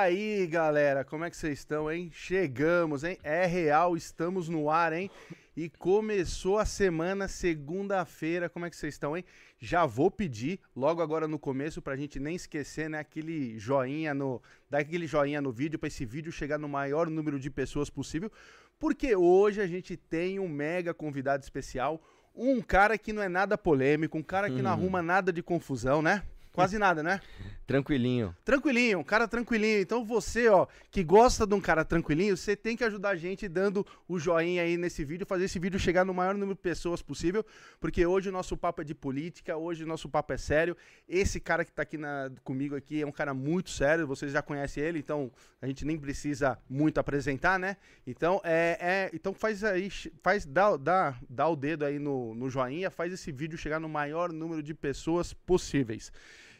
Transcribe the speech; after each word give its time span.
aí, 0.00 0.46
galera, 0.46 1.04
como 1.04 1.24
é 1.24 1.30
que 1.30 1.36
vocês 1.36 1.58
estão, 1.58 1.90
hein? 1.90 2.10
Chegamos, 2.12 3.04
hein? 3.04 3.18
É 3.22 3.44
real, 3.44 3.96
estamos 3.96 4.48
no 4.48 4.70
ar, 4.70 4.92
hein? 4.94 5.10
E 5.54 5.68
começou 5.68 6.58
a 6.58 6.64
semana, 6.64 7.28
segunda-feira, 7.28 8.48
como 8.48 8.64
é 8.64 8.70
que 8.70 8.76
vocês 8.76 8.94
estão, 8.94 9.14
hein? 9.14 9.24
Já 9.58 9.84
vou 9.84 10.10
pedir, 10.10 10.58
logo 10.74 11.02
agora 11.02 11.28
no 11.28 11.38
começo, 11.38 11.82
pra 11.82 11.96
gente 11.96 12.18
nem 12.18 12.34
esquecer, 12.34 12.88
né? 12.88 12.98
Aquele 12.98 13.58
joinha 13.58 14.14
no. 14.14 14.42
Dá 14.70 14.78
aquele 14.78 15.06
joinha 15.06 15.42
no 15.42 15.52
vídeo, 15.52 15.78
pra 15.78 15.88
esse 15.88 16.06
vídeo 16.06 16.32
chegar 16.32 16.58
no 16.58 16.68
maior 16.68 17.10
número 17.10 17.38
de 17.38 17.50
pessoas 17.50 17.90
possível. 17.90 18.32
Porque 18.78 19.14
hoje 19.14 19.60
a 19.60 19.66
gente 19.66 19.98
tem 19.98 20.40
um 20.40 20.48
mega 20.48 20.94
convidado 20.94 21.42
especial. 21.42 22.00
Um 22.34 22.62
cara 22.62 22.96
que 22.96 23.12
não 23.12 23.22
é 23.22 23.28
nada 23.28 23.58
polêmico, 23.58 24.16
um 24.16 24.22
cara 24.22 24.48
que 24.48 24.62
não 24.62 24.70
arruma 24.70 25.02
nada 25.02 25.30
de 25.30 25.42
confusão, 25.42 26.00
né? 26.00 26.22
Quase 26.52 26.78
nada, 26.78 27.02
né? 27.02 27.20
Tranquilinho. 27.64 28.34
Tranquilinho, 28.44 28.98
um 28.98 29.04
cara 29.04 29.28
tranquilinho. 29.28 29.80
Então 29.80 30.04
você, 30.04 30.48
ó, 30.48 30.66
que 30.90 31.04
gosta 31.04 31.46
de 31.46 31.54
um 31.54 31.60
cara 31.60 31.84
tranquilinho, 31.84 32.36
você 32.36 32.56
tem 32.56 32.76
que 32.76 32.82
ajudar 32.82 33.10
a 33.10 33.16
gente 33.16 33.46
dando 33.46 33.86
o 34.08 34.18
joinha 34.18 34.62
aí 34.62 34.76
nesse 34.76 35.04
vídeo, 35.04 35.24
fazer 35.24 35.44
esse 35.44 35.56
vídeo 35.60 35.78
chegar 35.78 36.04
no 36.04 36.12
maior 36.12 36.34
número 36.34 36.56
de 36.56 36.60
pessoas 36.60 37.00
possível, 37.00 37.46
porque 37.78 38.04
hoje 38.04 38.28
o 38.28 38.32
nosso 38.32 38.56
papo 38.56 38.82
é 38.82 38.84
de 38.84 38.92
política, 38.92 39.56
hoje 39.56 39.84
o 39.84 39.86
nosso 39.86 40.08
papo 40.08 40.32
é 40.32 40.36
sério. 40.36 40.76
Esse 41.08 41.38
cara 41.38 41.64
que 41.64 41.70
tá 41.70 41.82
aqui 41.82 41.96
na, 41.96 42.32
comigo 42.42 42.74
aqui 42.74 43.00
é 43.02 43.06
um 43.06 43.12
cara 43.12 43.32
muito 43.32 43.70
sério, 43.70 44.04
vocês 44.04 44.32
já 44.32 44.42
conhecem 44.42 44.82
ele, 44.82 44.98
então 44.98 45.30
a 45.62 45.68
gente 45.68 45.84
nem 45.84 45.96
precisa 45.96 46.58
muito 46.68 46.98
apresentar, 46.98 47.56
né? 47.56 47.76
Então, 48.04 48.40
é, 48.42 48.78
é 48.80 49.10
então 49.14 49.32
faz 49.32 49.62
aí, 49.62 49.88
faz, 50.24 50.44
dá, 50.44 50.76
dá, 50.76 51.16
dá 51.28 51.46
o 51.46 51.54
dedo 51.54 51.84
aí 51.84 52.00
no, 52.00 52.34
no 52.34 52.50
joinha, 52.50 52.90
faz 52.90 53.12
esse 53.12 53.30
vídeo 53.30 53.56
chegar 53.56 53.78
no 53.78 53.88
maior 53.88 54.32
número 54.32 54.60
de 54.60 54.74
pessoas 54.74 55.32
possíveis. 55.32 56.10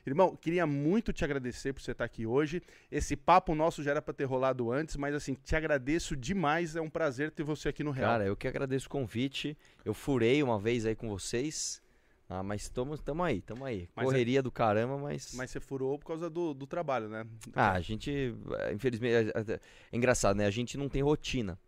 Irmão, 0.06 0.34
queria 0.34 0.66
muito 0.66 1.12
te 1.12 1.24
agradecer 1.24 1.72
por 1.72 1.80
você 1.82 1.92
estar 1.92 2.04
aqui 2.04 2.26
hoje. 2.26 2.62
Esse 2.90 3.14
papo 3.16 3.54
nosso 3.54 3.82
já 3.82 3.90
era 3.92 4.02
para 4.02 4.14
ter 4.14 4.24
rolado 4.24 4.72
antes, 4.72 4.96
mas 4.96 5.14
assim, 5.14 5.34
te 5.34 5.54
agradeço 5.54 6.16
demais. 6.16 6.74
É 6.76 6.80
um 6.80 6.88
prazer 6.90 7.30
ter 7.30 7.42
você 7.42 7.68
aqui 7.68 7.84
no 7.84 7.90
Real. 7.90 8.10
Cara, 8.12 8.24
eu 8.26 8.36
que 8.36 8.48
agradeço 8.48 8.86
o 8.86 8.90
convite. 8.90 9.56
Eu 9.84 9.92
furei 9.94 10.42
uma 10.42 10.58
vez 10.58 10.86
aí 10.86 10.94
com 10.96 11.08
vocês. 11.08 11.82
Ah, 12.28 12.42
mas 12.44 12.68
tamo, 12.68 12.96
tamo 12.96 13.24
aí, 13.24 13.40
tamo 13.42 13.64
aí. 13.64 13.88
Mas 13.94 14.04
Correria 14.06 14.40
do 14.40 14.52
caramba, 14.52 14.96
mas. 14.96 15.32
Mas 15.34 15.50
você 15.50 15.58
furou 15.58 15.98
por 15.98 16.06
causa 16.06 16.30
do, 16.30 16.54
do 16.54 16.64
trabalho, 16.66 17.08
né? 17.08 17.26
Ah, 17.54 17.72
a 17.72 17.80
gente. 17.80 18.34
é, 18.60 18.72
Infelizmente. 18.72 19.32
É, 19.34 19.40
é- 19.54 19.60
é 19.92 19.96
engraçado, 19.96 20.36
né? 20.36 20.46
A 20.46 20.50
gente 20.50 20.78
não 20.78 20.88
tem 20.88 21.02
rotina. 21.02 21.58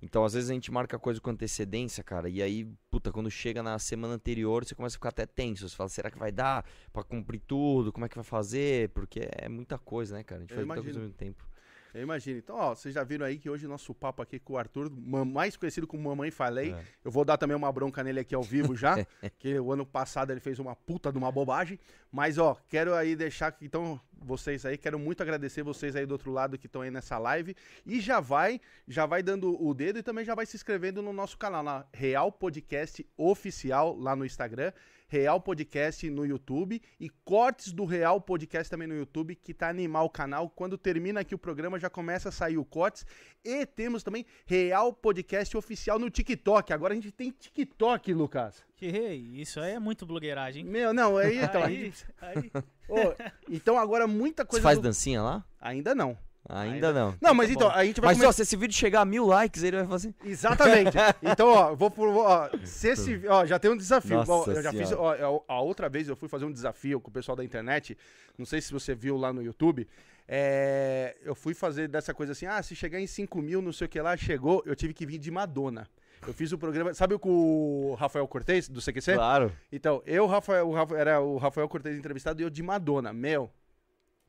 Então, 0.00 0.24
às 0.24 0.34
vezes, 0.34 0.50
a 0.50 0.54
gente 0.54 0.70
marca 0.70 0.98
coisa 0.98 1.20
com 1.20 1.30
antecedência, 1.30 2.04
cara. 2.04 2.28
E 2.28 2.40
aí, 2.40 2.70
puta, 2.90 3.10
quando 3.10 3.30
chega 3.30 3.62
na 3.62 3.78
semana 3.78 4.14
anterior, 4.14 4.64
você 4.64 4.74
começa 4.74 4.96
a 4.96 4.98
ficar 4.98 5.08
até 5.08 5.26
tenso. 5.26 5.68
Você 5.68 5.74
fala, 5.74 5.88
será 5.88 6.10
que 6.10 6.18
vai 6.18 6.30
dar 6.30 6.64
pra 6.92 7.02
cumprir 7.02 7.40
tudo? 7.40 7.92
Como 7.92 8.06
é 8.06 8.08
que 8.08 8.14
vai 8.14 8.24
fazer? 8.24 8.90
Porque 8.90 9.28
é 9.32 9.48
muita 9.48 9.76
coisa, 9.76 10.16
né, 10.16 10.22
cara? 10.22 10.40
A 10.40 10.42
gente 10.42 10.50
Eu 10.50 10.56
faz 10.56 10.66
muita 10.66 10.82
coisa 10.82 10.98
ao 10.98 11.02
mesmo 11.02 11.16
tempo. 11.16 11.44
Eu 11.94 12.02
imagino. 12.02 12.38
Então, 12.38 12.56
ó, 12.56 12.74
vocês 12.74 12.94
já 12.94 13.02
viram 13.02 13.24
aí 13.26 13.38
que 13.38 13.48
hoje 13.48 13.66
nosso 13.66 13.94
papo 13.94 14.22
aqui 14.22 14.38
com 14.38 14.52
o 14.54 14.58
Arthur, 14.58 14.90
ma- 14.90 15.24
mais 15.24 15.56
conhecido 15.56 15.86
como 15.86 16.02
Mamãe 16.08 16.30
Falei, 16.30 16.72
É. 16.72 16.82
eu 17.04 17.10
vou 17.10 17.24
dar 17.24 17.36
também 17.36 17.56
uma 17.56 17.70
bronca 17.72 18.02
nele 18.04 18.20
aqui 18.20 18.34
ao 18.34 18.42
vivo 18.42 18.76
já, 18.76 18.94
que 19.38 19.58
o 19.58 19.72
ano 19.72 19.84
passado 19.86 20.30
ele 20.30 20.40
fez 20.40 20.58
uma 20.58 20.76
puta 20.76 21.10
de 21.10 21.18
uma 21.18 21.32
bobagem, 21.32 21.78
mas 22.12 22.38
ó, 22.38 22.56
quero 22.68 22.94
aí 22.94 23.16
deixar 23.16 23.52
que 23.52 23.64
então 23.64 24.00
vocês 24.20 24.66
aí, 24.66 24.76
quero 24.76 24.98
muito 24.98 25.22
agradecer 25.22 25.62
vocês 25.62 25.94
aí 25.94 26.04
do 26.04 26.12
outro 26.12 26.32
lado 26.32 26.58
que 26.58 26.66
estão 26.66 26.82
aí 26.82 26.90
nessa 26.90 27.16
live 27.18 27.54
e 27.86 28.00
já 28.00 28.18
vai, 28.20 28.60
já 28.86 29.06
vai 29.06 29.22
dando 29.22 29.56
o 29.62 29.72
dedo 29.72 29.98
e 29.98 30.02
também 30.02 30.24
já 30.24 30.34
vai 30.34 30.44
se 30.44 30.56
inscrevendo 30.56 31.00
no 31.00 31.12
nosso 31.12 31.38
canal, 31.38 31.62
na 31.62 31.86
Real 31.94 32.30
Podcast 32.32 33.06
Oficial 33.16 33.96
lá 33.96 34.16
no 34.16 34.24
Instagram. 34.26 34.72
Real 35.08 35.40
Podcast 35.40 36.08
no 36.10 36.24
YouTube 36.26 36.80
e 37.00 37.08
cortes 37.24 37.72
do 37.72 37.84
Real 37.84 38.20
Podcast 38.20 38.70
também 38.70 38.86
no 38.86 38.94
YouTube, 38.94 39.34
que 39.34 39.54
tá 39.54 39.68
animal 39.68 40.06
o 40.06 40.10
canal. 40.10 40.48
Quando 40.50 40.76
termina 40.76 41.20
aqui 41.20 41.34
o 41.34 41.38
programa, 41.38 41.78
já 41.78 41.88
começa 41.90 42.28
a 42.28 42.32
sair 42.32 42.58
o 42.58 42.64
cortes. 42.64 43.06
E 43.44 43.64
temos 43.64 44.02
também 44.02 44.26
Real 44.46 44.92
Podcast 44.92 45.56
Oficial 45.56 45.98
no 45.98 46.10
TikTok. 46.10 46.72
Agora 46.72 46.92
a 46.92 46.96
gente 46.96 47.10
tem 47.10 47.30
TikTok, 47.30 48.12
Lucas. 48.12 48.62
Que 48.76 48.86
isso 48.86 49.58
aí 49.60 49.72
é 49.72 49.78
muito 49.78 50.06
blogueiragem. 50.06 50.64
hein? 50.64 50.70
Meu, 50.70 50.92
não, 50.92 51.16
aí 51.16 51.38
então. 51.38 51.62
aí, 51.64 51.84
gente- 51.86 52.06
aí, 52.20 52.50
Ô, 52.88 52.96
então 53.48 53.76
agora 53.78 54.06
muita 54.06 54.44
Você 54.44 54.48
coisa. 54.50 54.62
faz 54.62 54.78
do- 54.78 54.82
dancinha 54.82 55.22
lá? 55.22 55.44
Ainda 55.60 55.94
não. 55.94 56.16
Ainda, 56.48 56.92
não. 56.92 57.14
Não, 57.20 57.34
mas 57.34 57.48
Tá 57.48 57.52
então, 57.54 57.68
bom. 57.68 57.74
a 57.74 57.84
gente 57.84 58.00
vai 58.00 58.08
Mas 58.08 58.16
começar. 58.16 58.28
ó, 58.28 58.32
se 58.32 58.42
esse 58.42 58.56
vídeo 58.56 58.74
chegar 58.74 59.02
a 59.02 59.04
mil 59.04 59.26
likes, 59.26 59.62
ele 59.62 59.76
vai 59.76 59.86
fazer. 59.86 60.14
Exatamente. 60.24 60.96
Então, 61.22 61.48
ó, 61.48 61.74
vou 61.74 61.90
por. 61.90 62.08
Ó, 62.08 62.48
se 62.64 62.88
esse, 62.88 63.20
ó, 63.28 63.44
já 63.44 63.58
tem 63.58 63.70
um 63.70 63.76
desafio. 63.76 64.16
Nossa 64.16 64.32
Ó, 64.32 64.44
eu 64.54 64.62
já 64.62 64.72
fiz. 64.72 64.90
Ó, 64.92 65.44
a 65.46 65.60
outra 65.60 65.88
vez 65.88 66.08
eu 66.08 66.16
fui 66.16 66.28
fazer 66.28 66.44
um 66.46 66.52
desafio 66.52 67.00
com 67.00 67.10
o 67.10 67.12
pessoal 67.12 67.36
da 67.36 67.44
internet. 67.44 67.96
Não 68.38 68.46
sei 68.46 68.60
se 68.60 68.72
você 68.72 68.94
viu 68.94 69.16
lá 69.16 69.32
no 69.32 69.42
YouTube. 69.42 69.86
É, 70.26 71.16
eu 71.24 71.34
fui 71.34 71.54
fazer 71.54 71.88
dessa 71.88 72.12
coisa 72.14 72.32
assim: 72.32 72.46
ah, 72.46 72.62
se 72.62 72.74
chegar 72.76 73.00
em 73.00 73.06
5 73.06 73.40
mil, 73.42 73.60
não 73.62 73.72
sei 73.72 73.86
o 73.86 73.88
que 73.88 74.00
lá, 74.00 74.16
chegou, 74.16 74.62
eu 74.66 74.76
tive 74.76 74.92
que 74.94 75.04
vir 75.06 75.18
de 75.18 75.30
Madonna. 75.30 75.88
Eu 76.26 76.34
fiz 76.34 76.52
o 76.52 76.58
programa. 76.58 76.92
Sabe 76.94 77.14
o 77.14 77.18
com 77.18 77.30
o 77.92 77.94
Rafael 77.94 78.26
Cortez, 78.28 78.68
do 78.68 78.80
CQC? 78.80 79.14
Claro. 79.14 79.52
Então, 79.72 80.02
eu, 80.04 80.26
Rafael, 80.26 80.68
o 80.68 80.72
Rafa- 80.74 80.96
era 80.96 81.20
o 81.20 81.36
Rafael 81.38 81.68
Cortez 81.68 81.96
entrevistado 81.96 82.40
e 82.40 82.44
eu 82.44 82.50
de 82.50 82.62
Madonna. 82.62 83.12
Meu, 83.12 83.50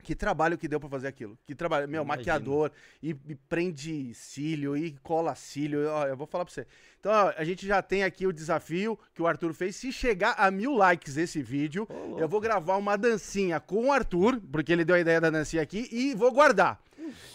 que 0.02 0.16
trabalho 0.16 0.58
que 0.58 0.68
deu 0.68 0.80
pra 0.80 0.90
fazer 0.90 1.08
aquilo. 1.08 1.38
Que 1.46 1.54
trabalho. 1.54 1.88
Meu, 1.88 2.04
Imagino. 2.04 2.18
maquiador, 2.18 2.72
e, 3.02 3.16
e 3.28 3.36
prende 3.36 4.14
cílio, 4.14 4.76
e 4.76 4.92
cola 5.04 5.36
cílio. 5.36 5.88
Ó, 5.90 6.08
eu 6.08 6.18
vou 6.18 6.26
falar 6.26 6.46
pra 6.46 6.54
você. 6.54 6.66
Então, 7.00 7.12
ó, 7.12 7.34
a 7.38 7.44
gente 7.44 7.66
já 7.66 7.82
tem 7.82 8.04
aqui 8.04 8.26
o 8.26 8.34
desafio 8.34 8.98
que 9.14 9.22
o 9.22 9.28
Arthur 9.28 9.54
fez. 9.54 9.76
Se 9.76 9.92
chegar 9.92 10.36
a 10.38 10.50
mil 10.50 10.74
likes 10.76 11.18
esse 11.18 11.42
vídeo, 11.42 11.88
eu 12.18 12.28
vou 12.28 12.42
gravar 12.42 12.78
uma 12.78 12.98
dancinha 12.98 13.60
com 13.60 13.88
o 13.88 13.92
Arthur, 13.92 14.42
porque 14.52 14.72
ele 14.72 14.86
deu 14.86 14.96
a 14.96 15.00
ideia 15.00 15.22
da 15.22 15.30
dancinha 15.30 15.62
aqui, 15.62 15.88
e 15.92 16.14
vou 16.16 16.32
guardar. 16.32 16.82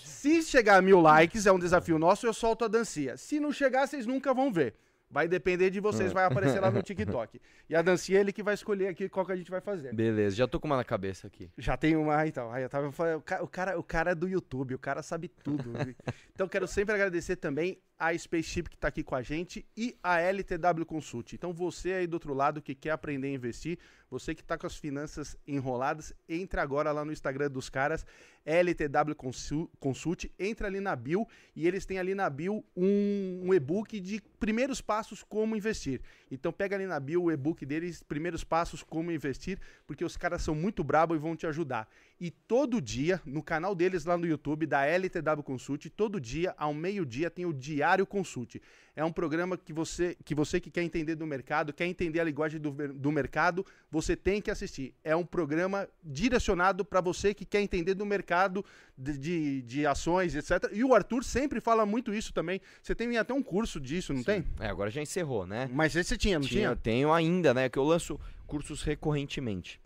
Se 0.03 0.43
chegar 0.43 0.77
a 0.79 0.83
mil 0.83 1.01
likes, 1.01 1.47
é 1.47 1.53
um 1.53 1.59
desafio 1.59 1.99
nosso, 1.99 2.27
eu 2.27 2.33
solto 2.33 2.65
a 2.65 2.69
dancinha. 2.69 3.17
Se 3.17 3.39
não 3.39 3.53
chegar, 3.53 3.87
vocês 3.87 4.07
nunca 4.07 4.33
vão 4.33 4.51
ver. 4.53 4.75
Vai 5.15 5.29
depender 5.29 5.71
de 5.71 5.79
vocês, 5.79 6.13
vai 6.13 6.25
aparecer 6.25 6.59
lá 6.59 6.73
no 6.73 6.83
TikTok. 6.83 7.41
E 7.71 7.77
a 7.77 7.81
dancinha 7.83 8.19
é 8.19 8.21
ele 8.21 8.33
que 8.33 8.43
vai 8.43 8.55
escolher 8.55 8.89
aqui 8.89 9.09
qual 9.09 9.25
que 9.25 9.31
a 9.31 9.37
gente 9.37 9.49
vai 9.49 9.61
fazer. 9.61 9.95
Beleza, 9.95 10.35
já 10.35 10.49
tô 10.49 10.59
com 10.59 10.67
uma 10.67 10.77
na 10.77 10.83
cabeça 10.83 11.29
aqui. 11.29 11.49
Já 11.57 11.77
tem 11.77 11.95
uma, 11.95 12.27
então. 12.27 12.51
Aí 12.51 12.65
eu 12.65 12.69
tava 12.69 12.91
falando, 12.91 13.19
o 13.19 13.47
cara, 13.47 13.79
o 13.79 13.83
cara 13.85 14.11
é 14.11 14.15
do 14.17 14.27
YouTube, 14.27 14.75
o 14.75 14.79
cara 14.79 15.05
sabe 15.05 15.29
tudo. 15.29 15.71
então 16.35 16.49
quero 16.49 16.67
sempre 16.67 16.97
agradecer 16.97 17.37
também 17.37 17.79
a 18.07 18.19
Spaceship 18.19 18.65
que 18.69 18.77
tá 18.77 18.89
aqui 18.89 19.03
com 19.03 19.15
a 19.15 19.23
gente 19.23 19.65
e 19.77 19.97
a 20.03 20.21
LTW 20.21 20.85
Consult. 20.85 21.33
Então 21.35 21.53
você 21.53 21.93
aí 21.93 22.07
do 22.07 22.15
outro 22.15 22.35
lado 22.35 22.61
que 22.61 22.75
quer 22.75 22.91
aprender 22.91 23.29
a 23.29 23.33
investir, 23.33 23.79
você 24.11 24.35
que 24.35 24.45
tá 24.45 24.59
com 24.59 24.67
as 24.67 24.77
finanças 24.77 25.37
enroladas, 25.47 26.13
entra 26.29 26.63
agora 26.63 26.93
lá 26.93 27.05
no 27.05 27.13
Instagram 27.13 27.51
dos 27.51 27.71
caras, 27.71 28.05
LTW 28.45 29.15
Consu- 29.17 29.71
Consult, 29.81 30.27
entra 30.39 30.67
ali 30.69 30.81
na 30.81 30.95
bio 30.95 31.27
e 31.57 31.67
eles 31.67 31.87
têm 31.87 31.99
ali 31.99 32.15
na 32.15 32.29
bio 32.29 32.63
um, 32.77 33.43
um 33.47 33.55
e-book 33.55 33.99
de 33.99 34.21
primeiros 34.39 34.81
passos 34.81 35.23
como 35.23 35.57
investir. 35.57 36.01
Então 36.31 36.53
pega 36.53 36.77
ali 36.77 36.87
na 36.87 37.01
bio 37.01 37.23
o 37.23 37.33
e-book 37.33 37.65
deles, 37.65 38.03
primeiros 38.03 38.45
passos 38.45 38.83
como 38.83 39.11
investir, 39.11 39.59
porque 39.87 40.05
os 40.05 40.17
caras 40.17 40.43
são 40.43 40.55
muito 40.55 40.85
brabos 40.85 41.17
e 41.17 41.21
vão 41.21 41.35
te 41.35 41.47
ajudar. 41.47 41.89
E 42.21 42.31
todo 42.31 42.81
dia, 42.81 43.21
no 43.27 43.43
canal 43.43 43.75
deles 43.75 44.05
lá 44.05 44.17
no 44.17 44.27
YouTube, 44.27 44.67
da 44.67 44.87
LTW 44.87 45.43
Consult, 45.43 45.91
todo 45.91 46.21
dia, 46.21 46.55
ao 46.57 46.73
meio-dia, 46.73 47.29
tem 47.29 47.45
o 47.45 47.53
Diário 47.53 48.07
Consult. 48.07 48.61
É 48.97 49.05
um 49.05 49.11
programa 49.11 49.59
que 49.59 49.73
você 49.73 50.17
que, 50.25 50.35
você 50.35 50.61
que 50.61 50.71
quer 50.71 50.83
entender 50.85 51.17
do 51.17 51.27
mercado, 51.27 51.73
quer 51.73 51.87
entender 51.87 52.21
a 52.21 52.25
linguagem 52.25 52.61
do, 52.61 52.71
do 52.71 53.11
mercado, 53.11 53.67
você 53.91 54.15
tem 54.15 54.41
que 54.41 54.51
assistir. 54.51 54.95
É 55.03 55.17
um 55.17 55.25
programa 55.25 55.89
direcionado 56.03 56.85
para 56.85 57.01
você 57.01 57.35
que 57.35 57.45
quer 57.45 57.61
entender 57.61 57.95
do 57.95 58.07
mercado 58.07 58.65
de, 58.97 59.19
de, 59.19 59.63
de 59.63 59.87
ações, 59.87 60.37
etc. 60.37 60.71
E 60.73 60.85
o 60.85 60.95
Arthur 60.95 61.25
sempre 61.25 61.61
fala 61.61 61.85
muito 61.85 62.15
isso 62.15 62.33
também. 62.33 62.61
Você 62.81 62.95
tem 62.95 63.19
até 63.19 63.35
um 63.35 63.43
curso 63.43 63.81
disso, 63.81 64.15
não 64.15 64.23
tem? 64.23 64.45
É, 64.61 64.69
agora 64.69 64.91
já 64.91 65.03
encerrou, 65.03 65.45
né? 65.45 65.69
Mas 65.73 65.97
esse 65.97 66.11
você 66.11 66.17
tinha, 66.17 66.39
não 66.39 66.47
tinha? 66.47 66.61
Tinha, 66.61 66.77
tenho 66.77 67.13
ainda, 67.13 67.53
né? 67.53 67.69
Que 67.69 67.79
eu 67.79 67.85
lanço 67.85 68.21
cursos 68.47 68.83
recorrentemente. 68.83 69.81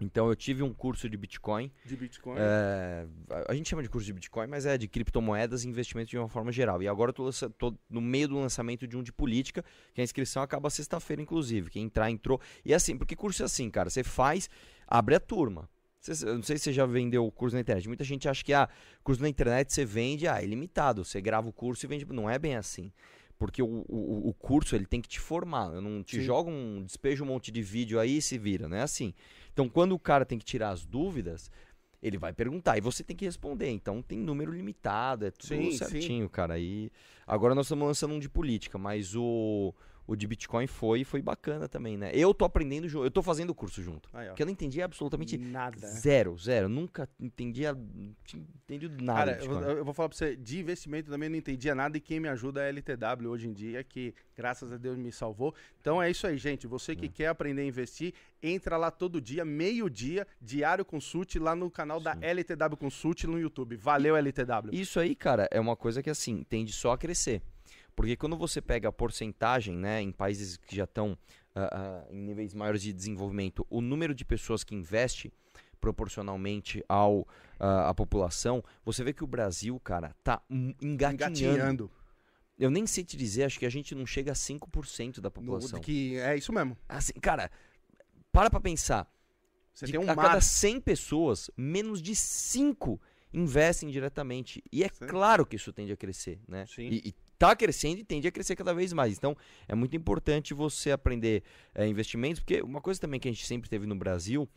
Então 0.00 0.28
eu 0.28 0.36
tive 0.36 0.62
um 0.62 0.74
curso 0.74 1.08
de 1.08 1.16
Bitcoin. 1.16 1.72
De 1.84 1.96
Bitcoin. 1.96 2.36
é, 2.38 3.06
a- 3.48 3.54
gente 3.54 3.68
chama 3.68 3.82
de 3.82 3.88
curso 3.88 4.04
de 4.06 4.12
Bitcoin, 4.12 4.46
mas 4.46 4.66
é 4.66 4.76
de 4.76 4.86
criptomoedas 4.86 5.64
e 5.64 5.68
investimentos 5.68 6.10
de 6.10 6.18
uma 6.18 6.28
forma 6.28 6.52
geral. 6.52 6.82
E 6.82 6.88
agora 6.88 7.14
eu 7.16 7.32
tô 7.58 7.74
no 7.88 8.00
meio 8.00 8.28
do 8.28 8.38
lançamento 8.38 8.86
de 8.86 8.96
um 8.96 9.02
de 9.02 9.12
política, 9.12 9.64
que 9.94 10.00
a 10.00 10.04
inscrição 10.04 10.42
acaba 10.42 10.68
sexta-feira, 10.68 11.22
inclusive. 11.22 11.70
Quem 11.70 11.84
entrar, 11.84 12.10
entrou. 12.10 12.40
E 12.64 12.72
é 12.72 12.76
assim, 12.76 12.96
porque 12.96 13.16
curso 13.16 13.42
é 13.42 13.46
assim, 13.46 13.70
cara. 13.70 13.88
Você 13.88 14.04
faz, 14.04 14.50
abre 14.86 15.14
a 15.14 15.20
turma. 15.20 15.68
Eu 16.22 16.36
não 16.36 16.42
sei 16.42 16.56
se 16.56 16.64
você 16.64 16.72
já 16.72 16.86
vendeu 16.86 17.26
o 17.26 17.32
curso 17.32 17.56
na 17.56 17.60
internet. 17.62 17.88
Muita 17.88 18.04
gente 18.04 18.28
acha 18.28 18.44
que 18.44 18.52
ah, 18.52 18.68
curso 19.02 19.20
na 19.20 19.28
internet 19.28 19.72
você 19.72 19.84
vende, 19.84 20.28
ah, 20.28 20.40
é 20.40 20.46
limitado. 20.46 21.04
Você 21.04 21.20
grava 21.20 21.48
o 21.48 21.52
curso 21.52 21.84
e 21.84 21.88
vende. 21.88 22.04
Não 22.06 22.30
é 22.30 22.38
bem 22.38 22.54
assim. 22.54 22.92
Porque 23.38 23.62
o, 23.62 23.84
o, 23.88 24.28
o 24.28 24.34
curso 24.34 24.74
ele 24.74 24.86
tem 24.86 25.00
que 25.00 25.08
te 25.08 25.20
formar. 25.20 25.74
Eu 25.74 25.80
não 25.80 26.02
te 26.02 26.16
Sim. 26.16 26.22
jogo 26.22 26.50
um. 26.50 26.82
despejo 26.82 27.24
um 27.24 27.26
monte 27.26 27.50
de 27.50 27.62
vídeo 27.62 28.00
aí 28.00 28.18
e 28.18 28.22
se 28.22 28.38
vira, 28.38 28.68
não 28.68 28.76
é 28.76 28.82
assim. 28.82 29.12
Então, 29.52 29.68
quando 29.68 29.92
o 29.92 29.98
cara 29.98 30.24
tem 30.24 30.38
que 30.38 30.44
tirar 30.44 30.70
as 30.70 30.84
dúvidas, 30.84 31.50
ele 32.02 32.18
vai 32.18 32.32
perguntar 32.32 32.78
e 32.78 32.80
você 32.80 33.02
tem 33.02 33.16
que 33.16 33.24
responder. 33.24 33.68
Então, 33.70 34.02
tem 34.02 34.18
número 34.18 34.52
limitado, 34.52 35.26
é 35.26 35.30
tudo 35.30 35.48
Sim, 35.48 35.70
sim. 35.72 35.76
certinho, 35.76 36.28
cara. 36.30 36.58
E 36.58 36.90
agora 37.26 37.54
nós 37.54 37.66
estamos 37.66 37.86
lançando 37.86 38.14
um 38.14 38.18
de 38.18 38.28
política, 38.28 38.78
mas 38.78 39.14
o, 39.14 39.74
o 40.06 40.14
de 40.14 40.26
Bitcoin 40.26 40.66
foi 40.66 41.04
foi 41.04 41.20
bacana 41.20 41.68
também, 41.68 41.96
né? 41.96 42.10
Eu 42.14 42.32
tô 42.32 42.44
aprendendo, 42.44 42.86
eu 43.04 43.10
tô 43.10 43.22
fazendo 43.22 43.50
o 43.50 43.54
curso 43.54 43.82
junto. 43.82 44.08
Aí. 44.12 44.28
Porque 44.28 44.42
eu 44.42 44.46
não 44.46 44.52
entendi 44.52 44.80
absolutamente 44.80 45.36
Nada. 45.36 45.78
zero, 45.78 46.36
zero. 46.38 46.68
Nunca 46.68 47.08
entendia, 47.18 47.74
não 47.74 48.14
tinha 48.24 48.42
entendido 48.64 49.02
nada. 49.02 49.36
Cara, 49.36 49.44
eu, 49.44 49.78
eu 49.78 49.84
vou 49.84 49.94
falar 49.94 50.08
pra 50.08 50.16
você, 50.16 50.36
de 50.36 50.60
investimento 50.60 51.10
também 51.10 51.28
não 51.28 51.36
entendia 51.36 51.74
nada 51.74 51.96
e 51.96 52.00
quem 52.00 52.20
me 52.20 52.28
ajuda 52.28 52.62
é 52.62 52.66
a 52.66 52.68
LTW 52.68 53.28
hoje 53.28 53.48
em 53.48 53.52
dia, 53.52 53.82
que 53.82 54.14
graças 54.36 54.72
a 54.72 54.76
Deus 54.76 54.96
me 54.96 55.10
salvou. 55.10 55.54
Então 55.80 56.02
é 56.02 56.10
isso 56.10 56.26
aí, 56.26 56.38
gente. 56.38 56.66
Você 56.66 56.94
que 56.94 57.08
quer 57.08 57.28
aprender 57.28 57.62
a 57.62 57.66
investir, 57.66 58.14
entra 58.42 58.76
lá 58.76 58.90
todo 58.90 59.20
dia, 59.20 59.44
meio-dia, 59.44 60.26
Diário 60.40 60.84
Consult, 60.84 61.36
lá 61.36 61.54
no 61.54 61.70
canal 61.70 62.00
da 62.00 62.14
Sim. 62.14 62.20
LTW 62.22 62.76
Consult 62.76 63.24
no 63.24 63.38
YouTube. 63.38 63.76
Valeu, 63.76 64.16
LTW. 64.16 64.70
Isso 64.72 65.00
aí, 65.00 65.14
cara, 65.14 65.48
é 65.50 65.60
uma 65.60 65.76
coisa 65.76 66.02
que 66.02 66.10
assim, 66.10 66.44
tende 66.44 66.72
só 66.72 66.92
a 66.92 66.98
crescer. 66.98 67.42
Porque 67.96 68.14
quando 68.14 68.36
você 68.36 68.60
pega 68.60 68.88
a 68.90 68.92
porcentagem, 68.92 69.74
né, 69.76 70.00
em 70.02 70.12
países 70.12 70.56
que 70.58 70.76
já 70.76 70.84
estão 70.84 71.16
em 72.10 72.18
níveis 72.20 72.52
maiores 72.52 72.82
de 72.82 72.92
desenvolvimento, 72.92 73.66
o 73.70 73.80
número 73.80 74.14
de 74.14 74.22
pessoas 74.24 74.62
que 74.62 74.74
investe 74.74 75.32
proporcionalmente 75.80 76.84
ao 76.88 77.26
ah, 77.58 77.88
à 77.88 77.94
população, 77.94 78.62
você 78.84 79.02
vê 79.02 79.12
que 79.14 79.24
o 79.24 79.26
Brasil, 79.26 79.80
cara, 79.80 80.14
tá 80.22 80.42
engatinhando. 80.50 81.14
Engatinhando. 81.14 81.90
Eu 82.58 82.70
nem 82.70 82.86
sei 82.86 83.04
te 83.04 83.16
dizer, 83.16 83.44
acho 83.44 83.58
que 83.58 83.66
a 83.66 83.70
gente 83.70 83.94
não 83.94 84.04
chega 84.06 84.32
a 84.32 84.34
5% 84.34 85.20
da 85.20 85.28
No- 85.28 85.30
população. 85.30 85.80
que 85.80 86.16
é 86.18 86.36
isso 86.36 86.52
mesmo. 86.52 86.76
Assim, 86.88 87.12
cara, 87.14 87.50
para 88.32 88.50
pra 88.50 88.60
pensar. 88.60 89.10
Você 89.72 89.86
De- 89.86 89.92
tem 89.92 90.00
um 90.00 90.10
a 90.10 90.14
mar. 90.14 90.26
cada 90.26 90.40
100 90.40 90.80
pessoas, 90.80 91.50
menos 91.56 92.00
de 92.02 92.14
5 92.16 93.00
investem 93.32 93.90
diretamente. 93.90 94.62
E 94.72 94.82
é 94.82 94.88
Sim. 94.88 95.06
claro 95.06 95.44
que 95.46 95.56
isso 95.56 95.70
tende 95.72 95.92
a 95.92 95.96
crescer, 95.96 96.40
né? 96.48 96.64
Sim. 96.66 96.88
E, 96.88 97.08
e 97.08 97.14
tá 97.38 97.54
crescendo 97.54 98.00
e 98.00 98.04
tende 98.04 98.26
a 98.26 98.32
crescer 98.32 98.56
cada 98.56 98.74
vez 98.74 98.92
mais. 98.92 99.16
Então, 99.16 99.36
é 99.68 99.74
muito 99.74 99.96
importante 99.96 100.54
você 100.54 100.90
aprender 100.90 101.42
é, 101.74 101.86
investimentos, 101.86 102.40
porque 102.40 102.60
uma 102.62 102.80
coisa 102.80 103.00
também 103.00 103.20
que 103.20 103.28
a 103.28 103.32
gente 103.32 103.46
sempre 103.46 103.68
teve 103.68 103.86
no 103.86 103.94
Brasil 103.94 104.48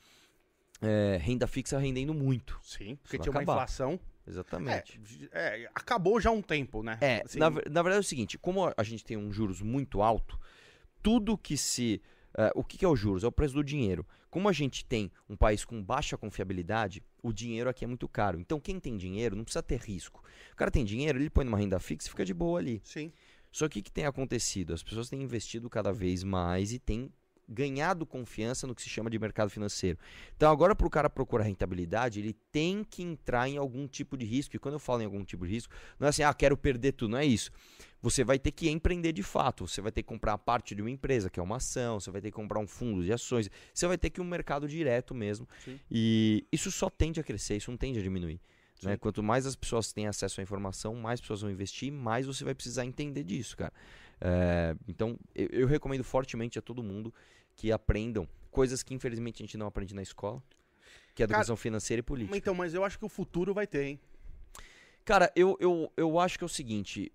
é, 0.81 1.17
renda 1.21 1.47
fixa 1.47 1.77
rendendo 1.77 2.13
muito. 2.13 2.59
Sim, 2.63 2.97
porque 3.01 3.17
tinha 3.17 3.31
uma 3.31 3.43
inflação. 3.43 3.99
Exatamente. 4.27 4.99
É, 5.31 5.63
é, 5.63 5.69
acabou 5.73 6.21
já 6.21 6.29
um 6.29 6.41
tempo, 6.41 6.83
né? 6.83 6.97
É, 7.01 7.23
assim, 7.25 7.39
na, 7.39 7.49
na, 7.49 7.81
verdade 7.81 7.95
é 7.95 7.99
o 7.99 8.03
seguinte, 8.03 8.37
como 8.37 8.71
a 8.75 8.83
gente 8.83 9.03
tem 9.03 9.17
um 9.17 9.31
juros 9.31 9.61
muito 9.61 10.01
alto, 10.01 10.39
tudo 11.01 11.37
que 11.37 11.57
se... 11.57 12.01
Uh, 12.37 12.51
o 12.53 12.63
que, 12.63 12.77
que 12.77 12.85
é 12.85 12.87
o 12.87 12.95
juros? 12.95 13.23
É 13.23 13.27
o 13.27 13.31
preço 13.31 13.55
do 13.55 13.63
dinheiro. 13.63 14.05
Como 14.29 14.47
a 14.47 14.53
gente 14.53 14.85
tem 14.85 15.11
um 15.27 15.35
país 15.35 15.65
com 15.65 15.83
baixa 15.83 16.17
confiabilidade, 16.17 17.03
o 17.21 17.33
dinheiro 17.33 17.69
aqui 17.69 17.83
é 17.83 17.87
muito 17.87 18.07
caro. 18.07 18.39
Então 18.39 18.59
quem 18.59 18.79
tem 18.79 18.95
dinheiro 18.97 19.35
não 19.35 19.43
precisa 19.43 19.63
ter 19.63 19.79
risco. 19.79 20.23
O 20.53 20.55
cara 20.55 20.69
tem 20.69 20.85
dinheiro, 20.85 21.19
ele 21.19 21.29
põe 21.29 21.43
numa 21.43 21.57
renda 21.57 21.79
fixa 21.79 22.07
e 22.07 22.11
fica 22.11 22.23
de 22.23 22.33
boa 22.33 22.59
ali. 22.59 22.81
Sim. 22.83 23.11
Só 23.51 23.67
que 23.67 23.79
o 23.79 23.83
que 23.83 23.91
tem 23.91 24.05
acontecido? 24.05 24.73
As 24.73 24.83
pessoas 24.83 25.09
têm 25.09 25.21
investido 25.23 25.69
cada 25.69 25.91
vez 25.91 26.23
mais 26.23 26.71
e 26.71 26.77
têm 26.77 27.11
ganhado 27.49 28.05
confiança 28.05 28.67
no 28.67 28.75
que 28.75 28.81
se 28.81 28.89
chama 28.89 29.09
de 29.09 29.17
mercado 29.17 29.49
financeiro. 29.49 29.97
Então, 30.35 30.51
agora, 30.51 30.75
para 30.75 30.85
o 30.85 30.89
cara 30.89 31.09
procurar 31.09 31.45
rentabilidade, 31.45 32.19
ele 32.19 32.33
tem 32.51 32.83
que 32.83 33.01
entrar 33.01 33.49
em 33.49 33.57
algum 33.57 33.87
tipo 33.87 34.15
de 34.15 34.23
risco. 34.23 34.55
E 34.55 34.59
quando 34.59 34.75
eu 34.75 34.79
falo 34.79 35.01
em 35.01 35.05
algum 35.05 35.23
tipo 35.23 35.47
de 35.47 35.53
risco, 35.53 35.73
não 35.99 36.05
é 36.05 36.09
assim, 36.09 36.21
ah, 36.21 36.33
quero 36.33 36.55
perder 36.55 36.91
tudo, 36.91 37.11
não 37.11 37.17
é 37.17 37.25
isso. 37.25 37.51
Você 38.01 38.23
vai 38.23 38.39
ter 38.39 38.51
que 38.51 38.69
empreender 38.69 39.11
de 39.11 39.23
fato. 39.23 39.67
Você 39.67 39.81
vai 39.81 39.91
ter 39.91 40.03
que 40.03 40.07
comprar 40.07 40.37
parte 40.37 40.73
de 40.73 40.81
uma 40.81 40.89
empresa, 40.89 41.29
que 41.29 41.39
é 41.39 41.43
uma 41.43 41.57
ação, 41.57 41.99
você 41.99 42.09
vai 42.09 42.21
ter 42.21 42.29
que 42.29 42.35
comprar 42.35 42.59
um 42.59 42.67
fundo 42.67 43.03
de 43.03 43.11
ações, 43.11 43.49
você 43.73 43.87
vai 43.87 43.97
ter 43.97 44.09
que 44.09 44.19
ir 44.19 44.23
um 44.23 44.27
mercado 44.27 44.67
direto 44.67 45.13
mesmo. 45.13 45.47
Sim. 45.63 45.79
E 45.91 46.45
isso 46.51 46.71
só 46.71 46.89
tende 46.89 47.19
a 47.19 47.23
crescer, 47.23 47.57
isso 47.57 47.69
não 47.69 47.77
tende 47.77 47.99
a 47.99 48.01
diminuir. 48.01 48.39
Né? 48.81 48.95
Quanto 48.95 49.21
mais 49.21 49.45
as 49.45 49.55
pessoas 49.55 49.91
têm 49.91 50.07
acesso 50.07 50.39
à 50.39 50.43
informação, 50.43 50.95
mais 50.95 51.19
pessoas 51.19 51.41
vão 51.41 51.51
investir, 51.51 51.91
mais 51.91 52.25
você 52.25 52.45
vai 52.45 52.55
precisar 52.55 52.85
entender 52.85 53.23
disso, 53.23 53.57
cara. 53.57 53.73
É, 54.21 54.75
então, 54.87 55.17
eu, 55.35 55.47
eu 55.51 55.67
recomendo 55.67 56.03
fortemente 56.03 56.57
a 56.57 56.61
todo 56.61 56.81
mundo 56.81 57.13
que 57.55 57.71
aprendam 57.71 58.27
coisas 58.49 58.81
que 58.81 58.93
infelizmente 58.93 59.43
a 59.43 59.45
gente 59.45 59.57
não 59.57 59.67
aprende 59.67 59.93
na 59.93 60.01
escola, 60.01 60.41
que 61.13 61.21
é 61.21 61.25
educação 61.25 61.55
Cara, 61.55 61.61
financeira 61.61 61.99
e 61.99 62.03
política. 62.03 62.37
Então, 62.37 62.55
mas 62.55 62.73
eu 62.73 62.83
acho 62.83 62.97
que 62.97 63.05
o 63.05 63.09
futuro 63.09 63.53
vai 63.53 63.67
ter, 63.67 63.83
hein? 63.83 63.99
Cara, 65.03 65.31
eu, 65.35 65.57
eu, 65.59 65.91
eu 65.97 66.19
acho 66.19 66.37
que 66.37 66.43
é 66.43 66.47
o 66.47 66.49
seguinte, 66.49 67.11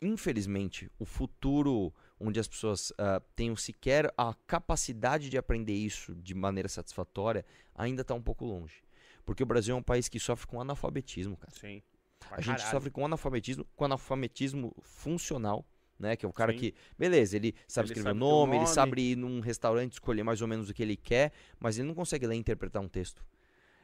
infelizmente, 0.00 0.90
o 0.98 1.04
futuro 1.04 1.92
onde 2.18 2.38
as 2.38 2.48
pessoas 2.48 2.90
uh, 2.90 3.20
tenham 3.34 3.56
sequer 3.56 4.12
a 4.16 4.34
capacidade 4.46 5.28
de 5.28 5.38
aprender 5.38 5.74
isso 5.74 6.14
de 6.14 6.34
maneira 6.34 6.68
satisfatória 6.68 7.44
ainda 7.74 8.02
está 8.02 8.14
um 8.14 8.22
pouco 8.22 8.44
longe. 8.44 8.82
Porque 9.24 9.42
o 9.42 9.46
Brasil 9.46 9.74
é 9.74 9.78
um 9.78 9.82
país 9.82 10.08
que 10.08 10.18
sofre 10.18 10.46
com 10.46 10.60
analfabetismo, 10.60 11.36
cara. 11.36 11.52
Sim. 11.52 11.82
A 12.30 12.40
gente 12.40 12.62
sofre 12.62 12.90
com 12.90 13.04
analfabetismo, 13.04 13.64
com 13.74 13.84
analfabetismo 13.84 14.74
funcional 14.82 15.64
né? 16.00 16.16
Que 16.16 16.24
é 16.24 16.28
o 16.28 16.32
cara 16.32 16.52
Sim. 16.52 16.58
que, 16.58 16.74
beleza, 16.98 17.36
ele 17.36 17.54
sabe 17.68 17.86
ele 17.86 17.92
escrever 17.92 18.16
o 18.16 18.18
nome, 18.18 18.52
nome, 18.52 18.56
ele 18.56 18.66
sabe 18.66 19.12
ir 19.12 19.16
num 19.16 19.38
restaurante 19.40 19.92
escolher 19.92 20.22
mais 20.22 20.40
ou 20.40 20.48
menos 20.48 20.70
o 20.70 20.74
que 20.74 20.82
ele 20.82 20.96
quer, 20.96 21.30
mas 21.60 21.78
ele 21.78 21.86
não 21.86 21.94
consegue 21.94 22.26
ler 22.26 22.36
e 22.36 22.38
interpretar 22.38 22.82
um 22.82 22.88
texto. 22.88 23.22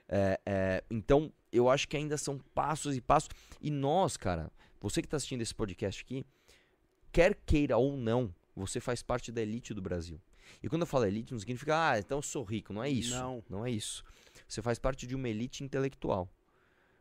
É, 0.08 0.40
é, 0.46 0.84
então, 0.90 1.32
eu 1.52 1.68
acho 1.68 1.86
que 1.86 1.96
ainda 1.96 2.16
são 2.16 2.38
passos 2.54 2.96
e 2.96 3.00
passos. 3.00 3.28
E 3.60 3.70
nós, 3.70 4.16
cara, 4.16 4.50
você 4.80 5.00
que 5.00 5.06
está 5.06 5.16
assistindo 5.16 5.42
esse 5.42 5.54
podcast 5.54 6.02
aqui, 6.02 6.24
quer 7.12 7.34
queira 7.46 7.76
ou 7.76 7.96
não, 7.96 8.34
você 8.54 8.80
faz 8.80 9.02
parte 9.02 9.30
da 9.30 9.42
elite 9.42 9.74
do 9.74 9.82
Brasil. 9.82 10.20
E 10.62 10.68
quando 10.68 10.82
eu 10.82 10.86
falo 10.86 11.04
elite, 11.04 11.32
não 11.32 11.40
significa, 11.40 11.90
ah, 11.90 11.98
então 11.98 12.18
eu 12.18 12.22
sou 12.22 12.44
rico. 12.44 12.72
Não 12.72 12.82
é 12.82 12.88
isso. 12.88 13.14
Não. 13.14 13.42
Não 13.48 13.66
é 13.66 13.70
isso. 13.70 14.04
Você 14.48 14.62
faz 14.62 14.78
parte 14.78 15.06
de 15.06 15.14
uma 15.14 15.28
elite 15.28 15.64
intelectual. 15.64 16.28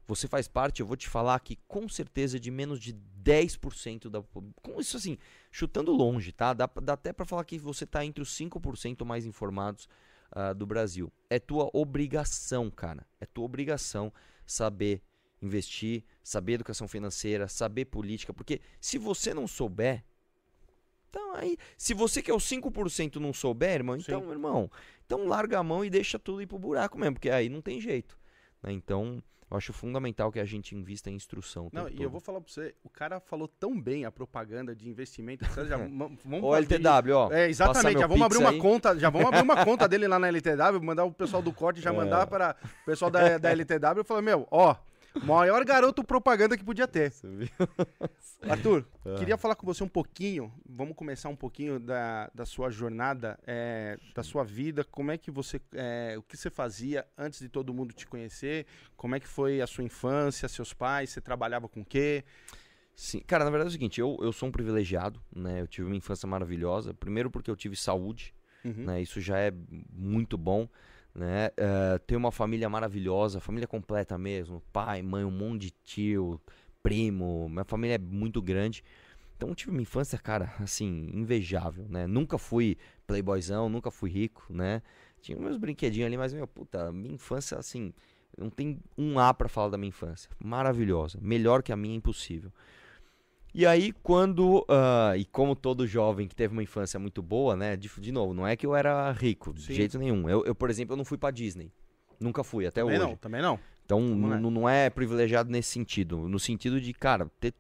Você 0.08 0.28
faz 0.28 0.48
parte, 0.48 0.82
eu 0.82 0.86
vou 0.86 0.96
te 0.96 1.10
falar 1.10 1.40
que 1.40 1.58
com 1.68 1.90
certeza 1.90 2.40
de 2.40 2.52
menos 2.52 2.80
de 2.80 2.94
10% 3.24 4.08
da 4.08 4.22
com 4.22 4.80
isso 4.80 4.98
assim, 4.98 5.18
chutando 5.52 5.92
longe, 5.92 6.32
tá? 6.32 6.54
Dá, 6.54 6.70
dá 6.84 6.94
até 6.94 7.12
para 7.12 7.26
falar 7.26 7.44
que 7.44 7.58
você 7.58 7.88
tá 7.88 8.06
entre 8.06 8.22
os 8.22 8.30
5% 8.38 9.04
mais 9.04 9.26
informados 9.26 9.90
uh, 10.32 10.54
do 10.54 10.68
Brasil. 10.68 11.12
É 11.28 11.40
tua 11.40 11.72
obrigação, 11.74 12.70
cara. 12.70 13.06
É 13.20 13.26
tua 13.26 13.46
obrigação 13.46 14.14
saber 14.46 15.02
investir, 15.42 16.04
saber 16.24 16.54
educação 16.54 16.88
financeira, 16.88 17.48
saber 17.48 17.86
política, 17.86 18.34
porque 18.34 18.62
se 18.80 18.98
você 18.98 19.34
não 19.34 19.48
souber, 19.48 20.04
então 21.10 21.36
aí, 21.36 21.58
se 21.78 21.94
você 21.94 22.22
que 22.22 22.30
é 22.30 22.34
o 22.34 22.38
5% 22.38 23.16
não 23.16 23.34
souber, 23.34 23.74
irmão, 23.74 23.96
então, 23.96 24.22
Sim. 24.22 24.32
irmão, 24.32 24.70
então 25.06 25.26
larga 25.28 25.60
a 25.60 25.64
mão 25.64 25.86
e 25.86 25.90
deixa 25.90 26.20
tudo 26.20 26.42
ir 26.42 26.48
pro 26.48 26.60
buraco 26.60 26.98
mesmo, 26.98 27.16
porque 27.16 27.30
aí 27.30 27.48
não 27.48 27.62
tem 27.62 27.80
jeito. 27.80 28.18
Né? 28.62 28.74
Então, 28.74 29.24
eu 29.50 29.58
acho 29.58 29.72
fundamental 29.72 30.32
que 30.32 30.40
a 30.40 30.46
gente 30.46 30.76
invista 30.76 31.10
em 31.10 31.14
instrução. 31.14 31.70
Não, 31.72 31.88
e 31.88 31.92
todo. 31.92 32.04
eu 32.04 32.10
vou 32.10 32.20
falar 32.20 32.42
pra 32.42 32.52
você, 32.52 32.76
o 32.84 32.90
cara 32.90 33.20
falou 33.20 33.48
tão 33.48 33.80
bem 33.80 34.04
a 34.04 34.12
propaganda 34.12 34.76
de 34.76 34.90
investimento. 34.90 35.46
Já, 35.68 35.78
vamos 35.78 36.20
o 36.44 36.56
LTW, 36.56 37.14
ó. 37.14 37.32
É, 37.32 37.48
exatamente, 37.48 38.00
já 38.00 38.08
vamos 38.08 38.26
abrir 38.26 38.40
uma 38.40 38.50
aí. 38.50 38.60
conta, 38.60 38.98
já 38.98 39.10
vamos 39.10 39.28
abrir 39.28 39.44
uma 39.44 39.64
conta 39.64 39.88
dele 39.90 40.08
lá 40.08 40.18
na 40.18 40.28
LTW, 40.28 40.82
mandar 40.82 41.06
o 41.06 41.12
pessoal 41.12 41.42
do 41.42 41.54
corte 41.54 41.80
já 41.80 41.92
é. 41.92 41.94
mandar 41.94 42.28
para 42.28 42.56
o 42.82 42.86
pessoal 42.86 43.10
da, 43.12 43.38
da 43.38 43.50
LTW 43.54 44.02
e 44.02 44.04
falar, 44.04 44.22
meu, 44.22 44.48
ó, 44.52 44.76
Maior 45.24 45.64
garoto 45.64 46.04
propaganda 46.04 46.58
que 46.58 46.64
podia 46.64 46.88
ter. 46.88 47.14
Arthur, 48.50 48.86
ah. 49.06 49.16
queria 49.18 49.38
falar 49.38 49.56
com 49.56 49.66
você 49.66 49.84
um 49.84 49.88
pouquinho. 49.88 50.52
Vamos 50.68 50.96
começar 50.96 51.30
um 51.30 51.36
pouquinho 51.36 51.80
da, 51.80 52.30
da 52.34 52.46
sua 52.46 52.70
jornada, 52.70 53.40
é, 53.46 53.98
da 54.14 54.24
sua 54.24 54.44
vida. 54.44 54.84
Como 54.84 55.12
é 55.12 55.18
que 55.18 55.32
você. 55.32 55.60
É, 55.74 56.16
o 56.18 56.22
que 56.22 56.36
você 56.36 56.50
fazia 56.50 57.06
antes 57.18 57.40
de 57.40 57.50
todo 57.50 57.74
mundo 57.74 57.94
te 57.94 58.06
conhecer? 58.06 58.66
Como 58.96 59.16
é 59.16 59.20
que 59.20 59.28
foi 59.28 59.62
a 59.62 59.68
sua 59.68 59.84
infância, 59.84 60.48
seus 60.48 60.74
pais? 60.74 61.10
Você 61.10 61.22
trabalhava 61.22 61.68
com 61.68 61.82
o 61.82 61.86
quê? 61.86 62.24
Sim, 62.96 63.20
cara, 63.20 63.44
na 63.44 63.50
verdade 63.50 63.68
é 63.68 63.72
o 63.72 63.74
seguinte, 63.74 64.00
eu, 64.00 64.18
eu 64.22 64.32
sou 64.32 64.48
um 64.48 64.52
privilegiado, 64.52 65.22
né? 65.36 65.62
Eu 65.62 65.68
tive 65.68 65.88
uma 65.88 65.96
infância 65.96 66.28
maravilhosa. 66.28 66.94
Primeiro 66.94 67.30
porque 67.30 67.52
eu 67.52 67.56
tive 67.56 67.76
saúde, 67.76 68.34
uhum. 68.64 68.86
né? 68.86 69.02
Isso 69.02 69.20
já 69.20 69.38
é 69.38 69.52
muito 69.92 70.38
bom 70.38 70.68
né? 71.16 71.48
Uh, 71.48 71.98
tenho 72.00 72.20
uma 72.20 72.32
família 72.32 72.70
maravilhosa, 72.70 73.40
família 73.40 73.68
completa 73.68 74.18
mesmo, 74.18 74.62
pai, 74.74 75.02
mãe, 75.02 75.24
um 75.24 75.32
monte 75.32 75.62
de 75.62 75.72
tio, 75.84 76.40
primo, 76.84 77.48
minha 77.50 77.64
família 77.64 77.96
é 77.96 77.98
muito 77.98 78.42
grande. 78.42 78.84
Então 79.38 79.54
tive 79.56 79.72
uma 79.72 79.82
infância, 79.82 80.18
cara, 80.18 80.54
assim, 80.60 81.10
invejável, 81.14 81.86
né? 81.90 82.06
Nunca 82.08 82.38
fui 82.38 82.78
playboyzão, 83.08 83.68
nunca 83.70 83.92
fui 83.92 84.10
rico, 84.10 84.46
né? 84.50 84.82
Tinha 85.22 85.38
meus 85.38 85.58
brinquedinhos 85.58 86.08
ali, 86.08 86.18
mas, 86.18 86.34
meu, 86.34 86.48
puta, 86.48 86.92
minha 86.92 87.16
infância, 87.16 87.58
assim, 87.58 87.94
não 88.38 88.50
tem 88.50 88.80
um 88.98 89.18
A 89.20 89.34
para 89.34 89.50
falar 89.50 89.70
da 89.70 89.78
minha 89.78 89.90
infância. 89.90 90.30
Maravilhosa. 90.44 91.18
Melhor 91.22 91.64
que 91.64 91.72
a 91.72 91.76
minha, 91.76 91.96
impossível. 91.96 92.52
E 93.58 93.66
aí, 93.66 93.94
quando. 94.04 94.66
Uh, 94.70 95.16
e 95.18 95.24
como 95.24 95.56
todo 95.56 95.88
jovem 95.88 96.28
que 96.28 96.36
teve 96.36 96.52
uma 96.52 96.62
infância 96.62 97.00
muito 97.00 97.24
boa, 97.24 97.56
né? 97.56 97.78
De, 97.78 97.90
de 98.00 98.12
novo, 98.12 98.34
não 98.34 98.46
é 98.46 98.54
que 98.58 98.66
eu 98.66 98.76
era 98.76 99.10
rico, 99.14 99.54
de 99.54 99.62
Sim. 99.62 99.74
jeito 99.74 99.98
nenhum. 99.98 100.30
Eu, 100.30 100.44
eu, 100.46 100.54
por 100.54 100.70
exemplo, 100.70 100.92
eu 100.92 100.98
não 100.98 101.06
fui 101.06 101.18
pra 101.18 101.32
Disney. 101.32 101.72
Nunca 102.20 102.44
fui, 102.44 102.68
até 102.68 102.82
também 102.82 102.98
hoje. 102.98 103.08
Não, 103.08 103.16
também 103.16 103.42
não. 103.42 103.58
Então, 103.86 104.02
não 104.02 104.68
é 104.68 104.90
privilegiado 104.90 105.50
nesse 105.50 105.70
sentido. 105.70 106.28
No 106.28 106.38
sentido 106.38 106.82
de, 106.82 106.92
cara, 106.94 107.32
ter 107.40 107.54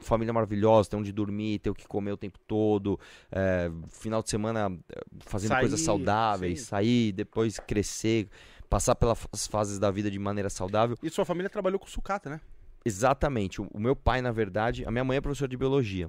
família 0.00 0.32
maravilhosa, 0.32 0.90
ter 0.90 0.96
onde 0.96 1.10
dormir, 1.10 1.58
ter 1.58 1.70
o 1.70 1.74
que 1.74 1.88
comer 1.88 2.12
o 2.12 2.16
tempo 2.16 2.38
todo, 2.46 3.00
é, 3.32 3.68
final 3.88 4.22
de 4.22 4.30
semana 4.30 4.70
eh, 4.88 5.02
fazendo 5.20 5.48
sair, 5.48 5.60
coisas 5.60 5.80
saudáveis, 5.80 6.60
sim. 6.60 6.66
sair, 6.66 7.12
depois 7.12 7.58
crescer, 7.58 8.28
passar 8.68 8.94
pelas 8.94 9.18
fases 9.50 9.78
da 9.78 9.90
vida 9.90 10.10
de 10.10 10.18
maneira 10.18 10.50
saudável. 10.50 10.96
E 11.02 11.10
sua 11.10 11.24
família 11.24 11.48
trabalhou 11.48 11.80
com 11.80 11.86
sucata, 11.86 12.30
né? 12.30 12.40
Exatamente. 12.86 13.60
O, 13.60 13.68
meu 13.80 13.96
pai, 13.96 14.22
na 14.22 14.30
verdade, 14.30 14.84
a 14.84 14.92
minha 14.92 15.02
mãe 15.02 15.16
é 15.16 15.20
professora 15.20 15.48
de 15.48 15.56
biologia. 15.56 16.08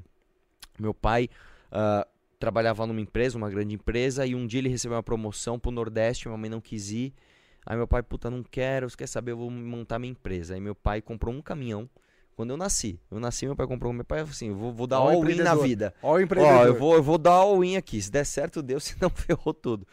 Meu 0.80 0.94
pai 0.94 1.28
uh, 1.72 2.08
trabalhava 2.40 2.86
numa 2.86 3.02
empresa, 3.02 3.36
uma 3.36 3.50
grande 3.50 3.74
empresa, 3.74 4.28
e 4.28 4.36
um 4.36 4.46
dia 4.46 4.60
ele 4.60 4.70
recebeu 4.70 4.96
uma 4.96 5.02
promoção 5.02 5.58
pro 5.58 5.72
Nordeste, 5.72 6.28
minha 6.28 6.38
mãe 6.38 6.52
não 6.52 6.62
quis 6.62 6.92
ir. 6.92 7.16
Aí 7.66 7.76
meu 7.76 7.88
pai, 7.88 8.04
puta, 8.04 8.30
não 8.30 8.44
quero, 8.44 8.88
você 8.88 8.96
quer 8.96 9.08
saber, 9.08 9.32
eu 9.32 9.38
vou 9.38 9.50
montar 9.50 9.98
minha 9.98 10.12
empresa. 10.12 10.54
Aí 10.54 10.62
meu 10.62 10.76
pai 10.76 11.02
comprou 11.02 11.34
um 11.34 11.42
caminhão. 11.42 11.90
Quando 12.36 12.52
eu 12.52 12.58
nasci, 12.58 13.00
eu 13.10 13.20
nasci, 13.20 13.48
meu 13.48 13.56
pai 13.56 13.66
comprou. 13.66 13.92
Meu 13.92 14.06
pai 14.06 14.20
falou 14.20 14.32
assim: 14.32 14.52
vou, 14.52 14.72
vou 14.72 14.86
dar 14.86 14.98
all-in 14.98 15.38
na 15.38 15.56
vida. 15.56 15.96
Empreendedor. 16.22 16.60
Ó, 16.60 16.66
eu 16.66 16.76
vou, 16.76 16.94
eu 16.94 17.02
vou 17.02 17.18
dar 17.18 17.32
all-in 17.32 17.76
aqui. 17.76 18.00
Se 18.00 18.12
der 18.12 18.24
certo, 18.24 18.62
deu, 18.62 18.80
se 18.80 18.96
não, 19.02 19.10
ferrou 19.10 19.52
tudo. 19.52 19.88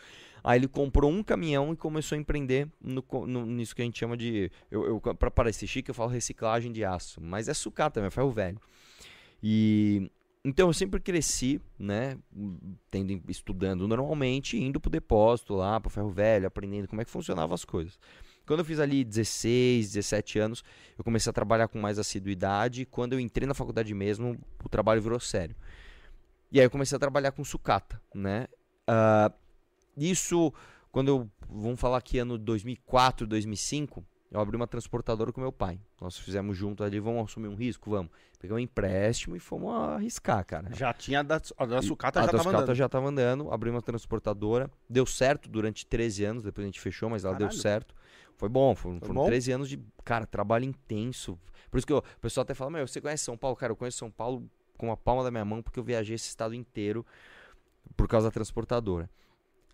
Aí 0.45 0.59
ele 0.59 0.69
comprou 0.69 1.11
um 1.11 1.23
caminhão 1.23 1.73
e 1.73 1.77
começou 1.77 2.17
a 2.17 2.21
empreender 2.21 2.69
no, 2.79 3.03
no, 3.27 3.47
nisso 3.47 3.75
que 3.75 3.81
a 3.81 3.85
gente 3.87 3.99
chama 3.99 4.15
de. 4.15 4.53
Eu, 4.71 4.85
eu, 4.85 5.01
pra 5.01 5.31
parecer 5.31 5.67
chique, 5.67 5.91
eu 5.91 5.95
falo 5.95 6.11
reciclagem 6.11 6.71
de 6.71 6.85
aço. 6.85 7.19
Mas 7.19 7.49
é 7.49 7.55
sucata 7.55 7.99
é 7.99 8.11
ferro 8.11 8.31
velho. 8.31 8.61
E. 9.43 10.11
Então 10.45 10.69
eu 10.69 10.75
sempre 10.75 11.01
cresci, 11.01 11.59
né, 11.79 12.19
tendo, 12.91 13.19
estudando 13.31 13.89
normalmente, 13.89 14.59
indo 14.59 14.79
pro 14.79 14.91
depósito 14.91 15.55
lá, 15.55 15.81
pro 15.81 15.89
ferro 15.89 16.11
velho, 16.11 16.47
aprendendo 16.47 16.87
como 16.87 17.01
é 17.01 17.05
que 17.07 17.11
funcionavam 17.11 17.55
as 17.55 17.65
coisas. 17.65 17.99
Quando 18.47 18.59
eu 18.59 18.65
fiz 18.67 18.79
ali 18.79 19.03
16, 19.03 19.95
17 19.95 20.39
anos, 20.39 20.63
eu 20.99 21.03
comecei 21.03 21.31
a 21.31 21.33
trabalhar 21.33 21.69
com 21.69 21.81
mais 21.81 21.99
assiduidade. 21.99 22.85
Quando 22.85 23.15
eu 23.15 23.21
entrei 23.21 23.49
na 23.49 23.55
faculdade 23.55 23.95
mesmo, 23.95 24.39
o 24.63 24.69
trabalho 24.69 25.01
virou 25.01 25.19
sério. 25.19 25.57
E 26.53 26.61
aí 26.61 26.67
eu 26.67 26.71
comecei 26.71 26.95
a 26.95 26.99
trabalhar 26.99 27.33
com 27.33 27.43
sucata, 27.43 27.99
né? 28.15 28.47
Uh, 28.87 29.33
isso, 29.97 30.53
quando 30.91 31.09
eu. 31.09 31.31
Vamos 31.49 31.79
falar 31.81 32.01
que 32.03 32.19
ano 32.19 32.37
2004, 32.39 33.27
2005, 33.27 34.05
eu 34.31 34.41
abri 34.41 34.57
uma 34.57 34.67
transportadora 34.67 35.33
com 35.33 35.41
meu 35.41 35.53
pai. 35.53 35.81
Nós 36.01 36.19
fizemos 36.19 36.57
junto 36.57 36.83
ali, 36.83 36.99
vamos 36.99 37.31
assumir 37.31 37.49
um 37.49 37.55
risco? 37.55 37.91
Vamos. 37.91 38.11
Pegamos 38.39 38.61
um 38.61 38.65
empréstimo 38.65 39.37
e 39.37 39.41
fomos 39.41 39.73
arriscar, 39.75 40.45
cara. 40.45 40.69
Já 40.75 40.93
tinha 40.93 41.23
da, 41.23 41.41
a 41.57 41.67
da 41.67 41.81
sucata 41.83 42.21
a 42.21 42.23
já 42.27 42.33
da 42.33 42.39
tava 42.39 42.51
andando. 42.51 42.75
já 42.75 42.89
tava 42.89 43.09
andando, 43.09 43.51
abri 43.53 43.71
uma 43.71 43.81
transportadora, 43.81 44.71
deu 44.91 45.07
certo 45.07 45.49
durante 45.49 45.87
13 45.87 46.25
anos, 46.25 46.43
depois 46.43 46.65
a 46.65 46.69
gente 46.69 46.81
fechou, 46.81 47.09
mas 47.09 47.25
ela 47.25 47.35
deu 47.35 47.47
Caralho. 47.47 47.61
certo. 47.63 47.95
Foi 48.37 48.49
bom, 48.49 48.75
foram, 48.75 48.99
Foi 48.99 49.07
foram 49.07 49.21
bom? 49.23 49.27
13 49.27 49.53
anos 49.53 49.69
de, 49.69 49.79
cara, 50.05 50.27
trabalho 50.27 50.65
intenso. 50.65 51.39
Por 51.71 51.79
isso 51.79 51.87
que 51.87 51.93
eu- 51.93 51.99
o 51.99 52.21
pessoal 52.21 52.43
até 52.43 52.53
fala, 52.55 52.71
meu, 52.71 52.87
você 52.87 53.01
conhece 53.01 53.25
São 53.25 53.37
Paulo? 53.37 53.57
Cara, 53.57 53.73
eu 53.73 53.77
conheço 53.77 53.99
São 53.99 54.11
Paulo 54.11 54.45
com 54.77 54.91
a 54.91 54.97
palma 54.97 55.23
da 55.23 55.31
minha 55.31 55.45
mão, 55.45 55.63
porque 55.63 55.79
eu 55.79 55.85
viajei 55.85 56.17
esse 56.17 56.29
estado 56.29 56.55
inteiro 56.55 57.07
por 57.97 58.09
causa 58.09 58.27
da 58.27 58.31
transportadora. 58.33 59.09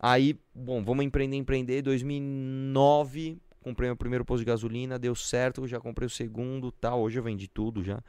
Aí, 0.03 0.35
bom, 0.55 0.83
vamos 0.83 1.05
empreender, 1.05 1.37
empreender. 1.37 1.83
2009, 1.83 3.39
comprei 3.63 3.91
meu 3.91 3.97
primeiro 3.97 4.25
posto 4.25 4.41
de 4.41 4.47
gasolina, 4.47 4.99
deu 4.99 5.15
certo, 5.15 5.67
já 5.69 5.79
comprei 5.79 6.07
o 6.07 6.11
segundo, 6.11 6.73
tal. 6.73 7.03
Hoje 7.03 7.19
eu 7.19 7.23
vendi 7.23 7.47
tudo 7.47 7.85
já. 7.85 8.03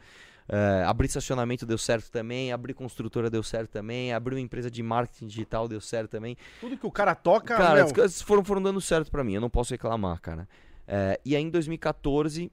É, 0.47 0.83
abri 0.85 1.05
estacionamento 1.05 1.65
deu 1.65 1.77
certo 1.77 2.09
também, 2.09 2.51
abri 2.51 2.73
construtora 2.73 3.29
deu 3.29 3.43
certo 3.43 3.71
também, 3.71 4.11
abri 4.11 4.35
uma 4.35 4.41
empresa 4.41 4.71
de 4.71 4.81
marketing 4.81 5.27
digital 5.27 5.67
deu 5.67 5.79
certo 5.79 6.11
também. 6.11 6.37
Tudo 6.59 6.77
que 6.77 6.85
o 6.85 6.91
cara 6.91 7.13
toca, 7.13 7.55
Cara, 7.55 7.85
meu, 7.85 8.03
as 8.03 8.21
foram, 8.21 8.43
foram 8.43 8.61
dando 8.61 8.81
certo 8.81 9.11
pra 9.11 9.23
mim, 9.23 9.33
eu 9.33 9.41
não 9.41 9.49
posso 9.49 9.73
reclamar, 9.73 10.19
cara. 10.19 10.47
É, 10.87 11.19
e 11.23 11.35
aí 11.35 11.43
em 11.43 11.49
2014, 11.49 12.51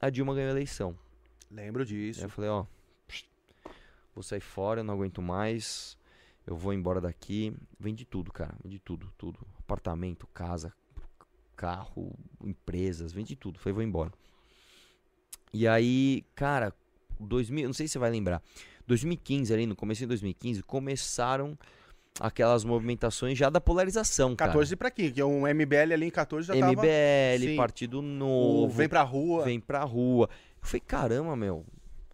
a 0.00 0.10
Dilma 0.10 0.34
ganhou 0.34 0.48
a 0.48 0.52
eleição. 0.52 0.96
lembro 1.50 1.82
Aí 1.82 1.88
disso. 1.88 2.24
eu 2.24 2.30
falei, 2.30 2.50
ó, 2.50 2.64
vou 4.14 4.22
sair 4.22 4.40
fora, 4.40 4.80
eu 4.80 4.84
não 4.84 4.94
aguento 4.94 5.20
mais, 5.20 5.98
eu 6.46 6.56
vou 6.56 6.72
embora 6.72 7.00
daqui. 7.00 7.54
Vendi 7.78 8.04
tudo, 8.04 8.32
cara, 8.32 8.54
vendi 8.62 8.78
tudo, 8.78 9.12
tudo. 9.16 9.38
Apartamento, 9.58 10.26
casa, 10.34 10.72
carro, 11.56 12.12
empresas, 12.42 13.12
vendi 13.12 13.36
tudo. 13.36 13.58
Falei, 13.58 13.74
vou 13.74 13.82
embora. 13.82 14.12
E 15.52 15.68
aí, 15.68 16.24
cara, 16.34 16.72
2000, 17.20 17.66
não 17.68 17.72
sei 17.74 17.86
se 17.86 17.92
você 17.92 17.98
vai 17.98 18.10
lembrar, 18.10 18.42
2015 18.86 19.54
ali, 19.54 19.66
no 19.66 19.76
começo 19.76 20.00
de 20.00 20.06
2015, 20.06 20.62
começaram 20.62 21.56
aquelas 22.20 22.64
movimentações 22.64 23.36
já 23.38 23.48
da 23.50 23.60
polarização, 23.60 24.36
cara. 24.36 24.50
14 24.50 24.76
pra 24.76 24.90
quê? 24.90 25.10
Que 25.10 25.20
é 25.20 25.24
um 25.24 25.42
MBL 25.46 25.92
ali 25.92 26.06
em 26.06 26.10
14 26.10 26.46
já 26.48 26.54
tava... 26.54 26.72
MBL. 26.72 27.56
Partido 27.56 27.98
O 27.98 28.02
Novo, 28.02 28.72
Vem 28.72 28.88
pra 28.88 29.02
rua. 29.02 29.44
vem 29.44 29.60
pra 29.60 29.82
rua. 29.84 30.28
Eu 30.60 30.68
falei, 30.68 30.82
caramba, 30.86 31.36
meu, 31.36 31.64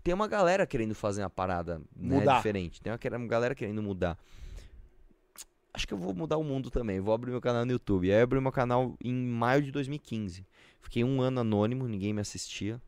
tem 0.03 0.15
uma 0.15 0.29
galera 0.29 0.67
querendo 0.67 0.95
fazer 0.95 1.23
uma 1.23 1.31
parada 1.31 1.81
né, 1.95 2.25
diferente. 2.37 2.81
Tem 2.81 2.93
uma, 2.93 3.27
galera 3.27 3.55
querendo 3.55 3.83
mudar. 3.83 4.19
Acho 5.73 5.87
que 5.87 5.95
eu 5.95 5.99
vou 5.99 6.15
mudar 6.15 6.37
o 6.37 6.45
mundo 6.45 6.71
também. 6.71 7.01
Vou 7.01 7.15
abrir 7.15 7.31
meu 7.31 7.41
canal 7.41 7.65
no 7.65 7.73
YouTube. 7.73 8.11
Aí 8.11 8.19
eu 8.19 8.25
abri 8.25 8.41
meu 8.41 8.53
canal 8.53 8.97
em 9.03 9.15
maio 9.15 9.63
de 9.63 9.71
2015. 9.71 10.47
Fiquei 10.81 11.05
um 11.05 11.21
ano 11.21 11.41
anônimo, 11.41 11.87
ninguém 11.87 12.13
me 12.13 12.21
assistia. 12.21 12.81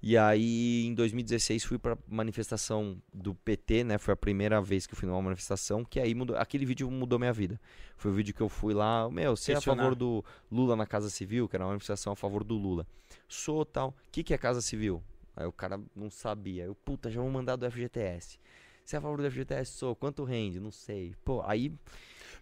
E 0.00 0.16
aí, 0.16 0.86
em 0.86 0.94
2016, 0.94 1.64
fui 1.64 1.76
pra 1.76 1.98
manifestação 2.06 3.02
do 3.12 3.34
PT, 3.34 3.82
né? 3.82 3.98
Foi 3.98 4.14
a 4.14 4.16
primeira 4.16 4.60
vez 4.62 4.86
que 4.86 4.94
eu 4.94 4.96
fui 4.96 5.08
numa 5.08 5.20
manifestação, 5.20 5.84
que 5.84 5.98
aí 5.98 6.14
mudou. 6.14 6.36
Aquele 6.36 6.64
vídeo 6.64 6.88
mudou 6.88 7.18
minha 7.18 7.32
vida. 7.32 7.60
Foi 7.96 8.12
o 8.12 8.14
vídeo 8.14 8.32
que 8.32 8.40
eu 8.40 8.48
fui 8.48 8.72
lá, 8.72 9.10
meu, 9.10 9.36
você 9.36 9.52
é 9.52 9.56
a 9.56 9.60
favor 9.60 9.96
do 9.96 10.24
Lula 10.50 10.76
na 10.76 10.86
Casa 10.86 11.10
Civil, 11.10 11.48
que 11.48 11.56
era 11.56 11.64
uma 11.64 11.70
manifestação 11.70 12.12
a 12.12 12.16
favor 12.16 12.44
do 12.44 12.54
Lula. 12.54 12.86
Sou 13.26 13.64
tal. 13.64 13.88
O 13.88 13.94
que, 14.12 14.22
que 14.22 14.32
é 14.32 14.38
Casa 14.38 14.62
Civil? 14.62 15.02
Aí 15.38 15.46
o 15.46 15.52
cara 15.52 15.80
não 15.94 16.10
sabia. 16.10 16.64
Eu, 16.64 16.74
puta, 16.74 17.08
já 17.10 17.20
vou 17.20 17.30
mandar 17.30 17.54
do 17.54 17.70
FGTS. 17.70 18.38
Você 18.84 18.96
é 18.96 18.98
a 18.98 19.02
favor 19.02 19.18
do 19.22 19.30
FGTS? 19.30 19.70
Sou. 19.72 19.94
Quanto 19.94 20.24
rende? 20.24 20.58
Não 20.58 20.72
sei. 20.72 21.14
Pô, 21.24 21.42
aí 21.46 21.72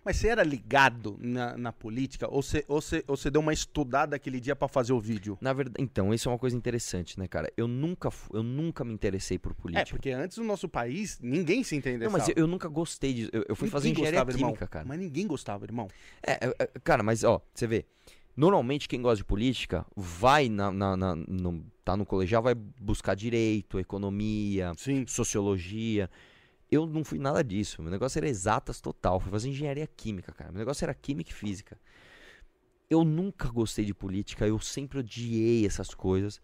Mas 0.03 0.17
você 0.17 0.29
era 0.29 0.43
ligado 0.45 1.19
na, 1.21 1.57
na 1.59 1.73
política? 1.73 2.27
Ou 2.33 2.41
você, 2.41 2.65
ou, 2.69 2.81
você, 2.81 3.05
ou 3.09 3.17
você 3.17 3.29
deu 3.31 3.41
uma 3.43 3.53
estudada 3.53 4.15
aquele 4.17 4.41
dia 4.41 4.55
pra 4.57 4.67
fazer 4.69 4.93
o 4.95 5.01
vídeo? 5.01 5.37
Na 5.43 5.53
verdade, 5.53 5.83
então, 5.83 6.15
isso 6.15 6.29
é 6.29 6.33
uma 6.33 6.39
coisa 6.39 6.57
interessante, 6.57 7.19
né, 7.19 7.27
cara? 7.27 7.53
Eu 7.57 7.67
nunca, 7.69 8.09
eu 8.33 8.43
nunca 8.45 8.83
me 8.85 8.95
interessei 8.95 9.39
por 9.39 9.51
É, 9.51 9.55
política. 9.57 9.91
porque 9.91 10.11
antes 10.11 10.39
no 10.39 10.45
nosso 10.45 10.69
país, 10.69 11.19
ninguém 11.21 11.63
se 11.65 11.75
entendeu. 11.77 12.09
não, 12.09 12.17
mas 12.17 12.29
eu, 12.29 12.35
eu 12.37 12.47
nunca 12.47 12.69
gostei 12.69 13.13
disso. 13.13 13.31
Eu, 13.33 13.45
eu 13.49 13.57
fui 13.57 13.69
fazer 13.69 13.89
Ninguém 13.89 14.05
engenharia 14.05 14.25
gostava, 14.25 14.39
química, 14.39 14.65
irmão. 14.65 14.69
cara. 14.71 14.85
Mas 14.89 14.99
ninguém 15.01 15.27
gostava, 15.27 15.65
irmão. 15.65 15.89
É, 16.23 16.33
é, 16.47 16.55
é, 16.61 16.67
cara, 16.83 17.03
mas 17.03 17.25
ó, 17.25 17.43
você 17.53 17.67
vê. 17.67 17.85
Normalmente 18.37 18.87
quem 18.88 19.01
gosta 19.01 19.16
de 19.18 19.25
política 19.25 19.87
vai 19.96 20.49
na, 20.49 20.70
na- 20.70 20.96
na- 20.96 21.16
no, 21.16 21.64
tá 21.85 21.96
no 21.96 22.05
colegial, 22.05 22.42
vai 22.42 22.55
buscar 22.55 23.14
direito, 23.14 23.79
economia, 23.79 24.72
Sim. 24.77 25.07
sociologia. 25.07 26.11
Eu 26.70 26.85
não 26.87 27.03
fui 27.05 27.18
nada 27.18 27.42
disso. 27.42 27.81
Meu 27.81 27.90
negócio 27.90 28.18
era 28.18 28.29
exatas 28.29 28.81
total. 28.81 29.20
Fui 29.20 29.31
fazer 29.31 29.49
engenharia 29.49 29.87
química, 29.87 30.33
cara. 30.33 30.51
Meu 30.53 30.59
negócio 30.59 30.85
era 30.85 30.92
química 30.92 31.31
e 31.31 31.35
física. 31.35 31.79
Eu 32.90 33.05
nunca 33.05 33.49
gostei 33.49 33.85
de 33.85 33.94
política, 33.94 34.46
eu 34.46 34.59
sempre 34.61 34.99
odiei 34.99 35.66
essas 35.66 35.92
coisas. 35.94 36.40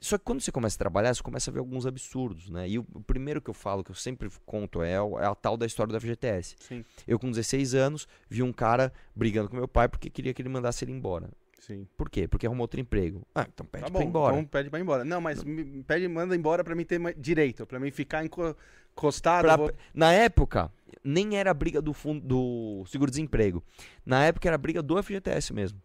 Só 0.00 0.16
que 0.16 0.24
quando 0.24 0.40
você 0.40 0.50
começa 0.50 0.76
a 0.76 0.78
trabalhar, 0.78 1.14
você 1.14 1.22
começa 1.22 1.50
a 1.50 1.52
ver 1.52 1.58
alguns 1.60 1.84
absurdos, 1.84 2.48
né? 2.48 2.66
E 2.68 2.78
o, 2.78 2.84
primeiro 3.06 3.40
que 3.42 3.50
eu 3.50 3.54
falo, 3.54 3.84
que 3.84 3.90
eu 3.90 3.94
sempre 3.94 4.30
conto, 4.46 4.82
é, 4.82 4.92
é 4.94 5.26
a 5.26 5.34
tal 5.34 5.56
da 5.58 5.66
história 5.66 5.92
do 5.92 6.00
FGTS. 6.00 6.56
Sim. 6.58 6.84
Eu, 7.06 7.18
com 7.18 7.28
16 7.30 7.74
anos, 7.74 8.08
vi 8.28 8.42
um 8.42 8.52
cara 8.52 8.92
brigando 9.14 9.50
com 9.50 9.56
meu 9.56 9.68
pai 9.68 9.88
porque 9.88 10.08
queria 10.08 10.32
que 10.32 10.40
ele 10.40 10.48
mandasse 10.48 10.84
ele 10.84 10.92
embora. 10.92 11.28
Sim. 11.58 11.86
Por 11.98 12.08
quê? 12.08 12.26
Porque 12.26 12.46
arrumou 12.46 12.64
outro 12.64 12.80
emprego. 12.80 13.26
Ah, 13.34 13.46
então 13.52 13.66
pede 13.66 13.84
Tá 13.84 13.90
pra 13.90 13.98
bom, 14.00 14.06
ir 14.06 14.08
embora. 14.08 14.34
então 14.36 14.44
pede 14.46 14.70
pra 14.70 14.78
ir 14.78 14.82
embora. 14.82 15.04
Não, 15.04 15.20
mas 15.20 15.44
me- 15.44 15.82
pede, 15.84 16.08
manda 16.08 16.34
embora 16.34 16.64
pra 16.64 16.74
mim 16.74 16.84
ter 16.86 16.98
direito, 17.18 17.66
pra 17.66 17.78
mim 17.78 17.90
ficar 17.90 18.24
enco- 18.24 18.56
encostado. 18.94 19.42
Pra- 19.44 19.56
vou- 19.56 19.70
Na 19.92 20.10
época, 20.14 20.72
nem 21.04 21.36
era 21.36 21.50
a 21.50 21.54
briga 21.54 21.82
do 21.82 21.92
fundo 21.92 22.26
do 22.26 22.84
seguro-desemprego. 22.86 23.62
Na 24.06 24.24
época 24.24 24.48
era 24.48 24.54
a 24.54 24.58
briga 24.58 24.82
do 24.82 24.96
FGTS 24.96 25.52
mesmo. 25.52 25.78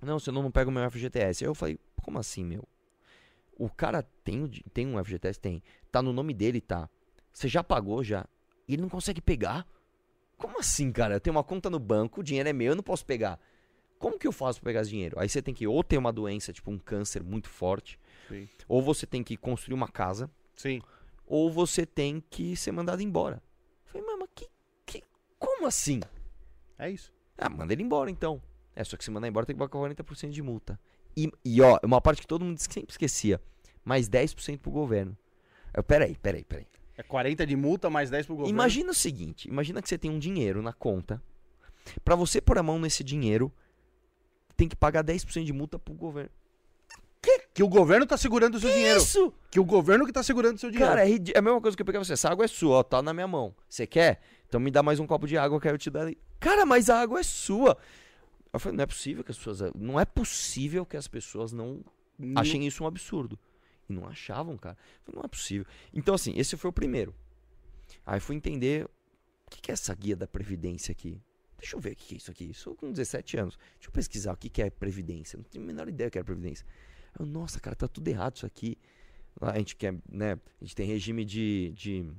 Não, 0.00 0.18
senão 0.18 0.42
não 0.42 0.50
pego 0.50 0.70
o 0.70 0.72
meu 0.72 0.82
FGTS. 0.90 1.44
Aí 1.44 1.50
eu 1.50 1.54
falei, 1.54 1.78
como 2.02 2.18
assim, 2.18 2.42
meu? 2.42 2.66
O 3.58 3.68
cara 3.68 4.02
tem, 4.22 4.48
tem 4.72 4.86
um 4.86 5.04
FGTS? 5.04 5.40
Tem. 5.40 5.62
Tá 5.90 6.00
no 6.00 6.12
nome 6.12 6.32
dele, 6.32 6.60
tá. 6.60 6.88
Você 7.32 7.48
já 7.48 7.62
pagou 7.62 8.04
já. 8.04 8.24
E 8.68 8.74
ele 8.74 8.82
não 8.82 8.88
consegue 8.88 9.20
pegar? 9.20 9.66
Como 10.36 10.60
assim, 10.60 10.92
cara? 10.92 11.14
Eu 11.16 11.20
tenho 11.20 11.34
uma 11.34 11.42
conta 11.42 11.68
no 11.68 11.80
banco, 11.80 12.20
o 12.20 12.24
dinheiro 12.24 12.48
é 12.48 12.52
meu, 12.52 12.68
eu 12.68 12.76
não 12.76 12.82
posso 12.82 13.04
pegar. 13.04 13.40
Como 13.98 14.16
que 14.16 14.26
eu 14.26 14.32
faço 14.32 14.60
pra 14.60 14.70
pegar 14.70 14.82
esse 14.82 14.90
dinheiro? 14.90 15.18
Aí 15.18 15.28
você 15.28 15.42
tem 15.42 15.52
que 15.52 15.66
ou 15.66 15.82
ter 15.82 15.98
uma 15.98 16.12
doença, 16.12 16.52
tipo 16.52 16.70
um 16.70 16.78
câncer 16.78 17.22
muito 17.24 17.48
forte, 17.48 17.98
Sim. 18.28 18.48
ou 18.68 18.80
você 18.80 19.04
tem 19.04 19.24
que 19.24 19.36
construir 19.36 19.74
uma 19.74 19.88
casa, 19.88 20.30
Sim. 20.54 20.80
ou 21.26 21.50
você 21.50 21.84
tem 21.84 22.22
que 22.30 22.54
ser 22.54 22.70
mandado 22.70 23.02
embora. 23.02 23.42
Eu 23.92 24.00
falei, 24.00 24.16
mas 24.16 24.28
que, 24.34 24.48
que, 24.86 25.02
como 25.36 25.66
assim? 25.66 25.98
É 26.78 26.88
isso. 26.88 27.12
Ah, 27.36 27.48
manda 27.48 27.72
ele 27.72 27.82
embora 27.82 28.08
então. 28.08 28.40
É, 28.76 28.84
só 28.84 28.96
que 28.96 29.02
se 29.02 29.10
mandar 29.10 29.26
embora 29.26 29.44
tem 29.44 29.56
que 29.56 29.58
pagar 29.58 29.72
40% 29.72 30.30
de 30.30 30.42
multa. 30.42 30.78
E, 31.24 31.32
e 31.44 31.60
ó, 31.60 31.78
uma 31.82 32.00
parte 32.00 32.20
que 32.20 32.28
todo 32.28 32.44
mundo 32.44 32.58
sempre 32.58 32.90
esquecia, 32.90 33.40
mais 33.84 34.08
10% 34.08 34.58
pro 34.58 34.70
governo. 34.70 35.16
Eu, 35.74 35.82
peraí, 35.82 36.16
peraí, 36.16 36.44
peraí. 36.44 36.66
É 36.96 37.02
40 37.02 37.46
de 37.46 37.56
multa 37.56 37.90
mais 37.90 38.10
10 38.10 38.26
pro 38.26 38.36
governo. 38.36 38.54
Imagina 38.54 38.90
o 38.90 38.94
seguinte, 38.94 39.48
imagina 39.48 39.82
que 39.82 39.88
você 39.88 39.98
tem 39.98 40.10
um 40.10 40.18
dinheiro 40.18 40.62
na 40.62 40.72
conta. 40.72 41.22
Pra 42.04 42.14
você 42.14 42.40
pôr 42.40 42.58
a 42.58 42.62
mão 42.62 42.78
nesse 42.78 43.02
dinheiro, 43.02 43.52
tem 44.56 44.68
que 44.68 44.76
pagar 44.76 45.02
10% 45.02 45.44
de 45.44 45.52
multa 45.52 45.78
pro 45.78 45.94
governo. 45.94 46.30
Que 47.52 47.62
o 47.64 47.68
governo 47.68 48.06
tá 48.06 48.16
segurando 48.16 48.54
o 48.54 48.60
seu 48.60 48.70
dinheiro. 48.70 49.00
Isso! 49.00 49.32
Que 49.50 49.58
o 49.58 49.64
governo 49.64 50.06
que 50.06 50.12
tá 50.12 50.22
segurando 50.22 50.56
o 50.56 50.58
seu 50.58 50.70
dinheiro. 50.70 50.88
Cara, 50.88 51.08
é, 51.08 51.12
é 51.34 51.38
a 51.38 51.42
mesma 51.42 51.60
coisa 51.60 51.76
que 51.76 51.82
eu 51.82 51.86
pegar 51.86 51.98
você. 51.98 52.12
Essa 52.12 52.30
água 52.30 52.44
é 52.44 52.48
sua, 52.48 52.76
ó, 52.76 52.82
tá 52.84 53.02
na 53.02 53.12
minha 53.12 53.26
mão. 53.26 53.52
Você 53.68 53.84
quer? 53.84 54.20
Então 54.46 54.60
me 54.60 54.70
dá 54.70 54.80
mais 54.82 55.00
um 55.00 55.06
copo 55.06 55.26
de 55.26 55.36
água, 55.36 55.56
eu 55.56 55.60
quero 55.60 55.76
te 55.76 55.90
dar. 55.90 56.02
ali. 56.02 56.16
Cara, 56.38 56.64
mas 56.64 56.88
a 56.88 57.00
água 57.00 57.18
é 57.18 57.22
sua. 57.24 57.76
Eu 58.52 58.58
falei, 58.58 58.76
não 58.76 58.82
é 58.82 58.86
possível 58.86 59.24
que 59.24 59.30
as 59.30 59.36
pessoas. 59.38 59.72
Não 59.74 60.00
é 60.00 60.04
possível 60.04 60.86
que 60.86 60.96
as 60.96 61.06
pessoas 61.06 61.52
não 61.52 61.84
achem 62.34 62.66
isso 62.66 62.84
um 62.84 62.86
absurdo. 62.86 63.38
E 63.88 63.92
não 63.92 64.06
achavam, 64.06 64.56
cara. 64.56 64.76
Falei, 65.04 65.16
não 65.16 65.24
é 65.24 65.28
possível. 65.28 65.66
Então, 65.92 66.14
assim, 66.14 66.32
esse 66.36 66.56
foi 66.56 66.70
o 66.70 66.72
primeiro. 66.72 67.14
Aí 68.04 68.20
fui 68.20 68.36
entender 68.36 68.84
o 68.84 69.50
que, 69.50 69.70
é 69.70 69.74
essa 69.74 69.94
guia 69.94 70.16
da 70.16 70.26
Previdência 70.26 70.92
aqui. 70.92 71.20
Deixa 71.58 71.76
eu 71.76 71.80
ver 71.80 71.92
o 71.92 71.96
que, 71.96 72.14
é 72.14 72.18
isso 72.18 72.30
aqui. 72.30 72.52
Sou 72.54 72.74
com 72.74 72.90
17 72.90 73.36
anos. 73.36 73.58
Deixa 73.74 73.88
eu 73.88 73.92
pesquisar 73.92 74.32
o 74.32 74.36
que, 74.36 74.62
é 74.62 74.70
Previdência. 74.70 75.36
Não 75.36 75.44
tenho 75.44 75.64
a 75.64 75.66
menor 75.66 75.88
ideia 75.88 76.08
do 76.08 76.12
que 76.12 76.18
é 76.18 76.22
Previdência. 76.22 76.66
Eu, 77.18 77.26
nossa, 77.26 77.58
cara, 77.60 77.74
tá 77.74 77.88
tudo 77.88 78.08
errado 78.08 78.36
isso 78.36 78.46
aqui. 78.46 78.78
Lá 79.40 79.52
a 79.52 79.58
gente 79.58 79.76
quer, 79.76 79.94
né? 80.10 80.32
A 80.32 80.64
gente 80.64 80.74
tem 80.74 80.86
regime 80.86 81.24
de, 81.24 81.72
de. 81.74 82.10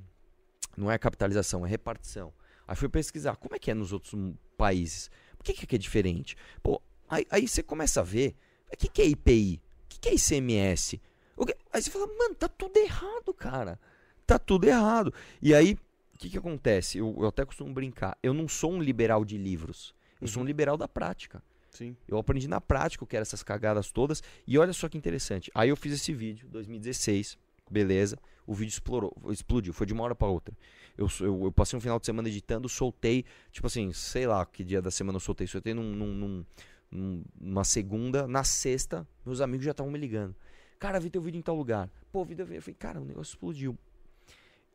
Não 0.77 0.89
é 0.89 0.97
capitalização, 0.97 1.65
é 1.65 1.69
repartição. 1.69 2.33
Aí 2.67 2.75
fui 2.75 2.87
pesquisar 2.87 3.35
como 3.35 3.55
é 3.55 3.59
que 3.59 3.71
é 3.71 3.73
nos 3.73 3.91
outros 3.91 4.13
países. 4.57 5.09
Por 5.39 5.45
que, 5.45 5.65
que 5.65 5.75
é 5.75 5.79
diferente? 5.79 6.35
Pô, 6.61 6.79
aí, 7.09 7.25
aí 7.31 7.47
você 7.47 7.63
começa 7.63 8.01
a 8.01 8.03
ver. 8.03 8.35
O 8.71 8.77
que, 8.77 8.87
que 8.87 9.01
é 9.01 9.05
IPI? 9.07 9.59
O 9.85 9.87
que, 9.89 9.99
que 9.99 10.09
é 10.09 10.13
ICMS? 10.13 11.01
O 11.35 11.45
que- 11.45 11.55
Aí 11.73 11.81
você 11.81 11.89
fala, 11.89 12.05
mano, 12.05 12.35
tá 12.35 12.47
tudo 12.47 12.77
errado, 12.77 13.33
cara. 13.33 13.79
Tá 14.27 14.37
tudo 14.37 14.65
errado. 14.67 15.11
E 15.41 15.55
aí, 15.55 15.73
o 16.13 16.17
que, 16.19 16.29
que 16.29 16.37
acontece? 16.37 16.99
Eu, 16.99 17.15
eu 17.17 17.27
até 17.27 17.43
costumo 17.45 17.73
brincar. 17.73 18.15
Eu 18.21 18.33
não 18.33 18.47
sou 18.47 18.71
um 18.73 18.81
liberal 18.81 19.25
de 19.25 19.37
livros. 19.37 19.95
Eu 20.21 20.27
sou 20.27 20.43
um 20.43 20.45
liberal 20.45 20.77
da 20.77 20.87
prática. 20.87 21.41
Sim. 21.71 21.95
Eu 22.07 22.17
aprendi 22.17 22.47
na 22.47 22.59
prática 22.59 23.03
o 23.03 23.07
que 23.07 23.15
eram 23.15 23.21
essas 23.23 23.41
cagadas 23.41 23.89
todas. 23.91 24.21
E 24.45 24.57
olha 24.57 24.73
só 24.73 24.87
que 24.89 24.97
interessante. 24.97 25.49
Aí 25.55 25.69
eu 25.69 25.77
fiz 25.77 25.93
esse 25.93 26.13
vídeo, 26.13 26.47
2016, 26.49 27.37
beleza. 27.71 28.17
O 28.45 28.53
vídeo 28.53 28.71
explorou, 28.71 29.15
explodiu, 29.29 29.71
foi 29.71 29.85
de 29.87 29.93
uma 29.93 30.03
hora 30.03 30.15
pra 30.15 30.27
outra. 30.27 30.53
Eu, 30.99 31.07
eu, 31.21 31.43
eu 31.45 31.51
passei 31.51 31.77
um 31.77 31.81
final 31.81 31.97
de 31.97 32.05
semana 32.05 32.27
editando, 32.27 32.67
soltei, 32.67 33.23
tipo 33.53 33.65
assim, 33.65 33.93
sei 33.93 34.27
lá 34.27 34.45
que 34.45 34.65
dia 34.65 34.81
da 34.81 34.91
semana 34.91 35.15
eu 35.15 35.21
soltei. 35.21 35.47
Soltei 35.47 35.73
num, 35.73 35.95
num, 35.95 36.45
num, 36.91 37.23
numa 37.39 37.63
segunda, 37.63 38.27
na 38.27 38.43
sexta, 38.43 39.07
meus 39.25 39.39
amigos 39.39 39.63
já 39.63 39.71
estavam 39.71 39.89
me 39.89 39.97
ligando. 39.97 40.35
Cara, 40.77 40.99
vi 40.99 41.09
teu 41.09 41.21
vídeo 41.21 41.39
em 41.39 41.41
tal 41.41 41.55
lugar. 41.55 41.89
Pô, 42.11 42.25
vi 42.25 42.35
teu 42.35 42.45
vídeo. 42.45 42.57
Eu 42.57 42.61
falei, 42.61 42.75
cara, 42.75 42.99
o 42.99 43.05
negócio 43.05 43.31
explodiu. 43.31 43.77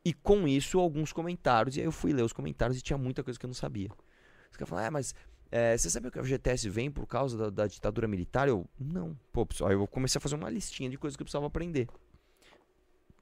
E 0.03 0.15
com 0.15 0.49
isso, 0.49 0.81
alguns 0.81 1.13
comentários. 1.13 1.77
E 1.77 1.81
aí 1.81 1.87
eu 1.87 1.93
fui 1.93 2.15
ler 2.15 2.23
os 2.23 2.33
comentários 2.33 2.79
e 2.79 2.83
tinha 2.83 2.97
muita 2.97 3.23
coisa 3.23 3.39
que 3.39 3.45
eu 3.45 3.49
não 3.49 3.55
sabia. 3.55 3.91
Os 4.51 4.57
caras 4.57 4.69
falaram, 4.71 4.89
ah, 4.89 4.91
mas 4.93 5.15
é, 5.51 5.77
você 5.77 5.91
sabe 5.91 6.11
que 6.11 6.19
o 6.19 6.25
FGTS 6.25 6.71
vem 6.71 6.91
por 6.91 7.07
causa 7.07 7.37
da, 7.37 7.51
da, 7.51 7.67
ditadura 7.67 8.09
militar? 8.09 8.49
Eu, 8.49 8.67
não. 8.79 9.19
Pô, 9.31 9.45
pessoal, 9.45 9.71
aí 9.71 9.77
eu 9.77 9.87
comecei 9.87 10.19
a 10.19 10.23
fazer 10.23 10.37
uma 10.37 10.49
listinha 10.49 10.89
de 10.89 10.97
coisas 10.97 11.17
que 11.17 11.23
eu 11.23 11.27
precisava 11.27 11.47
aprender. 11.47 11.87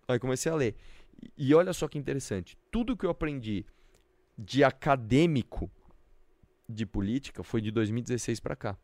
Aí 0.07 0.21
comecei 0.21 0.51
a 0.51 0.55
ler. 0.55 0.77
E, 1.37 1.55
olha 1.55 1.73
só 1.73 1.89
que 1.89 1.99
interessante. 1.99 2.57
Tudo 2.71 2.97
que 2.97 3.07
eu 3.07 3.11
aprendi 3.11 3.65
de 4.37 4.65
acadêmico 4.65 5.71
de 6.69 6.87
política 6.87 7.43
foi 7.43 7.61
de 7.61 7.71
2016 7.71 8.41
para 8.41 8.57
cá. 8.57 8.79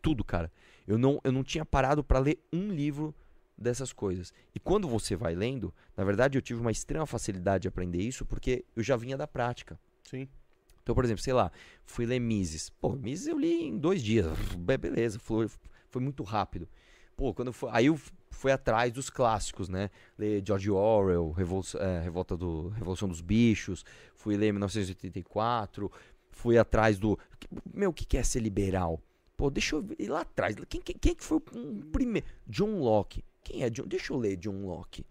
Tudo, 0.00 0.24
cara. 0.24 0.50
Eu 0.86 0.96
não, 0.96 1.20
eu 1.24 1.32
não 1.32 1.42
tinha 1.42 1.64
parado 1.64 2.02
para 2.02 2.18
ler 2.18 2.38
um 2.52 2.72
livro 2.72 3.14
dessas 3.56 3.92
coisas. 3.92 4.32
E 4.54 4.60
quando 4.60 4.88
você 4.88 5.16
vai 5.16 5.34
lendo, 5.34 5.74
na 5.96 6.04
verdade 6.04 6.38
eu 6.38 6.42
tive 6.42 6.60
uma 6.60 6.70
extrema 6.70 7.04
facilidade 7.06 7.62
de 7.62 7.68
aprender 7.68 8.00
isso 8.00 8.24
porque 8.24 8.64
eu 8.76 8.82
já 8.82 8.96
vinha 8.96 9.16
da 9.16 9.26
prática. 9.26 9.78
Sim. 10.04 10.28
Então, 10.82 10.94
por 10.94 11.04
exemplo, 11.04 11.22
sei 11.22 11.34
lá, 11.34 11.52
fui 11.84 12.06
ler 12.06 12.18
Mises. 12.18 12.70
Pô, 12.70 12.92
Mises 12.94 13.26
eu 13.26 13.38
li 13.38 13.64
em 13.64 13.76
dois 13.76 14.02
dias. 14.02 14.26
Beleza, 14.56 15.18
foi, 15.18 15.46
foi 15.90 16.00
muito 16.00 16.22
rápido. 16.22 16.66
Pô, 17.18 17.34
quando 17.34 17.52
foi, 17.52 17.68
aí 17.72 17.86
eu 17.86 18.00
fui 18.30 18.52
atrás 18.52 18.92
dos 18.92 19.10
clássicos, 19.10 19.68
né? 19.68 19.90
Ler 20.16 20.40
George 20.46 20.70
Orwell, 20.70 21.32
Revolução, 21.32 21.80
é, 21.80 22.00
Revolta 22.00 22.36
do, 22.36 22.68
Revolução 22.68 23.08
dos 23.08 23.20
Bichos, 23.20 23.84
fui 24.14 24.36
ler 24.36 24.52
1984, 24.52 25.90
fui 26.30 26.56
atrás 26.56 26.96
do. 26.96 27.18
Meu, 27.74 27.90
o 27.90 27.92
que 27.92 28.16
é 28.16 28.22
ser 28.22 28.38
liberal? 28.38 29.02
Pô, 29.36 29.50
deixa 29.50 29.74
eu 29.74 29.84
ir 29.98 30.08
lá 30.08 30.20
atrás. 30.20 30.54
Quem, 30.68 30.80
quem, 30.80 30.96
quem 30.96 31.12
que 31.12 31.24
foi 31.24 31.38
o 31.38 31.40
primeiro? 31.90 32.24
John 32.46 32.78
Locke. 32.78 33.24
Quem 33.42 33.64
é 33.64 33.70
John? 33.70 33.88
Deixa 33.88 34.12
eu 34.12 34.16
ler 34.16 34.36
John 34.36 34.64
Locke. 34.64 35.04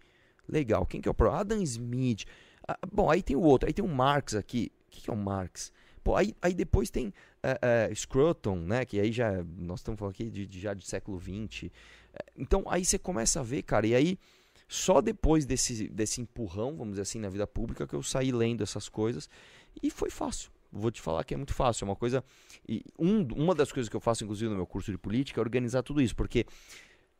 Legal. 0.48 0.86
Quem 0.86 1.02
que 1.02 1.08
é 1.08 1.10
o 1.10 1.14
próximo? 1.14 1.40
Adam 1.40 1.62
Smith. 1.62 2.24
Ah, 2.66 2.78
bom, 2.90 3.10
aí 3.10 3.22
tem 3.22 3.36
o 3.36 3.42
outro. 3.42 3.68
Aí 3.68 3.74
tem 3.74 3.84
o 3.84 3.88
Marx 3.88 4.34
aqui. 4.34 4.72
O 4.86 4.90
que, 4.90 5.02
que 5.02 5.10
é 5.10 5.12
o 5.12 5.16
Marx? 5.16 5.70
Pô, 6.02 6.16
aí, 6.16 6.34
aí 6.40 6.54
depois 6.54 6.88
tem 6.88 7.12
uh, 7.44 7.90
uh, 7.90 7.94
Scruton, 7.94 8.56
né? 8.56 8.84
Que 8.84 9.00
aí 9.00 9.12
já. 9.12 9.44
Nós 9.56 9.80
estamos 9.80 9.98
falando 9.98 10.12
aqui 10.14 10.30
de, 10.30 10.46
de 10.46 10.60
já 10.60 10.74
de 10.74 10.86
século 10.86 11.20
XX. 11.20 11.70
Então 12.36 12.64
aí 12.68 12.84
você 12.84 12.98
começa 12.98 13.40
a 13.40 13.42
ver, 13.42 13.62
cara. 13.62 13.86
E 13.86 13.94
aí, 13.94 14.18
só 14.68 15.00
depois 15.00 15.46
desse, 15.46 15.88
desse 15.88 16.20
empurrão, 16.20 16.76
vamos 16.76 16.90
dizer 16.90 17.02
assim, 17.02 17.18
na 17.18 17.28
vida 17.28 17.46
pública, 17.46 17.86
que 17.86 17.94
eu 17.94 18.02
saí 18.02 18.32
lendo 18.32 18.62
essas 18.62 18.88
coisas. 18.88 19.28
E 19.82 19.90
foi 19.90 20.10
fácil. 20.10 20.50
Vou 20.70 20.90
te 20.90 21.00
falar 21.00 21.24
que 21.24 21.32
é 21.32 21.36
muito 21.36 21.54
fácil. 21.54 21.84
É 21.84 21.88
uma 21.88 21.96
coisa. 21.96 22.22
E 22.68 22.84
um, 22.98 23.26
uma 23.34 23.54
das 23.54 23.72
coisas 23.72 23.88
que 23.88 23.96
eu 23.96 24.00
faço, 24.00 24.24
inclusive, 24.24 24.50
no 24.50 24.56
meu 24.56 24.66
curso 24.66 24.90
de 24.90 24.98
política 24.98 25.40
é 25.40 25.42
organizar 25.42 25.82
tudo 25.82 26.02
isso. 26.02 26.14
Porque 26.14 26.44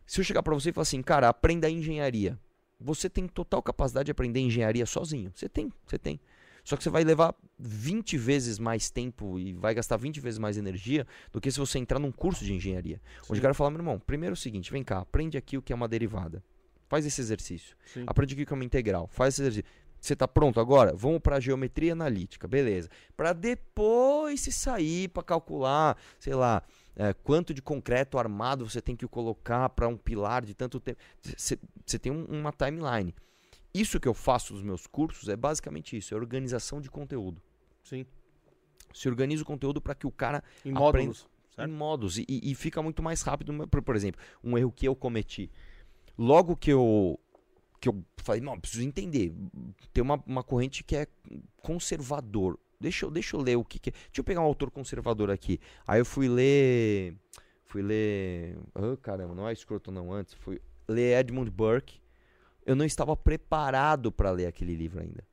se 0.07 0.21
eu 0.21 0.25
chegar 0.25 0.43
para 0.43 0.55
você 0.55 0.71
e 0.71 0.73
falar 0.73 0.83
assim, 0.83 1.03
cara, 1.03 1.29
aprenda 1.29 1.71
engenharia. 1.71 2.39
Você 2.81 3.11
tem 3.11 3.27
total 3.27 3.63
capacidade 3.63 4.07
de 4.07 4.13
aprender 4.13 4.41
engenharia 4.41 4.87
sozinho. 4.87 5.33
Você 5.35 5.49
tem, 5.49 5.73
você 5.87 5.99
tem. 5.99 6.21
Só 6.69 6.77
que 6.77 6.85
você 6.85 6.91
vai 6.91 7.03
levar 7.03 7.35
20 7.59 8.19
vezes 8.19 8.59
mais 8.59 8.91
tempo 8.91 9.39
e 9.39 9.55
vai 9.55 9.73
gastar 9.73 9.97
20 9.97 10.21
vezes 10.21 10.39
mais 10.39 10.59
energia 10.59 11.07
do 11.33 11.41
que 11.41 11.51
se 11.51 11.59
você 11.59 11.79
entrar 11.79 11.99
num 11.99 12.13
curso 12.13 12.45
de 12.45 12.53
engenharia. 12.53 13.01
Sim. 13.23 13.29
Onde 13.31 13.39
o 13.39 13.43
cara 13.43 13.55
fala, 13.55 13.71
meu 13.71 13.79
irmão, 13.79 13.99
primeiro 13.99 14.35
é 14.35 14.35
o 14.35 14.37
seguinte, 14.37 14.71
vem 14.71 14.85
cá, 14.85 14.99
aprende 14.99 15.39
aqui 15.39 15.57
o 15.57 15.63
que 15.63 15.73
é 15.73 15.75
uma 15.75 15.89
derivada. 15.89 16.45
Faz 16.87 17.07
esse 17.07 17.23
exercício. 17.23 17.75
Sim. 17.87 18.05
Aprende 18.07 18.35
aqui 18.35 18.43
o 18.43 18.47
que 18.47 18.53
é 18.53 18.55
uma 18.55 18.67
integral. 18.67 19.09
Faz 19.11 19.33
esse 19.33 19.41
exercício. 19.41 19.65
Você 19.99 20.13
está 20.13 20.29
pronto 20.29 20.61
agora? 20.61 20.95
Vamos 20.95 21.21
para 21.21 21.37
a 21.37 21.41
geometria 21.41 21.95
analítica, 21.95 22.47
beleza. 22.47 22.91
Para 23.17 23.33
depois 23.33 24.43
se 24.43 24.53
sair 24.53 25.09
para 25.09 25.23
calcular, 25.23 25.97
sei 26.21 26.35
lá, 26.35 26.63
é, 26.95 27.15
quanto 27.15 27.55
de 27.55 27.63
concreto 27.63 28.19
armado 28.19 28.69
você 28.69 28.83
tem 28.83 28.95
que 28.95 29.09
colocar 29.09 29.71
para 29.71 29.89
um 29.89 29.97
pilar 29.97 30.45
de 30.45 30.53
tanto 30.53 30.79
tempo. 30.79 30.99
Você 31.35 31.99
tem 31.99 32.13
um, 32.13 32.27
uma 32.27 32.53
timeline. 32.53 33.15
Isso 33.73 34.01
que 34.01 34.09
eu 34.09 34.15
faço 34.15 34.55
nos 34.55 34.63
meus 34.63 34.87
cursos 34.87 35.29
é 35.29 35.37
basicamente 35.37 35.97
isso, 35.97 36.15
é 36.15 36.17
organização 36.17 36.81
de 36.81 36.91
conteúdo. 36.91 37.43
Sim. 37.83 38.07
Se 38.93 39.09
organiza 39.09 39.43
o 39.43 39.47
conteúdo 39.47 39.81
para 39.81 39.95
que 39.95 40.07
o 40.07 40.11
cara 40.11 40.43
em 40.65 40.73
módulos, 40.73 41.29
certo? 41.55 41.69
em 41.69 41.73
modos 41.73 42.19
e, 42.19 42.25
e, 42.29 42.55
fica 42.55 42.83
muito 42.83 43.03
mais 43.03 43.21
rápido. 43.23 43.69
Por, 43.69 43.83
por 43.83 43.95
exemplo, 43.97 44.21
um 44.43 44.57
erro 44.57 44.73
que 44.73 44.87
eu 44.87 44.97
cometi. 44.97 45.51
Logo 46.17 46.57
que 46.57 46.73
eu 46.73 47.19
que 47.81 47.89
eu 47.89 48.05
falei, 48.17 48.41
não, 48.41 48.59
preciso 48.59 48.83
entender. 48.83 49.33
Tem 49.93 50.03
uma, 50.03 50.23
uma 50.27 50.43
corrente 50.43 50.83
que 50.83 50.97
é 50.97 51.07
conservador. 51.63 52.59
Deixa 52.81 53.07
eu, 53.07 53.11
deixa 53.11 53.37
eu 53.37 53.41
ler 53.41 53.57
o 53.57 53.65
que, 53.65 53.79
que 53.79 53.91
é. 53.91 53.93
Deixa 53.93 54.19
eu 54.19 54.25
pegar 54.25 54.41
um 54.41 54.45
autor 54.45 54.71
conservador 54.71 55.31
aqui. 55.31 55.61
Aí 55.87 56.01
eu 56.01 56.05
fui 56.05 56.29
ler. 56.29 57.17
Fui 57.65 57.83
ler. 57.83 58.59
Oh, 58.75 58.97
caramba, 58.97 59.35
não 59.35 59.49
é 59.49 59.53
escroto 59.53 59.91
não 59.91 60.13
antes. 60.13 60.35
Fui 60.35 60.61
ler 60.89 61.21
Edmund 61.21 61.51
Burke. 61.51 62.01
Eu 62.69 62.77
não 62.77 62.85
estava 62.85 63.17
preparado 63.17 64.13
para 64.13 64.31
ler 64.31 64.47
aquele 64.47 64.75
livro 64.75 65.01
ainda. 65.01 65.27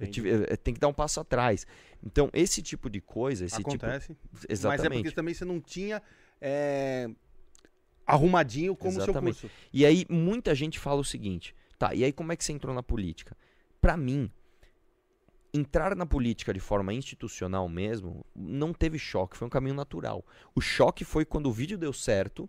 Eu, 0.00 0.56
tem 0.58 0.74
que 0.74 0.80
dar 0.80 0.88
um 0.88 0.92
passo 0.92 1.20
atrás. 1.20 1.66
Então, 2.04 2.28
esse 2.32 2.60
tipo 2.60 2.90
de 2.90 3.00
coisa. 3.00 3.44
Esse 3.44 3.56
tipo 3.56 3.70
Acontece. 3.70 4.08
Tipo, 4.08 4.46
exatamente. 4.48 4.88
Mas 4.88 4.98
é 4.98 5.02
porque 5.02 5.14
também 5.14 5.34
você 5.34 5.44
não 5.44 5.60
tinha. 5.60 6.02
É 6.40 7.08
arrumadinho 8.06 8.76
como 8.76 8.98
Exatamente. 8.98 9.38
seu 9.38 9.48
curso. 9.48 9.68
E 9.72 9.86
aí 9.86 10.04
muita 10.08 10.54
gente 10.54 10.78
fala 10.78 11.00
o 11.00 11.04
seguinte, 11.04 11.54
tá, 11.78 11.94
e 11.94 12.04
aí 12.04 12.12
como 12.12 12.32
é 12.32 12.36
que 12.36 12.44
você 12.44 12.52
entrou 12.52 12.74
na 12.74 12.82
política? 12.82 13.36
Para 13.80 13.96
mim, 13.96 14.30
entrar 15.52 15.94
na 15.96 16.06
política 16.06 16.52
de 16.52 16.60
forma 16.60 16.92
institucional 16.92 17.68
mesmo 17.68 18.24
não 18.34 18.72
teve 18.72 18.98
choque, 18.98 19.36
foi 19.36 19.46
um 19.46 19.50
caminho 19.50 19.74
natural. 19.74 20.24
O 20.54 20.60
choque 20.60 21.04
foi 21.04 21.24
quando 21.24 21.46
o 21.46 21.52
vídeo 21.52 21.78
deu 21.78 21.92
certo, 21.92 22.48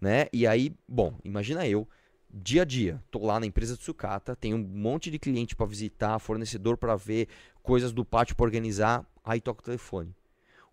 né? 0.00 0.26
E 0.32 0.46
aí, 0.46 0.74
bom, 0.88 1.18
imagina 1.24 1.66
eu, 1.66 1.88
dia 2.32 2.62
a 2.62 2.64
dia, 2.64 3.02
tô 3.10 3.24
lá 3.24 3.38
na 3.38 3.46
empresa 3.46 3.76
de 3.76 3.82
sucata, 3.82 4.34
tenho 4.34 4.56
um 4.56 4.60
monte 4.60 5.10
de 5.10 5.18
cliente 5.18 5.54
para 5.54 5.66
visitar, 5.66 6.18
fornecedor 6.18 6.76
para 6.76 6.96
ver, 6.96 7.28
coisas 7.62 7.92
do 7.92 8.04
pátio 8.04 8.34
para 8.34 8.44
organizar, 8.44 9.06
aí 9.24 9.40
toca 9.40 9.60
o 9.60 9.64
telefone. 9.64 10.14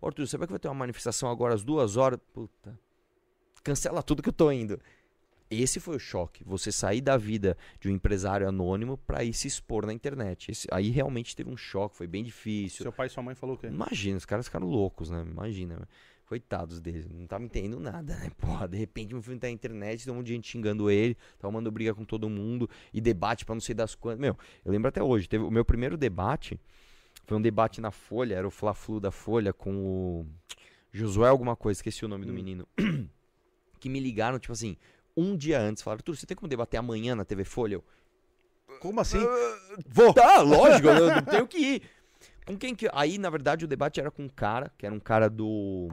Arthur, 0.02 0.26
você 0.26 0.38
vai 0.38 0.46
que 0.46 0.52
vai 0.52 0.58
ter 0.58 0.68
uma 0.68 0.74
manifestação 0.74 1.30
agora 1.30 1.54
às 1.54 1.62
duas 1.62 1.96
horas? 1.96 2.18
Puta, 2.32 2.78
cancela 3.62 4.02
tudo 4.02 4.22
que 4.22 4.30
eu 4.30 4.32
tô 4.32 4.50
indo. 4.50 4.80
Esse 5.50 5.80
foi 5.80 5.96
o 5.96 5.98
choque. 5.98 6.44
Você 6.44 6.70
sair 6.70 7.00
da 7.00 7.16
vida 7.16 7.56
de 7.80 7.88
um 7.88 7.92
empresário 7.92 8.48
anônimo 8.48 8.96
para 8.96 9.24
ir 9.24 9.34
se 9.34 9.48
expor 9.48 9.84
na 9.84 9.92
internet. 9.92 10.52
Esse, 10.52 10.68
aí 10.70 10.90
realmente 10.90 11.34
teve 11.34 11.50
um 11.50 11.56
choque, 11.56 11.96
foi 11.96 12.06
bem 12.06 12.22
difícil. 12.22 12.84
Seu 12.84 12.92
pai 12.92 13.08
e 13.08 13.10
sua 13.10 13.22
mãe 13.22 13.34
falou 13.34 13.56
o 13.56 13.58
quê? 13.58 13.66
Imagina, 13.66 14.16
os 14.16 14.24
caras 14.24 14.46
ficaram 14.46 14.68
loucos, 14.68 15.10
né? 15.10 15.20
Imagina. 15.28 15.88
Coitados 16.30 16.80
deles, 16.80 17.08
não 17.10 17.26
tava 17.26 17.42
entendendo 17.42 17.80
nada, 17.80 18.14
né? 18.14 18.30
Porra, 18.38 18.68
de 18.68 18.78
repente 18.78 19.12
meu 19.12 19.20
filho 19.20 19.36
tá 19.36 19.48
na 19.48 19.52
internet, 19.52 20.04
tem 20.04 20.14
um 20.14 20.18
monte 20.18 20.28
de 20.28 20.34
gente 20.34 20.48
xingando 20.48 20.88
ele, 20.88 21.16
tava 21.40 21.50
mandando 21.50 21.72
briga 21.72 21.92
com 21.92 22.04
todo 22.04 22.30
mundo 22.30 22.70
e 22.94 23.00
debate 23.00 23.44
para 23.44 23.56
não 23.56 23.60
sei 23.60 23.74
das 23.74 23.96
quantas. 23.96 24.20
Meu, 24.20 24.38
eu 24.64 24.70
lembro 24.70 24.88
até 24.88 25.02
hoje, 25.02 25.28
teve 25.28 25.42
o 25.42 25.50
meu 25.50 25.64
primeiro 25.64 25.96
debate, 25.96 26.56
foi 27.24 27.36
um 27.36 27.42
debate 27.42 27.80
na 27.80 27.90
Folha, 27.90 28.36
era 28.36 28.46
o 28.46 28.50
Fla-Flu 28.50 29.00
da 29.00 29.10
Folha 29.10 29.52
com 29.52 29.74
o 29.74 30.26
Josué 30.92 31.28
alguma 31.28 31.56
coisa, 31.56 31.78
esqueci 31.78 32.04
o 32.04 32.08
nome 32.08 32.22
hum. 32.22 32.28
do 32.28 32.32
menino. 32.32 32.68
que 33.80 33.88
me 33.88 33.98
ligaram, 33.98 34.38
tipo 34.38 34.52
assim, 34.52 34.76
um 35.16 35.36
dia 35.36 35.60
antes. 35.60 35.82
Falaram, 35.82 35.98
Arthur, 35.98 36.16
você 36.16 36.26
tem 36.26 36.36
como 36.36 36.48
debater 36.48 36.78
amanhã 36.78 37.16
na 37.16 37.24
TV 37.24 37.42
Folha? 37.42 37.74
Eu, 37.74 37.84
como 38.78 39.00
assim? 39.00 39.18
Uh, 39.18 39.82
vou. 39.88 40.14
Tá, 40.14 40.38
lógico, 40.42 40.86
eu 40.86 41.22
tenho 41.22 41.48
que 41.48 41.58
ir. 41.58 41.82
Com 42.46 42.56
quem 42.56 42.72
que. 42.72 42.88
Aí, 42.92 43.18
na 43.18 43.30
verdade, 43.30 43.64
o 43.64 43.68
debate 43.68 43.98
era 43.98 44.12
com 44.12 44.22
um 44.22 44.28
cara, 44.28 44.72
que 44.78 44.86
era 44.86 44.94
um 44.94 45.00
cara 45.00 45.28
do. 45.28 45.88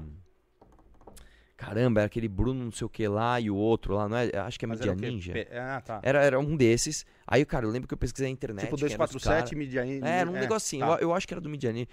Caramba, 1.57 2.01
era 2.01 2.05
aquele 2.05 2.27
Bruno 2.27 2.63
não 2.63 2.71
sei 2.71 2.85
o 2.85 2.89
que 2.89 3.07
lá 3.07 3.41
e 3.41 3.49
o 3.49 3.55
outro 3.55 3.95
lá, 3.95 4.07
não 4.07 4.15
é? 4.15 4.29
Acho 4.37 4.59
que 4.59 4.65
é 4.65 4.67
Mídia 4.67 4.93
Ninja. 4.93 5.33
Ah, 5.51 5.81
tá. 5.81 5.99
Era, 6.03 6.23
era 6.23 6.39
um 6.39 6.55
desses. 6.55 7.03
Aí, 7.25 7.43
cara, 7.45 7.65
eu 7.65 7.71
lembro 7.71 7.87
que 7.87 7.95
eu 7.95 7.97
pesquisei 7.97 8.27
na 8.27 8.31
internet. 8.31 8.65
Tipo 8.65 8.77
247, 8.77 9.55
Mídia 9.55 9.83
Ninja. 9.83 10.05
É, 10.05 10.19
era 10.19 10.29
um 10.29 10.37
é, 10.37 10.41
negocinho. 10.41 10.85
Tá. 10.85 10.93
Eu, 10.93 11.09
eu, 11.09 11.13
acho 11.15 11.27
que 11.27 11.33
era 11.33 11.41
do 11.41 11.49
Mídia 11.49 11.73
Ninja. 11.73 11.87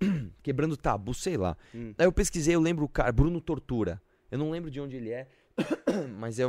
Quebrando 0.42 0.76
tabu, 0.76 1.14
sei 1.14 1.38
lá. 1.38 1.56
Hum. 1.74 1.94
Aí 1.96 2.04
eu 2.04 2.12
pesquisei, 2.12 2.54
eu 2.54 2.60
lembro 2.60 2.84
o 2.84 2.88
cara, 2.88 3.10
Bruno 3.10 3.40
Tortura. 3.40 4.02
Eu 4.30 4.38
não 4.38 4.50
lembro 4.50 4.70
de 4.70 4.78
onde 4.78 4.96
ele 4.96 5.10
é, 5.10 5.28
mas 6.18 6.38
é, 6.38 6.44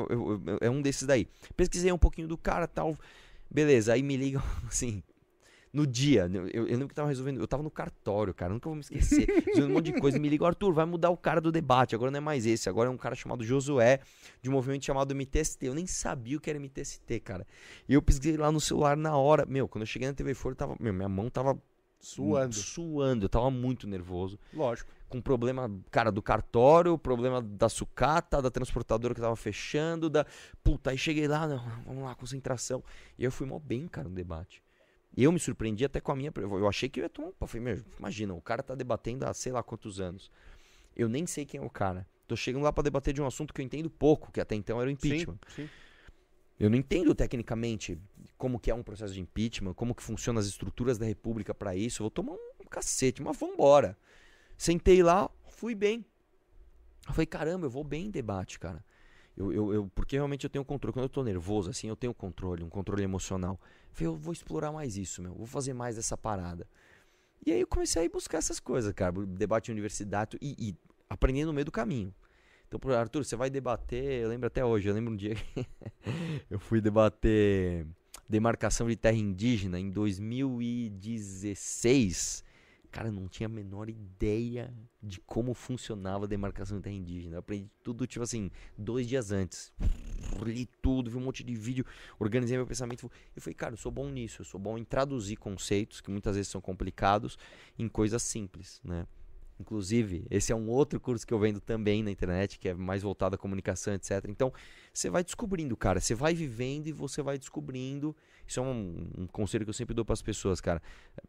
é 0.60 0.69
um 0.69 0.82
desses 0.82 1.08
daí. 1.08 1.30
Pesquisei 1.56 1.89
um 1.91 1.98
pouquinho 1.98 2.28
do 2.28 2.38
cara 2.38 2.67
tal. 2.67 2.98
Beleza, 3.50 3.93
aí 3.93 4.04
me 4.04 4.17
ligam 4.17 4.43
assim. 4.67 5.02
No 5.75 5.85
dia, 5.85 6.31
eu, 6.33 6.47
eu 6.47 6.63
lembro 6.63 6.88
que 6.88 6.95
tava 6.95 7.09
resolvendo. 7.09 7.38
Eu 7.38 7.45
tava 7.45 7.61
no 7.61 7.69
cartório, 7.69 8.34
cara, 8.34 8.53
nunca 8.53 8.69
vou 8.69 8.76
me 8.76 8.82
esquecer. 8.82 9.28
Resolvendo 9.45 9.71
um 9.71 9.73
monte 9.73 9.91
de 9.91 9.99
coisa. 9.99 10.17
Me 10.17 10.30
ligam, 10.30 10.47
Arthur, 10.47 10.73
vai 10.73 10.86
mudar 10.86 11.09
o 11.09 11.17
cara 11.17 11.41
do 11.41 11.51
debate. 11.51 11.93
Agora 11.93 12.09
não 12.09 12.17
é 12.17 12.21
mais 12.21 12.45
esse. 12.45 12.69
Agora 12.69 12.88
é 12.88 12.91
um 12.91 12.95
cara 12.95 13.13
chamado 13.13 13.43
Josué, 13.43 13.99
de 14.41 14.49
um 14.49 14.53
movimento 14.53 14.86
chamado 14.86 15.13
MTST. 15.13 15.65
Eu 15.65 15.73
nem 15.73 15.86
sabia 15.86 16.38
o 16.38 16.39
que 16.39 16.49
era 16.49 16.57
MTST, 16.57 17.19
cara. 17.19 17.45
E 17.89 17.93
eu 17.93 18.01
pesquisei 18.01 18.38
lá 18.38 18.53
no 18.53 18.61
celular 18.61 18.95
na 18.95 19.17
hora. 19.17 19.45
Meu, 19.45 19.67
quando 19.67 19.82
eu 19.82 19.86
cheguei 19.86 20.07
na 20.07 20.13
TV 20.13 20.34
Folha, 20.34 20.55
tava, 20.55 20.78
meu, 20.80 20.93
minha 20.93 21.09
mão 21.09 21.30
tava 21.30 21.61
suando. 21.99 22.55
Suando. 22.55 23.26
Eu 23.26 23.30
tava 23.30 23.51
muito 23.51 23.86
nervoso. 23.86 24.39
Lógico 24.53 24.95
com 25.09 25.21
problema, 25.21 25.71
cara, 25.91 26.11
do 26.11 26.21
cartório, 26.21 26.97
problema 26.97 27.41
da 27.41 27.69
sucata, 27.69 28.41
da 28.41 28.49
transportadora 28.49 29.13
que 29.13 29.21
tava 29.21 29.36
fechando, 29.36 30.09
da. 30.09 30.26
Puta, 30.63 30.89
aí 30.89 30.97
cheguei 30.97 31.28
lá, 31.28 31.47
não, 31.47 31.63
vamos 31.86 32.03
lá, 32.03 32.15
concentração. 32.15 32.84
E 33.17 33.23
eu 33.23 33.32
fui 33.32 33.45
mó 33.45 33.59
bem, 33.59 33.88
cara, 33.88 34.09
no 34.09 34.15
debate. 34.15 34.64
Eu 35.18 35.32
me 35.32 35.39
surpreendi 35.39 35.86
até 35.86 36.01
com 36.01 36.11
a 36.11 36.16
minha. 36.16 36.32
Eu 36.36 36.68
achei 36.68 36.89
que 36.89 36.99
eu 36.99 37.03
ia 37.03 37.09
tomar 37.09 37.30
um. 37.30 37.47
Falei, 37.47 37.63
meu, 37.63 37.84
imagina, 37.97 38.34
o 38.34 38.41
cara 38.41 38.61
tá 38.61 38.76
debatendo 38.76 39.26
há 39.26 39.34
sei 39.34 39.51
lá 39.51 39.63
quantos 39.63 39.99
anos. 39.99 40.30
Eu 40.95 41.07
nem 41.07 41.26
sei 41.26 41.45
quem 41.45 41.59
é 41.59 41.63
o 41.63 41.70
cara. 41.70 42.07
Tô 42.28 42.36
chegando 42.36 42.63
lá 42.63 42.74
para 42.74 42.84
debater 42.84 43.13
de 43.13 43.22
um 43.22 43.28
assunto 43.28 43.53
que 43.53 43.61
eu 43.61 43.66
entendo 43.66 43.89
pouco, 43.89 44.32
que 44.32 44.41
até 44.41 44.55
então 44.55 44.80
era 44.82 44.89
o 44.89 44.91
impeachment. 44.91 45.38
Sim, 45.47 45.63
sim. 45.63 45.70
Eu 46.59 46.70
não 46.70 46.78
entendo 46.78 47.13
tecnicamente 47.13 47.99
como 48.38 48.59
que 48.59 48.72
é 48.72 48.76
um 48.76 48.84
processo 48.84 49.13
de 49.13 49.22
impeachment, 49.22 49.74
como 49.74 49.93
que 49.93 50.01
funcionam 50.01 50.39
as 50.39 50.47
estruturas 50.47 50.97
da 50.97 51.05
república 51.05 51.53
para 51.53 51.76
isso. 51.76 52.01
Eu 52.01 52.05
vou 52.05 52.11
tomar 52.11 52.34
um 52.34 52.66
cacete, 52.70 53.22
mas 53.22 53.38
vambora. 53.38 53.97
Sentei 54.57 55.03
lá, 55.03 55.30
fui 55.49 55.76
bem. 55.76 56.05
Eu 57.07 57.13
falei, 57.13 57.26
caramba, 57.26 57.66
eu 57.66 57.70
vou 57.70 57.84
bem 57.84 58.07
em 58.07 58.11
debate, 58.11 58.57
cara. 58.57 58.84
Eu, 59.38 59.51
eu, 59.51 59.73
eu, 59.73 59.91
porque 59.93 60.15
realmente 60.15 60.45
eu 60.45 60.49
tenho 60.49 60.63
controle. 60.63 60.93
Quando 60.93 61.03
eu 61.03 61.09
tô 61.09 61.23
nervoso, 61.23 61.69
assim, 61.69 61.88
eu 61.88 61.95
tenho 61.95 62.13
controle, 62.13 62.63
um 62.63 62.69
controle 62.69 63.03
emocional. 63.03 63.59
Eu 63.61 63.93
falei, 63.93 64.07
eu 64.07 64.15
vou 64.15 64.33
explorar 64.33 64.71
mais 64.71 64.97
isso, 64.97 65.21
meu. 65.21 65.33
Vou 65.33 65.45
fazer 65.45 65.73
mais 65.73 65.95
dessa 65.95 66.17
parada. 66.17 66.67
E 67.45 67.51
aí 67.51 67.61
eu 67.61 67.67
comecei 67.67 68.01
a 68.01 68.05
ir 68.05 68.09
buscar 68.09 68.38
essas 68.38 68.59
coisas, 68.59 68.93
cara. 68.93 69.13
Debate 69.25 69.71
universidade 69.71 70.38
e, 70.41 70.55
e 70.57 70.75
aprendendo 71.09 71.47
no 71.47 71.53
meio 71.53 71.65
do 71.65 71.71
caminho. 71.71 72.13
Então, 72.67 72.79
Arthur, 72.91 73.25
você 73.25 73.36
vai 73.36 73.49
debater. 73.49 74.21
Eu 74.21 74.29
lembro 74.29 74.47
até 74.47 74.63
hoje, 74.63 74.89
eu 74.89 74.93
lembro 74.93 75.13
um 75.13 75.15
dia 75.15 75.36
que 75.36 75.67
eu 76.49 76.59
fui 76.59 76.81
debater 76.81 77.86
demarcação 78.27 78.88
de 78.88 78.95
terra 78.95 79.17
indígena 79.17 79.79
em 79.79 79.91
2016. 79.91 82.43
Cara, 82.96 83.12
não 83.12 83.28
tinha 83.28 83.48
a 83.48 83.50
menor 83.50 83.89
ideia 83.89 84.74
de 85.04 85.20
como 85.20 85.54
funcionava 85.54 86.24
a 86.24 86.28
demarcação 86.30 86.78
de 86.78 86.84
terra 86.84 86.96
indígena. 86.96 87.36
Eu 87.36 87.39
aprendi 87.39 87.70
tudo, 87.84 88.08
tipo 88.08 88.24
assim, 88.24 88.50
dois 88.78 89.06
dias 89.06 89.34
antes. 89.34 89.74
Li 90.41 90.66
tudo, 90.82 91.12
vi 91.12 91.18
um 91.18 91.20
monte 91.20 91.43
de 91.43 91.54
vídeo, 91.56 91.86
organizei 92.18 92.56
meu 92.56 92.66
pensamento. 92.66 93.12
Eu 93.36 93.41
falei, 93.41 93.54
cara, 93.54 93.74
eu 93.74 93.78
sou 93.78 93.91
bom 93.91 94.08
nisso. 94.10 94.43
Eu 94.43 94.46
sou 94.46 94.58
bom 94.58 94.78
em 94.78 94.86
traduzir 94.86 95.36
conceitos, 95.36 96.00
que 96.00 96.10
muitas 96.10 96.38
vezes 96.38 96.50
são 96.50 96.62
complicados, 96.62 97.38
em 97.78 97.89
coisas 97.89 98.24
simples, 98.24 98.80
né? 98.82 99.06
Inclusive, 99.60 100.26
esse 100.32 100.54
é 100.54 100.56
um 100.56 100.70
outro 100.70 100.98
curso 100.98 101.28
que 101.28 101.34
eu 101.34 101.39
vendo 101.39 101.60
também 101.60 102.02
na 102.02 102.12
internet, 102.12 102.58
que 102.58 102.70
é 102.70 102.74
mais 102.74 103.04
voltado 103.04 103.36
à 103.36 103.38
comunicação, 103.38 103.93
etc. 103.93 104.24
Então, 104.30 104.54
você 104.93 105.10
vai 105.10 105.22
descobrindo, 105.22 105.76
cara. 105.76 106.00
Você 106.00 106.16
vai 106.16 106.34
vivendo 106.34 106.88
e 106.88 106.93
você 106.93 107.22
vai 107.22 107.38
descobrindo. 107.38 108.16
Isso 108.48 108.60
é 108.60 108.64
um, 108.64 109.08
um 109.18 109.28
conselho 109.28 109.66
que 109.66 109.70
eu 109.70 109.74
sempre 109.74 109.93
dou 109.93 110.06
para 110.06 110.14
as 110.14 110.22
pessoas, 110.22 110.62
cara. 110.62 110.82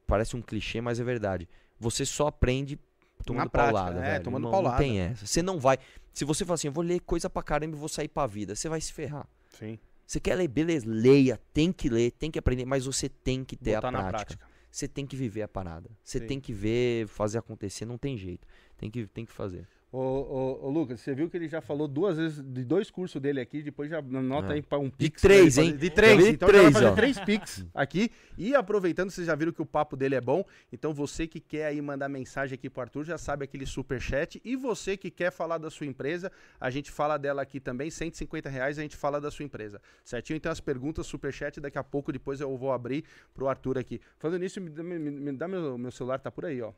Parece 0.07 0.37
um 0.37 0.43
clichê, 0.43 0.81
mas 0.81 1.01
é 1.01 1.05
verdade. 1.05 1.49
Você 1.79 2.05
só 2.05 2.29
aprende 2.29 2.79
tomando 3.25 3.51
prática, 3.51 3.79
paulada, 3.79 4.01
é, 4.01 4.13
velho. 4.13 4.25
tomando 4.25 4.43
não, 4.45 4.51
paulada. 4.51 4.77
Não 4.77 4.79
tem 4.79 5.01
essa. 5.01 5.27
Você 5.27 5.43
não 5.43 5.59
vai. 5.59 5.79
Se 6.13 6.25
você 6.25 6.45
falar 6.45 6.55
assim, 6.55 6.69
eu 6.69 6.73
vou 6.73 6.85
ler 6.85 7.01
coisa 7.01 7.29
pra 7.29 7.43
caramba 7.43 7.77
e 7.77 7.79
vou 7.79 7.89
sair 7.89 8.09
pra 8.09 8.27
vida, 8.27 8.55
você 8.55 8.69
vai 8.69 8.81
se 8.81 8.93
ferrar. 8.93 9.29
Sim. 9.59 9.79
Você 10.07 10.21
quer 10.21 10.37
ler, 10.37 10.47
beleza, 10.47 10.87
leia, 10.89 11.41
tem 11.53 11.73
que 11.73 11.89
ler, 11.89 12.13
tem 12.13 12.31
que 12.31 12.39
aprender, 12.39 12.65
mas 12.65 12.87
você 12.87 13.09
tem 13.09 13.45
que 13.45 13.57
ter 13.57 13.75
Botar 13.75 13.89
a 13.89 13.93
prática. 13.93 14.11
prática. 14.11 14.47
Você 14.71 14.87
tem 14.87 15.07
que 15.07 15.17
viver 15.17 15.43
a 15.43 15.49
parada. 15.49 15.91
Você 16.05 16.21
tem 16.21 16.39
que 16.39 16.53
ver, 16.53 17.09
fazer 17.09 17.39
acontecer, 17.39 17.85
não 17.87 17.99
tem 17.99 18.17
jeito. 18.17 18.47
Tem 18.77 18.91
que, 18.91 19.07
tem 19.07 19.25
que 19.25 19.33
fazer. 19.33 19.67
Ô, 19.93 19.99
ô, 19.99 20.67
ô, 20.67 20.71
Lucas, 20.71 21.01
você 21.01 21.15
viu 21.15 21.31
que 21.31 21.37
ele 21.37 21.49
já 21.49 21.61
falou 21.61 21.87
duas 21.87 22.17
vezes 22.17 22.43
de 22.43 22.65
dois 22.65 22.91
cursos 22.91 23.23
dele 23.23 23.41
aqui, 23.41 23.63
depois 23.63 23.89
já 23.89 24.03
nota 24.03 24.53
é. 24.53 24.57
aí 24.57 24.63
para 24.63 24.79
um 24.79 24.91
pix. 24.91 25.23
De 25.23 25.29
três, 25.29 25.59
hein? 25.59 25.77
De 25.77 25.89
três, 25.89 26.25
de 26.25 26.31
então 26.31 26.49
três, 26.49 26.73
fazer 26.73 26.87
ó. 26.87 26.95
três 26.95 27.21
pix 27.21 27.65
aqui. 27.73 28.11
E 28.37 28.53
aproveitando, 28.53 29.11
vocês 29.11 29.29
já 29.29 29.35
viram 29.37 29.53
que 29.53 29.63
o 29.63 29.67
papo 29.67 29.97
dele 29.97 30.17
é 30.17 30.21
bom, 30.21 30.45
então 30.73 30.93
você 30.93 31.27
que 31.29 31.39
quer 31.39 31.67
aí 31.67 31.81
mandar 31.81 32.09
mensagem 32.09 32.57
aqui 32.57 32.69
pro 32.69 32.83
Arthur, 32.83 33.05
já 33.05 33.17
sabe 33.17 33.45
aquele 33.45 33.65
super 33.65 34.01
chat. 34.01 34.41
E 34.45 34.57
você 34.57 34.97
que 34.97 35.09
quer 35.09 35.31
falar 35.31 35.57
da 35.59 35.71
sua 35.71 35.87
empresa, 35.87 36.33
a 36.61 36.69
gente 36.69 36.91
fala 36.91 37.17
dela 37.17 37.43
aqui 37.43 37.61
também, 37.61 37.89
150 37.89 38.49
reais 38.49 38.81
a 38.81 38.83
gente 38.83 38.97
fala 38.97 39.21
da 39.21 39.31
sua 39.31 39.45
empresa, 39.45 39.81
certinho? 40.05 40.37
Então 40.37 40.51
as 40.51 40.61
perguntas, 40.61 41.07
super 41.07 41.33
chat, 41.33 41.61
daqui 41.61 41.79
a 41.79 41.85
pouco 41.85 42.11
depois 42.11 42.41
eu 42.41 42.57
vou 42.57 42.73
abrir 42.73 43.05
pro 43.33 43.47
Arthur 43.47 43.79
aqui. 43.79 44.01
Falando 44.19 44.41
nisso, 44.41 44.61
me, 44.61 44.71
me, 44.71 44.99
me 44.99 45.33
dá 45.33 45.47
meu, 45.47 45.79
meu 45.79 45.93
celular, 45.93 46.19
tá 46.19 46.31
por 46.31 46.45
aí, 46.45 46.61
ó. 46.61 46.73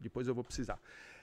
Depois 0.00 0.26
eu 0.26 0.34
vou 0.34 0.42
precisar. 0.42 0.80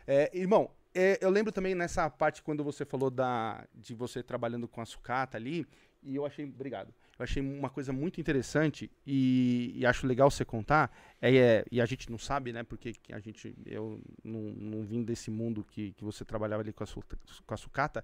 É, 0.07 0.31
irmão, 0.33 0.71
é, 0.95 1.19
eu 1.21 1.29
lembro 1.29 1.51
também 1.51 1.75
nessa 1.75 2.09
parte 2.09 2.41
quando 2.41 2.63
você 2.63 2.85
falou 2.85 3.11
da, 3.11 3.67
de 3.75 3.93
você 3.93 4.23
trabalhando 4.23 4.67
com 4.67 4.81
a 4.81 4.85
sucata 4.85 5.37
ali, 5.37 5.67
e 6.01 6.15
eu 6.15 6.25
achei, 6.25 6.45
obrigado, 6.45 6.93
eu 7.19 7.23
achei 7.23 7.43
uma 7.43 7.69
coisa 7.69 7.91
muito 7.91 8.21
interessante 8.21 8.89
e, 9.05 9.73
e 9.75 9.85
acho 9.85 10.07
legal 10.07 10.31
você 10.31 10.45
contar, 10.45 10.89
é, 11.21 11.35
é, 11.35 11.65
e 11.71 11.81
a 11.81 11.85
gente 11.85 12.09
não 12.09 12.17
sabe, 12.17 12.53
né, 12.53 12.63
porque 12.63 12.93
a 13.11 13.19
gente, 13.19 13.53
eu 13.65 14.01
não, 14.23 14.41
não 14.41 14.83
vim 14.83 15.03
desse 15.03 15.29
mundo 15.29 15.65
que, 15.69 15.91
que 15.91 16.03
você 16.03 16.23
trabalhava 16.23 16.63
ali 16.63 16.71
com 16.71 16.83
a, 16.83 16.87
com 17.45 17.53
a 17.53 17.57
sucata, 17.57 18.03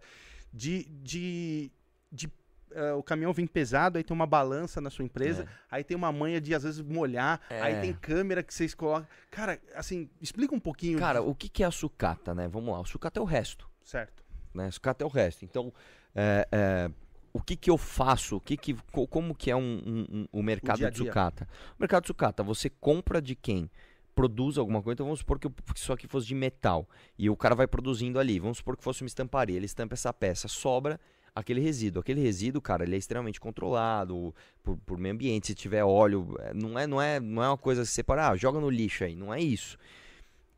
de, 0.51 0.83
de, 0.83 1.71
de 2.11 2.29
uh, 2.75 2.97
o 2.97 3.03
caminhão 3.03 3.33
vem 3.33 3.47
pesado, 3.47 3.97
aí 3.97 4.03
tem 4.03 4.13
uma 4.13 4.25
balança 4.25 4.81
na 4.81 4.89
sua 4.89 5.05
empresa, 5.05 5.43
é. 5.43 5.47
aí 5.69 5.83
tem 5.83 5.95
uma 5.95 6.11
manha 6.11 6.39
de 6.39 6.53
às 6.53 6.63
vezes 6.63 6.81
molhar, 6.81 7.41
é. 7.49 7.61
aí 7.61 7.81
tem 7.81 7.93
câmera 7.93 8.43
que 8.43 8.53
vocês 8.53 8.73
colocam. 8.73 9.07
Cara, 9.29 9.59
assim, 9.75 10.09
explica 10.21 10.53
um 10.53 10.59
pouquinho. 10.59 10.99
Cara, 10.99 11.21
o 11.21 11.33
que, 11.33 11.49
que 11.49 11.63
é 11.63 11.65
a 11.65 11.71
sucata, 11.71 12.33
né? 12.33 12.47
Vamos 12.47 12.73
lá, 12.73 12.79
o 12.81 12.85
sucata 12.85 13.19
é 13.19 13.23
o 13.23 13.25
resto. 13.25 13.69
Certo. 13.83 14.23
Né? 14.53 14.69
Sucata 14.71 15.03
é 15.03 15.07
o 15.07 15.09
resto. 15.09 15.43
Então, 15.43 15.73
é, 16.15 16.47
é, 16.51 16.91
o 17.31 17.41
que, 17.41 17.55
que 17.55 17.69
eu 17.69 17.77
faço? 17.77 18.37
O 18.37 18.39
que 18.39 18.55
que, 18.55 18.75
como 19.09 19.33
que 19.33 19.49
é 19.49 19.55
um, 19.55 19.81
um, 19.85 20.05
um 20.11 20.27
o 20.31 20.43
mercado 20.43 20.75
o 20.75 20.79
dia 20.79 20.87
-dia. 20.89 20.91
de 20.91 20.97
sucata? 20.97 21.47
O 21.77 21.81
mercado 21.81 22.03
de 22.03 22.07
sucata, 22.07 22.43
você 22.43 22.69
compra 22.69 23.21
de 23.21 23.35
quem? 23.35 23.69
produz 24.13 24.57
alguma 24.57 24.81
coisa, 24.81 24.93
então 24.93 25.05
vamos 25.05 25.19
supor 25.19 25.39
que 25.39 25.49
isso 25.75 25.91
aqui 25.91 26.07
fosse 26.07 26.27
de 26.27 26.35
metal 26.35 26.87
e 27.17 27.29
o 27.29 27.35
cara 27.35 27.55
vai 27.55 27.67
produzindo 27.67 28.19
ali, 28.19 28.39
vamos 28.39 28.57
supor 28.57 28.77
que 28.77 28.83
fosse 28.83 29.01
uma 29.01 29.07
estamparia, 29.07 29.57
ele 29.57 29.65
estampa 29.65 29.95
essa 29.95 30.13
peça, 30.13 30.47
sobra, 30.47 30.99
aquele 31.35 31.59
resíduo. 31.59 32.01
Aquele 32.01 32.21
resíduo, 32.21 32.61
cara, 32.61 32.83
ele 32.83 32.95
é 32.95 32.97
extremamente 32.97 33.39
controlado 33.39 34.33
por, 34.61 34.77
por 34.85 34.97
meio 34.97 35.13
ambiente. 35.13 35.47
Se 35.47 35.55
tiver 35.55 35.83
óleo, 35.83 36.35
é, 36.39 36.53
não 36.53 36.77
é, 36.77 36.87
não 36.87 37.01
é, 37.01 37.19
não 37.19 37.43
é 37.43 37.47
uma 37.49 37.57
coisa 37.57 37.85
separar, 37.85 38.31
ah, 38.31 38.35
joga 38.35 38.59
no 38.59 38.69
lixo 38.69 39.03
aí. 39.03 39.15
Não 39.15 39.33
é 39.33 39.41
isso. 39.41 39.77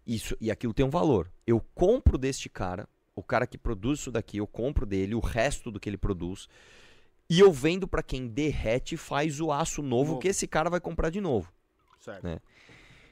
Isso 0.06 0.38
e 0.40 0.52
aquilo 0.52 0.74
tem 0.74 0.86
um 0.86 0.90
valor. 0.90 1.32
Eu 1.48 1.64
compro 1.74 2.18
deste 2.18 2.50
cara, 2.50 2.88
o 3.16 3.24
cara 3.24 3.48
que 3.48 3.58
produz 3.58 4.00
isso 4.00 4.12
daqui, 4.12 4.38
eu 4.38 4.48
compro 4.48 4.86
dele 4.86 5.16
o 5.16 5.20
resto 5.20 5.72
do 5.72 5.80
que 5.80 5.90
ele 5.90 5.98
produz. 5.98 6.48
E 7.28 7.40
eu 7.40 7.52
vendo 7.52 7.88
para 7.88 8.04
quem 8.04 8.28
derrete 8.28 8.94
e 8.94 8.98
faz 8.98 9.42
o 9.42 9.52
aço 9.52 9.82
novo, 9.82 10.12
novo, 10.12 10.20
que 10.20 10.28
esse 10.28 10.48
cara 10.48 10.70
vai 10.70 10.80
comprar 10.80 11.10
de 11.10 11.20
novo. 11.20 11.52
Certo. 12.00 12.24
Né? 12.24 12.40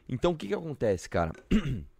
Então 0.07 0.33
o 0.33 0.35
que, 0.35 0.47
que 0.47 0.53
acontece, 0.53 1.09
cara? 1.09 1.33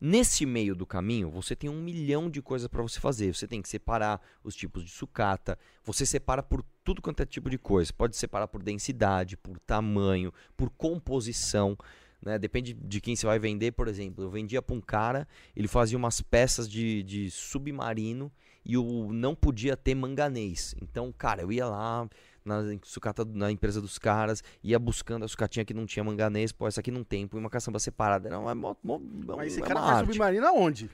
Nesse 0.00 0.46
meio 0.46 0.74
do 0.74 0.86
caminho, 0.86 1.30
você 1.30 1.54
tem 1.54 1.68
um 1.68 1.82
milhão 1.82 2.30
de 2.30 2.40
coisas 2.40 2.66
para 2.68 2.80
você 2.80 2.98
fazer. 2.98 3.34
Você 3.34 3.46
tem 3.46 3.60
que 3.60 3.68
separar 3.68 4.18
os 4.42 4.56
tipos 4.56 4.82
de 4.82 4.90
sucata. 4.90 5.58
Você 5.84 6.06
separa 6.06 6.42
por 6.42 6.64
tudo 6.82 7.02
quanto 7.02 7.22
é 7.22 7.26
tipo 7.26 7.50
de 7.50 7.58
coisa. 7.58 7.92
Pode 7.92 8.16
separar 8.16 8.48
por 8.48 8.62
densidade, 8.62 9.36
por 9.36 9.58
tamanho, 9.60 10.32
por 10.56 10.70
composição. 10.70 11.76
Né? 12.22 12.38
Depende 12.38 12.72
de 12.72 13.00
quem 13.00 13.14
você 13.14 13.26
vai 13.26 13.38
vender, 13.38 13.72
por 13.72 13.88
exemplo. 13.88 14.24
Eu 14.24 14.30
vendia 14.30 14.62
para 14.62 14.74
um 14.74 14.80
cara, 14.80 15.28
ele 15.54 15.68
fazia 15.68 15.98
umas 15.98 16.22
peças 16.22 16.66
de, 16.66 17.02
de 17.02 17.30
submarino 17.30 18.32
e 18.64 18.78
o 18.78 19.12
não 19.12 19.34
podia 19.34 19.76
ter 19.76 19.94
manganês. 19.94 20.74
Então, 20.80 21.12
cara, 21.12 21.42
eu 21.42 21.52
ia 21.52 21.66
lá, 21.66 22.08
na 22.44 22.62
sucata 22.82 23.24
na 23.24 23.50
empresa 23.50 23.80
dos 23.80 23.98
caras, 23.98 24.42
ia 24.62 24.78
buscando 24.78 25.24
a 25.24 25.28
sucatinha 25.28 25.64
que 25.64 25.74
não 25.74 25.86
tinha 25.86 26.04
manganês, 26.04 26.52
pô, 26.52 26.66
essa 26.66 26.80
aqui 26.80 26.90
não 26.90 27.04
tem, 27.04 27.26
põe 27.26 27.40
uma 27.40 27.50
caçamba 27.50 27.78
separada. 27.78 28.28
Não, 28.28 28.48
é 28.48 28.54
mó, 28.54 28.74
mó, 28.82 28.98
Mas 29.36 29.52
esse 29.52 29.62
é 29.62 29.66
cara 29.66 29.80
faz 29.80 30.08
submarino 30.08 30.46
aonde? 30.46 30.90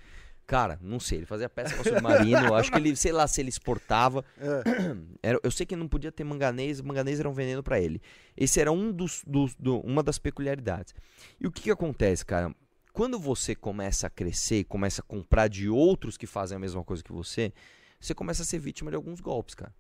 Cara, 0.47 0.79
não 0.81 1.01
sei, 1.01 1.19
ele 1.19 1.27
fazia 1.27 1.49
peça 1.49 1.75
com 1.77 1.83
submarino, 1.83 2.55
acho 2.55 2.71
que 2.71 2.79
ele, 2.79 2.95
sei 2.95 3.11
lá, 3.11 3.27
se 3.27 3.41
ele 3.41 3.49
exportava. 3.49 4.25
É. 4.39 4.63
Era, 5.21 5.41
eu 5.43 5.51
sei 5.51 5.67
que 5.67 5.75
não 5.75 5.89
podia 5.89 6.13
ter 6.13 6.23
manganês, 6.23 6.81
manganês 6.81 7.19
era 7.19 7.29
um 7.29 7.33
veneno 7.33 7.65
para 7.65 7.81
ele. 7.81 8.01
Esse 8.37 8.61
era 8.61 8.71
um 8.71 8.93
dos, 8.93 9.25
dos 9.27 9.57
do, 9.57 9.81
uma 9.81 10.05
das 10.05 10.21
peculiaridades. 10.21 10.95
E 11.41 11.49
o 11.49 11.51
que, 11.51 11.63
que 11.63 11.71
acontece, 11.71 12.25
cara? 12.25 12.55
Quando 12.93 13.19
você 13.19 13.57
começa 13.57 14.07
a 14.07 14.11
crescer, 14.11 14.65
começa 14.65 15.03
a 15.03 15.05
comprar 15.05 15.49
de 15.49 15.69
outros 15.69 16.17
que 16.17 16.27
fazem 16.27 16.55
a 16.55 16.61
mesma 16.61 16.85
coisa 16.85 17.03
que 17.03 17.13
você, 17.13 17.53
você 17.99 18.15
começa 18.15 18.43
a 18.43 18.47
ser 18.47 18.61
vítima 18.61 18.91
de 18.91 18.97
alguns 18.97 19.21
golpes, 19.21 19.57
cara. 19.57 19.75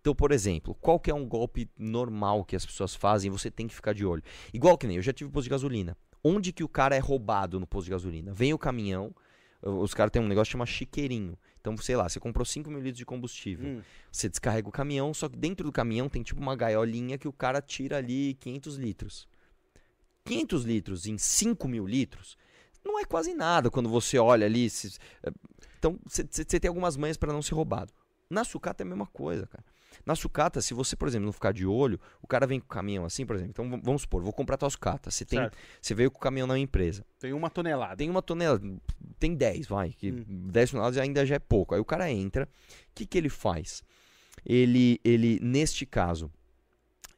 Então, 0.00 0.14
por 0.14 0.32
exemplo, 0.32 0.74
qual 0.74 0.98
que 0.98 1.10
é 1.10 1.14
um 1.14 1.26
golpe 1.26 1.68
normal 1.78 2.44
que 2.44 2.56
as 2.56 2.64
pessoas 2.64 2.94
fazem 2.94 3.30
você 3.30 3.50
tem 3.50 3.66
que 3.66 3.74
ficar 3.74 3.92
de 3.92 4.04
olho? 4.04 4.22
Igual 4.52 4.78
que 4.78 4.86
nem 4.86 4.96
eu 4.96 5.02
já 5.02 5.12
tive 5.12 5.30
posto 5.30 5.44
de 5.44 5.50
gasolina. 5.50 5.96
Onde 6.22 6.52
que 6.52 6.64
o 6.64 6.68
cara 6.68 6.96
é 6.96 6.98
roubado 6.98 7.60
no 7.60 7.66
posto 7.66 7.86
de 7.86 7.90
gasolina? 7.90 8.32
Vem 8.32 8.52
o 8.52 8.58
caminhão, 8.58 9.14
os 9.62 9.94
caras 9.94 10.10
têm 10.10 10.22
um 10.22 10.28
negócio 10.28 10.50
que 10.50 10.52
chama 10.52 10.66
chiqueirinho. 10.66 11.36
Então, 11.60 11.76
sei 11.76 11.96
lá, 11.96 12.08
você 12.08 12.20
comprou 12.20 12.44
5 12.44 12.70
mil 12.70 12.80
litros 12.80 12.98
de 12.98 13.04
combustível. 13.04 13.66
Hum. 13.66 13.82
Você 14.10 14.28
descarrega 14.28 14.68
o 14.68 14.72
caminhão, 14.72 15.12
só 15.12 15.28
que 15.28 15.36
dentro 15.36 15.66
do 15.66 15.72
caminhão 15.72 16.08
tem 16.08 16.22
tipo 16.22 16.40
uma 16.40 16.56
gaiolinha 16.56 17.18
que 17.18 17.28
o 17.28 17.32
cara 17.32 17.60
tira 17.60 17.96
ali 17.98 18.34
500 18.34 18.76
litros. 18.76 19.28
500 20.24 20.64
litros 20.64 21.06
em 21.06 21.18
5 21.18 21.66
mil 21.66 21.86
litros 21.86 22.36
não 22.84 22.98
é 22.98 23.04
quase 23.04 23.34
nada 23.34 23.70
quando 23.70 23.88
você 23.88 24.18
olha 24.18 24.46
ali. 24.46 24.70
Se, 24.70 24.96
eh, 25.22 25.32
então, 25.78 25.98
você 26.06 26.60
tem 26.60 26.68
algumas 26.68 26.96
manhas 26.96 27.16
para 27.16 27.32
não 27.32 27.42
ser 27.42 27.54
roubado. 27.54 27.92
Na 28.30 28.44
sucata 28.44 28.82
é 28.82 28.84
a 28.84 28.88
mesma 28.88 29.06
coisa, 29.06 29.46
cara. 29.46 29.64
Na 30.04 30.14
sucata, 30.14 30.60
se 30.60 30.74
você, 30.74 30.96
por 30.96 31.08
exemplo, 31.08 31.26
não 31.26 31.32
ficar 31.32 31.52
de 31.52 31.66
olho, 31.66 32.00
o 32.22 32.26
cara 32.26 32.46
vem 32.46 32.58
com 32.60 32.66
o 32.66 32.68
caminhão 32.68 33.04
assim, 33.04 33.26
por 33.26 33.36
exemplo. 33.36 33.50
Então 33.50 33.80
vamos 33.82 34.02
supor, 34.02 34.22
vou 34.22 34.32
comprar 34.32 34.56
tua 34.56 34.70
sucata. 34.70 35.10
Você, 35.10 35.24
tem, 35.24 35.38
você 35.80 35.94
veio 35.94 36.10
com 36.10 36.18
o 36.18 36.20
caminhão 36.20 36.46
na 36.46 36.54
minha 36.54 36.64
empresa. 36.64 37.04
Tem 37.18 37.32
uma 37.32 37.50
tonelada. 37.50 37.96
Tem 37.96 38.08
uma 38.08 38.22
tonelada. 38.22 38.62
Tem 39.18 39.34
10, 39.34 39.66
vai. 39.66 39.90
Que 39.90 40.10
hum. 40.10 40.24
10 40.26 40.70
toneladas 40.70 40.98
ainda 40.98 41.24
já 41.26 41.36
é 41.36 41.38
pouco. 41.38 41.74
Aí 41.74 41.80
o 41.80 41.84
cara 41.84 42.10
entra. 42.10 42.44
O 42.44 42.94
que, 42.94 43.06
que 43.06 43.18
ele 43.18 43.28
faz? 43.28 43.82
Ele, 44.44 45.00
ele, 45.04 45.38
neste 45.42 45.84
caso, 45.84 46.30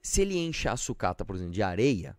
se 0.03 0.23
ele 0.23 0.37
enche 0.37 0.69
a 0.69 0.77
sucata, 0.77 1.25
por 1.25 1.37
exemplo, 1.37 1.53
de 1.53 1.63
areia, 1.63 2.17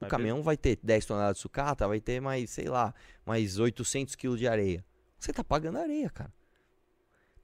vai 0.00 0.08
o 0.08 0.10
caminhão 0.10 0.38
ver? 0.38 0.42
vai 0.42 0.56
ter 0.56 0.78
10 0.82 1.06
toneladas 1.06 1.36
de 1.36 1.42
sucata, 1.42 1.86
vai 1.86 2.00
ter 2.00 2.20
mais, 2.20 2.50
sei 2.50 2.68
lá, 2.68 2.94
mais 3.24 3.58
800 3.58 4.14
quilos 4.14 4.38
de 4.38 4.48
areia. 4.48 4.84
Você 5.18 5.32
tá 5.32 5.44
pagando 5.44 5.78
areia, 5.78 6.10
cara. 6.10 6.32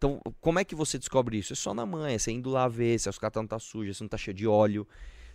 Então, 0.03 0.20
como 0.40 0.59
é 0.59 0.64
que 0.64 0.74
você 0.74 0.98
descobre 0.98 1.38
isso? 1.38 1.53
É 1.53 1.57
só 1.57 1.72
na 1.72 1.86
manhã, 1.86 2.18
você 2.18 2.32
indo 2.32 2.50
lá 2.50 2.66
ver 2.66 2.98
se 2.98 3.09
a 3.09 3.12
sucata 3.12 3.38
não 3.38 3.46
tá 3.46 3.61
suja, 3.61 3.94
se 3.94 4.00
não 4.00 4.09
tá 4.09 4.16
cheio 4.16 4.34
de 4.34 4.48
óleo, 4.48 4.84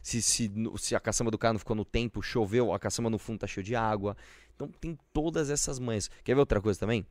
se, 0.02 0.22
se, 0.22 0.52
se 0.78 0.94
a 0.94 1.00
caçamba 1.00 1.32
do 1.32 1.38
carro 1.38 1.54
não 1.54 1.60
ficou 1.60 1.74
no 1.74 1.86
tempo, 1.86 2.22
choveu, 2.22 2.74
a 2.74 2.78
caçamba 2.78 3.10
no 3.10 3.18
fundo 3.18 3.40
tá 3.40 3.48
cheio 3.48 3.64
de 3.64 3.78
água. 3.78 4.18
Então 4.54 4.68
tem 4.68 5.00
todas 5.14 5.50
essas 5.50 5.80
manhas. 5.80 6.10
Quer 6.22 6.34
ver 6.34 6.42
outra 6.42 6.60
coisa 6.60 6.78
também? 6.78 7.06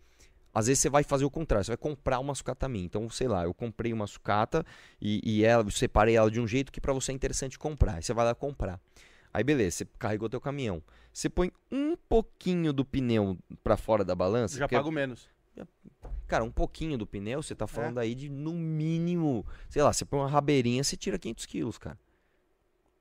Às 0.53 0.67
vezes 0.67 0.83
você 0.83 0.91
vai 0.91 1.03
fazer 1.03 1.25
o 1.25 1.31
contrário, 1.31 1.65
você 1.65 1.71
vai 1.71 1.79
comprar 1.79 2.19
uma 2.19 2.35
sucata 2.35 2.69
minha. 2.69 2.85
Então, 2.85 3.09
sei 3.09 3.27
lá, 3.27 3.45
eu 3.45 3.55
comprei 3.55 3.91
uma 3.91 4.07
sucata 4.07 4.63
e, 5.01 5.23
e 5.25 5.43
ela, 5.43 5.63
eu 5.63 5.71
separei 5.71 6.15
ela 6.15 6.31
de 6.31 6.39
um 6.39 6.47
jeito 6.47 6.71
que 6.71 6.79
para 6.79 6.93
você 6.93 7.11
é 7.11 7.15
interessante 7.15 7.59
comprar. 7.59 7.95
Aí 7.95 8.03
você 8.03 8.13
vai 8.13 8.27
lá 8.27 8.35
comprar. 8.35 8.79
Aí 9.33 9.43
beleza, 9.43 9.79
você 9.79 9.89
carregou 9.99 10.29
teu 10.29 10.43
caminhão. 10.43 10.83
Você 11.11 11.31
põe 11.31 11.51
um 11.73 11.97
pouquinho 11.97 12.71
do 12.71 12.85
pneu 12.85 13.39
para 13.65 13.79
fora 13.79 14.05
da 14.05 14.15
balança. 14.15 14.59
Já 14.59 14.69
pago 14.69 14.93
menos. 14.93 15.27
Cara, 16.27 16.43
um 16.43 16.51
pouquinho 16.51 16.99
do 16.99 17.07
pneu, 17.07 17.43
você 17.43 17.55
tá 17.55 17.67
falando 17.67 17.99
é. 17.99 18.03
aí 18.03 18.15
de 18.15 18.29
no 18.29 18.53
mínimo, 18.53 19.47
sei 19.69 19.83
lá, 19.83 19.93
você 19.93 20.05
põe 20.05 20.19
uma 20.21 20.29
rabeirinha, 20.29 20.83
você 20.83 20.97
tira 20.97 21.19
500 21.19 21.47
quilos, 21.47 21.79
cara. 21.79 21.99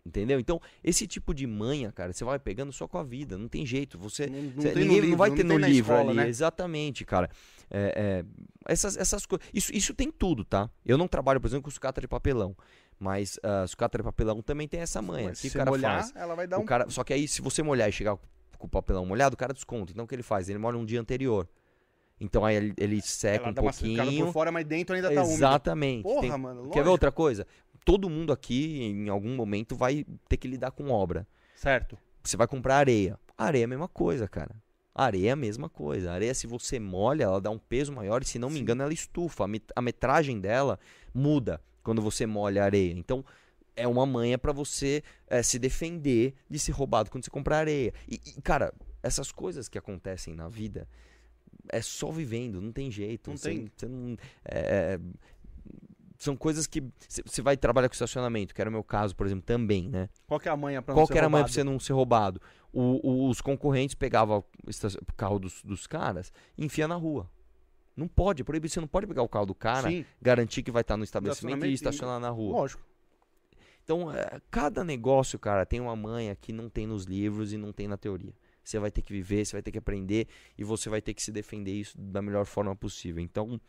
Entendeu? 0.06 0.40
Então, 0.40 0.62
esse 0.84 1.08
tipo 1.08 1.34
de 1.34 1.48
manha, 1.48 1.92
cara, 1.92 2.14
você 2.14 2.24
vai 2.24 2.38
pegando 2.38 2.72
só 2.72 2.88
com 2.88 3.00
a 3.00 3.04
vida, 3.04 3.40
não 3.40 3.48
tem 3.48 3.66
jeito. 3.66 3.98
Você, 3.98 4.28
não, 4.28 4.40
não 4.40 4.52
você 4.52 4.76
ninguém 4.76 4.88
livro, 4.88 5.10
não 5.10 5.18
vai 5.18 5.32
ter 5.32 5.44
no 5.44 5.58
livro 5.58 5.94
escola, 5.94 6.12
ali. 6.12 6.20
Né? 6.20 6.30
Exatamente, 6.30 7.04
cara. 7.04 7.28
É, 7.72 8.24
é, 8.24 8.72
essas, 8.72 8.96
essas 8.98 9.26
coisas. 9.26 9.48
Isso, 9.52 9.76
isso 9.76 9.96
tem 9.96 10.12
tudo, 10.12 10.46
tá? 10.46 10.70
Eu 10.86 10.96
não 10.96 11.08
trabalho, 11.08 11.42
por 11.42 11.48
exemplo, 11.48 11.64
com 11.64 11.72
sucata 11.72 12.00
de 12.00 12.08
papelão. 12.08 12.56
Mas 13.00 13.38
uh, 13.38 13.68
sucata 13.68 13.98
de 13.98 14.04
papelão 14.04 14.44
também 14.44 14.68
tem 14.68 14.80
essa 14.80 15.02
manha. 15.02 15.34
Se 15.34 15.48
o 15.48 15.52
que 15.52 15.58
o 15.58 15.60
cara 15.60 15.72
molhar, 15.72 16.02
faz? 16.02 16.16
ela 16.16 16.36
vai 16.36 16.46
dar 16.46 16.60
o 16.60 16.62
um. 16.62 16.66
Cara, 16.66 16.88
só 16.88 17.04
que 17.04 17.12
aí, 17.12 17.28
se 17.28 17.42
você 17.42 17.64
molhar 17.64 17.90
e 17.90 17.92
chegar 17.92 18.16
com 18.60 18.68
o 18.68 18.70
papelão 18.70 19.08
molhado, 19.08 19.34
o 19.34 19.38
cara 19.38 19.54
desconta. 19.54 19.92
Então, 19.92 20.06
o 20.06 20.08
que 20.08 20.14
ele 20.14 20.24
faz? 20.24 20.50
Ele 20.50 20.60
molha 20.60 20.78
um 20.78 20.86
dia 20.86 21.02
anterior. 21.02 21.50
Então 22.20 22.46
aí 22.46 22.56
ele, 22.56 22.74
ele 22.78 23.02
seca 23.02 23.44
ela 23.44 23.50
um 23.50 23.54
dá 23.54 23.62
pouquinho. 23.62 24.26
por 24.26 24.34
fora, 24.34 24.52
mas 24.52 24.66
dentro 24.66 24.96
ainda 24.96 25.10
tá 25.14 25.22
úmido. 25.22 25.34
Exatamente. 25.36 26.04
Porra, 26.04 26.22
Tem- 26.22 26.38
mano. 26.38 26.62
Quer 26.64 26.70
ver 26.70 26.76
lógico. 26.80 26.90
outra 26.92 27.12
coisa? 27.12 27.46
Todo 27.84 28.10
mundo 28.10 28.32
aqui, 28.34 28.82
em 28.84 29.10
algum 29.10 29.36
momento, 29.36 29.76
vai 29.76 30.06
ter 30.28 30.38
que 30.38 30.48
lidar 30.48 30.72
com 30.72 30.90
obra. 30.90 31.28
Certo. 31.56 31.98
Você 32.24 32.36
vai 32.38 32.48
comprar 32.48 32.78
areia. 32.78 33.20
Areia 33.38 33.64
é 33.64 33.66
a 33.66 33.68
mesma 33.68 33.88
coisa, 33.88 34.28
cara. 34.28 34.56
Areia 34.94 35.30
é 35.30 35.32
a 35.34 35.36
mesma 35.36 35.68
coisa. 35.70 36.12
Areia, 36.12 36.34
se 36.34 36.48
você 36.48 36.80
molha, 36.80 37.26
ela 37.26 37.42
dá 37.42 37.52
um 37.52 37.60
peso 37.60 37.92
maior 37.92 38.24
e, 38.24 38.26
se 38.26 38.40
não 38.40 38.50
me 38.50 38.60
engano, 38.60 38.82
ela 38.82 38.94
estufa. 38.94 39.44
A 39.44 39.48
met- 39.48 39.72
A 39.76 39.82
metragem 39.82 40.40
dela 40.40 40.80
muda 41.14 41.62
quando 41.84 42.02
você 42.02 42.26
molha 42.26 42.62
a 42.64 42.66
areia. 42.66 42.94
Então, 42.94 43.24
é 43.76 43.86
uma 43.88 44.06
manha 44.06 44.38
pra 44.38 44.54
você 44.54 45.04
eh, 45.28 45.44
se 45.44 45.60
defender 45.60 46.34
de 46.50 46.58
ser 46.58 46.72
roubado 46.72 47.12
quando 47.12 47.26
você 47.26 47.30
comprar 47.30 47.58
areia. 47.58 47.94
E, 48.10 48.20
e, 48.38 48.42
cara, 48.42 48.74
essas 49.04 49.32
coisas 49.34 49.68
que 49.68 49.78
acontecem 49.78 50.34
na 50.34 50.48
vida 50.48 50.88
é 51.70 51.82
só 51.82 52.12
vivendo, 52.12 52.62
não 52.62 52.72
tem 52.72 52.92
jeito. 52.92 53.30
Não 53.30 53.38
Você- 53.38 53.50
tem. 53.50 53.72
você 53.76 53.88
não- 53.88 54.18
é, 54.46 54.60
é, 54.96 55.00
são 56.18 56.36
coisas 56.36 56.66
que 56.66 56.82
você 57.26 57.42
vai 57.42 57.58
trabalhar 57.58 57.90
com 57.90 57.94
estacionamento, 57.94 58.54
que 58.56 58.62
era 58.62 58.70
o 58.70 58.74
meu 58.74 58.84
caso, 58.84 59.16
por 59.16 59.26
exemplo, 59.26 59.44
também, 59.46 59.90
né? 59.90 60.10
Qual 60.28 60.40
que 60.40 60.48
é 60.48 60.52
a 60.52 60.58
manha 60.58 60.82
pra 60.82 60.94
não 60.94 60.98
Qual 61.00 61.08
ser 61.08 61.14
que 61.14 61.18
era 61.18 61.28
a 61.28 61.30
manha 61.30 61.44
pra 61.44 61.54
você 61.54 61.64
não 61.64 61.80
ser 61.80 61.94
roubado? 61.94 62.42
O- 62.72 63.00
o- 63.08 63.30
os 63.30 63.42
concorrentes 63.42 63.96
pegavam 63.96 64.44
o 64.66 65.14
carro 65.16 65.40
dos, 65.40 65.62
dos 65.64 65.86
caras 65.88 66.32
e 66.58 66.66
enfia 66.66 66.88
na 66.88 66.96
rua. 66.96 67.30
Não 67.96 68.08
pode, 68.08 68.42
é 68.42 68.46
proibido. 68.46 68.74
Você 68.74 68.82
não 68.82 68.88
pode 68.88 69.08
pegar 69.08 69.22
o 69.24 69.30
carro 69.30 69.46
do 69.46 69.56
cara, 69.56 69.90
Sim, 69.90 70.06
garantir 70.22 70.64
que 70.64 70.72
vai 70.72 70.82
estar 70.82 70.98
no 70.98 71.04
estabelecimento 71.04 71.66
e 71.66 71.70
e- 71.70 71.74
estacionar 71.74 72.20
na 72.20 72.30
rua. 72.30 72.58
lógico. 72.60 72.84
Então, 73.84 74.12
é, 74.12 74.42
cada 74.50 74.84
negócio, 74.84 75.38
cara, 75.38 75.66
tem 75.66 75.80
uma 75.80 75.96
manha 75.96 76.36
que 76.36 76.52
não 76.52 76.68
tem 76.70 76.88
nos 76.88 77.06
livros 77.06 77.54
e 77.54 77.58
não 77.58 77.72
tem 77.72 77.88
na 77.88 77.96
teoria. 77.98 78.34
Você 78.66 78.80
vai 78.80 78.90
ter 78.92 79.02
que 79.02 79.14
viver, 79.14 79.46
você 79.46 79.54
vai 79.54 79.62
ter 79.62 79.72
que 79.72 79.78
aprender 79.78 80.28
e 80.58 80.64
você 80.64 80.90
vai 80.90 81.02
ter 81.02 81.14
que 81.14 81.22
se 81.22 81.32
defender 81.32 81.72
isso 81.74 81.96
da 81.98 82.22
melhor 82.22 82.46
forma 82.46 82.76
possível. 82.76 83.22
Então, 83.24 83.62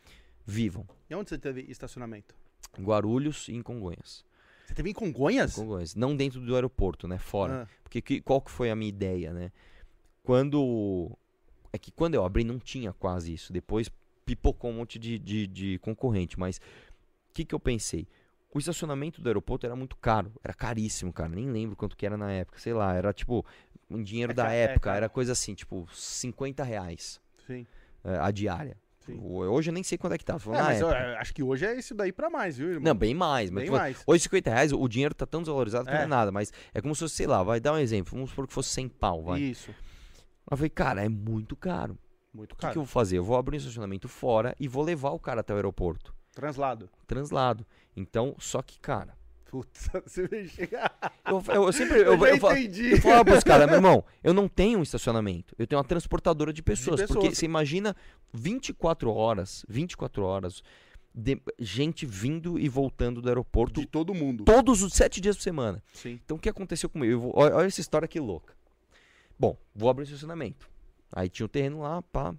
vivam. 0.44 0.86
E 1.10 1.14
onde 1.14 1.28
você 1.28 1.38
teve 1.38 1.60
estacionamento? 1.68 2.34
Em 2.78 2.82
Guarulhos 2.82 3.48
e 3.48 3.54
em 3.54 3.62
Congonhas. 3.62 4.24
Você 4.66 4.74
teve 4.74 4.90
em 4.90 4.94
Congonhas? 4.94 5.54
Congonhas. 5.54 5.94
Não 5.94 6.16
dentro 6.16 6.40
do 6.40 6.54
aeroporto, 6.54 7.06
né? 7.06 7.18
Fora. 7.18 7.62
Ah, 7.62 7.68
Porque 7.84 8.00
que- 8.02 8.20
qual 8.20 8.40
que 8.40 8.50
foi 8.50 8.70
a 8.70 8.74
minha 8.74 8.88
ideia, 8.88 9.32
né? 9.32 9.52
Quando. 10.22 11.16
É 11.72 11.78
que 11.78 11.90
quando 11.92 12.14
eu 12.14 12.24
abri 12.24 12.42
não 12.42 12.58
tinha 12.58 12.92
quase 12.92 13.32
isso. 13.34 13.52
Depois 13.52 13.90
pipocou 14.24 14.70
um 14.70 14.74
monte 14.74 14.98
de, 14.98 15.18
de, 15.18 15.46
de 15.46 15.78
concorrente. 15.78 16.38
Mas 16.38 16.56
o 16.56 17.34
que, 17.34 17.44
que 17.44 17.54
eu 17.54 17.60
pensei? 17.60 18.08
O 18.52 18.58
estacionamento 18.58 19.20
do 19.20 19.28
aeroporto 19.28 19.66
era 19.66 19.76
muito 19.76 19.96
caro. 19.96 20.32
Era 20.42 20.54
caríssimo, 20.54 21.12
cara. 21.12 21.28
Nem 21.28 21.50
lembro 21.50 21.76
quanto 21.76 21.96
que 21.96 22.06
era 22.06 22.16
na 22.16 22.32
época. 22.32 22.58
Sei 22.58 22.72
lá, 22.72 22.94
era 22.94 23.12
tipo. 23.12 23.44
Um 23.90 24.02
dinheiro 24.02 24.32
É 24.32 24.34
da 24.34 24.52
é 24.52 24.62
época. 24.64 24.80
caro. 24.80 24.96
era 24.96 25.08
coisa 25.08 25.32
assim, 25.32 25.54
tipo, 25.54 25.86
50 25.92 26.62
reais 26.64 27.20
sim. 27.46 27.66
eh, 28.04 28.18
a 28.20 28.30
diária. 28.30 28.76
Sim. 29.04 29.20
O- 29.22 29.36
Hoje 29.48 29.70
eu 29.70 29.74
nem 29.74 29.84
sei 29.84 29.96
quanto 29.96 30.14
é 30.14 30.18
que 30.18 30.24
tá. 30.24 30.36
falando 30.38 30.68
É, 30.68 30.80
eu, 30.82 30.88
acho 31.18 31.32
que 31.32 31.40
hoje 31.40 31.64
é 31.64 31.78
isso 31.78 31.94
daí 31.94 32.10
pra 32.10 32.28
mais, 32.28 32.56
viu, 32.58 32.68
irmão? 32.70 32.82
Não, 32.82 32.94
bem 32.96 33.14
mais. 33.14 33.50
Mas 33.50 33.60
Bem 33.62 33.66
falando- 33.70 33.82
mais. 33.82 34.02
Hoje 34.04 34.22
50 34.24 34.50
reais, 34.50 34.72
o 34.72 34.88
dinheiro 34.88 35.14
tá 35.14 35.24
tão 35.24 35.40
desvalorizado 35.42 35.84
que 35.86 35.92
não 35.92 36.00
É. 36.00 36.02
é 36.02 36.06
nada. 36.06 36.32
Mas 36.32 36.52
é 36.74 36.80
como 36.80 36.92
se 36.94 37.00
fosse, 37.02 37.14
sei 37.14 37.26
lá, 37.28 37.40
vai 37.44 37.60
dar 37.60 37.72
um 37.74 37.78
exemplo. 37.78 38.12
Vamos 38.14 38.30
supor 38.30 38.48
que 38.48 38.52
fosse 38.52 38.70
100 38.70 38.88
pau, 38.88 39.22
vai. 39.22 39.40
Isso. 39.40 39.70
Eu 40.50 40.56
falei, 40.56 40.70
cara, 40.70 41.04
é 41.04 41.08
muito 41.08 41.54
caro. 41.54 41.96
Muito 42.34 42.52
O 42.52 42.56
que, 42.56 42.62
caro. 42.62 42.72
que 42.72 42.78
eu 42.78 42.82
vou 42.82 42.90
fazer? 42.90 43.16
Eu 43.18 43.24
vou 43.24 43.36
abrir 43.36 43.54
um 43.56 43.58
estacionamento 43.58 44.08
fora 44.08 44.54
e 44.58 44.66
vou 44.66 44.82
levar 44.82 45.10
o 45.10 45.18
cara 45.20 45.40
até 45.40 45.52
o 45.52 45.56
aeroporto. 45.56 46.12
Translado. 46.34 46.90
Translado. 47.06 47.64
Então, 47.96 48.34
só 48.40 48.60
que, 48.60 48.78
cara. 48.80 49.16
Putz, 49.50 49.88
você 50.04 50.26
vai 50.26 50.46
chegar. 50.48 50.92
Eu, 51.24 51.42
eu- 51.48 51.64
eu 51.64 51.72
sempre. 51.72 51.98
Eu, 52.00 52.14
Eu, 52.14 52.26
eu, 52.26 52.36
entendi. 52.36 52.92
eu 52.92 53.00
falava 53.00 53.24
pros 53.24 53.44
caras, 53.44 53.66
meu 53.66 53.76
irmão, 53.76 54.04
eu 54.22 54.34
não 54.34 54.48
tenho 54.48 54.78
um 54.78 54.82
estacionamento. 54.82 55.54
Eu 55.58 55.66
tenho 55.66 55.78
uma 55.80 55.84
transportadora 55.86 56.52
de 56.52 56.62
pessoas. 56.62 57.00
pessoas. 57.00 57.16
Porque 57.20 57.34
você 57.34 57.44
imagina 57.46 57.94
24 58.32 59.10
horas, 59.12 59.64
24 59.68 60.24
horas, 60.24 60.62
de 61.14 61.40
gente 61.58 62.04
vindo 62.04 62.58
e 62.58 62.68
voltando 62.68 63.22
do 63.22 63.28
aeroporto 63.28 63.80
De 63.80 63.86
todo 63.86 64.12
mundo. 64.12 64.44
todos 64.44 64.82
os 64.82 64.92
sete 64.92 65.20
dias 65.20 65.36
por 65.36 65.42
semana. 65.42 65.82
Sim. 65.94 66.20
Então 66.24 66.36
o 66.36 66.40
que 66.40 66.48
aconteceu 66.48 66.88
comigo? 66.90 67.12
Eu 67.12 67.32
olha, 67.34 67.54
olha 67.56 67.66
essa 67.66 67.80
história 67.80 68.06
que 68.08 68.20
louca. 68.20 68.54
Bom, 69.38 69.56
vou 69.74 69.88
abrir 69.88 70.02
o 70.02 70.06
estacionamento. 70.06 70.68
Aí 71.12 71.28
tinha 71.28 71.46
o 71.46 71.48
terreno 71.48 71.80
lá, 71.80 72.02
pá. 72.02 72.34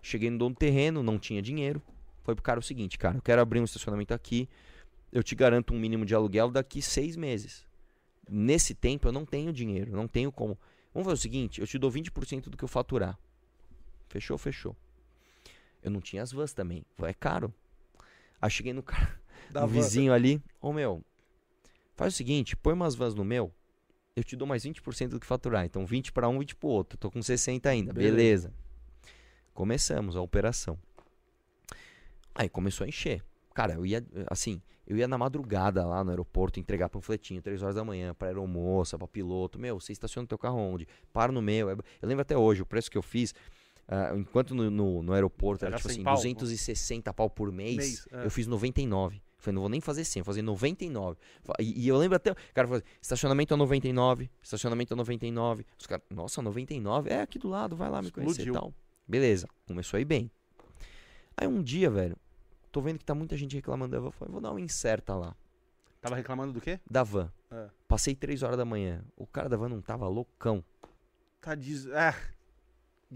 Cheguei 0.00 0.30
no 0.30 0.38
dono 0.38 0.54
do 0.54 0.58
terreno, 0.58 1.02
não 1.02 1.18
tinha 1.18 1.42
dinheiro. 1.42 1.82
Foi 2.24 2.34
pro 2.34 2.42
cara 2.42 2.60
o 2.60 2.62
seguinte, 2.62 2.96
cara, 2.98 3.16
eu 3.18 3.22
quero 3.22 3.42
abrir 3.42 3.60
um 3.60 3.64
estacionamento 3.64 4.14
aqui. 4.14 4.48
Eu 5.12 5.22
te 5.22 5.34
garanto 5.34 5.74
um 5.74 5.78
mínimo 5.78 6.06
de 6.06 6.14
aluguel 6.14 6.50
daqui 6.50 6.80
seis 6.80 7.16
meses. 7.16 7.66
Nesse 8.28 8.74
tempo 8.74 9.08
eu 9.08 9.12
não 9.12 9.26
tenho 9.26 9.52
dinheiro, 9.52 9.92
não 9.92 10.08
tenho 10.08 10.32
como. 10.32 10.58
Vamos 10.94 11.06
fazer 11.06 11.18
o 11.18 11.22
seguinte, 11.22 11.60
eu 11.60 11.66
te 11.66 11.78
dou 11.78 11.90
20% 11.90 12.48
do 12.48 12.56
que 12.56 12.64
eu 12.64 12.68
faturar. 12.68 13.18
Fechou, 14.08 14.38
fechou. 14.38 14.76
Eu 15.82 15.90
não 15.90 16.00
tinha 16.00 16.22
as 16.22 16.32
vans 16.32 16.52
também. 16.52 16.84
É 17.02 17.12
caro. 17.12 17.52
Aí 18.40 18.50
cheguei 18.50 18.72
no 18.72 18.82
cara, 18.82 19.20
no 19.52 19.66
vizinho 19.66 20.12
ali. 20.12 20.42
Ô 20.60 20.72
meu, 20.72 21.04
faz 21.94 22.14
o 22.14 22.16
seguinte, 22.16 22.56
põe 22.56 22.72
umas 22.72 22.94
vans 22.94 23.14
no 23.14 23.24
meu, 23.24 23.52
eu 24.14 24.24
te 24.24 24.36
dou 24.36 24.46
mais 24.46 24.64
20% 24.64 25.08
do 25.08 25.20
que 25.20 25.26
faturar. 25.26 25.64
Então 25.64 25.84
20 25.84 26.12
para 26.12 26.28
um, 26.28 26.38
20 26.38 26.56
pro 26.56 26.68
outro. 26.68 26.98
Tô 26.98 27.10
com 27.10 27.22
60 27.22 27.68
ainda. 27.68 27.92
Beleza. 27.92 28.16
Beleza. 28.16 28.54
Começamos 29.54 30.16
a 30.16 30.20
operação. 30.20 30.78
Aí 32.34 32.48
começou 32.48 32.84
a 32.84 32.88
encher. 32.88 33.22
Cara, 33.54 33.74
eu 33.74 33.84
ia, 33.84 34.04
assim, 34.30 34.62
eu 34.92 34.98
ia 34.98 35.08
na 35.08 35.16
madrugada 35.18 35.86
lá 35.86 36.02
no 36.04 36.10
aeroporto 36.10 36.60
entregar 36.60 36.88
panfletinho, 36.88 37.40
3 37.42 37.62
horas 37.62 37.74
da 37.74 37.84
manhã, 37.84 38.14
pra 38.14 38.28
aeromoça, 38.28 38.96
pra 38.98 39.08
piloto. 39.08 39.58
Meu, 39.58 39.80
você 39.80 39.92
estaciona 39.92 40.24
o 40.24 40.28
teu 40.28 40.38
carro 40.38 40.58
onde? 40.58 40.86
Para 41.12 41.32
no 41.32 41.42
meu. 41.42 41.70
É- 41.70 41.72
Eu 42.00 42.08
lembro 42.08 42.22
até 42.22 42.36
hoje, 42.36 42.62
o 42.62 42.66
preço 42.66 42.90
que 42.90 42.98
eu 42.98 43.02
fiz, 43.02 43.34
ah, 43.88 44.12
enquanto 44.16 44.54
no, 44.54 44.70
no, 44.70 45.02
no 45.02 45.12
aeroporto 45.12 45.64
era, 45.64 45.74
Era 45.74 45.78
tipo 45.78 45.88
100 45.88 45.94
assim, 46.08 46.34
pau. 46.34 46.40
260 46.42 47.12
pau 47.14 47.28
por 47.30 47.50
mês, 47.50 47.76
Mês, 47.76 48.06
é. 48.12 48.24
eu 48.26 48.30
fiz 48.30 48.46
99. 48.46 49.20
Falei, 49.38 49.54
não 49.56 49.62
vou 49.62 49.68
nem 49.68 49.80
fazer 49.80 50.04
100, 50.04 50.22
vou 50.22 50.26
fazer 50.26 50.42
99. 50.42 51.18
Fa- 51.42 51.54
E, 51.58 51.84
e 51.84 51.88
eu 51.88 51.96
lembro 51.96 52.14
até, 52.14 52.30
o 52.30 52.36
cara 52.54 52.68
falou, 52.68 52.82
estacionamento 53.00 53.52
a 53.52 53.56
99, 53.56 54.30
estacionamento 54.40 54.94
a 54.94 54.96
99. 54.96 55.66
Os 55.76 55.86
caras, 55.86 56.04
nossa, 56.10 56.40
99? 56.40 57.10
É 57.10 57.22
aqui 57.22 57.40
do 57.40 57.48
lado, 57.48 57.74
vai 57.74 57.90
lá 57.90 58.00
me 58.00 58.10
conhecer 58.12 58.46
e 58.46 58.52
tal. 58.52 58.72
Beleza, 59.08 59.48
começou 59.66 59.98
a 59.98 60.00
ir 60.00 60.04
bem. 60.04 60.30
Aí 61.36 61.48
um 61.48 61.60
dia, 61.60 61.90
velho, 61.90 62.16
tô 62.72 62.80
vendo 62.80 62.98
que 62.98 63.04
tá 63.04 63.14
muita 63.14 63.36
gente 63.36 63.54
reclamando 63.54 63.92
da 63.92 64.00
van. 64.00 64.08
Eu 64.08 64.12
falei, 64.12 64.32
vou 64.32 64.40
dar 64.40 64.50
uma 64.50 64.60
incerta 64.60 65.14
lá. 65.14 65.36
Tava 66.00 66.16
reclamando 66.16 66.52
do 66.52 66.60
quê? 66.60 66.80
Da 66.90 67.04
van. 67.04 67.30
É. 67.50 67.68
Passei 67.86 68.14
3 68.14 68.42
horas 68.42 68.56
da 68.56 68.64
manhã. 68.64 69.04
O 69.16 69.26
cara 69.26 69.48
da 69.48 69.56
van 69.56 69.68
não 69.68 69.80
tava 69.80 70.08
loucão. 70.08 70.64
Tá 71.40 71.54
diz... 71.54 71.86
É. 71.86 72.14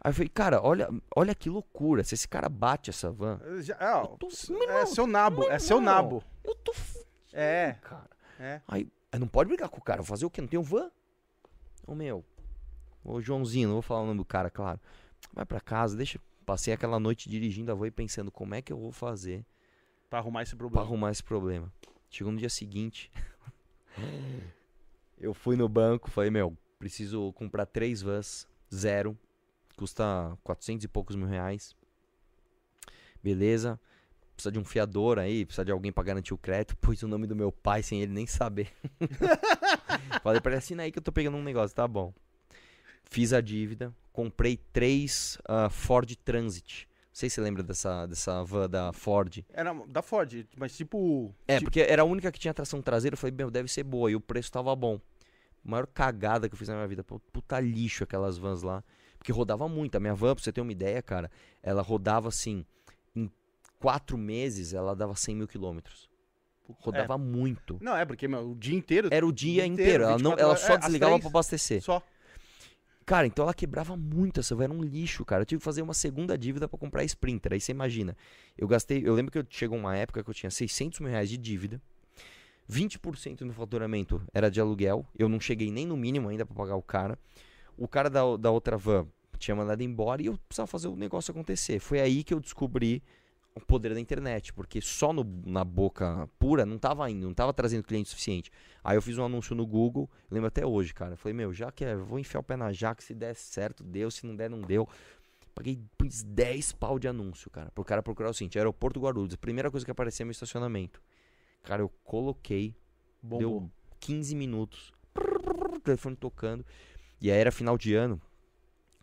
Aí 0.00 0.10
eu 0.10 0.12
falei, 0.14 0.28
cara, 0.28 0.62
olha, 0.62 0.88
olha 1.16 1.34
que 1.34 1.50
loucura. 1.50 2.04
Se 2.04 2.14
esse 2.14 2.28
cara 2.28 2.48
bate 2.48 2.90
essa 2.90 3.10
van. 3.10 3.38
Já, 3.60 3.76
é, 3.78 3.92
ó, 3.94 4.06
tô- 4.06 4.28
é 4.28 4.62
irmão, 4.62 4.86
seu 4.86 5.06
nabo. 5.06 5.40
meu 5.40 5.50
É 5.50 5.58
seu 5.58 5.78
irmão. 5.78 5.94
nabo. 5.94 6.24
Eu 6.44 6.54
tô 6.54 6.72
fudido, 6.72 7.06
É. 7.32 7.76
cara. 7.82 8.08
É. 8.38 8.60
Aí, 8.68 8.88
não 9.18 9.26
pode 9.26 9.48
brigar 9.48 9.68
com 9.68 9.78
o 9.78 9.82
cara. 9.82 9.98
Vou 10.00 10.06
fazer 10.06 10.24
o 10.24 10.30
quê? 10.30 10.40
Não 10.40 10.48
tenho 10.48 10.62
van? 10.62 10.90
Ô 11.86 11.94
meu. 11.94 12.24
Ô 13.04 13.20
Joãozinho, 13.20 13.66
não 13.68 13.74
vou 13.74 13.82
falar 13.82 14.02
o 14.02 14.06
nome 14.06 14.18
do 14.18 14.24
cara, 14.24 14.48
claro. 14.48 14.78
Vai 15.34 15.44
pra 15.44 15.60
casa, 15.60 15.96
deixa. 15.96 16.20
Passei 16.44 16.74
aquela 16.74 16.98
noite 16.98 17.28
dirigindo 17.28 17.70
a 17.70 17.74
van 17.74 17.86
e 17.86 17.90
pensando 17.90 18.30
como 18.30 18.54
é 18.54 18.62
que 18.62 18.72
eu 18.72 18.78
vou 18.78 18.92
fazer 18.92 19.44
Pra 20.10 20.18
arrumar 20.18 20.42
esse 20.42 20.50
pra 20.50 20.58
problema. 20.58 20.86
arrumar 20.86 21.10
esse 21.10 21.22
problema. 21.22 21.72
Chegou 22.10 22.30
no 22.32 22.38
dia 22.38 22.50
seguinte. 22.50 23.10
eu 25.18 25.32
fui 25.32 25.56
no 25.56 25.66
banco, 25.68 26.10
falei, 26.10 26.30
meu, 26.30 26.54
preciso 26.78 27.32
comprar 27.32 27.64
três 27.64 28.02
vans, 28.02 28.46
zero. 28.74 29.18
Custa 29.74 30.36
400 30.44 30.84
e 30.84 30.88
poucos 30.88 31.16
mil 31.16 31.26
reais. 31.26 31.74
Beleza. 33.22 33.80
Precisa 34.34 34.52
de 34.52 34.58
um 34.58 34.64
fiador 34.64 35.18
aí, 35.18 35.46
precisa 35.46 35.64
de 35.64 35.72
alguém 35.72 35.90
pra 35.90 36.02
garantir 36.02 36.34
o 36.34 36.38
crédito. 36.38 36.76
Pus 36.82 37.02
o 37.02 37.08
nome 37.08 37.26
do 37.26 37.34
meu 37.34 37.50
pai 37.50 37.82
sem 37.82 38.02
ele 38.02 38.12
nem 38.12 38.26
saber. 38.26 38.70
Falei 40.22 40.40
pra 40.40 40.52
ele, 40.52 40.58
assina 40.58 40.82
aí 40.82 40.92
que 40.92 40.98
eu 40.98 41.02
tô 41.02 41.12
pegando 41.12 41.36
um 41.38 41.42
negócio, 41.42 41.74
tá 41.74 41.88
bom. 41.88 42.12
Fiz 43.04 43.32
a 43.32 43.40
dívida, 43.40 43.94
comprei 44.12 44.56
três 44.72 45.38
uh, 45.48 45.70
Ford 45.70 46.14
Transit. 46.16 46.88
Não 47.12 47.16
sei 47.16 47.28
se 47.28 47.34
você 47.34 47.40
lembra 47.42 47.62
dessa, 47.62 48.06
dessa 48.06 48.42
van 48.42 48.68
da 48.68 48.90
Ford. 48.92 49.44
Era 49.52 49.74
da 49.86 50.00
Ford, 50.00 50.46
mas 50.56 50.74
tipo. 50.74 51.34
É, 51.46 51.58
tipo... 51.58 51.66
porque 51.66 51.80
era 51.80 52.02
a 52.02 52.04
única 52.06 52.32
que 52.32 52.38
tinha 52.38 52.54
tração 52.54 52.80
traseira. 52.80 53.14
Eu 53.14 53.18
falei, 53.18 53.34
meu, 53.36 53.50
deve 53.50 53.68
ser 53.68 53.84
boa. 53.84 54.10
E 54.10 54.16
o 54.16 54.20
preço 54.20 54.50
tava 54.50 54.74
bom. 54.74 54.98
maior 55.62 55.86
cagada 55.86 56.48
que 56.48 56.54
eu 56.54 56.58
fiz 56.58 56.68
na 56.68 56.74
minha 56.74 56.88
vida. 56.88 57.04
Puta 57.04 57.60
lixo 57.60 58.04
aquelas 58.04 58.38
vans 58.38 58.62
lá. 58.62 58.82
Porque 59.18 59.30
rodava 59.30 59.68
muito. 59.68 59.94
A 59.96 60.00
minha 60.00 60.14
van, 60.14 60.34
pra 60.34 60.42
você 60.42 60.50
ter 60.50 60.62
uma 60.62 60.72
ideia, 60.72 61.02
cara, 61.02 61.30
ela 61.62 61.82
rodava 61.82 62.28
assim. 62.28 62.64
Em 63.14 63.30
quatro 63.78 64.16
meses, 64.16 64.72
ela 64.72 64.96
dava 64.96 65.14
100 65.14 65.36
mil 65.36 65.46
quilômetros. 65.46 66.08
Rodava 66.80 67.14
é. 67.14 67.18
muito. 67.18 67.76
Não, 67.82 67.94
é 67.94 68.06
porque 68.06 68.26
meu, 68.26 68.52
o 68.52 68.54
dia 68.54 68.74
inteiro. 68.74 69.08
Era 69.12 69.26
o 69.26 69.32
dia, 69.32 69.64
dia 69.64 69.66
inteiro. 69.66 70.04
inteiro. 70.04 70.04
Ela, 70.04 70.18
não, 70.18 70.32
ela 70.32 70.56
só 70.56 70.74
é, 70.74 70.78
desligava 70.78 71.18
pra 71.18 71.28
abastecer. 71.28 71.82
Só. 71.82 72.02
Cara, 73.04 73.26
então 73.26 73.44
ela 73.44 73.54
quebrava 73.54 73.96
muito 73.96 74.40
essa 74.40 74.54
van, 74.54 74.64
era 74.64 74.72
um 74.72 74.82
lixo, 74.82 75.24
cara. 75.24 75.42
Eu 75.42 75.46
tive 75.46 75.58
que 75.58 75.64
fazer 75.64 75.82
uma 75.82 75.94
segunda 75.94 76.38
dívida 76.38 76.68
para 76.68 76.78
comprar 76.78 77.02
a 77.02 77.04
Sprinter. 77.04 77.52
Aí 77.52 77.60
você 77.60 77.72
imagina. 77.72 78.16
Eu 78.56 78.68
gastei, 78.68 79.02
eu 79.04 79.14
lembro 79.14 79.32
que 79.32 79.38
eu, 79.38 79.46
chegou 79.48 79.76
uma 79.76 79.96
época 79.96 80.22
que 80.22 80.30
eu 80.30 80.34
tinha 80.34 80.50
600 80.50 81.00
mil 81.00 81.10
reais 81.10 81.28
de 81.28 81.36
dívida. 81.36 81.80
20% 82.70 83.38
do 83.38 83.46
meu 83.46 83.54
faturamento 83.54 84.22
era 84.32 84.50
de 84.50 84.60
aluguel. 84.60 85.04
Eu 85.18 85.28
não 85.28 85.40
cheguei 85.40 85.70
nem 85.70 85.86
no 85.86 85.96
mínimo 85.96 86.28
ainda 86.28 86.46
para 86.46 86.54
pagar 86.54 86.76
o 86.76 86.82
cara. 86.82 87.18
O 87.76 87.88
cara 87.88 88.08
da, 88.08 88.36
da 88.36 88.50
outra 88.50 88.76
van 88.76 89.06
tinha 89.38 89.56
mandado 89.56 89.82
embora 89.82 90.22
e 90.22 90.26
eu 90.26 90.38
precisava 90.48 90.68
fazer 90.68 90.88
o 90.88 90.96
negócio 90.96 91.32
acontecer. 91.32 91.80
Foi 91.80 92.00
aí 92.00 92.22
que 92.22 92.32
eu 92.32 92.38
descobri 92.38 93.02
o 93.54 93.60
poder 93.60 93.92
da 93.94 94.00
internet, 94.00 94.52
porque 94.52 94.80
só 94.80 95.12
no, 95.12 95.24
na 95.44 95.64
boca 95.64 96.28
pura 96.38 96.64
não 96.64 96.78
tava 96.78 97.08
indo, 97.10 97.26
não 97.26 97.34
tava 97.34 97.52
trazendo 97.52 97.82
cliente 97.82 98.08
suficiente. 98.08 98.50
Aí 98.82 98.96
eu 98.96 99.02
fiz 99.02 99.18
um 99.18 99.24
anúncio 99.24 99.54
no 99.54 99.66
Google, 99.66 100.10
lembro 100.30 100.48
até 100.48 100.64
hoje, 100.64 100.94
cara. 100.94 101.16
Falei, 101.16 101.34
meu, 101.34 101.52
já 101.52 101.70
que 101.70 101.84
é, 101.84 101.94
vou 101.94 102.18
enfiar 102.18 102.40
o 102.40 102.42
pé 102.42 102.56
na 102.56 102.72
jaca, 102.72 103.02
se 103.02 103.14
der 103.14 103.34
certo, 103.34 103.84
deu, 103.84 104.10
se 104.10 104.26
não 104.26 104.34
der, 104.34 104.48
não 104.48 104.60
deu. 104.60 104.88
Paguei 105.54 105.78
10 106.00 106.72
pau 106.72 106.98
de 106.98 107.06
anúncio, 107.06 107.50
cara, 107.50 107.70
pro 107.70 107.84
cara 107.84 108.02
procurar 108.02 108.30
o 108.30 108.34
seguinte, 108.34 108.58
aeroporto 108.58 108.98
Guarulhos, 108.98 109.34
a 109.34 109.38
primeira 109.38 109.70
coisa 109.70 109.84
que 109.84 109.92
aparecia 109.92 110.24
é 110.24 110.26
meu 110.26 110.32
estacionamento. 110.32 111.02
Cara, 111.62 111.82
eu 111.82 111.90
coloquei, 112.04 112.74
Bom, 113.22 113.38
deu 113.38 113.70
15 114.00 114.34
minutos, 114.34 114.92
telefone 115.84 116.16
tocando, 116.16 116.64
e 117.20 117.30
aí 117.30 117.38
era 117.38 117.52
final 117.52 117.76
de 117.76 117.94
ano, 117.94 118.20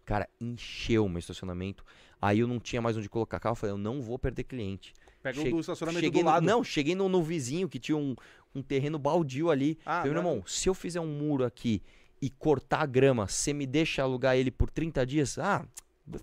cara, 0.05 0.27
encheu 0.41 1.05
o 1.05 1.09
meu 1.09 1.19
estacionamento. 1.19 1.85
Aí 2.21 2.39
eu 2.39 2.47
não 2.47 2.59
tinha 2.59 2.81
mais 2.81 2.97
onde 2.97 3.09
colocar 3.09 3.39
carro. 3.39 3.53
Eu 3.53 3.57
falei, 3.57 3.73
eu 3.73 3.77
não 3.77 4.01
vou 4.01 4.19
perder 4.19 4.43
cliente. 4.43 4.93
Pega 5.21 5.41
che 5.41 5.53
o 5.53 5.59
estacionamento 5.59 6.05
cheguei 6.05 6.21
do 6.21 6.25
lado. 6.25 6.45
No, 6.45 6.51
não, 6.51 6.63
cheguei 6.63 6.95
no, 6.95 7.09
no, 7.09 7.21
vizinho 7.21 7.67
que 7.67 7.79
tinha 7.79 7.97
um, 7.97 8.15
um 8.55 8.61
terreno 8.61 8.97
baldio 8.97 9.49
ali. 9.49 9.77
Ah, 9.85 9.99
falei, 9.99 10.13
meu 10.13 10.19
irmão, 10.21 10.43
se 10.45 10.69
eu 10.69 10.73
fizer 10.73 11.01
um 11.01 11.07
muro 11.07 11.43
aqui 11.43 11.81
e 12.21 12.29
cortar 12.29 12.81
a 12.81 12.85
grama, 12.85 13.27
você 13.27 13.53
me 13.53 13.65
deixa 13.65 14.01
alugar 14.01 14.37
ele 14.37 14.51
por 14.51 14.69
30 14.69 15.05
dias? 15.05 15.37
Ah, 15.37 15.65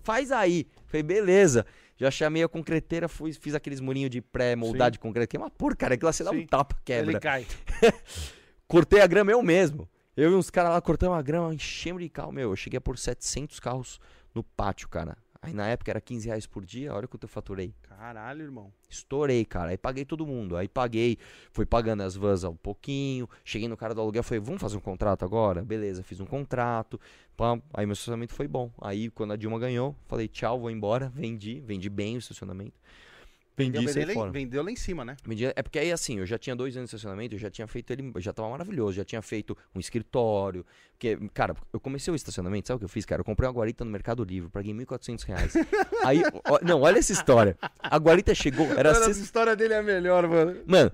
faz 0.03 0.31
aí. 0.31 0.67
Falei, 0.87 1.03
beleza. 1.03 1.65
Já 1.95 2.11
chamei 2.11 2.43
a 2.43 2.47
concreteira, 2.47 3.07
fui, 3.07 3.33
fiz 3.33 3.55
aqueles 3.55 3.79
murinhos 3.79 4.11
de 4.11 4.21
pré-moldar 4.21 4.91
de 4.91 4.99
concreto. 4.99 5.29
Que 5.29 5.37
é 5.37 5.39
uma 5.39 5.49
porcaria, 5.49 5.95
aquilo 5.95 6.07
lá 6.07 6.13
você 6.13 6.23
dá 6.23 6.31
um 6.31 6.45
tapa, 6.45 6.77
quebra. 6.85 7.11
Ele 7.11 7.19
cai. 7.19 7.45
Cortei 8.67 9.01
a 9.01 9.07
grama 9.07 9.31
eu 9.31 9.41
mesmo. 9.41 9.89
Eu 10.15 10.31
e 10.31 10.35
uns 10.35 10.49
caras 10.49 10.71
lá 10.71 10.81
cortando 10.81 11.13
a 11.13 11.21
grama, 11.21 11.53
enchemos 11.53 12.01
de 12.01 12.09
carro. 12.09 12.31
Meu, 12.31 12.49
eu 12.49 12.55
cheguei 12.55 12.77
a 12.77 12.81
por 12.81 12.97
700 12.97 13.59
carros 13.59 13.99
no 14.33 14.43
pátio, 14.43 14.89
cara. 14.89 15.17
Aí 15.47 15.53
na 15.53 15.67
época 15.67 15.91
era 15.91 16.01
15 16.01 16.27
reais 16.27 16.45
por 16.45 16.65
dia, 16.65 16.93
olha 16.93 17.07
quanto 17.07 17.23
eu 17.23 17.29
faturei. 17.29 17.73
Caralho, 17.83 18.43
irmão. 18.43 18.71
Estourei, 18.89 19.45
cara. 19.45 19.71
Aí 19.71 19.77
paguei 19.77 20.03
todo 20.03 20.25
mundo. 20.27 20.57
Aí 20.57 20.67
paguei, 20.67 21.17
fui 21.53 21.65
pagando 21.65 22.03
as 22.03 22.15
vans 22.15 22.43
um 22.43 22.55
pouquinho. 22.55 23.29
Cheguei 23.45 23.67
no 23.69 23.77
cara 23.77 23.95
do 23.95 24.01
aluguel, 24.01 24.23
falei, 24.23 24.41
vamos 24.41 24.61
fazer 24.61 24.75
um 24.75 24.81
contrato 24.81 25.23
agora? 25.23 25.63
Beleza, 25.63 26.03
fiz 26.03 26.19
um 26.19 26.25
contrato. 26.25 26.99
Pam. 27.37 27.61
Aí 27.73 27.85
meu 27.85 27.93
estacionamento 27.93 28.33
foi 28.33 28.47
bom. 28.47 28.71
Aí 28.81 29.09
quando 29.09 29.31
a 29.31 29.37
Dilma 29.37 29.57
ganhou, 29.57 29.95
falei, 30.05 30.27
tchau, 30.27 30.59
vou 30.59 30.69
embora. 30.69 31.09
Vendi, 31.09 31.61
vendi 31.61 31.89
bem 31.89 32.15
o 32.15 32.19
estacionamento. 32.19 32.77
Vendi 33.57 33.83
vendeu, 33.87 34.13
fora. 34.13 34.31
vendeu 34.31 34.61
lá 34.61 34.69
em 34.69 34.75
cima, 34.75 35.03
né? 35.03 35.17
Vendi, 35.25 35.45
é 35.45 35.63
porque 35.63 35.79
aí 35.79 35.91
assim, 35.91 36.19
eu 36.19 36.27
já 36.27 36.37
tinha 36.37 36.55
dois 36.55 36.77
anos 36.77 36.91
de 36.91 36.95
estacionamento, 36.95 37.33
eu 37.33 37.39
já 37.39 37.49
tinha 37.49 37.65
feito 37.65 37.91
ele, 37.91 38.13
já 38.17 38.31
tava 38.31 38.47
maravilhoso, 38.49 38.93
já 38.93 39.03
tinha 39.03 39.21
feito 39.21 39.57
um 39.73 39.79
escritório. 39.79 40.63
Porque, 40.91 41.17
cara, 41.33 41.55
eu 41.73 41.79
comecei 41.79 42.13
o 42.13 42.15
estacionamento, 42.15 42.67
sabe 42.67 42.75
o 42.75 42.79
que 42.79 42.85
eu 42.85 42.89
fiz, 42.89 43.03
cara? 43.03 43.21
Eu 43.21 43.25
comprei 43.25 43.47
uma 43.47 43.53
guarita 43.53 43.83
no 43.83 43.89
Mercado 43.89 44.23
Livre, 44.23 44.47
paguei 44.51 44.73
1.400 44.73 45.23
reais. 45.25 45.53
aí, 46.05 46.21
ó, 46.45 46.59
não, 46.61 46.81
olha 46.81 46.99
essa 46.99 47.11
história. 47.11 47.57
A 47.79 47.97
guarita 47.97 48.35
chegou, 48.35 48.67
era... 48.67 48.93
Mano, 48.93 49.05
essa 49.09 49.21
história 49.21 49.55
dele 49.55 49.73
é 49.73 49.81
melhor, 49.81 50.27
mano. 50.27 50.61
Mano, 50.67 50.91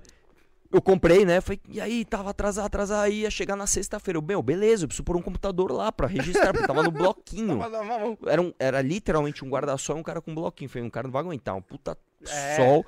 eu 0.74 0.82
comprei, 0.82 1.24
né? 1.24 1.40
Foi, 1.40 1.60
e 1.68 1.80
aí, 1.80 2.04
tava 2.04 2.30
atrasado, 2.30 2.66
atrasado, 2.66 3.08
ia 3.08 3.30
chegar 3.30 3.54
na 3.54 3.66
sexta-feira. 3.66 4.18
Eu, 4.18 4.22
meu, 4.22 4.42
beleza, 4.42 4.84
eu 4.84 4.88
preciso 4.88 5.04
pôr 5.04 5.16
um 5.16 5.22
computador 5.22 5.70
lá 5.70 5.92
pra 5.92 6.08
registrar, 6.08 6.52
porque 6.52 6.66
tava 6.66 6.82
no 6.82 6.90
bloquinho. 6.90 7.60
era, 8.26 8.42
um, 8.42 8.52
era 8.58 8.82
literalmente 8.82 9.44
um 9.44 9.48
guarda-sol 9.48 9.96
e 9.96 10.00
um 10.00 10.02
cara 10.02 10.20
com 10.20 10.32
um 10.32 10.34
bloquinho. 10.34 10.68
Foi 10.68 10.82
um 10.82 10.90
cara 10.90 11.06
não 11.06 11.12
vai 11.12 11.22
aguentar, 11.22 11.54
um 11.54 11.62
puta 11.62 11.96
é. 12.30 12.56
sol 12.56 12.86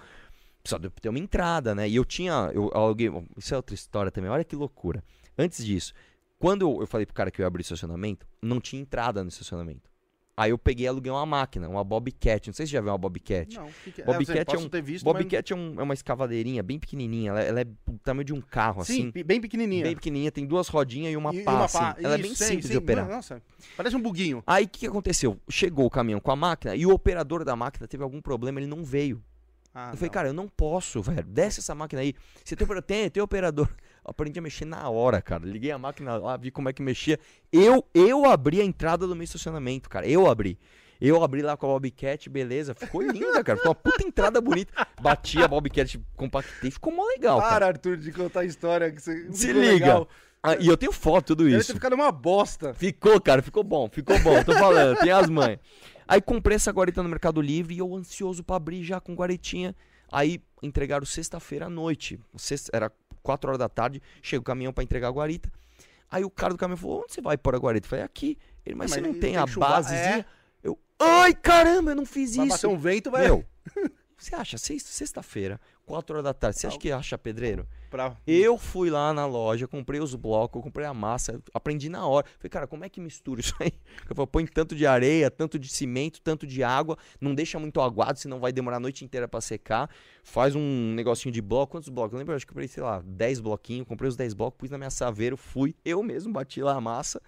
precisa 0.66 0.90
ter 1.00 1.08
uma 1.08 1.18
entrada, 1.18 1.74
né? 1.74 1.88
E 1.88 1.96
eu 1.96 2.04
tinha. 2.04 2.50
Eu 2.52 2.70
aluguei. 2.74 3.10
Isso 3.36 3.54
é 3.54 3.56
outra 3.56 3.74
história 3.74 4.10
também. 4.10 4.30
Olha 4.30 4.44
que 4.44 4.56
loucura. 4.56 5.02
Antes 5.38 5.64
disso, 5.64 5.94
quando 6.38 6.62
eu, 6.62 6.80
eu 6.80 6.86
falei 6.86 7.06
pro 7.06 7.14
cara 7.14 7.30
que 7.30 7.40
eu 7.40 7.44
ia 7.44 7.46
abrir 7.46 7.62
estacionamento, 7.62 8.26
não 8.42 8.60
tinha 8.60 8.82
entrada 8.82 9.22
no 9.22 9.28
estacionamento. 9.28 9.88
Aí 10.38 10.50
eu 10.50 10.58
peguei 10.58 10.84
e 10.84 10.88
aluguei 10.88 11.10
uma 11.10 11.24
máquina, 11.24 11.66
uma 11.66 11.82
Bobcat. 11.82 12.48
Não 12.48 12.52
sei 12.52 12.66
se 12.66 12.70
você 12.70 12.76
já 12.76 12.82
viu 12.82 12.90
uma 12.90 12.98
Bobcat. 12.98 13.56
Não, 13.56 13.70
que 13.82 13.90
que 13.90 14.02
é? 14.02 14.04
Bobcat 14.04 14.54
é, 14.54 14.58
um, 14.58 14.82
visto, 14.82 15.02
Bobcat 15.02 15.34
mas... 15.34 15.50
é, 15.50 15.54
um, 15.54 15.80
é, 15.80 15.82
uma 15.82 15.94
escavadeirinha 15.94 16.62
bem 16.62 16.78
pequenininha. 16.78 17.30
Ela, 17.30 17.42
é, 17.42 17.48
ela, 17.48 17.60
é 17.62 17.64
do 17.64 17.98
tamanho 18.04 18.24
de 18.26 18.34
um 18.34 18.42
carro, 18.42 18.84
sim, 18.84 19.08
assim. 19.08 19.24
bem 19.24 19.40
pequenininha. 19.40 19.84
Bem 19.84 19.94
pequenininha, 19.94 20.30
tem 20.30 20.46
duas 20.46 20.68
rodinhas 20.68 21.10
e 21.14 21.16
uma 21.16 21.34
e, 21.34 21.42
pá, 21.42 21.52
uma 21.52 21.68
pá. 21.70 21.92
Assim. 21.92 22.04
Ela 22.04 22.16
é 22.16 22.18
bem 22.18 22.34
sim, 22.34 22.44
simples 22.44 22.66
sim. 22.66 22.72
de 22.72 22.76
operar. 22.76 23.08
Nossa, 23.08 23.42
parece 23.78 23.96
um 23.96 24.02
buguinho. 24.02 24.42
Aí 24.46 24.66
o 24.66 24.68
que, 24.68 24.80
que 24.80 24.86
aconteceu? 24.86 25.40
Chegou 25.48 25.86
o 25.86 25.90
caminhão 25.90 26.20
com 26.20 26.30
a 26.30 26.36
máquina 26.36 26.76
e 26.76 26.84
o 26.84 26.90
operador 26.90 27.42
da 27.42 27.56
máquina 27.56 27.88
teve 27.88 28.02
algum 28.02 28.20
problema, 28.20 28.60
ele 28.60 28.66
não 28.66 28.84
veio. 28.84 29.22
Ah, 29.74 29.90
eu 29.92 29.96
falei, 29.96 30.08
não. 30.08 30.12
cara, 30.12 30.28
eu 30.28 30.32
não 30.34 30.48
posso, 30.48 31.00
velho. 31.02 31.24
Desce 31.24 31.60
essa 31.60 31.74
máquina 31.74 32.02
aí. 32.02 32.14
Você 32.44 32.54
tem, 32.54 32.66
tem, 32.82 33.10
tem 33.10 33.22
operador. 33.22 33.68
Aprendi 34.06 34.38
a 34.38 34.42
mexer 34.42 34.64
na 34.64 34.88
hora, 34.88 35.20
cara. 35.20 35.44
Liguei 35.44 35.70
a 35.70 35.78
máquina 35.78 36.16
lá, 36.16 36.36
vi 36.36 36.50
como 36.50 36.68
é 36.68 36.72
que 36.72 36.80
mexia. 36.80 37.18
Eu, 37.52 37.84
eu 37.92 38.24
abri 38.24 38.60
a 38.60 38.64
entrada 38.64 39.06
do 39.06 39.16
meu 39.16 39.24
estacionamento, 39.24 39.90
cara. 39.90 40.06
Eu 40.06 40.28
abri. 40.30 40.58
Eu 41.00 41.22
abri 41.22 41.42
lá 41.42 41.56
com 41.56 41.66
a 41.66 41.68
Bobcat, 41.70 42.30
beleza. 42.30 42.74
Ficou 42.74 43.02
linda, 43.02 43.42
cara. 43.44 43.58
Ficou 43.58 43.72
uma 43.72 43.74
puta 43.74 44.06
entrada 44.06 44.40
bonita. 44.40 44.72
Bati 45.00 45.42
a 45.42 45.48
Bobcat, 45.48 46.00
compactei. 46.14 46.70
Ficou 46.70 46.92
mó 46.92 47.04
legal, 47.04 47.38
cara. 47.40 47.52
Para, 47.52 47.66
Arthur, 47.66 47.96
de 47.96 48.12
contar 48.12 48.40
a 48.40 48.44
história. 48.44 48.90
Que 48.90 49.02
você 49.02 49.32
Se 49.32 49.52
liga. 49.52 50.06
Ah, 50.42 50.54
e 50.56 50.68
eu 50.68 50.76
tenho 50.76 50.92
foto, 50.92 51.34
tudo 51.34 51.48
isso. 51.48 51.56
Deve 51.58 51.66
ter 51.66 51.74
ficado 51.74 51.94
uma 51.94 52.12
bosta. 52.12 52.72
Ficou, 52.72 53.20
cara. 53.20 53.42
Ficou 53.42 53.64
bom. 53.64 53.88
Ficou 53.90 54.18
bom. 54.20 54.42
Tô 54.44 54.52
falando. 54.54 54.96
tem 55.00 55.10
as 55.10 55.28
mães. 55.28 55.58
Aí 56.08 56.20
comprei 56.22 56.54
essa 56.54 56.70
guarita 56.70 57.02
no 57.02 57.08
Mercado 57.08 57.40
Livre 57.40 57.74
e 57.74 57.78
eu 57.78 57.94
ansioso 57.94 58.44
para 58.44 58.56
abrir 58.56 58.84
já 58.84 59.00
com 59.00 59.14
guaritinha. 59.14 59.74
Aí 60.10 60.40
entregaram 60.62 61.04
sexta-feira 61.04 61.66
à 61.66 61.70
noite. 61.70 62.18
Sexta, 62.36 62.70
era 62.72 62.92
4 63.26 63.50
horas 63.50 63.58
da 63.58 63.68
tarde, 63.68 64.00
chega 64.22 64.40
o 64.40 64.44
caminhão 64.44 64.72
para 64.72 64.84
entregar 64.84 65.08
a 65.08 65.10
guarita. 65.10 65.50
Aí 66.08 66.24
o 66.24 66.30
cara 66.30 66.54
do 66.54 66.58
caminhão 66.58 66.76
falou: 66.76 67.02
Onde 67.02 67.12
você 67.12 67.20
vai 67.20 67.36
pôr 67.36 67.56
a 67.56 67.58
guarita? 67.58 67.86
Eu 67.86 67.90
falei: 67.90 68.04
Aqui. 68.04 68.38
Ele, 68.64 68.76
mas, 68.76 68.92
você 68.92 69.00
não 69.00 69.12
tem, 69.12 69.20
tem 69.20 69.36
a 69.36 69.46
basezinha? 69.46 70.18
É. 70.18 70.24
Eu, 70.62 70.78
ai 70.98 71.34
caramba, 71.34 71.90
eu 71.90 71.96
não 71.96 72.06
fiz 72.06 72.36
vai 72.36 72.46
isso. 72.46 72.56
Bater 72.56 72.66
um 72.68 72.78
vento, 72.78 73.10
vai. 73.10 73.24
Meu, 73.24 73.44
você 74.16 74.34
acha, 74.34 74.56
sexta-feira, 74.58 75.60
4 75.84 76.14
horas 76.14 76.24
da 76.24 76.34
tarde, 76.34 76.58
você 76.58 76.66
acha 76.68 76.78
que 76.78 76.92
acha 76.92 77.18
pedreiro? 77.18 77.66
Pra... 77.96 78.14
Eu 78.26 78.58
fui 78.58 78.90
lá 78.90 79.14
na 79.14 79.24
loja, 79.24 79.66
comprei 79.66 80.00
os 80.00 80.14
blocos, 80.14 80.62
comprei 80.62 80.86
a 80.86 80.92
massa, 80.92 81.40
aprendi 81.54 81.88
na 81.88 82.06
hora. 82.06 82.26
Falei, 82.38 82.50
cara, 82.50 82.66
como 82.66 82.84
é 82.84 82.90
que 82.90 83.00
mistura 83.00 83.40
isso 83.40 83.54
aí? 83.58 83.72
Eu 84.06 84.14
falei, 84.14 84.26
põe 84.26 84.46
tanto 84.46 84.76
de 84.76 84.86
areia, 84.86 85.30
tanto 85.30 85.58
de 85.58 85.66
cimento, 85.66 86.20
tanto 86.20 86.46
de 86.46 86.62
água, 86.62 86.98
não 87.18 87.34
deixa 87.34 87.58
muito 87.58 87.80
aguado, 87.80 88.18
senão 88.18 88.38
vai 88.38 88.52
demorar 88.52 88.76
a 88.76 88.80
noite 88.80 89.02
inteira 89.02 89.26
para 89.26 89.40
secar. 89.40 89.88
Faz 90.22 90.54
um 90.54 90.92
negocinho 90.92 91.32
de 91.32 91.40
bloco, 91.40 91.72
quantos 91.72 91.88
blocos? 91.88 92.12
Eu 92.12 92.18
lembro, 92.18 92.34
acho 92.34 92.44
que 92.44 92.52
comprei, 92.52 92.68
sei 92.68 92.82
lá, 92.82 93.02
10 93.02 93.40
bloquinhos, 93.40 93.88
comprei 93.88 94.08
os 94.08 94.16
10 94.16 94.34
blocos, 94.34 94.58
pus 94.58 94.68
na 94.68 94.76
minha 94.76 94.90
saveira, 94.90 95.34
fui, 95.34 95.74
eu 95.82 96.02
mesmo 96.02 96.34
bati 96.34 96.60
lá 96.60 96.74
a 96.74 96.80
massa, 96.82 97.22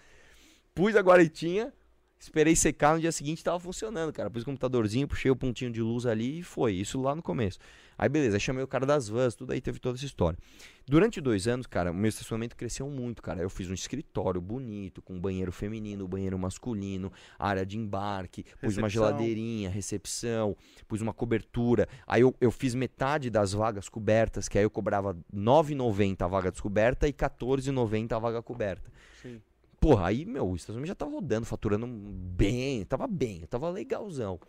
pus 0.74 0.94
a 0.94 1.00
guaritinha, 1.00 1.72
Esperei 2.20 2.56
secar 2.56 2.94
no 2.94 3.00
dia 3.00 3.12
seguinte 3.12 3.44
tava 3.44 3.60
funcionando, 3.60 4.12
cara. 4.12 4.28
Pus 4.28 4.42
o 4.42 4.44
computadorzinho, 4.44 5.06
puxei 5.06 5.30
o 5.30 5.36
pontinho 5.36 5.70
de 5.70 5.80
luz 5.80 6.04
ali 6.04 6.40
e 6.40 6.42
foi. 6.42 6.72
Isso 6.72 7.00
lá 7.00 7.14
no 7.14 7.22
começo. 7.22 7.60
Aí 7.98 8.08
beleza, 8.08 8.36
aí 8.36 8.40
chamei 8.40 8.62
o 8.62 8.68
cara 8.68 8.86
das 8.86 9.08
vans, 9.08 9.34
tudo 9.34 9.52
aí 9.52 9.60
teve 9.60 9.80
toda 9.80 9.98
essa 9.98 10.06
história. 10.06 10.38
Durante 10.86 11.20
dois 11.20 11.48
anos, 11.48 11.66
cara, 11.66 11.90
o 11.90 11.94
meu 11.94 12.08
estacionamento 12.08 12.56
cresceu 12.56 12.88
muito, 12.88 13.20
cara. 13.20 13.42
Eu 13.42 13.50
fiz 13.50 13.68
um 13.68 13.74
escritório 13.74 14.40
bonito, 14.40 15.02
com 15.02 15.20
banheiro 15.20 15.50
feminino, 15.50 16.06
banheiro 16.06 16.38
masculino, 16.38 17.12
área 17.38 17.66
de 17.66 17.76
embarque, 17.76 18.44
pus 18.44 18.76
recepção. 18.76 18.82
uma 18.82 18.88
geladeirinha, 18.88 19.68
recepção, 19.68 20.56
pus 20.86 21.02
uma 21.02 21.12
cobertura. 21.12 21.88
Aí 22.06 22.22
eu, 22.22 22.34
eu 22.40 22.50
fiz 22.52 22.74
metade 22.74 23.28
das 23.28 23.52
vagas 23.52 23.88
cobertas, 23.88 24.48
que 24.48 24.56
aí 24.56 24.64
eu 24.64 24.70
cobrava 24.70 25.12
R$ 25.12 25.18
9,90 25.34 26.22
a 26.22 26.28
vaga 26.28 26.50
descoberta 26.52 27.06
e 27.06 27.10
R$ 27.10 27.16
14,90 27.16 28.12
a 28.12 28.18
vaga 28.18 28.40
coberta. 28.40 28.90
Sim. 29.20 29.42
Porra, 29.80 30.06
aí, 30.06 30.24
meu, 30.24 30.48
o 30.48 30.56
estacionamento 30.56 30.88
já 30.88 30.94
tava 30.94 31.10
rodando, 31.10 31.46
faturando 31.46 31.86
bem, 31.86 32.84
tava 32.84 33.06
bem, 33.06 33.40
tava 33.42 33.68
legalzão. 33.70 34.40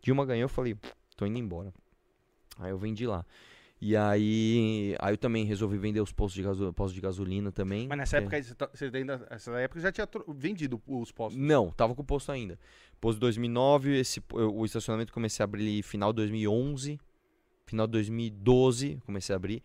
Dilma 0.00 0.24
ganhou, 0.24 0.44
eu 0.44 0.48
falei, 0.48 0.76
tô 1.16 1.26
indo 1.26 1.38
embora. 1.38 1.72
Aí 2.62 2.70
eu 2.70 2.78
vendi 2.78 3.06
lá. 3.06 3.24
E 3.84 3.96
aí, 3.96 4.94
aí 5.00 5.12
eu 5.12 5.18
também 5.18 5.44
resolvi 5.44 5.76
vender 5.76 6.00
os 6.00 6.12
postos 6.12 6.34
de, 6.36 6.42
gaso, 6.44 6.72
postos 6.72 6.94
de 6.94 7.00
gasolina 7.00 7.50
também. 7.50 7.88
Mas 7.88 7.98
nessa 7.98 8.18
época, 8.18 8.40
você, 8.40 8.54
tá, 8.54 8.70
ainda, 8.94 9.26
essa 9.28 9.50
época 9.58 9.80
já 9.80 9.90
tinha 9.90 10.08
vendido 10.28 10.80
os 10.86 11.10
postos? 11.10 11.40
Não, 11.40 11.68
tava 11.72 11.92
com 11.92 12.02
o 12.02 12.04
posto 12.04 12.30
ainda. 12.30 12.56
Posto 13.00 13.18
2009, 13.18 13.98
esse, 13.98 14.22
o 14.32 14.64
estacionamento 14.64 15.12
comecei 15.12 15.42
a 15.42 15.44
abrir 15.44 15.82
final 15.82 16.12
de 16.12 16.18
2011, 16.18 17.00
final 17.66 17.88
de 17.88 17.90
2012 17.90 19.00
comecei 19.04 19.34
a 19.34 19.36
abrir. 19.36 19.64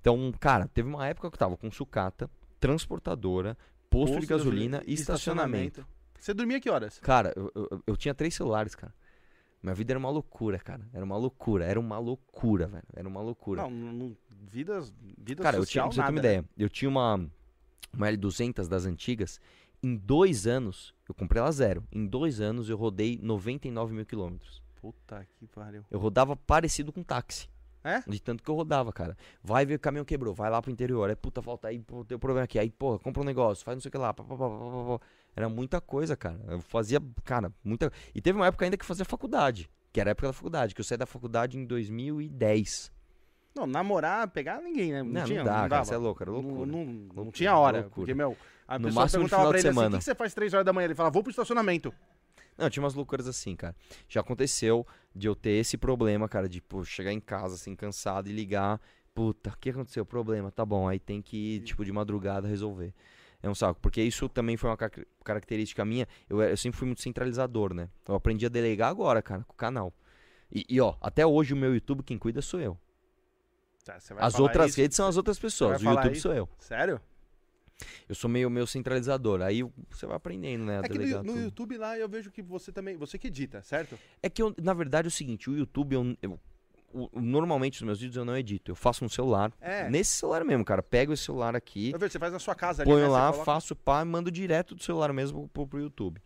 Então, 0.00 0.32
cara, 0.40 0.66
teve 0.68 0.88
uma 0.88 1.06
época 1.06 1.28
que 1.28 1.34
eu 1.34 1.38
tava 1.38 1.54
com 1.54 1.70
sucata, 1.70 2.30
transportadora, 2.58 3.58
posto, 3.90 4.14
posto 4.14 4.20
de 4.20 4.26
gasolina 4.26 4.82
e 4.86 4.94
estacionamento. 4.94 5.80
estacionamento. 5.80 5.94
Você 6.18 6.32
dormia 6.32 6.58
que 6.58 6.70
horas? 6.70 6.98
Cara, 7.00 7.34
eu, 7.36 7.52
eu, 7.54 7.82
eu 7.88 7.96
tinha 7.96 8.14
três 8.14 8.34
celulares, 8.34 8.74
cara. 8.74 8.94
Minha 9.64 9.74
vida 9.74 9.92
era 9.92 9.98
uma 9.98 10.10
loucura, 10.10 10.58
cara. 10.58 10.86
Era 10.92 11.02
uma 11.02 11.16
loucura. 11.16 11.64
Era 11.64 11.80
uma 11.80 11.98
loucura, 11.98 12.66
velho. 12.66 12.84
Era 12.92 13.08
uma 13.08 13.22
loucura. 13.22 13.62
Não, 13.62 13.70
não 13.70 14.16
vida, 14.42 14.78
vida 15.16 15.42
cara, 15.42 15.56
social, 15.56 15.86
eu 15.86 15.90
tinha, 15.90 16.04
pra 16.04 16.04
você 16.04 16.12
ter 16.12 16.12
uma 16.12 16.12
né? 16.12 16.18
ideia, 16.18 16.44
eu 16.58 16.68
tinha 16.68 16.88
uma, 16.90 17.14
uma 17.90 18.06
L200 18.08 18.68
das 18.68 18.84
antigas. 18.84 19.40
Em 19.82 19.96
dois 19.96 20.46
anos, 20.46 20.94
eu 21.08 21.14
comprei 21.14 21.40
ela 21.40 21.50
zero. 21.50 21.82
Em 21.90 22.06
dois 22.06 22.42
anos, 22.42 22.68
eu 22.68 22.76
rodei 22.76 23.18
99 23.22 23.94
mil 23.94 24.04
quilômetros. 24.04 24.62
Puta 24.82 25.26
que 25.38 25.46
pariu. 25.46 25.82
Eu 25.90 25.98
rodava 25.98 26.36
parecido 26.36 26.92
com 26.92 27.02
táxi. 27.02 27.48
É? 27.82 28.02
De 28.06 28.20
tanto 28.20 28.42
que 28.42 28.50
eu 28.50 28.54
rodava, 28.54 28.92
cara. 28.92 29.16
Vai 29.42 29.64
ver 29.64 29.76
o 29.76 29.78
caminhão 29.78 30.04
quebrou, 30.04 30.34
vai 30.34 30.50
lá 30.50 30.60
pro 30.60 30.70
interior. 30.70 31.08
Aí, 31.08 31.16
puta, 31.16 31.40
volta 31.40 31.68
aí, 31.68 31.78
pô, 31.78 32.04
tem 32.04 32.16
um 32.16 32.20
problema 32.20 32.44
aqui. 32.44 32.58
Aí, 32.58 32.70
pô, 32.70 32.98
compra 32.98 33.22
um 33.22 33.24
negócio, 33.24 33.64
faz 33.64 33.76
não 33.76 33.80
sei 33.80 33.88
o 33.88 33.92
que 33.92 33.98
lá. 33.98 34.12
Pá, 34.12 34.22
pá, 34.24 34.36
pá, 34.36 35.00
Era 35.36 35.48
muita 35.48 35.80
coisa, 35.80 36.16
cara. 36.16 36.40
Eu 36.48 36.60
fazia, 36.60 37.00
cara, 37.24 37.52
muita. 37.62 37.92
E 38.14 38.20
teve 38.20 38.38
uma 38.38 38.46
época 38.46 38.64
ainda 38.64 38.76
que 38.76 38.84
fazia 38.84 39.04
faculdade. 39.04 39.68
Que 39.92 40.00
era 40.00 40.10
a 40.10 40.12
época 40.12 40.28
da 40.28 40.32
faculdade, 40.32 40.74
que 40.74 40.80
eu 40.80 40.84
saí 40.84 40.98
da 40.98 41.06
faculdade 41.06 41.56
em 41.58 41.64
2010. 41.64 42.92
Não, 43.54 43.66
namorar, 43.66 44.26
pegar 44.28 44.60
ninguém, 44.60 44.92
né? 44.92 45.02
Não, 45.02 45.12
não 45.12 45.24
tinha, 45.24 45.38
não 45.38 45.44
dá, 45.44 45.62
não 45.62 45.68
cara, 45.68 45.84
você 45.84 45.94
é 45.94 45.96
louco, 45.96 46.22
era 46.22 46.30
loucura. 46.30 46.66
Não, 46.66 46.84
não, 46.84 47.24
não 47.24 47.30
tinha 47.30 47.56
hora, 47.56 47.82
loucura. 47.82 47.94
porque, 47.94 48.14
meu, 48.14 48.36
a 48.66 48.78
no 48.78 48.88
pessoa 48.88 49.08
perguntava 49.08 49.48
pra 49.48 49.58
ele 49.58 49.68
semana. 49.68 49.86
assim, 49.86 49.96
o 49.96 49.98
que 49.98 50.04
você 50.04 50.14
faz 50.14 50.34
três 50.34 50.52
horas 50.52 50.66
da 50.66 50.72
manhã? 50.72 50.86
Ele 50.86 50.94
fala, 50.94 51.10
vou 51.10 51.22
pro 51.22 51.30
estacionamento. 51.30 51.94
Não, 52.58 52.68
tinha 52.70 52.82
umas 52.82 52.94
loucuras 52.94 53.28
assim, 53.28 53.54
cara. 53.54 53.74
Já 54.08 54.20
aconteceu 54.20 54.86
de 55.14 55.28
eu 55.28 55.34
ter 55.36 55.50
esse 55.50 55.76
problema, 55.76 56.28
cara, 56.28 56.48
de 56.48 56.60
pô, 56.60 56.84
chegar 56.84 57.12
em 57.12 57.20
casa 57.20 57.54
assim, 57.54 57.76
cansado 57.76 58.28
e 58.28 58.32
ligar. 58.32 58.80
Puta, 59.14 59.50
o 59.50 59.58
que 59.58 59.70
aconteceu? 59.70 60.04
Problema, 60.04 60.50
tá 60.50 60.64
bom. 60.64 60.88
Aí 60.88 60.98
tem 60.98 61.22
que 61.22 61.36
ir, 61.36 61.60
tipo, 61.60 61.84
de 61.84 61.92
madrugada 61.92 62.48
resolver. 62.48 62.92
É 63.44 63.50
um 63.50 63.54
saco. 63.54 63.78
Porque 63.78 64.00
isso 64.00 64.26
também 64.26 64.56
foi 64.56 64.70
uma 64.70 64.78
característica 65.22 65.84
minha. 65.84 66.08
Eu, 66.30 66.40
eu 66.40 66.56
sempre 66.56 66.78
fui 66.78 66.86
muito 66.86 67.02
centralizador, 67.02 67.74
né? 67.74 67.90
Eu 68.08 68.14
aprendi 68.14 68.46
a 68.46 68.48
delegar 68.48 68.88
agora, 68.88 69.20
cara, 69.20 69.44
com 69.44 69.52
o 69.52 69.56
canal. 69.56 69.92
E, 70.50 70.64
e, 70.66 70.80
ó, 70.80 70.96
até 70.98 71.26
hoje 71.26 71.52
o 71.52 71.56
meu 71.56 71.74
YouTube 71.74 72.02
quem 72.02 72.16
cuida 72.16 72.40
sou 72.40 72.58
eu. 72.58 72.78
Tá, 73.84 73.98
as 74.16 74.40
outras 74.40 74.70
isso? 74.70 74.80
redes 74.80 74.96
são 74.96 75.06
as 75.06 75.18
outras 75.18 75.38
pessoas. 75.38 75.82
O 75.82 75.84
YouTube 75.84 76.12
isso? 76.12 76.22
sou 76.22 76.32
eu. 76.32 76.48
Sério? 76.58 76.98
Eu 78.08 78.14
sou 78.14 78.30
meio 78.30 78.48
meu 78.48 78.66
centralizador. 78.66 79.42
Aí 79.42 79.62
você 79.90 80.06
vai 80.06 80.16
aprendendo, 80.16 80.64
né? 80.64 80.80
É 80.82 80.88
que 80.88 80.98
no, 80.98 81.22
no 81.22 81.42
YouTube 81.42 81.76
lá 81.76 81.98
eu 81.98 82.08
vejo 82.08 82.30
que 82.30 82.40
você 82.40 82.72
também. 82.72 82.96
Você 82.96 83.18
que 83.18 83.26
edita, 83.26 83.62
certo? 83.62 83.98
É 84.22 84.30
que 84.30 84.40
eu, 84.40 84.54
na 84.62 84.72
verdade, 84.72 85.06
é 85.06 85.10
o 85.10 85.10
seguinte, 85.10 85.50
o 85.50 85.56
YouTube, 85.56 85.92
eu, 85.92 86.16
eu 86.22 86.40
normalmente 87.12 87.76
os 87.76 87.82
meus 87.82 88.00
vídeos 88.00 88.16
eu 88.16 88.24
não 88.24 88.36
edito. 88.36 88.70
Eu 88.70 88.76
faço 88.76 89.02
no 89.04 89.10
celular. 89.10 89.52
É. 89.60 89.88
Nesse 89.90 90.12
celular 90.12 90.44
mesmo, 90.44 90.64
cara. 90.64 90.82
Pego 90.82 91.12
esse 91.12 91.24
celular 91.24 91.56
aqui. 91.56 91.90
Eu 91.90 91.98
vejo, 91.98 92.12
você 92.12 92.18
faz 92.18 92.32
na 92.32 92.38
sua 92.38 92.54
casa 92.54 92.82
ali, 92.82 92.90
Ponho 92.90 93.04
né? 93.04 93.08
lá, 93.08 93.30
coloca... 93.30 93.44
faço 93.44 93.74
pá 93.74 94.02
e 94.02 94.04
mando 94.04 94.30
direto 94.30 94.74
do 94.74 94.82
celular 94.82 95.12
mesmo 95.12 95.48
pro, 95.48 95.66
pro 95.66 95.80
YouTube. 95.80 96.20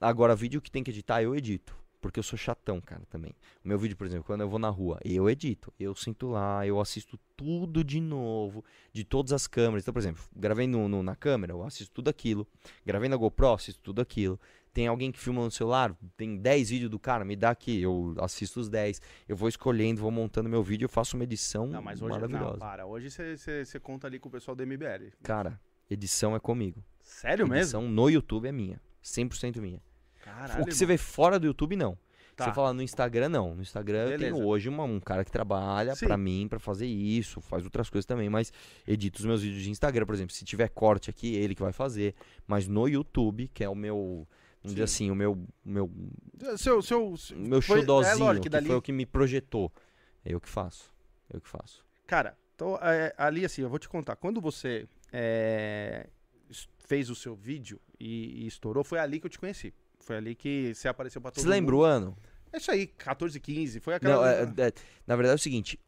Agora, 0.00 0.36
vídeo 0.36 0.60
que 0.60 0.70
tem 0.70 0.84
que 0.84 0.90
editar, 0.90 1.22
eu 1.22 1.34
edito. 1.34 1.74
Porque 2.00 2.20
eu 2.20 2.22
sou 2.22 2.38
chatão, 2.38 2.80
cara, 2.80 3.02
também. 3.10 3.34
O 3.64 3.68
meu 3.68 3.78
vídeo, 3.78 3.96
por 3.96 4.06
exemplo, 4.06 4.24
quando 4.24 4.42
eu 4.42 4.48
vou 4.48 4.58
na 4.58 4.68
rua, 4.68 5.00
eu 5.04 5.28
edito. 5.28 5.72
Eu 5.80 5.94
sinto 5.94 6.28
lá, 6.28 6.64
eu 6.64 6.80
assisto 6.80 7.18
tudo 7.36 7.82
de 7.82 8.00
novo, 8.00 8.64
de 8.92 9.02
todas 9.02 9.32
as 9.32 9.46
câmeras. 9.46 9.82
Então, 9.82 9.92
por 9.92 9.98
exemplo, 9.98 10.22
gravei 10.36 10.68
no, 10.68 10.88
no, 10.88 11.02
na 11.02 11.16
câmera, 11.16 11.52
eu 11.52 11.64
assisto 11.64 11.92
tudo 11.92 12.08
aquilo. 12.08 12.46
Gravei 12.84 13.08
na 13.08 13.16
GoPro, 13.16 13.54
assisto 13.54 13.80
tudo 13.82 14.00
aquilo. 14.00 14.38
Tem 14.76 14.88
alguém 14.88 15.10
que 15.10 15.18
filma 15.18 15.42
no 15.42 15.50
celular, 15.50 15.96
tem 16.18 16.36
10 16.36 16.68
vídeos 16.68 16.90
do 16.90 16.98
cara, 16.98 17.24
me 17.24 17.34
dá 17.34 17.48
aqui, 17.48 17.80
eu 17.80 18.14
assisto 18.18 18.60
os 18.60 18.68
10. 18.68 19.00
Eu 19.26 19.34
vou 19.34 19.48
escolhendo, 19.48 20.02
vou 20.02 20.10
montando 20.10 20.50
meu 20.50 20.62
vídeo, 20.62 20.84
eu 20.84 20.88
faço 20.90 21.16
uma 21.16 21.24
edição 21.24 21.66
não, 21.66 21.80
mas 21.80 22.02
hoje, 22.02 22.12
maravilhosa. 22.12 22.50
Não, 22.50 22.58
para, 22.58 22.84
hoje 22.84 23.08
você 23.08 23.80
conta 23.80 24.06
ali 24.06 24.18
com 24.18 24.28
o 24.28 24.32
pessoal 24.32 24.54
do 24.54 24.66
MBL. 24.66 25.14
Cara, 25.22 25.58
edição 25.88 26.36
é 26.36 26.38
comigo. 26.38 26.84
Sério 27.00 27.46
edição 27.54 27.80
mesmo? 27.80 27.94
no 27.94 28.10
YouTube 28.10 28.48
é 28.48 28.52
minha, 28.52 28.78
100% 29.02 29.62
minha. 29.62 29.80
Caralho, 30.22 30.62
o 30.62 30.66
que 30.66 30.74
você 30.74 30.84
vê 30.84 30.98
fora 30.98 31.38
do 31.38 31.46
YouTube, 31.46 31.74
não. 31.74 31.96
Tá. 32.36 32.44
Você 32.44 32.52
fala 32.52 32.74
no 32.74 32.82
Instagram, 32.82 33.30
não. 33.30 33.54
No 33.54 33.62
Instagram 33.62 34.10
Beleza. 34.10 34.26
eu 34.26 34.34
tenho 34.34 34.46
hoje 34.46 34.68
uma, 34.68 34.84
um 34.84 35.00
cara 35.00 35.24
que 35.24 35.32
trabalha 35.32 35.96
pra 35.96 36.18
mim, 36.18 36.48
pra 36.50 36.58
fazer 36.58 36.84
isso, 36.84 37.40
faz 37.40 37.64
outras 37.64 37.88
coisas 37.88 38.04
também, 38.04 38.28
mas 38.28 38.52
edita 38.86 39.20
os 39.20 39.24
meus 39.24 39.40
vídeos 39.40 39.62
de 39.62 39.70
Instagram, 39.70 40.04
por 40.04 40.14
exemplo. 40.14 40.34
Se 40.34 40.44
tiver 40.44 40.68
corte 40.68 41.08
aqui, 41.08 41.34
ele 41.34 41.54
que 41.54 41.62
vai 41.62 41.72
fazer. 41.72 42.14
Mas 42.46 42.68
no 42.68 42.86
YouTube, 42.86 43.48
que 43.54 43.64
é 43.64 43.68
o 43.70 43.74
meu. 43.74 44.28
Vamos 44.66 44.74
dizer 44.74 44.84
assim, 44.84 45.10
o 45.10 45.14
meu. 45.14 45.38
meu 45.64 45.90
Seu. 46.56 46.82
seu, 46.82 47.14
meu 47.36 47.62
foi- 47.62 47.80
xodózinho, 47.80 48.12
é 48.12 48.16
lógico 48.16 48.42
que, 48.42 48.48
que 48.48 48.52
dali- 48.52 48.66
foi 48.66 48.76
o 48.76 48.82
que 48.82 48.92
me 48.92 49.06
projetou. 49.06 49.72
É 50.24 50.32
eu 50.34 50.40
que 50.40 50.48
faço. 50.48 50.92
Eu 51.32 51.40
que 51.40 51.48
faço. 51.48 51.84
Cara, 52.06 52.36
então, 52.54 52.76
é, 52.82 53.14
ali 53.16 53.44
assim, 53.44 53.62
eu 53.62 53.68
vou 53.68 53.78
te 53.78 53.88
contar. 53.88 54.16
Quando 54.16 54.40
você 54.40 54.88
é, 55.12 56.08
fez 56.86 57.10
o 57.10 57.14
seu 57.14 57.34
vídeo 57.34 57.80
e, 57.98 58.44
e 58.44 58.46
estourou, 58.46 58.84
foi 58.84 58.98
ali 58.98 59.18
que 59.20 59.26
eu 59.26 59.30
te 59.30 59.38
conheci. 59.38 59.72
Foi 60.00 60.16
ali 60.16 60.34
que 60.34 60.72
você 60.74 60.88
apareceu 60.88 61.20
pra 61.20 61.30
todo 61.30 61.40
Você 61.42 61.46
mundo. 61.46 61.54
lembra 61.54 61.76
o 61.76 61.82
ano? 61.82 62.16
É 62.52 62.58
isso 62.58 62.70
aí, 62.70 62.86
14, 62.86 63.38
15. 63.40 63.80
Foi 63.80 63.94
aquela. 63.94 64.14
Não, 64.16 64.24
é- 64.26 64.68
é- 64.68 64.72
na 65.06 65.16
verdade 65.16 65.32
é 65.32 65.34
o 65.34 65.38
seguinte: 65.38 65.78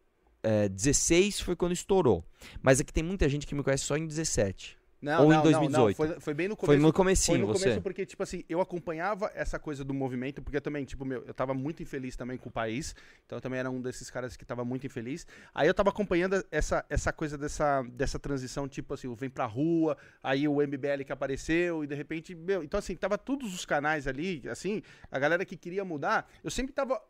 é, 0.43 0.69
16 0.69 1.41
foi 1.41 1.55
quando 1.57 1.73
estourou. 1.73 2.25
Mas 2.63 2.81
é 2.81 2.85
que 2.85 2.93
tem 2.93 3.03
muita 3.05 3.29
gente 3.29 3.47
que 3.47 3.55
me 3.55 3.63
conhece 3.63 3.85
só 3.85 3.97
em 3.97 4.07
17. 4.07 4.78
Não, 5.01 5.25
ou 5.25 5.33
em 5.33 5.37
não, 5.37 5.45
não, 5.45 5.53
não, 5.53 5.61
2018. 5.61 5.97
Foi, 5.97 6.21
foi 6.21 6.35
bem 6.35 6.49
no 6.49 6.57
Foi 6.57 6.67
começo. 6.67 6.83
no 6.83 6.93
comecinho, 6.93 7.39
Foi 7.39 7.47
no 7.47 7.53
você. 7.53 7.65
começo 7.65 7.83
porque, 7.83 8.05
tipo 8.05 8.23
assim, 8.23 8.45
eu 8.49 8.61
acompanhava 8.61 9.31
essa 9.35 9.59
coisa 9.59 9.85
do 9.85 9.95
movimento, 9.95 10.43
porque 10.43 10.57
eu 10.57 10.61
também, 10.61 10.85
tipo, 10.85 11.05
meu, 11.05 11.25
eu 11.25 11.33
tava 11.33 11.55
muito 11.55 11.83
infeliz 11.83 12.17
também 12.17 12.37
com 12.37 12.49
o 12.49 12.53
país, 12.53 12.97
então 13.25 13.39
eu 13.39 13.41
também 13.41 13.61
era 13.61 13.71
um 13.71 13.81
desses 13.81 14.11
caras 14.11 14.37
que 14.37 14.45
tava 14.45 14.65
muito 14.65 14.87
infeliz. 14.87 15.25
Aí 15.55 15.69
eu 15.69 15.75
tava 15.75 15.91
acompanhando 15.91 16.45
essa, 16.51 16.85
essa 16.91 17.13
coisa 17.13 17.39
dessa, 17.39 17.83
dessa 17.93 18.19
transição, 18.19 18.67
tipo 18.67 18.93
assim, 18.93 19.07
o 19.07 19.15
Vem 19.15 19.31
Pra 19.31 19.47
Rua, 19.47 19.97
aí 20.23 20.49
o 20.49 20.57
MBL 20.57 21.05
que 21.07 21.13
apareceu, 21.13 21.85
e 21.85 21.87
de 21.87 21.95
repente, 21.95 22.35
meu, 22.35 22.65
então 22.65 22.79
assim, 22.79 22.97
tava 22.97 23.17
todos 23.17 23.55
os 23.55 23.65
canais 23.65 24.09
ali, 24.09 24.43
assim, 24.49 24.83
a 25.13 25.19
galera 25.19 25.45
que 25.45 25.57
queria 25.57 25.85
mudar, 25.85 26.29
eu 26.43 26.51
sempre 26.51 26.73
tava 26.73 27.01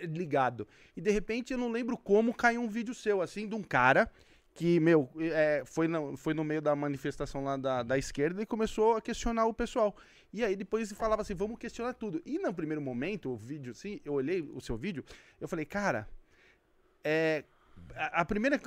ligado. 0.00 0.66
E 0.96 1.00
de 1.00 1.10
repente, 1.10 1.52
eu 1.52 1.58
não 1.58 1.70
lembro 1.70 1.96
como 1.96 2.34
caiu 2.34 2.62
um 2.62 2.68
vídeo 2.68 2.94
seu, 2.94 3.20
assim, 3.20 3.48
de 3.48 3.54
um 3.54 3.62
cara 3.62 4.10
que, 4.54 4.78
meu, 4.78 5.10
é, 5.18 5.64
foi, 5.66 5.88
no, 5.88 6.16
foi 6.16 6.32
no 6.32 6.44
meio 6.44 6.62
da 6.62 6.76
manifestação 6.76 7.42
lá 7.42 7.56
da, 7.56 7.82
da 7.82 7.98
esquerda 7.98 8.40
e 8.40 8.46
começou 8.46 8.96
a 8.96 9.00
questionar 9.00 9.46
o 9.46 9.52
pessoal. 9.52 9.96
E 10.32 10.44
aí 10.44 10.54
depois 10.54 10.90
falava 10.92 11.22
assim, 11.22 11.34
vamos 11.34 11.58
questionar 11.58 11.92
tudo. 11.94 12.22
E 12.24 12.38
no 12.38 12.54
primeiro 12.54 12.80
momento, 12.80 13.30
o 13.30 13.36
vídeo 13.36 13.72
assim, 13.72 14.00
eu 14.04 14.12
olhei 14.12 14.40
o 14.40 14.60
seu 14.60 14.76
vídeo, 14.76 15.04
eu 15.40 15.48
falei, 15.48 15.64
cara, 15.64 16.08
é... 17.02 17.44
A, 17.96 18.20
a 18.20 18.24
primeira, 18.24 18.60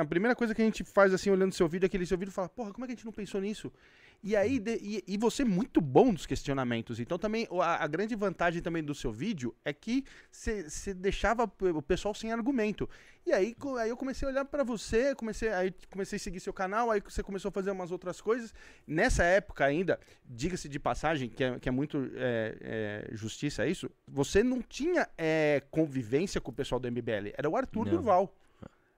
a 0.00 0.04
primeira 0.06 0.34
coisa 0.34 0.54
que 0.54 0.62
a 0.62 0.64
gente 0.64 0.82
faz 0.82 1.12
assim, 1.12 1.30
olhando 1.30 1.52
seu 1.52 1.68
vídeo, 1.68 1.84
é 1.84 1.88
aquele 1.88 2.06
seu 2.06 2.16
vídeo 2.16 2.32
fala, 2.32 2.48
porra, 2.48 2.72
como 2.72 2.84
é 2.84 2.88
que 2.88 2.92
a 2.92 2.96
gente 2.96 3.04
não 3.04 3.12
pensou 3.12 3.40
nisso? 3.40 3.70
E 4.26 4.34
aí, 4.34 4.58
de- 4.58 4.78
e, 4.80 5.04
e 5.06 5.18
você 5.18 5.42
é 5.42 5.44
muito 5.44 5.82
bom 5.82 6.10
nos 6.10 6.24
questionamentos. 6.24 6.98
Então, 6.98 7.18
também, 7.18 7.46
a, 7.60 7.84
a 7.84 7.86
grande 7.86 8.14
vantagem 8.14 8.62
também 8.62 8.82
do 8.82 8.94
seu 8.94 9.12
vídeo 9.12 9.54
é 9.62 9.70
que 9.70 10.02
você 10.32 10.94
deixava 10.94 11.44
o 11.44 11.82
pessoal 11.82 12.14
sem 12.14 12.32
argumento. 12.32 12.88
E 13.26 13.32
aí, 13.32 13.54
aí 13.78 13.90
eu 13.90 13.96
comecei 13.98 14.26
a 14.26 14.30
olhar 14.30 14.44
pra 14.46 14.64
você, 14.64 15.14
comecei, 15.14 15.50
aí 15.50 15.74
comecei 15.90 16.16
a 16.16 16.20
seguir 16.20 16.40
seu 16.40 16.54
canal, 16.54 16.90
aí 16.90 17.02
você 17.06 17.22
começou 17.22 17.50
a 17.50 17.52
fazer 17.52 17.70
umas 17.70 17.90
outras 17.92 18.18
coisas. 18.18 18.54
Nessa 18.86 19.24
época 19.24 19.62
ainda, 19.66 20.00
diga-se 20.24 20.70
de 20.70 20.78
passagem, 20.78 21.28
que 21.28 21.44
é, 21.44 21.58
que 21.58 21.68
é 21.68 21.72
muito 21.72 22.10
é, 22.14 22.56
é, 22.62 23.14
justiça 23.14 23.66
isso, 23.66 23.90
você 24.08 24.42
não 24.42 24.62
tinha 24.62 25.06
é, 25.18 25.62
convivência 25.70 26.40
com 26.40 26.50
o 26.50 26.54
pessoal 26.54 26.80
do 26.80 26.90
MBL. 26.90 27.34
Era 27.36 27.50
o 27.50 27.56
Arthur 27.58 27.84
Não. 27.84 27.92
Durval. 27.92 28.34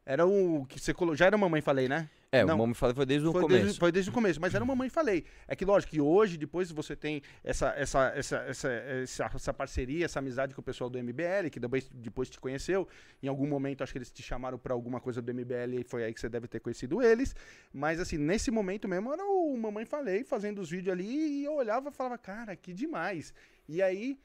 Era 0.04 0.24
o 0.24 0.64
que 0.66 0.78
você 0.78 0.94
colocou. 0.94 1.16
Já 1.16 1.26
era 1.26 1.36
Mamãe 1.36 1.60
Falei, 1.60 1.88
né? 1.88 2.08
É, 2.32 2.44
Não. 2.44 2.56
o 2.56 2.58
Mamãe 2.58 2.74
Falei 2.74 2.94
foi 2.94 3.06
desde 3.06 3.28
o 3.28 3.32
foi 3.32 3.42
começo. 3.42 3.62
Desde, 3.62 3.78
foi 3.78 3.92
desde 3.92 4.10
o 4.10 4.12
começo, 4.14 4.40
mas 4.40 4.54
era 4.54 4.62
uma 4.62 4.74
mãe 4.74 4.88
falei. 4.88 5.24
É 5.46 5.54
que 5.54 5.64
lógico 5.64 5.92
que 5.92 6.00
hoje, 6.00 6.36
depois 6.36 6.70
você 6.70 6.96
tem 6.96 7.22
essa, 7.44 7.68
essa, 7.76 8.12
essa, 8.16 8.36
essa, 8.38 8.68
essa, 8.68 9.30
essa 9.34 9.54
parceria, 9.54 10.04
essa 10.04 10.18
amizade 10.18 10.54
com 10.54 10.60
o 10.60 10.64
pessoal 10.64 10.90
do 10.90 10.98
MBL, 11.02 11.48
que 11.50 11.60
depois, 11.60 11.88
depois 11.92 12.28
te 12.28 12.40
conheceu. 12.40 12.88
Em 13.22 13.28
algum 13.28 13.46
momento, 13.46 13.82
acho 13.82 13.92
que 13.92 13.98
eles 13.98 14.10
te 14.10 14.22
chamaram 14.22 14.58
pra 14.58 14.74
alguma 14.74 15.00
coisa 15.00 15.22
do 15.22 15.32
MBL 15.32 15.80
e 15.80 15.84
foi 15.84 16.04
aí 16.04 16.12
que 16.12 16.20
você 16.20 16.28
deve 16.28 16.48
ter 16.48 16.60
conhecido 16.60 17.00
eles. 17.00 17.34
Mas 17.72 18.00
assim, 18.00 18.18
nesse 18.18 18.50
momento 18.50 18.88
mesmo, 18.88 19.12
era 19.12 19.24
o 19.24 19.56
Mamãe 19.56 19.84
Falei 19.84 20.24
fazendo 20.24 20.60
os 20.60 20.70
vídeos 20.70 20.92
ali 20.92 21.40
e 21.40 21.44
eu 21.44 21.54
olhava 21.54 21.90
e 21.90 21.92
falava, 21.92 22.18
cara, 22.18 22.56
que 22.56 22.72
demais. 22.72 23.32
E 23.68 23.80
aí. 23.80 24.18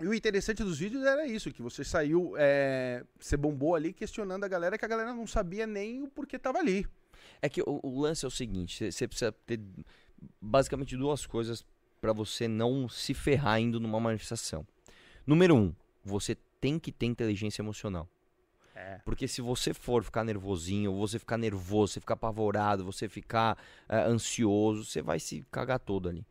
E 0.00 0.08
o 0.08 0.14
interessante 0.14 0.64
dos 0.64 0.78
vídeos 0.78 1.04
era 1.04 1.26
isso, 1.26 1.52
que 1.52 1.62
você 1.62 1.84
saiu, 1.84 2.34
é, 2.36 3.04
você 3.20 3.36
bombou 3.36 3.76
ali 3.76 3.92
questionando 3.92 4.42
a 4.42 4.48
galera 4.48 4.76
que 4.76 4.84
a 4.84 4.88
galera 4.88 5.14
não 5.14 5.26
sabia 5.26 5.66
nem 5.66 6.02
o 6.02 6.08
porquê 6.08 6.38
tava 6.38 6.58
ali. 6.58 6.86
É 7.42 7.48
que 7.48 7.60
o, 7.60 7.80
o 7.82 8.00
lance 8.00 8.24
é 8.24 8.28
o 8.28 8.30
seguinte: 8.30 8.90
você 8.90 9.06
precisa 9.06 9.32
ter 9.32 9.60
basicamente 10.40 10.96
duas 10.96 11.26
coisas 11.26 11.66
pra 12.00 12.12
você 12.12 12.48
não 12.48 12.88
se 12.88 13.12
ferrar 13.12 13.60
indo 13.60 13.78
numa 13.78 14.00
manifestação. 14.00 14.66
Número 15.26 15.54
um, 15.54 15.74
você 16.04 16.36
tem 16.60 16.78
que 16.78 16.90
ter 16.90 17.06
inteligência 17.06 17.60
emocional. 17.60 18.08
É. 18.74 19.00
Porque 19.04 19.28
se 19.28 19.40
você 19.40 19.74
for 19.74 20.02
ficar 20.02 20.24
nervosinho, 20.24 20.94
você 20.94 21.18
ficar 21.18 21.36
nervoso, 21.36 21.94
você 21.94 22.00
ficar 22.00 22.14
apavorado, 22.14 22.84
você 22.84 23.08
ficar 23.08 23.58
é, 23.88 23.98
ansioso, 23.98 24.84
você 24.84 25.02
vai 25.02 25.20
se 25.20 25.44
cagar 25.50 25.78
todo 25.78 26.08
ali. 26.08 26.24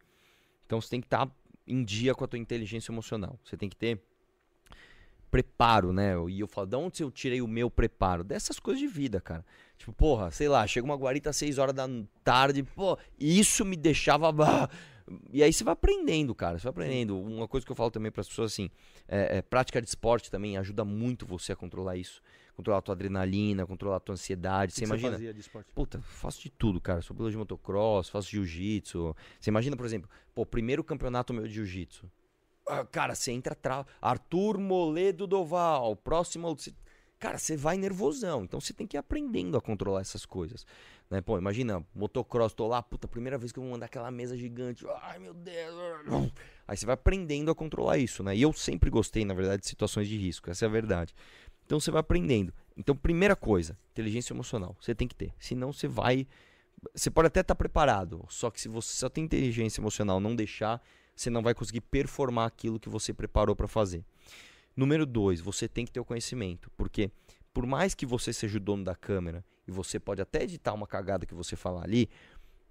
Então 0.66 0.82
você 0.82 0.90
tem 0.90 1.02
que 1.02 1.08
estar 1.08 1.26
tá 1.26 1.32
em 1.68 1.84
dia 1.84 2.16
com 2.16 2.24
a 2.24 2.28
tua 2.28 2.40
inteligência 2.40 2.92
emocional. 2.92 3.40
Você 3.44 3.56
tem 3.56 3.70
que 3.70 3.76
ter 3.76 4.02
preparo, 5.32 5.94
né? 5.94 6.14
E 6.30 6.42
eu 6.42 6.48
falo, 6.48 6.68
de 6.68 6.76
onde 6.76 7.02
eu 7.02 7.10
tirei 7.10 7.42
o 7.42 7.48
meu 7.48 7.72
preparo? 7.72 8.24
Dessas 8.24 8.60
coisas 8.60 8.82
de 8.82 8.88
vida, 8.88 9.22
cara. 9.22 9.46
Tipo, 9.78 9.94
porra, 9.94 10.30
sei 10.30 10.50
lá, 10.50 10.68
chega 10.68 10.86
uma 10.86 10.96
guarita 10.96 11.30
às 11.32 11.38
6 11.38 11.58
horas 11.58 11.74
da 11.74 11.88
tarde, 12.24 12.62
pô, 12.62 13.00
isso 13.18 13.64
me 13.66 13.78
deixava. 13.78 14.30
E 15.34 15.44
aí 15.44 15.52
você 15.52 15.62
vai 15.62 15.74
aprendendo, 15.74 16.34
cara. 16.34 16.58
Você 16.58 16.64
vai 16.64 16.70
aprendendo. 16.70 17.20
Uma 17.20 17.46
coisa 17.46 17.66
que 17.66 17.72
eu 17.72 17.76
falo 17.76 17.92
também 17.92 18.10
para 18.10 18.22
as 18.22 18.30
pessoas 18.30 18.54
assim, 18.54 18.70
é, 19.10 19.40
é, 19.40 19.42
prática 19.42 19.82
de 19.82 19.88
esporte 19.90 20.32
também 20.32 20.58
ajuda 20.58 20.86
muito 20.86 21.26
você 21.26 21.52
a 21.52 21.56
controlar 21.56 21.98
isso. 21.98 22.22
Controlar 22.56 22.78
a 22.78 22.82
tua 22.82 22.96
adrenalina, 22.96 23.66
controlar 23.66 23.98
a 23.98 24.00
tua 24.00 24.14
ansiedade. 24.14 24.72
Que 24.72 24.78
você 24.78 24.86
que 24.86 24.90
imagina. 24.90 25.10
Você 25.10 25.16
fazia 25.16 25.34
de 25.34 25.42
esporte? 25.42 25.68
Puta, 25.74 26.00
faço 26.02 26.42
de 26.42 26.50
tudo, 26.50 26.80
cara. 26.80 27.02
Sou 27.02 27.14
piloto 27.14 27.32
de 27.32 27.38
motocross, 27.38 28.08
faço 28.08 28.30
jiu-jitsu. 28.30 29.14
Você 29.38 29.50
imagina, 29.50 29.76
por 29.76 29.86
exemplo, 29.86 30.10
pô, 30.34 30.46
primeiro 30.46 30.82
campeonato 30.82 31.34
meu 31.34 31.46
de 31.46 31.56
jiu-jitsu. 31.56 32.10
Ah, 32.68 32.86
cara, 32.86 33.16
você 33.16 33.32
entra 33.32 33.54
atrás. 33.54 33.86
Arthur 34.02 34.58
Moledo 34.58 35.26
Doval, 35.28 35.96
próximo. 35.96 36.56
Cara, 37.20 37.38
você 37.38 37.56
vai 37.56 37.78
nervosão. 37.78 38.44
Então 38.44 38.60
você 38.60 38.74
tem 38.74 38.88
que 38.88 38.98
ir 38.98 39.00
aprendendo 39.00 39.58
a 39.58 39.62
controlar 39.62 40.02
essas 40.02 40.26
coisas. 40.26 40.66
Né? 41.10 41.22
Pô, 41.22 41.38
imagina, 41.38 41.86
motocross, 41.94 42.54
tô 42.54 42.68
lá, 42.68 42.82
puta, 42.82 43.08
primeira 43.08 43.38
vez 43.38 43.52
que 43.52 43.60
eu 43.60 43.64
vou 43.64 43.74
mandar 43.74 43.88
aquela 43.88 44.10
mesa 44.10 44.36
gigante. 44.38 44.86
Ai, 45.04 45.20
meu 45.20 45.34
Deus. 45.34 46.32
Aí 46.68 46.78
você 46.78 46.86
vai 46.86 46.94
aprendendo 46.94 47.52
a 47.52 47.56
controlar 47.56 47.98
isso, 47.98 48.24
né? 48.24 48.36
E 48.36 48.42
eu 48.42 48.54
sempre 48.54 48.90
gostei, 48.90 49.26
na 49.26 49.34
verdade, 49.34 49.62
de 49.62 49.68
situações 49.68 50.08
de 50.08 50.18
risco. 50.18 50.50
Essa 50.50 50.66
é 50.66 50.68
a 50.68 50.72
verdade. 50.72 51.14
Então 51.66 51.80
você 51.80 51.92
vai 51.92 52.00
aprendendo. 52.00 52.54
Então, 52.78 52.96
primeira 52.96 53.36
coisa, 53.36 53.78
inteligência 53.92 54.34
emocional. 54.34 54.76
Você 54.80 54.96
tem 54.96 55.08
que 55.08 55.16
ter. 55.16 55.34
Senão 55.38 55.72
você 55.72 55.88
vai. 55.88 56.26
Você 56.96 57.12
pode 57.12 57.28
até 57.28 57.42
estar 57.42 57.54
tá 57.54 57.58
preparado. 57.58 58.26
Só 58.30 58.50
que 58.50 58.60
se 58.60 58.68
você 58.68 58.94
só 58.94 59.10
tem 59.10 59.26
inteligência 59.26 59.80
emocional, 59.80 60.20
não 60.20 60.36
deixar, 60.36 60.82
você 61.22 61.30
não 61.30 61.42
vai 61.42 61.54
conseguir 61.54 61.82
performar 61.82 62.48
aquilo 62.48 62.80
que 62.80 62.90
você 62.90 63.14
preparou 63.14 63.56
para 63.56 63.68
fazer. 63.68 64.04
Número 64.76 65.06
dois, 65.06 65.40
você 65.42 65.68
tem 65.68 65.86
que 65.86 65.92
ter 65.92 66.00
o 66.00 66.06
conhecimento. 66.06 66.72
Porque 66.78 67.12
por 67.54 67.66
mais 67.66 67.94
que 67.94 68.06
você 68.06 68.32
seja 68.34 68.58
o 68.58 68.62
dono 68.62 68.84
da 68.84 68.96
câmera 68.96 69.44
e 69.68 69.72
você 69.72 70.00
pode 70.00 70.22
até 70.22 70.44
editar 70.44 70.74
uma 70.74 70.88
cagada 70.88 71.26
que 71.26 71.34
você 71.34 71.56
falar 71.56 71.84
ali, 71.84 72.10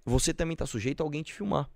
você 0.03 0.33
também 0.33 0.53
está 0.53 0.65
sujeito 0.65 1.01
a 1.01 1.03
alguém 1.03 1.23
te 1.23 1.33
filmar. 1.33 1.69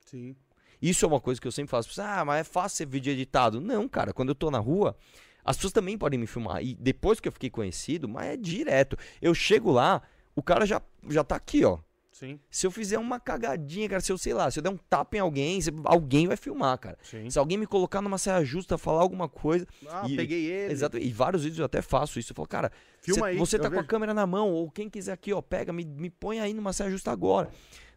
Sim. 0.00 0.36
Isso 0.80 1.04
é 1.04 1.08
uma 1.08 1.20
coisa 1.20 1.40
que 1.40 1.46
eu 1.46 1.52
sempre 1.52 1.70
faço. 1.70 2.00
Ah, 2.00 2.24
mas 2.24 2.40
é 2.40 2.44
fácil 2.44 2.76
ser 2.76 2.86
vídeo 2.86 3.12
editado. 3.12 3.60
Não, 3.60 3.88
cara, 3.88 4.12
quando 4.12 4.28
eu 4.28 4.34
tô 4.34 4.50
na 4.50 4.58
rua, 4.58 4.96
as 5.44 5.56
pessoas 5.56 5.72
também 5.72 5.96
podem 5.96 6.18
me 6.18 6.26
filmar. 6.26 6.62
E 6.62 6.74
depois 6.74 7.20
que 7.20 7.28
eu 7.28 7.32
fiquei 7.32 7.48
conhecido, 7.48 8.08
mas 8.08 8.26
é 8.26 8.36
direto. 8.36 8.96
Eu 9.20 9.34
chego 9.34 9.70
lá, 9.70 10.02
o 10.36 10.42
cara 10.42 10.66
já, 10.66 10.82
já 11.08 11.24
tá 11.24 11.36
aqui, 11.36 11.64
ó. 11.64 11.78
Sim. 12.14 12.38
Se 12.48 12.64
eu 12.64 12.70
fizer 12.70 12.96
uma 12.96 13.18
cagadinha, 13.18 13.88
cara, 13.88 14.00
se 14.00 14.12
eu 14.12 14.16
sei 14.16 14.32
lá, 14.32 14.48
se 14.48 14.60
eu 14.60 14.62
der 14.62 14.70
um 14.70 14.76
tapa 14.76 15.16
em 15.16 15.18
alguém, 15.18 15.58
alguém 15.84 16.28
vai 16.28 16.36
filmar, 16.36 16.78
cara. 16.78 16.96
Sim. 17.02 17.28
Se 17.28 17.36
alguém 17.40 17.58
me 17.58 17.66
colocar 17.66 18.00
numa 18.00 18.18
saia 18.18 18.44
justa, 18.44 18.78
falar 18.78 19.00
alguma 19.02 19.28
coisa. 19.28 19.66
Ah, 19.88 20.06
e, 20.08 20.14
peguei 20.14 20.44
ele. 20.46 20.72
Exato. 20.72 20.96
E 20.96 21.10
vários 21.12 21.42
vídeos 21.42 21.58
eu 21.58 21.64
até 21.64 21.82
faço 21.82 22.20
isso. 22.20 22.30
Eu 22.30 22.36
falo, 22.36 22.46
cara, 22.46 22.70
Filma 23.00 23.22
cê, 23.26 23.32
aí, 23.32 23.36
você 23.36 23.56
eu 23.56 23.62
tá 23.62 23.68
com 23.68 23.74
a 23.74 23.78
vejo. 23.80 23.88
câmera 23.88 24.14
na 24.14 24.24
mão, 24.28 24.48
ou 24.52 24.70
quem 24.70 24.88
quiser 24.88 25.10
aqui, 25.12 25.32
ó, 25.32 25.42
pega, 25.42 25.72
me, 25.72 25.84
me 25.84 26.08
põe 26.08 26.38
aí 26.38 26.54
numa 26.54 26.72
saia 26.72 26.88
justa 26.88 27.10
agora. 27.10 27.50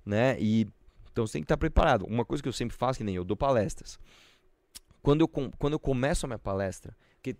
Né? 0.03 0.35
E 0.39 0.67
então 1.11 1.27
você 1.27 1.33
tem 1.33 1.41
que 1.43 1.45
estar 1.45 1.57
preparado. 1.57 2.03
Uma 2.05 2.25
coisa 2.25 2.41
que 2.41 2.49
eu 2.49 2.53
sempre 2.53 2.75
faço, 2.75 2.97
que 2.97 3.03
nem 3.03 3.15
eu 3.15 3.23
dou 3.23 3.37
palestras. 3.37 3.99
Quando 5.03 5.21
eu, 5.21 5.27
com- 5.27 5.51
quando 5.59 5.73
eu 5.73 5.79
começo 5.79 6.25
a 6.25 6.27
minha 6.27 6.39
palestra, 6.39 6.97
que 7.21 7.35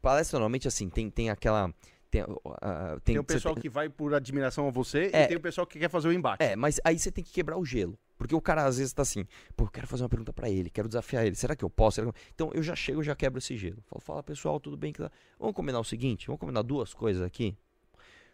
palestra 0.00 0.38
normalmente 0.38 0.68
assim, 0.68 0.88
tem, 0.88 1.10
tem 1.10 1.28
aquela. 1.28 1.74
Tem, 2.10 2.22
ah, 2.62 2.96
tem, 3.04 3.14
Tem 3.14 3.18
o 3.18 3.24
pessoal 3.24 3.54
que 3.54 3.68
vai 3.68 3.88
por 3.88 4.14
admiração 4.14 4.66
a 4.66 4.70
você 4.70 5.10
É. 5.12 5.24
e 5.24 5.28
tem 5.28 5.36
o 5.36 5.40
pessoal 5.40 5.66
que 5.66 5.78
quer 5.78 5.90
fazer 5.90 6.08
o 6.08 6.12
embate. 6.12 6.42
É, 6.42 6.56
mas 6.56 6.80
aí 6.82 6.98
você 6.98 7.12
tem 7.12 7.22
que 7.22 7.30
quebrar 7.30 7.58
o 7.58 7.64
gelo. 7.64 7.98
Porque 8.16 8.34
o 8.34 8.40
cara 8.40 8.64
às 8.64 8.78
vezes 8.78 8.92
tá 8.92 9.02
assim, 9.02 9.24
pô, 9.56 9.64
eu 9.64 9.68
quero 9.68 9.86
fazer 9.86 10.02
uma 10.02 10.08
pergunta 10.08 10.32
pra 10.32 10.48
ele, 10.48 10.70
quero 10.70 10.88
desafiar 10.88 11.26
ele. 11.26 11.36
Será 11.36 11.54
que 11.54 11.64
eu 11.64 11.70
posso? 11.70 12.02
Que 12.02 12.18
Então 12.34 12.50
eu 12.54 12.62
já 12.62 12.74
chego, 12.74 13.02
já 13.02 13.14
quebro 13.14 13.38
esse 13.38 13.56
gelo. 13.56 13.82
Falo, 13.86 14.00
fala 14.00 14.22
pessoal, 14.22 14.58
tudo 14.58 14.76
bem? 14.76 14.92
Vamos 15.38 15.54
combinar 15.54 15.78
o 15.80 15.84
seguinte, 15.84 16.26
vamos 16.26 16.40
combinar 16.40 16.62
duas 16.62 16.94
coisas 16.94 17.22
aqui. 17.22 17.56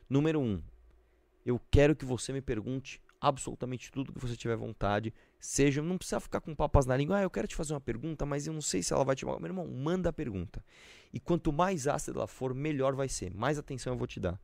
Número 0.09 0.41
um, 0.41 0.62
eu 1.45 1.61
quero 1.70 1.95
que 1.97 2.05
você 2.05 2.33
me 2.33 2.41
pergunte 2.41 3.01
absolutamente 3.20 3.91
tudo 3.91 4.12
que 4.12 4.20
você 4.20 4.37
tiver 4.37 4.57
vontade. 4.57 5.12
Seja, 5.47 5.82
não 5.82 5.99
precisa 5.99 6.18
ficar 6.20 6.40
com 6.40 6.55
papas 6.55 6.86
na 6.86 6.97
língua. 6.97 7.18
Ah, 7.18 7.22
eu 7.22 7.28
quero 7.28 7.47
te 7.47 7.55
fazer 7.55 7.74
uma 7.74 7.80
pergunta, 7.80 8.24
mas 8.24 8.47
eu 8.47 8.53
não 8.55 8.62
sei 8.62 8.82
se 8.82 8.95
ela 8.95 9.05
vai 9.05 9.14
te. 9.14 9.26
Meu 9.26 9.45
irmão, 9.45 9.68
manda 9.68 10.09
a 10.09 10.12
pergunta. 10.12 10.64
E 11.12 11.20
quanto 11.20 11.53
mais 11.53 11.86
ácida 11.86 12.18
ela 12.18 12.26
for, 12.26 12.55
melhor 12.55 12.95
vai 12.95 13.11
ser. 13.11 13.34
Mais 13.34 13.59
atenção 13.59 13.92
eu 13.92 13.99
vou 13.99 14.07
te 14.07 14.18
dar. 14.18 14.40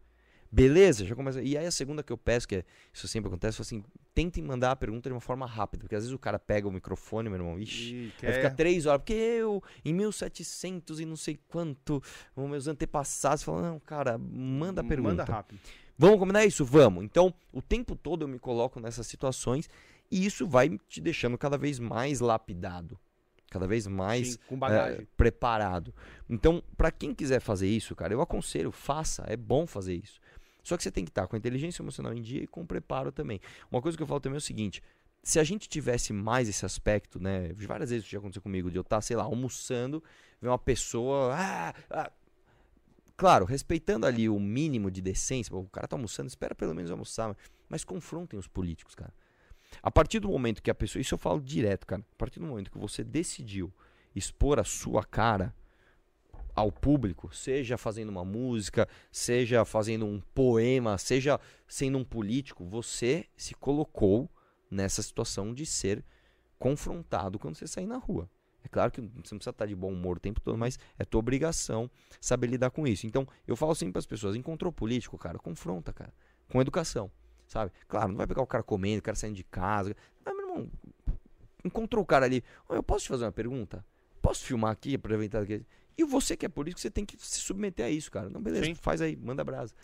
Beleza? 0.53 1.07
Já 1.07 1.17
começa. 1.17 1.41
E 1.41 1.57
aí 1.57 1.65
a 1.65 1.71
segunda 1.71 2.03
que 2.03 2.13
eu 2.13 2.19
peço, 2.19 2.47
que 2.47 2.57
é, 2.57 2.65
isso 2.93 3.09
sempre 3.09 3.29
acontece, 3.29 3.59
é 3.59 3.63
assim, 3.63 3.83
tentem 4.15 4.45
mandar 4.45 4.73
a 4.73 4.77
pergunta 4.77 5.09
de 5.09 5.15
uma 5.15 5.23
forma 5.23 5.47
rápida, 5.47 5.85
porque 5.85 5.95
às 5.95 6.03
vezes 6.03 6.15
o 6.15 6.19
cara 6.19 6.39
pega 6.39 6.69
o 6.69 6.71
microfone, 6.71 7.31
meu 7.31 7.39
irmão, 7.39 7.59
ixi, 7.59 8.13
E 8.23 8.27
vai 8.27 8.35
ficar 8.35 8.51
três 8.51 8.85
horas, 8.85 9.01
porque 9.01 9.15
eu, 9.15 9.63
em 9.83 9.95
1700 9.95 11.01
e 11.01 11.07
não 11.07 11.17
sei 11.17 11.41
quanto, 11.49 12.03
meus 12.37 12.67
antepassados 12.67 13.43
falam, 13.43 13.63
não, 13.63 13.81
cara, 13.81 14.19
manda 14.19 14.83
a 14.83 14.85
pergunta. 14.85 15.15
Manda 15.15 15.25
rápido. 15.25 15.59
Vamos 15.97 16.19
combinar 16.19 16.45
isso? 16.47 16.65
Vamos. 16.65 17.05
Então, 17.05 17.33
o 17.53 17.61
tempo 17.63 17.95
todo 17.95 18.25
eu 18.25 18.29
me 18.29 18.39
coloco 18.39 18.81
nessas 18.81 19.07
situações 19.07 19.69
e 20.11 20.25
isso 20.25 20.47
vai 20.47 20.79
te 20.89 21.01
deixando 21.01 21.39
cada 21.39 21.57
vez 21.57 21.79
mais 21.79 22.21
lapidado, 22.21 22.99
cada 23.51 23.67
vez 23.67 23.87
mais 23.87 24.33
Sim, 24.33 24.59
é, 24.65 25.07
preparado. 25.17 25.95
Então, 26.29 26.63
para 26.77 26.91
quem 26.91 27.15
quiser 27.15 27.41
fazer 27.41 27.69
isso, 27.69 27.95
cara, 27.95 28.13
eu 28.13 28.21
aconselho, 28.21 28.73
faça, 28.73 29.25
é 29.27 29.37
bom 29.37 29.67
fazer 29.67 29.95
isso. 29.95 30.21
Só 30.63 30.77
que 30.77 30.83
você 30.83 30.91
tem 30.91 31.05
que 31.05 31.11
estar 31.11 31.27
com 31.27 31.37
a 31.37 31.39
inteligência 31.39 31.83
emocional 31.83 32.13
em 32.13 32.21
dia 32.21 32.43
e 32.43 32.47
com 32.47 32.67
preparo 32.67 33.11
também. 33.11 33.41
Uma 33.71 33.81
coisa 33.81 33.97
que 33.97 34.03
eu 34.03 34.07
falo 34.07 34.21
também 34.21 34.37
é 34.37 34.39
o 34.39 34.43
seguinte: 34.43 34.83
se 35.23 35.39
a 35.39 35.45
gente 35.45 35.69
tivesse 35.69 36.13
mais 36.13 36.49
esse 36.49 36.65
aspecto, 36.67 37.19
né? 37.19 37.53
Várias 37.55 37.91
vezes 37.91 38.05
isso 38.05 38.13
já 38.13 38.19
aconteceu 38.19 38.43
comigo, 38.43 38.71
de 38.71 38.77
eu 38.77 38.83
estar, 38.83 39.01
sei 39.01 39.17
lá, 39.17 39.25
almoçando, 39.25 40.03
ver 40.41 40.49
uma 40.49 40.59
pessoa. 40.59 41.35
Ah, 41.35 41.75
ah, 41.91 42.13
Claro, 43.21 43.45
respeitando 43.45 44.07
ali 44.07 44.31
o 44.31 44.41
mínimo 44.41 44.91
de 44.91 45.03
decência, 45.03 45.55
o 45.55 45.69
cara 45.69 45.87
tá 45.87 45.95
almoçando, 45.95 46.27
espera 46.27 46.55
pelo 46.55 46.75
menos 46.75 46.91
almoçar, 46.91 47.37
mas 47.69 47.85
confrontem 47.85 48.39
os 48.39 48.49
políticos, 48.49 48.95
cara. 48.95 49.13
A 49.83 49.91
partir 49.91 50.21
do 50.21 50.29
momento 50.29 50.63
que 50.63 50.71
a 50.71 50.75
pessoa, 50.75 51.01
isso 51.01 51.15
eu 51.15 51.19
falo 51.19 51.41
direto, 51.41 51.87
cara, 51.87 52.03
a 52.03 52.17
partir 52.17 52.41
do 52.41 52.47
momento 52.47 52.71
que 52.71 52.79
você 52.79 53.03
decidiu 53.03 53.73
expor 54.15 54.59
a 54.59 54.65
sua 54.65 55.05
cara 55.05 55.55
ao 56.55 56.71
público, 56.71 57.35
seja 57.35 57.79
fazendo 57.79 58.11
uma 58.11 58.25
música, 58.25 58.89
seja 59.11 59.65
fazendo 59.65 60.05
um 60.05 60.21
poema, 60.35 60.99
seja 60.99 61.41
sendo 61.67 61.99
um 61.99 62.05
político, 62.05 62.65
você 62.65 63.27
se 63.37 63.55
colocou 63.55 64.29
nessa 64.71 65.03
situação 65.03 65.55
de 65.55 65.65
ser 65.65 66.05
confrontado 66.59 67.39
quando 67.39 67.55
você 67.55 67.67
sair 67.67 67.87
na 67.87 67.97
rua. 67.97 68.29
É 68.63 68.69
claro 68.69 68.91
que 68.93 69.01
você 69.01 69.07
não 69.07 69.23
precisa 69.39 69.51
estar 69.51 69.67
de 69.67 69.75
bom 69.75 69.93
humor 69.93 70.19
o 70.19 70.21
tempo 70.21 70.41
todo, 70.41 70.59
mas 70.59 70.79
é 70.99 71.05
tua 71.05 71.21
obrigação 71.21 71.91
saber 72.21 72.49
lidar 72.49 72.71
com 72.71 72.87
isso. 72.87 73.07
Então, 73.07 73.27
eu 73.47 73.57
falo 73.57 73.75
sempre 73.75 73.93
para 73.93 74.01
as 74.01 74.07
pessoas, 74.07 74.37
encontrou 74.37 74.71
político, 74.71 75.17
cara, 75.17 75.39
confronta, 75.39 75.93
cara, 75.93 76.13
com 76.49 76.61
educação, 76.61 77.11
sabe? 77.51 77.73
Claro, 77.89 78.09
não 78.09 78.17
vai 78.17 78.27
pegar 78.27 78.43
o 78.43 78.47
cara 78.47 78.63
comendo, 78.63 79.01
o 79.01 79.03
cara 79.03 79.17
saindo 79.17 79.35
de 79.35 79.45
casa. 79.45 79.95
Mas, 80.25 80.37
meu 80.37 80.49
irmão, 80.49 80.71
encontrou 81.65 82.03
o 82.03 82.07
cara 82.07 82.25
ali, 82.25 82.43
"Ô, 82.69 82.75
eu 82.75 82.83
posso 82.83 83.05
te 83.05 83.09
fazer 83.09 83.25
uma 83.25 83.33
pergunta? 83.33 83.85
Posso 84.23 84.45
filmar 84.45 84.71
aqui, 84.71 84.95
aproveitar 84.95 85.43
aqui? 85.43 85.65
E 85.99 86.05
você 86.05 86.37
que 86.37 86.47
é 86.47 86.49
político, 86.49 86.81
você 86.81 86.91
tem 86.91 87.05
que 87.05 87.17
se 87.19 87.41
submeter 87.41 87.85
a 87.85 87.91
isso, 87.91 88.11
cara. 88.11 88.31
Não, 88.31 88.41
beleza, 88.41 88.67
Sim. 88.67 88.75
faz 88.75 89.03
aí, 89.03 89.17
manda 89.17 89.43
brasa. 89.43 89.75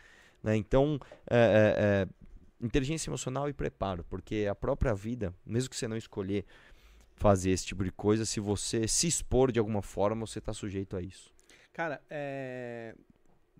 Né? 0.42 0.56
Então, 0.56 1.00
é, 1.28 1.36
é, 1.36 1.74
é, 1.78 2.64
inteligência 2.64 3.10
emocional 3.10 3.48
e 3.48 3.52
preparo, 3.52 4.04
porque 4.08 4.46
a 4.48 4.54
própria 4.54 4.94
vida, 4.94 5.34
mesmo 5.44 5.68
que 5.68 5.76
você 5.76 5.88
não 5.88 5.96
escolher 5.96 6.44
fazer 7.16 7.50
esse 7.50 7.66
tipo 7.66 7.82
de 7.82 7.90
coisa, 7.90 8.24
se 8.24 8.40
você 8.40 8.86
se 8.86 9.06
expor 9.06 9.50
de 9.50 9.58
alguma 9.58 9.82
forma, 9.82 10.26
você 10.26 10.38
está 10.38 10.52
sujeito 10.52 10.96
a 10.96 11.02
isso. 11.02 11.32
Cara, 11.72 12.00
é... 12.08 12.94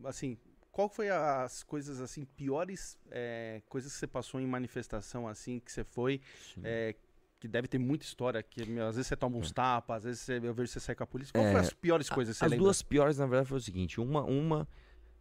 Assim, 0.04 0.38
qual 0.76 0.90
foi 0.90 1.08
as 1.08 1.62
coisas, 1.62 2.02
assim, 2.02 2.26
piores 2.26 2.98
é, 3.10 3.62
coisas 3.66 3.90
que 3.94 3.98
você 3.98 4.06
passou 4.06 4.38
em 4.38 4.46
manifestação, 4.46 5.26
assim, 5.26 5.58
que 5.58 5.72
você 5.72 5.82
foi, 5.82 6.20
é, 6.62 6.94
que 7.40 7.48
deve 7.48 7.66
ter 7.66 7.78
muita 7.78 8.04
história, 8.04 8.42
que 8.42 8.66
meu, 8.66 8.86
às 8.86 8.96
vezes 8.96 9.06
você 9.08 9.16
toma 9.16 9.38
uns 9.38 9.50
tapas, 9.50 9.96
às 9.96 10.04
vezes 10.04 10.20
você, 10.20 10.36
eu 10.36 10.52
vejo 10.52 10.70
você 10.70 10.78
sair 10.78 10.94
com 10.94 11.02
a 11.04 11.06
polícia. 11.06 11.32
Qual 11.32 11.46
É, 11.46 11.50
foi 11.52 11.60
as 11.62 11.72
piores 11.72 12.10
coisas 12.10 12.34
que 12.36 12.40
você 12.40 12.44
As 12.44 12.50
lembra? 12.50 12.64
duas 12.64 12.82
piores, 12.82 13.16
na 13.16 13.24
verdade, 13.24 13.48
foi 13.48 13.56
o 13.56 13.60
seguinte. 13.62 13.98
Uma, 13.98 14.22
uma 14.24 14.68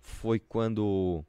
foi 0.02 0.40
quando 0.40 1.24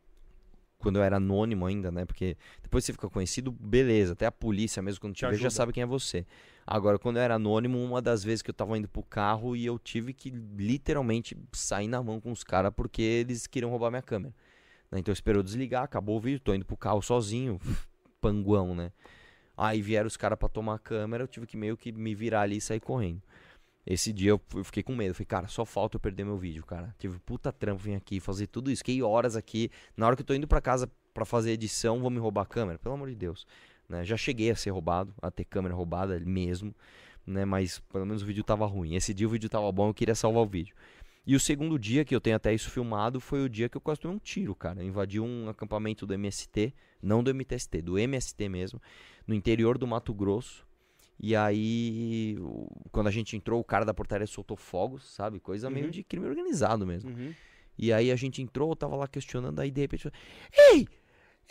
quando 0.78 0.96
eu 0.96 1.02
era 1.02 1.16
anônimo 1.16 1.66
ainda, 1.66 1.90
né? 1.90 2.04
Porque 2.04 2.36
depois 2.62 2.84
você 2.84 2.92
fica 2.92 3.08
conhecido, 3.08 3.50
beleza. 3.50 4.12
Até 4.12 4.26
a 4.26 4.32
polícia 4.32 4.82
mesmo, 4.82 5.00
quando 5.00 5.14
te, 5.14 5.20
Te 5.20 5.30
vê, 5.30 5.36
já 5.36 5.50
sabe 5.50 5.72
quem 5.72 5.82
é 5.82 5.86
você. 5.86 6.26
Agora, 6.66 6.98
quando 6.98 7.16
eu 7.16 7.22
era 7.22 7.34
anônimo, 7.36 7.82
uma 7.82 8.02
das 8.02 8.22
vezes 8.24 8.42
que 8.42 8.50
eu 8.50 8.54
tava 8.54 8.76
indo 8.76 8.88
pro 8.88 9.02
carro 9.02 9.56
e 9.56 9.64
eu 9.64 9.78
tive 9.78 10.12
que 10.12 10.30
literalmente 10.30 11.36
sair 11.52 11.88
na 11.88 12.02
mão 12.02 12.20
com 12.20 12.32
os 12.32 12.42
caras 12.42 12.72
porque 12.74 13.02
eles 13.02 13.46
queriam 13.46 13.70
roubar 13.70 13.90
minha 13.90 14.02
câmera. 14.02 14.34
né? 14.90 14.98
Então 14.98 15.12
esperou 15.12 15.42
desligar, 15.42 15.84
acabou 15.84 16.16
o 16.16 16.20
vídeo, 16.20 16.40
tô 16.40 16.54
indo 16.54 16.64
pro 16.64 16.76
carro 16.76 17.00
sozinho, 17.02 17.58
panguão, 18.20 18.74
né? 18.74 18.90
Aí 19.56 19.80
vieram 19.80 20.06
os 20.06 20.16
caras 20.16 20.38
pra 20.38 20.48
tomar 20.48 20.74
a 20.74 20.78
câmera, 20.78 21.24
eu 21.24 21.28
tive 21.28 21.46
que 21.46 21.56
meio 21.56 21.76
que 21.76 21.90
me 21.90 22.14
virar 22.14 22.42
ali 22.42 22.58
e 22.58 22.60
sair 22.60 22.80
correndo. 22.80 23.22
Esse 23.86 24.12
dia 24.12 24.30
eu 24.30 24.40
fiquei 24.64 24.82
com 24.82 24.94
medo. 24.94 25.14
Falei, 25.14 25.26
cara, 25.26 25.48
só 25.48 25.64
falta 25.64 25.96
eu 25.96 26.00
perder 26.00 26.24
meu 26.24 26.36
vídeo, 26.36 26.64
cara. 26.64 26.94
Tive 26.98 27.18
puta 27.20 27.52
trampo, 27.52 27.82
vim 27.82 27.94
aqui 27.94 28.18
fazer 28.18 28.48
tudo 28.48 28.70
isso. 28.70 28.80
Fiquei 28.80 29.00
horas 29.02 29.36
aqui. 29.36 29.70
Na 29.96 30.06
hora 30.06 30.16
que 30.16 30.22
eu 30.22 30.26
tô 30.26 30.34
indo 30.34 30.48
pra 30.48 30.60
casa 30.60 30.90
pra 31.14 31.24
fazer 31.24 31.52
edição, 31.52 32.00
vou 32.00 32.10
me 32.10 32.18
roubar 32.18 32.42
a 32.42 32.46
câmera. 32.46 32.78
Pelo 32.78 32.94
amor 32.94 33.08
de 33.08 33.14
Deus. 33.14 33.46
Né? 33.88 34.04
Já 34.04 34.16
cheguei 34.16 34.50
a 34.50 34.56
ser 34.56 34.70
roubado, 34.70 35.14
a 35.22 35.30
ter 35.30 35.44
câmera 35.44 35.74
roubada 35.74 36.18
mesmo. 36.18 36.74
Né? 37.24 37.44
Mas 37.44 37.78
pelo 37.92 38.04
menos 38.04 38.22
o 38.22 38.26
vídeo 38.26 38.42
tava 38.42 38.66
ruim. 38.66 38.96
Esse 38.96 39.14
dia 39.14 39.26
o 39.26 39.30
vídeo 39.30 39.48
tava 39.48 39.70
bom, 39.70 39.88
eu 39.88 39.94
queria 39.94 40.16
salvar 40.16 40.42
o 40.42 40.46
vídeo. 40.46 40.74
E 41.24 41.34
o 41.34 41.40
segundo 41.40 41.76
dia, 41.76 42.04
que 42.04 42.14
eu 42.14 42.20
tenho 42.20 42.36
até 42.36 42.54
isso 42.54 42.70
filmado, 42.70 43.20
foi 43.20 43.44
o 43.44 43.48
dia 43.48 43.68
que 43.68 43.76
eu 43.76 43.80
quase 43.80 44.00
tomei 44.00 44.16
um 44.16 44.20
tiro, 44.20 44.54
cara. 44.54 44.80
Eu 44.80 44.86
invadi 44.86 45.18
um 45.18 45.48
acampamento 45.48 46.06
do 46.06 46.14
MST, 46.14 46.72
não 47.02 47.20
do 47.20 47.34
MTST, 47.34 47.82
do 47.82 47.98
MST 47.98 48.48
mesmo, 48.48 48.80
no 49.26 49.34
interior 49.34 49.76
do 49.76 49.88
Mato 49.88 50.14
Grosso. 50.14 50.64
E 51.18 51.34
aí, 51.34 52.36
quando 52.92 53.06
a 53.06 53.10
gente 53.10 53.36
entrou, 53.36 53.60
o 53.60 53.64
cara 53.64 53.84
da 53.84 53.94
portaria 53.94 54.26
soltou 54.26 54.56
fogos, 54.56 55.04
sabe? 55.14 55.40
Coisa 55.40 55.70
meio 55.70 55.86
Uhum. 55.86 55.90
de 55.90 56.02
crime 56.04 56.26
organizado 56.26 56.86
mesmo. 56.86 57.10
Uhum. 57.10 57.34
E 57.78 57.92
aí 57.92 58.10
a 58.10 58.16
gente 58.16 58.42
entrou, 58.42 58.70
eu 58.70 58.76
tava 58.76 58.96
lá 58.96 59.06
questionando, 59.08 59.58
aí 59.60 59.70
de 59.70 59.80
repente, 59.80 60.10
ei, 60.52 60.86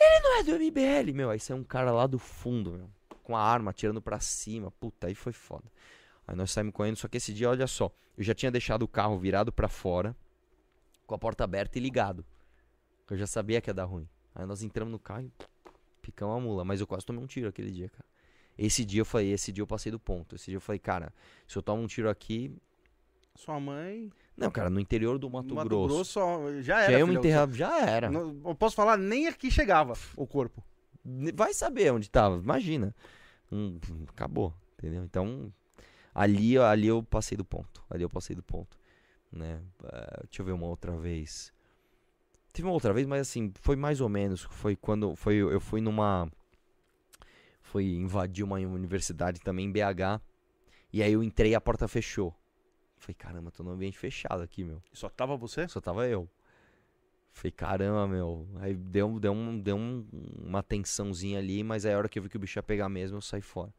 ele 0.00 0.20
não 0.22 0.38
é 0.38 0.42
do 0.44 0.52
MBL, 0.56 1.12
meu. 1.14 1.30
Aí 1.30 1.40
saiu 1.40 1.58
um 1.58 1.64
cara 1.64 1.90
lá 1.90 2.06
do 2.06 2.18
fundo, 2.18 2.72
meu, 2.72 2.90
com 3.22 3.36
a 3.36 3.40
arma 3.42 3.70
atirando 3.70 4.00
pra 4.00 4.20
cima. 4.20 4.70
Puta, 4.70 5.06
aí 5.08 5.14
foi 5.14 5.32
foda. 5.32 5.64
Aí 6.26 6.34
nós 6.36 6.50
saímos 6.50 6.72
correndo, 6.72 6.96
só 6.96 7.08
que 7.08 7.16
esse 7.16 7.32
dia, 7.32 7.48
olha 7.50 7.66
só, 7.66 7.90
eu 8.16 8.22
já 8.24 8.34
tinha 8.34 8.50
deixado 8.50 8.82
o 8.82 8.88
carro 8.88 9.18
virado 9.18 9.52
pra 9.52 9.68
fora, 9.68 10.14
com 11.06 11.14
a 11.14 11.18
porta 11.18 11.44
aberta 11.44 11.78
e 11.78 11.80
ligado. 11.80 12.24
Eu 13.10 13.16
já 13.16 13.26
sabia 13.26 13.60
que 13.60 13.70
ia 13.70 13.74
dar 13.74 13.84
ruim. 13.84 14.08
Aí 14.34 14.44
nós 14.46 14.62
entramos 14.62 14.90
no 14.92 14.98
carro 14.98 15.22
e 15.22 15.30
picamos 16.02 16.36
a 16.36 16.40
mula, 16.40 16.64
mas 16.64 16.80
eu 16.80 16.86
quase 16.86 17.06
tomei 17.06 17.22
um 17.22 17.26
tiro 17.26 17.48
aquele 17.48 17.70
dia, 17.70 17.88
cara. 17.88 18.04
Esse 18.58 18.84
dia 18.84 19.00
eu 19.00 19.04
falei, 19.04 19.32
esse 19.32 19.52
dia 19.52 19.62
eu 19.62 19.66
passei 19.66 19.92
do 19.92 19.98
ponto. 20.00 20.34
Esse 20.36 20.46
dia 20.46 20.56
eu 20.56 20.60
falei, 20.60 20.78
cara, 20.78 21.12
se 21.46 21.56
eu 21.58 21.62
tomo 21.62 21.82
um 21.82 21.86
tiro 21.86 22.08
aqui. 22.08 22.50
Sua 23.34 23.60
mãe. 23.60 24.10
Não, 24.34 24.50
cara, 24.50 24.70
no 24.70 24.80
interior 24.80 25.18
do 25.18 25.28
Mato, 25.28 25.54
Grosso. 25.54 26.18
ó, 26.20 26.50
já 26.62 26.62
Já 26.62 26.80
era. 26.82 26.92
ia 26.92 26.98
me 27.00 27.06
filhão. 27.08 27.20
enterrar, 27.20 27.50
já 27.52 27.80
era. 27.86 28.10
Não- 28.10 28.40
eu 28.46 28.54
posso 28.54 28.74
falar, 28.74 28.96
nem 28.96 29.26
aqui 29.28 29.50
chegava 29.50 29.92
o 30.16 30.26
corpo. 30.26 30.64
Vai 31.34 31.52
saber 31.52 31.92
onde 31.92 32.08
tava, 32.10 32.36
imagina. 32.38 32.94
Hum, 33.52 33.78
acabou, 34.08 34.54
entendeu? 34.78 35.04
Então, 35.04 35.52
ali, 36.14 36.56
ali 36.58 36.86
eu 36.86 37.02
passei 37.02 37.36
do 37.36 37.44
ponto. 37.44 37.84
Ali 37.90 38.02
eu 38.02 38.10
passei 38.10 38.34
do 38.34 38.42
ponto, 38.42 38.78
né? 39.30 39.60
Eh, 39.84 40.20
deixa 40.24 40.40
eu 40.42 40.46
ver 40.46 40.52
uma 40.52 40.66
outra 40.66 40.96
vez. 40.96 41.52
Teve 42.54 42.66
uma 42.66 42.72
outra 42.74 42.92
vez, 42.94 43.06
mas 43.06 43.20
assim, 43.20 43.52
foi 43.60 43.76
mais 43.76 44.00
ou 44.00 44.08
menos. 44.08 44.42
Foi 44.50 44.74
quando 44.74 45.14
foi, 45.14 45.36
eu 45.36 45.60
fui 45.60 45.80
numa. 45.82 46.26
Foi 47.76 47.84
invadir 47.84 48.42
uma 48.42 48.56
universidade 48.56 49.38
também 49.38 49.66
em 49.66 49.70
BH. 49.70 50.18
E 50.90 51.02
aí 51.02 51.12
eu 51.12 51.22
entrei 51.22 51.50
e 51.50 51.54
a 51.54 51.60
porta 51.60 51.86
fechou. 51.86 52.34
Falei, 52.96 53.14
caramba, 53.14 53.50
tô 53.50 53.62
num 53.62 53.72
ambiente 53.72 53.98
fechado 53.98 54.42
aqui, 54.42 54.64
meu. 54.64 54.82
Só 54.94 55.10
tava 55.10 55.36
você? 55.36 55.68
Só 55.68 55.78
tava 55.78 56.08
eu. 56.08 56.26
Falei, 57.32 57.52
caramba, 57.52 58.08
meu. 58.08 58.48
Aí 58.60 58.72
deu, 58.74 59.20
deu, 59.20 59.32
um, 59.32 59.60
deu 59.60 59.76
um- 59.76 60.06
uma 60.42 60.62
tensãozinha 60.62 61.38
ali, 61.38 61.62
mas 61.62 61.84
aí 61.84 61.92
a 61.92 61.98
hora 61.98 62.08
que 62.08 62.18
eu 62.18 62.22
vi 62.22 62.30
que 62.30 62.38
o 62.38 62.40
bicho 62.40 62.58
ia 62.58 62.62
pegar 62.62 62.88
mesmo, 62.88 63.18
eu 63.18 63.20
saí 63.20 63.42
fora. 63.42 63.74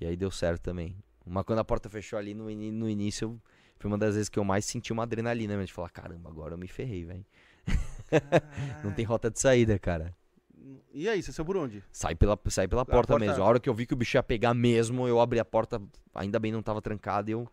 E 0.00 0.06
aí 0.06 0.16
deu 0.16 0.30
certo 0.30 0.62
também. 0.62 0.96
Mas 1.26 1.44
quando 1.44 1.58
a 1.58 1.64
porta 1.64 1.90
fechou 1.90 2.18
ali 2.18 2.32
no, 2.32 2.50
ini- 2.50 2.70
no 2.72 2.88
início, 2.88 3.26
eu- 3.26 3.40
foi 3.78 3.90
uma 3.90 3.98
das 3.98 4.14
vezes 4.14 4.30
que 4.30 4.38
eu 4.38 4.44
mais 4.44 4.64
senti 4.64 4.90
uma 4.90 5.02
adrenalina. 5.02 5.62
De 5.62 5.70
falar, 5.70 5.90
caramba, 5.90 6.30
agora 6.30 6.54
eu 6.54 6.58
me 6.58 6.66
ferrei, 6.66 7.04
velho. 7.04 7.26
Não 8.82 8.90
tem 8.94 9.04
rota 9.04 9.30
de 9.30 9.38
saída, 9.38 9.78
cara. 9.78 10.16
E 10.92 11.08
aí, 11.08 11.22
você 11.22 11.32
saiu 11.32 11.44
por 11.46 11.56
onde? 11.56 11.82
Sai 11.90 12.14
pela, 12.14 12.38
sai 12.48 12.68
pela 12.68 12.84
porta, 12.84 13.12
porta- 13.14 13.26
mesmo. 13.26 13.42
A 13.42 13.46
hora 13.46 13.58
que 13.60 13.68
eu 13.68 13.74
vi 13.74 13.86
que 13.86 13.94
o 13.94 13.96
bicho 13.96 14.16
ia 14.16 14.22
pegar 14.22 14.54
mesmo, 14.54 15.06
eu 15.08 15.20
abri 15.20 15.38
a 15.40 15.44
porta, 15.44 15.80
ainda 16.14 16.38
bem 16.38 16.52
não 16.52 16.62
tava 16.62 16.80
trancada 16.82 17.30
e 17.30 17.32
eu, 17.32 17.48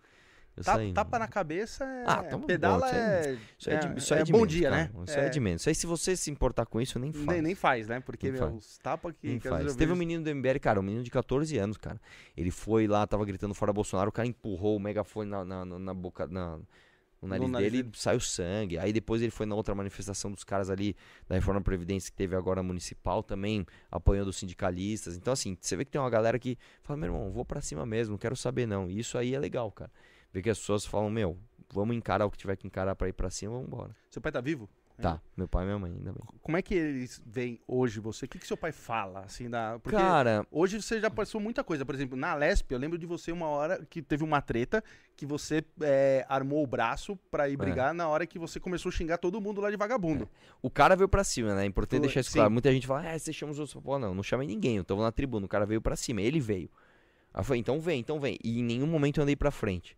eu 0.57 0.63
Ta- 0.63 0.75
saí. 0.75 0.91
tapa 0.93 1.17
na 1.17 1.27
cabeça 1.27 1.85
é. 1.85 2.03
Ah, 2.05 2.23
tamo 2.23 2.45
pedala 2.45 2.79
bom, 2.79 2.85
isso 2.87 2.95
aí- 2.95 3.01
é. 3.01 3.37
Isso 3.57 3.69
é, 3.69 3.77
de, 3.77 3.99
isso 3.99 4.13
é 4.13 4.19
é 4.19 4.23
de 4.23 4.31
bom 4.31 4.37
menos, 4.39 4.53
dia, 4.53 4.69
cara. 4.69 4.83
né? 4.83 4.91
Isso 5.07 5.17
é. 5.19 5.29
de 5.29 5.39
menos. 5.39 5.61
Isso 5.61 5.69
aí, 5.69 5.75
se 5.75 5.87
você 5.87 6.15
se 6.17 6.29
importar 6.29 6.65
com 6.65 6.81
isso, 6.81 6.99
nem 6.99 7.11
faz. 7.13 7.25
Nem, 7.27 7.41
nem 7.41 7.55
faz, 7.55 7.87
né? 7.87 7.99
Porque, 8.01 8.29
Nem 8.31 8.41
meu, 8.41 8.55
os 8.55 8.77
tapas 8.79 9.13
que. 9.19 9.27
Vezes 9.27 9.43
faz. 9.43 9.75
Teve 9.75 9.93
um 9.93 9.95
menino 9.95 10.23
do 10.23 10.29
MBL, 10.29 10.59
cara, 10.59 10.79
um 10.79 10.83
menino 10.83 11.03
de 11.03 11.09
14 11.11 11.57
anos, 11.57 11.77
cara. 11.77 11.99
Ele 12.35 12.51
foi 12.51 12.87
lá, 12.87 13.07
tava 13.07 13.23
gritando 13.25 13.53
fora 13.53 13.71
Bolsonaro, 13.71 14.09
o 14.09 14.11
cara 14.13 14.27
empurrou 14.27 14.75
o 14.75 14.79
megafone 14.79 15.29
na, 15.29 15.45
na, 15.45 15.65
na- 15.65 15.79
na 15.79 15.93
boca, 15.93 16.27
na, 16.27 16.59
no 17.21 17.27
nariz 17.27 17.49
nariz 17.49 17.71
dele 17.71 17.83
dele. 17.83 17.97
saiu 17.97 18.19
sangue. 18.19 18.77
Aí 18.77 18.93
depois 18.93 19.21
ele 19.21 19.31
foi 19.31 19.45
na 19.45 19.55
outra 19.55 19.75
manifestação 19.75 20.31
dos 20.31 20.43
caras 20.43 20.69
ali 20.69 20.95
da 21.27 21.35
Reforma 21.35 21.59
da 21.59 21.63
Previdência 21.63 22.11
que 22.11 22.17
teve 22.17 22.35
agora 22.35 22.63
municipal 22.63 23.21
também, 23.21 23.65
apoiando 23.91 24.29
os 24.29 24.37
sindicalistas. 24.37 25.15
Então, 25.17 25.33
assim, 25.33 25.57
você 25.59 25.75
vê 25.75 25.85
que 25.85 25.91
tem 25.91 25.99
uma 25.99 26.09
galera 26.09 26.39
que 26.39 26.57
fala, 26.81 26.97
meu 26.97 27.07
irmão, 27.07 27.31
vou 27.31 27.43
pra 27.43 27.61
cima 27.61 27.85
mesmo, 27.85 28.13
não 28.13 28.17
quero 28.17 28.35
saber 28.35 28.65
não. 28.65 28.89
E 28.89 28.99
isso 28.99 29.17
aí 29.17 29.35
é 29.35 29.39
legal, 29.39 29.71
cara. 29.71 29.91
Ver 30.31 30.41
que 30.41 30.49
as 30.49 30.59
pessoas 30.59 30.85
falam, 30.85 31.09
meu, 31.09 31.37
vamos 31.73 31.95
encarar 31.95 32.25
o 32.25 32.31
que 32.31 32.37
tiver 32.37 32.55
que 32.55 32.67
encarar 32.67 32.95
pra 32.95 33.07
ir 33.09 33.13
pra 33.13 33.29
cima, 33.29 33.53
vamos 33.53 33.67
embora. 33.67 33.95
Seu 34.09 34.21
pai 34.21 34.31
tá 34.31 34.41
vivo? 34.41 34.69
Tá, 35.01 35.21
meu 35.37 35.47
pai 35.47 35.63
e 35.63 35.65
minha 35.67 35.79
mãe, 35.79 35.91
ainda 35.91 36.11
bem. 36.11 36.21
Como 36.41 36.57
é 36.57 36.61
que 36.61 36.73
eles 36.73 37.21
veem 37.25 37.59
hoje 37.67 37.99
você? 37.99 38.25
O 38.25 38.27
que, 38.27 38.37
que 38.37 38.45
seu 38.45 38.57
pai 38.57 38.71
fala? 38.71 39.21
Assim, 39.21 39.49
da... 39.49 39.79
Porque 39.79 39.97
Cara, 39.97 40.45
hoje 40.51 40.81
você 40.81 40.99
já 40.99 41.09
passou 41.09 41.39
muita 41.39 41.63
coisa. 41.63 41.85
Por 41.85 41.95
exemplo, 41.95 42.17
na 42.17 42.33
Lesp, 42.35 42.71
eu 42.71 42.77
lembro 42.77 42.97
de 42.97 43.05
você 43.05 43.31
uma 43.31 43.47
hora 43.47 43.85
que 43.85 44.01
teve 44.01 44.23
uma 44.23 44.41
treta 44.41 44.83
que 45.15 45.25
você 45.25 45.63
é, 45.81 46.25
armou 46.27 46.63
o 46.63 46.67
braço 46.67 47.15
pra 47.31 47.47
É. 47.47 47.51
ir 47.51 47.57
brigar 47.57 47.93
na 47.93 48.07
hora 48.09 48.27
que 48.27 48.37
você 48.37 48.59
começou 48.59 48.89
a 48.89 48.91
xingar 48.91 49.17
todo 49.17 49.39
mundo 49.39 49.61
lá 49.61 49.71
de 49.71 49.77
vagabundo. 49.77 50.27
O 50.61 50.69
cara 50.69 50.95
veio 50.95 51.07
pra 51.07 51.23
cima, 51.23 51.55
né? 51.55 51.63
É 51.63 51.65
importante 51.65 51.99
Foi, 51.99 52.07
deixar 52.07 52.19
isso 52.19 52.31
sim. 52.31 52.39
claro. 52.39 52.51
Muita 52.51 52.71
gente 52.71 52.85
fala, 52.85 53.09
ah, 53.09 53.17
você 53.17 53.31
chama 53.31 53.53
os 53.53 53.59
outros. 53.59 53.81
Pô, 53.81 53.97
não, 53.97 54.13
não 54.13 54.23
chamei 54.23 54.47
ninguém. 54.47 54.75
Eu 54.77 54.83
tava 54.83 55.01
na 55.01 55.11
tribuna. 55.11 55.45
O 55.45 55.49
cara 55.49 55.65
veio 55.65 55.81
pra 55.81 55.95
cima. 55.95 56.21
Ele 56.21 56.39
veio. 56.39 56.69
Aí 57.33 57.39
eu 57.39 57.43
falei, 57.45 57.61
então 57.61 57.79
vem, 57.79 57.99
então 58.01 58.19
vem. 58.19 58.37
E 58.43 58.59
em 58.59 58.63
nenhum 58.63 58.87
momento 58.87 59.19
eu 59.19 59.23
andei 59.23 59.35
pra 59.35 59.51
frente. 59.51 59.97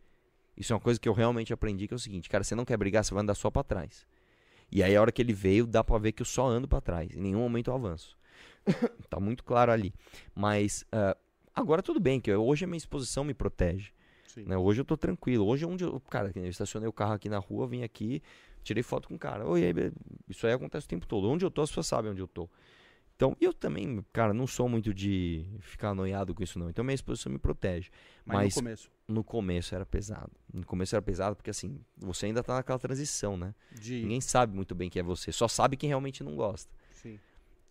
Isso 0.56 0.74
é 0.74 0.76
uma 0.76 0.82
coisa 0.82 1.00
que 1.00 1.10
eu 1.10 1.14
realmente 1.14 1.52
aprendi, 1.54 1.88
que 1.88 1.94
é 1.94 1.96
o 1.96 2.00
seguinte, 2.00 2.30
cara, 2.30 2.44
você 2.44 2.54
não 2.54 2.66
quer 2.66 2.78
brigar, 2.78 3.04
você 3.04 3.14
vai 3.14 3.24
andar 3.24 3.34
só 3.34 3.50
pra 3.50 3.64
trás. 3.64 4.06
E 4.72 4.82
aí 4.82 4.96
a 4.96 5.02
hora 5.02 5.12
que 5.12 5.22
ele 5.22 5.34
veio, 5.34 5.68
dá 5.68 5.84
pra 5.84 5.98
ver 5.98 6.12
que 6.12 6.22
eu 6.22 6.26
só 6.26 6.48
ando 6.48 6.68
pra 6.68 6.80
trás. 6.80 7.16
Em 7.16 7.20
nenhum 7.20 7.40
momento 7.40 7.70
eu 7.70 7.76
avanço. 7.76 8.18
tá 9.10 9.20
muito 9.20 9.44
claro 9.44 9.72
ali. 9.72 9.94
Mas 10.34 10.86
ah, 10.92 11.18
agora 11.54 11.82
tudo 11.82 12.00
bem, 12.00 12.20
que 12.20 12.34
hoje 12.34 12.66
a 12.66 12.68
minha 12.68 12.78
exposição 12.78 13.24
me 13.24 13.34
protege. 13.34 13.92
Né? 14.38 14.58
Hoje 14.58 14.82
eu 14.82 14.86
tô 14.86 14.96
tranquilo. 14.96 15.46
Hoje 15.46 15.66
é 15.66 15.68
onde 15.68 15.84
eu, 15.84 16.00
cara, 16.00 16.32
eu 16.34 16.48
estacionei 16.48 16.88
o 16.88 16.94
carro 16.94 17.14
aqui 17.14 17.28
na 17.28 17.38
rua, 17.38 17.68
vim 17.68 17.84
aqui, 17.84 18.22
tirei 18.64 18.84
foto 18.84 19.08
com 19.08 19.16
o 19.16 19.20
cara. 19.20 19.46
Oi, 19.46 19.62
isso 20.30 20.48
aí 20.48 20.54
acontece 20.54 20.86
o 20.86 20.90
tempo 20.90 21.06
todo. 21.06 21.30
Onde 21.30 21.44
eu 21.46 21.52
tô, 21.52 21.62
as 21.62 21.70
pessoas 21.70 21.88
sabem 21.88 22.12
onde 22.12 22.22
eu 22.22 22.28
tô. 22.28 22.50
Então, 23.22 23.38
eu 23.40 23.54
também, 23.54 24.04
cara, 24.12 24.34
não 24.34 24.48
sou 24.48 24.68
muito 24.68 24.92
de 24.92 25.46
ficar 25.60 25.90
anoiado 25.90 26.34
com 26.34 26.42
isso 26.42 26.58
não. 26.58 26.72
Então 26.72 26.84
minha 26.84 26.96
exposição 26.96 27.32
me 27.32 27.38
protege. 27.38 27.92
Mas, 28.26 28.36
Mas- 28.36 28.56
no 28.56 28.62
começo. 28.64 28.92
No 29.08 29.24
começo 29.24 29.76
era 29.76 29.86
pesado. 29.86 30.32
No 30.52 30.66
começo 30.66 30.96
era 30.96 31.04
pesado 31.04 31.36
porque 31.36 31.52
assim, 31.52 31.80
você 31.96 32.26
ainda 32.26 32.42
tá 32.42 32.56
naquela 32.56 32.80
transição, 32.80 33.38
né? 33.38 33.54
De... 33.80 34.02
Ninguém 34.02 34.22
sabe 34.22 34.56
muito 34.56 34.74
bem 34.74 34.90
quem 34.90 35.02
é 35.02 35.04
você, 35.04 35.32
só 35.32 35.48
sabe 35.48 35.78
quem 35.78 35.88
realmente 35.90 36.24
não 36.24 36.36
gosta. 36.36 36.74
Sim. 36.90 37.20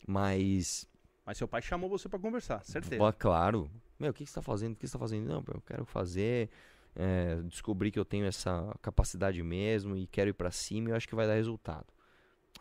Mas, 0.06 0.88
Mas 1.26 1.36
seu 1.36 1.48
pai 1.48 1.60
chamou 1.62 1.90
você 1.90 2.08
pra 2.08 2.20
conversar, 2.20 2.62
certeza. 2.62 3.12
claro. 3.14 3.68
Meu, 3.98 4.12
o 4.12 4.14
que 4.14 4.22
que 4.22 4.30
você 4.30 4.36
tá 4.36 4.42
fazendo? 4.42 4.74
O 4.74 4.76
que 4.76 4.86
você 4.86 4.92
tá 4.92 5.00
fazendo? 5.00 5.26
Não, 5.26 5.42
eu 5.52 5.60
quero 5.66 5.84
fazer, 5.84 6.48
é, 6.94 7.42
descobrir 7.42 7.90
que 7.90 7.98
eu 7.98 8.04
tenho 8.04 8.24
essa 8.24 8.72
capacidade 8.80 9.42
mesmo 9.42 9.96
e 9.96 10.06
quero 10.06 10.30
ir 10.30 10.34
pra 10.34 10.52
cima 10.52 10.90
e 10.90 10.92
eu 10.92 10.96
acho 10.96 11.08
que 11.08 11.14
vai 11.16 11.26
dar 11.26 11.34
resultado. 11.34 11.86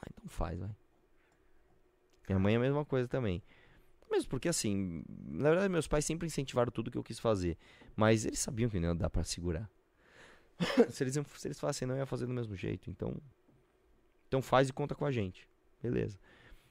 Ah, 0.02 0.08
então 0.12 0.28
faz, 0.28 0.58
vai. 0.58 0.72
Minha 2.30 2.40
mãe 2.40 2.54
é 2.54 2.58
a 2.58 2.60
mesma 2.60 2.86
coisa 2.86 3.08
também. 3.08 3.42
Mesmo 4.10 4.30
porque 4.30 4.48
assim, 4.50 5.04
na 5.28 5.50
verdade 5.50 5.70
meus 5.70 5.88
pais 5.88 6.04
sempre 6.06 6.26
incentivaram 6.28 6.72
tudo 6.72 6.90
que 6.90 6.98
eu 6.98 7.04
quis 7.04 7.20
fazer, 7.20 7.58
mas 7.96 8.26
eles 8.26 8.40
sabiam 8.40 8.70
que 8.70 8.80
não 8.80 8.90
ia 8.90 8.96
dar 8.96 9.10
pra 9.10 9.24
segurar. 9.24 9.70
se 10.90 11.04
eles 11.04 11.14
se 11.14 11.48
eles 11.48 11.60
falassem 11.60 11.88
não, 11.88 11.96
eu 11.96 12.00
ia 12.00 12.06
fazer 12.06 12.26
do 12.26 12.34
mesmo 12.34 12.56
jeito, 12.56 12.90
então 12.90 13.16
então 14.28 14.42
faz 14.42 14.70
e 14.70 14.74
conta 14.74 14.96
com 14.96 15.06
a 15.06 15.12
gente. 15.12 15.48
Beleza. 15.82 16.18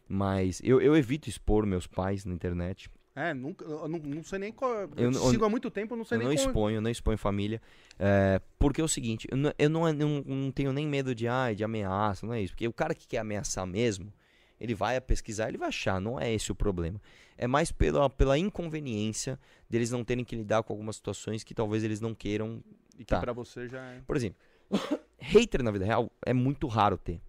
Mas 0.08 0.60
eu, 0.64 0.80
eu 0.80 0.96
evito 0.96 1.28
expor 1.28 1.66
meus 1.66 1.86
pais 1.86 2.24
na 2.24 2.32
internet. 2.34 2.90
É, 3.14 3.34
nunca, 3.34 3.64
eu 3.64 3.88
não, 3.88 3.98
não 3.98 4.22
sei 4.22 4.38
nem 4.38 4.52
qual. 4.52 4.72
Eu, 4.72 4.90
Eu 4.96 5.12
sigo 5.12 5.44
há 5.44 5.48
muito 5.48 5.70
tempo, 5.70 5.94
eu 5.94 5.98
não 5.98 6.04
sei 6.04 6.16
Eu 6.16 6.20
nem 6.20 6.28
não 6.28 6.36
qual- 6.36 6.46
exponho, 6.46 6.76
eu 6.76 6.80
não 6.80 6.90
exponho 6.90 7.18
família. 7.18 7.60
é, 7.98 8.40
porque 8.58 8.80
é 8.80 8.84
o 8.84 8.88
seguinte, 8.88 9.26
eu, 9.30 9.36
não, 9.36 9.52
eu 9.58 9.68
não, 9.68 9.92
não, 9.92 10.20
não 10.22 10.52
tenho 10.52 10.72
nem 10.72 10.86
medo 10.86 11.14
de, 11.14 11.26
ai, 11.26 11.54
de 11.54 11.64
ameaça, 11.64 12.24
não 12.26 12.32
é 12.32 12.40
isso. 12.40 12.52
Porque 12.54 12.66
o 12.68 12.72
cara 12.72 12.94
que 12.94 13.06
quer 13.08 13.18
ameaçar 13.18 13.66
mesmo, 13.66 14.12
ele 14.60 14.74
vai 14.74 14.96
a 14.96 15.00
pesquisar, 15.00 15.48
ele 15.48 15.58
vai 15.58 15.68
achar, 15.68 16.00
não 16.00 16.18
é 16.18 16.32
esse 16.32 16.50
o 16.50 16.54
problema. 16.54 17.00
É 17.36 17.46
mais 17.46 17.70
pela, 17.70 18.08
pela 18.10 18.36
inconveniência 18.38 19.38
deles 19.70 19.90
não 19.90 20.02
terem 20.04 20.24
que 20.24 20.34
lidar 20.36 20.62
com 20.62 20.72
algumas 20.72 20.96
situações 20.96 21.44
que 21.44 21.54
talvez 21.54 21.84
eles 21.84 22.00
não 22.00 22.14
queiram. 22.14 22.62
E 22.94 22.98
que 22.98 23.04
Tá. 23.06 23.20
pra 23.20 23.32
você 23.32 23.68
já 23.68 23.80
é. 23.80 24.00
Por 24.06 24.16
exemplo, 24.16 24.36
hater 25.18 25.62
na 25.62 25.70
vida 25.70 25.84
real 25.84 26.10
é 26.26 26.32
muito 26.32 26.66
raro 26.66 26.98
ter. 26.98 27.20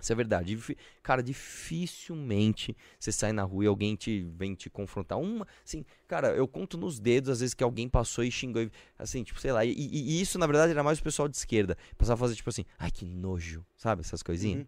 Isso 0.00 0.12
é 0.12 0.14
verdade. 0.14 0.56
Cara, 1.02 1.22
dificilmente 1.22 2.76
você 3.00 3.10
sai 3.10 3.32
na 3.32 3.42
rua 3.42 3.64
e 3.64 3.66
alguém 3.66 3.96
te 3.96 4.22
vem 4.36 4.54
te 4.54 4.70
confrontar. 4.70 5.18
Uma, 5.18 5.46
assim, 5.64 5.84
cara, 6.06 6.28
eu 6.36 6.46
conto 6.46 6.76
nos 6.78 7.00
dedos 7.00 7.30
às 7.30 7.40
vezes 7.40 7.54
que 7.54 7.64
alguém 7.64 7.88
passou 7.88 8.22
e 8.22 8.30
xingou, 8.30 8.62
e- 8.62 8.70
assim, 8.98 9.24
tipo, 9.24 9.40
sei 9.40 9.52
lá. 9.52 9.64
E, 9.64 9.72
e- 9.72 10.18
e 10.18 10.20
isso, 10.20 10.38
na 10.38 10.46
verdade, 10.46 10.70
era 10.70 10.82
mais 10.84 10.98
o 10.98 11.02
pessoal 11.02 11.28
de 11.28 11.36
esquerda. 11.36 11.76
Passava 11.96 12.14
a 12.14 12.20
fazer, 12.26 12.36
tipo 12.36 12.48
assim, 12.50 12.64
ai, 12.78 12.90
que 12.90 13.04
nojo, 13.04 13.64
sabe? 13.76 14.02
Essas 14.02 14.22
coisinhas. 14.22 14.60
Uhum. 14.60 14.66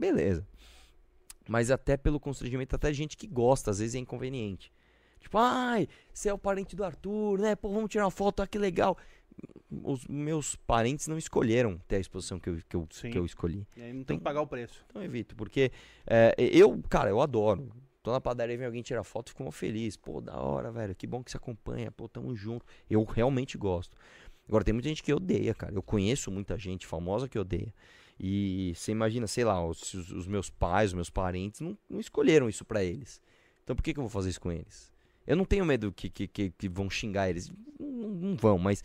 Beleza. 0.00 0.46
Mas 1.52 1.70
até 1.70 1.98
pelo 1.98 2.18
constrangimento, 2.18 2.74
até 2.74 2.90
gente 2.94 3.14
que 3.14 3.26
gosta, 3.26 3.70
às 3.70 3.78
vezes 3.78 3.94
é 3.94 3.98
inconveniente. 3.98 4.72
Tipo, 5.20 5.36
ai, 5.36 5.86
você 6.10 6.30
é 6.30 6.32
o 6.32 6.38
parente 6.38 6.74
do 6.74 6.82
Arthur, 6.82 7.38
né? 7.38 7.54
Pô, 7.54 7.68
vamos 7.68 7.90
tirar 7.90 8.06
uma 8.06 8.10
foto, 8.10 8.40
ah, 8.40 8.46
que 8.46 8.56
legal. 8.56 8.96
os 9.84 10.06
meus 10.06 10.56
parentes 10.56 11.06
não 11.08 11.18
escolheram 11.18 11.78
ter 11.86 11.96
a 11.96 11.98
exposição 11.98 12.40
que 12.40 12.48
eu, 12.48 12.56
que 12.66 12.74
eu, 12.74 12.88
que 12.88 13.18
eu 13.18 13.26
escolhi. 13.26 13.66
E 13.76 13.82
aí 13.82 13.88
não 13.88 13.96
tem 13.96 14.00
então, 14.00 14.16
que 14.16 14.22
pagar 14.22 14.40
o 14.40 14.46
preço. 14.46 14.82
Então 14.88 15.04
evito, 15.04 15.36
porque 15.36 15.70
é, 16.06 16.34
eu, 16.38 16.82
cara, 16.88 17.10
eu 17.10 17.20
adoro. 17.20 17.70
Tô 18.02 18.12
na 18.12 18.20
padaria 18.20 18.54
e 18.54 18.56
vem 18.56 18.66
alguém 18.66 18.80
tirar 18.80 19.04
foto, 19.04 19.28
fico 19.28 19.50
feliz. 19.50 19.94
Pô, 19.94 20.22
da 20.22 20.40
hora, 20.40 20.72
velho. 20.72 20.94
Que 20.94 21.06
bom 21.06 21.22
que 21.22 21.30
você 21.30 21.36
acompanha. 21.36 21.92
Pô, 21.92 22.08
tamo 22.08 22.34
junto. 22.34 22.64
Eu 22.88 23.04
realmente 23.04 23.58
gosto. 23.58 23.94
Agora, 24.48 24.64
tem 24.64 24.72
muita 24.72 24.88
gente 24.88 25.02
que 25.02 25.12
odeia, 25.12 25.54
cara. 25.54 25.74
Eu 25.74 25.82
conheço 25.82 26.30
muita 26.30 26.56
gente 26.56 26.86
famosa 26.86 27.28
que 27.28 27.38
odeia. 27.38 27.74
E 28.18 28.72
você 28.76 28.92
imagina, 28.92 29.26
sei 29.26 29.44
lá, 29.44 29.64
os, 29.66 29.94
os 29.94 30.26
meus 30.26 30.48
pais, 30.48 30.90
os 30.90 30.94
meus 30.94 31.10
parentes 31.10 31.60
não, 31.60 31.76
não 31.88 31.98
escolheram 31.98 32.48
isso 32.48 32.64
para 32.64 32.82
eles. 32.82 33.20
Então 33.64 33.74
por 33.74 33.82
que, 33.82 33.92
que 33.92 33.98
eu 33.98 34.04
vou 34.04 34.10
fazer 34.10 34.30
isso 34.30 34.40
com 34.40 34.52
eles? 34.52 34.92
Eu 35.26 35.36
não 35.36 35.44
tenho 35.44 35.64
medo 35.64 35.92
que, 35.92 36.08
que, 36.08 36.26
que, 36.26 36.50
que 36.50 36.68
vão 36.68 36.90
xingar 36.90 37.30
eles. 37.30 37.52
Não, 37.78 38.08
não, 38.08 38.36
vão, 38.36 38.58
mas 38.58 38.82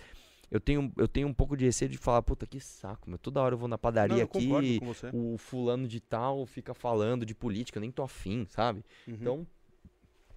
eu 0.50 0.60
tenho, 0.60 0.92
eu 0.98 1.08
tenho 1.08 1.28
um 1.28 1.34
pouco 1.34 1.58
de 1.58 1.66
receio 1.66 1.90
de 1.90 1.98
falar, 1.98 2.22
puta, 2.22 2.46
que 2.46 2.60
saco, 2.60 3.10
meu. 3.10 3.18
Toda 3.18 3.42
hora 3.42 3.56
eu 3.56 3.60
vou 3.60 3.68
na 3.68 3.78
padaria 3.78 4.18
não, 4.18 4.24
aqui, 4.24 4.80
o 5.14 5.38
fulano 5.38 5.88
de 5.88 6.00
tal 6.00 6.46
fica 6.46 6.74
falando 6.74 7.26
de 7.26 7.36
política, 7.36 7.78
eu 7.78 7.82
nem 7.82 7.92
tô 7.92 8.04
afim, 8.04 8.46
sabe? 8.50 8.84
Uhum. 9.08 9.14
Então, 9.16 9.48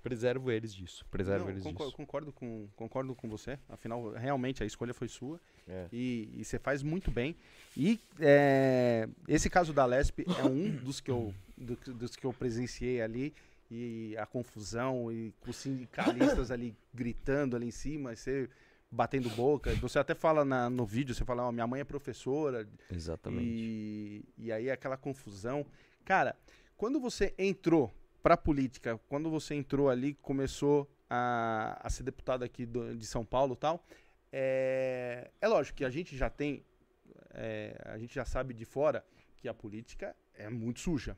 preservo 0.01 0.51
eles 0.51 0.75
disso. 0.75 1.05
Preservo 1.11 1.45
não, 1.45 1.51
eles 1.51 1.63
concordo, 1.63 1.85
disso. 1.87 1.97
Concordo 1.97 2.33
com, 2.33 2.69
concordo 2.77 3.15
com 3.15 3.29
você. 3.29 3.59
Afinal, 3.69 4.13
realmente 4.13 4.63
a 4.63 4.67
escolha 4.67 4.93
foi 4.95 5.09
sua. 5.09 5.41
É. 5.69 5.87
E, 5.93 6.29
e, 6.37 6.45
você 6.45 6.59
faz 6.59 6.83
muito 6.83 7.11
bem. 7.11 7.37
E 7.77 8.01
é, 8.19 9.09
esse 9.29 9.49
caso 9.49 9.73
da 9.73 9.85
Lesp 9.85 10.21
é 10.39 10.45
um 10.45 10.71
dos 10.77 11.01
que 11.01 11.11
eu, 11.11 11.33
do, 11.57 11.77
dos 11.95 12.17
que 12.17 12.25
eu 12.25 12.33
presenciei 12.33 13.01
ali 13.01 13.33
e 13.71 14.17
a 14.19 14.27
confusão 14.27 15.13
e 15.13 15.33
os 15.47 15.57
sindicalistas 15.57 16.51
ali 16.51 16.75
gritando 16.93 17.55
ali 17.55 17.67
em 17.67 17.71
cima, 17.71 18.17
você 18.17 18.49
batendo 18.91 19.31
boca. 19.31 19.73
Você 19.77 19.99
até 19.99 20.15
fala 20.15 20.45
na, 20.45 20.69
no 20.69 20.85
vídeo, 20.85 21.15
você 21.15 21.25
fala, 21.25 21.47
oh, 21.47 21.53
minha 21.53 21.67
mãe 21.67 21.81
é 21.81 21.85
professora. 21.85 22.69
Exatamente. 22.91 23.45
E, 23.47 24.25
e 24.37 24.53
aí 24.53 24.71
aquela 24.71 24.97
confusão. 24.97 25.65
Cara, 26.05 26.37
quando 26.77 26.99
você 26.99 27.33
entrou 27.39 27.93
pra 28.23 28.37
política, 28.37 28.99
quando 29.09 29.31
você 29.31 29.55
entrou 29.55 29.89
ali, 29.89 30.15
começou 30.15 30.91
a, 31.09 31.79
a 31.83 31.91
ser 31.91 32.03
deputado 32.03 32.45
aqui 32.45 32.65
do, 32.65 32.97
de 32.97 33.07
São 33.07 33.25
Paulo 33.25 33.55
e 33.55 33.57
tal, 33.57 33.85
é, 34.33 35.31
é 35.41 35.49
lógico 35.49 35.79
que 35.79 35.85
a 35.85 35.91
gente 35.91 36.17
já 36.17 36.31
tem, 36.31 36.65
é, 37.31 37.81
a 37.87 37.99
gente 37.99 38.15
já 38.15 38.25
sabe 38.25 38.55
de 38.55 38.65
fora 38.65 39.05
que 39.37 39.49
a 39.49 39.55
política 39.55 40.15
é 40.35 40.49
muito 40.49 40.81
suja. 40.81 41.17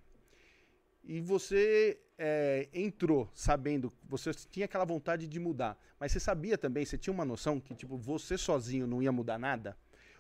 E 1.05 1.21
você 1.21 1.99
é, 2.17 2.69
entrou 2.73 3.29
sabendo, 3.35 3.93
você 4.09 4.33
tinha 4.33 4.67
aquela 4.67 4.85
vontade 4.85 5.27
de 5.27 5.41
mudar, 5.41 5.77
mas 5.99 6.13
você 6.13 6.21
sabia 6.21 6.57
também, 6.57 6.85
você 6.85 6.97
tinha 6.97 7.13
uma 7.13 7.25
noção 7.25 7.61
que 7.61 7.75
tipo 7.75 7.97
você 7.97 8.39
sozinho 8.39 8.87
não 8.87 9.03
ia 9.03 9.11
mudar 9.11 9.39
nada? 9.39 9.77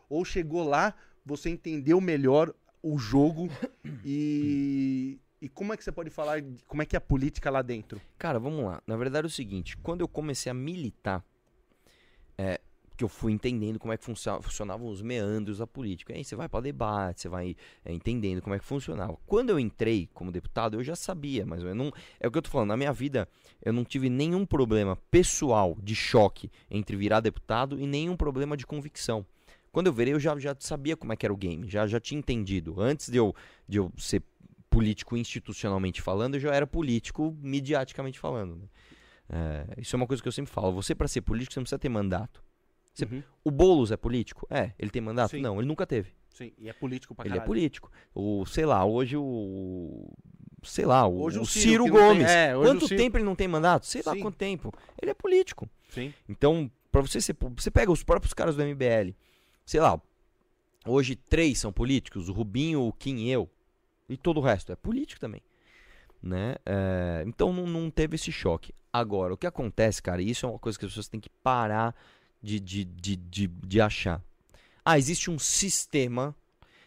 Ou 0.08 0.24
chegou 0.24 0.64
lá, 0.64 0.94
você 1.24 1.48
entendeu 1.48 2.00
melhor 2.00 2.52
o 2.82 2.98
jogo 2.98 3.48
e, 4.04 5.20
e 5.42 5.48
como 5.48 5.74
é 5.74 5.76
que 5.76 5.82
você 5.82 5.90
pode 5.90 6.08
falar, 6.08 6.40
como 6.68 6.82
é 6.82 6.86
que 6.86 6.94
é 6.94 6.98
a 6.98 7.00
política 7.00 7.50
lá 7.50 7.62
dentro? 7.62 8.00
Cara, 8.16 8.38
vamos 8.38 8.64
lá. 8.64 8.80
Na 8.86 8.96
verdade 8.96 9.26
é 9.26 9.28
o 9.28 9.30
seguinte, 9.30 9.76
quando 9.76 10.00
eu 10.00 10.06
comecei 10.06 10.48
a 10.48 10.54
militar, 10.54 11.24
é, 12.38 12.60
que 12.96 13.02
eu 13.02 13.08
fui 13.08 13.32
entendendo 13.32 13.76
como 13.76 13.92
é 13.92 13.96
que 13.96 14.04
funcionavam 14.04 14.86
os 14.86 15.02
meandros 15.02 15.58
da 15.58 15.66
política. 15.66 16.14
Aí 16.14 16.22
você 16.22 16.36
vai 16.36 16.48
para 16.48 16.60
debate, 16.60 17.22
você 17.22 17.28
vai 17.28 17.56
é, 17.84 17.92
entendendo 17.92 18.40
como 18.40 18.54
é 18.54 18.58
que 18.60 18.64
funcionava. 18.64 19.18
Quando 19.26 19.50
eu 19.50 19.58
entrei 19.58 20.08
como 20.14 20.30
deputado, 20.30 20.78
eu 20.78 20.84
já 20.84 20.94
sabia, 20.94 21.44
mas 21.44 21.60
eu 21.64 21.74
não. 21.74 21.92
É 22.20 22.28
o 22.28 22.30
que 22.30 22.38
eu 22.38 22.42
tô 22.42 22.48
falando, 22.48 22.68
na 22.68 22.76
minha 22.76 22.92
vida, 22.92 23.28
eu 23.64 23.72
não 23.72 23.84
tive 23.84 24.08
nenhum 24.08 24.46
problema 24.46 24.96
pessoal 25.10 25.76
de 25.82 25.96
choque 25.96 26.52
entre 26.70 26.96
virar 26.96 27.18
deputado 27.18 27.80
e 27.80 27.84
nenhum 27.84 28.16
problema 28.16 28.56
de 28.56 28.64
convicção. 28.64 29.26
Quando 29.72 29.86
eu 29.86 29.92
virei, 29.92 30.12
eu 30.12 30.20
já, 30.20 30.38
já 30.38 30.54
sabia 30.60 30.96
como 30.96 31.14
é 31.14 31.16
que 31.16 31.24
era 31.24 31.32
o 31.32 31.36
game, 31.36 31.66
já, 31.66 31.86
já 31.86 31.98
tinha 31.98 32.18
entendido. 32.18 32.78
Antes 32.78 33.08
de 33.08 33.16
eu, 33.16 33.34
de 33.66 33.78
eu 33.78 33.90
ser 33.96 34.22
político 34.72 35.16
institucionalmente 35.16 36.00
falando, 36.00 36.34
eu 36.34 36.40
já 36.40 36.54
era 36.54 36.66
político 36.66 37.36
mediaticamente 37.40 38.18
falando. 38.18 38.56
Né? 38.56 38.66
É, 39.30 39.80
isso 39.80 39.94
é 39.94 39.96
uma 39.96 40.06
coisa 40.06 40.22
que 40.22 40.28
eu 40.28 40.32
sempre 40.32 40.52
falo. 40.52 40.72
Você, 40.72 40.94
para 40.94 41.08
ser 41.08 41.22
político, 41.22 41.54
você 41.54 41.60
não 41.60 41.64
precisa 41.64 41.78
ter 41.78 41.88
mandato. 41.88 42.42
Você, 42.92 43.04
uhum. 43.04 43.22
O 43.44 43.50
Boulos 43.50 43.90
é 43.90 43.96
político? 43.96 44.46
É. 44.50 44.72
Ele 44.78 44.90
tem 44.90 45.00
mandato? 45.00 45.30
Sim. 45.30 45.40
Não, 45.40 45.58
ele 45.58 45.66
nunca 45.66 45.86
teve. 45.86 46.12
Sim, 46.34 46.52
e 46.58 46.68
é 46.68 46.72
político 46.72 47.14
pra 47.14 47.24
Ele 47.24 47.34
caralho. 47.34 47.44
é 47.44 47.46
político. 47.46 47.90
O, 48.14 48.44
sei 48.46 48.64
lá, 48.64 48.84
hoje 48.84 49.16
o. 49.16 50.10
Sei 50.62 50.86
lá, 50.86 51.06
o, 51.06 51.20
hoje 51.20 51.38
o 51.38 51.44
Ciro, 51.44 51.84
Ciro 51.84 51.88
Gomes. 51.88 52.26
Tem, 52.26 52.36
é, 52.36 52.54
quanto 52.54 52.86
Ciro... 52.86 53.02
tempo 53.02 53.16
ele 53.16 53.24
não 53.24 53.34
tem 53.34 53.48
mandato? 53.48 53.86
Sei 53.86 54.02
lá 54.04 54.12
Sim. 54.12 54.20
quanto 54.20 54.36
tempo. 54.36 54.72
Ele 55.00 55.10
é 55.10 55.14
político. 55.14 55.68
Sim. 55.88 56.12
Então, 56.28 56.70
pra 56.90 57.00
você 57.00 57.20
ser. 57.20 57.36
Você 57.56 57.70
pega 57.70 57.90
os 57.90 58.02
próprios 58.02 58.32
caras 58.32 58.56
do 58.56 58.62
MBL. 58.62 59.14
Sei 59.64 59.80
lá, 59.80 60.00
hoje 60.86 61.16
três 61.16 61.58
são 61.58 61.72
políticos: 61.72 62.28
o 62.28 62.32
Rubinho, 62.32 62.82
o 62.82 62.92
Kim 62.92 63.16
e 63.16 63.30
eu. 63.30 63.50
E 64.08 64.16
todo 64.16 64.38
o 64.38 64.42
resto 64.42 64.72
é 64.72 64.76
político 64.76 65.20
também. 65.20 65.42
Né? 66.22 66.56
É, 66.64 67.24
então 67.26 67.52
não, 67.52 67.66
não 67.66 67.90
teve 67.90 68.14
esse 68.14 68.30
choque. 68.30 68.74
Agora, 68.92 69.34
o 69.34 69.36
que 69.36 69.46
acontece, 69.46 70.02
cara, 70.02 70.20
e 70.20 70.30
isso 70.30 70.44
é 70.44 70.48
uma 70.48 70.58
coisa 70.58 70.78
que 70.78 70.84
as 70.84 70.90
pessoas 70.90 71.08
têm 71.08 71.20
que 71.20 71.30
parar 71.42 71.94
de, 72.42 72.60
de, 72.60 72.84
de, 72.84 73.16
de, 73.16 73.46
de 73.46 73.80
achar. 73.80 74.22
Ah, 74.84 74.98
existe 74.98 75.30
um 75.30 75.38
sistema 75.38 76.34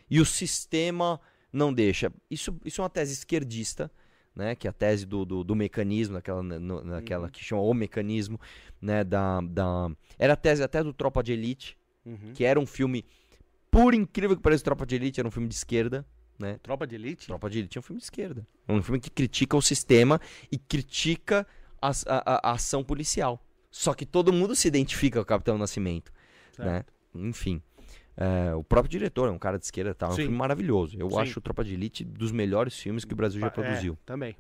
e 0.10 0.20
o 0.20 0.26
sistema 0.26 1.20
não 1.52 1.74
deixa. 1.74 2.12
Isso, 2.30 2.56
isso 2.64 2.82
é 2.82 2.84
uma 2.84 2.90
tese 2.90 3.14
esquerdista, 3.14 3.90
né? 4.36 4.56
Que 4.56 4.68
é 4.68 4.70
a 4.70 4.74
tese 4.74 5.06
do, 5.06 5.26
do, 5.26 5.44
do 5.44 5.56
mecanismo, 5.56 6.16
daquela, 6.16 6.44
no, 6.44 6.84
naquela 6.84 7.26
uhum. 7.26 7.32
que 7.32 7.44
chama 7.44 7.62
o 7.62 7.74
mecanismo, 7.74 8.40
né? 8.82 9.04
Da, 9.04 9.42
da... 9.42 9.90
Era 10.20 10.34
a 10.34 10.38
tese 10.38 10.62
até 10.62 10.84
do 10.84 10.94
Tropa 10.94 11.24
de 11.24 11.34
Elite, 11.34 11.78
uhum. 12.06 12.34
que 12.34 12.44
era 12.44 12.60
um 12.60 12.66
filme, 12.66 13.06
por 13.72 13.94
incrível 13.94 14.36
que 14.36 14.44
pareça, 14.44 14.64
Tropa 14.64 14.86
de 14.86 14.96
Elite 14.96 15.20
era 15.20 15.28
um 15.28 15.32
filme 15.32 15.48
de 15.48 15.56
esquerda. 15.56 16.06
Né? 16.38 16.60
Tropa 16.62 16.86
de 16.86 16.96
Elite? 16.96 17.28
Tropa 17.28 17.50
de 17.50 17.60
Elite 17.60 17.78
é 17.78 17.80
um 17.80 17.82
filme 17.82 18.00
de 18.00 18.06
esquerda. 18.06 18.46
É 18.68 18.74
um 18.74 18.82
filme 18.82 19.00
que 19.00 19.10
critica 19.10 19.56
o 19.56 19.62
sistema 19.62 20.20
e 20.52 20.58
critica 20.58 21.48
a, 21.82 21.92
a, 22.08 22.50
a 22.50 22.52
ação 22.54 22.84
policial. 22.84 23.42
Só 23.72 23.94
que 23.94 24.06
todo 24.06 24.32
mundo 24.32 24.56
se 24.56 24.68
identifica 24.68 25.20
com 25.20 25.24
o 25.24 25.26
Capitão 25.26 25.58
Nascimento. 25.58 26.12
Né? 26.58 26.84
Enfim. 27.14 27.62
É, 28.18 28.56
o 28.56 28.64
próprio 28.64 28.90
diretor 28.90 29.28
é 29.28 29.32
um 29.32 29.38
cara 29.38 29.58
de 29.58 29.66
esquerda 29.66 29.94
tal. 29.94 30.12
É 30.12 30.14
um 30.14 30.16
filme 30.16 30.38
maravilhoso. 30.38 30.98
Eu 30.98 31.10
Sim. 31.10 31.20
acho 31.20 31.40
o 31.40 31.42
Tropa 31.42 31.64
de 31.64 31.74
Elite 31.74 32.04
dos 32.04 32.32
melhores 32.32 32.78
filmes 32.78 33.04
que 33.04 33.14
o 33.14 33.16
Brasil 33.16 33.42
já 33.42 33.48
é, 33.48 33.50
produziu. 33.50 33.94
É, 33.94 33.98
também. 34.06 34.36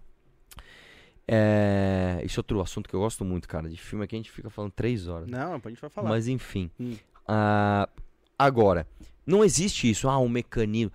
É, 1.27 2.21
esse 2.23 2.37
é 2.37 2.39
outro 2.39 2.61
assunto 2.61 2.87
que 2.87 2.95
eu 2.95 2.99
gosto 2.99 3.25
muito, 3.25 3.47
cara. 3.47 3.67
De 3.67 3.77
filme 3.77 4.07
que 4.07 4.15
a 4.15 4.19
gente 4.19 4.31
fica 4.31 4.49
falando 4.49 4.71
três 4.71 5.07
horas. 5.07 5.27
Não, 5.27 5.55
a 5.55 5.69
gente 5.69 5.81
vai 5.81 5.89
falar. 5.89 6.09
Mas 6.09 6.27
enfim. 6.27 6.69
Hum. 6.79 6.93
Uh, 7.27 7.89
agora, 8.37 8.87
não 9.25 9.43
existe 9.43 9.89
isso. 9.89 10.07
Ah, 10.07 10.19
um 10.19 10.29
mecanismo. 10.29 10.91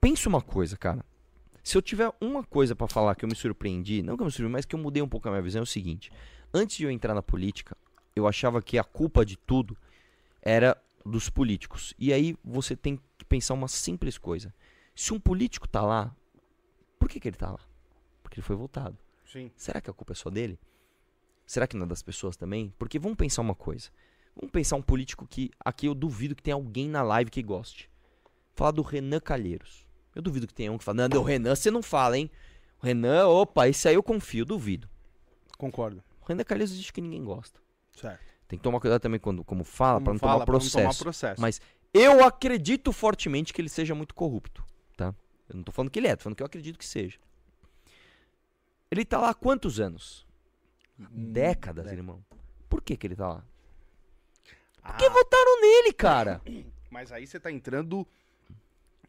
Pensa 0.00 0.28
uma 0.28 0.40
coisa, 0.40 0.76
cara. 0.76 1.04
Se 1.62 1.76
eu 1.76 1.82
tiver 1.82 2.10
uma 2.20 2.42
coisa 2.42 2.74
para 2.74 2.88
falar 2.88 3.14
que 3.14 3.24
eu 3.24 3.28
me 3.28 3.36
surpreendi, 3.36 4.02
não 4.02 4.16
que 4.16 4.22
eu 4.22 4.26
me 4.26 4.32
surpreendi, 4.32 4.52
mas 4.52 4.64
que 4.64 4.74
eu 4.74 4.78
mudei 4.78 5.02
um 5.02 5.08
pouco 5.08 5.28
a 5.28 5.30
minha 5.30 5.42
visão, 5.42 5.60
é 5.60 5.62
o 5.62 5.66
seguinte. 5.66 6.10
Antes 6.52 6.76
de 6.76 6.84
eu 6.84 6.90
entrar 6.90 7.14
na 7.14 7.22
política, 7.22 7.76
eu 8.16 8.26
achava 8.26 8.62
que 8.62 8.78
a 8.78 8.84
culpa 8.84 9.24
de 9.24 9.36
tudo 9.36 9.76
era 10.42 10.76
dos 11.04 11.28
políticos. 11.28 11.94
E 11.98 12.12
aí 12.12 12.36
você 12.42 12.74
tem 12.74 12.98
que 13.18 13.24
pensar 13.24 13.54
uma 13.54 13.68
simples 13.68 14.16
coisa. 14.16 14.54
Se 14.94 15.12
um 15.12 15.20
político 15.20 15.68
tá 15.68 15.82
lá, 15.82 16.14
por 16.98 17.08
que, 17.08 17.20
que 17.20 17.28
ele 17.28 17.36
tá 17.36 17.50
lá? 17.50 17.60
Porque 18.22 18.40
ele 18.40 18.46
foi 18.46 18.56
votado. 18.56 18.98
Sim. 19.26 19.50
Será 19.56 19.80
que 19.80 19.90
a 19.90 19.92
culpa 19.92 20.12
é 20.12 20.16
só 20.16 20.30
dele? 20.30 20.58
Será 21.46 21.66
que 21.66 21.76
não 21.76 21.84
é 21.84 21.88
das 21.88 22.02
pessoas 22.02 22.36
também? 22.36 22.72
Porque 22.78 22.98
vamos 22.98 23.16
pensar 23.16 23.42
uma 23.42 23.54
coisa. 23.54 23.90
Vamos 24.34 24.50
pensar 24.50 24.76
um 24.76 24.82
político 24.82 25.26
que 25.26 25.50
aqui 25.60 25.86
eu 25.86 25.94
duvido 25.94 26.34
que 26.34 26.42
tenha 26.42 26.54
alguém 26.54 26.88
na 26.88 27.02
live 27.02 27.30
que 27.30 27.42
goste. 27.42 27.90
Falar 28.54 28.70
do 28.70 28.82
Renan 28.82 29.20
Calheiros. 29.20 29.89
Eu 30.14 30.22
duvido 30.22 30.46
que 30.46 30.54
tenha 30.54 30.72
um 30.72 30.78
que 30.78 30.84
fala, 30.84 31.08
não, 31.08 31.20
o 31.20 31.24
Renan 31.24 31.54
você 31.54 31.70
não 31.70 31.82
fala, 31.82 32.18
hein? 32.18 32.30
O 32.82 32.86
Renan, 32.86 33.26
opa, 33.28 33.68
esse 33.68 33.88
aí 33.88 33.94
eu 33.94 34.02
confio, 34.02 34.44
duvido. 34.44 34.88
Concordo. 35.56 36.02
Renan 36.26 36.44
Calheiros 36.44 36.72
existe 36.72 36.92
que 36.92 37.00
ninguém 37.00 37.24
gosta. 37.24 37.60
Certo. 37.96 38.20
Tem 38.46 38.58
que 38.58 38.62
tomar 38.62 38.80
cuidado 38.80 39.00
também 39.00 39.20
quando, 39.20 39.44
como 39.44 39.62
fala, 39.62 40.00
para 40.00 40.12
não, 40.12 40.18
tomar 40.18 40.44
processo. 40.44 40.76
não 40.76 40.84
tomar 40.84 40.98
processo. 40.98 41.40
Mas 41.40 41.60
eu 41.92 42.24
acredito 42.24 42.92
fortemente 42.92 43.52
que 43.52 43.60
ele 43.60 43.68
seja 43.68 43.94
muito 43.94 44.14
corrupto, 44.14 44.64
tá? 44.96 45.14
Eu 45.48 45.56
não 45.56 45.62
tô 45.62 45.72
falando 45.72 45.90
que 45.90 45.98
ele 45.98 46.08
é, 46.08 46.16
tô 46.16 46.22
falando 46.24 46.36
que 46.36 46.42
eu 46.42 46.46
acredito 46.46 46.78
que 46.78 46.86
seja. 46.86 47.18
Ele 48.90 49.04
tá 49.04 49.20
lá 49.20 49.30
há 49.30 49.34
quantos 49.34 49.78
anos? 49.78 50.26
Hum, 50.98 51.32
Décadas, 51.32 51.92
irmão. 51.92 52.24
Por 52.68 52.82
que 52.82 52.96
que 52.96 53.06
ele 53.06 53.16
tá 53.16 53.28
lá? 53.28 53.44
Porque 54.82 55.04
ah. 55.04 55.10
votaram 55.10 55.60
nele, 55.60 55.92
cara. 55.92 56.40
Mas 56.90 57.12
aí 57.12 57.26
você 57.26 57.38
tá 57.38 57.52
entrando 57.52 58.06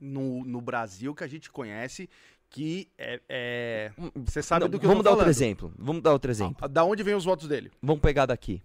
no, 0.02 0.44
no 0.44 0.60
Brasil 0.60 1.14
que 1.14 1.24
a 1.24 1.28
gente 1.28 1.52
conhece, 1.52 2.10
que 2.50 2.90
é. 2.98 3.22
é... 3.30 3.92
Você 4.16 4.42
sabe 4.42 4.66
Não, 4.66 4.70
do 4.70 4.80
que 4.80 4.86
Vamos 4.86 5.00
eu 5.00 5.04
dar 5.04 5.12
falando. 5.12 5.28
outro 5.28 5.32
exemplo. 5.32 5.74
Vamos 5.78 6.02
dar 6.02 6.12
outro 6.12 6.32
exemplo. 6.32 6.58
Ah, 6.60 6.68
da 6.68 6.84
onde 6.84 7.04
vem 7.04 7.14
os 7.14 7.24
votos 7.24 7.48
dele? 7.48 7.72
Vamos 7.82 8.02
pegar 8.02 8.26
daqui. 8.26 8.62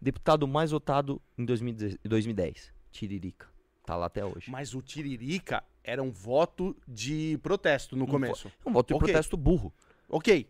Deputado 0.00 0.46
mais 0.46 0.70
votado 0.70 1.20
em 1.36 1.44
2010. 1.44 2.72
Tiririca. 2.92 3.48
Tá 3.84 3.96
lá 3.96 4.06
até 4.06 4.24
hoje. 4.24 4.50
Mas 4.50 4.74
o 4.74 4.80
Tiririca 4.80 5.62
era 5.82 6.02
um 6.02 6.10
voto 6.10 6.74
de 6.88 7.38
protesto 7.42 7.94
no 7.94 8.04
um 8.04 8.08
começo. 8.08 8.48
Vo 8.62 8.70
um 8.70 8.72
voto 8.72 8.88
de 8.88 8.94
okay. 8.94 9.08
protesto 9.08 9.36
burro. 9.36 9.72
Ok. 10.08 10.48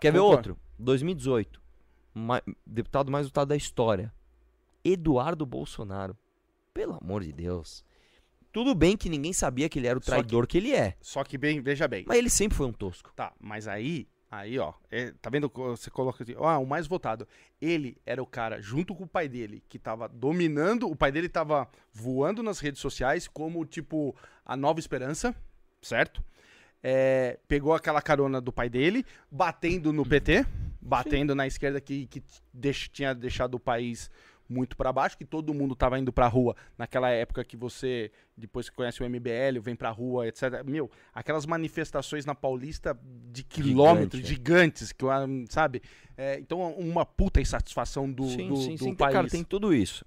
Quer 0.00 0.12
ver 0.12 0.18
outro? 0.18 0.58
2018. 0.78 1.62
Ma 2.14 2.42
deputado 2.66 3.10
mais 3.10 3.26
votado 3.26 3.50
da 3.50 3.56
história. 3.56 4.12
Eduardo 4.84 5.46
Bolsonaro. 5.46 6.16
Pelo 6.74 6.98
amor 7.00 7.22
de 7.22 7.32
Deus. 7.32 7.84
Tudo 8.52 8.74
bem 8.74 8.96
que 8.96 9.08
ninguém 9.08 9.32
sabia 9.32 9.68
que 9.68 9.78
ele 9.78 9.86
era 9.86 9.98
o 9.98 10.00
traidor 10.00 10.46
que, 10.46 10.52
que, 10.52 10.58
ele 10.58 10.76
é. 10.76 10.94
Só 11.00 11.24
que 11.24 11.38
bem, 11.38 11.60
veja 11.62 11.88
bem. 11.88 12.04
Mas 12.06 12.18
ele 12.18 12.28
sempre 12.28 12.56
foi 12.56 12.66
um 12.66 12.72
tosco. 12.72 13.10
Tá, 13.16 13.32
mas 13.40 13.66
aí, 13.66 14.06
aí, 14.30 14.58
ó, 14.58 14.74
é, 14.90 15.12
tá 15.22 15.30
vendo? 15.30 15.50
Você 15.54 15.90
coloca 15.90 16.22
assim, 16.22 16.34
ó, 16.36 16.58
o 16.58 16.66
mais 16.66 16.86
votado. 16.86 17.26
Ele 17.60 17.96
era 18.04 18.22
o 18.22 18.26
cara, 18.26 18.60
junto 18.60 18.94
com 18.94 19.04
o 19.04 19.08
pai 19.08 19.26
dele, 19.26 19.64
que 19.70 19.78
tava 19.78 20.06
dominando. 20.06 20.86
O 20.86 20.94
pai 20.94 21.10
dele 21.10 21.30
tava 21.30 21.66
voando 21.90 22.42
nas 22.42 22.60
redes 22.60 22.80
sociais 22.80 23.26
como, 23.26 23.64
tipo, 23.64 24.14
a 24.44 24.54
nova 24.54 24.78
esperança, 24.78 25.34
certo? 25.80 26.22
É, 26.82 27.38
pegou 27.48 27.72
aquela 27.72 28.02
carona 28.02 28.38
do 28.38 28.52
pai 28.52 28.68
dele, 28.68 29.06
batendo 29.30 29.94
no 29.94 30.04
PT, 30.04 30.44
batendo 30.78 31.32
Sim. 31.32 31.36
na 31.36 31.46
esquerda 31.46 31.80
que, 31.80 32.06
que 32.06 32.22
deix, 32.52 32.88
tinha 32.88 33.14
deixado 33.14 33.54
o 33.54 33.60
país 33.60 34.10
muito 34.48 34.76
para 34.76 34.92
baixo, 34.92 35.16
que 35.16 35.24
todo 35.24 35.54
mundo 35.54 35.74
tava 35.74 35.98
indo 35.98 36.12
pra 36.12 36.28
rua 36.28 36.54
naquela 36.76 37.10
época 37.10 37.44
que 37.44 37.56
você, 37.56 38.10
depois 38.36 38.68
que 38.68 38.76
conhece 38.76 39.02
o 39.02 39.08
MBL, 39.08 39.60
vem 39.60 39.74
pra 39.74 39.90
rua, 39.90 40.26
etc. 40.26 40.62
Meu, 40.64 40.90
aquelas 41.14 41.46
manifestações 41.46 42.24
na 42.24 42.34
Paulista 42.34 42.98
de 43.30 43.42
quilômetros, 43.42 44.20
Gigante, 44.20 44.84
gigantes, 44.84 44.92
que 44.92 45.04
sabe? 45.48 45.82
É, 46.16 46.38
então, 46.38 46.60
uma 46.74 47.04
puta 47.04 47.40
insatisfação 47.40 48.10
do, 48.10 48.28
sim, 48.28 48.48
do, 48.48 48.56
sim, 48.56 48.74
do 48.76 48.84
sim, 48.84 48.94
país. 48.94 49.12
Cara, 49.12 49.28
tem 49.28 49.44
tudo 49.44 49.74
isso. 49.74 50.04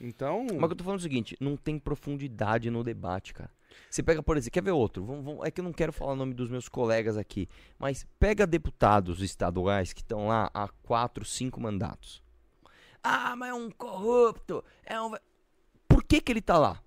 Então. 0.00 0.46
Mas 0.58 0.70
eu 0.70 0.76
tô 0.76 0.84
falando 0.84 0.98
é 0.98 1.00
o 1.00 1.02
seguinte: 1.02 1.36
não 1.40 1.56
tem 1.56 1.78
profundidade 1.78 2.70
no 2.70 2.82
debate, 2.82 3.32
cara. 3.32 3.50
Você 3.90 4.02
pega, 4.02 4.22
por 4.22 4.36
exemplo, 4.36 4.52
quer 4.52 4.62
ver 4.62 4.70
outro? 4.70 5.04
Vamos, 5.04 5.24
vamos, 5.24 5.46
é 5.46 5.50
que 5.50 5.60
eu 5.60 5.64
não 5.64 5.72
quero 5.72 5.92
falar 5.92 6.12
o 6.12 6.16
nome 6.16 6.32
dos 6.34 6.48
meus 6.48 6.68
colegas 6.68 7.16
aqui, 7.16 7.48
mas 7.78 8.06
pega 8.18 8.46
deputados 8.46 9.20
estaduais 9.20 9.92
que 9.92 10.00
estão 10.00 10.28
lá 10.28 10.50
há 10.54 10.68
quatro, 10.82 11.24
cinco 11.24 11.60
mandatos. 11.60 12.22
Ah, 13.04 13.36
mas 13.36 13.50
é 13.50 13.54
um 13.54 13.70
corrupto. 13.70 14.64
É 14.82 14.98
um. 14.98 15.12
Por 15.86 16.02
que, 16.02 16.22
que 16.22 16.32
ele 16.32 16.40
tá 16.40 16.58
lá? 16.58 16.82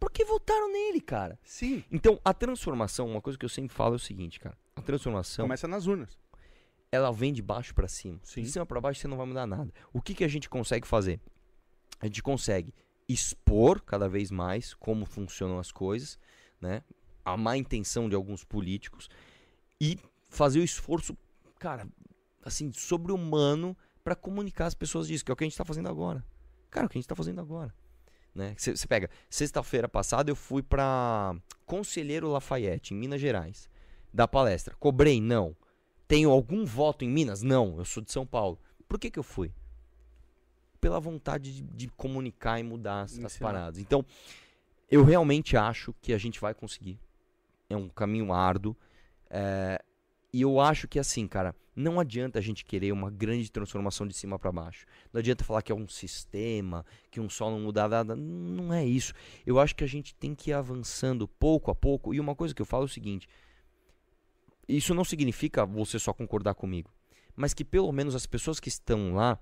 Porque 0.00 0.24
votaram 0.24 0.70
nele, 0.72 1.00
cara. 1.00 1.38
Sim. 1.44 1.84
Então, 1.90 2.20
a 2.24 2.34
transformação, 2.34 3.06
uma 3.08 3.22
coisa 3.22 3.38
que 3.38 3.44
eu 3.44 3.48
sempre 3.48 3.74
falo 3.74 3.94
é 3.94 3.96
o 3.96 4.00
seguinte, 4.00 4.40
cara. 4.40 4.58
A 4.74 4.82
transformação. 4.82 5.44
Começa 5.44 5.68
nas 5.68 5.86
urnas. 5.86 6.18
Ela 6.90 7.12
vem 7.12 7.32
de 7.32 7.40
baixo 7.40 7.72
para 7.74 7.86
cima. 7.86 8.18
Sim. 8.24 8.42
De 8.42 8.50
cima 8.50 8.66
para 8.66 8.80
baixo 8.80 9.00
você 9.00 9.08
não 9.08 9.16
vai 9.16 9.26
mudar 9.26 9.46
nada. 9.46 9.72
O 9.92 10.02
que, 10.02 10.14
que 10.14 10.24
a 10.24 10.28
gente 10.28 10.50
consegue 10.50 10.86
fazer? 10.86 11.20
A 12.00 12.06
gente 12.06 12.22
consegue 12.22 12.74
expor 13.08 13.80
cada 13.80 14.08
vez 14.08 14.30
mais 14.30 14.74
como 14.74 15.06
funcionam 15.06 15.58
as 15.58 15.70
coisas, 15.70 16.18
né? 16.60 16.82
A 17.24 17.36
má 17.36 17.56
intenção 17.56 18.08
de 18.08 18.14
alguns 18.14 18.44
políticos 18.44 19.08
e 19.80 19.98
fazer 20.28 20.58
o 20.58 20.64
esforço, 20.64 21.16
cara, 21.58 21.88
assim, 22.44 22.72
sobre-humano 22.72 23.76
para 24.04 24.14
comunicar 24.14 24.66
às 24.66 24.74
pessoas 24.74 25.08
disso, 25.08 25.24
que 25.24 25.32
é 25.32 25.34
o 25.34 25.36
que 25.36 25.42
a 25.42 25.46
gente 25.46 25.54
está 25.54 25.64
fazendo 25.64 25.88
agora. 25.88 26.22
Cara, 26.70 26.86
o 26.86 26.88
que 26.88 26.98
a 26.98 27.00
gente 27.00 27.06
está 27.06 27.16
fazendo 27.16 27.40
agora. 27.40 27.74
Você 28.56 28.70
né? 28.72 28.76
pega, 28.88 29.08
sexta-feira 29.30 29.88
passada 29.88 30.30
eu 30.30 30.36
fui 30.36 30.62
para 30.62 31.34
Conselheiro 31.64 32.28
Lafayette, 32.28 32.92
em 32.92 32.96
Minas 32.96 33.20
Gerais, 33.20 33.70
da 34.12 34.28
palestra. 34.28 34.74
Cobrei? 34.78 35.20
Não. 35.20 35.56
Tenho 36.06 36.30
algum 36.30 36.66
voto 36.66 37.04
em 37.04 37.08
Minas? 37.08 37.42
Não, 37.42 37.78
eu 37.78 37.84
sou 37.84 38.02
de 38.02 38.12
São 38.12 38.26
Paulo. 38.26 38.58
Por 38.86 38.98
que, 38.98 39.10
que 39.10 39.18
eu 39.18 39.22
fui? 39.22 39.52
Pela 40.80 41.00
vontade 41.00 41.54
de, 41.54 41.62
de 41.62 41.88
comunicar 41.88 42.60
e 42.60 42.62
mudar 42.62 43.02
as, 43.02 43.18
as 43.18 43.38
paradas. 43.38 43.78
Então, 43.78 44.04
eu 44.90 45.02
realmente 45.02 45.56
acho 45.56 45.94
que 46.02 46.12
a 46.12 46.18
gente 46.18 46.40
vai 46.40 46.52
conseguir. 46.52 46.98
É 47.70 47.76
um 47.76 47.88
caminho 47.88 48.32
árduo. 48.32 48.76
É, 49.30 49.82
e 50.32 50.42
eu 50.42 50.60
acho 50.60 50.86
que 50.86 50.98
assim, 50.98 51.26
cara, 51.26 51.54
não 51.74 51.98
adianta 51.98 52.38
a 52.38 52.42
gente 52.42 52.64
querer 52.64 52.92
uma 52.92 53.10
grande 53.10 53.50
transformação 53.50 54.06
de 54.06 54.14
cima 54.14 54.38
para 54.38 54.52
baixo. 54.52 54.86
Não 55.12 55.18
adianta 55.18 55.44
falar 55.44 55.62
que 55.62 55.72
é 55.72 55.74
um 55.74 55.88
sistema, 55.88 56.84
que 57.10 57.20
um 57.20 57.28
só 57.28 57.50
não 57.50 57.60
muda 57.60 57.88
nada. 57.88 58.14
Não 58.14 58.72
é 58.72 58.84
isso. 58.84 59.12
Eu 59.44 59.58
acho 59.58 59.74
que 59.74 59.82
a 59.82 59.86
gente 59.86 60.14
tem 60.14 60.34
que 60.34 60.50
ir 60.50 60.52
avançando 60.52 61.26
pouco 61.26 61.70
a 61.70 61.74
pouco. 61.74 62.14
E 62.14 62.20
uma 62.20 62.34
coisa 62.34 62.54
que 62.54 62.62
eu 62.62 62.66
falo 62.66 62.84
é 62.84 62.86
o 62.86 62.88
seguinte: 62.88 63.28
isso 64.68 64.94
não 64.94 65.04
significa 65.04 65.66
você 65.66 65.98
só 65.98 66.12
concordar 66.12 66.54
comigo, 66.54 66.92
mas 67.34 67.52
que 67.52 67.64
pelo 67.64 67.90
menos 67.90 68.14
as 68.14 68.26
pessoas 68.26 68.60
que 68.60 68.68
estão 68.68 69.14
lá 69.14 69.38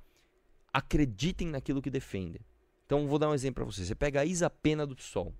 acreditem 0.73 1.49
naquilo 1.49 1.83
que 1.83 1.91
defendem. 1.91 2.41
Então, 2.87 3.07
vou 3.07 3.19
dar 3.19 3.29
um 3.29 3.35
exemplo 3.35 3.65
para 3.65 3.73
você. 3.73 3.85
Você 3.85 3.95
pega 3.95 4.21
a 4.21 4.25
Isa 4.25 4.49
Pena 4.51 4.87
do 4.87 4.97
PSOL. 4.97 5.35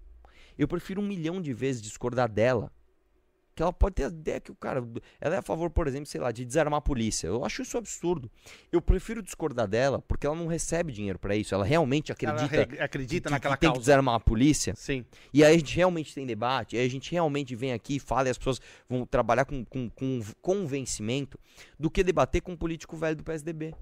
Eu 0.57 0.69
prefiro 0.69 1.01
um 1.01 1.07
milhão 1.07 1.41
de 1.41 1.53
vezes 1.53 1.81
discordar 1.81 2.31
dela 2.31 2.71
que 3.55 3.63
ela 3.63 3.73
pode 3.73 3.97
ter 3.97 4.05
a 4.05 4.09
ideia 4.09 4.41
que 4.41 4.51
o 4.51 4.55
cara. 4.55 4.83
Ela 5.21 5.37
é 5.37 5.39
a 5.39 5.43
favor, 5.43 5.71
por 5.71 5.87
exemplo, 5.87 6.07
sei 6.07 6.21
lá, 6.21 6.33
de 6.33 6.45
desarmar 6.45 6.79
a 6.79 6.81
polícia. 6.81 7.27
Eu 7.27 7.45
acho 7.45 7.63
isso 7.63 7.77
absurdo. 7.77 8.31
Eu 8.71 8.81
prefiro 8.81 9.23
discordar 9.23 9.69
dela 9.69 10.01
porque 10.01 10.27
ela 10.27 10.35
não 10.35 10.47
recebe 10.47 10.93
dinheiro 10.93 11.19
para 11.19 11.37
isso. 11.37 11.55
Ela 11.55 11.65
realmente 11.65 12.11
acredita, 12.11 12.57
ela 12.57 12.85
acredita 12.85 13.29
que, 13.29 13.33
naquela 13.33 13.57
que 13.57 13.61
tem 13.61 13.73
que 13.73 13.79
desarmar 13.79 14.15
a 14.15 14.21
polícia. 14.21 14.75
Sim. 14.75 15.05
E 15.33 15.45
aí 15.45 15.55
a 15.55 15.59
gente 15.59 15.77
realmente 15.77 16.15
tem 16.15 16.27
debate, 16.27 16.77
aí 16.77 16.87
a 16.87 16.91
gente 16.91 17.13
realmente 17.13 17.55
vem 17.55 17.73
aqui, 17.73 17.99
fala 17.99 18.29
e 18.29 18.31
as 18.31 18.39
pessoas 18.39 18.61
vão 18.89 19.05
trabalhar 19.05 19.45
com, 19.45 19.65
com, 19.65 19.91
com 19.91 20.21
convencimento 20.41 21.39
do 21.79 21.91
que 21.91 22.03
debater 22.03 22.41
com 22.41 22.53
um 22.53 22.57
político 22.57 22.97
velho 22.97 23.17
do 23.17 23.23
PSDB. 23.23 23.75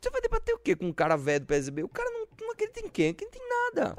Você 0.00 0.10
vai 0.10 0.20
debater 0.20 0.54
o 0.54 0.58
quê 0.58 0.74
com 0.74 0.86
um 0.86 0.92
cara 0.92 1.16
velho 1.16 1.40
do 1.40 1.46
PSDB? 1.46 1.82
O 1.82 1.88
cara 1.88 2.10
não, 2.10 2.26
não 2.40 2.52
acredita 2.52 2.80
em 2.80 2.88
quem? 2.88 3.12
Quem 3.12 3.28
tem 3.28 3.42
nada. 3.48 3.96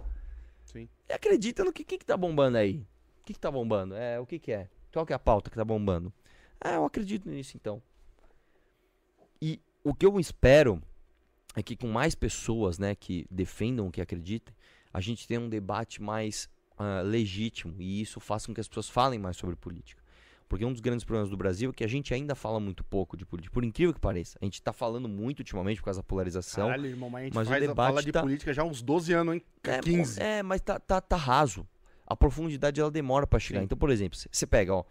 Sim. 0.66 0.90
Ele 1.08 1.16
acredita 1.16 1.64
no 1.64 1.72
que, 1.72 1.84
que, 1.84 1.98
que 1.98 2.06
tá 2.06 2.18
bombando 2.18 2.58
aí. 2.58 2.84
O 3.22 3.24
que, 3.24 3.34
que 3.34 3.40
tá 3.40 3.52
bombando? 3.52 3.96
É, 3.96 4.20
o 4.20 4.26
que, 4.26 4.40
que 4.40 4.52
é? 4.52 4.68
Qual 4.92 5.06
que 5.06 5.14
é 5.14 5.16
a 5.16 5.20
pauta 5.20 5.50
que 5.50 5.56
tá 5.56 5.64
bombando? 5.64 6.12
Ah, 6.60 6.74
eu 6.74 6.86
acredito 6.86 7.30
nisso 7.30 7.56
então. 7.56 7.82
E 9.40 9.62
o 9.84 9.94
que 9.94 10.06
eu 10.06 10.20
espero 10.20 10.82
é 11.56 11.62
que 11.62 11.76
com 11.76 11.88
mais 11.88 12.16
pessoas 12.16 12.80
né, 12.80 12.96
que 12.96 13.26
defendam 13.30 13.88
o 13.88 13.92
que 13.92 14.02
acreditem, 14.02 14.54
a 14.92 15.00
gente 15.00 15.28
tenha 15.28 15.40
um 15.40 15.50
debate 15.50 16.02
mais 16.02 16.50
uh, 16.80 17.06
legítimo 17.06 17.76
e 17.80 18.02
isso 18.02 18.20
faça 18.20 18.48
com 18.48 18.54
que 18.54 18.62
as 18.62 18.68
pessoas 18.68 18.90
falem 18.90 19.20
mais 19.20 19.38
sobre 19.38 19.56
política. 19.56 20.02
Porque 20.50 20.66
um 20.66 20.72
dos 20.72 20.82
grandes 20.82 21.06
problemas 21.06 21.30
do 21.30 21.38
Brasil 21.38 21.70
é 21.70 21.74
que 21.74 21.84
a 21.84 21.88
gente 21.88 22.14
ainda 22.14 22.36
fala 22.36 22.60
muito 22.60 22.84
pouco 22.84 23.16
de 23.16 23.26
política. 23.26 23.54
Por 23.54 23.64
incrível 23.64 23.94
que 23.94 24.02
pareça. 24.02 24.38
A 24.42 24.46
gente 24.46 24.56
está 24.56 24.74
falando 24.74 25.08
muito 25.08 25.40
ultimamente 25.40 25.78
por 25.78 25.86
causa 25.86 26.00
da 26.00 26.04
polarização. 26.04 26.68
Caralho, 26.68 26.88
irmão, 26.88 27.10
mas 27.10 27.22
a 27.22 27.26
gente 27.26 27.36
mas 27.36 27.48
faz, 27.48 27.64
o 27.64 27.68
debate 27.68 27.88
fala 27.88 28.04
de 28.04 28.12
tá... 28.12 28.22
política 28.22 28.54
já 28.54 28.64
há 28.64 28.66
uns 28.66 28.82
12 28.82 29.14
anos, 29.14 29.36
hein? 29.36 29.44
15. 29.84 30.22
É, 30.22 30.40
é 30.40 30.44
mas 30.44 30.60
tá, 30.60 30.78
tá, 30.78 31.00
tá 31.00 31.16
raso 31.16 31.66
a 32.12 32.16
profundidade 32.16 32.80
ela 32.80 32.92
demora 32.92 33.26
para 33.26 33.40
chegar. 33.40 33.60
Sim. 33.60 33.66
Então, 33.66 33.78
por 33.78 33.90
exemplo, 33.90 34.18
você 34.32 34.46
pega, 34.46 34.74
ó, 34.74 34.84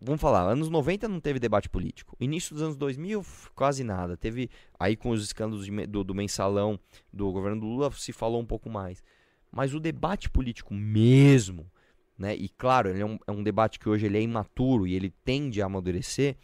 vamos 0.00 0.20
falar, 0.20 0.42
anos 0.42 0.70
90 0.70 1.08
não 1.08 1.20
teve 1.20 1.38
debate 1.38 1.68
político. 1.68 2.16
Início 2.18 2.54
dos 2.54 2.62
anos 2.62 2.76
2000, 2.76 3.24
quase 3.54 3.84
nada. 3.84 4.16
Teve 4.16 4.50
aí 4.78 4.96
com 4.96 5.10
os 5.10 5.22
escândalos 5.22 5.66
de, 5.66 5.86
do, 5.86 6.02
do, 6.02 6.14
mensalão 6.14 6.78
do 7.12 7.30
governo 7.30 7.60
do 7.60 7.66
Lula 7.66 7.90
se 7.92 8.12
falou 8.12 8.40
um 8.40 8.46
pouco 8.46 8.70
mais. 8.70 9.02
Mas 9.50 9.74
o 9.74 9.80
debate 9.80 10.30
político 10.30 10.72
mesmo, 10.74 11.70
né? 12.18 12.34
E 12.34 12.48
claro, 12.48 12.88
ele 12.90 13.02
é 13.02 13.06
um, 13.06 13.18
é 13.26 13.32
um 13.32 13.42
debate 13.42 13.78
que 13.78 13.88
hoje 13.88 14.06
ele 14.06 14.18
é 14.18 14.22
imaturo 14.22 14.86
e 14.86 14.94
ele 14.94 15.10
tende 15.24 15.60
a 15.60 15.66
amadurecer. 15.66 16.36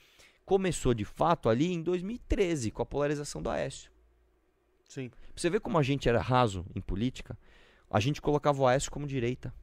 Começou 0.45 0.93
de 0.93 1.05
fato 1.05 1.49
ali 1.49 1.73
em 1.73 1.83
2013 1.83 2.71
com 2.71 2.83
a 2.83 2.87
polarização 2.87 3.43
do 3.43 3.49
Aécio. 3.49 3.91
Sim. 4.89 5.09
Pra 5.09 5.19
você 5.35 5.49
ver 5.49 5.61
como 5.61 5.79
a 5.79 5.83
gente 5.83 6.09
era 6.09 6.21
raso 6.21 6.67
em 6.75 6.81
política 6.81 7.37
a 7.95 8.01
gente 8.01 8.21
colocava 8.21 8.61
o 8.61 8.67
Aécio 8.67 8.91
como 8.91 9.07
direita. 9.07 9.55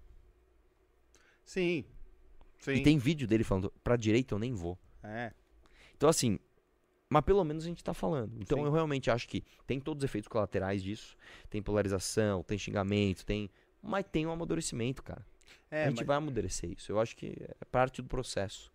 Sim. 1.43 1.83
Sim. 2.59 2.75
E 2.75 2.81
tem 2.81 2.97
vídeo 2.97 3.27
dele 3.27 3.43
falando, 3.43 3.69
pra 3.83 3.97
direita 3.97 4.33
eu 4.33 4.39
nem 4.39 4.53
vou. 4.53 4.79
É. 5.03 5.33
Então, 5.97 6.07
assim, 6.07 6.39
mas 7.09 7.25
pelo 7.25 7.43
menos 7.43 7.65
a 7.65 7.67
gente 7.67 7.83
tá 7.83 7.93
falando. 7.93 8.31
Então 8.39 8.59
Sim. 8.59 8.63
eu 8.63 8.71
realmente 8.71 9.11
acho 9.11 9.27
que 9.27 9.43
tem 9.67 9.81
todos 9.81 10.01
os 10.01 10.05
efeitos 10.05 10.29
colaterais 10.29 10.81
disso. 10.81 11.17
Tem 11.49 11.61
polarização, 11.61 12.41
tem 12.41 12.57
xingamento, 12.57 13.25
tem. 13.25 13.49
Mas 13.83 14.05
tem 14.09 14.25
um 14.25 14.31
amadurecimento, 14.31 15.03
cara. 15.03 15.25
É, 15.69 15.83
a 15.83 15.89
gente 15.89 15.97
mas... 15.97 16.07
vai 16.07 16.15
amadurecer 16.15 16.71
isso. 16.71 16.89
Eu 16.89 17.01
acho 17.01 17.17
que 17.17 17.35
é 17.59 17.65
parte 17.65 18.01
do 18.01 18.07
processo. 18.07 18.71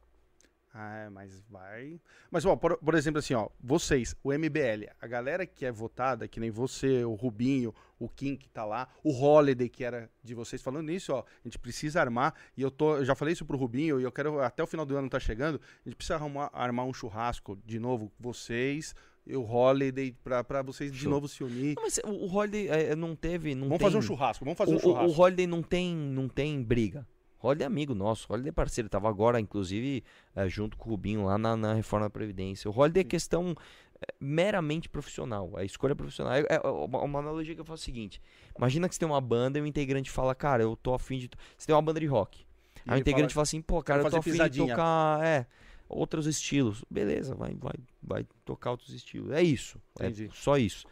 Ah, 0.79 1.09
mas 1.11 1.43
vai. 1.49 1.99
Mas, 2.31 2.45
ó, 2.45 2.55
por, 2.55 2.77
por, 2.77 2.95
exemplo, 2.95 3.19
assim, 3.19 3.33
ó, 3.33 3.49
vocês, 3.59 4.15
o 4.23 4.31
MBL, 4.31 4.91
a 5.01 5.07
galera 5.07 5.47
que 5.47 5.65
é 5.65 5.73
votada, 5.73 6.29
que 6.29 6.39
nem 6.39 6.51
você, 6.51 7.03
o 7.03 7.15
Rubinho, 7.15 7.75
o 7.99 8.11
Kim 8.11 8.37
que 8.37 8.47
tá 8.47 8.63
lá, 8.63 8.87
o 9.03 9.11
Holiday, 9.11 9.71
que 9.71 9.83
era 9.83 10.11
de 10.23 10.35
vocês, 10.35 10.61
falando 10.61 10.89
nisso, 10.89 11.15
ó, 11.15 11.21
a 11.21 11.49
gente 11.49 11.59
precisa 11.59 11.99
armar, 11.99 12.35
e 12.55 12.61
eu 12.61 12.71
tô, 12.71 12.97
eu 12.97 13.07
já 13.07 13.15
falei 13.15 13.33
isso 13.33 13.47
pro 13.47 13.57
Rubinho, 13.57 13.99
e 13.99 14.03
eu 14.03 14.13
quero, 14.13 14.39
até 14.39 14.63
o 14.63 14.67
final 14.67 14.85
do 14.85 14.95
ano 14.95 15.09
tá 15.09 15.19
chegando, 15.19 15.59
a 15.83 15.89
gente 15.89 15.97
precisa 15.97 16.17
arrumar, 16.17 16.51
armar 16.53 16.85
um 16.85 16.93
churrasco 16.93 17.57
de 17.65 17.79
novo, 17.79 18.13
vocês, 18.21 18.95
e 19.27 19.35
o 19.35 19.51
Holiday, 19.51 20.13
pra, 20.23 20.45
pra 20.45 20.61
vocês 20.61 20.93
de 20.93 21.09
novo 21.09 21.27
se 21.27 21.43
unir. 21.43 21.75
Não, 21.75 21.85
mas 21.85 21.99
o, 22.05 22.27
Holiday 22.31 22.69
é, 22.69 22.95
não 22.95 23.17
teve. 23.17 23.55
Não 23.55 23.63
vamos 23.63 23.79
tem... 23.79 23.87
fazer 23.87 23.97
um 23.97 24.03
churrasco, 24.03 24.45
vamos 24.45 24.59
fazer 24.59 24.75
o, 24.75 24.77
um 24.77 24.79
churrasco. 24.79 25.11
O, 25.11 25.11
o 25.11 25.21
Holiday 25.21 25.47
não 25.47 25.63
tem, 25.63 25.97
não 25.97 26.29
tem 26.29 26.63
briga. 26.63 27.05
Holiday 27.43 27.65
é 27.65 27.67
amigo 27.67 27.95
nosso, 27.95 28.33
Holiday 28.33 28.51
é 28.51 28.53
parceiro, 28.53 28.89
tava 28.89 29.09
agora, 29.09 29.39
inclusive, 29.41 30.03
é, 30.35 30.49
junto 30.49 30.77
com 30.77 30.89
o 30.89 30.93
Rubinho 30.93 31.25
lá 31.25 31.37
na, 31.37 31.57
na 31.57 31.75
reforma 31.75 32.07
da 32.07 32.11
Previdência. 32.11 32.71
O 32.71 32.77
Holiday 32.77 33.03
é 33.03 33.05
questão 33.05 33.55
é, 34.01 34.15
meramente 34.21 34.89
profissional, 34.89 35.53
a 35.57 35.65
escolha 35.65 35.95
profissional. 35.95 36.35
É, 36.35 36.47
é 36.49 36.61
uma, 36.61 37.03
uma, 37.03 37.19
analogia 37.19 37.55
que 37.55 37.61
eu 37.61 37.65
faço 37.65 37.83
é 37.83 37.85
a 37.85 37.87
seguinte: 37.87 38.21
imagina 38.57 38.89
que 38.89 38.95
você 38.95 38.99
tem 38.99 39.09
uma 39.09 39.21
banda 39.21 39.59
e 39.59 39.63
o 39.63 39.67
integrante 39.67 40.11
fala, 40.11 40.35
cara, 40.35 40.63
eu 40.63 40.77
tô 40.77 40.95
afim 40.95 41.19
de. 41.19 41.31
Você 41.57 41.67
tem 41.67 41.75
uma 41.75 41.83
banda 41.83 42.01
de 42.01 42.07
rock. 42.07 42.45
E 42.87 42.91
aí 42.91 42.99
o 42.99 43.01
integrante 43.01 43.35
fala, 43.35 43.35
fala, 43.35 43.43
assim, 43.43 43.61
pô, 43.61 43.83
cara, 43.83 44.03
eu 44.03 44.11
tô 44.11 44.17
afim 44.17 44.33
pisadinha. 44.33 44.67
de 44.67 44.73
tocar. 44.73 45.25
É, 45.25 45.47
outros 45.89 46.27
estilos. 46.27 46.85
Beleza, 46.91 47.35
vai, 47.35 47.55
vai, 47.55 47.75
vai 48.03 48.27
tocar 48.45 48.71
outros 48.73 48.91
estilos. 48.91 49.33
É 49.33 49.43
isso. 49.43 49.81
É 49.99 50.11
só 50.33 50.57
isso. 50.57 50.87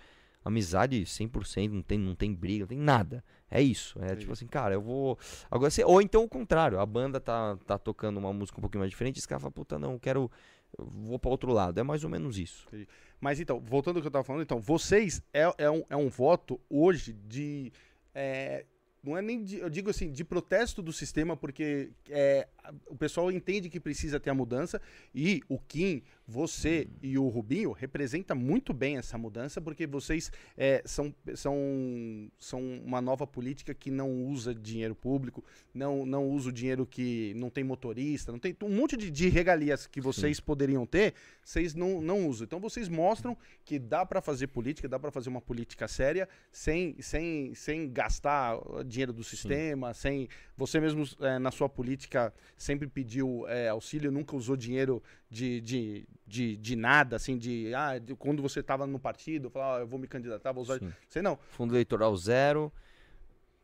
Amizade 0.44 1.02
100%, 1.02 1.70
não 1.70 1.82
tem, 1.82 1.98
não 1.98 2.14
tem 2.14 2.34
briga, 2.34 2.60
não 2.60 2.68
tem 2.68 2.78
nada. 2.78 3.24
É 3.50 3.62
isso. 3.62 3.98
É 4.02 4.14
tipo 4.16 4.32
assim, 4.32 4.46
cara, 4.46 4.74
eu 4.74 4.82
vou. 4.82 5.18
Agora, 5.50 5.72
ou 5.86 6.02
então 6.02 6.24
o 6.24 6.28
contrário, 6.28 6.78
a 6.78 6.86
banda 6.86 7.20
tá, 7.20 7.56
tá 7.66 7.78
tocando 7.78 8.18
uma 8.18 8.32
música 8.32 8.58
um 8.58 8.60
pouquinho 8.60 8.80
mais 8.80 8.90
diferente, 8.90 9.18
esse 9.18 9.28
cara 9.28 9.40
fala, 9.40 9.52
puta, 9.52 9.78
não, 9.78 9.92
eu 9.92 10.00
quero. 10.00 10.30
Eu 10.76 10.86
vou 10.86 11.18
para 11.20 11.30
outro 11.30 11.52
lado. 11.52 11.78
É 11.78 11.82
mais 11.84 12.02
ou 12.02 12.10
menos 12.10 12.36
isso. 12.36 12.66
Mas 13.20 13.38
então, 13.38 13.60
voltando 13.60 13.96
ao 13.96 14.02
que 14.02 14.08
eu 14.08 14.12
tava 14.12 14.24
falando, 14.24 14.42
então, 14.42 14.60
vocês 14.60 15.22
é, 15.32 15.52
é, 15.56 15.70
um, 15.70 15.84
é 15.88 15.96
um 15.96 16.08
voto 16.08 16.60
hoje 16.68 17.12
de. 17.12 17.72
É, 18.12 18.66
não 19.02 19.16
é 19.16 19.22
nem 19.22 19.44
de, 19.44 19.58
eu 19.58 19.70
digo 19.70 19.90
assim, 19.90 20.10
de 20.10 20.24
protesto 20.24 20.82
do 20.82 20.92
sistema, 20.92 21.36
porque 21.36 21.90
é, 22.08 22.48
o 22.86 22.96
pessoal 22.96 23.30
entende 23.30 23.68
que 23.68 23.78
precisa 23.78 24.18
ter 24.18 24.30
a 24.30 24.34
mudança 24.34 24.80
e 25.14 25.42
o 25.48 25.58
Kim, 25.58 26.02
você 26.26 26.88
e 27.02 27.18
o 27.18 27.28
Rubinho 27.28 27.72
representa 27.72 28.34
muito 28.34 28.72
bem 28.72 28.96
essa 28.96 29.18
mudança, 29.18 29.60
porque 29.60 29.86
vocês 29.86 30.32
é, 30.56 30.82
são, 30.86 31.14
são, 31.34 31.56
são 32.38 32.60
uma 32.84 33.00
nova 33.00 33.26
política 33.26 33.74
que 33.74 33.90
não 33.90 34.24
usa 34.26 34.54
dinheiro 34.54 34.94
público, 34.94 35.44
não, 35.72 36.06
não 36.06 36.28
usa 36.28 36.48
o 36.48 36.52
dinheiro 36.52 36.86
que 36.86 37.34
não 37.36 37.50
tem 37.50 37.62
motorista, 37.62 38.32
não 38.32 38.38
tem 38.38 38.56
um 38.62 38.70
monte 38.70 38.96
de, 38.96 39.10
de 39.10 39.28
regalias 39.28 39.86
que 39.86 40.00
vocês 40.00 40.38
Sim. 40.38 40.42
poderiam 40.42 40.86
ter, 40.86 41.14
vocês 41.44 41.74
não, 41.74 42.00
não 42.00 42.26
usam. 42.26 42.44
Então 42.44 42.60
vocês 42.60 42.88
mostram 42.88 43.36
que 43.64 43.78
dá 43.78 44.06
para 44.06 44.22
fazer 44.22 44.46
política, 44.46 44.88
dá 44.88 44.98
para 44.98 45.10
fazer 45.10 45.28
uma 45.28 45.40
política 45.40 45.86
séria 45.86 46.28
sem, 46.50 46.96
sem, 47.00 47.54
sem 47.54 47.92
gastar 47.92 48.58
dinheiro 48.86 49.12
do 49.12 49.22
sistema, 49.22 49.92
Sim. 49.92 50.00
sem 50.00 50.28
você 50.56 50.80
mesmo 50.80 51.04
é, 51.20 51.38
na 51.38 51.50
sua 51.50 51.68
política 51.68 52.32
sempre 52.56 52.86
pediu 52.88 53.46
é, 53.48 53.68
auxílio, 53.68 54.10
nunca 54.10 54.36
usou 54.36 54.56
dinheiro 54.56 55.02
de, 55.30 55.60
de, 55.60 56.08
de, 56.26 56.56
de 56.56 56.76
nada, 56.76 57.16
assim, 57.16 57.36
de, 57.36 57.74
ah, 57.74 57.98
de, 57.98 58.14
quando 58.14 58.42
você 58.42 58.60
estava 58.60 58.86
no 58.86 58.98
partido, 58.98 59.50
falar, 59.50 59.76
ah, 59.76 59.80
eu 59.80 59.86
vou 59.86 59.98
me 59.98 60.06
candidatar, 60.06 60.52
vou 60.52 60.62
usar. 60.62 60.78
Sim. 60.78 60.92
Sei 61.08 61.22
não. 61.22 61.38
Fundo 61.50 61.74
eleitoral 61.74 62.16
zero, 62.16 62.72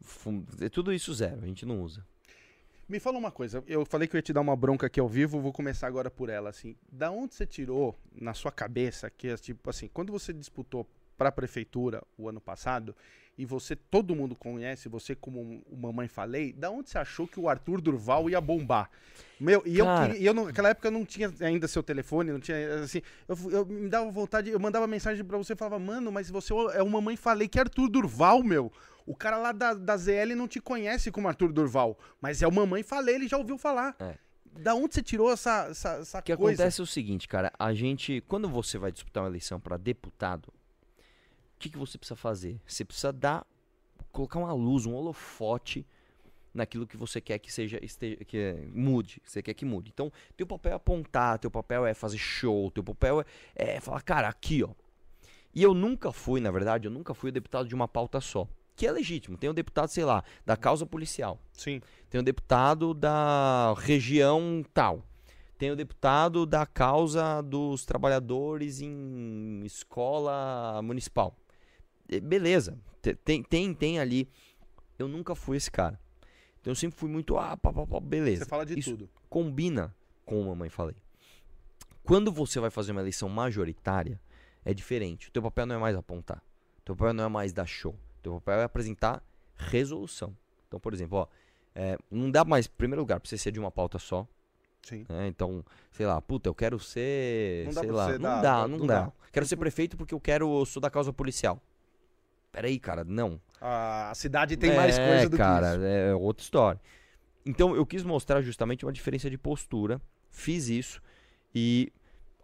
fundo, 0.01 0.47
é 0.65 0.69
tudo 0.69 0.93
isso 0.93 1.13
zero, 1.15 1.41
a 1.43 1.47
gente 1.47 1.65
não 1.65 1.81
usa. 1.81 2.05
Me 2.89 2.99
fala 2.99 3.19
uma 3.19 3.31
coisa, 3.31 3.63
eu 3.69 3.87
falei 3.87 4.09
que 4.09 4.17
eu 4.17 4.19
ia 4.19 4.23
te 4.23 4.33
dar 4.33 4.41
uma 4.41 4.57
bronca 4.57 4.89
aqui 4.89 4.99
ao 4.99 5.09
vivo, 5.09 5.41
vou 5.41 5.53
começar 5.53 5.87
agora 5.87 6.11
por 6.11 6.29
ela, 6.29 6.51
assim. 6.51 6.75
Da 6.91 7.09
onde 7.09 7.35
você 7.35 7.47
tirou 7.47 7.97
na 8.13 8.35
sua 8.35 8.51
cabeça 8.51 9.09
que, 9.09 9.29
é, 9.29 9.37
tipo 9.37 9.71
assim, 9.71 9.89
quando 9.95 10.11
você 10.11 10.33
disputou 10.33 10.85
para 11.21 11.29
a 11.29 11.33
prefeitura 11.33 12.03
o 12.17 12.31
ano 12.31 12.41
passado, 12.41 12.97
e 13.37 13.45
você, 13.45 13.77
todo 13.77 14.17
mundo 14.17 14.35
conhece, 14.35 14.89
você 14.89 15.15
como 15.15 15.63
o 15.71 15.77
Mamãe 15.77 16.09
Falei, 16.09 16.51
da 16.51 16.71
onde 16.71 16.89
você 16.89 16.97
achou 16.97 17.29
que 17.29 17.39
o 17.39 17.47
Arthur 17.47 17.83
Durval 17.83 18.31
ia 18.31 18.41
bombar? 18.41 18.91
Meu, 19.39 19.63
e 19.67 19.77
Cara... 19.77 19.91
eu, 19.91 20.09
queria, 20.09 20.23
e 20.23 20.25
eu 20.25 20.33
naquela 20.33 20.71
época 20.71 20.89
eu 20.89 20.93
não 20.93 21.05
tinha 21.05 21.31
ainda 21.41 21.69
seu 21.69 21.83
telefone, 21.83 22.33
não 22.33 22.41
tinha, 22.41 22.57
assim, 22.77 23.03
eu, 23.29 23.37
eu 23.51 23.67
me 23.67 23.91
dava 23.91 24.11
vontade, 24.11 24.49
eu 24.49 24.59
mandava 24.59 24.87
mensagem 24.87 25.23
para 25.23 25.37
você 25.37 25.53
e 25.53 25.57
falava, 25.57 25.79
mano, 25.79 26.11
mas 26.11 26.31
você 26.31 26.55
é 26.73 26.83
o 26.83 26.89
Mamãe 26.89 27.19
Falei 27.19 27.49
que 27.49 27.59
é 27.59 27.63
Arthur 27.63 27.91
Durval, 27.91 28.43
meu. 28.43 28.73
O 29.05 29.15
cara 29.15 29.37
lá 29.37 29.53
da, 29.53 29.75
da 29.75 29.97
ZL 29.99 30.35
não 30.35 30.49
te 30.49 30.59
conhece 30.59 31.11
como 31.11 31.29
Arthur 31.29 31.53
Durval, 31.53 31.99
mas 32.19 32.41
é 32.41 32.49
o 32.49 32.53
Mamãe 32.53 32.83
Falei, 32.83 33.17
ele 33.17 33.29
já 33.29 33.37
ouviu 33.37 33.59
falar. 33.59 33.95
É. 34.01 34.15
Da 34.59 34.75
onde 34.75 34.95
você 34.95 35.03
tirou 35.03 35.31
essa, 35.31 35.69
essa, 35.71 35.91
essa 35.97 36.19
o 36.19 36.23
que 36.23 36.35
coisa? 36.35 36.63
acontece 36.63 36.81
é 36.81 36.85
o 36.85 36.87
seguinte, 36.87 37.29
cara, 37.29 37.53
a 37.59 37.75
gente, 37.75 38.23
quando 38.27 38.49
você 38.49 38.79
vai 38.79 38.91
disputar 38.91 39.23
uma 39.23 39.29
eleição 39.29 39.61
para 39.61 39.77
deputado, 39.77 40.53
que, 41.61 41.69
que 41.69 41.79
você 41.79 41.99
precisa 41.99 42.17
fazer? 42.17 42.61
Você 42.67 42.85
precisa 42.85 43.13
dar, 43.13 43.47
colocar 44.11 44.39
uma 44.39 44.53
luz, 44.53 44.87
um 44.87 44.95
holofote 44.95 45.87
naquilo 46.53 46.87
que 46.87 46.97
você 46.97 47.21
quer 47.21 47.39
que 47.39 47.53
seja 47.53 47.79
esteja, 47.85 48.17
que 48.25 48.37
é, 48.37 48.67
mude, 48.73 49.23
você 49.25 49.43
quer 49.43 49.55
que 49.55 49.65
mude. 49.65 49.91
Então, 49.93 50.11
teu 50.37 50.47
papel 50.47 50.73
é 50.73 50.75
apontar, 50.75 51.39
teu 51.39 51.51
papel 51.51 51.87
é 51.87 51.95
fazer 51.95 52.19
show, 52.19 52.71
teu 52.71 52.83
papel 52.83 53.21
é, 53.21 53.77
é 53.77 53.81
falar, 53.81 54.01
cara, 54.03 54.29
aqui, 54.29 54.65
ó. 54.65 54.71
E 55.55 55.63
eu 55.63 55.75
nunca 55.75 56.13
fui, 56.13 56.41
na 56.41 56.51
verdade, 56.51 56.87
eu 56.87 56.91
nunca 56.91 57.13
fui 57.13 57.31
o 57.31 57.33
deputado 57.33 57.69
de 57.69 57.75
uma 57.75 57.87
pauta 57.87 58.21
só. 58.21 58.49
Que 58.75 58.87
é 58.87 58.93
legítimo. 58.93 59.37
Tem 59.37 59.51
um 59.51 59.55
deputado, 59.55 59.89
sei 59.89 60.05
lá, 60.05 60.25
da 60.47 60.57
causa 60.57 60.87
policial. 60.87 61.39
Sim. 61.53 61.83
Tem 62.09 62.21
um 62.21 62.25
deputado 62.25 62.95
da 62.95 63.75
região 63.77 64.65
tal. 64.73 65.05
Tem 65.59 65.71
o 65.71 65.77
deputado 65.77 66.47
da 66.47 66.65
causa 66.65 67.43
dos 67.43 67.85
trabalhadores 67.85 68.81
em 68.81 69.61
escola 69.65 70.81
municipal. 70.83 71.37
Beleza, 72.19 72.79
tem, 73.25 73.43
tem, 73.43 73.75
tem 73.75 73.99
ali. 74.01 74.29
Eu 74.99 75.07
nunca 75.07 75.35
fui 75.35 75.57
esse 75.57 75.71
cara. 75.71 75.99
Então 76.61 76.73
eu 76.73 76.75
sempre 76.75 76.99
fui 76.99 77.09
muito, 77.09 77.39
ah, 77.39 77.57
pá, 77.57 77.73
pá, 77.73 77.87
pá, 77.87 78.01
beleza. 78.01 78.45
Você 78.45 78.51
fala 78.51 78.67
de 78.67 78.79
Isso 78.79 78.91
tudo. 78.91 79.11
Combina 79.29 79.95
com 80.25 80.43
a 80.43 80.47
mamãe 80.47 80.69
falei. 80.69 80.97
Quando 82.03 82.33
você 82.33 82.59
vai 82.61 82.71
fazer 82.71 82.93
uma 82.93 83.01
eleição 83.01 83.29
majoritária, 83.29 84.21
é 84.65 84.75
diferente. 84.75 85.29
O 85.29 85.31
teu 85.31 85.43
papel 85.43 85.67
não 85.67 85.77
é 85.77 85.79
mais 85.79 85.97
apontar. 85.97 86.43
O 86.79 86.83
teu 86.85 86.97
papel 86.97 87.15
não 87.15 87.25
é 87.25 87.29
mais 87.29 87.53
dar 87.53 87.67
show. 87.67 87.93
O 87.93 88.23
teu 88.23 88.33
papel 88.35 88.61
é 88.61 88.65
apresentar 88.65 89.23
resolução. 89.57 90.37
Então, 90.67 90.79
por 90.79 90.93
exemplo, 90.93 91.19
ó, 91.19 91.27
é, 91.75 91.97
não 92.11 92.31
dá 92.31 92.45
mais, 92.45 92.67
em 92.67 92.71
primeiro 92.71 93.01
lugar, 93.01 93.21
pra 93.21 93.29
você 93.29 93.39
ser 93.39 93.53
de 93.53 93.61
uma 93.61 93.71
pauta 93.71 93.99
só. 93.99 94.27
Sim. 94.83 95.05
Né? 95.09 95.29
Então, 95.29 95.65
sei 95.93 96.07
lá, 96.07 96.21
puta, 96.21 96.49
eu 96.49 96.55
quero 96.55 96.79
ser. 96.79 97.67
Não 97.67 97.73
sei 97.73 97.87
dá 97.87 97.95
lá. 97.95 98.09
Não, 98.13 98.19
dá, 98.19 98.41
dá, 98.41 98.69
não, 98.69 98.79
não 98.79 98.87
dá. 98.87 99.03
dá. 99.03 99.13
Quero 99.33 99.47
ser 99.47 99.57
prefeito 99.57 99.97
porque 99.97 100.15
eu 100.15 100.21
quero. 100.21 100.61
Eu 100.61 100.67
sou 100.67 100.81
da 100.81 100.91
causa 100.91 101.13
policial. 101.13 101.63
Peraí, 102.53 102.79
cara, 102.79 103.05
não. 103.05 103.41
A 103.61 104.13
cidade 104.15 104.57
tem 104.57 104.71
é, 104.71 104.77
mais 104.77 104.99
coisa 104.99 105.29
do 105.29 105.37
cara, 105.37 105.73
que 105.73 105.77
isso. 105.77 105.85
É 105.85 106.15
outra 106.15 106.43
história. 106.43 106.81
Então 107.45 107.75
eu 107.75 107.87
quis 107.87 108.03
mostrar 108.03 108.43
justamente 108.43 108.85
uma 108.85 108.93
diferença 108.93 109.31
de 109.31 109.39
postura. 109.39 110.01
Fiz 110.31 110.69
isso 110.69 111.01
e 111.55 111.93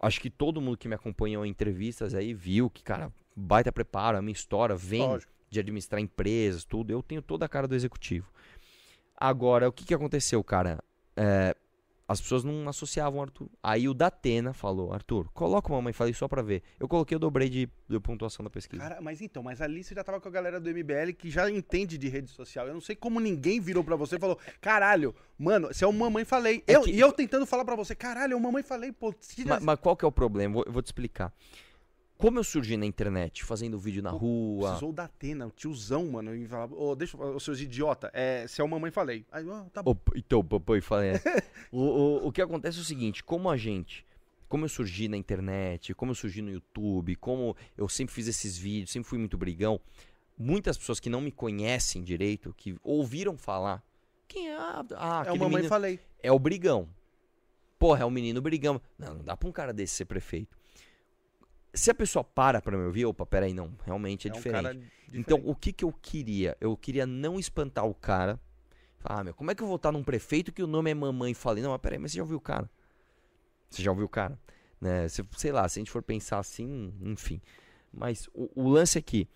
acho 0.01 0.21
que 0.21 0.31
todo 0.31 0.61
mundo 0.61 0.77
que 0.77 0.89
me 0.89 0.95
acompanhou 0.95 1.45
em 1.45 1.51
entrevistas 1.51 2.15
aí 2.15 2.35
viu 2.35 2.69
que, 2.69 2.83
cara, 2.83 3.13
baita 3.35 3.73
preparo, 3.73 4.19
a 4.19 4.23
minha 4.23 4.33
história 4.33 4.77
vem 4.77 5.03
Lógico. 5.03 5.33
de 5.51 5.61
administrar 5.61 6.01
empresas, 6.01 6.65
tudo. 6.65 6.91
Eu 6.91 7.03
tenho 7.03 7.23
toda 7.23 7.45
a 7.47 7.49
cara 7.49 7.67
do 7.67 7.75
executivo. 7.75 8.31
Agora, 9.17 9.69
o 9.69 9.73
que, 9.73 9.85
que 9.85 9.95
aconteceu, 9.95 10.43
cara? 10.45 10.83
É, 11.17 11.57
as 12.09 12.21
pessoas 12.21 12.45
não 12.45 12.69
associavam 12.69 13.21
Arthur. 13.21 13.49
Aí 13.63 13.89
o 13.89 13.95
Datena 13.95 14.53
falou, 14.53 14.93
Arthur, 14.93 15.29
coloca 15.33 15.69
uma 15.69 15.79
mamãe 15.79 15.93
falei 15.93 16.15
só 16.15 16.29
pra 16.29 16.41
ver. 16.41 16.63
Eu 16.79 16.87
coloquei, 16.87 17.17
eu 17.17 17.19
dobrei 17.19 17.49
de, 17.49 17.69
de 17.89 18.01
pontuação 18.01 18.45
da 18.45 18.51
pesquisa. 18.51 18.83
Cara, 18.83 19.01
mas 19.01 19.21
então, 19.21 19.43
mas 19.43 19.61
ali 19.61 19.83
você 19.83 19.95
já 19.95 20.05
tava 20.05 20.21
com 20.21 20.29
a 20.29 20.31
galera 20.31 20.61
do 20.61 20.71
MBL 20.71 21.13
que 21.19 21.29
já 21.29 21.51
entende 21.51 21.99
de 21.99 22.09
rede 22.09 22.31
social. 22.31 22.69
Eu 22.69 22.75
não 22.75 22.81
sei 22.81 22.95
como 22.95 23.19
ninguém 23.19 23.61
virou 23.61 23.83
pra 23.83 23.97
você 23.97 24.17
e 24.17 24.21
falou, 24.21 24.39
caralho, 24.61 25.15
mano, 25.37 25.69
você 25.69 25.85
é 25.85 25.89
o 25.89 25.93
mamãe 25.93 26.25
falei. 26.25 26.63
É 26.67 26.77
eu, 26.77 26.83
que... 26.83 26.93
E 26.93 27.01
eu 27.01 27.13
tentando 27.13 27.45
falar 27.45 27.65
pra 27.65 27.75
você, 27.75 27.95
caralho, 27.95 28.35
é 28.35 28.37
o 28.37 28.41
mamãe 28.41 28.63
falei, 28.63 28.93
pô. 28.93 29.13
Mas, 29.45 29.63
mas, 29.63 29.79
qual 29.81 29.97
que 29.97 30.05
é 30.05 30.09
o 30.09 30.13
problema? 30.13 30.55
Vou, 30.55 30.65
eu 30.65 30.73
vou 30.73 30.83
te 30.83 30.87
explicar. 30.87 31.33
Como 32.19 32.39
eu 32.39 32.45
surgi 32.45 32.77
na 32.77 32.87
internet, 32.87 33.45
fazendo 33.45 33.79
vídeo 33.79 34.03
na 34.03 34.11
rua. 34.11 34.69
Precisou 34.69 34.93
da 34.93 35.05
Atena, 35.05 35.47
o 35.47 35.51
tiozão, 35.51 36.07
mano. 36.07 36.35
E 36.35 36.47
falava, 36.47 36.75
oh, 36.75 36.95
deixa 36.97 37.17
os 37.17 37.43
seus 37.43 37.61
idiota, 37.61 38.11
é, 38.15 38.47
se 38.47 38.61
é 38.61 38.65
o 38.65 38.69
mamãe 38.69 38.91
falei. 38.91 39.27
Aí, 39.31 39.47
oh, 39.47 39.65
tá 39.71 39.83
bom. 39.83 39.95
então, 40.15 40.43
papai 40.43 40.81
falei. 40.81 41.11
É. 41.11 41.21
o, 41.71 41.81
o, 41.81 42.29
o 42.29 42.33
que 42.33 42.41
acontece 42.41 42.79
é 42.79 42.81
o 42.81 42.85
seguinte: 42.85 43.23
como 43.23 43.51
a 43.51 43.57
gente 43.57 44.05
como 44.49 44.65
eu 44.65 44.69
surgi 44.69 45.09
na 45.09 45.17
internet, 45.17 45.93
como 45.95 46.13
eu 46.13 46.15
surgi 46.15 46.41
no 46.41 46.51
YouTube, 46.51 47.17
como 47.17 47.57
eu 47.77 47.89
sempre 47.89 48.15
fiz 48.15 48.29
esses 48.29 48.57
vídeos, 48.57 48.91
sempre 48.91 49.09
fui 49.09 49.19
muito 49.19 49.37
brigão. 49.37 49.81
Muitas 50.39 50.77
pessoas 50.77 51.01
que 51.01 51.11
não 51.11 51.21
me 51.21 51.33
conhecem 51.33 52.03
direito, 52.03 52.55
que 52.57 52.77
ouviram 52.83 53.37
falar, 53.37 53.83
quem 54.29 54.51
é? 54.51 54.57
Ah, 54.57 55.25
é 55.27 55.33
o 55.33 55.39
mamãe 55.39 55.65
falei. 55.65 55.99
É 56.23 56.31
o 56.31 56.39
brigão. 56.39 56.89
Porra, 57.79 58.03
é 58.03 58.05
o 58.05 58.11
menino 58.11 58.41
brigão. 58.41 58.81
Não, 58.99 59.15
não 59.15 59.25
dá 59.25 59.37
pra 59.37 59.49
um 59.49 59.53
cara 59.53 59.73
desse 59.73 59.95
ser 59.95 60.05
prefeito. 60.05 60.57
Se 61.77 61.91
a 61.91 61.95
pessoa 61.95 62.25
para 62.25 62.61
pra 62.61 62.77
me 62.77 62.85
ouvir, 62.85 63.07
opa, 63.07 63.27
peraí, 63.27 63.53
não, 63.53 63.73
realmente 63.85 64.27
é, 64.27 64.31
é 64.31 64.35
diferente. 64.35 64.67
Um 64.67 64.73
diferente. 64.73 64.93
Então, 65.13 65.41
o 65.45 65.55
que 65.55 65.73
que 65.73 65.85
eu 65.85 65.93
queria? 65.93 66.57
Eu 66.61 66.77
queria 66.77 67.07
não 67.07 67.39
espantar 67.39 67.87
o 67.87 67.95
cara. 67.95 68.41
Ah, 69.05 69.23
meu, 69.23 69.35
como 69.35 69.51
é 69.51 69.55
que 69.55 69.63
eu 69.63 69.67
vou 69.67 69.77
estar 69.77 69.93
num 69.93 70.03
prefeito 70.03 70.53
que 70.53 70.63
o 70.63 70.67
nome 70.67 70.91
é 70.91 70.95
mamãe? 70.95 71.33
Falei, 71.35 71.63
não, 71.63 71.71
mas 71.71 71.81
peraí, 71.81 71.99
mas 71.99 72.11
você 72.11 72.17
já 72.17 72.23
ouviu 72.23 72.39
o 72.39 72.41
cara? 72.41 72.69
Você 73.71 73.83
já 73.83 73.91
ouviu 73.91 74.07
o 74.07 74.09
cara? 74.09 74.39
Né? 74.81 75.07
Se, 75.09 75.25
sei 75.37 75.53
lá, 75.53 75.69
se 75.69 75.79
a 75.79 75.81
gente 75.81 75.91
for 75.91 76.03
pensar 76.03 76.39
assim, 76.39 76.93
enfim. 77.03 77.41
Mas 77.93 78.29
o, 78.35 78.51
o 78.55 78.69
lance 78.69 78.99
aqui, 78.99 79.29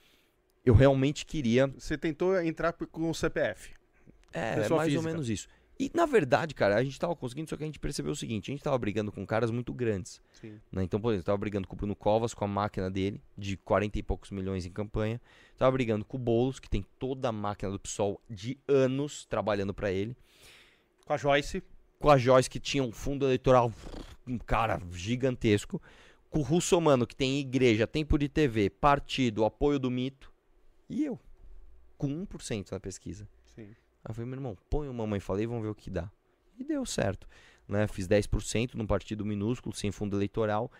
eu 0.65 0.75
realmente 0.75 1.25
queria. 1.25 1.67
Você 1.69 1.97
tentou 1.97 2.41
entrar 2.41 2.73
com 2.73 3.11
o 3.11 3.15
CPF. 3.15 3.75
É, 4.33 4.65
é 4.65 4.69
mais 4.69 4.85
física. 4.85 4.99
ou 4.99 5.03
menos 5.03 5.29
isso. 5.29 5.49
E 5.81 5.91
na 5.95 6.05
verdade, 6.05 6.55
cara, 6.55 6.77
a 6.77 6.85
gente 6.85 7.01
tava 7.01 7.17
conseguindo, 7.17 7.49
só 7.49 7.57
que 7.57 7.63
a 7.63 7.67
gente 7.67 7.79
percebeu 7.79 8.13
o 8.13 8.17
seguinte: 8.17 8.51
a 8.51 8.53
gente 8.53 8.63
tava 8.63 8.77
brigando 8.77 9.11
com 9.11 9.25
caras 9.25 9.51
muito 9.51 9.73
grandes. 9.73 10.21
Né? 10.71 10.85
Então, 10.85 11.01
por 11.01 11.09
exemplo, 11.09 11.25
tava 11.25 11.39
brigando 11.39 11.67
com 11.67 11.75
o 11.75 11.77
Bruno 11.79 11.97
Covas, 11.97 12.35
com 12.35 12.45
a 12.45 12.49
máquina 12.49 12.91
dele, 12.91 13.19
de 13.35 13.57
40 13.57 13.99
e 13.99 14.03
poucos 14.03 14.31
milhões 14.31 14.67
em 14.67 14.71
campanha. 14.71 15.19
Tava 15.57 15.73
brigando 15.73 16.05
com 16.05 16.19
o 16.19 16.21
Boulos, 16.21 16.61
que 16.61 16.69
tem 16.69 16.85
toda 16.99 17.31
a 17.31 17.33
máquina 17.33 17.73
do 17.73 17.79
PSOL 17.79 18.21
de 18.29 18.59
anos 18.69 19.25
trabalhando 19.25 19.73
para 19.73 19.91
ele. 19.91 20.15
Com 21.07 21.15
a 21.15 21.17
Joyce. 21.17 21.63
Com 21.99 22.11
a 22.11 22.19
Joyce, 22.19 22.51
que 22.51 22.61
tinha 22.61 22.83
um 22.83 22.93
fundo 22.93 23.25
eleitoral, 23.25 23.73
um 24.27 24.37
cara 24.37 24.83
gigantesco. 24.93 25.81
Com 26.29 26.41
o 26.41 26.43
Russomano, 26.43 27.07
que 27.07 27.17
tem 27.17 27.39
igreja, 27.39 27.87
tempo 27.87 28.19
de 28.19 28.29
TV, 28.29 28.69
partido, 28.69 29.47
apoio 29.47 29.79
do 29.79 29.91
mito. 29.91 30.31
E 30.91 31.07
eu, 31.07 31.19
com 31.97 32.07
1% 32.27 32.71
na 32.71 32.79
pesquisa. 32.79 33.27
Sim. 33.55 33.75
Aí 34.05 34.11
eu 34.11 34.15
falei, 34.15 34.29
meu 34.31 34.37
irmão, 34.39 34.57
põe 34.69 34.89
o 34.89 34.95
mamãe 34.95 35.21
falei, 35.21 35.47
vamos 35.47 35.63
ver 35.63 35.69
o 35.71 35.75
que 35.75 35.91
dá. 35.91 36.11
E 36.59 36.65
deu 36.65 36.85
certo. 36.87 37.27
Né? 37.69 37.87
Fiz 37.87 38.09
10% 38.09 38.75
num 38.75 38.87
partido 38.87 39.25
minúsculo, 39.25 39.75
sem 39.75 39.91
fundo 39.93 40.17
eleitoral. 40.17 40.71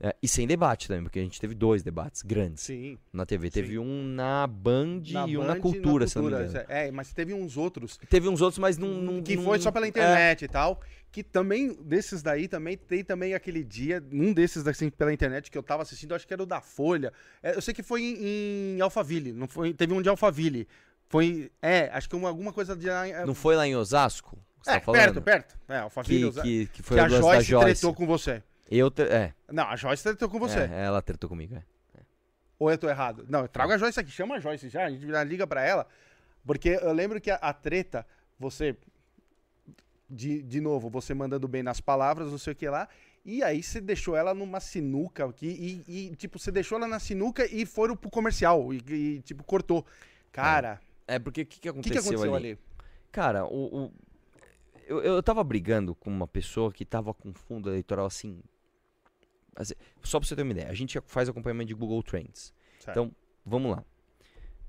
É, 0.00 0.14
e 0.22 0.28
sem 0.28 0.46
debate 0.46 0.86
também, 0.86 1.02
porque 1.02 1.18
a 1.18 1.22
gente 1.22 1.40
teve 1.40 1.56
dois 1.56 1.82
debates 1.82 2.22
grandes 2.22 2.62
Sim. 2.62 2.96
na 3.12 3.26
TV. 3.26 3.50
Teve 3.50 3.70
Sim. 3.72 3.78
um 3.78 4.04
na 4.04 4.46
Band 4.46 5.02
Na 5.10 5.26
e 5.26 5.36
um 5.36 5.40
Band 5.40 5.46
na 5.48 5.56
Cultura, 5.56 6.06
se 6.06 6.16
eu 6.16 6.22
não 6.22 6.30
me 6.30 6.36
Cultura, 6.36 6.62
engano. 6.62 6.72
É, 6.72 6.90
mas 6.92 7.12
teve 7.12 7.34
uns 7.34 7.56
outros 7.56 7.98
Teve 8.08 8.28
uns 8.28 8.40
outros, 8.40 8.60
mas 8.60 8.78
não. 8.78 8.88
não 8.90 9.20
que 9.20 9.34
não- 9.34 9.42
foi 9.42 9.58
só 9.58 9.72
pela 9.72 9.86
é, 9.86 9.88
internet 9.88 10.44
e 10.44 10.48
tal. 10.48 10.80
Que 11.10 11.24
também, 11.24 11.76
desses 11.82 12.22
daí, 12.22 12.46
também 12.46 12.76
tem 12.76 13.02
também 13.02 13.34
aquele 13.34 13.64
dia, 13.64 14.00
um 14.12 14.32
desses 14.32 14.64
assim, 14.68 14.88
pela 14.88 15.12
internet 15.12 15.50
que 15.50 15.58
eu 15.58 15.64
tava 15.64 15.82
assistindo, 15.82 16.14
acho 16.14 16.26
que 16.28 16.32
era 16.32 16.44
o 16.44 16.46
da 16.46 16.60
Folha. 16.60 17.12
É, 17.42 17.56
eu 17.56 17.60
sei 17.60 17.74
que 17.74 17.82
foi 17.82 18.00
em, 18.02 18.76
em 18.76 18.80
Alphaville, 18.80 19.32
não 19.32 19.48
foi, 19.48 19.74
teve 19.74 19.92
um 19.92 20.00
de 20.00 20.08
Alphaville. 20.08 20.68
Foi, 21.08 21.50
é, 21.62 21.88
acho 21.92 22.08
que 22.08 22.14
uma, 22.16 22.28
alguma 22.28 22.52
coisa 22.52 22.76
de... 22.76 22.88
é, 22.88 23.24
Não 23.24 23.34
foi 23.34 23.56
lá 23.56 23.66
em 23.66 23.74
Osasco? 23.74 24.38
Você 24.62 24.70
é, 24.70 24.74
tá 24.74 24.80
falando? 24.80 25.00
perto, 25.00 25.22
perto. 25.22 25.58
É, 25.68 25.78
Alphaville, 25.78 26.18
Que, 26.20 26.26
Osa- 26.26 26.42
que, 26.42 26.66
que 26.66 26.82
foi 26.82 26.96
que 26.96 27.02
o 27.02 27.04
a 27.06 27.08
Joyce, 27.08 27.28
da 27.28 27.40
Joyce. 27.40 27.64
tretou 27.80 27.94
com 27.94 28.06
você. 28.06 28.42
Eu. 28.70 28.90
tre- 28.90 29.08
É, 29.08 29.32
Não, 29.50 29.64
a 29.64 29.76
Joyce 29.76 30.02
tretou 30.02 30.28
com 30.28 30.38
você. 30.38 30.58
é, 30.60 30.84
ela 30.84 31.00
tretou 31.00 31.28
comigo. 31.30 31.54
É. 31.54 31.62
Ou 32.58 32.70
eu 32.70 32.76
tô 32.76 32.88
errado? 32.88 33.24
Não, 33.28 33.40
eu 33.42 33.48
trago 33.48 33.72
a 33.72 33.78
Joyce 33.78 33.98
aqui, 34.00 34.10
chama 34.10 34.34
a 34.34 34.40
Joyce 34.40 34.68
já, 34.68 34.84
a 34.84 34.90
gente 34.90 35.06
liga 35.26 35.46
pra 35.46 35.62
ela. 35.64 35.86
Porque 36.44 36.70
eu 36.82 36.92
lembro 36.92 37.20
que 37.20 37.30
a, 37.30 37.36
a 37.36 37.52
treta, 37.52 38.04
você. 38.38 38.76
De, 40.10 40.42
de 40.42 40.60
novo, 40.60 40.88
você 40.88 41.12
mandando 41.12 41.46
bem 41.46 41.62
nas 41.62 41.80
palavras, 41.80 42.30
não 42.30 42.38
sei 42.38 42.52
o 42.54 42.56
que 42.56 42.68
lá. 42.68 42.88
E 43.24 43.42
aí 43.42 43.62
você 43.62 43.78
deixou 43.80 44.16
ela 44.16 44.32
numa 44.32 44.58
sinuca 44.58 45.26
aqui. 45.26 45.84
E, 45.86 46.08
e, 46.10 46.16
tipo, 46.16 46.38
você 46.38 46.50
deixou 46.50 46.78
ela 46.78 46.88
na 46.88 46.98
sinuca 46.98 47.46
e 47.46 47.66
foram 47.66 47.94
pro 47.94 48.10
comercial. 48.10 48.72
E, 48.72 48.82
e, 48.88 49.20
tipo, 49.20 49.44
cortou. 49.44 49.84
Cara, 50.32 50.80
É, 50.82 50.87
porque 51.16 51.42
o 51.42 51.46
que, 51.46 51.58
que 51.58 51.58
o 51.58 51.60
que, 51.60 51.68
aconteceu, 51.68 52.02
que 52.02 52.08
aconteceu 52.08 52.34
ali? 52.34 52.46
ali? 52.50 52.58
Cara, 53.12 53.46
o. 53.46 53.84
o- 53.86 53.92
eu, 54.88 55.00
eu 55.02 55.22
tava 55.22 55.44
brigando 55.44 55.94
com 55.94 56.10
uma 56.10 56.26
pessoa 56.26 56.72
que 56.72 56.84
tava 56.84 57.14
com 57.14 57.32
fundo 57.32 57.68
eleitoral 57.70 58.06
assim. 58.06 58.40
assim, 59.54 59.74
Só 60.02 60.18
pra 60.18 60.26
você 60.26 60.34
ter 60.34 60.42
uma 60.42 60.50
ideia, 60.52 60.68
a 60.68 60.74
gente 60.74 60.98
faz 61.06 61.28
acompanhamento 61.28 61.68
de 61.68 61.74
Google 61.74 62.02
Trends. 62.02 62.52
Certo. 62.80 62.90
Então, 62.90 63.14
vamos 63.44 63.70
lá. 63.70 63.84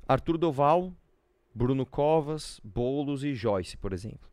Arthur 0.07 0.37
Doval, 0.37 0.93
Bruno 1.55 1.85
Covas, 1.85 2.59
Boulos 2.63 3.23
e 3.23 3.33
Joyce, 3.33 3.77
por 3.77 3.93
exemplo. 3.93 4.29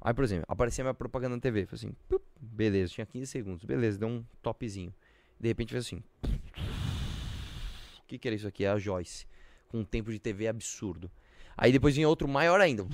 Aí, 0.00 0.12
por 0.14 0.24
exemplo, 0.24 0.44
aparecia 0.48 0.82
minha 0.84 0.94
propaganda 0.94 1.36
na 1.36 1.40
TV. 1.40 1.66
Falei 1.66 1.76
assim, 1.86 1.96
pup, 2.08 2.22
beleza, 2.40 2.92
tinha 2.92 3.06
15 3.06 3.26
segundos. 3.26 3.64
Beleza, 3.64 3.98
deu 3.98 4.08
um 4.08 4.24
topzinho. 4.42 4.92
De 5.38 5.46
repente 5.48 5.70
fez 5.72 5.86
assim. 5.86 6.02
O 6.24 8.06
que, 8.08 8.18
que 8.18 8.26
era 8.26 8.34
isso 8.34 8.48
aqui? 8.48 8.64
É 8.64 8.70
a 8.70 8.78
Joyce. 8.78 9.26
Com 9.68 9.80
um 9.80 9.84
tempo 9.84 10.10
de 10.10 10.18
TV 10.18 10.48
absurdo. 10.48 11.10
Aí 11.58 11.72
depois 11.72 11.94
vinha 11.96 12.08
outro 12.08 12.28
maior 12.28 12.60
ainda. 12.60 12.86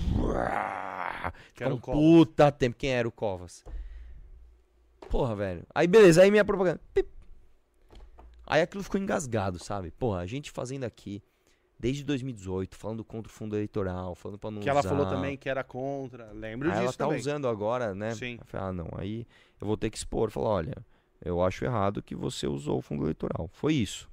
Que 1.55 1.63
era 1.63 1.75
um 1.75 1.79
puta 1.79 2.51
tempo. 2.51 2.77
Quem 2.79 2.91
era 2.91 3.07
o 3.07 3.13
Covas? 3.13 3.63
Porra, 5.11 5.37
velho. 5.37 5.63
Aí 5.75 5.87
beleza, 5.87 6.23
aí 6.23 6.31
minha 6.31 6.45
propaganda. 6.45 6.81
pip. 6.95 7.09
Aí 8.47 8.63
aquilo 8.63 8.83
ficou 8.83 8.99
engasgado, 9.01 9.59
sabe? 9.59 9.91
Porra, 9.91 10.21
a 10.21 10.27
gente 10.27 10.51
fazendo 10.51 10.85
aqui 10.85 11.23
desde 11.79 12.05
2018, 12.05 12.75
falando 12.77 13.05
contra 13.05 13.31
o 13.31 13.35
fundo 13.35 13.55
eleitoral, 13.55 14.15
falando 14.15 14.39
pra 14.39 14.51
não 14.51 14.61
Que 14.63 14.69
ela 14.71 14.81
usar. 14.81 14.89
falou 14.89 15.07
também 15.07 15.37
que 15.37 15.49
era 15.49 15.63
contra. 15.63 16.33
Lembro 16.33 16.71
Aí 16.71 16.77
ela 16.79 16.87
disso 16.87 16.99
tá 16.99 17.05
também. 17.05 17.21
usando 17.21 17.47
agora, 17.47 17.95
né? 17.95 18.15
Sim. 18.15 18.39
Falei, 18.47 18.67
ah, 18.69 18.73
não, 18.73 18.89
aí 18.97 19.27
eu 19.61 19.67
vou 19.67 19.77
ter 19.77 19.91
que 19.91 19.97
expor. 19.99 20.31
Falar, 20.31 20.49
olha, 20.49 20.75
eu 21.23 21.43
acho 21.43 21.65
errado 21.65 22.03
que 22.03 22.15
você 22.15 22.47
usou 22.47 22.79
o 22.79 22.83
fundo 22.83 23.05
eleitoral. 23.05 23.49
Foi 23.53 23.75
isso. 23.75 24.09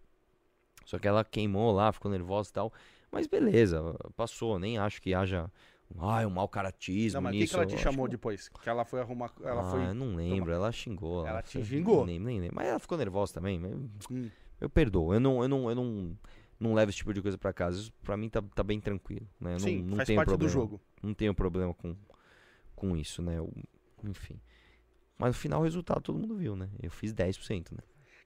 Só 0.86 1.00
que 1.00 1.08
ela 1.08 1.24
queimou 1.24 1.72
lá, 1.72 1.92
ficou 1.92 2.12
nervosa 2.12 2.50
e 2.50 2.54
tal. 2.54 2.74
Mas 3.12 3.28
beleza, 3.28 3.96
passou. 4.16 4.58
Nem 4.58 4.78
acho 4.78 5.02
que 5.02 5.14
haja 5.14 5.52
ai, 6.00 6.26
um 6.26 6.30
mau 6.30 6.48
caratismo 6.48 7.18
Não, 7.18 7.22
mas 7.24 7.36
o 7.36 7.40
que, 7.40 7.48
que 7.48 7.56
ela 7.56 7.66
te 7.66 7.78
chamou 7.78 8.06
que- 8.06 8.12
depois? 8.12 8.50
Que 8.50 8.70
ela 8.70 8.86
foi 8.86 9.02
arrumar. 9.02 9.32
Ela 9.44 9.62
ah, 9.62 9.72
foi. 9.72 9.86
eu 9.88 9.94
não 9.94 10.16
lembro, 10.16 10.52
ela 10.52 10.72
xingou. 10.72 11.26
Ela 11.28 11.42
te 11.42 11.54
foi- 11.54 11.64
xingou? 11.64 12.06
Nem, 12.06 12.20
nem 12.20 12.40
lembro. 12.40 12.56
Mas 12.56 12.68
ela 12.68 12.80
ficou 12.80 12.98
nervosa 12.98 13.34
também. 13.34 13.62
Hum. 14.10 14.30
Eu 14.60 14.70
perdoo. 14.70 15.14
Eu 15.14 15.20
não, 15.20 15.42
eu 15.42 15.50
não, 15.50 15.70
eu 15.70 15.76
não, 15.76 16.18
não 16.60 16.74
levo 16.74 16.90
esse 16.90 17.00
tipo 17.00 17.14
de 17.14 17.22
coisa 17.22 17.38
pra 17.38 17.52
casa. 17.52 17.80
Isso 17.80 17.94
pra 18.04 18.16
mim 18.16 18.30
tá, 18.30 18.42
tá 18.56 18.64
bem 18.64 18.80
tranquilo. 18.80 19.28
Né? 19.40 19.60
Sim, 19.60 19.80
não, 19.80 19.90
não 19.90 19.96
faz 19.98 20.08
tenho 20.08 20.18
parte 20.18 20.30
problema 20.30 20.50
do 20.50 20.54
jogo. 20.54 20.82
não 21.02 21.14
tenho 21.14 21.34
problema 21.34 21.74
com, 21.74 21.96
com 22.76 22.96
isso, 22.96 23.22
né? 23.22 23.38
Eu- 23.38 23.52
enfim. 24.04 24.40
Mas 25.18 25.30
no 25.30 25.34
final 25.34 25.62
o 25.62 25.64
resultado 25.64 26.02
todo 26.02 26.18
mundo 26.18 26.36
viu, 26.36 26.56
né? 26.56 26.70
Eu 26.82 26.90
fiz 26.90 27.14
10%, 27.14 27.72
né? 27.74 27.80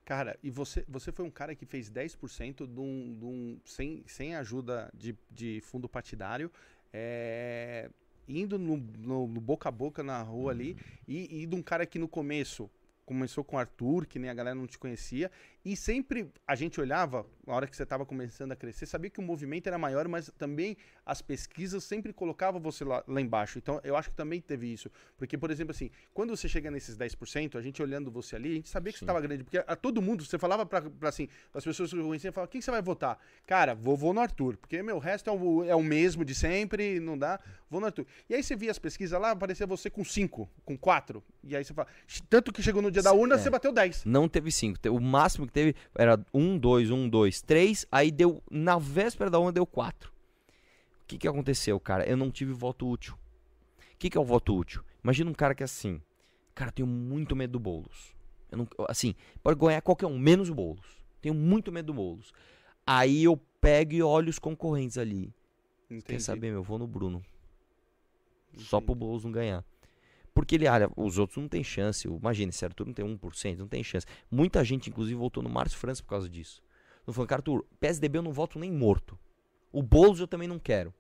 Cara, 0.05 0.37
e 0.43 0.51
você, 0.51 0.85
você 0.87 1.11
foi 1.11 1.25
um 1.25 1.31
cara 1.31 1.55
que 1.55 1.65
fez 1.65 1.89
10% 1.89 2.67
de 2.67 2.79
um, 2.79 3.17
de 3.17 3.25
um, 3.25 3.59
sem, 3.65 4.03
sem 4.05 4.35
ajuda 4.35 4.89
de, 4.93 5.17
de 5.31 5.59
fundo 5.61 5.89
partidário, 5.89 6.51
é, 6.93 7.89
indo 8.27 8.59
no, 8.59 8.77
no- 8.77 9.27
no 9.27 9.41
boca 9.41 9.67
a 9.67 9.71
boca 9.71 10.03
na 10.03 10.21
rua 10.21 10.51
ali, 10.51 10.77
e, 11.07 11.41
e 11.41 11.45
de 11.47 11.55
um 11.55 11.61
cara 11.63 11.87
que 11.87 11.97
no 11.97 12.07
começo 12.07 12.69
começou 13.03 13.43
com 13.43 13.55
o 13.55 13.59
Arthur, 13.59 14.05
que 14.05 14.19
nem 14.19 14.29
a 14.29 14.33
galera 14.33 14.55
não 14.55 14.67
te 14.67 14.77
conhecia, 14.77 15.31
e 15.65 15.75
sempre 15.75 16.31
a 16.47 16.53
gente 16.53 16.79
olhava, 16.79 17.25
na 17.45 17.55
hora 17.55 17.65
que 17.65 17.75
você 17.75 17.81
estava 17.81 18.05
começando 18.05 18.51
a 18.51 18.55
crescer, 18.55 18.85
sabia 18.85 19.09
que 19.09 19.19
o 19.19 19.23
movimento 19.23 19.65
era 19.65 19.79
maior, 19.79 20.07
mas 20.07 20.31
também 20.37 20.77
as 21.03 21.23
pesquisas 21.23 21.83
sempre 21.83 22.13
colocavam 22.13 22.61
você 22.61 22.83
lá, 22.83 23.03
lá 23.07 23.19
embaixo. 23.19 23.57
Então 23.57 23.81
eu 23.83 23.97
acho 23.97 24.09
que 24.09 24.15
também 24.15 24.39
teve 24.39 24.71
isso. 24.71 24.91
Porque, 25.17 25.35
por 25.35 25.49
exemplo, 25.49 25.71
assim, 25.71 25.89
quando 26.13 26.37
você 26.37 26.47
chega 26.47 26.69
nesses 26.69 26.95
10%, 26.95 27.55
a 27.55 27.61
gente 27.61 27.81
olhando 27.81 28.11
você 28.11 28.35
ali, 28.35 28.51
a 28.51 28.55
gente 28.55 28.69
sabia 28.69 28.93
que 28.93 28.99
você 28.99 29.05
Sim. 29.05 29.05
estava 29.05 29.19
grande. 29.19 29.43
Porque 29.43 29.57
a 29.57 29.75
todo 29.75 30.03
mundo, 30.03 30.23
você 30.23 30.37
falava 30.37 30.67
pra 30.67 30.83
assim, 31.01 31.27
as 31.51 31.63
pessoas 31.63 31.91
que 31.91 31.97
eu 31.97 32.05
conhecia, 32.05 32.31
falavam, 32.31 32.51
quem 32.51 32.59
que 32.59 32.65
você 32.65 32.69
vai 32.69 32.83
votar? 32.83 33.17
Cara, 33.47 33.73
vou, 33.73 33.97
vou 33.97 34.13
no 34.13 34.21
Arthur, 34.21 34.57
porque 34.57 34.83
meu, 34.83 34.97
o 34.97 34.99
resto 34.99 35.31
é 35.31 35.33
o, 35.33 35.63
é 35.63 35.75
o 35.75 35.81
mesmo 35.81 36.23
de 36.23 36.35
sempre, 36.35 36.99
não 36.99 37.17
dá, 37.17 37.39
vou 37.71 37.79
no 37.79 37.87
Arthur. 37.87 38.05
E 38.29 38.35
aí 38.35 38.43
você 38.43 38.55
via 38.55 38.69
as 38.69 38.77
pesquisas 38.77 39.19
lá, 39.19 39.31
aparecia 39.31 39.65
você 39.65 39.89
com 39.89 40.05
5, 40.05 40.47
com 40.63 40.77
4. 40.77 41.23
E 41.43 41.55
aí 41.55 41.65
você 41.65 41.73
fala, 41.73 41.87
tanto 42.29 42.53
que 42.53 42.61
chegou 42.61 42.83
no 42.83 42.91
dia 42.91 43.01
da 43.01 43.13
urna, 43.13 43.33
é. 43.33 43.37
você 43.39 43.49
bateu 43.49 43.71
10. 43.71 44.05
Não 44.05 44.29
teve 44.29 44.51
5. 44.51 44.89
O 44.89 44.99
máximo 44.99 45.47
que 45.47 45.54
teve 45.55 45.75
era 45.95 46.19
1, 46.33 46.57
2, 46.57 46.91
1, 46.91 47.09
2, 47.09 47.41
3. 47.41 47.87
Aí 47.91 48.11
deu. 48.11 48.43
Na 48.51 48.77
véspera 48.77 49.29
da 49.29 49.39
onda 49.39 49.53
deu 49.53 49.65
4. 49.65 50.11
O 50.11 51.07
que, 51.07 51.17
que 51.17 51.27
aconteceu, 51.27 51.79
cara? 51.79 52.07
Eu 52.07 52.17
não 52.17 52.29
tive 52.29 52.51
voto 52.51 52.87
útil. 52.87 53.13
O 53.13 53.97
que, 53.97 54.09
que 54.09 54.17
é 54.17 54.21
o 54.21 54.25
voto 54.25 54.55
útil? 54.55 54.83
Imagina 55.03 55.29
um 55.29 55.33
cara 55.33 55.55
que 55.55 55.63
é 55.63 55.65
assim. 55.65 56.01
Cara, 56.53 56.69
eu 56.69 56.73
tenho 56.73 56.87
muito 56.87 57.35
medo 57.35 57.51
do 57.51 57.59
Boulos. 57.59 58.13
Eu 58.51 58.57
não, 58.59 58.67
assim, 58.89 59.15
pode 59.41 59.59
ganhar 59.59 59.81
qualquer 59.81 60.07
um, 60.07 60.17
menos 60.17 60.49
o 60.49 60.55
Boulos. 60.55 61.01
Tenho 61.21 61.33
muito 61.33 61.71
medo 61.71 61.87
do 61.87 61.93
Boulos. 61.93 62.33
Aí 62.85 63.23
eu 63.23 63.37
pego 63.61 63.93
e 63.93 64.03
olho 64.03 64.29
os 64.29 64.39
concorrentes 64.39 64.97
ali. 64.97 65.33
Quer 65.87 65.95
Entendi. 65.95 66.23
saber, 66.23 66.49
meu? 66.49 66.59
Eu 66.59 66.63
vou 66.63 66.77
no 66.77 66.87
Bruno. 66.87 67.23
Só 68.57 68.77
Entendi. 68.77 68.85
pro 68.85 68.95
Boulos 68.95 69.23
não 69.23 69.31
ganhar. 69.31 69.63
Porque 70.35 70.53
ele, 70.55 70.67
olha, 70.67 70.87
os 70.95 71.17
outros 71.17 71.37
não 71.41 71.47
tem 71.47 71.63
chance. 71.63 72.07
Imagina, 72.07 72.51
se 72.51 72.63
Arthur 72.63 72.85
não 72.85 72.93
tem 72.93 73.03
1%, 73.05 73.57
não 73.57 73.67
tem 73.67 73.83
chance. 73.83 74.05
Muita 74.29 74.63
gente, 74.63 74.89
inclusive, 74.91 75.15
votou 75.17 75.41
no 75.41 75.49
Márcio 75.49 75.79
França 75.79 76.03
por 76.03 76.09
causa 76.09 76.29
disso. 76.29 76.61
Não 77.07 77.13
falando, 77.13 77.29
cara, 77.29 77.39
Arthur, 77.39 77.65
PSDB 77.79 78.17
eu 78.19 78.21
não 78.21 78.33
voto 78.33 78.59
nem 78.59 78.71
morto. 78.71 79.17
O 79.71 79.81
Boulos 79.81 80.19
eu 80.19 80.27
também 80.27 80.47
não 80.47 80.59
quero. 80.59 80.93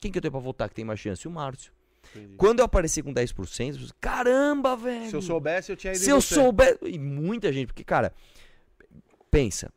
Quem 0.00 0.12
que 0.12 0.18
eu 0.18 0.22
tenho 0.22 0.30
pra 0.32 0.40
votar 0.40 0.68
que 0.68 0.74
tem 0.74 0.84
mais 0.84 1.00
chance? 1.00 1.26
O 1.26 1.30
Márcio. 1.30 1.72
Entendi. 2.14 2.34
Quando 2.36 2.60
eu 2.60 2.64
apareci 2.66 3.02
com 3.02 3.12
10%, 3.12 3.68
eu 3.68 3.74
falei, 3.74 3.88
caramba, 4.00 4.76
velho. 4.76 5.08
Se 5.10 5.16
eu 5.16 5.22
soubesse, 5.22 5.72
eu 5.72 5.76
tinha 5.76 5.92
ido 5.94 6.02
Se 6.02 6.10
eu 6.10 6.20
souber. 6.20 6.78
E 6.82 6.98
muita 6.98 7.52
gente, 7.52 7.66
porque, 7.68 7.82
cara, 7.84 8.12
pensa. 9.30 9.72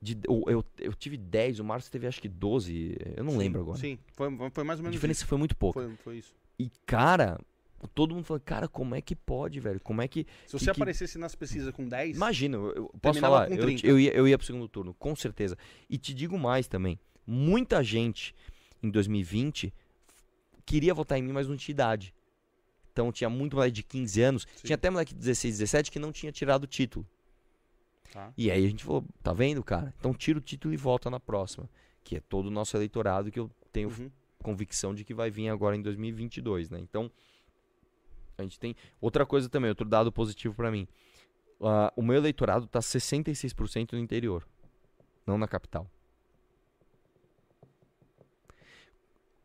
de- 0.00 0.18
eu, 0.28 0.42
eu, 0.48 0.64
eu 0.80 0.92
tive 0.94 1.16
10, 1.16 1.60
o 1.60 1.64
Márcio 1.64 1.90
teve 1.90 2.06
acho 2.06 2.20
que 2.20 2.28
12. 2.28 2.96
Eu 3.16 3.24
não 3.24 3.32
Sim, 3.32 3.38
lembro 3.38 3.60
agora. 3.62 3.78
Sim, 3.78 3.98
foi, 4.12 4.28
foi 4.52 4.64
mais 4.64 4.78
ou 4.78 4.82
A 4.82 4.84
menos 4.84 4.92
diferença 4.92 5.24
foi 5.26 5.38
muito 5.38 5.52
isso. 5.52 5.58
pouca. 5.58 5.80
Foi, 5.80 5.96
foi 5.96 6.16
isso. 6.18 6.34
E, 6.58 6.70
cara, 6.86 7.40
todo 7.88 8.14
mundo 8.14 8.24
falando, 8.24 8.42
cara, 8.42 8.68
como 8.68 8.94
é 8.94 9.00
que 9.00 9.14
pode, 9.16 9.60
velho? 9.60 9.80
Como 9.80 10.00
é 10.02 10.08
que. 10.08 10.26
Se 10.46 10.52
você 10.52 10.66
que- 10.66 10.70
aparecesse 10.70 11.18
nas 11.18 11.34
pesquisas 11.34 11.72
com 11.74 11.86
10, 11.88 12.16
Imagina, 12.16 12.56
eu, 12.56 12.72
eu 12.74 12.94
posso 13.00 13.20
falar, 13.20 13.50
eu, 13.50 13.58
30. 13.58 13.86
eu, 13.86 13.98
ia, 13.98 14.12
eu 14.12 14.26
ia 14.28 14.36
pro 14.38 14.46
segundo 14.46 14.68
turno, 14.68 14.94
com 14.94 15.14
certeza. 15.16 15.56
E 15.88 15.98
te 15.98 16.12
digo 16.14 16.38
mais 16.38 16.66
também. 16.66 16.98
Muita 17.26 17.82
gente 17.82 18.34
em 18.82 18.90
2020 18.90 19.72
queria 20.66 20.94
votar 20.94 21.18
em 21.18 21.22
mim, 21.22 21.32
mas 21.32 21.48
não 21.48 21.56
tinha 21.56 21.72
idade. 21.72 22.14
Então 22.92 23.10
tinha 23.10 23.28
muito 23.28 23.56
moleque 23.56 23.72
de 23.72 23.82
15 23.82 24.22
anos. 24.22 24.46
Sim. 24.56 24.66
Tinha 24.66 24.74
até 24.76 24.88
moleque 24.90 25.12
de 25.12 25.18
16, 25.20 25.58
17 25.58 25.90
que 25.90 25.98
não 25.98 26.12
tinha 26.12 26.30
tirado 26.30 26.64
o 26.64 26.66
título. 26.66 27.06
Tá. 28.12 28.32
E 28.38 28.50
aí 28.50 28.64
a 28.64 28.68
gente 28.68 28.84
falou, 28.84 29.04
tá 29.22 29.32
vendo, 29.32 29.62
cara? 29.64 29.92
Então 29.98 30.14
tira 30.14 30.38
o 30.38 30.42
título 30.42 30.72
e 30.72 30.76
volta 30.76 31.10
na 31.10 31.18
próxima. 31.18 31.68
Que 32.04 32.16
é 32.16 32.20
todo 32.20 32.46
o 32.46 32.50
nosso 32.50 32.76
eleitorado 32.76 33.30
que 33.32 33.40
eu 33.40 33.50
tenho 33.72 33.88
Uhum. 33.88 34.10
convicção 34.42 34.94
de 34.94 35.02
que 35.04 35.12
vai 35.14 35.30
vir 35.30 35.48
agora 35.48 35.74
em 35.74 35.82
2022, 35.82 36.70
né? 36.70 36.78
Então, 36.78 37.10
a 38.38 38.42
gente 38.42 38.58
tem 38.58 38.74
outra 39.00 39.24
coisa 39.24 39.48
também, 39.48 39.68
outro 39.68 39.88
dado 39.88 40.10
positivo 40.12 40.54
pra 40.54 40.70
mim. 40.70 40.86
Ah, 41.60 41.92
o 41.96 42.02
meu 42.02 42.16
eleitorado 42.16 42.66
tá 42.66 42.80
66% 42.80 43.92
no 43.92 43.98
interior, 43.98 44.46
não 45.26 45.38
na 45.38 45.48
capital. 45.48 45.90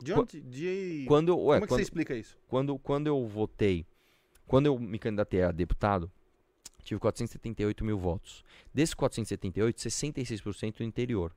De 0.02 0.14
onde? 0.14 0.42
De... 0.42 1.06
Quando 1.08 1.38
ué, 1.38 1.38
Como 1.38 1.54
é 1.56 1.60
que 1.62 1.68
quando, 1.68 1.78
você 1.80 1.84
explica 1.84 2.16
isso? 2.16 2.38
quando, 2.48 2.80
quando 2.80 3.08
eu 3.08 3.28
votei, 3.28 3.86
quando 4.48 4.66
eu 4.66 4.80
me 4.80 4.98
candidatei 4.98 5.44
a 5.44 5.52
deputado, 5.52 6.10
tive 6.84 7.00
478 7.00 7.84
mil 7.84 7.98
votos. 7.98 8.44
Desses 8.74 8.94
478, 8.94 9.78
66% 9.78 10.80
no 10.80 10.86
interior. 10.86 11.36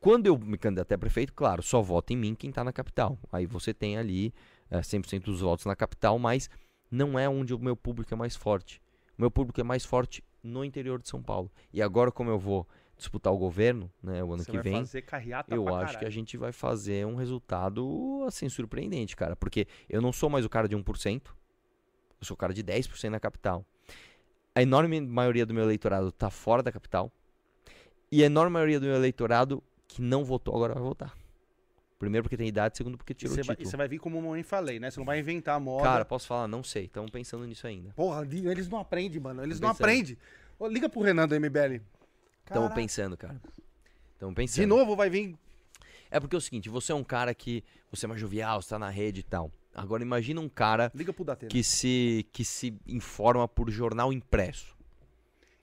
Quando 0.00 0.26
eu 0.26 0.38
me 0.38 0.58
candidatei 0.58 0.94
a 0.94 0.98
prefeito, 0.98 1.32
claro, 1.32 1.62
só 1.62 1.80
vota 1.80 2.12
em 2.12 2.16
mim 2.16 2.34
quem 2.34 2.52
tá 2.52 2.62
na 2.62 2.72
capital. 2.72 3.18
Aí 3.32 3.46
você 3.46 3.72
tem 3.72 3.96
ali 3.96 4.32
eh, 4.70 4.80
100% 4.80 5.24
dos 5.24 5.40
votos 5.40 5.66
na 5.66 5.76
capital, 5.76 6.18
mas 6.18 6.48
não 6.90 7.18
é 7.18 7.28
onde 7.28 7.54
o 7.54 7.58
meu 7.58 7.76
público 7.76 8.12
é 8.12 8.16
mais 8.16 8.36
forte. 8.36 8.80
O 9.18 9.22
meu 9.22 9.30
público 9.30 9.60
é 9.60 9.64
mais 9.64 9.84
forte 9.84 10.22
no 10.42 10.64
interior 10.64 11.00
de 11.00 11.08
São 11.08 11.22
Paulo. 11.22 11.50
E 11.72 11.82
agora, 11.82 12.12
como 12.12 12.30
eu 12.30 12.38
vou 12.38 12.66
disputar 12.96 13.32
o 13.32 13.36
governo, 13.36 13.90
né, 14.02 14.22
o 14.24 14.32
ano 14.32 14.42
Você 14.42 14.50
que 14.50 14.58
vem, 14.58 14.74
eu 14.74 15.68
acho 15.68 15.88
que 15.88 15.94
caralho. 15.94 16.06
a 16.06 16.10
gente 16.10 16.36
vai 16.36 16.50
fazer 16.50 17.06
um 17.06 17.14
resultado 17.16 18.24
assim 18.26 18.48
surpreendente, 18.48 19.14
cara, 19.14 19.36
porque 19.36 19.66
eu 19.88 20.00
não 20.00 20.12
sou 20.12 20.30
mais 20.30 20.44
o 20.44 20.48
cara 20.48 20.66
de 20.66 20.74
1%, 20.74 21.22
eu 21.26 21.32
sou 22.22 22.34
o 22.34 22.38
cara 22.38 22.54
de 22.54 22.64
10% 22.64 23.10
na 23.10 23.20
capital. 23.20 23.64
A 24.54 24.62
enorme 24.62 24.98
maioria 25.02 25.44
do 25.44 25.52
meu 25.52 25.64
eleitorado 25.64 26.10
tá 26.10 26.30
fora 26.30 26.62
da 26.62 26.72
capital. 26.72 27.12
E 28.10 28.22
a 28.22 28.26
enorme 28.26 28.52
maioria 28.52 28.80
do 28.80 28.86
meu 28.86 28.94
eleitorado 28.94 29.62
que 29.86 30.00
não 30.00 30.24
votou 30.24 30.54
agora 30.54 30.72
vai 30.72 30.82
votar. 30.82 31.14
Primeiro 31.98 32.24
porque 32.24 32.36
tem 32.36 32.46
idade, 32.46 32.76
segundo 32.76 32.98
porque 32.98 33.14
tirou 33.14 33.32
o 33.32 33.36
vai, 33.36 33.42
e 33.42 33.46
título. 33.56 33.70
você 33.70 33.76
vai 33.76 33.88
vir 33.88 33.98
como 33.98 34.20
mamãe 34.20 34.42
falei, 34.42 34.78
né? 34.78 34.90
Você 34.90 35.00
não 35.00 35.06
vai 35.06 35.18
inventar 35.18 35.56
a 35.56 35.60
moda. 35.60 35.84
Cara, 35.84 36.04
posso 36.04 36.26
falar? 36.26 36.46
Não 36.46 36.62
sei. 36.62 36.84
Estamos 36.84 37.10
pensando 37.10 37.46
nisso 37.46 37.66
ainda. 37.66 37.90
Porra, 37.94 38.26
eles 38.30 38.68
não 38.68 38.78
aprendem, 38.78 39.18
mano. 39.18 39.42
Eles 39.42 39.58
não 39.58 39.70
pensando. 39.70 39.84
aprendem. 39.84 40.18
Ô, 40.58 40.66
liga 40.68 40.88
pro 40.88 41.00
Renan 41.00 41.26
do 41.26 41.34
MBL. 41.34 41.80
Estamos 42.44 42.74
pensando, 42.74 43.16
cara. 43.16 43.40
Estamos 44.12 44.34
pensando. 44.34 44.60
De 44.60 44.66
novo 44.66 44.94
vai 44.94 45.08
vir. 45.08 45.36
É 46.10 46.20
porque 46.20 46.36
é 46.36 46.38
o 46.38 46.40
seguinte, 46.40 46.68
você 46.68 46.92
é 46.92 46.94
um 46.94 47.04
cara 47.04 47.34
que. 47.34 47.64
Você 47.90 48.04
é 48.04 48.08
mais 48.08 48.20
jovial, 48.20 48.60
você 48.60 48.70
tá 48.70 48.78
na 48.78 48.90
rede 48.90 49.20
e 49.20 49.22
tal. 49.22 49.50
Agora 49.74 50.02
imagina 50.02 50.40
um 50.40 50.48
cara 50.48 50.90
Liga 50.94 51.12
pro 51.12 51.24
Datena. 51.24 51.50
que 51.50 51.62
se, 51.62 52.26
que 52.32 52.44
se 52.44 52.74
informa 52.86 53.46
por 53.48 53.70
jornal 53.70 54.12
impresso. 54.12 54.75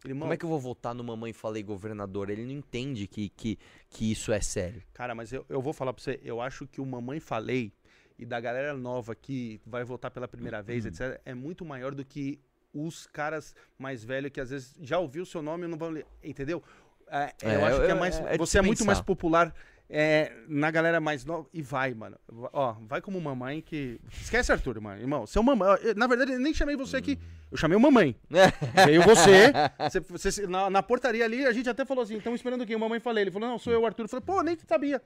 Mano, 0.09 0.21
Como 0.21 0.33
é 0.33 0.37
que 0.37 0.45
eu 0.45 0.49
vou 0.49 0.59
votar 0.59 0.93
no 0.93 1.03
Mamãe 1.03 1.31
Falei 1.33 1.63
Governador? 1.63 2.29
Ele 2.29 2.43
não 2.43 2.51
entende 2.51 3.07
que, 3.07 3.29
que, 3.29 3.57
que 3.89 4.11
isso 4.11 4.31
é 4.31 4.41
sério. 4.41 4.81
Cara, 4.93 5.15
mas 5.15 5.31
eu, 5.31 5.45
eu 5.49 5.61
vou 5.61 5.73
falar 5.73 5.93
pra 5.93 6.03
você. 6.03 6.19
Eu 6.23 6.41
acho 6.41 6.67
que 6.67 6.81
o 6.81 6.85
Mamãe 6.85 7.19
Falei 7.19 7.71
e 8.19 8.25
da 8.25 8.39
galera 8.39 8.73
nova 8.75 9.15
que 9.15 9.59
vai 9.65 9.83
votar 9.83 10.11
pela 10.11 10.27
primeira 10.27 10.59
Hum. 10.59 10.63
vez, 10.63 10.85
etc., 10.85 11.19
é 11.25 11.33
muito 11.33 11.63
maior 11.65 11.95
do 11.95 12.03
que 12.05 12.39
os 12.73 13.05
caras 13.07 13.55
mais 13.77 14.03
velhos 14.03 14.31
que 14.31 14.41
às 14.41 14.49
vezes 14.49 14.75
já 14.81 14.97
ouviu 14.99 15.23
o 15.23 15.25
seu 15.25 15.41
nome 15.41 15.65
e 15.65 15.67
não 15.67 15.77
vão 15.77 15.89
ler. 15.89 16.05
Entendeu? 16.23 16.61
É, 17.07 17.33
É, 17.43 17.55
eu 17.55 17.65
acho 17.65 17.79
que 17.81 17.85
é 17.87 17.91
eu- 17.91 17.95
mais. 17.97 18.19
é 18.19 18.31
de 18.33 18.37
você 18.37 18.57
é 18.59 18.61
muito 18.61 18.79
pensar. 18.79 18.85
mais 18.87 19.01
popular 19.01 19.53
é, 19.89 20.31
na 20.47 20.71
galera 20.71 20.99
mais 20.99 21.23
nova. 21.25 21.47
E 21.53 21.61
vai, 21.61 21.93
mano. 21.93 22.17
Ó, 22.51 22.73
vai 22.87 22.99
como 23.01 23.19
mamãe 23.21 23.61
que. 23.61 23.99
Esquece 24.21 24.51
Arthur, 24.51 24.79
mano. 24.81 24.99
Irmão, 25.01 25.27
seu 25.27 25.43
mamãe. 25.43 25.77
eu- 25.83 25.93
Na 25.95 26.07
verdade, 26.07 26.31
eu 26.33 26.39
nem 26.39 26.53
chamei 26.53 26.75
você 26.75 26.97
aqui. 26.97 27.19
Eu 27.53 27.57
chamei 27.57 27.77
o 27.77 27.79
mamãe. 27.79 28.15
Veio 28.85 29.03
você. 29.03 29.53
você- 29.79 29.99
você- 29.99 30.47
na, 30.47 30.69
na 30.71 30.81
portaria 30.81 31.23
ali, 31.23 31.45
a 31.45 31.51
gente 31.53 31.69
até 31.69 31.85
falou 31.85 32.03
assim: 32.03 32.17
estamos 32.17 32.39
esperando 32.39 32.65
quem? 32.65 32.75
O 32.75 32.79
mamãe 32.79 32.99
falei. 32.99 33.23
Ele 33.25 33.31
falou: 33.31 33.47
não, 33.47 33.59
sou 33.59 33.71
eu, 33.71 33.85
Arthur. 33.85 34.05
Eu 34.05 34.09
falei: 34.09 34.25
pô, 34.25 34.41
nem 34.41 34.57
sabia. 34.67 34.99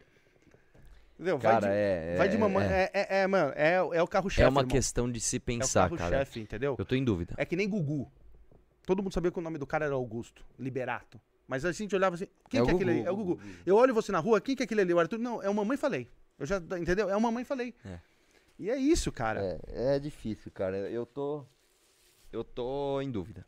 Entendeu? 1.16 1.38
Vai 1.40 1.52
Cara, 1.54 1.68
de- 1.68 1.74
é. 1.74 2.16
Vai 2.18 2.30
de 2.30 2.36
é- 2.36 2.40
mamãe. 2.40 2.66
É, 2.66 2.70
É, 2.70 2.92
é, 2.94 3.20
é, 3.24 3.28
mano, 3.28 3.52
é, 3.56 3.74
é 3.74 4.02
o 4.02 4.08
carro-chefe. 4.08 4.42
é 4.44 4.48
uma 4.48 4.62
irmão. 4.62 4.72
questão 4.72 5.12
de 5.12 5.20
se 5.20 5.36
É 5.36 5.40
o 5.40 5.42
pensar, 5.42 5.90
cara. 5.90 5.98
carro-chefe, 5.98 6.40
entendeu? 6.40 6.76
Eu 6.80 6.86
tô 6.86 6.96
em 6.96 7.04
dúvida. 7.04 7.34
É 7.38 7.44
que 7.44 7.56
nem 7.56 7.68
Gugu. 7.68 8.10
Todo 8.86 9.04
mundo 9.04 9.14
sabia 9.14 9.30
que 9.32 9.38
o 9.40 9.42
nome 9.42 9.58
do 9.58 9.68
cara 9.68 9.86
era 9.86 9.96
Augusto, 9.96 10.46
Liberato. 10.58 11.20
Mas 11.48 11.66
a 11.66 11.72
gente 11.74 11.94
olhava 11.96 12.16
assim, 12.16 12.28
quem 12.50 12.62
É 12.62 12.64
que 12.64 12.72
é 12.72 12.74
aquele 12.76 12.92
ali? 12.92 13.02
É 13.02 13.12
o 13.12 13.16
Gugu. 13.18 13.36
Gugu. 13.36 13.50
Eu 13.66 13.76
olho 13.76 13.94
você 13.94 14.12
na 14.12 14.20
rua, 14.20 14.40
quem 14.40 14.56
que 14.56 14.64
é 14.64 14.66
aquele 14.66 14.82
ali? 14.82 14.94
O 14.94 15.00
Arthur? 15.00 15.18
Não, 15.20 15.44
é 15.44 15.50
o 15.50 15.54
Mamãe 15.54 15.76
Falei. 15.78 16.08
Eu 16.40 16.46
já, 16.46 16.58
entendeu? 16.80 17.10
É 17.10 17.16
o 17.18 17.20
Mamãe 17.22 17.44
Falei. 17.44 17.74
É. 17.86 18.00
E 18.60 18.70
é 18.70 18.78
isso, 18.78 19.12
cara. 19.12 19.60
É, 19.68 19.96
é 19.96 20.00
difícil, 20.00 20.52
cara. 20.52 20.78
Eu 20.78 21.06
tô. 21.06 21.46
Eu 22.32 22.44
tô 22.44 23.02
em 23.02 23.12
dúvida. 23.12 23.46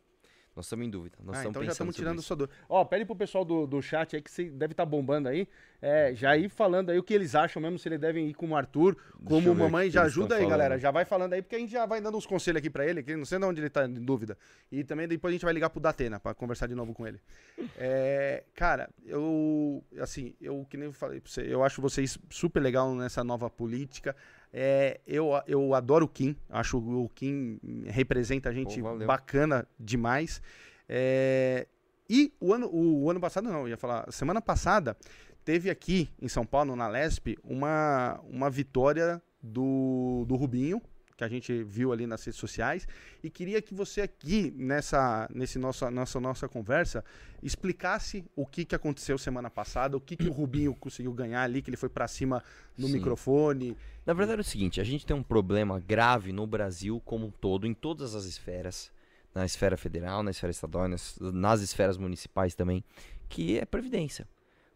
Nós 0.60 0.66
estamos 0.66 0.86
em 0.86 0.90
dúvida. 0.90 1.18
Nós 1.24 1.38
Ah, 1.38 1.46
então 1.46 1.64
já 1.64 1.72
estamos 1.72 1.96
tirando 1.96 2.22
sua 2.22 2.36
dor. 2.36 2.50
Ó, 2.68 2.84
pede 2.84 3.06
pro 3.06 3.16
pessoal 3.16 3.46
do, 3.46 3.66
do 3.66 3.82
chat 3.82 4.16
aí, 4.16 4.22
que 4.22 4.30
você 4.30 4.50
deve 4.50 4.74
estar 4.74 4.86
bombando 4.86 5.30
aí, 5.30 5.48
é, 5.82 6.14
já 6.14 6.36
ir 6.36 6.50
falando 6.50 6.90
aí 6.90 7.00
o 7.00 7.04
que 7.04 7.14
eles 7.14 7.34
acham 7.34 7.62
mesmo, 7.62 7.80
se 7.80 7.88
eles 7.88 7.98
devem 7.98 8.28
ir 8.28 8.34
com 8.34 8.50
o 8.50 8.56
Arthur, 8.58 8.98
como 9.24 9.56
mamãe. 9.56 9.90
Já 9.90 10.04
ajuda 10.04 10.36
aí, 10.36 10.42
falando. 10.42 10.50
galera. 10.50 10.78
Já 10.78 10.92
vai 10.92 11.06
falando 11.06 11.32
aí, 11.32 11.42
porque 11.42 11.56
a 11.56 11.60
gente 11.60 11.72
já 11.72 11.86
vai 11.86 12.02
dando 12.02 12.18
uns 12.18 12.26
conselhos 12.26 12.60
aqui 12.60 12.70
pra 12.70 12.86
ele, 12.86 13.02
que 13.02 13.16
não 13.16 13.24
sei 13.24 13.40
de 13.40 13.46
onde 13.46 13.62
ele 13.62 13.70
tá 13.70 13.86
em 13.86 13.94
dúvida. 13.94 14.38
E 14.70 14.84
também 14.84 15.08
depois 15.08 15.32
a 15.32 15.36
gente 15.36 15.46
vai 15.46 15.54
ligar 15.54 15.70
pro 15.70 15.80
Datena 15.80 16.20
pra 16.20 16.34
conversar 16.34 16.68
de 16.68 16.76
novo 16.76 16.94
com 16.94 17.08
ele. 17.08 17.22
É, 17.82 18.44
cara, 18.54 18.90
eu, 19.06 19.82
assim, 20.02 20.36
eu 20.42 20.66
que 20.70 20.76
nem 20.76 20.92
falei 20.92 21.22
pra 21.22 21.32
você, 21.32 21.42
eu 21.42 21.64
acho 21.64 21.82
vocês 21.82 22.18
super 22.30 22.60
legal 22.60 22.94
nessa 22.94 23.24
nova 23.24 23.50
política. 23.50 24.14
É, 24.52 25.00
eu, 25.06 25.30
eu 25.48 25.74
adoro 25.74 26.06
o 26.06 26.08
Kim, 26.08 26.36
acho 26.50 26.78
o 26.80 27.10
Kim 27.10 27.60
representa 27.86 28.50
a 28.50 28.54
gente 28.54 28.82
Pô, 28.82 28.98
bacana 29.06 29.68
demais. 29.80 30.42
É, 30.88 31.68
e 32.10 32.34
o 32.40 32.54
ano, 32.54 32.68
o, 32.74 33.10
ano 33.12 33.20
passado, 33.20 33.44
não, 33.44 33.62
eu 33.62 33.68
ia 33.70 33.78
falar, 33.78 34.12
semana 34.12 34.42
passada, 34.42 34.98
teve 35.46 35.70
aqui 35.70 36.10
em 36.20 36.28
São 36.28 36.46
Paulo, 36.46 36.76
na 36.76 36.88
Lesp, 36.88 37.38
uma, 37.44 38.20
uma 38.28 38.50
vitória 38.50 39.22
do, 39.42 40.26
do 40.28 40.36
Rubinho, 40.36 40.82
que 41.20 41.24
a 41.26 41.28
gente 41.28 41.64
viu 41.64 41.92
ali 41.92 42.08
nas 42.08 42.24
redes 42.24 42.40
sociais, 42.40 42.88
e 43.22 43.30
queria 43.30 43.62
que 43.62 43.74
você 43.74 44.00
aqui, 44.00 44.54
nessa, 44.56 45.30
nesse 45.34 45.60
nossa, 45.60 45.92
nossa, 45.92 46.18
nossa 46.18 46.48
conversa, 46.48 47.04
explicasse 47.44 48.24
o 48.38 48.46
que, 48.46 48.64
que 48.64 48.74
aconteceu 48.74 49.18
semana 49.18 49.50
passada, 49.50 49.98
o 49.98 50.00
que, 50.00 50.16
que 50.16 50.30
o 50.30 50.32
Rubinho 50.32 50.74
conseguiu 50.74 51.12
ganhar 51.12 51.42
ali, 51.42 51.62
que 51.62 51.70
ele 51.70 51.76
foi 51.76 51.90
pra 51.90 52.08
cima 52.08 52.42
no 52.78 52.88
Sim. 52.88 52.94
microfone. 52.94 53.76
Na 54.06 54.14
verdade 54.14 54.40
é 54.40 54.42
o 54.42 54.46
seguinte, 54.46 54.80
a 54.80 54.84
gente 54.86 55.06
tem 55.06 55.14
um 55.14 55.22
problema 55.22 55.78
grave 55.78 56.32
no 56.32 56.48
Brasil 56.48 57.02
como 57.04 57.28
um 57.28 57.32
todo, 57.32 57.68
em 57.68 57.74
todas 57.74 58.16
as 58.16 58.24
esferas, 58.24 58.90
na 59.36 59.46
esfera 59.46 59.76
federal, 59.76 60.24
na 60.24 60.32
esfera 60.32 60.52
estadual, 60.52 60.88
nas, 60.88 61.18
nas 61.20 61.60
esferas 61.60 61.98
municipais 61.98 62.56
também, 62.56 62.82
que 63.28 63.60
é 63.60 63.66
previdência. 63.66 64.26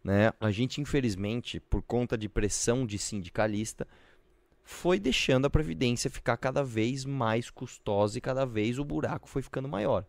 Né? 0.04 0.30
A 0.38 0.50
gente, 0.50 0.78
infelizmente, 0.78 1.58
por 1.58 1.80
conta 1.80 2.18
de 2.18 2.28
pressão 2.28 2.84
de 2.84 2.98
sindicalista, 2.98 3.88
foi 4.64 4.98
deixando 4.98 5.44
a 5.44 5.50
previdência 5.50 6.10
ficar 6.10 6.38
cada 6.38 6.64
vez 6.64 7.04
mais 7.04 7.50
custosa 7.50 8.16
e 8.16 8.20
cada 8.20 8.46
vez 8.46 8.78
o 8.78 8.84
buraco 8.84 9.28
foi 9.28 9.42
ficando 9.42 9.68
maior. 9.68 10.06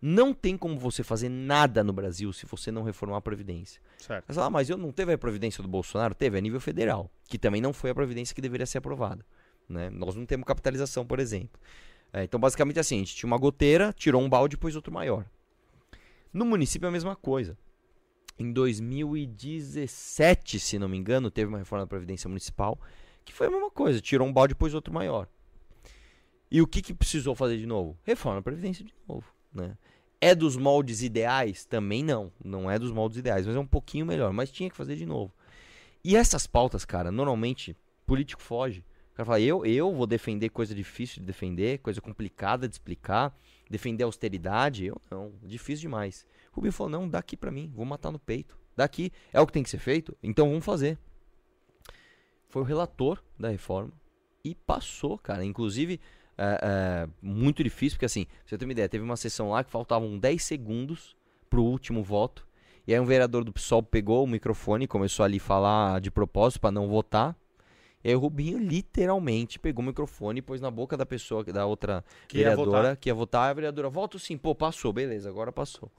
Não 0.00 0.32
tem 0.32 0.56
como 0.56 0.78
você 0.78 1.02
fazer 1.02 1.28
nada 1.28 1.84
no 1.84 1.92
Brasil 1.92 2.32
se 2.32 2.46
você 2.46 2.70
não 2.70 2.82
reformar 2.82 3.18
a 3.18 3.20
previdência. 3.20 3.82
Certo. 3.98 4.24
Mas, 4.28 4.38
ah, 4.38 4.48
mas 4.48 4.70
eu 4.70 4.78
não 4.78 4.92
teve 4.92 5.12
a 5.12 5.18
previdência 5.18 5.62
do 5.62 5.68
Bolsonaro? 5.68 6.14
Teve 6.14 6.38
a 6.38 6.40
nível 6.40 6.60
federal, 6.60 7.10
que 7.28 7.36
também 7.36 7.60
não 7.60 7.72
foi 7.72 7.90
a 7.90 7.94
previdência 7.94 8.34
que 8.34 8.40
deveria 8.40 8.64
ser 8.64 8.78
aprovada. 8.78 9.26
Né? 9.68 9.90
Nós 9.90 10.14
não 10.14 10.24
temos 10.24 10.46
capitalização, 10.46 11.04
por 11.04 11.18
exemplo. 11.18 11.60
É, 12.12 12.22
então, 12.24 12.40
basicamente 12.40 12.78
é 12.78 12.80
assim, 12.80 12.96
a 12.96 13.00
gente 13.00 13.16
tinha 13.16 13.26
uma 13.26 13.36
goteira, 13.36 13.92
tirou 13.92 14.22
um 14.22 14.28
balde 14.28 14.54
e 14.54 14.58
pôs 14.58 14.76
outro 14.76 14.92
maior. 14.92 15.26
No 16.32 16.46
município 16.46 16.86
é 16.86 16.88
a 16.88 16.92
mesma 16.92 17.16
coisa. 17.16 17.58
Em 18.38 18.52
2017, 18.52 20.60
se 20.60 20.78
não 20.78 20.88
me 20.88 20.96
engano, 20.96 21.28
teve 21.30 21.48
uma 21.48 21.58
reforma 21.58 21.84
da 21.84 21.88
Previdência 21.88 22.28
Municipal, 22.28 22.78
que 23.28 23.36
foi 23.36 23.46
a 23.46 23.50
mesma 23.50 23.70
coisa, 23.70 24.00
tirou 24.00 24.26
um 24.26 24.32
balde 24.32 24.52
e 24.52 24.56
pôs 24.56 24.74
outro 24.74 24.92
maior. 24.92 25.28
E 26.50 26.62
o 26.62 26.66
que, 26.66 26.80
que 26.80 26.94
precisou 26.94 27.34
fazer 27.34 27.58
de 27.58 27.66
novo? 27.66 27.96
Reforma 28.02 28.38
da 28.38 28.42
Previdência 28.42 28.84
de 28.84 28.94
novo. 29.06 29.26
Né? 29.52 29.76
É 30.20 30.34
dos 30.34 30.56
moldes 30.56 31.02
ideais? 31.02 31.64
Também 31.64 32.02
não. 32.02 32.32
Não 32.42 32.70
é 32.70 32.78
dos 32.78 32.90
moldes 32.90 33.18
ideais, 33.18 33.46
mas 33.46 33.54
é 33.54 33.58
um 33.58 33.66
pouquinho 33.66 34.06
melhor. 34.06 34.32
Mas 34.32 34.50
tinha 34.50 34.70
que 34.70 34.76
fazer 34.76 34.96
de 34.96 35.04
novo. 35.04 35.32
E 36.02 36.16
essas 36.16 36.46
pautas, 36.46 36.84
cara, 36.84 37.12
normalmente, 37.12 37.76
político 38.06 38.40
foge. 38.40 38.82
O 39.12 39.14
cara 39.16 39.26
fala, 39.26 39.40
eu, 39.40 39.66
eu 39.66 39.92
vou 39.92 40.06
defender 40.06 40.48
coisa 40.48 40.74
difícil 40.74 41.20
de 41.20 41.26
defender, 41.26 41.78
coisa 41.80 42.00
complicada 42.00 42.66
de 42.66 42.74
explicar, 42.74 43.36
defender 43.68 44.04
austeridade. 44.04 44.86
Eu 44.86 45.00
não, 45.10 45.32
difícil 45.42 45.82
demais. 45.82 46.26
Rubinho 46.52 46.72
falou, 46.72 46.90
não, 46.90 47.08
dá 47.08 47.18
aqui 47.18 47.36
pra 47.36 47.50
mim, 47.50 47.70
vou 47.74 47.84
matar 47.84 48.10
no 48.10 48.18
peito. 48.18 48.58
Daqui, 48.74 49.12
é 49.32 49.40
o 49.40 49.46
que 49.46 49.52
tem 49.52 49.62
que 49.62 49.70
ser 49.70 49.78
feito, 49.78 50.16
então 50.22 50.48
vamos 50.48 50.64
fazer. 50.64 50.96
Foi 52.48 52.62
o 52.62 52.64
relator 52.64 53.22
da 53.38 53.48
reforma 53.48 53.92
e 54.44 54.54
passou, 54.54 55.18
cara. 55.18 55.44
Inclusive, 55.44 56.00
é, 56.36 56.60
é, 56.62 57.08
muito 57.20 57.62
difícil, 57.62 57.96
porque 57.96 58.06
assim, 58.06 58.24
pra 58.24 58.34
você 58.46 58.58
ter 58.58 58.64
uma 58.64 58.72
ideia, 58.72 58.88
teve 58.88 59.04
uma 59.04 59.16
sessão 59.16 59.50
lá 59.50 59.62
que 59.62 59.70
faltavam 59.70 60.18
10 60.18 60.42
segundos 60.42 61.16
pro 61.50 61.62
último 61.62 62.02
voto. 62.02 62.46
E 62.86 62.94
aí 62.94 63.00
um 63.00 63.04
vereador 63.04 63.44
do 63.44 63.52
PSOL 63.52 63.82
pegou 63.82 64.24
o 64.24 64.26
microfone 64.26 64.84
e 64.84 64.88
começou 64.88 65.24
ali 65.24 65.36
a 65.36 65.40
falar 65.40 66.00
de 66.00 66.10
propósito 66.10 66.60
para 66.60 66.70
não 66.70 66.88
votar. 66.88 67.36
E 68.02 68.08
aí 68.08 68.14
o 68.14 68.18
Rubinho 68.18 68.58
literalmente 68.58 69.58
pegou 69.58 69.82
o 69.82 69.86
microfone 69.86 70.38
e 70.38 70.42
pôs 70.42 70.60
na 70.60 70.70
boca 70.70 70.96
da 70.96 71.04
pessoa, 71.04 71.44
da 71.44 71.66
outra 71.66 72.02
Que 72.28 72.38
ia 72.38 72.44
vereadora 72.44 72.70
votar. 72.70 72.96
que 72.96 73.10
ia 73.10 73.14
votar. 73.14 73.50
A 73.50 73.52
vereadora, 73.52 73.90
voto 73.90 74.18
sim, 74.18 74.38
pô, 74.38 74.54
passou, 74.54 74.92
beleza, 74.92 75.28
agora 75.28 75.52
passou. 75.52 75.90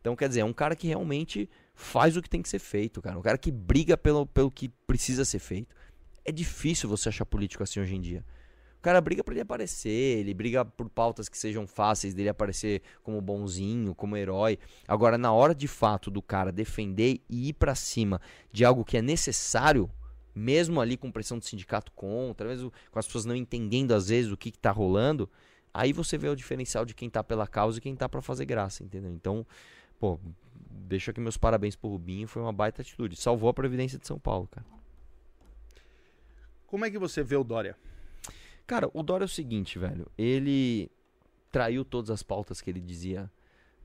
Então, 0.00 0.14
quer 0.14 0.28
dizer, 0.28 0.40
é 0.40 0.44
um 0.44 0.52
cara 0.52 0.76
que 0.76 0.86
realmente 0.86 1.48
faz 1.74 2.16
o 2.16 2.22
que 2.22 2.30
tem 2.30 2.40
que 2.42 2.48
ser 2.48 2.58
feito, 2.58 3.02
cara. 3.02 3.18
Um 3.18 3.22
cara 3.22 3.36
que 3.36 3.50
briga 3.50 3.96
pelo, 3.96 4.26
pelo 4.26 4.50
que 4.50 4.68
precisa 4.86 5.24
ser 5.24 5.38
feito. 5.38 5.74
É 6.24 6.32
difícil 6.32 6.88
você 6.88 7.08
achar 7.08 7.24
político 7.24 7.62
assim 7.62 7.80
hoje 7.80 7.94
em 7.94 8.00
dia. 8.00 8.24
O 8.80 8.82
cara 8.82 8.98
briga 8.98 9.22
pra 9.22 9.34
ele 9.34 9.42
aparecer, 9.42 10.20
ele 10.20 10.32
briga 10.32 10.64
por 10.64 10.88
pautas 10.88 11.28
que 11.28 11.36
sejam 11.36 11.66
fáceis 11.66 12.14
dele 12.14 12.30
aparecer 12.30 12.80
como 13.02 13.20
bonzinho, 13.20 13.94
como 13.94 14.16
herói. 14.16 14.58
Agora, 14.88 15.18
na 15.18 15.30
hora 15.30 15.54
de 15.54 15.68
fato 15.68 16.10
do 16.10 16.22
cara 16.22 16.50
defender 16.50 17.20
e 17.28 17.50
ir 17.50 17.52
pra 17.52 17.74
cima 17.74 18.18
de 18.50 18.64
algo 18.64 18.82
que 18.82 18.96
é 18.96 19.02
necessário, 19.02 19.90
mesmo 20.34 20.80
ali 20.80 20.96
com 20.96 21.12
pressão 21.12 21.38
do 21.38 21.44
sindicato 21.44 21.92
contra, 21.92 22.48
mesmo 22.48 22.72
com 22.90 22.98
as 22.98 23.04
pessoas 23.04 23.26
não 23.26 23.36
entendendo 23.36 23.92
às 23.92 24.08
vezes 24.08 24.32
o 24.32 24.36
que, 24.36 24.50
que 24.50 24.58
tá 24.58 24.70
rolando, 24.70 25.28
aí 25.74 25.92
você 25.92 26.16
vê 26.16 26.30
o 26.30 26.36
diferencial 26.36 26.86
de 26.86 26.94
quem 26.94 27.10
tá 27.10 27.22
pela 27.22 27.46
causa 27.46 27.76
e 27.76 27.82
quem 27.82 27.94
tá 27.94 28.08
pra 28.08 28.22
fazer 28.22 28.46
graça, 28.46 28.82
entendeu? 28.82 29.12
Então, 29.12 29.46
pô, 29.98 30.18
deixo 30.70 31.10
aqui 31.10 31.20
meus 31.20 31.36
parabéns 31.36 31.76
pro 31.76 31.90
Rubinho, 31.90 32.26
foi 32.26 32.40
uma 32.40 32.52
baita 32.52 32.80
atitude. 32.80 33.14
Salvou 33.16 33.50
a 33.50 33.52
Previdência 33.52 33.98
de 33.98 34.06
São 34.06 34.18
Paulo, 34.18 34.48
cara. 34.50 34.79
Como 36.70 36.84
é 36.84 36.90
que 36.90 36.98
você 36.98 37.24
vê 37.24 37.34
o 37.34 37.42
Dória? 37.42 37.76
Cara, 38.64 38.88
o 38.94 39.02
Dória 39.02 39.24
é 39.24 39.26
o 39.26 39.28
seguinte, 39.28 39.76
velho. 39.76 40.06
Ele. 40.16 40.88
traiu 41.50 41.84
todas 41.84 42.10
as 42.10 42.22
pautas 42.22 42.60
que 42.60 42.70
ele 42.70 42.80
dizia 42.80 43.28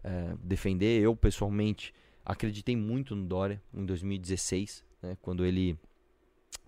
é, 0.03 0.35
defender. 0.39 1.01
Eu, 1.01 1.15
pessoalmente, 1.15 1.91
acreditei 2.23 2.75
muito 2.75 3.15
no 3.15 3.25
Dória 3.25 3.59
em 3.73 3.83
2016, 3.83 4.85
né, 5.01 5.17
quando 5.19 5.43
ele 5.43 5.75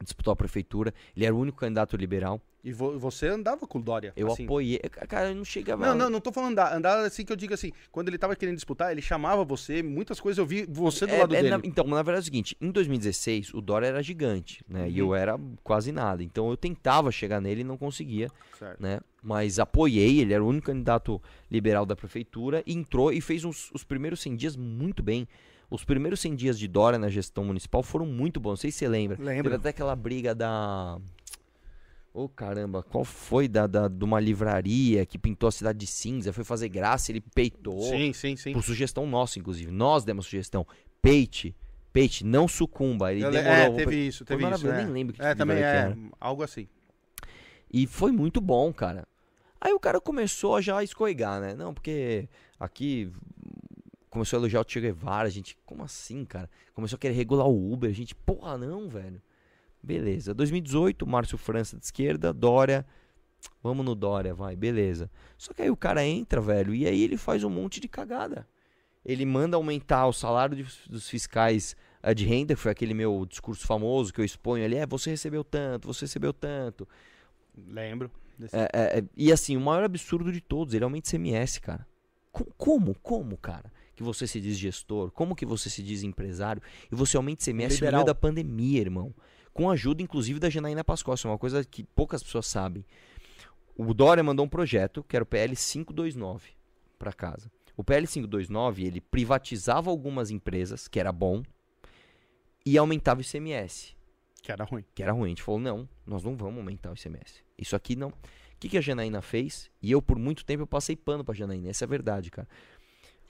disputou 0.01 0.31
a 0.31 0.35
prefeitura. 0.35 0.93
Ele 1.15 1.25
era 1.25 1.35
o 1.35 1.39
único 1.39 1.57
candidato 1.57 1.95
liberal. 1.97 2.41
E 2.63 2.73
vo 2.73 2.99
você 2.99 3.27
andava 3.27 3.65
com 3.65 3.79
o 3.79 3.81
Dória? 3.81 4.11
Eu 4.15 4.31
assim. 4.31 4.43
apoiei. 4.43 4.79
Cara, 5.07 5.29
eu 5.29 5.35
não 5.35 5.45
chegava. 5.45 5.85
Não, 5.85 5.95
não, 5.95 6.09
não 6.09 6.19
tô 6.19 6.31
falando 6.31 6.51
andar. 6.51 6.75
Andar 6.75 6.99
assim 7.05 7.23
que 7.23 7.31
eu 7.31 7.35
digo 7.35 7.53
assim. 7.53 7.71
Quando 7.91 8.09
ele 8.09 8.17
tava 8.17 8.35
querendo 8.35 8.55
disputar, 8.55 8.91
ele 8.91 9.01
chamava 9.01 9.45
você. 9.45 9.81
Muitas 9.81 10.19
coisas 10.19 10.37
eu 10.37 10.45
vi 10.45 10.65
você 10.67 11.05
do 11.05 11.13
é, 11.13 11.19
lado 11.19 11.33
é, 11.33 11.41
dele. 11.41 11.57
Na, 11.57 11.61
então, 11.63 11.85
na 11.85 12.03
verdade 12.03 12.17
é 12.17 12.23
o 12.23 12.25
seguinte: 12.25 12.57
em 12.59 12.69
2016, 12.69 13.53
o 13.53 13.61
Dória 13.61 13.87
era 13.87 14.03
gigante, 14.03 14.61
né? 14.67 14.81
Uhum. 14.81 14.87
E 14.89 14.99
eu 14.99 15.15
era 15.15 15.39
quase 15.63 15.91
nada. 15.91 16.21
Então 16.21 16.49
eu 16.49 16.57
tentava 16.57 17.11
chegar 17.11 17.39
nele 17.39 17.61
e 17.61 17.63
não 17.63 17.77
conseguia. 17.77 18.29
Certo. 18.57 18.81
né? 18.81 18.99
Mas 19.23 19.59
apoiei. 19.59 20.19
Ele 20.19 20.33
era 20.33 20.43
o 20.43 20.47
único 20.47 20.67
candidato 20.67 21.21
liberal 21.49 21.85
da 21.85 21.95
prefeitura. 21.95 22.63
Entrou 22.67 23.13
e 23.13 23.21
fez 23.21 23.45
uns, 23.45 23.71
os 23.73 23.83
primeiros 23.83 24.19
100 24.21 24.35
dias 24.35 24.55
muito 24.57 25.01
bem. 25.01 25.27
Os 25.69 25.83
primeiros 25.83 26.21
100 26.21 26.35
dias 26.35 26.57
de 26.57 26.67
Dória 26.67 26.97
na 26.97 27.09
gestão 27.09 27.43
municipal 27.43 27.83
foram 27.83 28.05
muito 28.05 28.39
bons. 28.39 28.51
Não 28.51 28.57
sei 28.57 28.71
se 28.71 28.79
você 28.79 28.87
lembra. 28.87 29.17
Lembro. 29.19 29.43
Teve 29.43 29.55
até 29.55 29.69
aquela 29.69 29.95
briga 29.95 30.33
da. 30.33 30.97
Ô 32.13 32.23
oh, 32.23 32.29
caramba, 32.29 32.81
qual 32.81 33.03
foi 33.03 33.47
da, 33.47 33.67
da, 33.67 33.87
de 33.87 34.03
uma 34.03 34.19
livraria 34.19 35.05
que 35.05 35.19
pintou 35.19 35.47
a 35.47 35.51
cidade 35.51 35.77
de 35.77 35.85
cinza, 35.85 36.33
foi 36.33 36.43
fazer 36.43 36.67
graça, 36.69 37.11
ele 37.11 37.21
peitou. 37.21 37.79
Sim, 37.81 38.11
sim, 38.11 38.35
sim. 38.35 38.53
Por 38.53 38.63
sugestão 38.63 39.05
nossa, 39.05 39.37
inclusive. 39.37 39.69
Nós 39.69 40.03
demos 40.03 40.25
sugestão. 40.25 40.65
Peite, 40.99 41.55
peite, 41.93 42.25
não 42.25 42.47
sucumba. 42.47 43.11
Ele 43.11 43.23
eu, 43.23 43.29
demorou. 43.29 43.55
É, 43.55 43.69
teve 43.69 44.07
isso, 44.07 44.25
teve 44.25 44.49
isso. 44.49 44.65
Eu 44.65 44.73
é. 44.73 44.77
nem 44.77 44.93
lembro 44.93 45.13
que 45.13 45.21
É, 45.21 45.27
tipo 45.29 45.37
também 45.37 45.57
é, 45.57 45.61
era. 45.61 45.97
algo 46.19 46.41
assim. 46.41 46.67
E 47.71 47.85
foi 47.85 48.11
muito 48.11 48.39
bom, 48.39 48.73
cara. 48.73 49.05
Aí 49.59 49.73
o 49.73 49.79
cara 49.79 49.99
começou 49.99 50.55
a 50.55 50.61
já 50.61 50.83
escoigar, 50.83 51.41
né? 51.41 51.53
Não, 51.53 51.73
porque 51.73 52.27
aqui 52.59 53.11
começou 54.17 54.37
a 54.37 54.41
elogiar 54.41 54.61
o 54.61 54.65
Che 54.67 54.81
Guevara, 54.81 55.27
a 55.27 55.31
gente, 55.31 55.57
como 55.65 55.83
assim, 55.83 56.25
cara? 56.25 56.49
Começou 56.73 56.97
a 56.97 56.99
querer 56.99 57.13
regular 57.13 57.47
o 57.47 57.71
Uber, 57.71 57.89
a 57.89 57.93
gente, 57.93 58.15
porra, 58.15 58.57
não, 58.57 58.89
velho. 58.89 59.21
Beleza. 59.81 60.33
2018, 60.33 61.05
Márcio 61.05 61.37
França 61.37 61.77
de 61.77 61.85
esquerda, 61.85 62.33
Dória. 62.33 62.85
Vamos 63.61 63.85
no 63.85 63.93
Dória, 63.93 64.33
vai, 64.33 64.55
beleza. 64.55 65.09
Só 65.37 65.53
que 65.53 65.61
aí 65.61 65.69
o 65.69 65.77
cara 65.77 66.03
entra, 66.03 66.41
velho, 66.41 66.73
e 66.73 66.87
aí 66.87 67.03
ele 67.03 67.15
faz 67.15 67.43
um 67.43 67.49
monte 67.49 67.79
de 67.79 67.87
cagada. 67.87 68.47
Ele 69.05 69.25
manda 69.25 69.55
aumentar 69.55 70.07
o 70.07 70.13
salário 70.13 70.55
de, 70.55 70.65
dos 70.89 71.07
fiscais 71.07 71.75
uh, 72.03 72.13
de 72.13 72.25
renda, 72.25 72.55
que 72.55 72.59
foi 72.59 72.71
aquele 72.71 72.95
meu 72.95 73.25
discurso 73.25 73.65
famoso 73.65 74.11
que 74.11 74.19
eu 74.19 74.25
exponho 74.25 74.65
ali. 74.65 74.75
É, 74.75 74.85
você 74.85 75.11
recebeu 75.11 75.43
tanto, 75.43 75.87
você 75.87 76.05
recebeu 76.05 76.33
tanto. 76.33 76.87
Lembro. 77.55 78.11
É, 78.51 78.69
é, 78.73 78.99
é, 78.99 79.03
e 79.15 79.31
assim, 79.31 79.55
o 79.55 79.61
maior 79.61 79.83
absurdo 79.83 80.31
de 80.31 80.41
todos, 80.41 80.73
ele 80.73 80.83
aumenta 80.83 81.09
CMS, 81.11 81.59
cara. 81.59 81.87
como? 82.57 82.95
Como, 82.95 83.37
cara? 83.37 83.71
Que 83.97 84.03
você 84.03 84.25
se 84.25 84.39
diz 84.39 84.57
gestor? 84.57 85.11
Como 85.11 85.35
que 85.35 85.45
você 85.45 85.69
se 85.69 85.83
diz 85.83 86.03
empresário? 86.03 86.61
E 86.89 86.95
você 86.95 87.17
aumenta 87.17 87.43
CMS 87.43 87.73
Liberal. 87.75 87.91
no 87.91 87.97
meio 87.97 88.05
da 88.05 88.15
pandemia, 88.15 88.79
irmão 88.79 89.13
com 89.57 89.71
ajuda 89.71 90.03
inclusive 90.03 90.39
da 90.39 90.51
Janaína 90.51 90.83
Pascoal. 90.83 91.15
Isso 91.15 91.27
é 91.27 91.31
uma 91.31 91.37
coisa 91.39 91.65
que 91.65 91.83
poucas 91.83 92.21
pessoas 92.21 92.45
sabem. 92.45 92.85
O 93.75 93.91
Dória 93.91 94.23
mandou 94.23 94.45
um 94.45 94.49
projeto, 94.49 95.03
que 95.03 95.15
era 95.15 95.23
o 95.23 95.25
PL 95.25 95.55
529, 95.55 96.51
para 96.99 97.11
casa. 97.11 97.51
O 97.75 97.83
PL 97.83 98.05
529, 98.05 98.85
ele 98.85 99.01
privatizava 99.01 99.89
algumas 99.89 100.29
empresas, 100.29 100.87
que 100.87 100.99
era 100.99 101.11
bom, 101.11 101.41
e 102.63 102.77
aumentava 102.77 103.19
o 103.19 103.23
ICMS. 103.23 103.95
Que 104.43 104.51
era 104.51 104.63
ruim. 104.63 104.85
Que 104.93 105.01
era 105.01 105.11
ruim. 105.11 105.25
A 105.25 105.29
gente 105.29 105.41
falou, 105.41 105.59
não, 105.59 105.89
nós 106.05 106.23
não 106.23 106.37
vamos 106.37 106.59
aumentar 106.59 106.91
o 106.91 106.93
ICMS. 106.93 107.43
Isso 107.57 107.75
aqui 107.75 107.95
não. 107.95 108.09
O 108.09 108.13
que, 108.59 108.69
que 108.69 108.77
a 108.77 108.81
Janaína 108.81 109.23
fez? 109.23 109.71
E 109.81 109.91
eu, 109.91 110.03
por 110.03 110.19
muito 110.19 110.45
tempo, 110.45 110.63
eu 110.63 110.67
passei 110.67 110.95
pano 110.95 111.23
pra 111.23 111.33
Janaína. 111.33 111.69
Essa 111.69 111.85
é 111.85 111.87
a 111.87 111.89
verdade, 111.89 112.29
cara. 112.29 112.47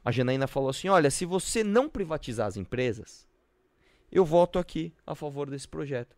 A 0.08 0.12
Janaína 0.12 0.48
falou 0.48 0.70
assim, 0.70 0.88
olha, 0.88 1.12
se 1.12 1.26
você 1.26 1.66
não 1.66 1.90
privatizar 1.90 2.48
as 2.48 2.56
empresas, 2.56 3.28
eu 4.10 4.24
voto 4.24 4.58
aqui 4.58 4.94
a 5.06 5.14
favor 5.14 5.50
desse 5.50 5.68
projeto. 5.68 6.16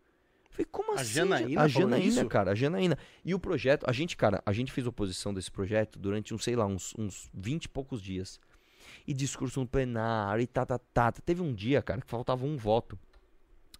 falei, 0.48 0.68
como 0.70 0.92
a 0.92 1.00
assim? 1.00 1.14
Janaína 1.14 1.60
a 1.60 1.66
Janaína, 1.66 2.24
cara, 2.26 2.52
a 2.52 2.54
Janaína. 2.54 2.96
E 3.24 3.34
o 3.34 3.38
projeto, 3.40 3.84
a 3.90 3.92
gente, 3.92 4.16
cara, 4.16 4.40
a 4.46 4.52
gente 4.52 4.70
fez 4.70 4.86
oposição 4.86 5.34
desse 5.34 5.50
projeto 5.50 5.98
durante, 5.98 6.32
uns, 6.32 6.44
sei 6.44 6.54
lá, 6.54 6.66
uns, 6.66 6.94
uns 6.96 7.28
20 7.34 7.64
e 7.64 7.68
poucos 7.68 8.00
dias. 8.00 8.38
E 9.04 9.12
discurso 9.12 9.58
no 9.58 9.66
plenário, 9.66 10.40
e 10.40 10.46
tá, 10.46 10.64
tá, 10.64 10.78
tá. 10.78 11.10
Teve 11.10 11.42
um 11.42 11.52
dia, 11.52 11.82
cara, 11.82 12.00
que 12.00 12.06
faltava 12.06 12.46
um 12.46 12.56
voto. 12.56 12.96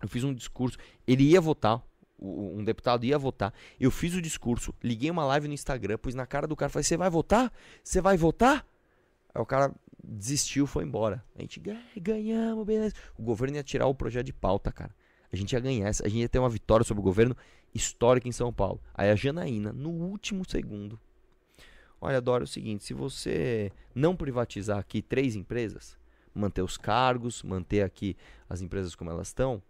Eu 0.02 0.08
fiz 0.08 0.24
um 0.24 0.34
discurso, 0.34 0.76
ele 1.06 1.22
ia 1.22 1.40
votar, 1.40 1.80
um 2.18 2.64
deputado 2.64 3.04
ia 3.04 3.16
votar. 3.16 3.54
Eu 3.78 3.92
fiz 3.92 4.12
o 4.16 4.20
discurso, 4.20 4.74
liguei 4.82 5.08
uma 5.08 5.24
live 5.24 5.46
no 5.46 5.54
Instagram, 5.54 5.98
pus 5.98 6.16
na 6.16 6.26
cara 6.26 6.48
do 6.48 6.56
cara, 6.56 6.68
falei: 6.68 6.82
Você 6.82 6.96
vai 6.96 7.08
votar? 7.08 7.52
Você 7.84 8.00
vai 8.00 8.16
votar? 8.16 8.66
Aí 9.32 9.40
o 9.40 9.46
cara 9.46 9.72
desistiu, 10.02 10.66
foi 10.66 10.84
embora. 10.84 11.24
A 11.34 11.40
gente 11.40 11.62
ganhamos, 11.96 12.66
beleza. 12.66 12.94
O 13.18 13.22
governo 13.22 13.56
ia 13.56 13.62
tirar 13.62 13.86
o 13.86 13.94
projeto 13.94 14.26
de 14.26 14.32
pauta, 14.32 14.72
cara. 14.72 14.94
A 15.32 15.36
gente 15.36 15.52
ia 15.52 15.60
ganhar, 15.60 15.88
a 15.88 16.08
gente 16.08 16.18
ia 16.18 16.28
ter 16.28 16.38
uma 16.38 16.48
vitória 16.48 16.84
sobre 16.84 17.00
o 17.00 17.04
governo 17.04 17.36
histórica 17.74 18.28
em 18.28 18.32
São 18.32 18.52
Paulo. 18.52 18.80
Aí 18.94 19.10
a 19.10 19.14
Janaína, 19.14 19.72
no 19.72 19.90
último 19.90 20.48
segundo, 20.48 20.98
olha, 22.00 22.20
Dora, 22.20 22.42
é 22.42 22.46
o 22.46 22.48
seguinte: 22.48 22.84
se 22.84 22.94
você 22.94 23.70
não 23.94 24.16
privatizar 24.16 24.78
aqui 24.78 25.00
três 25.00 25.36
empresas, 25.36 25.96
manter 26.34 26.62
os 26.62 26.76
cargos, 26.76 27.42
manter 27.42 27.82
aqui 27.82 28.16
as 28.48 28.60
empresas 28.60 28.94
como 28.94 29.10
elas 29.10 29.28
estão, 29.28 29.62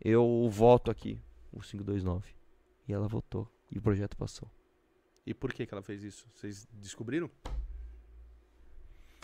eu 0.00 0.48
voto 0.50 0.90
aqui 0.90 1.20
o 1.52 1.60
529. 1.60 2.34
E 2.88 2.92
ela 2.92 3.08
votou. 3.08 3.48
E 3.70 3.78
o 3.78 3.82
projeto 3.82 4.16
passou. 4.16 4.50
E 5.26 5.34
por 5.34 5.52
que, 5.52 5.66
que 5.66 5.74
ela 5.74 5.82
fez 5.82 6.02
isso? 6.02 6.26
Vocês 6.34 6.66
descobriram? 6.72 7.30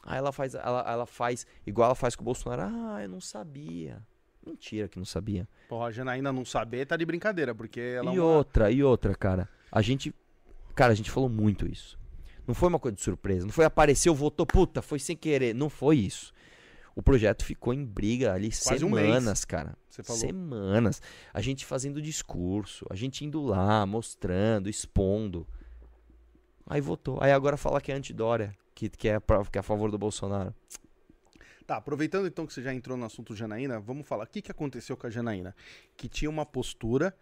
Aí 0.06 0.18
ela 0.18 0.32
faz, 0.32 0.54
ela, 0.54 0.84
ela 0.88 1.06
faz 1.06 1.46
igual 1.66 1.86
ela 1.86 1.94
faz 1.94 2.14
com 2.14 2.22
o 2.22 2.24
Bolsonaro. 2.24 2.62
Ah, 2.62 3.02
eu 3.02 3.08
não 3.08 3.20
sabia. 3.20 4.00
Mentira 4.46 4.86
que 4.88 4.96
não 4.96 5.04
sabia. 5.04 5.48
Porra, 5.68 5.86
a 5.86 5.90
Janaína 5.90 6.32
não 6.32 6.44
saber 6.44 6.86
tá 6.86 6.96
de 6.96 7.04
brincadeira, 7.04 7.52
porque 7.52 7.80
ela. 7.80 8.14
E 8.14 8.16
é 8.16 8.20
uma... 8.20 8.30
outra, 8.30 8.70
e 8.70 8.82
outra, 8.82 9.14
cara. 9.14 9.48
A 9.70 9.82
gente. 9.82 10.14
Cara, 10.74 10.92
a 10.92 10.96
gente 10.96 11.10
falou 11.10 11.28
muito 11.28 11.66
isso. 11.66 11.98
Não 12.46 12.54
foi 12.54 12.68
uma 12.68 12.78
coisa 12.78 12.94
de 12.94 13.02
surpresa. 13.02 13.44
Não 13.44 13.52
foi 13.52 13.64
apareceu, 13.64 14.14
votou, 14.14 14.46
puta, 14.46 14.80
foi 14.80 15.00
sem 15.00 15.16
querer. 15.16 15.52
Não 15.52 15.68
foi 15.68 15.96
isso. 15.96 16.32
O 16.94 17.02
projeto 17.02 17.44
ficou 17.44 17.74
em 17.74 17.84
briga 17.84 18.32
ali 18.32 18.48
Quase 18.48 18.78
semanas, 18.78 19.42
um 19.42 19.46
cara. 19.46 19.76
Semanas. 19.90 21.02
A 21.34 21.40
gente 21.40 21.66
fazendo 21.66 22.00
discurso, 22.00 22.86
a 22.88 22.94
gente 22.94 23.24
indo 23.24 23.42
lá, 23.42 23.84
mostrando, 23.84 24.68
expondo. 24.68 25.46
Aí 26.66 26.80
votou. 26.80 27.18
Aí 27.22 27.32
agora 27.32 27.56
fala 27.56 27.80
que 27.80 27.92
é 27.92 27.94
anti-Dória 27.94 28.54
que, 28.74 28.88
que, 28.90 29.08
é, 29.08 29.18
pra, 29.18 29.44
que 29.44 29.58
é 29.58 29.60
a 29.60 29.62
favor 29.62 29.90
do 29.90 29.98
Bolsonaro. 29.98 30.54
Tá, 31.66 31.76
aproveitando 31.76 32.26
então 32.26 32.46
que 32.46 32.52
você 32.52 32.62
já 32.62 32.72
entrou 32.72 32.96
no 32.96 33.06
assunto 33.06 33.34
Janaína, 33.34 33.80
vamos 33.80 34.06
falar. 34.06 34.24
O 34.24 34.28
que, 34.28 34.42
que 34.42 34.50
aconteceu 34.50 34.96
com 34.96 35.06
a 35.06 35.10
Janaína? 35.10 35.54
Que 35.96 36.08
tinha 36.08 36.30
uma 36.30 36.46
postura 36.46 37.14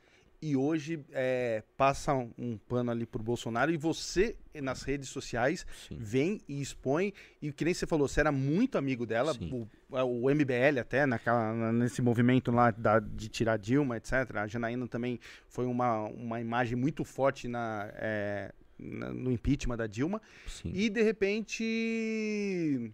e 0.43 0.55
hoje 0.55 1.03
é, 1.13 1.63
passa 1.75 2.13
um, 2.13 2.31
um, 2.37 2.59
pano 2.59 2.91
ali 2.91 3.07
pro 3.07 3.23
Bolsonaro 3.23 3.73
e 3.73 3.79
você 3.79 4.37
nas 4.61 4.83
redes 4.83 5.09
sociais 5.09 5.67
Sim. 5.89 5.97
vem 5.99 6.41
e 6.47 6.61
expõe 6.61 7.15
e 7.41 7.51
que 7.51 7.65
nem 7.65 7.73
você 7.73 7.87
falou, 7.87 8.07
você 8.07 8.21
era 8.21 8.31
muito 8.31 8.77
amigo 8.77 9.07
dela, 9.07 9.33
o, 9.51 9.67
é, 9.97 10.03
o, 10.03 10.29
MBL 10.29 10.81
até 10.81 11.07
naquela, 11.07 11.73
nesse 11.73 12.03
movimento 12.03 12.51
lá 12.51 12.71
da, 12.71 13.01
de 13.01 13.31
tirar 13.31 13.57
Dilma, 13.57 13.97
etc. 13.97 14.13
A 14.37 14.47
Janaína 14.47 14.87
também 14.87 15.19
foi 15.49 15.65
uma, 15.65 16.03
uma 16.09 16.39
imagem 16.39 16.77
muito 16.77 17.05
forte 17.05 17.49
na, 17.49 17.89
é, 17.95 18.53
no 18.85 19.33
impeachment 19.33 19.77
da 19.77 19.87
Dilma. 19.87 20.21
Sim. 20.47 20.71
E 20.75 20.89
de 20.89 21.03
repente. 21.03 22.93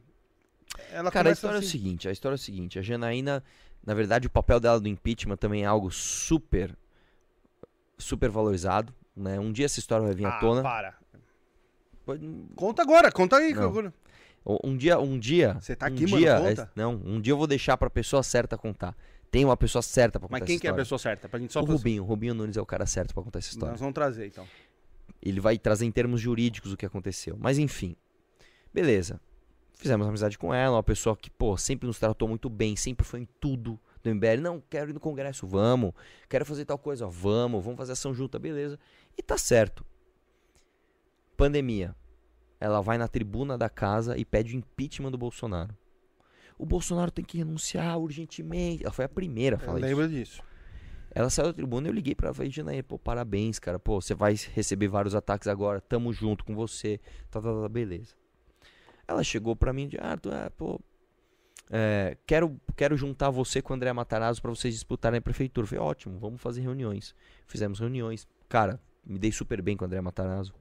Ela 0.92 1.10
Cara, 1.10 1.30
a 1.30 1.32
história 1.32 1.58
assim... 1.58 1.66
é 1.66 1.68
o 1.68 1.70
seguinte: 1.70 2.08
a 2.08 2.12
história 2.12 2.34
é 2.34 2.36
o 2.36 2.38
seguinte, 2.38 2.78
a 2.78 2.82
Janaína, 2.82 3.42
na 3.84 3.94
verdade, 3.94 4.26
o 4.26 4.30
papel 4.30 4.60
dela 4.60 4.78
no 4.78 4.88
impeachment 4.88 5.36
também 5.36 5.64
é 5.64 5.66
algo 5.66 5.90
super 5.90 6.76
super 7.98 8.30
valorizado. 8.30 8.94
Né? 9.16 9.38
Um 9.38 9.52
dia 9.52 9.66
essa 9.66 9.78
história 9.78 10.04
vai 10.04 10.14
vir 10.14 10.26
ah, 10.26 10.36
à 10.36 10.40
tona. 10.40 10.62
Para. 10.62 10.94
Conta 12.56 12.82
agora, 12.82 13.12
conta 13.12 13.36
aí. 13.36 13.54
Um 14.44 14.76
dia, 14.76 14.98
um 14.98 15.18
dia. 15.18 15.54
Você 15.60 15.76
tá 15.76 15.86
um 15.86 15.88
aqui, 15.88 16.06
dia, 16.06 16.34
mano, 16.34 16.48
conta. 16.48 16.62
É, 16.62 16.68
não, 16.74 16.94
um 17.04 17.20
dia 17.20 17.32
eu 17.32 17.36
vou 17.36 17.46
deixar 17.46 17.76
pra 17.76 17.90
pessoa 17.90 18.22
certa 18.22 18.56
contar. 18.56 18.96
Tem 19.30 19.44
uma 19.44 19.56
pessoa 19.56 19.80
certa 19.80 20.18
pra 20.18 20.28
contar 20.28 20.40
Mas 20.40 20.46
quem 20.46 20.58
que 20.58 20.66
é 20.66 20.70
a 20.70 20.74
pessoa 20.74 20.98
certa? 20.98 21.28
Pra 21.28 21.38
gente 21.38 21.52
só 21.52 21.60
o 21.60 21.64
Rubinho. 21.64 22.02
O 22.02 22.06
Rubinho 22.06 22.34
Nunes 22.34 22.56
é 22.56 22.60
o 22.60 22.66
cara 22.66 22.84
certo 22.84 23.14
pra 23.14 23.22
contar 23.22 23.38
essa 23.38 23.50
história. 23.50 23.72
Nós 23.72 23.80
vamos 23.80 23.94
trazer, 23.94 24.26
então. 24.26 24.44
Ele 25.20 25.40
vai 25.40 25.58
trazer 25.58 25.84
em 25.86 25.92
termos 25.92 26.20
jurídicos 26.20 26.72
o 26.72 26.76
que 26.76 26.86
aconteceu. 26.86 27.36
Mas 27.38 27.58
enfim. 27.58 27.96
Beleza. 28.72 29.20
Fizemos 29.74 30.06
amizade 30.06 30.36
com 30.36 30.52
ela, 30.52 30.76
uma 30.76 30.82
pessoa 30.82 31.16
que, 31.16 31.30
pô, 31.30 31.56
sempre 31.56 31.86
nos 31.86 31.98
tratou 31.98 32.28
muito 32.28 32.50
bem, 32.50 32.76
sempre 32.76 33.06
foi 33.06 33.20
em 33.20 33.28
tudo 33.40 33.80
do 34.02 34.14
MBL. 34.14 34.40
Não, 34.40 34.62
quero 34.68 34.90
ir 34.90 34.92
no 34.92 35.00
congresso, 35.00 35.46
vamos. 35.46 35.92
Quero 36.28 36.44
fazer 36.44 36.64
tal 36.64 36.78
coisa, 36.78 37.06
vamos. 37.06 37.64
Vamos 37.64 37.78
fazer 37.78 37.92
ação 37.92 38.12
junta, 38.12 38.38
beleza. 38.38 38.78
E 39.16 39.22
tá 39.22 39.38
certo. 39.38 39.84
Pandemia. 41.36 41.96
Ela 42.60 42.82
vai 42.82 42.98
na 42.98 43.08
tribuna 43.08 43.56
da 43.56 43.70
casa 43.70 44.18
e 44.18 44.24
pede 44.24 44.54
o 44.54 44.58
impeachment 44.58 45.10
do 45.10 45.16
Bolsonaro. 45.16 45.74
O 46.58 46.66
Bolsonaro 46.66 47.10
tem 47.10 47.24
que 47.24 47.38
renunciar 47.38 47.98
urgentemente. 47.98 48.84
Ela 48.84 48.92
foi 48.92 49.06
a 49.06 49.08
primeira 49.08 49.56
a 49.56 49.58
falar 49.58 49.78
Eu 49.78 49.82
lembro 49.82 50.08
disso. 50.08 50.42
Ela 51.12 51.28
saiu 51.28 51.48
da 51.48 51.52
tribuna 51.52 51.88
eu 51.88 51.92
liguei 51.92 52.14
pra 52.14 52.28
ela 52.28 52.34
e 52.34 52.36
falei, 52.36 52.50
Janaína, 52.50 52.82
pô, 52.82 52.98
parabéns, 52.98 53.58
cara. 53.58 53.78
Pô, 53.78 54.00
você 54.00 54.14
vai 54.14 54.36
receber 54.54 54.88
vários 54.88 55.14
ataques 55.14 55.48
agora, 55.48 55.80
tamo 55.80 56.12
junto 56.12 56.44
com 56.44 56.54
você. 56.54 57.00
Tá, 57.30 57.40
tá, 57.40 57.52
tá, 57.62 57.68
beleza. 57.68 58.14
Ela 59.08 59.24
chegou 59.24 59.56
pra 59.56 59.72
mim 59.72 59.84
e 59.84 59.86
disse, 59.88 60.02
ah, 60.02 60.16
tu, 60.16 60.30
é, 60.30 60.48
pô, 60.50 60.80
é, 61.68 62.16
quero, 62.26 62.60
quero 62.76 62.96
juntar 62.96 63.30
você 63.30 63.62
com 63.62 63.72
o 63.72 63.76
André 63.76 63.92
Matarazzo 63.92 64.42
para 64.42 64.50
vocês 64.50 64.74
disputarem 64.74 65.18
a 65.18 65.22
prefeitura. 65.22 65.64
Eu 65.64 65.68
falei, 65.68 65.84
ótimo, 65.84 66.18
vamos 66.18 66.40
fazer 66.40 66.60
reuniões. 66.60 67.14
Fizemos 67.46 67.78
reuniões. 67.78 68.26
Cara, 68.48 68.80
me 69.04 69.18
dei 69.18 69.30
super 69.30 69.62
bem 69.62 69.76
com 69.76 69.84
o 69.84 69.86
André 69.86 70.00
Matarazzo. 70.00 70.52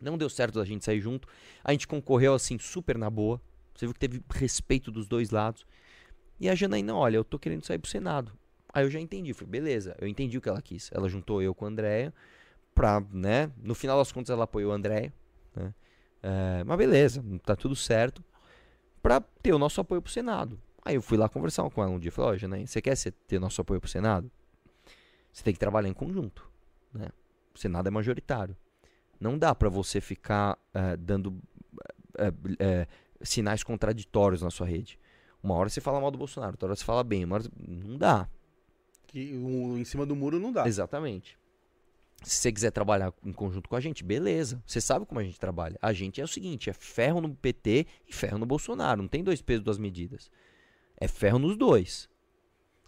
Não 0.00 0.16
deu 0.16 0.28
certo 0.28 0.58
da 0.58 0.64
gente 0.64 0.84
sair 0.84 1.00
junto. 1.00 1.26
A 1.62 1.72
gente 1.72 1.88
concorreu 1.88 2.34
assim, 2.34 2.56
super 2.58 2.96
na 2.96 3.10
boa. 3.10 3.40
Você 3.74 3.86
viu 3.86 3.92
que 3.92 4.00
teve 4.00 4.22
respeito 4.30 4.92
dos 4.92 5.08
dois 5.08 5.30
lados. 5.30 5.66
E 6.38 6.48
a 6.48 6.54
Janaína, 6.54 6.94
olha, 6.94 7.16
eu 7.16 7.24
tô 7.24 7.36
querendo 7.36 7.64
sair 7.64 7.78
pro 7.78 7.90
Senado. 7.90 8.32
Aí 8.72 8.84
eu 8.84 8.90
já 8.90 9.00
entendi. 9.00 9.32
Falei, 9.32 9.50
beleza, 9.50 9.96
eu 10.00 10.06
entendi 10.06 10.38
o 10.38 10.40
que 10.40 10.48
ela 10.48 10.62
quis. 10.62 10.90
Ela 10.92 11.08
juntou 11.08 11.42
eu 11.42 11.54
com 11.54 11.64
a 11.64 11.68
Andréia 11.68 12.12
pra, 12.74 13.00
né? 13.12 13.50
No 13.62 13.74
final 13.74 13.98
das 13.98 14.12
contas 14.12 14.30
ela 14.30 14.44
apoiou 14.44 14.72
a 14.72 14.76
Andréia. 14.76 15.12
Né? 15.54 15.74
É, 16.22 16.64
mas 16.64 16.78
beleza, 16.78 17.24
tá 17.44 17.54
tudo 17.54 17.76
certo 17.76 18.22
para 19.02 19.20
ter 19.20 19.52
o 19.52 19.58
nosso 19.58 19.80
apoio 19.80 20.02
pro 20.02 20.12
Senado. 20.12 20.60
Aí 20.84 20.94
eu 20.94 21.02
fui 21.02 21.18
lá 21.18 21.28
conversar 21.28 21.68
com 21.70 21.82
ela 21.82 21.92
um 21.92 21.98
dia. 21.98 22.10
Falei, 22.10 22.30
ó, 22.30 22.34
oh, 22.34 22.36
Janaína, 22.36 22.66
você 22.66 22.80
quer 22.80 22.96
ter 23.26 23.38
nosso 23.38 23.60
apoio 23.60 23.80
pro 23.80 23.88
Senado? 23.88 24.30
Você 25.32 25.42
tem 25.42 25.52
que 25.52 25.58
trabalhar 25.58 25.88
em 25.88 25.92
conjunto. 25.92 26.50
Né? 26.92 27.08
O 27.54 27.58
Senado 27.58 27.86
é 27.88 27.90
majoritário. 27.90 28.56
Não 29.20 29.36
dá 29.36 29.54
para 29.54 29.68
você 29.68 30.00
ficar 30.00 30.58
uh, 30.74 30.96
dando 30.96 31.28
uh, 31.28 32.86
sinais 33.20 33.62
contraditórios 33.62 34.42
na 34.42 34.50
sua 34.50 34.66
rede. 34.66 34.98
Uma 35.42 35.54
hora 35.54 35.68
você 35.68 35.80
fala 35.80 36.00
mal 36.00 36.10
do 36.10 36.18
Bolsonaro, 36.18 36.52
outra 36.52 36.68
hora 36.68 36.76
você 36.76 36.84
fala 36.84 37.04
bem. 37.04 37.24
Uma 37.24 37.36
hora... 37.36 37.44
Não 37.56 37.96
dá. 37.96 38.28
Que 39.08 39.36
um, 39.36 39.76
em 39.76 39.84
cima 39.84 40.06
do 40.06 40.14
muro 40.14 40.38
não 40.38 40.52
dá. 40.52 40.66
Exatamente. 40.66 41.36
Se 42.22 42.36
você 42.36 42.52
quiser 42.52 42.70
trabalhar 42.70 43.12
em 43.24 43.32
conjunto 43.32 43.68
com 43.68 43.76
a 43.76 43.80
gente, 43.80 44.04
beleza. 44.04 44.62
Você 44.66 44.80
sabe 44.80 45.06
como 45.06 45.20
a 45.20 45.24
gente 45.24 45.38
trabalha. 45.38 45.78
A 45.80 45.92
gente 45.92 46.20
é 46.20 46.24
o 46.24 46.28
seguinte: 46.28 46.68
é 46.68 46.72
ferro 46.72 47.20
no 47.20 47.34
PT 47.34 47.86
e 48.06 48.12
ferro 48.12 48.38
no 48.38 48.46
Bolsonaro. 48.46 49.02
Não 49.02 49.08
tem 49.08 49.24
dois 49.24 49.40
pesos, 49.40 49.64
duas 49.64 49.78
medidas. 49.78 50.30
É 50.96 51.08
ferro 51.08 51.38
nos 51.38 51.56
dois. 51.56 52.08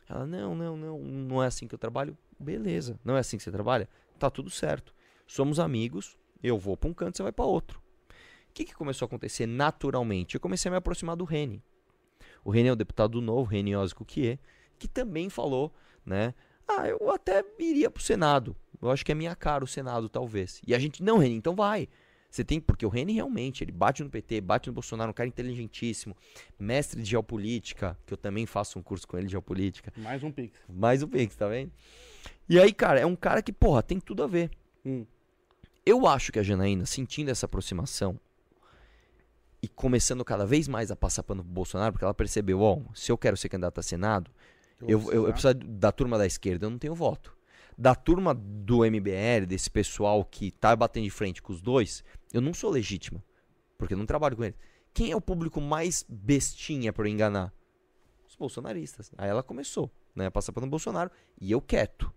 Ela, 0.08 0.26
não, 0.26 0.54
não, 0.54 0.76
não, 0.76 0.98
não 0.98 1.42
é 1.42 1.46
assim 1.46 1.66
que 1.66 1.74
eu 1.74 1.78
trabalho. 1.78 2.16
Beleza. 2.38 2.98
Não 3.04 3.16
é 3.16 3.20
assim 3.20 3.36
que 3.36 3.42
você 3.42 3.52
trabalha? 3.52 3.88
Tá 4.18 4.28
tudo 4.28 4.50
certo. 4.50 4.94
Somos 5.26 5.60
amigos. 5.60 6.18
Eu 6.42 6.58
vou 6.58 6.76
para 6.76 6.90
um 6.90 6.94
canto, 6.94 7.16
você 7.16 7.22
vai 7.22 7.32
para 7.32 7.44
outro. 7.44 7.80
O 8.48 8.52
que, 8.52 8.64
que 8.64 8.74
começou 8.74 9.06
a 9.06 9.08
acontecer 9.08 9.46
naturalmente? 9.46 10.34
Eu 10.34 10.40
comecei 10.40 10.68
a 10.68 10.72
me 10.72 10.78
aproximar 10.78 11.16
do 11.16 11.24
Rene. 11.24 11.62
O 12.44 12.50
Rene 12.50 12.68
é 12.68 12.72
o 12.72 12.76
deputado 12.76 13.20
novo, 13.20 13.48
Rene 13.48 13.76
Osco 13.76 14.04
que 14.04 14.38
que 14.80 14.88
também 14.88 15.28
falou, 15.28 15.72
né? 16.04 16.34
Ah, 16.66 16.88
eu 16.88 17.10
até 17.10 17.44
iria 17.58 17.90
pro 17.90 18.02
Senado. 18.02 18.56
Eu 18.80 18.90
acho 18.90 19.04
que 19.04 19.12
é 19.12 19.14
minha 19.14 19.34
cara 19.34 19.64
o 19.64 19.66
Senado, 19.66 20.08
talvez. 20.08 20.60
E 20.66 20.74
a 20.74 20.78
gente, 20.78 21.02
não, 21.02 21.18
Reni, 21.18 21.34
então 21.34 21.54
vai. 21.54 21.88
Você 22.30 22.44
tem, 22.44 22.60
porque 22.60 22.86
o 22.86 22.88
Reni 22.88 23.14
realmente, 23.14 23.64
ele 23.64 23.72
bate 23.72 24.04
no 24.04 24.08
PT, 24.08 24.40
bate 24.40 24.68
no 24.68 24.72
Bolsonaro, 24.72 25.10
um 25.10 25.14
cara 25.14 25.28
inteligentíssimo, 25.28 26.16
mestre 26.58 27.02
de 27.02 27.10
geopolítica, 27.10 27.98
que 28.06 28.14
eu 28.14 28.16
também 28.16 28.46
faço 28.46 28.78
um 28.78 28.82
curso 28.82 29.06
com 29.06 29.18
ele 29.18 29.26
de 29.26 29.32
geopolítica. 29.32 29.92
Mais 29.96 30.22
um 30.22 30.30
Pix. 30.30 30.56
Mais 30.68 31.02
um 31.02 31.08
Pix, 31.08 31.34
tá 31.34 31.48
vendo? 31.48 31.72
E 32.48 32.58
aí, 32.58 32.72
cara, 32.72 33.00
é 33.00 33.06
um 33.06 33.16
cara 33.16 33.42
que, 33.42 33.52
porra, 33.52 33.82
tem 33.82 33.98
tudo 33.98 34.22
a 34.22 34.28
ver. 34.28 34.50
Hum. 34.86 35.04
Eu 35.84 36.06
acho 36.06 36.30
que 36.30 36.38
a 36.38 36.42
Janaína, 36.42 36.86
sentindo 36.86 37.30
essa 37.30 37.46
aproximação 37.46 38.18
e 39.60 39.66
começando 39.66 40.24
cada 40.24 40.46
vez 40.46 40.68
mais 40.68 40.90
a 40.90 40.96
passar 40.96 41.24
pano 41.24 41.42
pro 41.42 41.52
Bolsonaro, 41.52 41.92
porque 41.92 42.04
ela 42.04 42.14
percebeu, 42.14 42.60
ó, 42.60 42.80
se 42.94 43.10
eu 43.10 43.18
quero 43.18 43.36
ser 43.36 43.48
candidato 43.48 43.80
a 43.80 43.82
Senado, 43.82 44.30
eu, 44.82 45.00
eu, 45.12 45.26
eu 45.26 45.32
preciso 45.32 45.54
da 45.54 45.92
turma 45.92 46.18
da 46.18 46.26
esquerda, 46.26 46.66
eu 46.66 46.70
não 46.70 46.78
tenho 46.78 46.94
voto 46.94 47.38
da 47.80 47.94
turma 47.94 48.34
do 48.34 48.80
MBL, 48.80 49.46
desse 49.48 49.70
pessoal 49.70 50.22
que 50.22 50.50
tá 50.50 50.76
batendo 50.76 51.04
de 51.04 51.10
frente 51.10 51.40
com 51.40 51.50
os 51.50 51.62
dois, 51.62 52.04
eu 52.30 52.42
não 52.42 52.52
sou 52.52 52.68
legítima. 52.68 53.24
Porque 53.78 53.94
eu 53.94 53.98
não 53.98 54.04
trabalho 54.04 54.36
com 54.36 54.44
eles. 54.44 54.58
Quem 54.92 55.10
é 55.10 55.16
o 55.16 55.20
público 55.20 55.62
mais 55.62 56.04
bestinha 56.06 56.92
para 56.92 57.08
eu 57.08 57.10
enganar? 57.10 57.50
Os 58.28 58.36
bolsonaristas. 58.36 59.10
Aí 59.16 59.30
ela 59.30 59.42
começou, 59.42 59.90
né? 60.14 60.26
A 60.26 60.30
passar 60.30 60.52
pano 60.52 60.66
no 60.66 60.70
Bolsonaro. 60.70 61.10
E 61.40 61.50
eu 61.50 61.62
quieto. 61.62 62.12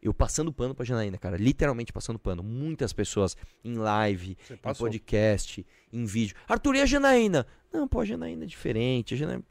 Eu 0.00 0.14
passando 0.14 0.52
pano 0.52 0.76
pra 0.76 0.84
Janaína, 0.84 1.18
cara. 1.18 1.36
Literalmente 1.36 1.92
passando 1.92 2.16
pano. 2.16 2.44
Muitas 2.44 2.92
pessoas 2.92 3.36
em 3.64 3.74
live, 3.74 4.38
em 4.48 4.72
podcast, 4.78 5.66
em 5.92 6.04
vídeo. 6.04 6.36
Arthur, 6.46 6.76
e 6.76 6.82
a 6.82 6.86
Janaína? 6.86 7.44
Não, 7.72 7.88
pô, 7.88 7.98
a 7.98 8.04
Janaína 8.04 8.44
é 8.44 8.46
diferente. 8.46 9.14
A 9.14 9.16
Janaína... 9.16 9.44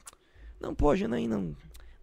Não, 0.62 0.74
pô, 0.74 0.90
a 0.90 0.96
Janaína... 0.96 1.54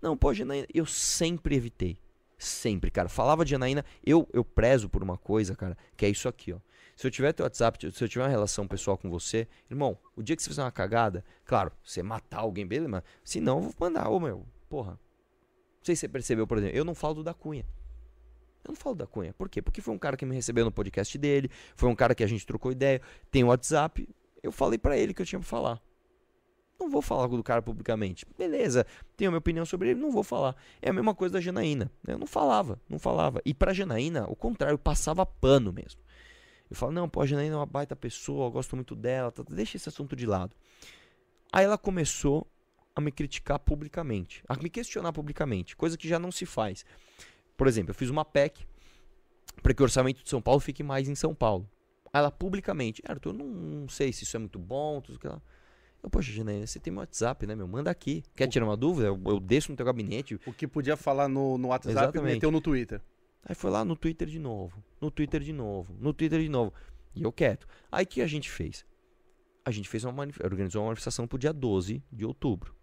Não, 0.01 0.16
pô, 0.16 0.32
Janaína... 0.32 0.66
Eu 0.72 0.86
sempre 0.86 1.56
evitei. 1.56 1.98
Sempre, 2.39 2.90
cara. 2.90 3.09
Falava 3.09 3.44
de 3.44 3.51
Janaína, 3.51 3.85
eu, 4.05 4.27
eu 4.32 4.43
prezo 4.43 4.89
por 4.89 5.02
uma 5.02 5.18
coisa, 5.18 5.55
cara, 5.55 5.77
que 5.94 6.06
é 6.06 6.09
isso 6.09 6.27
aqui, 6.27 6.52
ó. 6.55 6.59
Se 6.97 7.06
eu 7.06 7.10
tiver 7.10 7.32
teu 7.32 7.44
WhatsApp, 7.44 7.78
se 7.93 8.05
eu 8.05 8.09
tiver 8.09 8.24
uma 8.24 8.31
relação 8.31 8.66
pessoal 8.66 8.97
com 8.97 9.10
você, 9.10 9.47
irmão, 9.70 9.97
o 10.16 10.22
dia 10.22 10.36
que 10.36 10.43
você 10.43 10.51
fizer 10.51 10.62
uma 10.62 10.70
cagada, 10.70 11.24
claro, 11.44 11.72
você 11.82 12.02
matar 12.02 12.40
alguém, 12.40 12.66
beleza, 12.66 12.89
mas 12.89 13.02
se 13.24 13.40
não, 13.40 13.56
eu 13.56 13.62
vou 13.62 13.74
mandar, 13.81 14.09
ô 14.09 14.18
meu, 14.18 14.47
porra. 14.68 14.93
Não 14.93 15.85
sei 15.85 15.97
se 15.97 16.01
você 16.01 16.09
percebeu, 16.09 16.47
por 16.47 16.59
exemplo, 16.59 16.77
eu 16.77 16.85
não 16.85 16.94
falo 16.94 17.14
do 17.14 17.24
da 17.24 17.32
Cunha. 17.32 17.66
Eu 18.64 18.68
não 18.68 18.77
falo 18.77 18.94
da 18.94 19.06
Cunha. 19.06 19.32
Por 19.32 19.48
quê? 19.48 19.62
Porque 19.62 19.81
foi 19.81 19.94
um 19.94 19.98
cara 19.98 20.16
que 20.16 20.27
me 20.27 20.35
recebeu 20.35 20.64
no 20.64 20.72
podcast 20.72 21.16
dele, 21.16 21.51
foi 21.74 21.89
um 21.89 21.94
cara 21.94 22.14
que 22.14 22.24
a 22.24 22.27
gente 22.27 22.47
trocou 22.47 22.70
ideia, 22.72 23.01
tem 23.31 23.44
o 23.44 23.48
WhatsApp. 23.48 24.09
Eu 24.43 24.52
falei 24.52 24.78
para 24.78 24.97
ele 24.97 25.14
que 25.14 25.22
eu 25.22 25.27
tinha 25.27 25.39
pra 25.39 25.48
falar. 25.48 25.82
Não 26.81 26.89
vou 26.89 27.02
falar 27.02 27.27
do 27.27 27.43
cara 27.43 27.61
publicamente. 27.61 28.27
Beleza, 28.39 28.86
tenho 29.16 29.28
a 29.28 29.32
minha 29.32 29.39
opinião 29.39 29.66
sobre 29.66 29.90
ele, 29.90 30.01
não 30.01 30.11
vou 30.11 30.24
falar. 30.24 30.57
É 30.81 30.89
a 30.89 30.93
mesma 30.93 31.15
coisa 31.15 31.35
da 31.35 31.40
Janaína. 31.40 31.93
Eu 32.07 32.19
não 32.19 32.27
falava, 32.27 32.81
não 32.89 32.98
falava. 32.98 33.43
E 33.44 33.52
pra 33.52 33.74
Janaína, 33.74 34.24
o 34.28 34.35
contrário, 34.35 34.74
eu 34.74 34.78
passava 34.78 35.27
pano 35.27 35.73
mesmo. 35.73 36.01
Eu 36.70 36.77
falo, 36.77 36.93
não, 36.93 37.09
pô, 37.09 37.20
a 37.20 37.27
Janaína 37.27 37.55
é 37.55 37.59
uma 37.59 37.66
baita 37.66 37.94
pessoa, 37.94 38.47
eu 38.47 38.51
gosto 38.51 38.74
muito 38.77 38.97
dela, 38.97 39.31
tá, 39.31 39.43
deixa 39.48 39.77
esse 39.77 39.89
assunto 39.89 40.16
de 40.16 40.24
lado. 40.24 40.57
Aí 41.52 41.65
ela 41.65 41.77
começou 41.77 42.47
a 42.94 43.01
me 43.01 43.12
criticar 43.12 43.59
publicamente, 43.59 44.43
a 44.48 44.57
me 44.57 44.70
questionar 44.70 45.12
publicamente, 45.12 45.77
coisa 45.77 45.98
que 45.98 46.09
já 46.09 46.19
não 46.19 46.32
se 46.32 46.47
faz. 46.47 46.85
Por 47.57 47.66
exemplo, 47.66 47.90
eu 47.90 47.94
fiz 47.94 48.09
uma 48.09 48.24
PEC 48.24 48.66
para 49.62 49.74
que 49.74 49.82
o 49.82 49.85
orçamento 49.85 50.23
de 50.23 50.31
São 50.31 50.40
Paulo 50.40 50.61
fique 50.61 50.82
mais 50.82 51.09
em 51.09 51.15
São 51.15 51.35
Paulo. 51.35 51.69
Aí 52.12 52.20
ela 52.20 52.31
publicamente, 52.31 53.02
Arthur, 53.07 53.32
não, 53.32 53.47
não 53.47 53.89
sei 53.89 54.12
se 54.12 54.24
isso 54.24 54.36
é 54.36 54.40
muito 54.40 54.59
bom, 54.59 55.01
tudo 55.01 55.19
que 55.19 55.27
ela. 55.27 55.43
Eu, 56.02 56.09
poxa, 56.09 56.32
Janaína, 56.32 56.66
você 56.66 56.81
tem 56.81 56.93
meu 56.93 57.01
WhatsApp, 57.01 57.47
né, 57.47 57.55
meu? 57.55 57.68
Manda 57.68 57.90
aqui. 57.90 58.22
Quer 58.35 58.48
tirar 58.48 58.64
uma 58.64 58.77
dúvida? 58.77 59.09
Eu, 59.09 59.20
eu 59.27 59.39
desço 59.39 59.70
no 59.70 59.77
teu 59.77 59.85
gabinete. 59.85 60.40
O 60.47 60.52
que 60.52 60.66
podia 60.66 60.97
falar 60.97 61.28
no, 61.28 61.59
no 61.59 61.68
WhatsApp, 61.68 61.93
Exatamente. 61.93 62.35
meteu 62.35 62.51
no 62.51 62.60
Twitter. 62.60 63.01
Aí 63.44 63.55
foi 63.55 63.70
lá 63.70 63.85
no 63.85 63.97
Twitter 63.97 64.28
de 64.28 64.39
novo. 64.39 64.82
No 65.01 65.10
Twitter 65.10 65.40
de 65.40 65.52
novo. 65.52 65.94
No 65.98 66.12
Twitter 66.12 66.40
de 66.40 66.48
novo. 66.48 66.72
E 67.14 67.22
eu 67.22 67.32
quieto. 67.32 67.66
Aí 67.90 68.05
o 68.05 68.06
que 68.06 68.22
a 68.22 68.27
gente 68.27 68.51
fez? 68.51 68.85
A 69.64 69.70
gente 69.70 69.89
fez 69.89 70.05
uma 70.05 70.27
organizou 70.43 70.82
uma 70.82 70.89
manifestação 70.89 71.27
pro 71.27 71.39
dia 71.39 71.52
12 71.52 72.02
de 72.10 72.24
outubro. 72.24 72.74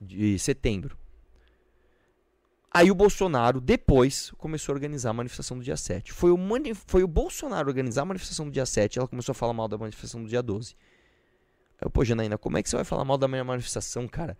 De 0.00 0.38
setembro. 0.38 0.96
Aí 2.72 2.90
o 2.90 2.94
Bolsonaro, 2.94 3.60
depois, 3.60 4.30
começou 4.38 4.72
a 4.72 4.76
organizar 4.76 5.10
a 5.10 5.12
manifestação 5.12 5.58
do 5.58 5.64
dia 5.64 5.76
7. 5.76 6.12
Foi 6.12 6.30
o, 6.30 6.38
mani 6.38 6.72
foi 6.72 7.02
o 7.02 7.08
Bolsonaro 7.08 7.68
organizar 7.68 8.02
a 8.02 8.04
manifestação 8.04 8.46
do 8.46 8.52
dia 8.52 8.64
7, 8.64 8.98
ela 8.98 9.08
começou 9.08 9.32
a 9.32 9.34
falar 9.34 9.52
mal 9.52 9.66
da 9.66 9.76
manifestação 9.76 10.22
do 10.22 10.28
dia 10.28 10.40
12. 10.40 10.76
Eu, 11.80 11.90
pô, 11.90 12.04
Janaína, 12.04 12.36
como 12.36 12.58
é 12.58 12.62
que 12.62 12.68
você 12.68 12.76
vai 12.76 12.84
falar 12.84 13.04
mal 13.04 13.16
da 13.16 13.26
minha 13.26 13.44
manifestação, 13.44 14.06
cara? 14.06 14.36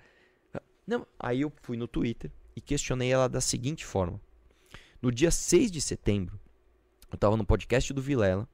Não, 0.87 1.07
aí 1.19 1.43
eu 1.43 1.53
fui 1.63 1.77
no 1.77 1.87
Twitter 1.87 2.31
e 2.55 2.61
questionei 2.61 3.11
ela 3.11 3.29
da 3.29 3.41
seguinte 3.41 3.85
forma. 3.85 4.21
No 5.01 5.11
dia 5.11 5.31
6 5.31 5.71
de 5.71 5.81
setembro, 5.81 6.39
eu 7.11 7.17
tava 7.17 7.37
no 7.37 7.45
podcast 7.45 7.93
do 7.93 8.03
Vilela. 8.03 8.49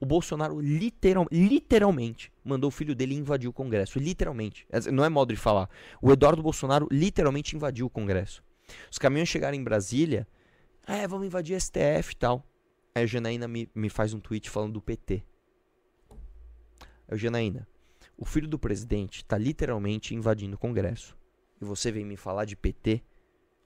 O 0.00 0.06
Bolsonaro 0.06 0.60
literal, 0.60 1.28
literalmente 1.30 2.32
mandou 2.44 2.68
o 2.68 2.72
filho 2.72 2.94
dele 2.94 3.14
invadir 3.14 3.48
o 3.48 3.52
Congresso. 3.52 4.00
Literalmente. 4.00 4.66
Não 4.92 5.04
é 5.04 5.08
modo 5.08 5.32
de 5.32 5.38
falar. 5.38 5.70
O 6.00 6.10
Eduardo 6.10 6.42
Bolsonaro 6.42 6.88
literalmente 6.90 7.54
invadiu 7.54 7.86
o 7.86 7.90
Congresso. 7.90 8.42
Os 8.90 8.98
caminhões 8.98 9.28
chegaram 9.28 9.56
em 9.56 9.62
Brasília. 9.62 10.26
É, 10.86 11.06
vamos 11.06 11.26
invadir 11.26 11.60
STF 11.60 12.12
e 12.12 12.16
tal. 12.16 12.44
Aí 12.94 13.04
a 13.04 13.06
Janaína 13.06 13.46
me, 13.46 13.70
me 13.74 13.88
faz 13.88 14.12
um 14.12 14.18
tweet 14.18 14.50
falando 14.50 14.72
do 14.72 14.82
PT. 14.82 15.22
Aí, 17.08 17.16
Janaína, 17.16 17.68
o 18.16 18.24
filho 18.24 18.48
do 18.48 18.58
presidente 18.58 19.18
está 19.18 19.38
literalmente 19.38 20.14
invadindo 20.14 20.56
o 20.56 20.58
Congresso. 20.58 21.16
E 21.60 21.64
você 21.64 21.90
vem 21.90 22.04
me 22.04 22.16
falar 22.16 22.44
de 22.44 22.56
PT? 22.56 23.02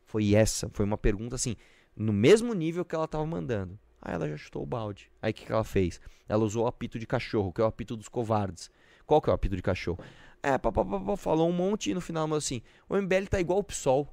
Foi 0.05 0.35
essa, 0.35 0.71
foi 0.73 0.85
uma 0.85 0.99
pergunta 0.99 1.35
assim, 1.35 1.57
no 1.97 2.13
mesmo 2.13 2.55
nível 2.55 2.85
que 2.85 2.95
ela 2.95 3.07
estava 3.07 3.27
mandando. 3.27 3.79
Aí 4.01 4.15
ela 4.15 4.29
já 4.29 4.37
chutou 4.37 4.63
o 4.63 4.67
balde. 4.67 5.11
Aí 5.21 5.33
o 5.33 5.35
que, 5.35 5.47
que 5.47 5.53
ela 5.53 5.65
fez? 5.65 6.01
Ela 6.29 6.45
usou 6.45 6.65
o 6.65 6.67
apito 6.69 6.99
de 6.99 7.07
cachorro, 7.07 7.53
que 7.53 7.61
é 7.61 7.65
o 7.65 7.67
apito 7.67 7.97
dos 7.97 8.09
covardes. 8.09 8.71
Qual 9.05 9.21
que 9.21 9.29
é 9.29 9.33
o 9.33 9.35
apito 9.35 9.57
de 9.57 9.63
cachorro? 9.63 9.99
É, 10.43 10.57
papapá, 10.59 11.17
falou 11.17 11.49
um 11.49 11.53
monte 11.53 11.91
e 11.91 11.95
no 11.95 12.01
final 12.01 12.25
falou 12.27 12.39
assim: 12.39 12.63
o 12.89 12.97
MBL 12.97 13.27
tá 13.29 13.41
igual 13.41 13.59
o 13.59 13.65
PSOL. 13.65 14.07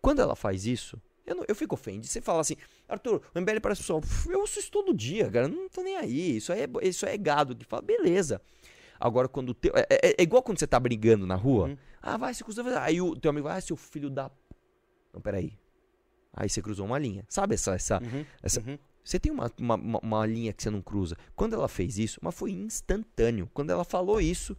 Quando 0.00 0.22
ela 0.22 0.34
faz 0.34 0.64
isso, 0.64 1.00
eu, 1.26 1.36
não, 1.36 1.44
eu 1.46 1.54
fico 1.54 1.74
ofendido. 1.74 2.06
Você 2.06 2.20
fala 2.20 2.40
assim, 2.40 2.56
Arthur, 2.88 3.22
o 3.34 3.40
MBL 3.40 3.60
parece 3.60 3.80
o 3.80 3.84
PSOL. 3.84 4.02
Eu 4.32 4.40
ouço 4.40 4.58
isso 4.58 4.70
todo 4.70 4.94
dia, 4.94 5.30
cara. 5.30 5.48
Não 5.48 5.68
tô 5.68 5.82
nem 5.82 5.96
aí. 5.96 6.36
Isso 6.36 6.52
aí 6.52 6.62
é, 6.62 6.88
isso 6.88 7.06
aí 7.06 7.14
é 7.14 7.18
gado 7.18 7.54
que 7.54 7.64
fala, 7.64 7.82
beleza. 7.82 8.40
Agora, 9.04 9.28
quando 9.28 9.48
o 9.48 9.54
teu. 9.54 9.72
É, 9.74 9.84
é, 9.90 10.14
é, 10.18 10.22
igual 10.22 10.44
quando 10.44 10.60
você 10.60 10.66
tá 10.66 10.78
brigando 10.78 11.26
na 11.26 11.34
rua. 11.34 11.66
Uhum. 11.66 11.76
Ah, 12.00 12.16
vai, 12.16 12.32
se 12.32 12.44
custa. 12.44 12.62
Aí 12.80 13.00
o 13.00 13.16
teu 13.16 13.30
amigo 13.30 13.48
vai, 13.48 13.58
ah, 13.58 13.60
seu 13.60 13.76
filho 13.76 14.08
da. 14.08 14.30
Não, 15.12 15.20
peraí. 15.20 15.58
Aí 16.32 16.48
você 16.48 16.62
cruzou 16.62 16.86
uma 16.86 16.98
linha. 16.98 17.24
Sabe 17.28 17.54
essa. 17.54 17.74
essa, 17.74 18.00
Uhum, 18.00 18.24
essa 18.40 18.60
uhum. 18.60 18.78
Você 19.04 19.18
tem 19.18 19.32
uma, 19.32 19.50
uma, 19.58 19.98
uma- 20.00 20.24
linha 20.26 20.52
que 20.52 20.62
você 20.62 20.70
não 20.70 20.80
cruza. 20.80 21.16
Quando 21.34 21.54
ela 21.54 21.66
fez 21.66 21.98
isso, 21.98 22.20
mas 22.22 22.32
foi 22.32 22.52
instantâneo. 22.52 23.50
Quando 23.52 23.70
ela 23.70 23.84
falou 23.84 24.20
isso, 24.20 24.56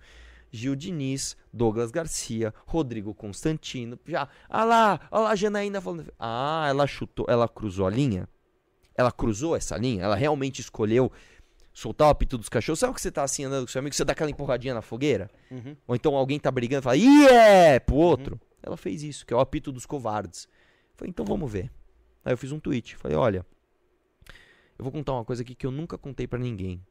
Gil 0.51 0.75
Diniz, 0.75 1.37
Douglas 1.53 1.89
Garcia, 1.91 2.53
Rodrigo 2.67 3.13
Constantino, 3.15 3.97
já. 4.05 4.27
Ah 4.49 4.65
lá, 4.65 4.99
olha 5.09 5.23
lá 5.23 5.31
a 5.31 5.35
Janaína 5.35 5.79
falando. 5.79 6.13
Ah, 6.19 6.65
ela 6.67 6.85
chutou, 6.85 7.25
ela 7.29 7.47
cruzou 7.47 7.87
a 7.87 7.89
linha? 7.89 8.27
Ela 8.93 9.11
cruzou 9.11 9.55
essa 9.55 9.77
linha? 9.77 10.03
Ela 10.03 10.15
realmente 10.15 10.59
escolheu 10.59 11.09
soltar 11.73 12.07
o 12.07 12.11
apito 12.11 12.37
dos 12.37 12.49
cachorros? 12.49 12.79
Sabe 12.79 12.91
o 12.91 12.95
que 12.95 13.01
você 13.01 13.11
tá 13.11 13.23
assim 13.23 13.45
andando 13.45 13.65
com 13.65 13.71
seu 13.71 13.79
amigo? 13.79 13.95
Você 13.95 14.05
dá 14.05 14.13
aquela 14.13 14.29
empurradinha 14.29 14.73
na 14.73 14.81
fogueira? 14.81 15.29
Uhum. 15.49 15.75
Ou 15.87 15.95
então 15.95 16.15
alguém 16.15 16.39
tá 16.39 16.51
brigando 16.51 16.81
e 16.81 16.83
fala, 16.83 16.97
yeah! 16.97 17.79
pro 17.79 17.95
outro. 17.95 18.39
Ela 18.61 18.77
fez 18.77 19.03
isso, 19.03 19.25
que 19.25 19.33
é 19.33 19.37
o 19.37 19.39
apito 19.39 19.71
dos 19.71 19.85
covardes. 19.85 20.47
Falei, 20.95 21.09
então 21.09 21.25
vamos 21.25 21.51
ver. 21.51 21.71
Aí 22.23 22.31
eu 22.31 22.37
fiz 22.37 22.51
um 22.51 22.59
tweet. 22.59 22.95
Falei, 22.95 23.17
olha, 23.17 23.45
eu 24.77 24.83
vou 24.83 24.91
contar 24.91 25.13
uma 25.13 25.25
coisa 25.25 25.41
aqui 25.41 25.55
que 25.55 25.65
eu 25.65 25.71
nunca 25.71 25.97
contei 25.97 26.27
pra 26.27 26.39
ninguém. 26.39 26.81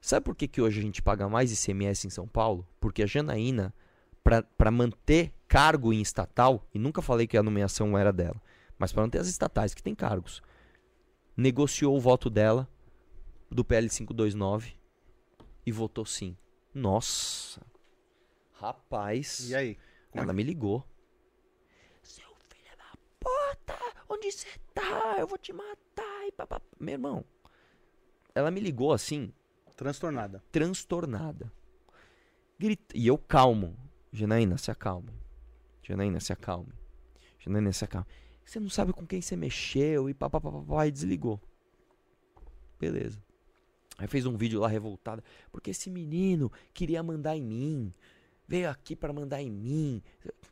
Sabe 0.00 0.24
por 0.24 0.36
que, 0.36 0.46
que 0.46 0.60
hoje 0.60 0.78
a 0.78 0.82
gente 0.82 1.02
paga 1.02 1.28
mais 1.28 1.52
ICMS 1.52 2.06
em 2.06 2.10
São 2.10 2.28
Paulo? 2.28 2.66
Porque 2.80 3.02
a 3.02 3.06
Janaína, 3.06 3.74
pra 4.56 4.70
manter 4.70 5.32
cargo 5.48 5.92
em 5.92 6.00
estatal, 6.00 6.66
e 6.72 6.78
nunca 6.78 7.02
falei 7.02 7.26
que 7.26 7.36
a 7.36 7.42
nomeação 7.42 7.96
era 7.98 8.12
dela, 8.12 8.40
mas 8.78 8.92
pra 8.92 9.02
manter 9.02 9.18
as 9.18 9.28
estatais 9.28 9.74
que 9.74 9.82
tem 9.82 9.94
cargos, 9.94 10.42
negociou 11.36 11.96
o 11.96 12.00
voto 12.00 12.30
dela 12.30 12.68
do 13.50 13.64
PL 13.64 13.88
529 13.88 14.74
e 15.64 15.72
votou 15.72 16.04
sim. 16.04 16.36
Nossa. 16.74 17.60
Rapaz. 18.52 19.50
E 19.50 19.54
aí? 19.54 19.74
Como 20.10 20.22
é 20.22 20.24
Ela 20.24 20.32
me 20.32 20.42
ligou. 20.42 20.84
Seu 22.02 22.28
filho 22.48 22.76
da 22.76 22.98
puta, 23.18 23.78
onde 24.08 24.30
você 24.30 24.48
tá? 24.72 25.16
Eu 25.18 25.26
vou 25.26 25.38
te 25.38 25.52
matar. 25.52 26.26
E 26.26 26.32
papá. 26.32 26.60
Meu 26.78 26.92
irmão, 26.94 27.24
ela 28.34 28.50
me 28.50 28.60
ligou 28.60 28.92
assim, 28.92 29.32
Transtornada. 29.76 30.42
transtornada. 30.50 31.52
Grita... 32.58 32.96
E 32.96 33.06
eu 33.06 33.18
calmo. 33.18 33.76
Janaína, 34.12 34.56
se 34.56 34.70
acalme. 34.70 35.12
Janaína, 35.82 36.20
se 36.20 36.32
acalme. 36.32 36.72
Janaína, 37.38 37.72
se 37.72 37.84
acalme. 37.84 38.06
Você 38.44 38.60
não 38.60 38.70
sabe 38.70 38.92
com 38.92 39.06
quem 39.06 39.20
você 39.20 39.36
mexeu 39.36 40.08
e 40.08 40.14
papapá 40.14 40.86
e 40.86 40.90
desligou. 40.90 41.40
Beleza. 42.78 43.25
Aí 43.98 44.06
fez 44.06 44.26
um 44.26 44.36
vídeo 44.36 44.60
lá 44.60 44.68
revoltada. 44.68 45.22
Porque 45.50 45.70
esse 45.70 45.90
menino 45.90 46.50
queria 46.74 47.02
mandar 47.02 47.36
em 47.36 47.42
mim. 47.42 47.94
Veio 48.46 48.68
aqui 48.70 48.94
pra 48.94 49.12
mandar 49.12 49.42
em 49.42 49.50
mim. 49.50 50.02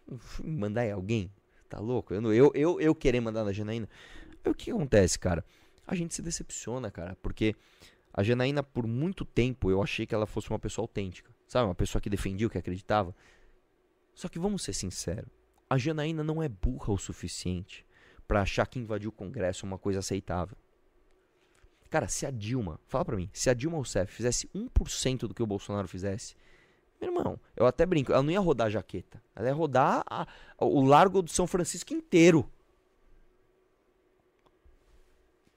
Mandar 0.44 0.84
em 0.86 0.92
alguém? 0.92 1.30
Tá 1.68 1.78
louco? 1.78 2.12
Eu, 2.12 2.32
eu, 2.32 2.52
eu, 2.54 2.80
eu 2.80 2.94
querer 2.94 3.20
mandar 3.20 3.44
na 3.44 3.52
Janaína. 3.52 3.88
Aí 4.44 4.50
o 4.50 4.54
que 4.54 4.70
acontece, 4.70 5.18
cara? 5.18 5.44
A 5.86 5.94
gente 5.94 6.14
se 6.14 6.22
decepciona, 6.22 6.90
cara. 6.90 7.16
Porque 7.22 7.54
a 8.12 8.22
Janaína, 8.22 8.62
por 8.62 8.86
muito 8.86 9.24
tempo, 9.24 9.70
eu 9.70 9.82
achei 9.82 10.06
que 10.06 10.14
ela 10.14 10.26
fosse 10.26 10.50
uma 10.50 10.58
pessoa 10.58 10.84
autêntica. 10.84 11.32
Sabe? 11.46 11.66
Uma 11.66 11.74
pessoa 11.74 12.02
que 12.02 12.10
defendia 12.10 12.46
o 12.46 12.50
que 12.50 12.58
acreditava. 12.58 13.14
Só 14.14 14.28
que 14.28 14.38
vamos 14.38 14.62
ser 14.62 14.72
sinceros. 14.72 15.30
A 15.68 15.78
Janaína 15.78 16.22
não 16.22 16.42
é 16.42 16.48
burra 16.48 16.92
o 16.92 16.98
suficiente 16.98 17.84
pra 18.26 18.42
achar 18.42 18.66
que 18.66 18.78
invadir 18.78 19.08
o 19.08 19.12
Congresso 19.12 19.64
é 19.64 19.68
uma 19.68 19.78
coisa 19.78 20.00
aceitável. 20.00 20.56
Cara, 21.90 22.08
se 22.08 22.26
a 22.26 22.30
Dilma, 22.30 22.80
fala 22.86 23.04
pra 23.04 23.16
mim, 23.16 23.30
se 23.32 23.48
a 23.48 23.54
Dilma 23.54 23.76
Rousseff 23.76 24.12
fizesse 24.12 24.48
1% 24.54 25.20
do 25.28 25.34
que 25.34 25.42
o 25.42 25.46
Bolsonaro 25.46 25.86
fizesse, 25.86 26.34
meu 27.00 27.10
irmão, 27.12 27.38
eu 27.56 27.66
até 27.66 27.84
brinco, 27.86 28.12
ela 28.12 28.22
não 28.22 28.30
ia 28.32 28.40
rodar 28.40 28.66
a 28.66 28.70
jaqueta. 28.70 29.22
Ela 29.36 29.48
ia 29.48 29.54
rodar 29.54 30.02
a- 30.08 30.26
o 30.58 30.84
Largo 30.84 31.22
do 31.22 31.30
São 31.30 31.46
Francisco 31.46 31.92
inteiro. 31.92 32.50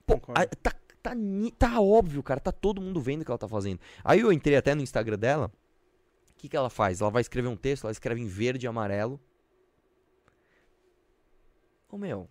Pô, 0.06 0.14
a- 0.34 0.46
tá, 0.46 0.72
tá, 1.02 1.12
tá 1.58 1.80
óbvio, 1.80 2.22
cara. 2.22 2.40
Tá 2.40 2.52
todo 2.52 2.80
mundo 2.80 3.00
vendo 3.00 3.22
o 3.22 3.24
que 3.24 3.30
ela 3.30 3.38
tá 3.38 3.48
fazendo. 3.48 3.80
Aí 4.04 4.20
eu 4.20 4.32
entrei 4.32 4.56
até 4.56 4.74
no 4.74 4.82
Instagram 4.82 5.18
dela. 5.18 5.50
O 6.30 6.38
que, 6.38 6.48
que 6.48 6.56
ela 6.56 6.70
faz? 6.70 7.00
Ela 7.00 7.10
vai 7.10 7.20
escrever 7.20 7.48
um 7.48 7.56
texto, 7.56 7.84
ela 7.84 7.92
escreve 7.92 8.20
em 8.20 8.26
verde 8.26 8.64
e 8.66 8.68
amarelo. 8.68 9.20
Ô 11.90 11.96
meu, 11.98 12.28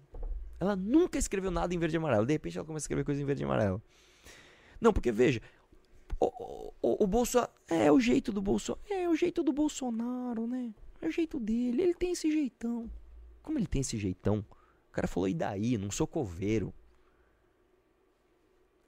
ela 0.59 0.75
nunca 0.75 1.17
escreveu 1.17 1.51
nada 1.51 1.73
em 1.73 1.77
verde 1.77 1.95
e 1.95 1.97
amarelo. 1.97 2.25
De 2.25 2.33
repente 2.33 2.57
ela 2.57 2.65
começa 2.65 2.83
a 2.83 2.85
escrever 2.85 3.03
coisa 3.03 3.21
em 3.21 3.25
verde 3.25 3.43
e 3.43 3.45
amarelo. 3.45 3.81
Não, 4.79 4.93
porque 4.93 5.11
veja, 5.11 5.41
o, 6.19 6.73
o, 6.81 7.03
o, 7.03 7.07
Bolsonaro. 7.07 7.51
É 7.67 7.91
o 7.91 7.99
jeito 7.99 8.31
do 8.31 8.41
Bolsonaro. 8.41 8.81
É 8.89 9.07
o 9.07 9.15
jeito 9.15 9.43
do 9.43 9.53
Bolsonaro, 9.53 10.47
né? 10.47 10.73
É 11.01 11.07
o 11.07 11.11
jeito 11.11 11.39
dele. 11.39 11.81
Ele 11.81 11.93
tem 11.93 12.11
esse 12.11 12.31
jeitão. 12.31 12.89
Como 13.43 13.57
ele 13.59 13.67
tem 13.67 13.81
esse 13.81 13.97
jeitão? 13.97 14.43
O 14.89 14.91
cara 14.91 15.07
falou, 15.07 15.29
e 15.29 15.33
daí? 15.33 15.77
Não 15.77 15.91
sou 15.91 16.07
coveiro. 16.07 16.73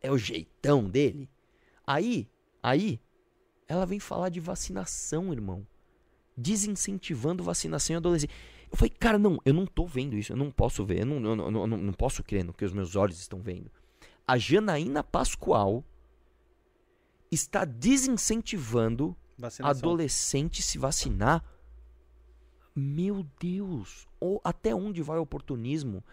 É 0.01 0.11
o 0.11 0.17
jeitão 0.17 0.89
dele. 0.89 1.29
Aí, 1.85 2.27
aí, 2.63 2.99
ela 3.67 3.85
vem 3.85 3.99
falar 3.99 4.29
de 4.29 4.39
vacinação, 4.39 5.31
irmão. 5.31 5.65
Desincentivando 6.35 7.43
vacinação 7.43 7.93
em 7.93 7.97
adolescente. 7.97 8.33
Eu 8.71 8.77
falei, 8.77 8.89
cara, 8.91 9.17
não, 9.17 9.39
eu 9.43 9.53
não 9.53 9.65
tô 9.65 9.85
vendo 9.85 10.15
isso, 10.15 10.31
eu 10.31 10.37
não 10.37 10.51
posso 10.51 10.85
ver, 10.85 10.99
eu 11.01 11.05
não, 11.05 11.15
eu 11.15 11.35
não, 11.35 11.45
eu 11.61 11.67
não, 11.67 11.77
não 11.77 11.93
posso 11.93 12.23
crer 12.23 12.43
no 12.43 12.53
que 12.53 12.63
os 12.65 12.71
meus 12.73 12.95
olhos 12.95 13.19
estão 13.19 13.41
vendo. 13.41 13.71
A 14.27 14.37
Janaína 14.37 15.03
Pascoal 15.03 15.83
está 17.31 17.65
desincentivando 17.65 19.15
Vacinação. 19.37 19.89
adolescente 19.89 20.61
se 20.61 20.77
vacinar. 20.77 21.43
Meu 22.75 23.25
Deus, 23.39 24.07
ou 24.19 24.39
até 24.43 24.73
onde 24.73 25.01
vai 25.01 25.17
o 25.17 25.23
oportunismo 25.23 26.03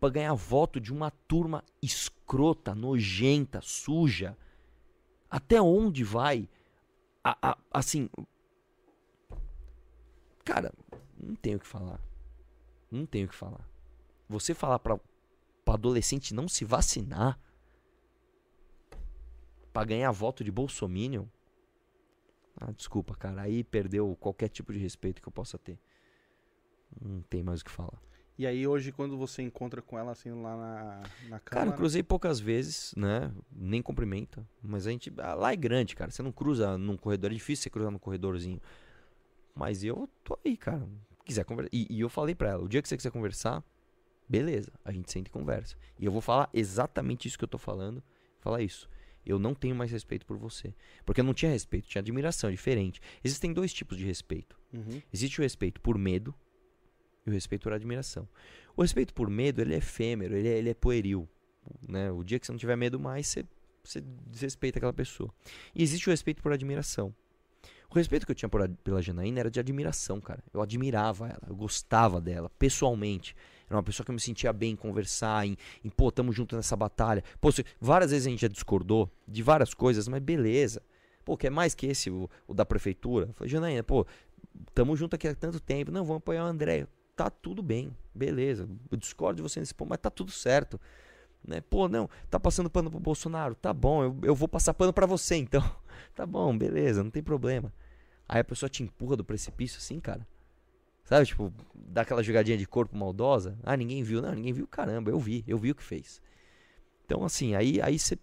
para 0.00 0.08
ganhar 0.10 0.34
voto 0.34 0.80
de 0.80 0.92
uma 0.92 1.10
turma 1.10 1.62
escrota, 1.82 2.74
nojenta, 2.74 3.60
suja? 3.62 4.36
Até 5.30 5.60
onde 5.60 6.02
vai? 6.02 6.48
A- 7.22 7.50
a- 7.50 7.58
assim, 7.70 8.08
cara, 10.44 10.72
não 11.18 11.34
tenho 11.34 11.56
o 11.56 11.60
que 11.60 11.66
falar. 11.66 12.00
Não 12.90 13.06
tenho 13.06 13.26
o 13.26 13.28
que 13.28 13.34
falar. 13.34 13.68
Você 14.28 14.54
falar 14.54 14.78
para 14.78 14.98
adolescente 15.66 16.34
não 16.34 16.48
se 16.48 16.64
vacinar 16.64 17.38
para 19.72 19.84
ganhar 19.84 20.10
voto 20.10 20.42
de 20.42 20.50
bolsominion, 20.50 21.26
ah, 22.58 22.72
desculpa, 22.72 23.14
cara. 23.14 23.42
Aí 23.42 23.62
perdeu 23.62 24.16
qualquer 24.18 24.48
tipo 24.48 24.72
de 24.72 24.78
respeito 24.78 25.20
que 25.20 25.28
eu 25.28 25.32
possa 25.32 25.58
ter. 25.58 25.78
Não 27.00 27.20
tem 27.22 27.42
mais 27.42 27.60
o 27.60 27.64
que 27.64 27.70
falar. 27.70 28.00
E 28.38 28.46
aí 28.46 28.66
hoje, 28.66 28.92
quando 28.92 29.16
você 29.16 29.42
encontra 29.42 29.80
com 29.80 29.98
ela 29.98 30.12
assim 30.12 30.30
lá 30.30 30.56
na, 30.56 31.02
na 31.28 31.38
Cara, 31.40 31.40
câmara... 31.40 31.70
eu 31.70 31.74
cruzei 31.74 32.02
poucas 32.02 32.38
vezes, 32.38 32.94
né? 32.96 33.32
Nem 33.50 33.82
cumprimenta. 33.82 34.46
Mas 34.62 34.86
a 34.86 34.90
gente. 34.90 35.12
ah, 35.18 35.34
Lá 35.34 35.52
é 35.52 35.56
grande, 35.56 35.94
cara. 35.94 36.10
Você 36.10 36.22
não 36.22 36.32
cruza 36.32 36.76
num 36.78 36.96
corredor. 36.96 37.30
É 37.30 37.34
difícil 37.34 37.64
você 37.64 37.70
cruzar 37.70 37.90
num 37.90 37.98
corredorzinho. 37.98 38.60
Mas 39.56 39.82
eu 39.82 40.08
tô 40.22 40.38
aí, 40.44 40.56
cara. 40.56 40.86
Quiser 41.24 41.44
conversar. 41.44 41.70
E, 41.72 41.86
e 41.90 42.00
eu 42.00 42.10
falei 42.10 42.34
pra 42.34 42.50
ela: 42.50 42.62
o 42.62 42.68
dia 42.68 42.82
que 42.82 42.88
você 42.88 42.96
quiser 42.96 43.10
conversar, 43.10 43.64
beleza. 44.28 44.70
A 44.84 44.92
gente 44.92 45.10
senta 45.10 45.28
e 45.30 45.32
conversa. 45.32 45.76
E 45.98 46.04
eu 46.04 46.12
vou 46.12 46.20
falar 46.20 46.50
exatamente 46.52 47.26
isso 47.26 47.38
que 47.38 47.44
eu 47.44 47.48
tô 47.48 47.58
falando. 47.58 48.02
Falar 48.38 48.60
isso. 48.60 48.88
Eu 49.24 49.40
não 49.40 49.54
tenho 49.54 49.74
mais 49.74 49.90
respeito 49.90 50.24
por 50.24 50.36
você. 50.36 50.72
Porque 51.04 51.20
eu 51.20 51.24
não 51.24 51.34
tinha 51.34 51.50
respeito, 51.50 51.88
tinha 51.88 52.00
admiração, 52.00 52.48
é 52.48 52.52
diferente. 52.52 53.00
Existem 53.24 53.52
dois 53.52 53.72
tipos 53.72 53.98
de 53.98 54.04
respeito. 54.04 54.56
Uhum. 54.72 55.02
Existe 55.12 55.40
o 55.40 55.42
respeito 55.42 55.80
por 55.80 55.98
medo 55.98 56.32
e 57.26 57.30
o 57.30 57.32
respeito 57.32 57.62
por 57.62 57.72
admiração. 57.72 58.28
O 58.76 58.82
respeito 58.82 59.12
por 59.12 59.28
medo, 59.28 59.60
ele 59.60 59.74
é 59.74 59.78
efêmero, 59.78 60.36
ele 60.36 60.46
é, 60.46 60.58
ele 60.58 60.70
é 60.70 60.74
pueril. 60.74 61.28
Né? 61.88 62.08
O 62.12 62.22
dia 62.22 62.38
que 62.38 62.46
você 62.46 62.52
não 62.52 62.58
tiver 62.58 62.76
medo 62.76 63.00
mais, 63.00 63.26
você, 63.26 63.44
você 63.82 64.00
desrespeita 64.00 64.78
aquela 64.78 64.92
pessoa. 64.92 65.34
E 65.74 65.82
existe 65.82 66.08
o 66.08 66.12
respeito 66.12 66.40
por 66.40 66.52
admiração. 66.52 67.12
O 67.90 67.94
respeito 67.94 68.26
que 68.26 68.32
eu 68.32 68.36
tinha 68.36 68.48
por, 68.48 68.68
pela 68.82 69.00
Janaína 69.00 69.40
era 69.40 69.50
de 69.50 69.60
admiração, 69.60 70.20
cara. 70.20 70.42
Eu 70.52 70.60
admirava 70.60 71.28
ela, 71.28 71.42
eu 71.48 71.54
gostava 71.56 72.20
dela, 72.20 72.50
pessoalmente. 72.58 73.34
Era 73.68 73.76
uma 73.76 73.82
pessoa 73.82 74.04
que 74.04 74.10
eu 74.10 74.14
me 74.14 74.20
sentia 74.20 74.52
bem 74.52 74.72
em 74.72 74.76
conversar, 74.76 75.46
em, 75.46 75.56
em 75.84 75.88
pô, 75.88 76.10
tamo 76.12 76.32
junto 76.32 76.54
nessa 76.56 76.76
batalha. 76.76 77.22
Pô, 77.40 77.50
se- 77.50 77.64
várias 77.80 78.10
vezes 78.10 78.26
a 78.26 78.30
gente 78.30 78.40
já 78.40 78.48
discordou 78.48 79.10
de 79.26 79.42
várias 79.42 79.74
coisas, 79.74 80.06
mas 80.08 80.20
beleza. 80.22 80.82
Pô, 81.24 81.36
quer 81.36 81.50
mais 81.50 81.74
que 81.74 81.86
esse, 81.86 82.08
o, 82.10 82.28
o 82.46 82.54
da 82.54 82.64
prefeitura? 82.64 83.30
Falei, 83.34 83.50
Janaína, 83.50 83.82
pô, 83.82 84.06
tamo 84.74 84.94
junto 84.96 85.16
aqui 85.16 85.26
há 85.26 85.34
tanto 85.34 85.58
tempo. 85.58 85.90
Não, 85.90 86.04
vamos 86.04 86.18
apoiar 86.18 86.44
o 86.44 86.46
André. 86.46 86.86
Tá 87.16 87.30
tudo 87.30 87.62
bem, 87.62 87.90
beleza. 88.14 88.68
Eu 88.90 88.96
discordo 88.96 89.36
de 89.36 89.42
você 89.42 89.58
nesse 89.58 89.74
ponto, 89.74 89.88
mas 89.88 89.98
tá 89.98 90.10
tudo 90.10 90.30
certo. 90.30 90.78
Né? 91.46 91.60
Pô, 91.60 91.88
não, 91.88 92.10
tá 92.28 92.40
passando 92.40 92.68
pano 92.68 92.90
pro 92.90 92.98
Bolsonaro. 92.98 93.54
Tá 93.54 93.72
bom, 93.72 94.02
eu, 94.02 94.18
eu 94.22 94.34
vou 94.34 94.48
passar 94.48 94.74
pano 94.74 94.92
pra 94.92 95.06
você 95.06 95.36
então. 95.36 95.62
Tá 96.14 96.24
bom, 96.26 96.56
beleza, 96.56 97.04
não 97.04 97.10
tem 97.10 97.22
problema. 97.22 97.72
Aí 98.26 98.40
a 98.40 98.44
pessoa 98.44 98.68
te 98.70 98.82
empurra 98.82 99.16
do 99.16 99.24
precipício 99.24 99.76
assim, 99.78 100.00
cara. 100.00 100.26
Sabe, 101.04 101.26
tipo, 101.26 101.52
dá 101.74 102.02
aquela 102.02 102.22
jogadinha 102.22 102.56
de 102.56 102.66
corpo 102.66 102.96
maldosa. 102.96 103.58
Ah, 103.62 103.76
ninguém 103.76 104.02
viu. 104.02 104.22
Não, 104.22 104.32
ninguém 104.32 104.52
viu, 104.52 104.66
caramba, 104.66 105.10
eu 105.10 105.18
vi, 105.18 105.44
eu 105.46 105.58
vi 105.58 105.70
o 105.70 105.74
que 105.74 105.82
fez. 105.82 106.20
Então, 107.04 107.22
assim, 107.22 107.54
aí 107.54 107.80
aí 107.82 107.98
você 107.98 108.18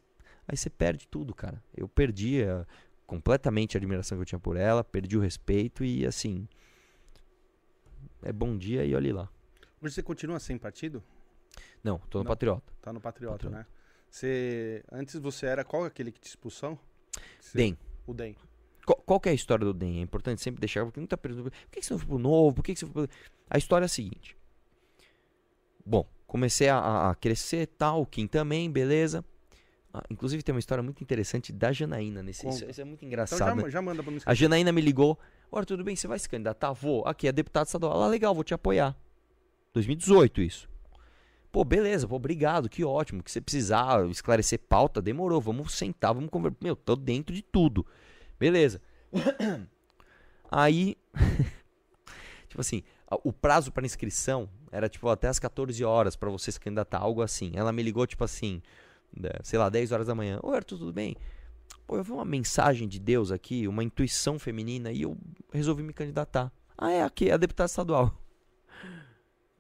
aí 0.47 0.57
você 0.57 0.69
perde 0.71 1.07
tudo, 1.07 1.33
cara. 1.35 1.63
Eu 1.75 1.87
perdi 1.87 2.43
a- 2.43 2.65
completamente 3.05 3.77
a 3.77 3.79
admiração 3.79 4.17
que 4.17 4.21
eu 4.23 4.25
tinha 4.25 4.39
por 4.39 4.57
ela, 4.57 4.83
perdi 4.83 5.15
o 5.15 5.21
respeito 5.21 5.83
e, 5.85 6.05
assim. 6.05 6.47
É 8.21 8.31
bom 8.33 8.57
dia 8.57 8.83
e 8.85 8.95
olhe 8.95 9.11
lá. 9.11 9.29
Hoje 9.81 9.93
você 9.95 10.01
continua 10.03 10.39
sem 10.39 10.57
partido? 10.57 11.03
Não, 11.83 11.97
tô 12.09 12.19
no 12.19 12.23
Não. 12.23 12.29
Patriota. 12.29 12.73
Tá 12.81 12.93
no 12.93 13.01
Patriota, 13.01 13.33
Patriota. 13.35 13.57
né? 13.57 13.65
Você. 14.09 14.83
Antes 14.91 15.15
você 15.19 15.45
era 15.47 15.63
qual 15.65 15.83
aquele 15.85 16.11
que 16.11 16.19
te 16.21 16.27
expulsão? 16.27 16.77
Você- 17.39 17.57
DEM. 17.57 17.77
O 18.07 18.13
DEM. 18.13 18.35
Qual, 18.85 18.97
qual 19.05 19.21
é 19.25 19.29
a 19.29 19.33
história 19.33 19.65
do 19.65 19.73
DEM? 19.73 19.99
É 19.99 20.01
importante 20.01 20.41
sempre 20.41 20.59
deixar, 20.59 20.83
porque 20.85 20.99
muita 20.99 21.17
pergunta, 21.17 21.49
por 21.51 21.69
que 21.71 21.79
que 21.79 21.85
você 21.85 21.93
não 21.93 21.99
foi 21.99 22.07
pro 22.07 22.17
novo? 22.19 22.55
Por 22.55 22.63
que 22.63 22.73
que 22.73 22.79
você 22.79 22.85
foi 22.85 23.07
pro... 23.07 23.15
A 23.49 23.57
história 23.57 23.85
é 23.85 23.87
a 23.87 23.89
seguinte. 23.89 24.37
Bom, 25.85 26.07
comecei 26.27 26.69
a- 26.69 27.09
a, 27.09 27.15
crescer, 27.15 27.67
tal, 27.67 28.01
o 28.01 28.05
Kim 28.05 28.27
também, 28.27 28.69
beleza. 28.71 29.23
Ah, 29.93 30.03
inclusive 30.09 30.41
tem 30.41 30.53
uma 30.53 30.59
história 30.59 30.81
muito 30.83 31.01
interessante 31.03 31.53
da 31.53 31.71
Janaína 31.71 32.23
nesse. 32.23 32.47
Isso, 32.47 32.65
isso 32.65 32.81
é 32.81 32.83
muito 32.83 32.99
Então 32.99 33.07
engraçado. 33.07 33.61
já, 33.61 33.69
já 33.69 33.81
manda 33.81 34.01
pra 34.01 34.11
A 34.25 34.33
Janaína 34.33 34.71
me 34.71 34.81
ligou. 34.81 35.19
Ora, 35.51 35.65
tudo 35.65 35.83
bem, 35.83 35.95
você 35.95 36.07
vai 36.07 36.17
se 36.17 36.27
candidatar? 36.27 36.71
Vou. 36.73 37.05
Aqui, 37.07 37.27
é 37.27 37.31
deputado 37.31 37.67
estadual. 37.67 38.01
Ah, 38.01 38.07
legal, 38.07 38.33
vou 38.33 38.43
te 38.43 38.53
apoiar. 38.55 38.97
2018 39.73 40.41
isso. 40.41 40.67
Pô, 41.53 41.63
beleza, 41.63 42.07
pô, 42.07 42.15
obrigado, 42.15 42.67
que 42.67 42.83
ótimo. 42.83 43.21
Que 43.21 43.31
você 43.31 43.39
precisar 43.39 44.09
esclarecer 44.09 44.57
pauta, 44.57 44.99
demorou. 44.99 45.39
Vamos 45.39 45.75
sentar, 45.75 46.11
vamos 46.11 46.31
conversar. 46.31 46.57
Meu, 46.59 46.75
tô 46.75 46.95
dentro 46.95 47.33
de 47.33 47.43
tudo. 47.43 47.85
Beleza. 48.39 48.81
Aí, 50.49 50.97
tipo 52.49 52.59
assim, 52.59 52.81
o 53.23 53.31
prazo 53.31 53.71
para 53.71 53.85
inscrição 53.85 54.49
era 54.71 54.89
tipo 54.89 55.07
até 55.07 55.27
as 55.27 55.37
14 55.37 55.83
horas 55.85 56.15
para 56.15 56.31
você 56.31 56.51
se 56.51 56.59
candidatar, 56.59 56.97
algo 56.97 57.21
assim. 57.21 57.51
Ela 57.53 57.71
me 57.71 57.83
ligou 57.83 58.07
tipo 58.07 58.23
assim, 58.23 58.59
sei 59.43 59.59
lá, 59.59 59.69
10 59.69 59.91
horas 59.91 60.07
da 60.07 60.15
manhã. 60.15 60.39
Oi, 60.41 60.55
Arthur, 60.55 60.79
tudo 60.79 60.91
bem? 60.91 61.15
Pô, 61.85 61.97
eu 61.97 62.03
vi 62.03 62.11
uma 62.13 62.25
mensagem 62.25 62.87
de 62.87 62.97
Deus 62.97 63.31
aqui, 63.31 63.67
uma 63.67 63.83
intuição 63.83 64.39
feminina 64.39 64.91
e 64.91 65.03
eu 65.03 65.15
resolvi 65.51 65.83
me 65.83 65.93
candidatar. 65.93 66.51
Ah, 66.75 66.89
é 66.89 67.03
aqui, 67.03 67.29
a 67.29 67.37
deputada 67.37 67.67
estadual. 67.67 68.11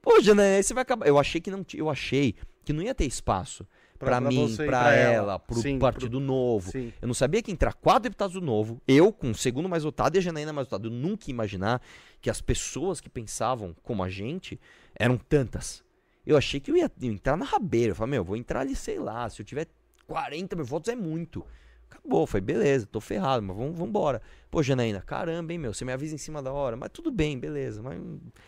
Pô, 0.03 0.21
Janaína, 0.21 0.57
aí 0.57 0.63
você 0.63 0.73
vai 0.73 0.81
acabar. 0.83 1.07
Eu 1.07 1.17
achei 1.17 1.41
que 1.41 1.49
não, 1.49 1.65
eu 1.73 1.89
achei 1.89 2.35
que 2.63 2.71
não 2.73 2.83
ia 2.83 2.93
ter 2.93 3.05
espaço 3.05 3.65
pra, 3.97 4.19
mim, 4.19 4.47
você 4.49 4.63
e 4.63 4.65
pra, 4.67 4.93
ela, 4.93 5.39
pro 5.39 5.59
Sim, 5.61 5.79
Partido 5.79 6.19
Novo. 6.19 6.69
Sim. 6.71 6.91
Eu 7.01 7.07
não 7.07 7.13
sabia 7.13 7.41
que 7.41 7.51
entrar 7.51 7.73
quatro 7.73 8.03
deputados 8.03 8.33
do 8.33 8.41
Novo, 8.41 8.81
eu 8.85 9.13
com 9.13 9.31
o 9.31 9.35
segundo 9.35 9.69
mais 9.69 9.83
votado 9.83 10.17
e 10.17 10.19
a 10.19 10.21
Janaína 10.21 10.51
mais 10.51 10.67
votada. 10.67 10.87
Eu 10.87 10.91
nunca 10.91 11.25
ia 11.29 11.31
imaginar 11.33 11.81
que 12.21 12.29
as 12.29 12.41
pessoas 12.41 12.99
que 12.99 13.09
pensavam 13.09 13.73
como 13.81 14.03
a 14.03 14.09
gente 14.09 14.59
eram 14.93 15.17
tantas. 15.17 15.81
Eu 16.25 16.37
achei 16.37 16.59
que 16.59 16.69
eu 16.69 16.75
ia 16.77 16.91
entrar 17.01 17.37
na 17.37 17.45
rabeira. 17.45 17.91
Eu 17.91 17.95
falei, 17.95 18.11
meu, 18.11 18.19
eu 18.21 18.25
vou 18.25 18.35
entrar 18.37 18.59
ali, 18.61 18.75
sei 18.75 18.99
lá, 18.99 19.29
se 19.29 19.41
eu 19.41 19.45
tiver 19.45 19.67
40 20.05 20.55
mil 20.55 20.65
votos 20.65 20.91
é 20.91 20.95
muito. 20.95 21.45
Acabou, 21.89 22.25
foi 22.27 22.41
beleza, 22.41 22.85
tô 22.87 22.99
ferrado, 22.99 23.41
mas 23.43 23.55
vamos 23.55 23.79
embora. 23.79 24.21
Pô, 24.49 24.61
Janaína, 24.63 25.01
caramba, 25.01 25.53
hein, 25.53 25.59
meu, 25.59 25.73
você 25.73 25.85
me 25.85 25.91
avisa 25.93 26.15
em 26.15 26.17
cima 26.17 26.41
da 26.41 26.51
hora. 26.51 26.75
Mas 26.75 26.89
tudo 26.91 27.11
bem, 27.11 27.37
beleza. 27.39 27.81
Mas, 27.81 28.01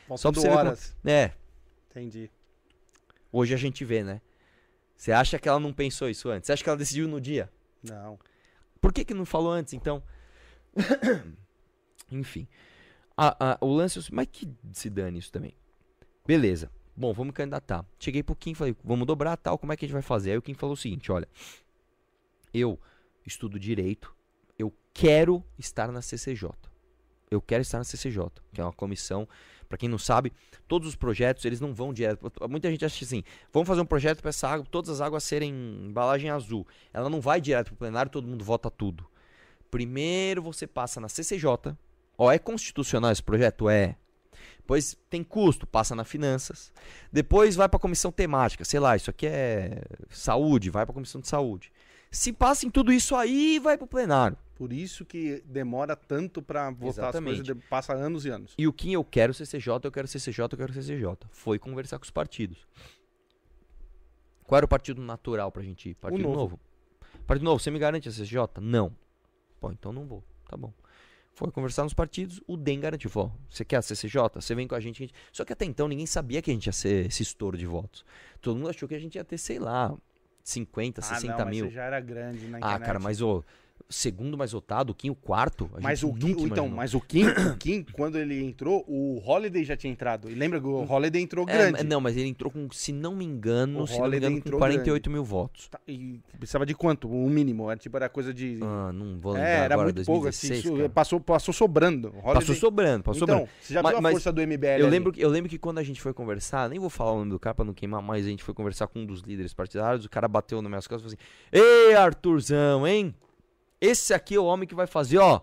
Só 0.10 0.18
Só 0.18 0.32
pra 0.32 0.42
ver 0.42 0.48
como- 0.48 0.60
horas. 0.60 0.96
é, 1.06 1.32
Entendi. 1.96 2.30
hoje 3.32 3.54
a 3.54 3.58
gente 3.58 3.86
vê, 3.86 4.04
né? 4.04 4.22
Você 4.98 5.12
acha 5.12 5.40
que 5.40 5.48
ela 5.48 5.60
não 5.60 5.74
pensou 5.74 6.10
isso 6.10 6.30
antes? 6.30 6.48
Você 6.48 6.54
acha 6.54 6.64
que 6.64 6.70
ela 6.70 6.78
decidiu 6.78 7.08
no 7.08 7.22
dia? 7.22 7.50
Não. 7.82 8.20
Por 8.82 8.92
que, 8.92 9.06
que 9.06 9.14
não 9.14 9.26
falou 9.26 9.52
antes, 9.52 9.74
então? 9.74 10.04
Enfim. 12.12 12.48
O 13.62 13.74
lance. 13.74 14.00
é 14.00 14.02
Mas 14.12 14.28
que 14.32 14.48
se 14.74 14.90
dane 14.90 15.20
isso 15.20 15.32
também. 15.32 15.56
Beleza. 16.26 16.70
Bom, 16.96 17.14
vamos 17.14 17.34
candidatar. 17.34 17.86
Cheguei 18.00 18.24
pro 18.24 18.36
Kim 18.36 18.52
e 18.52 18.56
falei, 18.56 18.76
vamos 18.84 19.06
dobrar 19.06 19.36
tal, 19.38 19.58
como 19.58 19.74
é 19.74 19.78
que 19.78 19.86
a 19.86 19.88
gente 19.88 19.94
vai 19.94 20.02
fazer? 20.02 20.32
Aí 20.32 20.38
o 20.38 20.42
Kim 20.42 20.54
falou 20.54 20.74
o 20.74 20.78
seguinte: 20.78 21.12
olha, 21.12 21.28
eu 22.54 22.80
estudo 23.26 23.60
direito, 23.60 24.16
eu 24.58 24.74
quero 24.94 25.44
estar 25.58 25.92
na 25.92 26.02
CCJ. 26.02 26.50
Eu 27.30 27.42
quero 27.42 27.62
estar 27.62 27.78
na 27.78 27.84
CCJ, 27.84 28.30
que 28.54 28.62
é 28.62 28.64
uma 28.64 28.72
comissão. 28.72 29.28
Pra 29.68 29.78
quem 29.78 29.90
não 29.90 29.98
sabe, 29.98 30.32
todos 30.68 30.88
os 30.88 30.96
projetos 30.96 31.46
eles 31.46 31.60
não 31.60 31.74
vão 31.74 31.94
direto. 31.94 32.32
Muita 32.50 32.70
gente 32.70 32.86
acha 32.86 33.04
assim: 33.04 33.24
vamos 33.52 33.68
fazer 33.68 33.82
um 33.82 33.86
projeto 33.86 34.22
para 34.22 34.30
essa 34.30 34.48
água, 34.48 34.66
todas 34.70 34.90
as 34.90 35.02
águas 35.02 35.24
serem 35.24 35.52
embalagem 35.88 36.30
azul. 36.30 36.68
Ela 36.94 37.10
não 37.10 37.22
vai 37.22 37.42
direto 37.42 37.68
pro 37.68 37.78
plenário, 37.78 38.12
todo 38.12 38.28
mundo 38.28 38.44
vota 38.44 38.70
tudo. 38.70 39.06
Primeiro 39.70 40.42
você 40.42 40.66
passa 40.66 41.00
na 41.00 41.10
CCJ. 41.10 41.76
Ó, 42.18 42.32
é 42.32 42.40
constitucional 42.40 43.12
esse 43.12 43.24
projeto? 43.24 43.70
É. 43.70 43.98
Depois 44.58 44.98
tem 45.10 45.24
custo, 45.24 45.68
passa 45.68 45.96
na 45.96 46.04
finanças. 46.04 46.72
Depois 47.12 47.56
vai 47.56 47.70
pra 47.70 47.80
comissão 47.80 48.12
temática, 48.12 48.66
sei 48.66 48.80
lá, 48.80 48.96
isso 48.96 49.10
aqui 49.10 49.28
é 49.28 49.82
saúde, 50.10 50.70
vai 50.70 50.86
pra 50.86 50.94
comissão 50.94 51.22
de 51.22 51.28
saúde. 51.28 51.72
Se 52.10 52.32
passa 52.32 52.66
em 52.66 52.70
tudo 52.70 52.92
isso 52.92 53.16
aí, 53.16 53.60
vai 53.60 53.78
pro 53.78 53.86
plenário. 53.86 54.38
Por 54.56 54.72
isso 54.72 55.06
que 55.06 55.44
demora 55.46 55.96
tanto 55.96 56.42
pra 56.42 56.72
votar 56.72 56.88
Exatamente. 57.10 57.42
as 57.42 57.48
coisas, 57.48 57.64
passa 57.70 57.94
anos 57.94 58.26
e 58.26 58.30
anos. 58.30 58.54
E 58.58 58.66
o 58.68 58.72
Kim, 58.74 58.94
eu 58.94 59.04
quero 59.04 59.34
CCJ, 59.34 59.82
eu 59.84 59.92
quero 59.92 60.08
CCJ, 60.08 60.44
eu 60.54 60.58
quero 60.58 60.72
CCJ. 60.74 61.18
Foi 61.30 61.60
conversar 61.60 62.00
com 62.00 62.06
os 62.06 62.12
partidos. 62.12 62.66
Qual 64.44 64.58
era 64.58 64.66
o 64.66 64.70
partido 64.70 65.02
natural 65.02 65.52
pra 65.52 65.62
gente 65.64 65.90
ir? 65.90 65.96
Partido 65.96 66.24
Novo. 66.24 66.36
novo. 66.36 66.60
Partido 67.28 67.44
Novo, 67.46 67.60
você 67.60 67.72
me 67.72 67.80
garante 67.80 68.08
a 68.08 68.12
CCJ? 68.12 68.62
Não. 68.62 68.96
Pô, 69.60 69.72
então 69.72 69.92
não 69.92 70.06
vou. 70.06 70.24
Tá 70.48 70.56
bom. 70.56 70.72
Foi 71.34 71.52
conversar 71.52 71.84
nos 71.84 71.94
partidos, 71.94 72.40
o 72.48 72.56
DEM 72.56 72.80
garantiu. 72.80 73.12
Ó, 73.16 73.30
você 73.50 73.66
quer 73.66 73.78
a 73.78 73.82
CCJ? 73.82 74.22
Você 74.36 74.56
vem 74.56 74.68
com 74.68 74.76
a 74.76 74.80
gente, 74.80 75.04
a 75.04 75.06
gente- 75.06 75.14
Só 75.34 75.44
que 75.44 75.52
até 75.52 75.66
então 75.66 75.88
ninguém 75.88 76.06
sabia 76.06 76.42
que 76.42 76.50
a 76.50 76.54
gente 76.54 76.68
ia 76.68 76.72
ser 76.72 77.08
esse 77.08 77.24
estouro 77.24 77.58
de 77.58 77.66
votos. 77.66 78.06
Todo 78.40 78.56
mundo 78.56 78.70
achou 78.70 78.88
que 78.88 78.96
a 78.96 79.00
gente 79.00 79.16
ia 79.16 79.24
ter, 79.26 79.38
sei 79.38 79.60
lá, 79.60 79.94
50, 80.44 81.02
60 81.02 81.34
ah, 81.34 81.40
não, 81.40 81.46
mil. 81.52 81.66
Mas 81.66 81.74
você 81.74 81.76
já 81.76 81.84
era 81.84 82.00
grande 82.00 82.48
na 82.48 82.58
Ah, 82.58 82.60
internet. 82.60 82.86
cara, 82.86 83.00
mas 83.00 83.20
o 83.22 83.44
segundo 83.88 84.36
mais 84.36 84.52
votado, 84.52 84.92
o 84.92 84.96
Kim, 84.96 85.12
o 85.12 85.16
quarto, 85.16 85.70
Mas 85.80 86.02
o 86.02 86.12
Kim, 86.12 86.32
então, 86.32 86.46
imaginou. 86.66 86.70
mas 86.70 86.94
o 86.96 87.00
Kim, 87.00 87.26
o 87.28 87.56
Kim, 87.58 87.84
quando 87.94 88.18
ele 88.18 88.44
entrou, 88.44 88.84
o 88.88 89.22
Holiday 89.24 89.64
já 89.64 89.78
tinha 89.78 89.94
entrado. 89.94 90.30
E 90.30 90.34
lembra 90.34 90.60
que 90.60 90.66
o 90.66 90.84
Holiday 90.92 91.22
entrou 91.22 91.46
É, 91.48 91.70
grande. 91.72 91.84
não, 91.84 92.02
mas 92.02 92.18
ele 92.18 92.28
entrou 92.28 92.52
com, 92.52 92.68
se 92.72 92.92
não 92.92 93.16
me 93.16 93.24
engano, 93.24 93.84
O 93.84 93.88
se 93.88 94.00
não 94.00 94.10
me 94.10 94.18
engano, 94.18 94.36
com 94.36 94.40
entrou 94.40 94.60
48 94.60 95.10
mil 95.12 95.24
votos. 95.24 95.68
Tá, 95.68 95.80
E 95.88 96.20
precisava 96.40 96.66
de 96.66 96.74
quanto? 96.74 97.08
O 97.08 97.30
mínimo. 97.30 97.70
Era 97.70 97.80
tipo, 97.80 97.96
era 97.96 98.10
coisa 98.10 98.34
de. 98.34 98.58
Ah, 98.64 98.92
não 98.92 99.20
vou 99.20 99.34
lembrar 99.34 99.48
é, 99.50 99.56
era 99.66 99.76
agora, 99.76 99.94
muito 99.94 100.04
pouco. 100.06 100.28
Assim, 100.28 100.48
2016, 100.48 100.60
isso 100.66 100.76
cara. 100.78 100.90
passou, 100.90 101.20
passou 101.20 101.54
sobrando. 101.54 102.08
Holiday- 102.08 102.34
Passou 102.34 102.56
sobrando, 102.56 103.04
passou 103.04 103.24
então, 103.24 103.38
sobrando. 103.40 103.52
você 103.62 103.74
já 103.74 103.84
Mas- 103.84 103.98
viu 104.00 104.08
a 104.08 104.12
força 104.12 104.32
do 104.34 104.42
MBL? 104.42 104.66
Eu 104.80 104.86
ali? 104.88 104.90
lembro, 104.90 105.12
que- 105.14 105.22
eu 105.22 105.30
lembro 105.30 105.50
que 105.50 105.60
quando 105.60 105.78
a 105.78 105.84
gente 105.84 106.02
foi 106.02 106.12
conversar, 106.14 106.68
nem 106.70 106.80
vou 106.80 106.90
falar 106.90 107.12
o 107.12 107.20
nome 107.20 107.30
do 107.32 107.40
cara 107.40 107.54
pra 107.54 107.64
não 107.64 107.74
queimar, 107.74 108.02
mas 108.02 108.26
a 108.26 108.30
gente 108.30 108.44
foi 108.44 108.54
conversar 108.56 108.88
com 108.88 109.00
um 109.00 109.06
dos 109.06 109.22
líderes 109.22 109.54
partidários, 109.54 110.06
o 110.06 110.10
cara 110.10 110.28
bateu 110.28 110.60
nas 110.62 110.70
minhas 110.70 110.88
costas 110.88 111.14
e 111.14 111.16
falou 111.16 111.62
assim, 111.62 111.88
Ei, 111.90 111.94
Arthurzão, 111.96 112.88
hein? 112.88 113.14
Esse 113.86 114.16
aqui 114.16 114.34
é 114.34 114.40
o 114.40 114.46
homem 114.46 114.68
que 114.68 114.74
vai 114.74 114.88
fazer, 114.88 115.20
ó. 115.20 115.42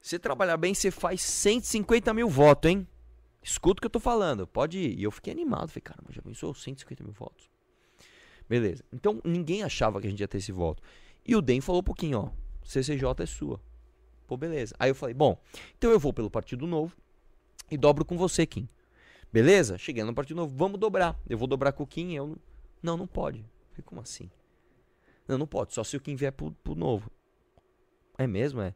Você 0.00 0.18
trabalhar 0.18 0.56
bem, 0.56 0.72
você 0.72 0.90
faz 0.90 1.20
150 1.20 2.14
mil 2.14 2.26
votos, 2.26 2.70
hein? 2.70 2.88
Escuta 3.42 3.78
o 3.78 3.82
que 3.82 3.86
eu 3.86 3.90
tô 3.90 4.00
falando, 4.00 4.46
pode 4.46 4.78
ir. 4.78 4.98
E 4.98 5.02
eu 5.02 5.10
fiquei 5.10 5.30
animado, 5.30 5.68
falei, 5.68 5.82
cara, 5.82 6.00
mas 6.06 6.14
já 6.14 6.22
pensou 6.22 6.54
150 6.54 7.04
mil 7.04 7.12
votos? 7.12 7.50
Beleza. 8.48 8.82
Então, 8.90 9.20
ninguém 9.22 9.62
achava 9.62 10.00
que 10.00 10.06
a 10.06 10.10
gente 10.10 10.20
ia 10.20 10.28
ter 10.28 10.38
esse 10.38 10.52
voto. 10.52 10.82
E 11.24 11.36
o 11.36 11.42
DEM 11.42 11.60
falou 11.60 11.82
um 11.82 11.84
pouquinho, 11.84 12.18
ó, 12.18 12.30
CCJ 12.64 13.04
é 13.18 13.26
sua. 13.26 13.60
Pô, 14.26 14.38
beleza. 14.38 14.74
Aí 14.78 14.90
eu 14.90 14.94
falei, 14.94 15.14
bom, 15.14 15.38
então 15.76 15.90
eu 15.90 16.00
vou 16.00 16.14
pelo 16.14 16.30
Partido 16.30 16.66
Novo 16.66 16.96
e 17.70 17.76
dobro 17.76 18.06
com 18.06 18.16
você, 18.16 18.46
Kim. 18.46 18.66
Beleza? 19.30 19.76
Cheguei 19.76 20.02
no 20.02 20.14
Partido 20.14 20.36
Novo, 20.36 20.56
vamos 20.56 20.80
dobrar. 20.80 21.20
Eu 21.28 21.36
vou 21.36 21.46
dobrar 21.46 21.72
com 21.72 21.82
o 21.82 21.86
Kim, 21.86 22.14
eu 22.14 22.38
não... 22.82 22.96
Não, 22.96 23.06
pode. 23.06 23.44
Falei, 23.70 23.84
como 23.84 24.00
assim? 24.00 24.30
Não, 25.28 25.36
não 25.36 25.46
pode, 25.46 25.74
só 25.74 25.84
se 25.84 25.96
o 25.96 26.00
Kim 26.00 26.16
vier 26.16 26.32
pro, 26.32 26.52
pro 26.64 26.74
Novo. 26.74 27.10
É 28.18 28.26
mesmo, 28.26 28.60
é? 28.60 28.74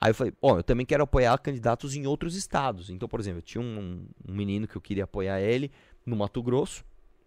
Aí 0.00 0.10
eu 0.10 0.14
falei, 0.14 0.32
ó, 0.40 0.58
eu 0.58 0.62
também 0.62 0.86
quero 0.86 1.04
apoiar 1.04 1.36
candidatos 1.38 1.94
em 1.94 2.06
outros 2.06 2.34
estados. 2.34 2.88
Então, 2.88 3.08
por 3.08 3.20
exemplo, 3.20 3.38
eu 3.38 3.42
tinha 3.42 3.60
um, 3.60 4.06
um 4.26 4.34
menino 4.34 4.66
que 4.66 4.76
eu 4.76 4.80
queria 4.80 5.04
apoiar 5.04 5.40
ele 5.40 5.70
no 6.06 6.16
Mato 6.16 6.42
Grosso, 6.42 6.84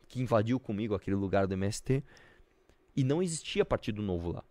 que 0.07 0.19
invadiu 0.19 0.59
comigo 0.59 0.95
aquele 0.95 1.15
lugar 1.15 1.45
do 1.45 1.53
MST, 1.53 2.03
e 2.95 3.03
não 3.03 3.21
existia 3.21 3.63
Partido 3.63 4.01
Novo 4.01 4.31
lá. 4.31 4.43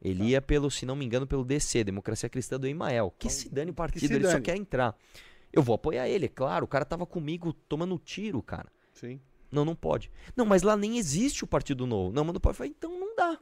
Ele 0.00 0.30
ia 0.30 0.42
pelo, 0.42 0.68
se 0.68 0.84
não 0.84 0.96
me 0.96 1.04
engano, 1.04 1.28
pelo 1.28 1.44
DC, 1.44 1.84
Democracia 1.84 2.28
Cristã 2.28 2.58
do 2.58 2.66
Emael. 2.66 3.14
Que 3.16 3.30
se 3.30 3.48
dane 3.48 3.70
o 3.70 3.74
partido, 3.74 4.06
se 4.06 4.12
ele 4.12 4.24
só 4.24 4.32
dane. 4.32 4.44
quer 4.44 4.56
entrar. 4.56 4.96
Eu 5.52 5.62
vou 5.62 5.76
apoiar 5.76 6.08
ele, 6.08 6.26
é 6.26 6.28
claro. 6.28 6.64
O 6.64 6.68
cara 6.68 6.84
tava 6.84 7.06
comigo 7.06 7.52
tomando 7.52 7.96
tiro, 7.98 8.42
cara. 8.42 8.68
Sim. 8.92 9.20
Não, 9.50 9.64
não 9.64 9.76
pode. 9.76 10.10
Não, 10.34 10.44
mas 10.44 10.62
lá 10.62 10.76
nem 10.76 10.98
existe 10.98 11.44
o 11.44 11.46
Partido 11.46 11.86
Novo. 11.86 12.12
Não, 12.12 12.24
mas 12.24 12.32
não 12.32 12.40
pode. 12.40 12.54
Eu 12.54 12.56
falei, 12.56 12.74
então 12.76 12.98
não 12.98 13.14
dá. 13.14 13.38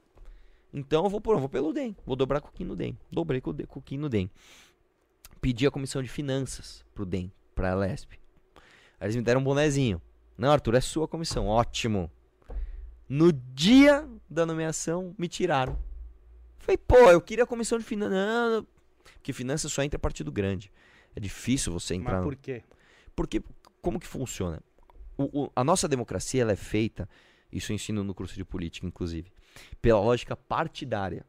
Então 0.72 1.05
eu 1.05 1.10
vou, 1.10 1.20
por, 1.20 1.34
eu 1.34 1.40
vou 1.40 1.48
pelo 1.48 1.72
DEM. 1.72 1.97
Vou 2.06 2.14
dobrar 2.16 2.40
com 2.40 2.48
o 2.48 2.66
no 2.66 2.76
DEM. 2.76 2.97
Dobrei 3.10 3.40
com 3.40 3.51
o, 3.51 3.66
com 3.66 3.82
no 3.97 4.09
DEM. 4.09 4.30
Pedi 5.40 5.66
a 5.66 5.70
comissão 5.70 6.02
de 6.02 6.09
finanças 6.09 6.84
pro 6.94 7.05
DEM, 7.06 7.32
pra 7.55 7.74
Lesp. 7.74 8.12
Aí 9.01 9.06
eles 9.06 9.16
me 9.16 9.22
deram 9.22 9.40
um 9.40 9.44
bonezinho. 9.44 10.01
Não, 10.36 10.51
Arthur, 10.52 10.74
é 10.74 10.80
sua 10.80 11.09
comissão. 11.09 11.47
Ótimo. 11.47 12.10
No 13.09 13.32
dia 13.32 14.09
da 14.28 14.47
nomeação, 14.47 15.14
me 15.18 15.26
tiraram. 15.28 15.76
Falei, 16.59 16.76
pô, 16.76 16.97
eu 17.10 17.20
queria 17.20 17.44
a 17.44 17.47
comissão 17.47 17.78
de 17.78 17.84
finanças. 17.84 18.64
Porque 19.14 19.32
finanças 19.32 19.72
só 19.72 19.82
entra 19.82 19.98
partido 19.98 20.30
grande. 20.30 20.70
É 21.16 21.20
difícil 21.20 21.72
você 21.72 21.94
entrar. 21.94 22.16
Mas 22.18 22.24
por 22.24 22.36
quê? 22.36 22.62
porque 23.16 23.42
como 23.82 23.98
que 23.98 24.06
funciona? 24.06 24.62
O- 25.18 25.44
o- 25.44 25.52
a 25.56 25.64
nossa 25.64 25.88
democracia 25.88 26.40
ela 26.42 26.52
é 26.52 26.56
feita, 26.56 27.09
isso 27.52 27.72
eu 27.72 27.74
ensino 27.74 28.05
no 28.05 28.14
curso 28.14 28.34
de 28.34 28.44
política, 28.44 28.86
inclusive, 28.86 29.30
pela 29.81 30.01
lógica 30.01 30.36
partidária. 30.36 31.24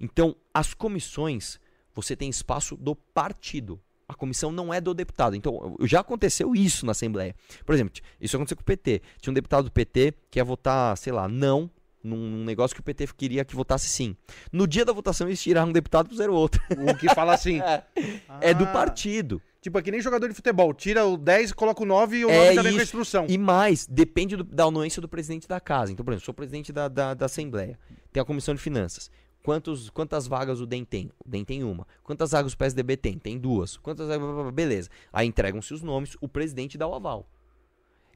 Então, 0.00 0.36
as 0.52 0.74
comissões, 0.74 1.58
você 1.94 2.16
tem 2.16 2.28
espaço 2.28 2.76
do 2.76 2.94
partido. 2.94 3.80
A 4.06 4.14
comissão 4.14 4.52
não 4.52 4.72
é 4.72 4.80
do 4.80 4.92
deputado. 4.92 5.34
Então, 5.34 5.76
já 5.80 6.00
aconteceu 6.00 6.54
isso 6.54 6.84
na 6.84 6.92
Assembleia. 6.92 7.34
Por 7.64 7.74
exemplo, 7.74 8.00
isso 8.20 8.36
aconteceu 8.36 8.56
com 8.56 8.62
o 8.62 8.66
PT. 8.66 9.00
Tinha 9.20 9.30
um 9.30 9.34
deputado 9.34 9.64
do 9.64 9.72
PT 9.72 10.14
que 10.30 10.38
ia 10.38 10.44
votar, 10.44 10.96
sei 10.96 11.12
lá, 11.12 11.26
não 11.28 11.70
num 12.04 12.44
negócio 12.44 12.74
que 12.74 12.80
o 12.80 12.84
PT 12.84 13.08
queria 13.16 13.44
que 13.44 13.56
votasse 13.56 13.88
sim. 13.88 14.14
No 14.52 14.66
dia 14.66 14.84
da 14.84 14.92
votação, 14.92 15.26
eles 15.26 15.42
tiraram 15.42 15.70
um 15.70 15.72
deputado 15.72 16.06
e 16.06 16.08
puseram 16.10 16.34
outro. 16.34 16.62
O 16.70 16.94
que 16.94 17.08
fala 17.14 17.32
assim. 17.32 17.60
é, 17.60 17.82
ah. 18.28 18.38
é 18.42 18.52
do 18.52 18.66
partido. 18.66 19.40
Tipo, 19.64 19.78
é 19.78 19.82
que 19.82 19.90
nem 19.90 19.98
jogador 19.98 20.28
de 20.28 20.34
futebol. 20.34 20.74
Tira 20.74 21.06
o 21.06 21.16
10 21.16 21.48
e 21.48 21.54
coloca 21.54 21.82
o 21.82 21.86
9 21.86 22.18
e 22.18 22.24
o 22.26 22.28
9 22.28 22.38
é 22.38 22.54
já 22.54 22.60
vem 22.60 22.74
com 22.74 22.80
a 22.80 22.82
instrução. 22.82 23.26
E 23.26 23.38
mais, 23.38 23.86
depende 23.86 24.36
do, 24.36 24.44
da 24.44 24.64
anuência 24.64 25.00
do 25.00 25.08
presidente 25.08 25.48
da 25.48 25.58
casa. 25.58 25.90
Então, 25.90 26.04
por 26.04 26.12
exemplo, 26.12 26.26
sou 26.26 26.34
presidente 26.34 26.70
da, 26.70 26.86
da, 26.86 27.14
da 27.14 27.24
Assembleia. 27.24 27.78
Tem 28.12 28.20
a 28.20 28.26
comissão 28.26 28.54
de 28.54 28.60
finanças. 28.60 29.10
Quantos, 29.42 29.88
quantas 29.88 30.26
vagas 30.26 30.60
o 30.60 30.66
DEM 30.66 30.84
tem? 30.84 31.10
O 31.24 31.26
DEM 31.26 31.46
tem 31.46 31.64
uma. 31.64 31.86
Quantas 32.02 32.32
vagas 32.32 32.52
o 32.52 32.58
PSDB 32.58 32.98
tem? 32.98 33.18
Tem 33.18 33.38
duas. 33.38 33.78
Quantas 33.78 34.06
Beleza. 34.52 34.90
Aí 35.10 35.26
entregam-se 35.26 35.72
os 35.72 35.80
nomes, 35.80 36.14
o 36.20 36.28
presidente 36.28 36.76
dá 36.76 36.86
o 36.86 36.94
aval. 36.94 37.26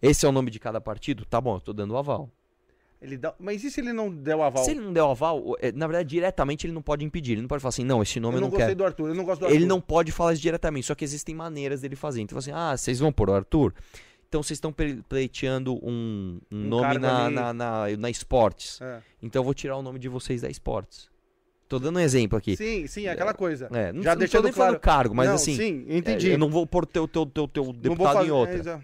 Esse 0.03 0.27
é 0.27 0.29
o 0.29 0.33
nome 0.33 0.51
de 0.51 0.59
cada 0.59 0.83
partido? 0.83 1.25
Tá 1.25 1.41
bom, 1.41 1.57
eu 1.57 1.61
tô 1.63 1.73
dando 1.73 1.95
o 1.95 1.97
aval. 1.97 2.31
Ele 3.01 3.17
dá... 3.17 3.33
Mas 3.39 3.63
e 3.63 3.71
se 3.71 3.81
ele 3.81 3.93
não 3.93 4.11
der 4.11 4.35
o 4.35 4.43
aval? 4.43 4.65
Se 4.65 4.73
ele 4.73 4.81
não 4.81 4.93
der 4.93 5.03
o 5.03 5.11
aval, 5.11 5.57
é, 5.61 5.71
na 5.71 5.87
verdade, 5.87 6.09
diretamente 6.09 6.67
ele 6.67 6.73
não 6.73 6.83
pode 6.83 7.05
impedir. 7.05 7.33
Ele 7.33 7.43
não 7.43 7.49
pode 7.49 7.63
falar 7.63 7.71
assim, 7.71 7.85
não, 7.85 8.03
esse 8.03 8.19
nome 8.19 8.37
eu 8.37 8.41
não, 8.41 8.49
eu 8.49 8.51
não 8.51 8.51
gostei 8.51 8.67
quero. 8.67 8.79
do 8.79 8.85
Arthur, 8.85 9.09
eu 9.09 9.15
não 9.15 9.25
gosto 9.25 9.41
do 9.41 9.47
Arthur. 9.47 9.57
Ele 9.57 9.67
não 9.67 9.81
pode 9.81 10.11
falar 10.11 10.33
isso 10.33 10.43
diretamente, 10.43 10.87
só 10.87 10.95
que 10.95 11.05
existem 11.05 11.35
maneiras 11.35 11.81
dele 11.81 11.95
fazer. 11.95 12.21
Então, 12.21 12.37
assim, 12.39 12.51
ah, 12.53 12.77
vocês 12.77 12.99
vão 12.99 13.13
pôr 13.13 13.31
o 13.31 13.35
Arthur? 13.35 13.73
Então 14.29 14.43
vocês 14.43 14.57
estão 14.57 14.73
pleiteando 15.09 15.75
um, 15.75 16.39
um, 16.53 16.57
um 16.57 16.69
nome 16.69 16.99
na, 16.99 17.31
na, 17.31 17.53
na, 17.53 17.97
na, 17.97 18.11
Esportes. 18.11 18.79
É. 18.83 19.01
Então 19.23 19.41
eu 19.41 19.45
vou 19.45 19.55
tirar 19.55 19.77
o 19.77 19.83
nome 19.83 19.99
de 19.99 20.09
vocês 20.09 20.43
da 20.43 20.51
Esportes. 20.51 21.09
Tô 21.67 21.79
dando 21.79 21.97
um 21.97 22.01
exemplo 22.01 22.37
aqui. 22.37 22.57
Sim, 22.57 22.87
sim, 22.87 23.07
é 23.07 23.11
aquela 23.11 23.33
coisa. 23.33 23.69
É, 23.73 23.93
não, 23.93 24.03
Já 24.03 24.13
não 24.13 24.19
deixando 24.19 24.43
tô 24.43 24.49
nem 24.49 24.53
claro... 24.53 24.71
falando 24.73 24.81
cargo, 24.81 25.15
mas 25.15 25.29
não, 25.29 25.35
assim. 25.35 25.55
Sim, 25.55 25.87
entendi. 25.89 26.31
É, 26.31 26.35
eu 26.35 26.39
não 26.39 26.51
vou 26.51 26.67
pôr 26.67 26.87
teu, 26.87 27.09
teu, 27.09 27.27
teu, 27.27 27.49
teu 27.49 27.73
deputado 27.73 28.15
fazer, 28.15 28.29
em 28.29 28.31
outra. 28.31 28.71
É, 28.71 28.81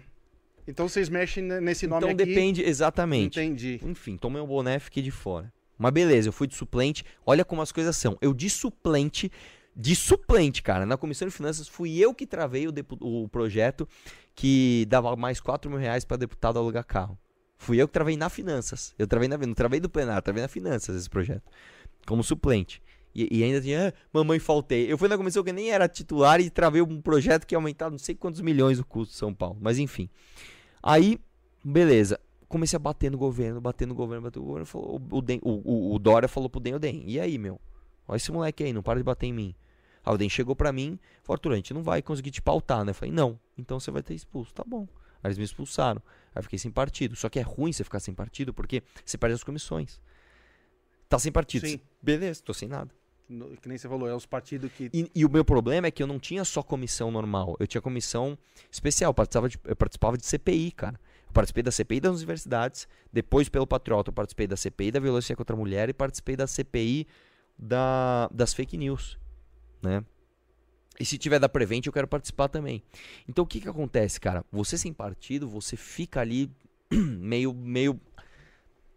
então 0.67 0.87
vocês 0.87 1.09
mexem 1.09 1.43
nesse 1.43 1.87
nome 1.87 1.99
então, 1.99 2.09
aqui. 2.09 2.23
Então 2.23 2.33
depende, 2.33 2.63
exatamente. 2.63 3.39
Entendi. 3.39 3.79
Enfim, 3.83 4.17
tomei 4.17 4.41
um 4.41 4.47
boné, 4.47 4.79
fiquei 4.79 5.03
de 5.03 5.11
fora. 5.11 5.51
Mas 5.77 5.91
beleza, 5.91 6.29
eu 6.29 6.33
fui 6.33 6.47
de 6.47 6.55
suplente. 6.55 7.03
Olha 7.25 7.43
como 7.43 7.61
as 7.61 7.71
coisas 7.71 7.95
são. 7.97 8.17
Eu 8.21 8.33
de 8.33 8.49
suplente, 8.49 9.31
de 9.75 9.95
suplente, 9.95 10.63
cara, 10.63 10.85
na 10.85 10.97
comissão 10.97 11.27
de 11.27 11.33
finanças, 11.33 11.67
fui 11.67 11.97
eu 11.97 12.13
que 12.13 12.25
travei 12.25 12.67
o, 12.67 12.73
o 13.01 13.27
projeto 13.27 13.87
que 14.33 14.85
dava 14.87 15.15
mais 15.15 15.39
4 15.39 15.69
mil 15.69 15.79
reais 15.79 16.05
para 16.05 16.17
deputado 16.17 16.57
alugar 16.57 16.85
carro. 16.85 17.17
Fui 17.57 17.81
eu 17.81 17.87
que 17.87 17.93
travei 17.93 18.17
na 18.17 18.29
finanças. 18.29 18.93
Eu 18.97 19.07
travei 19.07 19.27
na, 19.27 19.37
não 19.37 19.53
travei 19.53 19.79
do 19.79 19.89
plenário, 19.89 20.21
travei 20.21 20.41
na 20.41 20.47
finanças 20.47 20.95
esse 20.95 21.09
projeto. 21.09 21.43
Como 22.05 22.23
suplente. 22.23 22.81
E, 23.13 23.39
e 23.39 23.43
ainda 23.43 23.61
tinha, 23.61 23.89
ah, 23.89 23.93
mamãe, 24.11 24.39
faltei. 24.39 24.91
Eu 24.91 24.97
fui 24.97 25.07
na 25.07 25.17
comissão 25.17 25.43
que 25.43 25.53
nem 25.53 25.71
era 25.71 25.87
titular 25.87 26.41
e 26.41 26.49
travei 26.49 26.81
um 26.81 27.01
projeto 27.01 27.47
que 27.47 27.55
ia 27.55 27.57
aumentar 27.57 27.89
não 27.89 27.97
sei 27.97 28.13
quantos 28.13 28.41
milhões 28.41 28.77
o 28.77 28.85
custo 28.85 29.13
de 29.13 29.17
São 29.17 29.33
Paulo. 29.33 29.57
Mas 29.61 29.79
enfim. 29.79 30.09
Aí, 30.87 31.19
beleza. 31.63 32.19
Comecei 32.47 32.77
a 32.77 32.79
bater 32.79 33.09
no 33.09 33.17
governo, 33.17 33.59
bater 33.59 33.87
no 33.87 33.95
governo, 33.95 34.21
bater 34.21 34.39
no 34.39 34.45
governo. 34.45 34.67
Falou, 34.67 35.01
o, 35.09 35.19
Den, 35.19 35.39
o, 35.41 35.49
o, 35.49 35.95
o 35.95 35.99
Dória 35.99 36.29
falou 36.29 36.47
pro 36.47 36.59
Den, 36.59 36.75
o 36.75 36.79
Den, 36.79 37.01
e 37.07 37.19
aí, 37.19 37.39
meu? 37.39 37.59
Olha 38.07 38.17
esse 38.17 38.31
moleque 38.31 38.63
aí, 38.63 38.71
não 38.71 38.83
para 38.83 38.99
de 38.99 39.03
bater 39.03 39.25
em 39.25 39.33
mim. 39.33 39.55
Aí 40.05 40.13
o 40.13 40.17
Den 40.17 40.29
chegou 40.29 40.55
pra 40.55 40.71
mim, 40.71 40.99
falou, 41.23 41.37
Arthur, 41.37 41.53
a 41.53 41.55
gente 41.55 41.73
não 41.73 41.81
vai 41.81 42.03
conseguir 42.03 42.29
te 42.29 42.39
pautar, 42.39 42.85
né? 42.85 42.91
Eu 42.91 42.93
falei, 42.93 43.11
não, 43.11 43.39
então 43.57 43.79
você 43.79 43.89
vai 43.89 44.03
ter 44.03 44.13
expulso. 44.13 44.53
Tá 44.53 44.63
bom. 44.63 44.87
Aí 45.23 45.29
eles 45.29 45.39
me 45.39 45.43
expulsaram. 45.43 46.03
Aí 46.35 46.39
eu 46.39 46.43
fiquei 46.43 46.59
sem 46.59 46.69
partido. 46.69 47.15
Só 47.15 47.29
que 47.29 47.39
é 47.39 47.41
ruim 47.41 47.73
você 47.73 47.83
ficar 47.83 47.99
sem 47.99 48.13
partido 48.13 48.53
porque 48.53 48.83
você 49.03 49.17
perde 49.17 49.33
as 49.33 49.43
comissões. 49.43 49.99
Tá 51.09 51.17
sem 51.17 51.31
partido. 51.31 51.67
Sim. 51.67 51.79
Beleza, 51.99 52.43
tô 52.43 52.53
sem 52.53 52.69
nada. 52.69 52.93
Que 53.61 53.67
nem 53.67 53.77
você 53.77 53.89
falou, 53.89 54.07
é 54.07 54.13
os 54.13 54.25
partidos 54.25 54.71
que. 54.71 54.89
E, 54.93 55.09
e, 55.15 55.25
o 55.25 55.29
meu 55.29 55.43
problema 55.43 55.87
é 55.87 55.91
que 55.91 56.03
eu 56.03 56.07
não 56.07 56.19
tinha 56.19 56.45
só 56.45 56.61
comissão 56.61 57.09
normal, 57.09 57.55
eu 57.59 57.65
tinha 57.65 57.81
comissão 57.81 58.37
especial. 58.71 59.09
Eu 59.09 59.13
participava 59.13 59.49
de, 59.49 59.59
eu 59.65 59.75
participava 59.75 60.17
de 60.17 60.25
CPI, 60.25 60.71
cara. 60.71 60.99
Eu 61.27 61.33
participei 61.33 61.63
da 61.63 61.71
CPI 61.71 61.99
das 61.99 62.17
universidades, 62.17 62.87
depois, 63.11 63.49
pelo 63.49 63.65
Patriota, 63.65 64.09
eu 64.09 64.13
participei 64.13 64.45
da 64.45 64.55
CPI 64.55 64.91
da 64.91 64.99
violência 64.99 65.35
contra 65.35 65.55
a 65.55 65.59
mulher 65.59 65.89
e 65.89 65.93
participei 65.93 66.35
da 66.35 66.45
CPI 66.45 67.07
da, 67.57 68.29
das 68.31 68.53
fake 68.53 68.77
news. 68.77 69.17
Né? 69.81 70.03
E 70.99 71.05
se 71.05 71.17
tiver 71.17 71.39
da 71.39 71.49
Prevent, 71.49 71.85
eu 71.85 71.93
quero 71.93 72.07
participar 72.07 72.47
também. 72.47 72.81
Então 73.27 73.43
o 73.43 73.47
que, 73.47 73.59
que 73.59 73.67
acontece, 73.67 74.19
cara? 74.19 74.45
Você 74.51 74.77
sem 74.77 74.93
partido, 74.93 75.49
você 75.49 75.75
fica 75.75 76.21
ali 76.21 76.49
meio, 76.91 77.53
meio 77.53 77.99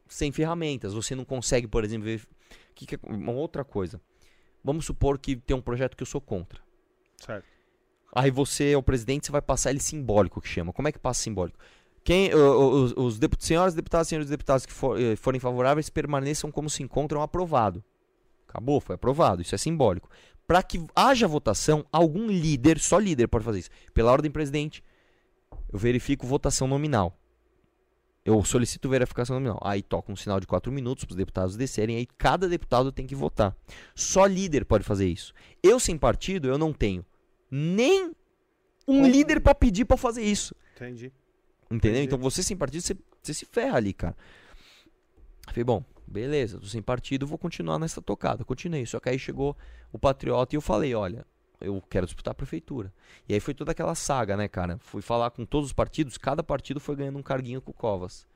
sem 0.07 0.31
ferramentas. 0.31 0.95
Você 0.95 1.15
não 1.15 1.25
consegue, 1.25 1.67
por 1.67 1.85
exemplo, 1.85 2.05
ver. 2.05 2.27
Que 2.75 2.87
que 2.87 2.95
é 2.95 2.99
uma 3.05 3.33
outra 3.33 3.65
coisa. 3.65 4.01
Vamos 4.63 4.85
supor 4.85 5.19
que 5.19 5.37
tem 5.37 5.57
um 5.57 5.61
projeto 5.61 5.97
que 5.97 6.03
eu 6.03 6.07
sou 6.07 6.21
contra. 6.21 6.61
Certo. 7.17 7.47
Aí 8.15 8.31
você 8.31 8.73
é 8.73 8.77
o 8.77 8.83
presidente, 8.83 9.27
você 9.27 9.33
vai 9.33 9.43
passar 9.43 9.71
ele 9.71 9.81
simbólico, 9.81 10.41
que 10.41 10.49
chama. 10.49 10.73
Como 10.73 10.89
é 10.89 10.93
que 10.93 10.99
passa 10.99 11.23
simbólico? 11.23 11.59
Quem, 12.03 12.35
os, 12.35 12.95
os 12.97 13.19
deput 13.19 13.45
senhoras 13.45 13.75
deputadas 13.75 14.09
senhores 14.09 14.31
deputados 14.31 14.65
que 14.65 14.73
for, 14.73 14.99
eh, 14.99 15.15
forem 15.15 15.39
favoráveis 15.39 15.91
permaneçam 15.91 16.51
como 16.51 16.71
se 16.71 16.83
encontram 16.83 17.21
aprovado. 17.21 17.85
Acabou, 18.49 18.81
foi 18.81 18.95
aprovado. 18.95 19.43
Isso 19.43 19.55
é 19.55 19.59
simbólico. 19.59 20.09
Para 20.47 20.63
que 20.63 20.83
haja 20.97 21.29
votação, 21.29 21.85
algum 21.93 22.27
líder, 22.29 22.79
só 22.79 22.99
líder 22.99 23.29
pode 23.29 23.45
fazer 23.45 23.59
isso. 23.59 23.71
Pela 23.93 24.11
ordem 24.11 24.31
presidente, 24.31 24.83
eu 25.71 25.79
verifico 25.79 26.27
votação 26.27 26.67
nominal. 26.67 27.15
Eu 28.25 28.45
solicito 28.45 28.89
verificação 28.89 29.37
nominal. 29.37 29.59
Aí 29.63 29.83
toca 29.83 30.13
um 30.13 30.17
sinal 30.17 30.39
de 30.39 30.47
4 30.47 30.71
minutos 30.71 31.05
para 31.05 31.13
os 31.13 31.17
deputados 31.17 31.57
descerem. 31.57 31.97
Aí 31.97 32.07
cada 32.07 32.49
deputado 32.49 32.93
tem 32.93 33.07
que 33.07 33.15
votar. 33.15 33.57
Só 33.95 34.27
líder 34.27 34.65
pode 34.65 34.85
fazer 34.85 35.07
isso. 35.07 35.33
Eu, 35.63 35.81
sem 35.81 35.97
partido, 35.97 36.49
eu 36.49 36.59
não 36.59 36.73
tenho 36.73 37.05
nem 37.51 38.13
um 38.87 39.07
líder 39.07 39.41
para 39.41 39.55
pedir 39.55 39.85
para 39.85 39.97
fazer 39.97 40.23
isso. 40.23 40.55
Entendi. 40.77 41.13
Entendeu? 41.71 41.91
Entendi. 41.91 42.07
Então 42.07 42.19
você 42.19 42.43
sem 42.43 42.57
partido, 42.57 42.83
você, 42.83 42.97
você 43.23 43.35
se 43.35 43.45
ferra 43.45 43.77
ali, 43.77 43.93
cara. 43.93 44.17
falei, 45.47 45.65
bom, 45.65 45.85
beleza, 46.07 46.59
tô 46.59 46.67
sem 46.67 46.83
partido, 46.83 47.27
vou 47.27 47.39
continuar 47.39 47.79
nessa 47.79 48.01
tocada. 48.01 48.45
Continuei. 48.45 48.87
Só 48.87 48.99
que 49.01 49.09
aí 49.09 49.19
chegou 49.19 49.57
o 49.93 49.99
Patriota 49.99 50.55
e 50.55 50.57
eu 50.57 50.61
falei, 50.61 50.95
olha, 50.95 51.27
eu 51.61 51.83
quero 51.89 52.07
disputar 52.07 52.33
a 52.33 52.35
prefeitura. 52.35 52.93
E 53.29 53.35
aí 53.35 53.41
foi 53.41 53.55
toda 53.55 53.73
aquela 53.73 53.95
saga, 53.95 54.37
né, 54.37 54.49
cara? 54.49 54.79
Fui 54.79 55.03
falar 55.03 55.31
com 55.31 55.45
todos 55.45 55.69
os 55.69 55.73
partidos, 55.73 56.17
cada 56.17 56.43
partido 56.43 56.81
foi 56.81 56.97
ganhando 56.97 57.19
um 57.19 57.23
carguinho 57.23 57.61
com 57.61 57.71
o 57.71 57.75
Covas. 57.75 58.27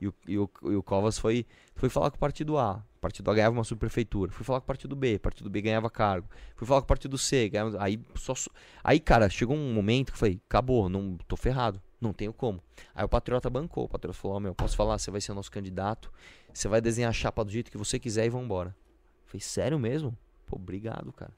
E 0.00 0.08
o, 0.08 0.14
e 0.26 0.36
o, 0.36 0.50
e 0.64 0.74
o 0.74 0.82
Covas 0.82 1.16
foi, 1.16 1.46
foi 1.76 1.88
falar 1.88 2.10
com 2.10 2.16
o 2.16 2.20
partido 2.20 2.58
A. 2.58 2.84
O 2.96 3.00
partido 3.00 3.30
A 3.30 3.34
ganhava 3.34 3.56
uma 3.56 3.62
subprefeitura. 3.62 4.32
Fui 4.32 4.44
falar 4.44 4.60
com 4.60 4.64
o 4.64 4.66
partido 4.66 4.96
B. 4.96 5.14
O 5.14 5.20
partido 5.20 5.48
B 5.48 5.62
ganhava 5.62 5.88
cargo. 5.88 6.28
Fui 6.56 6.66
falar 6.66 6.80
com 6.80 6.86
o 6.86 6.88
partido 6.88 7.16
C. 7.16 7.48
Ganhava, 7.48 7.80
aí, 7.80 8.00
só, 8.16 8.34
aí, 8.82 8.98
cara, 8.98 9.28
chegou 9.28 9.56
um 9.56 9.72
momento 9.72 10.10
que 10.10 10.16
eu 10.16 10.18
falei: 10.18 10.40
acabou, 10.48 10.88
não 10.88 11.16
tô 11.28 11.36
ferrado. 11.36 11.80
Não 12.00 12.12
tenho 12.12 12.32
como. 12.32 12.60
Aí 12.92 13.04
o 13.04 13.08
Patriota 13.08 13.48
bancou. 13.48 13.84
O 13.84 13.88
Patriota 13.88 14.18
falou: 14.18 14.38
oh, 14.38 14.40
meu, 14.40 14.54
posso 14.56 14.74
falar? 14.74 14.98
Você 14.98 15.08
vai 15.08 15.20
ser 15.20 15.30
o 15.30 15.36
nosso 15.36 15.52
candidato. 15.52 16.12
Você 16.52 16.66
vai 16.66 16.80
desenhar 16.80 17.10
a 17.10 17.12
chapa 17.12 17.44
do 17.44 17.52
jeito 17.52 17.70
que 17.70 17.78
você 17.78 17.96
quiser 17.96 18.26
e 18.26 18.28
vambora. 18.28 18.70
Eu 18.70 19.26
falei: 19.26 19.40
sério 19.40 19.78
mesmo? 19.78 20.18
Pô, 20.46 20.56
obrigado, 20.56 21.12
cara. 21.12 21.32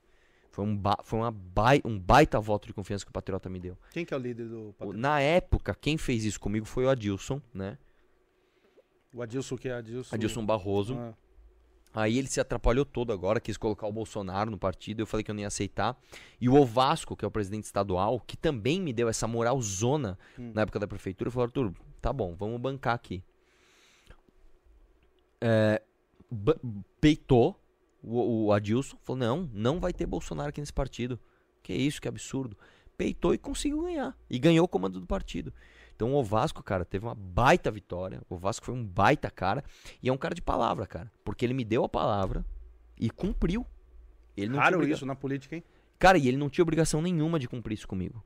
Foi, 0.54 0.64
um, 0.64 0.76
ba 0.76 0.96
foi 1.02 1.18
uma 1.18 1.32
bai 1.32 1.80
um 1.84 1.98
baita 1.98 2.38
voto 2.38 2.68
de 2.68 2.72
confiança 2.72 3.04
que 3.04 3.10
o 3.10 3.12
Patriota 3.12 3.50
me 3.50 3.58
deu. 3.58 3.76
Quem 3.90 4.04
que 4.04 4.14
é 4.14 4.16
o 4.16 4.20
líder 4.20 4.46
do 4.46 4.72
Patriota? 4.78 4.96
Na 4.96 5.20
época, 5.20 5.74
quem 5.74 5.98
fez 5.98 6.24
isso 6.24 6.38
comigo 6.38 6.64
foi 6.64 6.84
o 6.84 6.88
Adilson, 6.88 7.42
né? 7.52 7.76
O 9.12 9.20
Adilson 9.20 9.56
que 9.56 9.68
é 9.68 9.72
Adilson? 9.72 10.14
Adilson 10.14 10.46
Barroso. 10.46 10.96
Ah. 10.96 11.12
Aí 11.92 12.16
ele 12.16 12.28
se 12.28 12.38
atrapalhou 12.38 12.84
todo 12.84 13.12
agora, 13.12 13.40
quis 13.40 13.56
colocar 13.56 13.88
o 13.88 13.92
Bolsonaro 13.92 14.48
no 14.48 14.56
partido, 14.56 15.00
eu 15.00 15.06
falei 15.08 15.24
que 15.24 15.30
eu 15.32 15.34
não 15.34 15.40
ia 15.40 15.48
aceitar. 15.48 16.00
E 16.40 16.48
o 16.48 16.54
Ovasco, 16.54 17.16
que 17.16 17.24
é 17.24 17.28
o 17.28 17.32
presidente 17.32 17.64
estadual, 17.64 18.20
que 18.20 18.36
também 18.36 18.80
me 18.80 18.92
deu 18.92 19.08
essa 19.08 19.26
moral 19.26 19.60
zona 19.60 20.16
hum. 20.38 20.52
na 20.54 20.62
época 20.62 20.78
da 20.78 20.86
prefeitura, 20.86 21.32
falou, 21.32 21.46
Arthur, 21.46 21.74
tá 22.00 22.12
bom, 22.12 22.32
vamos 22.36 22.60
bancar 22.60 22.94
aqui. 22.94 23.24
É, 25.40 25.82
peitou 27.00 27.58
o, 28.04 28.46
o 28.46 28.52
Adilson 28.52 28.96
falou: 29.02 29.20
não, 29.20 29.50
não 29.52 29.80
vai 29.80 29.92
ter 29.92 30.06
Bolsonaro 30.06 30.50
aqui 30.50 30.60
nesse 30.60 30.72
partido. 30.72 31.18
Que 31.62 31.72
isso, 31.72 32.00
que 32.00 32.08
absurdo. 32.08 32.56
Peitou 32.96 33.34
e 33.34 33.38
conseguiu 33.38 33.82
ganhar. 33.82 34.16
E 34.28 34.38
ganhou 34.38 34.64
o 34.64 34.68
comando 34.68 35.00
do 35.00 35.06
partido. 35.06 35.52
Então 35.96 36.14
o 36.14 36.22
Vasco, 36.22 36.62
cara, 36.62 36.84
teve 36.84 37.06
uma 37.06 37.14
baita 37.14 37.70
vitória. 37.70 38.20
O 38.28 38.36
Vasco 38.36 38.66
foi 38.66 38.74
um 38.74 38.84
baita 38.84 39.30
cara. 39.30 39.64
E 40.02 40.08
é 40.08 40.12
um 40.12 40.16
cara 40.16 40.34
de 40.34 40.42
palavra, 40.42 40.86
cara. 40.86 41.10
Porque 41.24 41.44
ele 41.44 41.54
me 41.54 41.64
deu 41.64 41.84
a 41.84 41.88
palavra 41.88 42.44
e 42.98 43.10
cumpriu. 43.10 43.66
Ele 44.36 44.50
não 44.50 44.58
Raro 44.58 44.86
isso 44.86 45.06
na 45.06 45.14
política, 45.14 45.56
hein? 45.56 45.64
Cara, 45.98 46.18
e 46.18 46.28
ele 46.28 46.36
não 46.36 46.50
tinha 46.50 46.62
obrigação 46.62 47.00
nenhuma 47.00 47.38
de 47.38 47.48
cumprir 47.48 47.74
isso 47.74 47.88
comigo. 47.88 48.22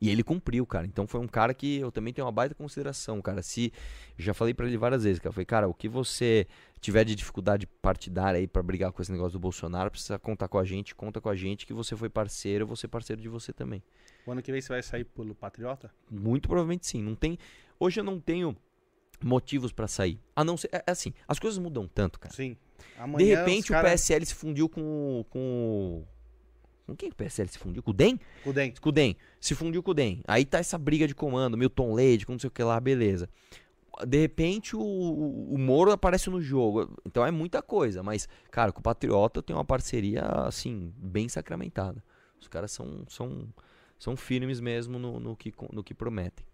E 0.00 0.10
ele 0.10 0.22
cumpriu, 0.22 0.66
cara. 0.66 0.86
Então 0.86 1.06
foi 1.06 1.20
um 1.20 1.26
cara 1.26 1.54
que 1.54 1.78
eu 1.78 1.90
também 1.90 2.12
tenho 2.12 2.26
uma 2.26 2.32
baita 2.32 2.54
consideração, 2.54 3.22
cara. 3.22 3.42
Se 3.42 3.72
já 4.18 4.34
falei 4.34 4.52
para 4.52 4.66
ele 4.66 4.76
várias 4.76 5.04
vezes, 5.04 5.18
cara, 5.18 5.32
foi, 5.32 5.44
cara, 5.44 5.68
o 5.68 5.74
que 5.74 5.88
você 5.88 6.46
tiver 6.80 7.04
de 7.04 7.14
dificuldade 7.14 7.66
partidária 7.66 8.38
aí 8.38 8.46
para 8.46 8.62
brigar 8.62 8.92
com 8.92 9.00
esse 9.00 9.10
negócio 9.10 9.32
do 9.32 9.38
Bolsonaro, 9.38 9.90
precisa 9.90 10.18
contar 10.18 10.48
com 10.48 10.58
a 10.58 10.64
gente, 10.64 10.94
conta 10.94 11.20
com 11.20 11.28
a 11.28 11.34
gente 11.34 11.66
que 11.66 11.72
você 11.72 11.96
foi 11.96 12.10
parceiro, 12.10 12.64
eu 12.64 12.66
vou 12.66 12.76
ser 12.76 12.88
parceiro 12.88 13.20
de 13.20 13.28
você 13.28 13.52
também. 13.52 13.82
O 14.26 14.32
ano 14.32 14.42
que 14.42 14.52
vem 14.52 14.60
você 14.60 14.68
vai 14.68 14.82
sair 14.82 15.04
pelo 15.04 15.34
Patriota? 15.34 15.90
Muito 16.10 16.48
provavelmente 16.48 16.86
sim. 16.86 17.02
Não 17.02 17.14
tem, 17.14 17.38
hoje 17.80 18.00
eu 18.00 18.04
não 18.04 18.20
tenho 18.20 18.54
motivos 19.24 19.72
para 19.72 19.88
sair. 19.88 20.20
A 20.34 20.44
não 20.44 20.56
ser, 20.56 20.68
é, 20.72 20.78
é, 20.86 20.90
assim, 20.90 21.14
as 21.26 21.38
coisas 21.38 21.58
mudam 21.58 21.88
tanto, 21.88 22.20
cara. 22.20 22.34
Sim. 22.34 22.56
Amanhã 22.98 23.24
de 23.24 23.34
repente 23.34 23.68
cara... 23.68 23.88
o 23.88 23.90
PSL 23.90 24.26
se 24.26 24.34
fundiu 24.34 24.68
com 24.68 25.24
com 25.30 26.04
Com 26.86 26.94
quem 26.94 27.10
que 27.10 27.14
o 27.14 27.16
PSL 27.16 27.48
se 27.48 27.58
fundiu? 27.58 27.82
Com 27.82 27.90
o 27.90 27.94
DEM? 27.94 28.20
Com 28.44 28.50
o 28.50 28.52
DEM. 28.52 28.74
Com 28.80 28.88
o 28.88 28.92
DEM. 28.92 29.16
Se 29.40 29.54
fundiu 29.54 29.82
com 29.82 29.90
o 29.90 29.94
DEM. 29.94 30.22
Aí 30.26 30.44
tá 30.44 30.58
essa 30.58 30.78
briga 30.78 31.08
de 31.08 31.14
comando, 31.14 31.56
Milton 31.56 31.92
Leite, 31.92 32.24
com 32.24 32.32
não 32.32 32.38
sei 32.38 32.48
o 32.48 32.50
que 32.50 32.62
lá, 32.62 32.78
beleza. 32.78 33.28
De 34.06 34.18
repente 34.18 34.76
o, 34.76 34.82
o 34.82 35.58
Moro 35.58 35.90
aparece 35.90 36.30
no 36.30 36.40
jogo. 36.40 36.96
Então 37.04 37.26
é 37.26 37.30
muita 37.32 37.60
coisa. 37.60 38.04
Mas, 38.04 38.28
cara, 38.52 38.70
com 38.70 38.78
o 38.78 38.82
Patriota 38.82 39.42
tem 39.42 39.56
uma 39.56 39.64
parceria, 39.64 40.22
assim, 40.22 40.92
bem 40.96 41.28
sacramentada. 41.28 42.02
Os 42.40 42.46
caras 42.46 42.70
são, 42.70 43.04
são, 43.08 43.48
são 43.98 44.16
firmes 44.16 44.60
mesmo 44.60 44.98
no, 44.98 45.18
no, 45.18 45.36
que, 45.36 45.52
no 45.72 45.82
que 45.82 45.94
prometem. 45.94 46.46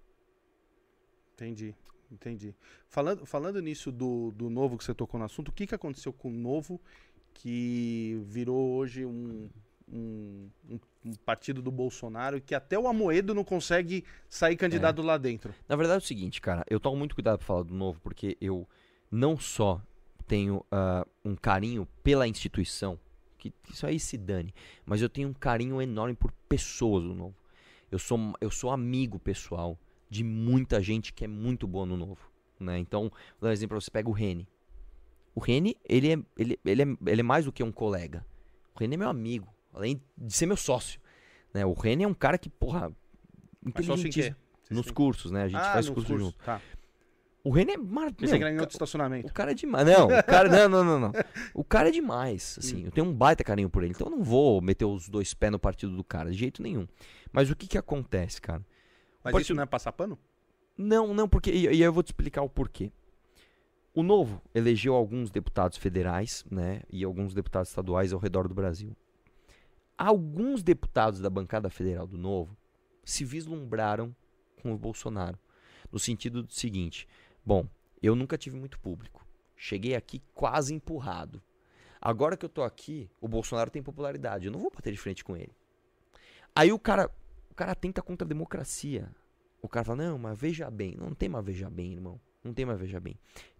Entendi, 1.34 1.74
entendi. 2.10 2.54
Falando, 2.88 3.26
falando 3.26 3.60
nisso 3.60 3.92
do, 3.92 4.30
do 4.30 4.48
novo 4.48 4.78
que 4.78 4.84
você 4.84 4.94
tocou 4.94 5.18
no 5.18 5.26
assunto, 5.26 5.48
o 5.48 5.52
que, 5.52 5.66
que 5.66 5.74
aconteceu 5.74 6.12
com 6.12 6.28
o 6.28 6.32
novo 6.32 6.80
que 7.34 8.22
virou 8.24 8.74
hoje 8.74 9.04
um, 9.04 9.48
um, 9.92 10.48
um, 10.68 10.78
um 11.04 11.12
partido 11.24 11.60
do 11.60 11.70
Bolsonaro 11.70 12.40
que 12.40 12.54
até 12.54 12.78
o 12.78 12.88
Amoedo 12.88 13.34
não 13.34 13.44
consegue 13.44 14.04
sair 14.28 14.56
candidato 14.56 15.02
é. 15.02 15.04
lá 15.04 15.18
dentro? 15.18 15.54
Na 15.68 15.76
verdade 15.76 16.02
é 16.02 16.04
o 16.04 16.06
seguinte, 16.06 16.40
cara, 16.40 16.64
eu 16.68 16.80
tomo 16.80 16.96
muito 16.96 17.14
cuidado 17.14 17.38
pra 17.38 17.46
falar 17.46 17.62
do 17.62 17.74
novo, 17.74 18.00
porque 18.00 18.36
eu 18.40 18.66
não 19.10 19.38
só 19.38 19.80
tenho 20.26 20.64
uh, 20.72 21.06
um 21.24 21.36
carinho 21.36 21.86
pela 22.02 22.26
instituição, 22.26 22.98
que 23.38 23.52
isso 23.70 23.86
aí 23.86 23.98
se 24.00 24.16
dane, 24.16 24.54
mas 24.86 25.02
eu 25.02 25.08
tenho 25.08 25.28
um 25.28 25.34
carinho 25.34 25.82
enorme 25.82 26.14
por 26.14 26.32
pessoas 26.48 27.04
do 27.04 27.14
novo. 27.14 27.34
Eu 27.90 27.98
sou, 27.98 28.18
eu 28.40 28.50
sou 28.50 28.70
amigo 28.70 29.18
pessoal 29.18 29.78
de 30.08 30.24
muita 30.24 30.80
gente 30.80 31.12
que 31.12 31.24
é 31.24 31.28
muito 31.28 31.66
boa 31.66 31.84
no 31.84 31.96
novo. 31.96 32.30
Né? 32.58 32.78
Então, 32.78 33.02
vou 33.02 33.42
dar 33.42 33.48
um 33.48 33.52
exemplo, 33.52 33.80
você 33.80 33.90
pega 33.90 34.08
o 34.08 34.12
Rene. 34.12 34.48
O 35.34 35.40
Rene, 35.40 35.76
ele 35.86 36.12
é, 36.12 36.18
ele, 36.38 36.58
ele, 36.64 36.82
é, 36.82 36.86
ele 37.06 37.20
é 37.20 37.24
mais 37.24 37.44
do 37.44 37.52
que 37.52 37.62
um 37.62 37.72
colega. 37.72 38.24
O 38.74 38.80
Rene 38.80 38.94
é 38.94 38.98
meu 38.98 39.08
amigo, 39.08 39.52
além 39.72 40.02
de 40.16 40.32
ser 40.32 40.46
meu 40.46 40.56
sócio. 40.56 41.00
Né? 41.52 41.64
O 41.64 41.72
Rene 41.72 42.04
é 42.04 42.08
um 42.08 42.14
cara 42.14 42.38
que, 42.38 42.48
porra, 42.48 42.92
inteligente. 43.64 44.34
Nos 44.70 44.90
cursos, 44.90 45.30
né? 45.30 45.42
A 45.42 45.48
gente 45.48 45.60
ah, 45.60 45.72
faz 45.72 45.88
curso 45.88 46.06
cursos. 46.06 46.26
junto. 46.28 46.44
Tá. 46.44 46.60
O 47.44 47.50
Rene 47.50 47.72
é 47.72 47.76
maravilhoso. 47.76 48.38
Você 48.38 48.60
outro 48.60 48.74
estacionamento. 48.74 49.28
O 49.28 49.32
cara 49.32 49.50
é 49.50 49.54
demais. 49.54 49.86
Não, 49.86 50.06
o 50.06 50.22
cara, 50.22 50.48
não, 50.48 50.68
não, 50.68 50.84
não, 50.84 51.00
não. 51.00 51.12
O 51.52 51.64
cara 51.64 51.88
é 51.88 51.90
demais. 51.90 52.56
Assim, 52.58 52.82
hum. 52.82 52.86
eu 52.86 52.90
tenho 52.92 53.06
um 53.06 53.12
baita 53.12 53.42
carinho 53.42 53.68
por 53.68 53.82
ele. 53.82 53.92
Então 53.92 54.06
eu 54.06 54.10
não 54.12 54.22
vou 54.22 54.60
meter 54.60 54.84
os 54.84 55.08
dois 55.08 55.34
pés 55.34 55.50
no 55.50 55.58
partido 55.58 55.94
do 55.96 56.04
cara, 56.04 56.30
de 56.30 56.38
jeito 56.38 56.62
nenhum. 56.62 56.86
Mas 57.32 57.50
o 57.50 57.56
que 57.56 57.66
que 57.66 57.76
acontece, 57.76 58.40
cara? 58.40 58.64
Mas 59.24 59.36
isso 59.40 59.54
não 59.54 59.62
é 59.62 59.66
passar 59.66 59.92
pano? 59.92 60.18
Não, 60.78 61.12
não, 61.12 61.28
porque. 61.28 61.50
E, 61.50 61.66
e 61.74 61.82
eu 61.82 61.92
vou 61.92 62.02
te 62.02 62.08
explicar 62.08 62.42
o 62.42 62.48
porquê. 62.48 62.92
O 63.94 64.02
Novo 64.02 64.40
elegeu 64.54 64.94
alguns 64.94 65.30
deputados 65.30 65.76
federais, 65.76 66.44
né? 66.50 66.80
E 66.90 67.04
alguns 67.04 67.34
deputados 67.34 67.68
estaduais 67.68 68.12
ao 68.12 68.18
redor 68.18 68.48
do 68.48 68.54
Brasil. 68.54 68.96
Alguns 70.04 70.64
deputados 70.64 71.20
da 71.20 71.30
bancada 71.30 71.70
federal 71.70 72.08
do 72.08 72.18
Novo 72.18 72.56
se 73.04 73.24
vislumbraram 73.24 74.12
com 74.60 74.74
o 74.74 74.76
Bolsonaro. 74.76 75.38
No 75.92 75.98
sentido 76.00 76.42
do 76.42 76.52
seguinte: 76.52 77.06
bom, 77.46 77.68
eu 78.02 78.16
nunca 78.16 78.36
tive 78.36 78.56
muito 78.56 78.80
público. 78.80 79.24
Cheguei 79.54 79.94
aqui 79.94 80.20
quase 80.34 80.74
empurrado. 80.74 81.40
Agora 82.00 82.36
que 82.36 82.44
eu 82.44 82.48
tô 82.48 82.64
aqui, 82.64 83.08
o 83.20 83.28
Bolsonaro 83.28 83.70
tem 83.70 83.80
popularidade. 83.80 84.46
Eu 84.46 84.52
não 84.52 84.58
vou 84.58 84.72
bater 84.74 84.90
de 84.90 84.98
frente 84.98 85.22
com 85.22 85.36
ele. 85.36 85.54
Aí 86.52 86.72
o 86.72 86.80
cara, 86.80 87.08
o 87.48 87.54
cara 87.54 87.72
tenta 87.72 88.02
contra 88.02 88.26
a 88.26 88.28
democracia. 88.28 89.08
O 89.62 89.68
cara 89.68 89.84
fala, 89.84 90.02
não, 90.02 90.18
mas 90.18 90.36
veja 90.36 90.68
bem. 90.68 90.96
Não, 90.98 91.14
tem 91.14 91.28
mais 91.28 91.44
veja 91.44 91.70
bem, 91.70 91.92
irmão. 91.92 92.20
Não 92.42 92.52
tem 92.52 92.66
mais 92.66 92.80
veja 92.80 92.98
bem. 92.98 93.14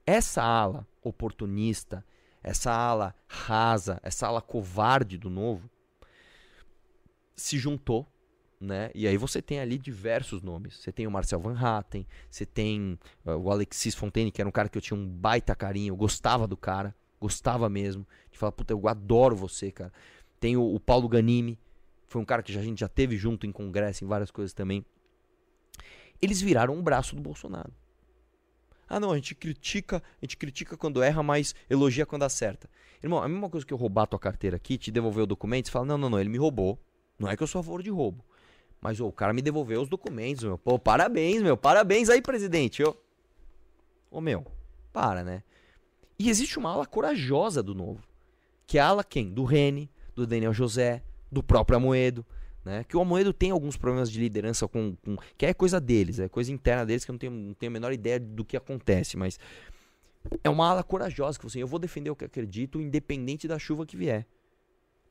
Essa 0.05 0.43
ala 0.43 0.89
oportunista, 1.05 2.05
essa 2.43 2.73
ala 2.73 3.15
rasa, 3.29 4.01
essa 4.03 4.27
ala 4.27 4.43
covarde 4.43 5.17
do 5.17 5.31
novo, 5.31 5.71
se 7.43 7.59
juntou, 7.59 8.07
né? 8.61 8.91
E 8.95 9.07
aí 9.07 9.17
você 9.17 9.43
tem 9.43 9.59
ali 9.59 9.77
diversos 9.77 10.43
nomes. 10.43 10.77
Você 10.77 10.93
tem 10.93 11.07
o 11.07 11.11
Marcel 11.11 11.41
Van 11.41 11.59
Hatten, 11.59 12.07
você 12.31 12.47
tem 12.47 12.99
uh, 13.27 13.33
o 13.33 13.51
Alexis 13.51 13.95
Fontaine, 13.95 14.31
que 14.31 14.41
era 14.41 14.49
um 14.49 14.53
cara 14.53 14.69
que 14.69 14.79
eu 14.79 14.83
tinha 14.83 14.97
um 14.97 15.07
baita 15.07 15.55
carinho, 15.55 15.93
eu 15.93 15.97
gostava 15.97 16.47
do 16.47 16.57
cara, 16.57 16.95
gostava 17.21 17.69
mesmo. 17.69 18.07
De 18.31 18.39
falar, 18.39 18.53
puta, 18.53 18.73
eu 18.73 18.87
adoro 18.87 19.35
você, 19.35 19.73
cara. 19.73 19.93
Tem 20.39 20.57
o, 20.57 20.75
o 20.75 20.79
Paulo 20.79 21.09
Ganimi, 21.09 21.59
foi 22.07 22.23
um 22.23 22.25
cara 22.25 22.43
que 22.43 22.53
já, 22.53 22.61
a 22.61 22.65
gente 22.65 22.79
já 22.79 22.89
teve 22.89 23.17
junto 23.17 23.47
em 23.47 23.53
congresso, 23.53 24.05
em 24.05 24.07
várias 24.07 24.31
coisas 24.31 24.53
também. 24.53 24.85
Eles 26.21 26.41
viraram 26.41 26.75
um 26.75 26.83
braço 26.83 27.17
do 27.17 27.23
Bolsonaro. 27.23 27.73
Ah, 28.89 29.01
não, 29.01 29.11
a 29.11 29.17
gente 29.17 29.35
critica, 29.35 30.03
a 30.21 30.25
gente 30.25 30.37
critica 30.37 30.77
quando 30.77 31.03
erra, 31.03 31.23
mas 31.23 31.55
elogia 31.69 32.07
quando 32.07 32.23
acerta. 32.23 32.69
Irmão, 33.03 33.21
a 33.21 33.29
mesma 33.29 33.51
coisa 33.51 33.67
que 33.67 33.73
eu 33.73 33.79
roubar 33.79 34.07
tua 34.07 34.19
carteira 34.19 34.57
aqui, 34.57 34.79
te 34.79 34.93
devolver 34.93 35.25
o 35.25 35.27
documento, 35.27 35.67
você 35.67 35.73
fala: 35.73 35.87
"Não, 35.87 35.99
não, 35.99 36.11
não, 36.11 36.21
ele 36.21 36.29
me 36.29 36.39
roubou". 36.39 36.79
Não 37.23 37.31
é 37.31 37.37
que 37.37 37.43
eu 37.43 37.47
sou 37.47 37.61
a 37.61 37.63
favor 37.63 37.83
de 37.83 37.91
roubo. 37.91 38.25
Mas 38.81 38.99
oh, 39.01 39.07
o 39.07 39.13
cara 39.13 39.33
me 39.33 39.41
devolveu 39.41 39.81
os 39.81 39.89
documentos, 39.89 40.43
meu. 40.43 40.59
Pô, 40.59 40.77
parabéns, 40.77 41.41
meu. 41.41 41.57
Parabéns 41.57 42.09
aí, 42.09 42.21
presidente. 42.21 42.83
Ô, 42.83 42.97
oh, 44.11 44.21
meu, 44.21 44.45
para, 44.93 45.23
né? 45.23 45.45
E 46.19 46.29
existe 46.29 46.59
uma 46.59 46.71
ala 46.71 46.85
corajosa 46.85 47.63
do 47.63 47.77
novo. 47.77 48.03
Que 48.67 48.79
é 48.79 48.81
a 48.81 48.89
ala 48.89 49.05
quem? 49.05 49.33
Do 49.33 49.45
Rene, 49.45 49.89
do 50.17 50.27
Daniel 50.27 50.53
José, 50.53 51.03
do 51.31 51.45
próprio 51.45 51.77
Amoedo. 51.77 52.27
Né? 52.65 52.85
Que 52.85 52.97
o 52.97 53.01
Amoedo 53.01 53.33
tem 53.33 53.53
alguns 53.53 53.77
problemas 53.77 54.11
de 54.11 54.19
liderança 54.19 54.67
com, 54.67 54.97
com, 54.97 55.17
que 55.39 55.47
é 55.47 55.55
coisa 55.55 55.81
deles, 55.81 56.19
é 56.19 56.29
coisa 56.29 56.53
interna 56.53 56.85
deles 56.85 57.05
que 57.05 57.11
eu 57.11 57.15
não 57.15 57.19
tenho, 57.19 57.33
não 57.33 57.55
tenho 57.55 57.71
a 57.71 57.73
menor 57.73 57.93
ideia 57.93 58.21
do 58.21 58.45
que 58.45 58.57
acontece, 58.57 59.17
mas 59.17 59.39
é 60.45 60.49
uma 60.49 60.69
ala 60.69 60.83
corajosa 60.85 61.39
que 61.39 61.47
assim, 61.47 61.59
eu 61.59 61.67
vou 61.67 61.81
defender 61.81 62.11
o 62.11 62.17
que 62.17 62.25
acredito, 62.25 62.81
independente 62.81 63.49
da 63.49 63.59
chuva 63.59 63.85
que 63.85 63.97
vier. 63.97 64.27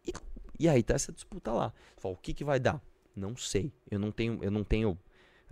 E, 0.08 0.14
e 0.62 0.70
aí 0.70 0.84
tá 0.84 0.94
essa 0.94 1.12
disputa 1.12 1.52
lá. 1.52 1.74
Fala, 1.98 2.14
o 2.14 2.18
que 2.18 2.34
que 2.34 2.44
vai 2.44 2.60
dar? 2.60 2.82
Não 3.16 3.36
sei. 3.36 3.72
Eu 3.90 4.00
não 4.00 4.12
tenho, 4.12 4.40
eu 4.42 4.52
não 4.52 4.64
tenho 4.64 4.98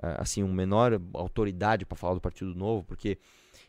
assim, 0.01 0.43
uma 0.43 0.53
menor 0.53 0.99
autoridade 1.13 1.85
para 1.85 1.97
falar 1.97 2.13
do 2.13 2.21
Partido 2.21 2.55
Novo, 2.55 2.83
porque 2.83 3.17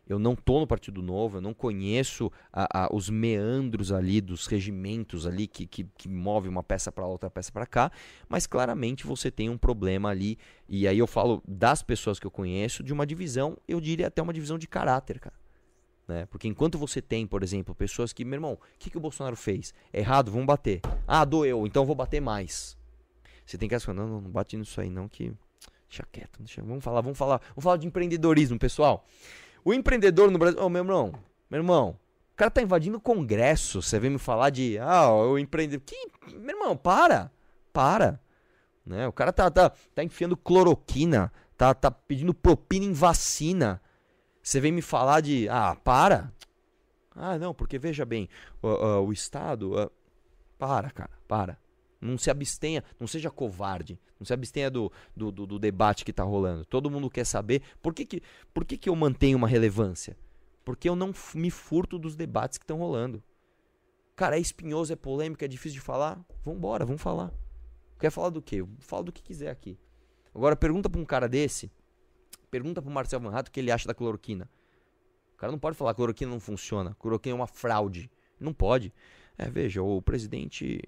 eu 0.07 0.19
não 0.19 0.35
tô 0.35 0.61
no 0.61 0.67
Partido 0.67 1.03
Novo, 1.03 1.39
eu 1.39 1.41
não 1.41 1.55
conheço 1.55 2.31
a, 2.53 2.85
a, 2.85 2.95
os 2.95 3.09
meandros 3.09 3.93
ali 3.93 4.21
dos 4.21 4.47
regimentos 4.47 5.27
ali 5.27 5.47
que, 5.47 5.67
que, 5.67 5.85
que 5.97 6.09
move 6.09 6.49
uma 6.49 6.63
peça 6.63 6.91
para 6.91 7.07
outra 7.07 7.31
peça 7.31 7.51
para 7.53 7.67
cá, 7.67 7.93
mas 8.29 8.47
claramente 8.47 9.07
você 9.07 9.31
tem 9.31 9.49
um 9.49 9.59
problema 9.59 10.09
ali, 10.09 10.39
e 10.69 10.87
aí 10.87 10.99
eu 10.99 11.07
falo 11.07 11.43
das 11.47 11.83
pessoas 11.83 12.19
que 12.19 12.27
eu 12.27 12.31
conheço, 12.31 12.83
de 12.83 12.93
uma 12.93 13.07
divisão, 13.07 13.57
eu 13.69 13.81
diria 13.81 14.09
até 14.09 14.23
uma 14.23 14.33
divisão 14.33 14.59
de 14.59 14.67
caráter, 14.67 15.19
cara. 15.21 15.40
Né? 16.11 16.27
Porque 16.27 16.49
enquanto 16.49 16.77
você 16.77 17.01
tem, 17.01 17.25
por 17.25 17.41
exemplo, 17.41 17.73
pessoas 17.73 18.13
que, 18.13 18.25
meu 18.25 18.37
irmão, 18.37 18.55
o 18.55 18.59
que, 18.81 18.91
que 18.91 18.97
o 18.97 19.01
Bolsonaro 19.01 19.37
fez? 19.37 19.73
É 19.93 20.01
errado, 20.01 20.29
vamos 20.33 20.45
bater. 20.45 20.81
Ah, 21.07 21.25
doeu, 21.25 21.69
então 21.69 21.87
vou 21.87 21.95
bater 21.95 22.21
mais. 22.21 22.77
Você 23.47 23.57
tem 23.57 23.69
que 23.69 23.79
falar, 23.79 23.95
não, 23.95 24.09
não, 24.09 24.21
não 24.21 24.31
bate 24.31 24.57
nisso 24.57 24.81
aí 24.81 24.91
não, 24.91 25.09
que. 25.09 25.33
Deixa 25.89 26.05
quieto, 26.11 26.41
deixa... 26.41 26.63
vamos 26.63 26.83
falar, 26.83 27.01
vamos 27.01 27.17
falar, 27.17 27.41
vamos 27.51 27.63
falar 27.63 27.77
de 27.77 27.87
empreendedorismo, 27.87 28.59
pessoal. 28.59 29.07
O 29.65 29.73
empreendedor 29.73 30.33
no 30.33 30.39
Brasil. 30.39 30.61
Ô, 30.61 30.67
oh, 30.67 30.69
meu 30.69 30.83
irmão, 30.83 31.15
meu 31.49 31.61
irmão, 31.61 31.97
o 32.33 32.37
cara 32.37 32.51
tá 32.51 32.61
invadindo 32.61 32.97
o 32.97 33.01
Congresso. 33.01 33.81
Você 33.81 34.01
vem 34.01 34.11
me 34.11 34.19
falar 34.19 34.51
de. 34.51 34.79
Ah, 34.81 35.13
o 35.13 35.39
empreendedor. 35.39 35.85
Que. 35.87 36.37
Meu 36.37 36.57
irmão, 36.57 36.77
para! 36.77 37.31
Para! 37.73 38.21
Né? 38.85 39.07
O 39.07 39.13
cara 39.13 39.33
tá, 39.33 39.49
tá, 39.49 39.71
tá 39.95 40.03
enfiando 40.03 40.37
cloroquina, 40.37 41.33
tá, 41.57 41.73
tá 41.73 41.89
pedindo 41.89 42.35
propina 42.35 42.85
em 42.85 42.93
vacina. 42.93 43.81
Você 44.51 44.59
vem 44.59 44.73
me 44.73 44.83
falar 44.83 45.21
de. 45.21 45.49
Ah, 45.49 45.77
para! 45.77 46.35
Ah, 47.15 47.39
não, 47.39 47.55
porque 47.55 47.79
veja 47.79 48.05
bem, 48.05 48.29
uh, 48.61 48.67
uh, 48.67 49.07
o 49.07 49.13
Estado. 49.13 49.81
Uh, 49.81 49.89
para, 50.59 50.91
cara, 50.91 51.13
para. 51.29 51.57
Não 52.01 52.19
se 52.19 52.33
abstenha, 52.33 52.83
não 52.99 53.07
seja 53.07 53.31
covarde. 53.31 53.97
Não 54.19 54.27
se 54.27 54.33
abstenha 54.33 54.69
do, 54.69 54.91
do, 55.15 55.31
do, 55.31 55.47
do 55.47 55.57
debate 55.57 56.05
que 56.05 56.11
está 56.11 56.25
rolando. 56.25 56.65
Todo 56.65 56.91
mundo 56.91 57.09
quer 57.09 57.25
saber 57.25 57.63
por 57.81 57.95
que, 57.95 58.05
que, 58.05 58.23
por 58.53 58.65
que, 58.65 58.77
que 58.77 58.89
eu 58.89 58.97
mantenho 58.97 59.39
uma 59.39 59.47
relevância. 59.47 60.19
Porque 60.65 60.89
eu 60.89 60.97
não 60.97 61.15
me 61.33 61.51
furto 61.53 61.97
dos 61.97 62.17
debates 62.17 62.59
que 62.59 62.65
estão 62.65 62.79
rolando. 62.79 63.23
Cara, 64.17 64.37
é 64.37 64.41
espinhoso, 64.41 64.93
é 64.93 64.97
polêmico, 64.97 65.45
é 65.45 65.49
difícil 65.49 65.79
de 65.79 65.85
falar. 65.87 66.21
Vambora, 66.45 66.85
vamos 66.85 67.01
falar. 67.01 67.33
Quer 68.01 68.11
falar 68.11 68.31
do 68.31 68.43
quê? 68.43 68.67
Fala 68.81 69.05
do 69.05 69.13
que 69.13 69.23
quiser 69.23 69.51
aqui. 69.51 69.79
Agora 70.35 70.57
pergunta 70.57 70.91
para 70.91 71.01
um 71.01 71.05
cara 71.05 71.29
desse, 71.29 71.71
pergunta 72.51 72.83
para 72.83 72.91
o 72.91 72.93
Marcel 72.93 73.21
Van 73.21 73.31
Hatt 73.31 73.49
o 73.49 73.53
que 73.53 73.61
ele 73.61 73.71
acha 73.71 73.87
da 73.87 73.95
cloroquina. 73.95 74.49
O 75.35 75.37
cara 75.37 75.53
não 75.53 75.59
pode 75.59 75.77
falar 75.77 75.93
que 75.93 75.97
cloroquina 75.97 76.31
não 76.31 76.41
funciona, 76.41 76.95
cloroquina 76.99 77.35
é 77.35 77.37
uma 77.37 77.47
fraude. 77.47 78.11
Não 78.39 78.53
pode. 78.53 78.93
É, 79.39 79.49
veja, 79.49 79.83
o 79.83 80.03
presidente 80.03 80.83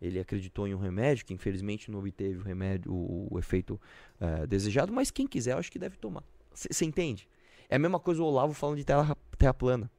ele 0.00 0.18
acreditou 0.18 0.66
em 0.66 0.74
um 0.74 0.78
remédio 0.78 1.26
que 1.26 1.34
infelizmente 1.34 1.90
não 1.90 1.98
obteve 1.98 2.38
o 2.38 2.42
remédio, 2.42 2.92
o, 2.92 3.28
o 3.30 3.38
efeito 3.38 3.78
uh, 4.20 4.46
desejado, 4.46 4.92
mas 4.92 5.10
quem 5.10 5.26
quiser, 5.26 5.52
eu 5.52 5.58
acho 5.58 5.70
que 5.70 5.78
deve 5.78 5.96
tomar. 5.96 6.24
Você 6.52 6.84
entende? 6.84 7.28
É 7.68 7.76
a 7.76 7.78
mesma 7.78 8.00
coisa 8.00 8.22
o 8.22 8.24
Olavo 8.24 8.52
falando 8.54 8.78
de 8.78 8.84
terra, 8.84 9.16
terra 9.38 9.54
plana. 9.54 9.90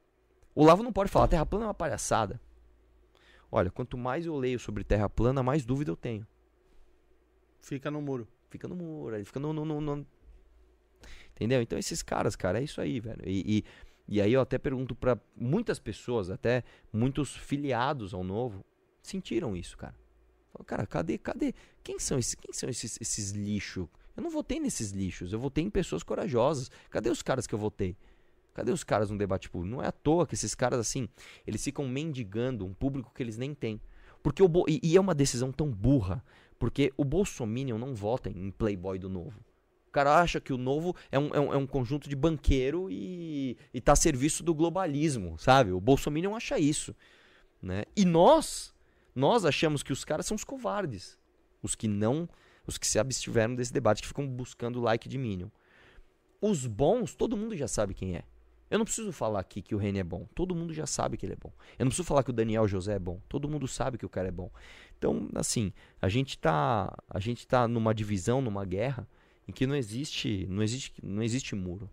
O 0.54 0.62
Olavo 0.62 0.82
não 0.82 0.92
pode 0.92 1.10
falar, 1.10 1.28
terra 1.28 1.46
plana 1.46 1.64
é 1.64 1.68
uma 1.68 1.74
palhaçada. 1.74 2.40
Olha, 3.50 3.70
quanto 3.70 3.96
mais 3.96 4.26
eu 4.26 4.36
leio 4.36 4.58
sobre 4.58 4.82
terra 4.82 5.08
plana, 5.08 5.42
mais 5.42 5.64
dúvida 5.64 5.90
eu 5.90 5.96
tenho. 5.96 6.26
Fica 7.60 7.90
no 7.90 8.02
muro. 8.02 8.26
Fica 8.50 8.66
no 8.66 8.74
muro, 8.74 9.14
ele 9.14 9.24
fica 9.24 9.40
no, 9.40 9.52
no, 9.52 9.64
no, 9.64 9.80
no... 9.80 10.06
Entendeu? 11.42 11.60
Então 11.60 11.76
esses 11.76 12.02
caras, 12.02 12.36
cara, 12.36 12.60
é 12.60 12.62
isso 12.62 12.80
aí, 12.80 13.00
velho. 13.00 13.22
E, 13.26 13.58
e, 13.58 13.64
e 14.06 14.20
aí 14.20 14.32
eu 14.32 14.40
até 14.40 14.58
pergunto 14.58 14.94
para 14.94 15.18
muitas 15.36 15.80
pessoas, 15.80 16.30
até 16.30 16.62
muitos 16.92 17.34
filiados 17.36 18.14
ao 18.14 18.22
novo, 18.22 18.64
sentiram 19.02 19.56
isso, 19.56 19.76
cara. 19.76 19.94
Cara, 20.64 20.86
cadê, 20.86 21.18
cadê? 21.18 21.52
Quem 21.82 21.98
são 21.98 22.16
esses, 22.16 22.36
quem 22.36 22.52
são 22.52 22.68
esses, 22.68 22.96
esses 23.00 23.30
lixos? 23.32 23.88
Eu 24.16 24.22
não 24.22 24.30
votei 24.30 24.60
nesses 24.60 24.92
lixos, 24.92 25.32
eu 25.32 25.40
votei 25.40 25.64
em 25.64 25.70
pessoas 25.70 26.04
corajosas. 26.04 26.70
Cadê 26.90 27.10
os 27.10 27.22
caras 27.22 27.44
que 27.44 27.54
eu 27.54 27.58
votei? 27.58 27.96
Cadê 28.54 28.70
os 28.70 28.84
caras 28.84 29.10
no 29.10 29.18
debate 29.18 29.50
público? 29.50 29.74
Não 29.74 29.82
é 29.82 29.88
à 29.88 29.92
toa 29.92 30.26
que 30.28 30.34
esses 30.34 30.54
caras, 30.54 30.78
assim, 30.78 31.08
eles 31.44 31.64
ficam 31.64 31.88
mendigando 31.88 32.64
um 32.64 32.72
público 32.72 33.10
que 33.12 33.20
eles 33.20 33.36
nem 33.36 33.52
têm. 33.52 33.80
Porque 34.22 34.42
o 34.42 34.46
Bo... 34.46 34.64
e, 34.68 34.78
e 34.80 34.96
é 34.96 35.00
uma 35.00 35.14
decisão 35.14 35.50
tão 35.50 35.68
burra, 35.68 36.24
porque 36.58 36.92
o 36.96 37.04
Bolsominion 37.04 37.78
não 37.78 37.94
vota 37.94 38.30
em 38.30 38.52
Playboy 38.52 38.98
do 38.98 39.08
Novo. 39.08 39.42
O 39.92 39.98
cara 40.00 40.18
acha 40.18 40.40
que 40.40 40.54
o 40.54 40.56
Novo 40.56 40.96
é 41.10 41.18
um, 41.18 41.34
é 41.34 41.38
um, 41.38 41.52
é 41.52 41.56
um 41.58 41.66
conjunto 41.66 42.08
de 42.08 42.16
banqueiro 42.16 42.88
e, 42.90 43.58
e 43.74 43.78
tá 43.78 43.92
a 43.92 43.96
serviço 43.96 44.42
do 44.42 44.54
globalismo, 44.54 45.38
sabe? 45.38 45.70
O 45.70 45.78
Bolsominion 45.78 46.34
acha 46.34 46.58
isso. 46.58 46.96
Né? 47.60 47.84
E 47.94 48.06
nós, 48.06 48.72
nós 49.14 49.44
achamos 49.44 49.82
que 49.82 49.92
os 49.92 50.02
caras 50.02 50.24
são 50.24 50.34
os 50.34 50.44
covardes. 50.44 51.18
Os 51.62 51.74
que 51.74 51.86
não, 51.86 52.26
os 52.66 52.78
que 52.78 52.86
se 52.86 52.98
abstiveram 52.98 53.54
desse 53.54 53.70
debate, 53.70 54.00
que 54.00 54.08
ficam 54.08 54.26
buscando 54.26 54.80
like 54.80 55.06
de 55.10 55.18
Minion. 55.18 55.48
Os 56.40 56.66
bons, 56.66 57.14
todo 57.14 57.36
mundo 57.36 57.54
já 57.54 57.68
sabe 57.68 57.92
quem 57.92 58.16
é. 58.16 58.22
Eu 58.70 58.78
não 58.78 58.86
preciso 58.86 59.12
falar 59.12 59.40
aqui 59.40 59.60
que 59.60 59.74
o 59.74 59.78
Reni 59.78 59.98
é 59.98 60.04
bom. 60.04 60.26
Todo 60.34 60.54
mundo 60.54 60.72
já 60.72 60.86
sabe 60.86 61.18
que 61.18 61.26
ele 61.26 61.34
é 61.34 61.38
bom. 61.38 61.52
Eu 61.78 61.84
não 61.84 61.90
preciso 61.90 62.08
falar 62.08 62.22
que 62.22 62.30
o 62.30 62.32
Daniel 62.32 62.66
José 62.66 62.94
é 62.94 62.98
bom. 62.98 63.20
Todo 63.28 63.46
mundo 63.46 63.68
sabe 63.68 63.98
que 63.98 64.06
o 64.06 64.08
cara 64.08 64.28
é 64.28 64.32
bom. 64.32 64.50
Então, 64.96 65.28
assim, 65.34 65.70
a 66.00 66.08
gente 66.08 66.38
tá, 66.38 66.96
a 67.10 67.20
gente 67.20 67.46
tá 67.46 67.68
numa 67.68 67.94
divisão, 67.94 68.40
numa 68.40 68.64
guerra 68.64 69.06
em 69.46 69.52
que 69.52 69.66
não 69.66 69.74
existe, 69.74 70.46
não 70.48 70.62
existe, 70.62 70.94
não 71.02 71.22
existe 71.22 71.54
muro. 71.54 71.90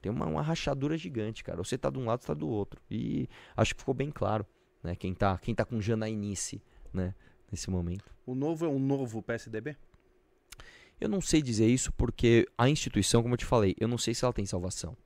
Tem 0.00 0.10
uma, 0.10 0.26
uma 0.26 0.42
rachadura 0.42 0.96
gigante, 0.96 1.42
cara. 1.42 1.58
Você 1.58 1.76
tá 1.76 1.90
de 1.90 1.98
um 1.98 2.04
lado, 2.04 2.20
você 2.20 2.28
tá 2.28 2.34
do 2.34 2.48
outro. 2.48 2.80
E 2.90 3.28
acho 3.56 3.74
que 3.74 3.80
ficou 3.80 3.94
bem 3.94 4.10
claro, 4.10 4.46
né? 4.82 4.94
Quem 4.94 5.14
tá, 5.14 5.38
quem 5.38 5.54
tá 5.54 5.64
com 5.64 5.80
Janainice, 5.80 6.62
né, 6.92 7.14
nesse 7.50 7.70
momento. 7.70 8.14
O 8.24 8.34
novo 8.34 8.64
é 8.64 8.68
um 8.68 8.78
novo 8.78 9.22
PSDB? 9.22 9.76
Eu 11.00 11.08
não 11.08 11.20
sei 11.20 11.42
dizer 11.42 11.66
isso 11.66 11.92
porque 11.92 12.46
a 12.56 12.68
instituição, 12.68 13.22
como 13.22 13.34
eu 13.34 13.38
te 13.38 13.44
falei, 13.44 13.74
eu 13.78 13.88
não 13.88 13.98
sei 13.98 14.14
se 14.14 14.24
ela 14.24 14.32
tem 14.32 14.46
salvação. 14.46 14.96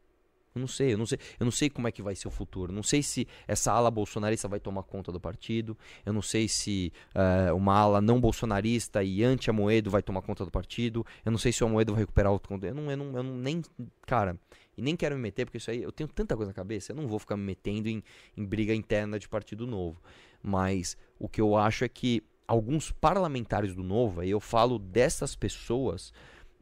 Eu 0.55 0.61
não 0.61 0.69
sei, 0.69 0.93
eu 0.95 0.99
não 0.99 1.07
sei, 1.07 1.19
eu 1.39 1.45
não 1.45 1.51
sei 1.51 1.71
como 1.71 1.87
é 1.87 1.93
que 1.93 2.03
vai 2.03 2.15
ser 2.15 2.27
o 2.29 2.31
futuro. 2.31 2.73
Eu 2.73 2.77
não 2.77 2.83
sei 2.83 3.03
se 3.03 3.27
essa 3.47 3.73
ala 3.73 3.91
bolsonarista 3.91 4.49
vai 4.49 4.59
tomar 4.59 4.83
conta 4.83 5.13
do 5.13 5.21
partido. 5.21 5.77
Eu 6.05 6.13
não 6.13 6.23
sei 6.23 6.49
se 6.49 6.93
uh, 7.15 7.55
uma 7.55 7.75
ala 7.75 8.01
não 8.01 8.21
bolsonarista 8.21 9.03
e 9.03 9.23
anti-Amoedo 9.23 9.91
vai 9.91 10.03
tomar 10.03 10.23
conta 10.23 10.45
do 10.45 10.51
partido. 10.51 11.07
Eu 11.25 11.31
não 11.31 11.39
sei 11.39 11.53
se 11.53 11.63
o 11.63 11.67
Amoedo 11.67 11.93
vai 11.93 12.03
recuperar 12.03 12.33
o 12.33 12.41
eu 12.63 12.75
não, 12.75 12.91
eu 12.91 12.97
não, 12.97 13.17
eu 13.17 13.23
não 13.23 13.35
nem, 13.37 13.63
cara, 14.07 14.37
e 14.77 14.83
nem 14.83 14.97
quero 14.97 15.15
me 15.15 15.23
meter 15.23 15.45
porque 15.45 15.59
isso 15.59 15.71
aí 15.71 15.83
eu 15.83 15.93
tenho 15.93 16.09
tanta 16.09 16.37
coisa 16.37 16.51
na 16.51 16.55
cabeça. 16.55 16.93
Eu 16.93 16.97
não 16.97 17.07
vou 17.07 17.19
ficar 17.19 17.37
me 17.37 17.45
metendo 17.45 17.89
em, 17.89 18.03
em 18.37 18.45
briga 18.45 18.75
interna 18.75 19.19
de 19.19 19.29
partido 19.29 19.67
novo. 19.67 20.01
Mas 20.43 20.97
o 21.19 21.29
que 21.29 21.41
eu 21.41 21.57
acho 21.57 21.85
é 21.85 21.89
que 21.89 22.23
alguns 22.51 22.91
parlamentares 22.91 23.77
do 23.77 23.85
Novo, 23.85 24.23
aí 24.23 24.31
eu 24.31 24.41
falo 24.41 24.77
dessas 24.77 25.37
pessoas, 25.37 26.13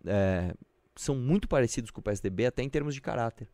é, 0.05 0.55
são 0.94 1.15
muito 1.15 1.48
parecidos 1.48 1.90
com 1.90 2.01
o 2.01 2.02
PSDB 2.02 2.44
até 2.44 2.62
em 2.62 2.69
termos 2.69 2.94
de 2.94 3.01
caráter. 3.01 3.48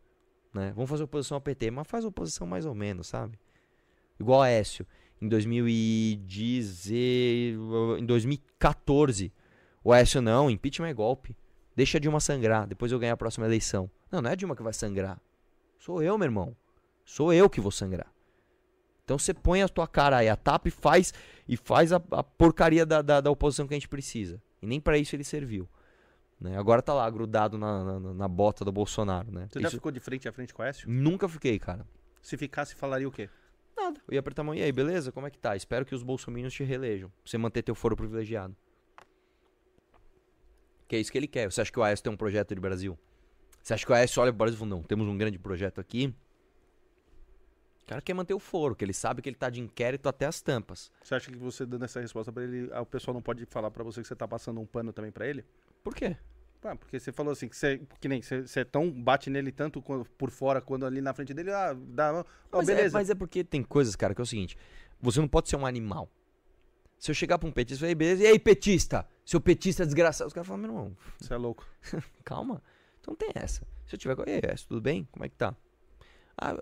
Né? 0.55 0.71
Vamos 0.73 0.89
fazer 0.89 1.03
oposição 1.03 1.35
ao 1.35 1.41
PT, 1.41 1.69
mas 1.69 1.85
faz 1.85 2.05
oposição 2.05 2.47
mais 2.47 2.65
ou 2.65 2.73
menos, 2.73 3.07
sabe? 3.07 3.37
Igual 4.17 4.41
a 4.41 4.47
Écio. 4.47 4.87
Em 5.21 5.27
2010, 5.27 6.91
em 7.99 8.05
2014, 8.05 9.33
o 9.83 9.93
Écio 9.93 10.21
não, 10.21 10.49
impeachment 10.49 10.87
é 10.87 10.93
golpe. 10.93 11.35
Deixa 11.75 11.97
a 11.97 12.01
Dilma 12.01 12.21
sangrar, 12.21 12.67
depois 12.67 12.91
eu 12.91 12.99
ganho 12.99 13.13
a 13.13 13.17
próxima 13.17 13.45
eleição. 13.45 13.91
Não, 14.09 14.21
não 14.21 14.29
é 14.29 14.33
a 14.33 14.35
Dilma 14.35 14.55
que 14.55 14.63
vai 14.63 14.71
sangrar. 14.71 15.21
Sou 15.77 16.01
eu, 16.01 16.17
meu 16.17 16.25
irmão. 16.25 16.55
Sou 17.03 17.33
eu 17.33 17.49
que 17.49 17.59
vou 17.59 17.71
sangrar. 17.71 18.11
Então 19.03 19.19
você 19.19 19.33
põe 19.33 19.61
a 19.61 19.67
tua 19.67 19.87
cara 19.87 20.17
aí, 20.17 20.29
a 20.29 20.37
tapa 20.37 20.69
e 20.69 20.71
faz, 20.71 21.13
e 21.47 21.57
faz 21.57 21.91
a, 21.91 22.01
a 22.11 22.23
porcaria 22.23 22.85
da, 22.85 23.01
da, 23.01 23.19
da, 23.19 23.29
oposição 23.29 23.67
que 23.67 23.73
a 23.73 23.77
gente 23.77 23.89
precisa. 23.89 24.41
E 24.61 24.65
nem 24.65 24.79
para 24.79 24.97
isso 24.97 25.15
ele 25.15 25.23
serviu. 25.25 25.67
Né? 26.39 26.57
Agora 26.57 26.81
tá 26.81 26.93
lá, 26.93 27.09
grudado 27.09 27.57
na, 27.57 27.99
na, 27.99 28.13
na 28.13 28.27
bota 28.27 28.65
do 28.65 28.71
Bolsonaro. 28.71 29.31
Né? 29.31 29.47
Você 29.49 29.59
isso... 29.59 29.63
já 29.63 29.69
ficou 29.71 29.91
de 29.91 29.99
frente 29.99 30.27
a 30.27 30.31
frente 30.31 30.53
com 30.53 30.61
o 30.61 30.65
Écio? 30.65 30.89
Nunca 30.89 31.27
fiquei, 31.27 31.57
cara. 31.57 31.85
Se 32.21 32.37
ficasse, 32.37 32.75
falaria 32.75 33.07
o 33.07 33.11
quê? 33.11 33.29
Nada. 33.75 34.01
Eu 34.07 34.13
ia 34.13 34.19
apertar 34.19 34.41
a 34.41 34.45
mão. 34.45 34.55
E 34.55 34.61
aí, 34.61 34.71
beleza? 34.71 35.11
Como 35.11 35.27
é 35.27 35.29
que 35.29 35.37
tá? 35.37 35.55
Espero 35.55 35.85
que 35.85 35.93
os 35.93 36.03
bolsominions 36.03 36.53
te 36.53 36.63
reelejam. 36.63 37.09
Pra 37.09 37.17
você 37.25 37.37
manter 37.37 37.61
teu 37.61 37.75
foro 37.75 37.95
privilegiado. 37.95 38.55
Que 40.87 40.95
é 40.95 40.99
isso 40.99 41.11
que 41.11 41.17
ele 41.17 41.27
quer. 41.27 41.51
Você 41.51 41.61
acha 41.61 41.71
que 41.71 41.79
o 41.79 41.83
Aécio 41.83 42.03
tem 42.03 42.13
um 42.13 42.17
projeto 42.17 42.53
de 42.53 42.61
Brasil? 42.61 42.97
Você 43.61 43.73
acha 43.73 43.85
que 43.85 43.91
o 43.91 43.95
Aécio 43.95 44.21
olha 44.21 44.31
pro 44.31 44.37
Brasil 44.37 44.55
e 44.55 44.59
fala, 44.59 44.69
não, 44.69 44.83
temos 44.83 45.07
um 45.07 45.17
grande 45.17 45.39
projeto 45.39 45.81
aqui. 45.81 46.13
O 47.83 47.87
cara 47.87 48.01
quer 48.01 48.13
manter 48.13 48.33
o 48.33 48.39
foro, 48.39 48.75
que 48.75 48.83
ele 48.83 48.93
sabe 48.93 49.21
que 49.21 49.29
ele 49.29 49.35
tá 49.35 49.49
de 49.49 49.61
inquérito 49.61 50.09
até 50.09 50.25
as 50.25 50.41
tampas. 50.41 50.91
Você 51.03 51.13
acha 51.13 51.31
que 51.31 51.37
você 51.37 51.65
dando 51.65 51.85
essa 51.85 52.01
resposta 52.01 52.31
para 52.31 52.43
ele, 52.43 52.71
o 52.73 52.85
pessoal 52.85 53.13
não 53.13 53.21
pode 53.21 53.45
falar 53.45 53.69
para 53.69 53.83
você 53.83 54.01
que 54.01 54.07
você 54.07 54.15
tá 54.15 54.27
passando 54.27 54.59
um 54.59 54.65
pano 54.65 54.91
também 54.91 55.11
para 55.11 55.27
ele? 55.27 55.45
Por 55.85 55.93
quê? 55.93 56.17
Ah, 56.63 56.75
porque 56.75 56.99
você 56.99 57.11
falou 57.11 57.31
assim, 57.31 57.47
que 57.47 57.55
você, 57.55 57.79
que 58.01 58.07
nem, 58.07 58.19
você, 58.19 58.41
você 58.41 58.61
é 58.61 58.63
tão 58.63 58.91
bate 58.91 59.29
nele 59.29 59.51
tanto 59.51 59.83
por 60.17 60.31
fora, 60.31 60.59
quando 60.59 60.83
ali 60.83 60.99
na 60.99 61.13
frente 61.13 61.31
dele, 61.31 61.51
ah, 61.51 61.77
dá, 61.79 62.25
mas 62.51 62.67
é, 62.67 62.73
beleza. 62.73 62.97
É, 62.97 62.99
mas 62.99 63.09
é 63.11 63.13
porque 63.13 63.43
tem 63.43 63.61
coisas, 63.61 63.95
cara, 63.95 64.15
que 64.15 64.19
é 64.19 64.23
o 64.23 64.25
seguinte, 64.25 64.57
você 64.99 65.19
não 65.19 65.27
pode 65.27 65.47
ser 65.47 65.57
um 65.57 65.65
animal. 65.65 66.09
Se 66.97 67.11
eu 67.11 67.15
chegar 67.15 67.37
pra 67.37 67.47
um 67.47 67.51
petista 67.51 67.85
e 67.85 67.87
falar, 67.87 67.95
beleza, 67.95 68.23
e 68.23 68.25
aí, 68.25 68.39
petista? 68.39 69.07
Seu 69.23 69.39
petista 69.39 69.85
desgraçado. 69.85 70.27
Os 70.27 70.33
caras 70.33 70.47
falam, 70.47 70.63
meu 70.63 70.71
irmão. 70.71 70.97
Você 71.19 71.31
é 71.31 71.37
louco. 71.37 71.67
calma. 72.25 72.63
Então 72.99 73.13
tem 73.13 73.29
essa. 73.35 73.61
Se 73.85 73.93
eu 73.93 73.99
tiver. 73.99 74.17
E 74.27 74.31
aí, 74.31 74.41
tudo 74.67 74.81
bem? 74.81 75.07
Como 75.11 75.23
é 75.23 75.29
que 75.29 75.35
tá? 75.35 75.55
Ah, 76.35 76.57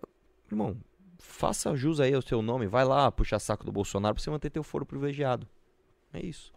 irmão, 0.51 0.75
faça 1.17 1.73
jus 1.77 2.01
aí 2.01 2.13
ao 2.13 2.21
seu 2.21 2.41
nome. 2.41 2.67
Vai 2.67 2.83
lá 2.83 3.09
puxar 3.09 3.39
saco 3.39 3.63
do 3.63 3.71
Bolsonaro 3.71 4.15
pra 4.15 4.21
você 4.21 4.29
manter 4.29 4.49
teu 4.49 4.63
foro 4.63 4.85
privilegiado. 4.85 5.47
É 6.11 6.19
isso. 6.19 6.51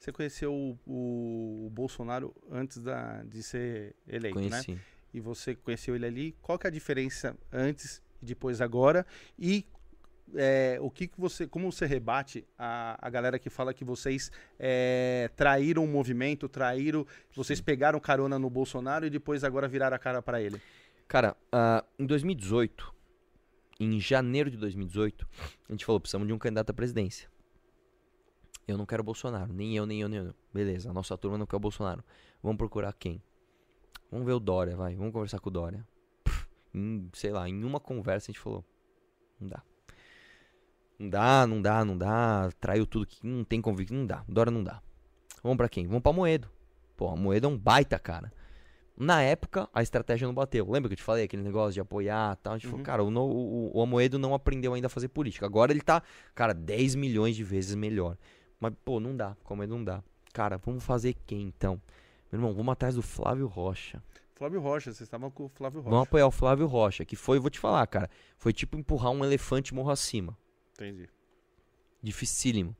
Você 0.00 0.10
conheceu 0.12 0.50
o, 0.50 0.78
o, 0.86 1.66
o 1.66 1.70
Bolsonaro 1.70 2.34
antes 2.50 2.78
da, 2.78 3.22
de 3.22 3.42
ser 3.42 3.94
eleito, 4.08 4.34
Conheci. 4.34 4.72
né? 4.72 4.80
E 5.12 5.20
você 5.20 5.54
conheceu 5.54 5.94
ele 5.94 6.06
ali. 6.06 6.36
Qual 6.40 6.58
que 6.58 6.66
é 6.66 6.68
a 6.68 6.72
diferença 6.72 7.36
antes 7.52 8.02
e 8.22 8.24
depois 8.24 8.62
agora? 8.62 9.04
E 9.38 9.66
é, 10.34 10.78
o 10.80 10.90
que, 10.90 11.06
que 11.06 11.20
você, 11.20 11.46
como 11.46 11.70
você 11.70 11.84
rebate 11.84 12.46
a, 12.58 12.96
a 12.98 13.10
galera 13.10 13.38
que 13.38 13.50
fala 13.50 13.74
que 13.74 13.84
vocês 13.84 14.32
é, 14.58 15.30
traíram 15.36 15.84
o 15.84 15.86
movimento, 15.86 16.48
traíram, 16.48 17.06
vocês 17.34 17.60
pegaram 17.60 18.00
carona 18.00 18.38
no 18.38 18.48
Bolsonaro 18.48 19.04
e 19.04 19.10
depois 19.10 19.44
agora 19.44 19.68
viraram 19.68 19.96
a 19.96 19.98
cara 19.98 20.22
para 20.22 20.40
ele? 20.40 20.62
Cara, 21.06 21.36
uh, 21.52 21.86
em 21.98 22.06
2018, 22.06 22.94
em 23.78 24.00
janeiro 24.00 24.50
de 24.50 24.56
2018, 24.56 25.28
a 25.68 25.72
gente 25.72 25.84
falou 25.84 26.00
precisamos 26.00 26.26
de 26.26 26.32
um 26.32 26.38
candidato 26.38 26.70
à 26.70 26.72
presidência. 26.72 27.28
Eu 28.70 28.78
não 28.78 28.86
quero 28.86 29.02
Bolsonaro, 29.02 29.52
nem 29.52 29.76
eu, 29.76 29.86
nem 29.86 30.00
eu, 30.00 30.08
nem 30.08 30.20
eu. 30.20 30.34
Beleza, 30.52 30.90
a 30.90 30.92
nossa 30.92 31.16
turma 31.16 31.36
não 31.36 31.46
quer 31.46 31.56
o 31.56 31.60
Bolsonaro. 31.60 32.04
Vamos 32.42 32.58
procurar 32.58 32.92
quem? 32.92 33.22
Vamos 34.10 34.26
ver 34.26 34.32
o 34.32 34.40
Dória, 34.40 34.76
vai. 34.76 34.94
Vamos 34.96 35.12
conversar 35.12 35.38
com 35.40 35.48
o 35.48 35.52
Dória. 35.52 35.86
Pff, 36.24 36.48
em, 36.74 37.08
sei 37.12 37.30
lá, 37.30 37.48
em 37.48 37.64
uma 37.64 37.80
conversa 37.80 38.30
a 38.30 38.32
gente 38.32 38.40
falou: 38.40 38.64
não 39.40 39.48
dá. 39.48 39.62
Não 40.98 41.08
dá, 41.08 41.46
não 41.46 41.62
dá, 41.62 41.84
não 41.84 41.98
dá. 41.98 42.50
Traiu 42.60 42.86
tudo 42.86 43.06
que 43.06 43.26
não 43.26 43.44
tem 43.44 43.60
convicção. 43.60 43.98
Não 43.98 44.06
dá. 44.06 44.24
Dora 44.28 44.50
não 44.50 44.62
dá. 44.62 44.82
Vamos 45.42 45.56
para 45.56 45.68
quem? 45.68 45.86
Vamos 45.86 46.02
pra 46.02 46.12
Moedo. 46.12 46.48
Pô, 46.96 47.16
Moedo 47.16 47.46
é 47.46 47.48
um 47.48 47.56
baita, 47.56 47.98
cara. 47.98 48.30
Na 48.96 49.22
época, 49.22 49.66
a 49.72 49.82
estratégia 49.82 50.26
não 50.26 50.34
bateu. 50.34 50.70
Lembra 50.70 50.90
que 50.90 50.92
eu 50.92 50.98
te 50.98 51.02
falei 51.02 51.24
aquele 51.24 51.42
negócio 51.42 51.72
de 51.72 51.80
apoiar 51.80 52.34
e 52.34 52.42
tal? 52.42 52.52
A 52.52 52.58
gente 52.58 52.66
uhum. 52.66 52.72
falou, 52.72 52.84
cara, 52.84 53.02
o, 53.02 53.08
o, 53.08 53.78
o 53.78 53.82
Amoedo 53.82 54.18
não 54.18 54.34
aprendeu 54.34 54.74
ainda 54.74 54.88
a 54.88 54.90
fazer 54.90 55.08
política. 55.08 55.46
Agora 55.46 55.72
ele 55.72 55.80
tá, 55.80 56.02
cara, 56.34 56.52
10 56.52 56.96
milhões 56.96 57.34
de 57.34 57.42
vezes 57.42 57.74
melhor. 57.74 58.18
Mas, 58.60 58.74
pô, 58.84 59.00
não 59.00 59.16
dá. 59.16 59.36
Como 59.42 59.62
é 59.62 59.66
não 59.66 59.82
dá? 59.82 60.04
Cara, 60.32 60.58
vamos 60.58 60.84
fazer 60.84 61.14
quem 61.26 61.42
então? 61.42 61.80
Meu 62.30 62.38
irmão, 62.38 62.54
vamos 62.54 62.72
atrás 62.72 62.94
do 62.94 63.02
Flávio 63.02 63.46
Rocha. 63.46 64.02
Flávio 64.34 64.60
Rocha, 64.60 64.92
vocês 64.92 65.00
estavam 65.00 65.30
com 65.30 65.46
o 65.46 65.48
Flávio 65.48 65.80
Rocha. 65.80 65.90
Vamos 65.90 66.06
apoiar 66.06 66.26
o 66.26 66.30
Flávio 66.30 66.66
Rocha, 66.66 67.04
que 67.04 67.16
foi, 67.16 67.38
vou 67.38 67.50
te 67.50 67.58
falar, 67.58 67.86
cara, 67.86 68.08
foi 68.38 68.52
tipo 68.52 68.78
empurrar 68.78 69.10
um 69.10 69.24
elefante 69.24 69.74
morro 69.74 69.90
acima. 69.90 70.38
Entendi. 70.74 71.08
Dificílimo. 72.02 72.76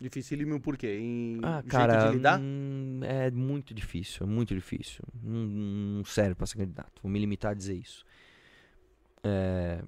Dificílimo 0.00 0.58
por 0.60 0.78
quê? 0.78 0.98
Em 0.98 1.40
ah, 1.42 1.62
cara, 1.68 2.06
de 2.08 2.16
lidar? 2.16 2.40
Hum, 2.40 3.00
é 3.04 3.30
muito 3.30 3.74
difícil, 3.74 4.26
é 4.26 4.28
muito 4.28 4.54
difícil. 4.54 5.04
Não, 5.22 5.46
não 5.46 6.04
serve 6.04 6.34
pra 6.34 6.46
ser 6.46 6.56
candidato. 6.56 7.02
Vou 7.02 7.12
me 7.12 7.18
limitar 7.18 7.52
a 7.52 7.54
dizer 7.54 7.74
isso. 7.74 8.04
É... 9.22 9.82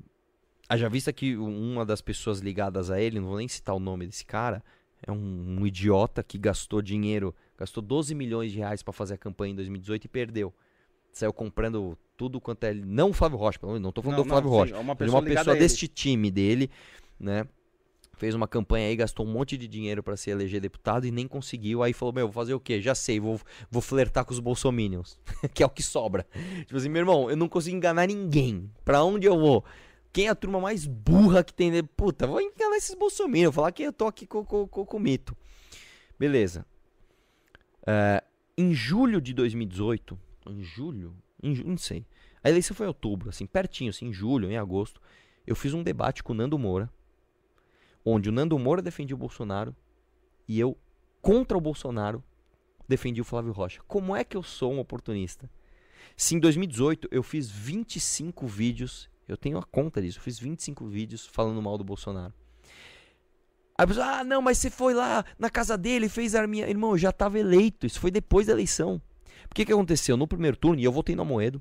Haja 0.73 0.89
vista 0.89 1.13
que 1.13 1.37
uma 1.37 1.85
das 1.85 2.01
pessoas 2.01 2.39
ligadas 2.39 2.91
a 2.91 2.99
ele, 2.99 3.21
não 3.21 3.29
vou 3.29 3.37
nem 3.37 3.47
citar 3.47 3.75
o 3.75 3.79
nome 3.79 4.07
desse 4.07 4.25
cara, 4.25 4.65
é 5.07 5.13
um, 5.13 5.59
um 5.61 5.67
idiota 5.67 6.23
que 6.23 6.39
gastou 6.39 6.81
dinheiro, 6.81 7.35
gastou 7.59 7.83
12 7.83 8.15
milhões 8.15 8.53
de 8.53 8.57
reais 8.57 8.83
para 8.83 8.91
fazer 8.91 9.13
a 9.13 9.19
campanha 9.19 9.53
em 9.53 9.57
2018 9.57 10.07
e 10.07 10.09
perdeu. 10.09 10.55
Saiu 11.13 11.31
comprando 11.31 11.99
tudo 12.17 12.41
quanto 12.41 12.65
é. 12.65 12.73
Não 12.73 13.11
o 13.11 13.13
Flávio 13.13 13.37
Rocha, 13.37 13.59
não 13.63 13.91
estou 13.91 14.03
falando 14.03 14.17
não, 14.17 14.25
do 14.25 14.29
Flávio 14.31 14.51
não, 14.51 14.57
Rocha. 14.57 14.73
Sim, 14.73 14.79
é 14.79 14.81
uma 14.81 14.97
pessoa, 14.97 15.21
uma 15.21 15.27
pessoa 15.27 15.57
deste 15.57 15.87
time 15.87 16.31
dele, 16.31 16.71
né? 17.21 17.47
Fez 18.17 18.35
uma 18.35 18.49
campanha 18.49 18.89
aí, 18.89 18.97
gastou 18.97 19.27
um 19.27 19.31
monte 19.31 19.59
de 19.59 19.69
dinheiro 19.69 20.03
para 20.03 20.17
se 20.17 20.31
eleger 20.31 20.59
deputado 20.59 21.07
e 21.07 21.11
nem 21.11 21.29
conseguiu. 21.29 21.83
Aí 21.83 21.93
falou: 21.93 22.15
Meu, 22.15 22.29
vou 22.29 22.33
fazer 22.33 22.55
o 22.55 22.61
quê? 22.61 22.81
Já 22.81 22.95
sei, 22.95 23.21
vou, 23.21 23.39
vou 23.71 23.83
flertar 23.83 24.25
com 24.25 24.33
os 24.33 24.41
bolsominions, 24.41 25.19
que 25.53 25.63
é 25.63 25.67
o 25.67 25.69
que 25.69 25.83
sobra. 25.83 26.27
Tipo 26.61 26.79
assim, 26.79 26.89
meu 26.89 27.01
irmão, 27.01 27.29
eu 27.29 27.37
não 27.37 27.47
consigo 27.47 27.77
enganar 27.77 28.07
ninguém. 28.07 28.71
Pra 28.87 29.05
onde 29.05 29.27
eu 29.27 29.39
vou? 29.39 29.63
Quem 30.13 30.27
é 30.27 30.31
a 30.31 30.35
turma 30.35 30.61
mais 30.61 30.85
burra 30.87 31.43
que 31.43 31.55
tem. 31.55 31.83
Puta, 31.85 32.27
vou 32.27 32.41
enganar 32.41 32.77
esses 32.77 32.95
bolsominions, 32.95 33.55
falar 33.55 33.73
que 33.73 33.83
eu 33.83 33.93
tô 33.93 34.07
aqui 34.07 34.27
com, 34.27 34.45
com, 34.45 34.67
com, 34.69 34.85
com 34.85 34.99
mito. 34.99 35.37
Beleza. 36.19 36.67
É, 37.87 38.23
em 38.57 38.75
julho 38.75 39.21
de 39.21 39.33
2018, 39.33 40.19
em 40.49 40.63
julho, 40.63 41.17
em, 41.43 41.55
não 41.65 41.79
sei. 41.79 42.07
A 42.45 42.51
eleição 42.51 42.77
foi 42.77 42.87
em 42.87 42.89
outubro, 42.89 43.31
assim, 43.31 43.47
pertinho, 43.47 43.91
assim, 43.91 44.07
em 44.07 44.13
julho, 44.13 44.51
em 44.51 44.57
agosto. 44.57 45.01
Eu 45.47 45.57
fiz 45.57 45.73
um 45.73 45.83
debate 45.83 46.23
com 46.23 46.33
o 46.33 46.37
Nando 46.37 46.59
Moura, 46.59 46.91
onde 48.05 48.29
o 48.29 48.33
Nando 48.33 48.59
Moura 48.59 48.83
defendia 48.83 49.17
o 49.17 49.19
Bolsonaro 49.19 49.75
e 50.47 50.59
eu, 50.61 50.77
contra 51.21 51.57
o 51.57 51.61
Bolsonaro, 51.61 52.23
defendi 52.87 53.21
o 53.21 53.25
Flávio 53.25 53.53
Rocha. 53.53 53.81
Como 53.87 54.15
é 54.15 54.23
que 54.25 54.37
eu 54.37 54.43
sou 54.43 54.73
um 54.73 54.79
oportunista? 54.79 55.49
Se 56.17 56.35
em 56.35 56.41
2018 56.41 57.09
eu 57.11 57.23
fiz 57.23 57.51
25 57.51 58.47
vídeos, 58.47 59.09
eu 59.33 59.37
tenho 59.37 59.59
a 59.59 59.63
conta 59.63 60.01
disso, 60.01 60.19
eu 60.19 60.23
fiz 60.23 60.39
25 60.39 60.87
vídeos 60.87 61.27
falando 61.27 61.61
mal 61.61 61.77
do 61.79 61.85
Bolsonaro. 61.85 62.33
Aí 63.77 63.85
a 63.85 63.87
pessoa, 63.87 64.07
ah, 64.07 64.25
não, 64.25 64.43
mas 64.43 64.59
você 64.59 64.71
foi 64.71 64.95
lá 64.95 65.25
na 65.39 65.51
casa 65.51 65.77
dele, 65.77 66.09
fez 66.09 66.35
a 66.35 66.47
minha. 66.47 66.69
Irmão, 66.69 66.91
eu 66.93 66.99
já 66.99 67.11
estava 67.11 67.39
eleito, 67.39 67.87
isso 67.87 67.99
foi 67.99 68.11
depois 68.11 68.47
da 68.47 68.53
eleição. 68.53 69.01
O 69.51 69.55
que, 69.55 69.65
que 69.65 69.73
aconteceu? 69.73 70.17
No 70.17 70.27
primeiro 70.27 70.57
turno, 70.57 70.81
eu 70.81 70.93
votei 70.93 71.17
no 71.17 71.25
Moedo, 71.25 71.61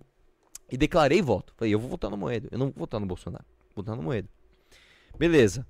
e 0.72 0.77
declarei 0.77 1.22
voto. 1.22 1.53
Falei, 1.57 1.73
eu 1.73 1.80
vou 1.80 1.89
votar 1.89 2.10
no 2.10 2.18
Moedo, 2.18 2.48
eu 2.52 2.57
não 2.57 2.68
vou 2.68 2.76
votar 2.77 2.99
no 2.99 3.06
Bolsonaro, 3.06 3.43
vou 3.76 3.84
votar 3.84 3.95
no 3.95 4.02
Moedo. 4.02 4.30
Beleza. 5.18 5.68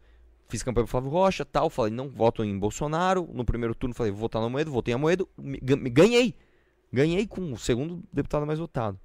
Fiz 0.48 0.62
campanha 0.62 0.84
pro 0.84 0.92
Flávio 0.92 1.10
Rocha, 1.10 1.46
tal, 1.46 1.70
falei, 1.70 1.94
não 1.94 2.10
voto 2.10 2.44
em 2.44 2.58
Bolsonaro. 2.58 3.28
No 3.34 3.44
primeiro 3.44 3.74
turno 3.74 3.96
falei, 3.96 4.12
vou 4.12 4.20
votar 4.20 4.42
no 4.42 4.50
Moedo, 4.50 4.70
votei 4.70 4.94
a 4.94 4.98
Moedo, 4.98 5.28
ganhei. 5.38 6.36
Ganhei 6.94 7.26
com 7.26 7.54
o 7.54 7.58
segundo 7.58 8.04
deputado 8.12 8.46
mais 8.46 8.60
votado. 8.60 9.00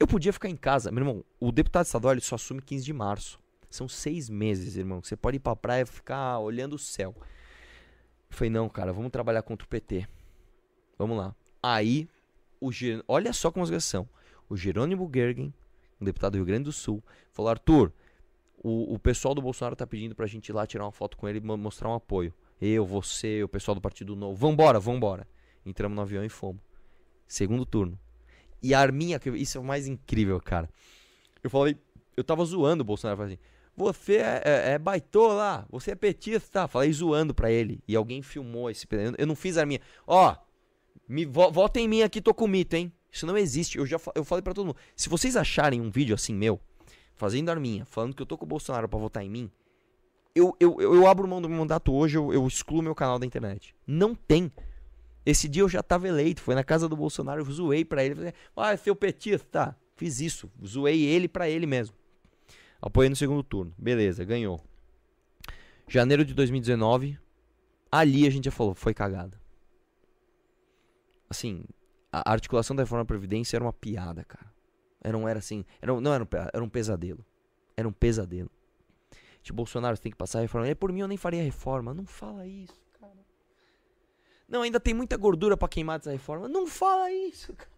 Eu 0.00 0.06
podia 0.06 0.32
ficar 0.32 0.48
em 0.48 0.56
casa. 0.56 0.90
Meu 0.90 1.02
irmão, 1.02 1.24
o 1.38 1.52
deputado 1.52 1.84
estadual 1.84 2.14
ele 2.14 2.22
só 2.22 2.36
assume 2.36 2.62
15 2.62 2.82
de 2.86 2.92
março. 2.94 3.38
São 3.68 3.86
seis 3.86 4.30
meses, 4.30 4.76
irmão. 4.76 5.02
Você 5.02 5.14
pode 5.14 5.36
ir 5.36 5.40
pra 5.40 5.54
praia 5.54 5.82
e 5.82 5.86
ficar 5.86 6.38
olhando 6.38 6.72
o 6.72 6.78
céu. 6.78 7.14
Eu 7.18 8.36
falei, 8.36 8.50
não, 8.50 8.66
cara, 8.66 8.94
vamos 8.94 9.10
trabalhar 9.10 9.42
contra 9.42 9.66
o 9.66 9.68
PT. 9.68 10.08
Vamos 10.96 11.18
lá. 11.18 11.36
Aí, 11.62 12.08
o 12.58 12.72
Ger... 12.72 13.04
olha 13.06 13.30
só 13.34 13.50
como 13.50 13.62
as 13.62 13.68
coisas 13.68 13.84
são. 13.84 14.08
O 14.48 14.56
Jerônimo 14.56 15.08
Gergen, 15.14 15.52
um 16.00 16.04
deputado 16.06 16.32
do 16.32 16.36
Rio 16.36 16.46
Grande 16.46 16.64
do 16.64 16.72
Sul, 16.72 17.04
falou: 17.30 17.50
Arthur, 17.50 17.92
o, 18.56 18.94
o 18.94 18.98
pessoal 18.98 19.34
do 19.34 19.42
Bolsonaro 19.42 19.76
tá 19.76 19.86
pedindo 19.86 20.14
pra 20.14 20.26
gente 20.26 20.48
ir 20.48 20.54
lá 20.54 20.66
tirar 20.66 20.86
uma 20.86 20.92
foto 20.92 21.16
com 21.18 21.28
ele 21.28 21.38
e 21.38 21.42
mostrar 21.42 21.90
um 21.90 21.94
apoio. 21.94 22.32
Eu, 22.58 22.86
você, 22.86 23.42
o 23.44 23.48
pessoal 23.48 23.74
do 23.74 23.80
Partido 23.82 24.16
Novo. 24.16 24.34
Vambora, 24.34 24.80
vambora. 24.80 25.28
Entramos 25.64 25.94
no 25.94 26.02
avião 26.02 26.24
e 26.24 26.28
fomos. 26.30 26.62
Segundo 27.28 27.66
turno. 27.66 27.98
E 28.62 28.74
a 28.74 28.80
Arminha, 28.80 29.20
isso 29.34 29.58
é 29.58 29.60
o 29.60 29.64
mais 29.64 29.86
incrível, 29.86 30.40
cara. 30.40 30.68
Eu 31.42 31.50
falei, 31.50 31.76
eu 32.16 32.22
tava 32.22 32.44
zoando 32.44 32.82
o 32.82 32.84
Bolsonaro, 32.84 33.16
falei 33.16 33.34
assim, 33.34 33.42
você 33.76 34.16
é, 34.16 34.42
é, 34.44 34.72
é 34.72 34.78
baitola, 34.78 35.66
você 35.70 35.92
é 35.92 35.94
petista, 35.94 36.68
falei 36.68 36.92
zoando 36.92 37.34
pra 37.34 37.50
ele. 37.50 37.82
E 37.88 37.96
alguém 37.96 38.20
filmou 38.20 38.70
esse 38.70 38.86
Eu 39.16 39.26
não 39.26 39.34
fiz 39.34 39.56
a 39.56 39.60
Arminha. 39.60 39.80
Ó, 40.06 40.36
me, 41.08 41.24
vo, 41.24 41.50
vota 41.50 41.80
em 41.80 41.88
mim 41.88 42.02
aqui, 42.02 42.20
tô 42.20 42.34
com 42.34 42.46
mito, 42.46 42.76
hein? 42.76 42.92
Isso 43.10 43.26
não 43.26 43.36
existe. 43.36 43.78
Eu 43.78 43.86
já 43.86 43.98
eu 44.14 44.24
falei 44.24 44.42
para 44.42 44.52
todo 44.52 44.66
mundo. 44.66 44.76
Se 44.94 45.08
vocês 45.08 45.36
acharem 45.36 45.80
um 45.80 45.90
vídeo 45.90 46.14
assim 46.14 46.34
meu, 46.34 46.60
fazendo 47.14 47.50
arminha, 47.50 47.84
falando 47.86 48.14
que 48.14 48.22
eu 48.22 48.26
tô 48.26 48.36
com 48.36 48.44
o 48.44 48.48
Bolsonaro 48.48 48.88
para 48.88 48.98
votar 48.98 49.24
em 49.24 49.30
mim, 49.30 49.50
eu, 50.34 50.54
eu, 50.60 50.80
eu, 50.80 50.94
eu, 50.94 51.06
abro 51.06 51.26
mão 51.26 51.42
do 51.42 51.48
meu 51.48 51.58
mandato 51.58 51.92
hoje, 51.92 52.16
eu, 52.16 52.32
eu 52.32 52.46
excluo 52.46 52.82
meu 52.82 52.94
canal 52.94 53.18
da 53.18 53.26
internet. 53.26 53.74
Não 53.86 54.14
tem. 54.14 54.52
Esse 55.24 55.48
dia 55.48 55.62
eu 55.62 55.68
já 55.68 55.82
tava 55.82 56.08
eleito, 56.08 56.40
foi 56.40 56.54
na 56.54 56.64
casa 56.64 56.88
do 56.88 56.96
Bolsonaro, 56.96 57.40
eu 57.40 57.52
zoei 57.52 57.84
pra 57.84 58.04
ele, 58.04 58.14
falei, 58.14 58.32
ah, 58.56 58.72
é 58.72 58.76
seu 58.76 58.96
petista, 58.96 59.76
fiz 59.96 60.20
isso, 60.20 60.50
zoei 60.64 61.02
ele 61.02 61.28
pra 61.28 61.48
ele 61.48 61.66
mesmo. 61.66 61.94
Apoiei 62.80 63.10
no 63.10 63.16
segundo 63.16 63.42
turno, 63.42 63.74
beleza, 63.76 64.24
ganhou. 64.24 64.60
Janeiro 65.86 66.24
de 66.24 66.32
2019, 66.32 67.18
ali 67.92 68.26
a 68.26 68.30
gente 68.30 68.46
já 68.46 68.50
falou, 68.50 68.74
foi 68.74 68.94
cagada. 68.94 69.38
Assim, 71.28 71.64
a 72.12 72.32
articulação 72.32 72.74
da 72.74 72.82
reforma 72.82 73.04
da 73.04 73.08
Previdência 73.08 73.56
era 73.56 73.64
uma 73.64 73.72
piada, 73.72 74.24
cara. 74.24 74.50
Era, 75.00 75.16
não 75.16 75.28
era 75.28 75.38
assim. 75.38 75.64
Era, 75.80 75.98
não 76.00 76.12
era 76.12 76.24
um, 76.24 76.28
era 76.52 76.64
um 76.64 76.68
pesadelo. 76.68 77.24
Era 77.76 77.88
um 77.88 77.92
pesadelo. 77.92 78.50
Tipo, 79.42 79.56
Bolsonaro 79.56 79.96
tem 79.96 80.12
que 80.12 80.18
passar 80.18 80.38
a 80.40 80.42
reforma. 80.42 80.68
É 80.68 80.74
por 80.74 80.92
mim 80.92 81.00
eu 81.00 81.08
nem 81.08 81.16
faria 81.16 81.42
reforma. 81.42 81.94
Não 81.94 82.04
fala 82.04 82.46
isso. 82.46 82.80
Não, 84.50 84.62
ainda 84.62 84.80
tem 84.80 84.92
muita 84.92 85.16
gordura 85.16 85.56
para 85.56 85.68
queimar 85.68 85.98
dessa 86.00 86.10
reforma. 86.10 86.48
Não 86.48 86.66
fala 86.66 87.10
isso, 87.12 87.54
cara. 87.54 87.70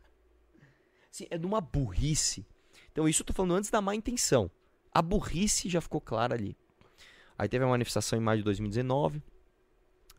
Assim, 1.10 1.26
é 1.30 1.36
de 1.36 1.44
uma 1.44 1.60
burrice. 1.60 2.46
Então, 2.90 3.06
isso 3.06 3.20
eu 3.20 3.26
tô 3.26 3.34
falando 3.34 3.54
antes 3.54 3.68
da 3.68 3.82
má 3.82 3.94
intenção. 3.94 4.50
A 4.90 5.02
burrice 5.02 5.68
já 5.68 5.82
ficou 5.82 6.00
clara 6.00 6.34
ali. 6.34 6.56
Aí 7.36 7.46
teve 7.46 7.62
a 7.62 7.68
manifestação 7.68 8.18
em 8.18 8.22
maio 8.22 8.38
de 8.38 8.44
2019. 8.44 9.22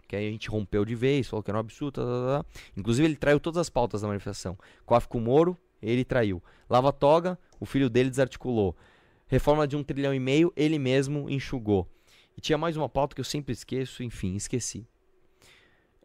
Que 0.07 0.15
aí 0.15 0.27
a 0.27 0.31
gente 0.31 0.47
rompeu 0.47 0.85
de 0.85 0.93
vez, 0.93 1.27
falou 1.27 1.41
que 1.41 1.49
era 1.49 1.57
um 1.57 1.61
absurdo. 1.61 1.93
Tá, 1.93 2.03
tá, 2.03 2.43
tá. 2.43 2.61
Inclusive, 2.77 3.07
ele 3.07 3.15
traiu 3.15 3.39
todas 3.39 3.57
as 3.57 3.69
pautas 3.69 4.01
da 4.01 4.07
manifestação. 4.07 4.55
Coaf 4.85 5.07
com 5.07 5.17
o 5.17 5.21
Moro, 5.21 5.57
ele 5.81 6.05
traiu. 6.05 6.41
Lava 6.69 6.93
Toga, 6.93 7.39
o 7.59 7.65
filho 7.65 7.89
dele 7.89 8.11
desarticulou. 8.11 8.77
Reforma 9.25 9.67
de 9.67 9.75
um 9.75 9.83
trilhão 9.83 10.13
e 10.13 10.19
meio, 10.19 10.53
ele 10.55 10.77
mesmo 10.77 11.27
enxugou. 11.31 11.89
E 12.37 12.41
tinha 12.41 12.59
mais 12.59 12.77
uma 12.77 12.87
pauta 12.87 13.15
que 13.15 13.21
eu 13.21 13.25
sempre 13.25 13.53
esqueço, 13.53 14.03
enfim, 14.03 14.35
esqueci. 14.35 14.87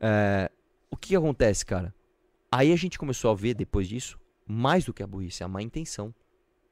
É, 0.01 0.51
o 0.91 0.97
que, 0.97 1.15
acontece, 1.17 1.65
cara? 1.65 1.95
Aí 2.51 2.73
a 2.73 2.77
gente 2.77 2.99
começou 2.99 3.31
a 3.31 3.35
ver, 3.35 3.55
depois 3.55 3.89
disso, 3.89 4.19
mais 4.47 4.85
do 4.85 4.93
que 4.93 5.03
a 5.03 5.07
burrice, 5.07 5.45
a 5.45 5.49
má 5.49 5.63
intenção. 5.63 6.15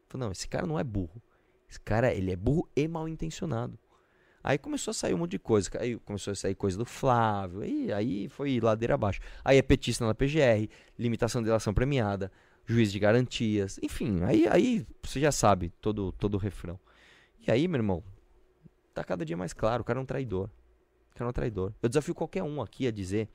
Falei, 0.08 0.26
não, 0.26 0.32
esse 0.32 0.48
cara 0.48 0.66
não 0.66 0.78
é 0.78 0.84
burro. 0.84 1.22
Esse 1.68 1.80
cara, 1.80 2.12
ele 2.12 2.32
é 2.32 2.36
burro 2.36 2.68
e 2.74 2.86
mal 2.86 3.08
intencionado. 3.08 3.78
Aí 4.42 4.56
começou 4.58 4.92
a 4.92 4.94
sair 4.94 5.12
um 5.12 5.18
monte 5.18 5.32
de 5.32 5.38
coisa. 5.40 5.68
Aí 5.78 5.98
começou 5.98 6.30
a 6.30 6.34
sair 6.36 6.54
coisa 6.54 6.78
do 6.78 6.84
Flávio. 6.84 7.62
Aí, 7.62 7.92
aí 7.92 8.28
foi 8.28 8.60
ladeira 8.60 8.94
abaixo. 8.94 9.20
Aí 9.44 9.58
é 9.58 9.62
petista 9.62 10.06
na 10.06 10.14
PGR, 10.14 10.68
limitação 10.96 11.42
de 11.42 11.46
delação 11.46 11.74
premiada, 11.74 12.30
juiz 12.66 12.90
de 12.90 12.98
garantias, 12.98 13.78
enfim, 13.80 14.22
aí, 14.24 14.46
aí 14.48 14.86
você 15.02 15.20
já 15.20 15.30
sabe 15.30 15.72
todo, 15.80 16.12
todo 16.12 16.34
o 16.34 16.38
refrão. 16.38 16.78
E 17.46 17.50
aí, 17.50 17.68
meu 17.68 17.78
irmão, 17.78 18.02
tá 18.92 19.04
cada 19.04 19.24
dia 19.24 19.36
mais 19.36 19.52
claro, 19.52 19.82
o 19.82 19.84
cara 19.84 20.00
é 20.00 20.02
um 20.02 20.06
traidor. 20.06 20.50
Cara 21.16 21.28
é 21.28 21.30
um 21.30 21.32
traidor. 21.32 21.72
Eu 21.82 21.88
desafio 21.88 22.14
qualquer 22.14 22.42
um 22.42 22.60
aqui 22.60 22.86
a 22.86 22.90
dizer 22.90 23.28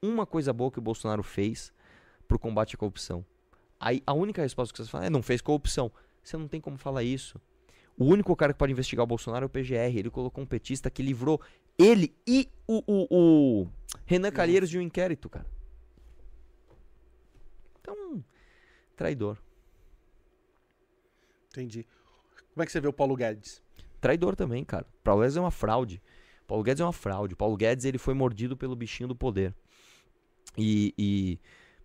uma 0.00 0.24
coisa 0.24 0.50
boa 0.50 0.70
que 0.70 0.78
o 0.78 0.82
Bolsonaro 0.82 1.22
fez 1.22 1.72
pro 2.26 2.38
combate 2.38 2.74
à 2.74 2.78
corrupção. 2.78 3.24
Aí 3.78 4.02
a 4.06 4.14
única 4.14 4.40
resposta 4.40 4.72
que 4.72 4.82
você 4.82 4.90
fala 4.90 5.04
é 5.06 5.10
não 5.10 5.22
fez 5.22 5.42
corrupção. 5.42 5.92
Você 6.24 6.38
não 6.38 6.48
tem 6.48 6.58
como 6.58 6.78
falar 6.78 7.02
isso. 7.02 7.38
O 7.98 8.06
único 8.06 8.34
cara 8.34 8.54
que 8.54 8.58
pode 8.58 8.72
investigar 8.72 9.04
o 9.04 9.06
Bolsonaro 9.06 9.44
é 9.44 9.46
o 9.46 9.50
PGR. 9.50 9.98
Ele 9.98 10.08
colocou 10.08 10.42
um 10.42 10.46
petista 10.46 10.90
que 10.90 11.02
livrou 11.02 11.38
ele 11.76 12.14
e 12.26 12.48
o, 12.66 12.82
o, 12.86 13.06
o 13.10 13.68
Renan 14.06 14.30
Calheiros 14.30 14.70
de 14.70 14.78
um 14.78 14.80
inquérito, 14.82 15.28
cara. 15.28 15.46
Então, 17.80 18.24
Traidor. 18.96 19.36
Entendi. 21.50 21.86
Como 22.54 22.62
é 22.62 22.66
que 22.66 22.72
você 22.72 22.80
vê 22.80 22.88
o 22.88 22.92
Paulo 22.92 23.14
Guedes? 23.14 23.62
Traidor 24.00 24.34
também, 24.34 24.64
cara. 24.64 24.86
Paulo 25.04 25.20
Guedes 25.20 25.36
é 25.36 25.40
uma 25.40 25.50
fraude. 25.50 26.00
Paulo 26.48 26.64
Guedes 26.64 26.80
é 26.80 26.84
uma 26.84 26.92
fraude. 26.94 27.36
Paulo 27.36 27.56
Guedes 27.56 27.84
ele 27.84 27.98
foi 27.98 28.14
mordido 28.14 28.56
pelo 28.56 28.74
bichinho 28.74 29.06
do 29.08 29.14
poder. 29.14 29.54
E, 30.56 30.94
e 30.98 31.38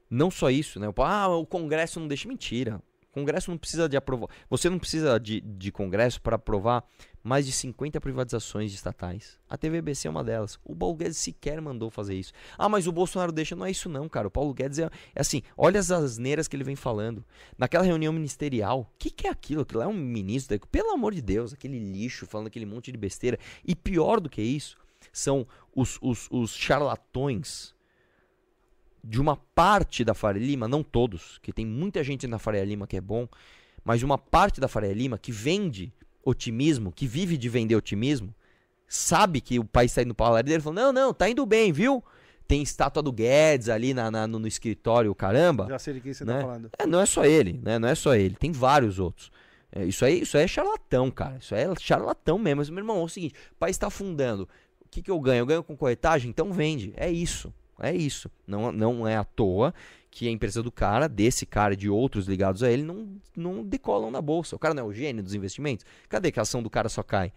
não 0.10 0.32
só 0.32 0.50
isso, 0.50 0.80
né? 0.80 0.88
Ah, 0.98 1.28
o 1.28 1.46
Congresso 1.46 2.00
não 2.00 2.08
deixa. 2.08 2.28
Mentira. 2.28 2.82
Congresso 3.14 3.52
não 3.52 3.58
precisa 3.58 3.88
de 3.88 3.96
aprovar. 3.96 4.28
Você 4.50 4.70
não 4.70 4.80
precisa 4.80 5.20
de, 5.20 5.40
de 5.40 5.72
Congresso 5.72 6.20
para 6.20 6.36
aprovar 6.36 6.84
mais 7.24 7.46
de 7.46 7.52
50 7.52 8.02
privatizações 8.02 8.74
estatais. 8.74 9.40
A 9.48 9.56
TVBC 9.56 10.08
é 10.08 10.12
uma 10.12 10.24
delas. 10.24 10.60
O 10.66 10.76
Paulo 10.76 10.96
Guedes 10.96 11.18
sequer 11.18 11.62
mandou 11.62 11.92
fazer 11.92 12.16
isso. 12.16 12.34
Ah, 12.58 12.68
mas 12.68 12.88
o 12.88 12.92
Bolsonaro 12.92 13.32
deixa. 13.32 13.56
Não 13.56 13.66
é 13.66 13.72
isso 13.72 13.88
não, 13.88 14.10
cara. 14.10 14.28
O 14.28 14.32
Paulo 14.32 14.52
Guedes 14.54 14.80
é, 14.80 14.90
é 15.16 15.22
assim, 15.22 15.44
olha 15.56 15.80
as 15.80 15.92
asneiras 15.92 16.48
que 16.48 16.56
ele 16.56 16.64
vem 16.64 16.76
falando. 16.76 17.24
Naquela 17.56 17.84
reunião 17.84 18.12
ministerial, 18.12 18.82
o 18.82 18.88
que, 18.98 19.12
que 19.12 19.28
é 19.28 19.30
aquilo? 19.30 19.62
Aquilo 19.62 19.84
é 19.84 19.88
um 19.88 19.94
ministro, 19.94 20.60
pelo 20.68 20.92
amor 20.92 21.14
de 21.14 21.22
Deus, 21.22 21.54
aquele 21.54 21.78
lixo 21.78 22.26
falando 22.26 22.48
aquele 22.48 22.66
monte 22.66 22.92
de 22.92 22.98
besteira. 22.98 23.38
E 23.64 23.76
pior 23.76 24.20
do 24.20 24.30
que 24.30 24.42
isso, 24.42 24.76
são 25.12 25.48
os, 25.76 26.00
os, 26.02 26.28
os 26.32 26.56
charlatões 26.56 27.73
de 29.04 29.20
uma 29.20 29.36
parte 29.36 30.06
da 30.06 30.14
Faria 30.14 30.42
Lima, 30.42 30.68
não 30.68 30.82
todos, 30.82 31.38
que 31.42 31.52
tem 31.52 31.66
muita 31.66 32.04
gente 32.04 32.26
na 32.26 32.40
Faria 32.40 32.64
Lima 32.64 32.88
que 32.88 32.96
é 32.96 33.02
bom, 33.02 33.28
mas 33.84 34.02
uma 34.02 34.18
parte 34.18 34.62
da 34.62 34.68
Faria 34.68 34.94
Lima 34.94 35.18
que 35.18 35.32
vende 35.32 35.92
otimismo, 36.24 36.92
que 36.92 37.06
vive 37.06 37.36
de 37.36 37.50
vender 37.50 37.76
otimismo, 37.76 38.34
sabe 38.88 39.42
que 39.42 39.60
o 39.60 39.66
país 39.66 39.92
está 39.92 40.04
indo 40.04 40.16
para 40.16 40.28
a 40.28 40.30
ladeira, 40.30 40.56
ele 40.56 40.64
fala, 40.64 40.76
não, 40.76 40.94
não, 40.94 41.14
tá 41.14 41.30
indo 41.30 41.46
bem, 41.46 41.74
viu? 41.74 42.04
Tem 42.48 42.62
estátua 42.62 43.02
do 43.02 43.12
Guedes 43.12 43.70
ali 43.70 43.94
na, 43.94 44.12
na 44.12 44.28
no, 44.28 44.40
no, 44.40 44.48
escritório, 44.48 45.14
caramba. 45.16 45.68
Já 45.68 45.80
sei 45.80 45.96
de 45.96 46.02
quem 46.02 46.14
você 46.14 46.26
tá 46.26 46.34
né? 46.34 46.40
tá 46.40 46.46
falando. 46.46 46.70
É, 46.78 46.86
não 46.86 47.00
é 47.00 47.06
só 47.06 47.26
ele, 47.26 47.60
né? 47.62 47.80
Não 47.80 47.88
é 47.88 47.96
só 47.96 48.16
ele, 48.16 48.36
tem 48.36 48.52
vários 48.52 49.00
outros. 49.00 49.32
É, 49.72 49.84
isso, 49.86 50.06
aí, 50.06 50.22
isso 50.22 50.38
aí 50.38 50.44
é 50.44 50.48
charlatão, 50.48 51.10
cara. 51.10 51.38
Isso 51.40 51.56
aí 51.56 51.64
é 51.64 51.74
charlatão 51.80 52.38
mesmo. 52.38 52.60
Mas, 52.60 52.70
meu 52.70 52.80
irmão, 52.80 53.00
é 53.00 53.04
o 53.04 53.10
seguinte, 53.10 53.34
o 53.52 53.56
país 53.56 53.76
está 53.76 53.88
afundando. 53.88 54.48
O 54.82 54.90
que, 54.90 55.02
que 55.02 55.10
eu 55.10 55.20
ganho? 55.20 55.40
Eu 55.40 55.46
ganho 55.46 55.64
com 55.64 55.76
corretagem? 55.76 56.30
Então 56.30 56.54
vende. 56.54 56.94
É 56.96 57.10
isso. 57.10 57.52
É 57.80 57.94
isso. 57.94 58.30
Não, 58.46 58.72
não 58.72 59.08
é 59.08 59.16
à 59.16 59.24
toa 59.24 59.74
que 60.10 60.28
a 60.28 60.32
empresa 60.32 60.62
do 60.62 60.72
cara, 60.72 61.10
desse 61.10 61.46
cara 61.46 61.74
e 61.74 61.78
de 61.78 61.90
outros 61.90 62.28
ligados 62.28 62.62
a 62.62 62.72
ele, 62.72 62.84
não, 62.84 63.20
não 63.36 63.64
decolam 63.64 64.12
na 64.12 64.22
bolsa. 64.22 64.56
O 64.56 64.60
cara 64.60 64.74
não 64.74 64.84
é 64.84 64.86
o 64.86 64.94
gênio 64.94 65.24
dos 65.24 65.34
investimentos? 65.34 65.86
Cadê 66.08 66.32
que 66.32 66.40
a 66.40 66.44
ação 66.44 66.62
do 66.62 66.70
cara 66.70 66.88
só 66.88 67.02
cai? 67.02 67.34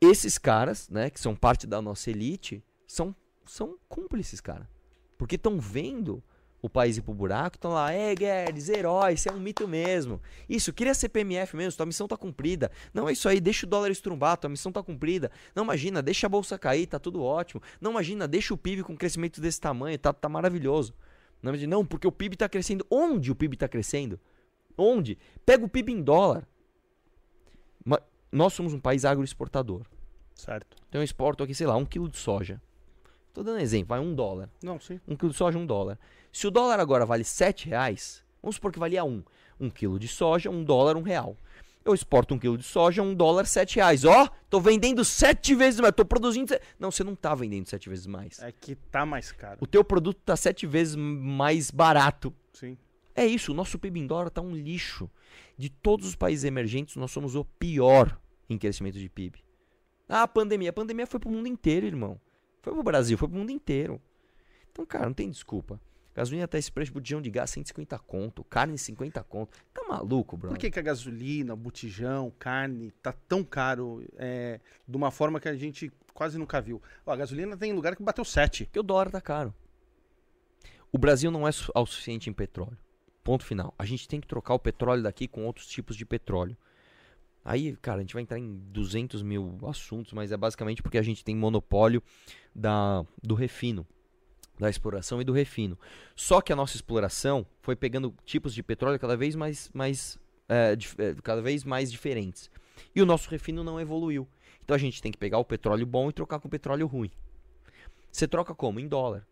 Esses 0.00 0.38
caras, 0.38 0.88
né, 0.88 1.10
que 1.10 1.18
são 1.18 1.34
parte 1.34 1.66
da 1.66 1.82
nossa 1.82 2.10
elite, 2.10 2.62
são, 2.86 3.14
são 3.44 3.76
cúmplices, 3.88 4.40
cara. 4.40 4.68
Porque 5.18 5.34
estão 5.34 5.58
vendo 5.58 6.22
o 6.66 6.70
país 6.70 6.96
ir 6.96 7.02
pro 7.02 7.14
buraco, 7.14 7.56
estão 7.56 7.72
lá, 7.72 7.92
é 7.92 8.14
Guedes, 8.14 8.68
herói, 8.68 9.14
isso 9.14 9.28
é 9.28 9.32
um 9.32 9.38
mito 9.38 9.66
mesmo. 9.66 10.20
Isso, 10.48 10.72
queria 10.72 10.94
ser 10.94 11.08
PMF 11.08 11.56
mesmo, 11.56 11.76
tua 11.76 11.86
missão 11.86 12.08
tá 12.08 12.16
cumprida. 12.16 12.70
Não, 12.92 13.08
é 13.08 13.12
isso 13.12 13.28
aí, 13.28 13.40
deixa 13.40 13.66
o 13.66 13.68
dólar 13.68 13.90
estrumbar, 13.90 14.36
tua 14.36 14.50
missão 14.50 14.72
tá 14.72 14.82
cumprida. 14.82 15.30
Não, 15.54 15.64
imagina, 15.64 16.02
deixa 16.02 16.26
a 16.26 16.30
bolsa 16.30 16.58
cair, 16.58 16.86
tá 16.86 16.98
tudo 16.98 17.22
ótimo. 17.22 17.62
Não, 17.80 17.92
imagina, 17.92 18.26
deixa 18.26 18.52
o 18.52 18.58
PIB 18.58 18.82
com 18.82 18.96
crescimento 18.96 19.40
desse 19.40 19.60
tamanho, 19.60 19.98
tá, 19.98 20.12
tá 20.12 20.28
maravilhoso. 20.28 20.94
Não, 21.42 21.52
não, 21.52 21.86
porque 21.86 22.06
o 22.06 22.12
PIB 22.12 22.34
está 22.34 22.48
crescendo. 22.48 22.84
Onde 22.90 23.30
o 23.30 23.34
PIB 23.34 23.54
está 23.54 23.68
crescendo? 23.68 24.18
Onde? 24.76 25.16
Pega 25.44 25.64
o 25.64 25.68
PIB 25.68 25.92
em 25.92 26.02
dólar. 26.02 26.46
nós 28.32 28.52
somos 28.52 28.74
um 28.74 28.80
país 28.80 29.04
agroexportador. 29.04 29.82
Certo. 30.34 30.76
Então 30.88 31.00
eu 31.00 31.04
exporto 31.04 31.42
aqui, 31.42 31.54
sei 31.54 31.66
lá, 31.66 31.76
um 31.76 31.84
quilo 31.84 32.08
de 32.08 32.18
soja. 32.18 32.60
Tô 33.36 33.42
dando 33.42 33.60
exemplo, 33.60 33.88
vai 33.88 34.00
um 34.00 34.14
dólar. 34.14 34.48
Não, 34.62 34.80
sim. 34.80 34.98
Um 35.06 35.14
quilo 35.14 35.30
de 35.30 35.36
soja, 35.36 35.58
um 35.58 35.66
dólar. 35.66 35.98
Se 36.32 36.46
o 36.46 36.50
dólar 36.50 36.80
agora 36.80 37.04
vale 37.04 37.22
sete 37.22 37.68
reais, 37.68 38.24
vamos 38.42 38.56
supor 38.56 38.72
que 38.72 38.78
valia 38.78 39.04
um. 39.04 39.22
Um 39.60 39.68
quilo 39.68 39.98
de 39.98 40.08
soja, 40.08 40.48
um 40.48 40.64
dólar, 40.64 40.96
um 40.96 41.02
real 41.02 41.36
eu 41.84 41.94
exporto 41.94 42.34
um 42.34 42.38
quilo 42.38 42.58
de 42.58 42.64
soja, 42.64 43.00
um 43.00 43.14
dólar, 43.14 43.46
sete 43.46 43.76
reais. 43.76 44.04
Ó, 44.04 44.24
oh, 44.24 44.28
tô 44.50 44.58
vendendo 44.58 45.04
sete 45.04 45.54
vezes 45.54 45.78
mais, 45.78 45.94
tô 45.94 46.04
produzindo... 46.04 46.52
Não, 46.80 46.90
você 46.90 47.04
não 47.04 47.14
tá 47.14 47.32
vendendo 47.32 47.68
sete 47.68 47.88
vezes 47.88 48.08
mais. 48.08 48.42
É 48.42 48.50
que 48.50 48.74
tá 48.74 49.06
mais 49.06 49.30
caro. 49.30 49.58
O 49.60 49.68
teu 49.68 49.84
produto 49.84 50.18
tá 50.24 50.34
sete 50.34 50.66
vezes 50.66 50.96
mais 50.96 51.70
barato. 51.70 52.34
Sim. 52.52 52.76
É 53.14 53.24
isso, 53.24 53.52
o 53.52 53.54
nosso 53.54 53.78
PIB 53.78 54.00
em 54.00 54.06
dólar 54.06 54.30
tá 54.30 54.40
um 54.40 54.56
lixo. 54.56 55.08
De 55.56 55.70
todos 55.70 56.08
os 56.08 56.16
países 56.16 56.44
emergentes, 56.44 56.96
nós 56.96 57.12
somos 57.12 57.36
o 57.36 57.44
pior 57.44 58.18
em 58.50 58.58
crescimento 58.58 58.98
de 58.98 59.08
PIB. 59.08 59.38
Ah, 60.08 60.22
a 60.22 60.28
pandemia. 60.28 60.70
A 60.70 60.72
pandemia 60.72 61.06
foi 61.06 61.20
pro 61.20 61.30
mundo 61.30 61.46
inteiro, 61.46 61.86
irmão. 61.86 62.20
Foi 62.66 62.74
pro 62.74 62.82
Brasil, 62.82 63.16
foi 63.16 63.28
pro 63.28 63.38
mundo 63.38 63.52
inteiro. 63.52 64.02
Então, 64.72 64.84
cara, 64.84 65.06
não 65.06 65.14
tem 65.14 65.30
desculpa. 65.30 65.80
Gasolina 66.12 66.48
tá 66.48 66.58
esse 66.58 66.72
preço, 66.72 66.92
botijão 66.92 67.22
de 67.22 67.30
gás 67.30 67.48
150 67.50 67.96
conto, 68.00 68.42
carne 68.42 68.76
50 68.76 69.22
conto. 69.22 69.56
Tá 69.72 69.84
maluco, 69.88 70.36
bro? 70.36 70.48
Por 70.48 70.58
que, 70.58 70.68
que 70.68 70.78
a 70.80 70.82
gasolina, 70.82 71.54
botijão, 71.54 72.32
carne 72.40 72.90
tá 73.00 73.12
tão 73.12 73.44
caro 73.44 74.04
é, 74.16 74.58
de 74.88 74.96
uma 74.96 75.12
forma 75.12 75.38
que 75.38 75.48
a 75.48 75.54
gente 75.54 75.92
quase 76.12 76.38
nunca 76.38 76.60
viu? 76.60 76.82
Ó, 77.06 77.12
a 77.12 77.16
gasolina 77.16 77.56
tem 77.56 77.72
lugar 77.72 77.94
que 77.94 78.02
bateu 78.02 78.24
7. 78.24 78.64
Porque 78.64 78.80
o 78.80 78.82
dólar 78.82 79.12
tá 79.12 79.20
caro. 79.20 79.54
O 80.90 80.98
Brasil 80.98 81.30
não 81.30 81.46
é 81.46 81.50
o 81.50 81.86
suficiente 81.86 82.28
em 82.28 82.32
petróleo. 82.32 82.76
Ponto 83.22 83.44
final. 83.44 83.72
A 83.78 83.84
gente 83.84 84.08
tem 84.08 84.20
que 84.20 84.26
trocar 84.26 84.54
o 84.54 84.58
petróleo 84.58 85.04
daqui 85.04 85.28
com 85.28 85.46
outros 85.46 85.68
tipos 85.68 85.94
de 85.94 86.04
petróleo. 86.04 86.56
Aí, 87.48 87.76
cara, 87.76 87.98
a 87.98 88.00
gente 88.00 88.12
vai 88.12 88.24
entrar 88.24 88.40
em 88.40 88.56
200 88.72 89.22
mil 89.22 89.56
assuntos, 89.68 90.12
mas 90.12 90.32
é 90.32 90.36
basicamente 90.36 90.82
porque 90.82 90.98
a 90.98 91.02
gente 91.02 91.24
tem 91.24 91.36
monopólio 91.36 92.02
da, 92.52 93.06
do 93.22 93.36
refino 93.36 93.86
da 94.58 94.68
exploração 94.68 95.20
e 95.20 95.24
do 95.24 95.32
refino. 95.32 95.78
Só 96.16 96.40
que 96.40 96.52
a 96.52 96.56
nossa 96.56 96.74
exploração 96.74 97.46
foi 97.60 97.76
pegando 97.76 98.12
tipos 98.24 98.52
de 98.52 98.64
petróleo 98.64 98.98
cada 98.98 99.16
vez 99.16 99.36
mais, 99.36 99.70
mais, 99.72 100.18
é, 100.48 100.76
é, 100.98 101.14
cada 101.22 101.40
vez 101.40 101.62
mais 101.62 101.92
diferentes. 101.92 102.50
E 102.92 103.00
o 103.00 103.06
nosso 103.06 103.30
refino 103.30 103.62
não 103.62 103.80
evoluiu. 103.80 104.26
Então 104.64 104.74
a 104.74 104.78
gente 104.78 105.00
tem 105.00 105.12
que 105.12 105.18
pegar 105.18 105.38
o 105.38 105.44
petróleo 105.44 105.86
bom 105.86 106.10
e 106.10 106.12
trocar 106.12 106.40
com 106.40 106.48
o 106.48 106.50
petróleo 106.50 106.88
ruim. 106.88 107.12
Você 108.10 108.26
troca 108.26 108.56
como? 108.56 108.80
Em 108.80 108.88
dólar. 108.88 109.24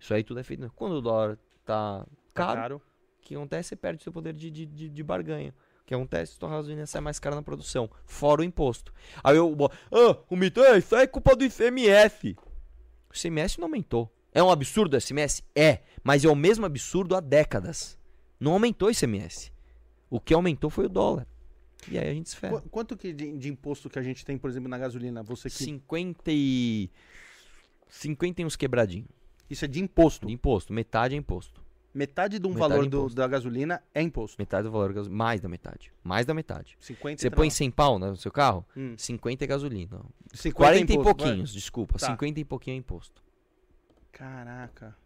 Isso 0.00 0.14
aí 0.14 0.24
tudo 0.24 0.40
é 0.40 0.42
feito. 0.42 0.72
Quando 0.74 0.92
o 0.92 1.02
dólar 1.02 1.36
tá, 1.66 2.00
tá 2.00 2.06
caro, 2.32 2.60
caro. 2.60 2.76
o 2.76 3.20
que 3.20 3.34
acontece? 3.34 3.70
Você 3.70 3.76
perde 3.76 4.02
seu 4.02 4.12
poder 4.12 4.32
de, 4.32 4.50
de, 4.50 4.64
de, 4.64 4.88
de 4.88 5.02
barganha. 5.02 5.52
Que 5.88 5.94
acontece? 5.94 6.38
Tua 6.38 6.50
gasolina 6.50 6.84
sai 6.84 7.00
mais 7.00 7.18
cara 7.18 7.34
na 7.34 7.42
produção, 7.42 7.88
fora 8.04 8.42
o 8.42 8.44
imposto. 8.44 8.92
Aí 9.24 9.38
eu, 9.38 9.56
ah, 9.90 10.18
o 10.28 10.36
mito, 10.36 10.62
é, 10.62 10.76
isso 10.76 10.94
é 10.94 11.06
culpa 11.06 11.34
do 11.34 11.42
ICMS. 11.46 12.36
O 13.08 13.16
ICMS 13.16 13.58
não 13.58 13.68
aumentou. 13.68 14.12
É 14.30 14.42
um 14.42 14.50
absurdo 14.50 14.98
o 14.98 15.00
SMS? 15.00 15.42
É, 15.56 15.80
mas 16.04 16.26
é 16.26 16.28
o 16.28 16.36
mesmo 16.36 16.66
absurdo 16.66 17.16
há 17.16 17.20
décadas. 17.20 17.98
Não 18.38 18.52
aumentou 18.52 18.88
o 18.88 18.90
ICMS. 18.90 19.50
O 20.10 20.20
que 20.20 20.34
aumentou 20.34 20.68
foi 20.68 20.84
o 20.84 20.88
dólar. 20.90 21.26
E 21.90 21.98
aí 21.98 22.10
a 22.10 22.12
gente 22.12 22.28
se 22.28 22.36
ferra. 22.36 22.62
Quanto 22.70 22.94
que 22.94 23.10
de, 23.10 23.38
de, 23.38 23.48
imposto 23.48 23.88
que 23.88 23.98
a 23.98 24.02
gente 24.02 24.26
tem, 24.26 24.36
por 24.36 24.50
exemplo, 24.50 24.68
na 24.68 24.76
gasolina? 24.76 25.22
Você 25.22 25.48
que... 25.48 25.56
50 25.56 26.24
e... 26.26 26.90
50 27.88 28.42
e 28.42 28.44
uns 28.44 28.56
quebradinhos. 28.56 29.08
Isso 29.48 29.64
é 29.64 29.68
de 29.68 29.80
imposto? 29.80 30.26
De 30.26 30.34
imposto. 30.34 30.70
Metade 30.70 31.14
é 31.14 31.18
imposto. 31.18 31.62
Metade 31.98 32.38
de 32.38 32.46
um 32.46 32.50
metade 32.50 32.70
valor 32.70 32.86
é 32.86 32.88
do, 32.88 33.08
da 33.08 33.26
gasolina 33.26 33.82
é 33.92 34.00
imposto? 34.00 34.36
Metade 34.38 34.62
do 34.62 34.70
valor 34.70 34.90
da 34.90 34.94
gasolina. 34.94 35.16
Mais 35.16 35.40
da 35.40 35.48
metade. 35.48 35.92
Mais 36.04 36.24
da 36.24 36.32
metade. 36.32 36.76
50 36.78 37.20
Você 37.20 37.28
põe 37.28 37.50
100 37.50 37.72
pau 37.72 37.98
no 37.98 38.14
seu 38.14 38.30
carro? 38.30 38.64
Hum. 38.76 38.94
50 38.96 39.42
é 39.42 39.46
gasolina. 39.48 40.00
50 40.32 40.54
40 40.54 40.78
é 40.78 40.94
imposto, 40.94 41.00
e 41.00 41.02
pouquinhos, 41.02 41.50
vai. 41.50 41.58
desculpa. 41.58 41.98
Tá. 41.98 42.06
50 42.06 42.38
e 42.38 42.44
pouquinho 42.44 42.74
é 42.74 42.78
imposto. 42.78 43.20
Caraca. 44.12 44.96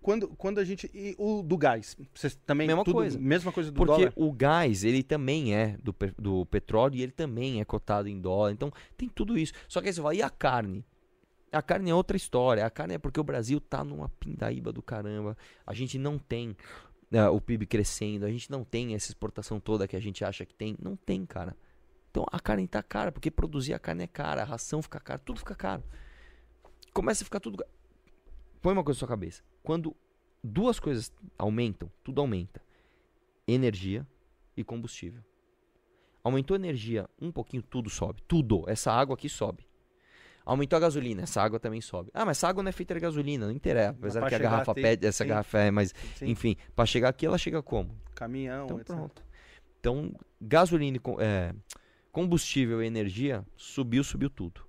Quando, 0.00 0.28
quando 0.28 0.60
a 0.60 0.64
gente. 0.64 0.88
E 0.94 1.16
o 1.18 1.42
do 1.42 1.56
gás? 1.56 1.96
Você 2.14 2.30
também. 2.46 2.68
Mesma 2.68 2.84
tudo, 2.84 2.94
coisa. 2.94 3.18
Mesma 3.18 3.50
coisa 3.50 3.72
do 3.72 3.76
Porque 3.76 4.10
dólar? 4.10 4.12
o 4.14 4.32
gás, 4.32 4.84
ele 4.84 5.02
também 5.02 5.56
é 5.56 5.76
do, 5.82 5.92
do 6.16 6.46
petróleo 6.46 6.94
e 6.94 7.02
ele 7.02 7.10
também 7.10 7.60
é 7.60 7.64
cotado 7.64 8.06
em 8.08 8.20
dólar. 8.20 8.52
Então 8.52 8.72
tem 8.96 9.08
tudo 9.08 9.36
isso. 9.36 9.52
Só 9.66 9.80
que 9.80 9.88
aí 9.88 9.92
você 9.92 10.00
fala, 10.00 10.14
e 10.14 10.22
a 10.22 10.30
carne? 10.30 10.84
A 11.50 11.62
carne 11.62 11.90
é 11.90 11.94
outra 11.94 12.16
história. 12.16 12.64
A 12.64 12.70
carne 12.70 12.94
é 12.94 12.98
porque 12.98 13.18
o 13.18 13.24
Brasil 13.24 13.60
tá 13.60 13.82
numa 13.82 14.08
pindaíba 14.08 14.72
do 14.72 14.82
caramba. 14.82 15.36
A 15.66 15.72
gente 15.72 15.98
não 15.98 16.18
tem 16.18 16.56
uh, 17.12 17.32
o 17.32 17.40
PIB 17.40 17.66
crescendo. 17.66 18.26
A 18.26 18.30
gente 18.30 18.50
não 18.50 18.64
tem 18.64 18.94
essa 18.94 19.10
exportação 19.10 19.58
toda 19.58 19.88
que 19.88 19.96
a 19.96 20.00
gente 20.00 20.24
acha 20.24 20.44
que 20.44 20.54
tem. 20.54 20.76
Não 20.80 20.96
tem, 20.96 21.24
cara. 21.24 21.56
Então 22.10 22.24
a 22.30 22.40
carne 22.40 22.66
tá 22.66 22.82
cara, 22.82 23.12
porque 23.12 23.30
produzir 23.30 23.74
a 23.74 23.78
carne 23.78 24.04
é 24.04 24.06
cara, 24.06 24.42
a 24.42 24.44
ração 24.44 24.82
fica 24.82 24.98
cara, 24.98 25.18
tudo 25.18 25.38
fica 25.38 25.54
caro 25.54 25.84
começa 26.98 27.22
a 27.22 27.24
ficar 27.24 27.38
tudo. 27.38 27.64
Põe 28.60 28.72
uma 28.72 28.82
coisa 28.82 28.96
na 28.96 28.98
sua 28.98 29.08
cabeça. 29.08 29.44
Quando 29.62 29.96
duas 30.42 30.80
coisas 30.80 31.12
aumentam, 31.38 31.90
tudo 32.02 32.20
aumenta: 32.20 32.60
energia 33.46 34.04
e 34.56 34.64
combustível. 34.64 35.22
Aumentou 36.24 36.56
a 36.56 36.58
energia 36.58 37.08
um 37.20 37.30
pouquinho, 37.30 37.62
tudo 37.62 37.88
sobe. 37.88 38.20
Tudo. 38.26 38.68
Essa 38.68 38.92
água 38.92 39.14
aqui 39.14 39.28
sobe. 39.28 39.67
Aumentou 40.48 40.78
a 40.78 40.80
gasolina, 40.80 41.24
essa 41.24 41.42
água 41.42 41.60
também 41.60 41.82
sobe. 41.82 42.10
Ah, 42.14 42.24
mas 42.24 42.38
essa 42.38 42.48
água 42.48 42.62
não 42.62 42.70
é 42.70 42.72
feita 42.72 42.94
de 42.94 43.00
gasolina, 43.00 43.44
não 43.44 43.52
interessa. 43.52 43.90
Apesar 43.90 44.26
que 44.26 44.34
a 44.34 44.38
garrafa 44.38 44.72
tem, 44.72 44.82
pede, 44.82 45.06
essa 45.06 45.22
sim. 45.22 45.28
garrafa 45.28 45.58
é, 45.58 45.70
mas 45.70 45.92
sim. 46.16 46.24
enfim, 46.24 46.56
para 46.74 46.86
chegar 46.86 47.10
aqui 47.10 47.26
ela 47.26 47.36
chega 47.36 47.62
como? 47.62 47.94
Caminhão, 48.14 48.64
então, 48.64 48.80
etc. 48.80 48.96
pronto. 48.96 49.22
Então, 49.78 50.14
gasolina, 50.40 50.98
é, 51.20 51.54
combustível 52.10 52.82
e 52.82 52.86
energia 52.86 53.44
subiu, 53.58 54.02
subiu 54.02 54.30
tudo. 54.30 54.66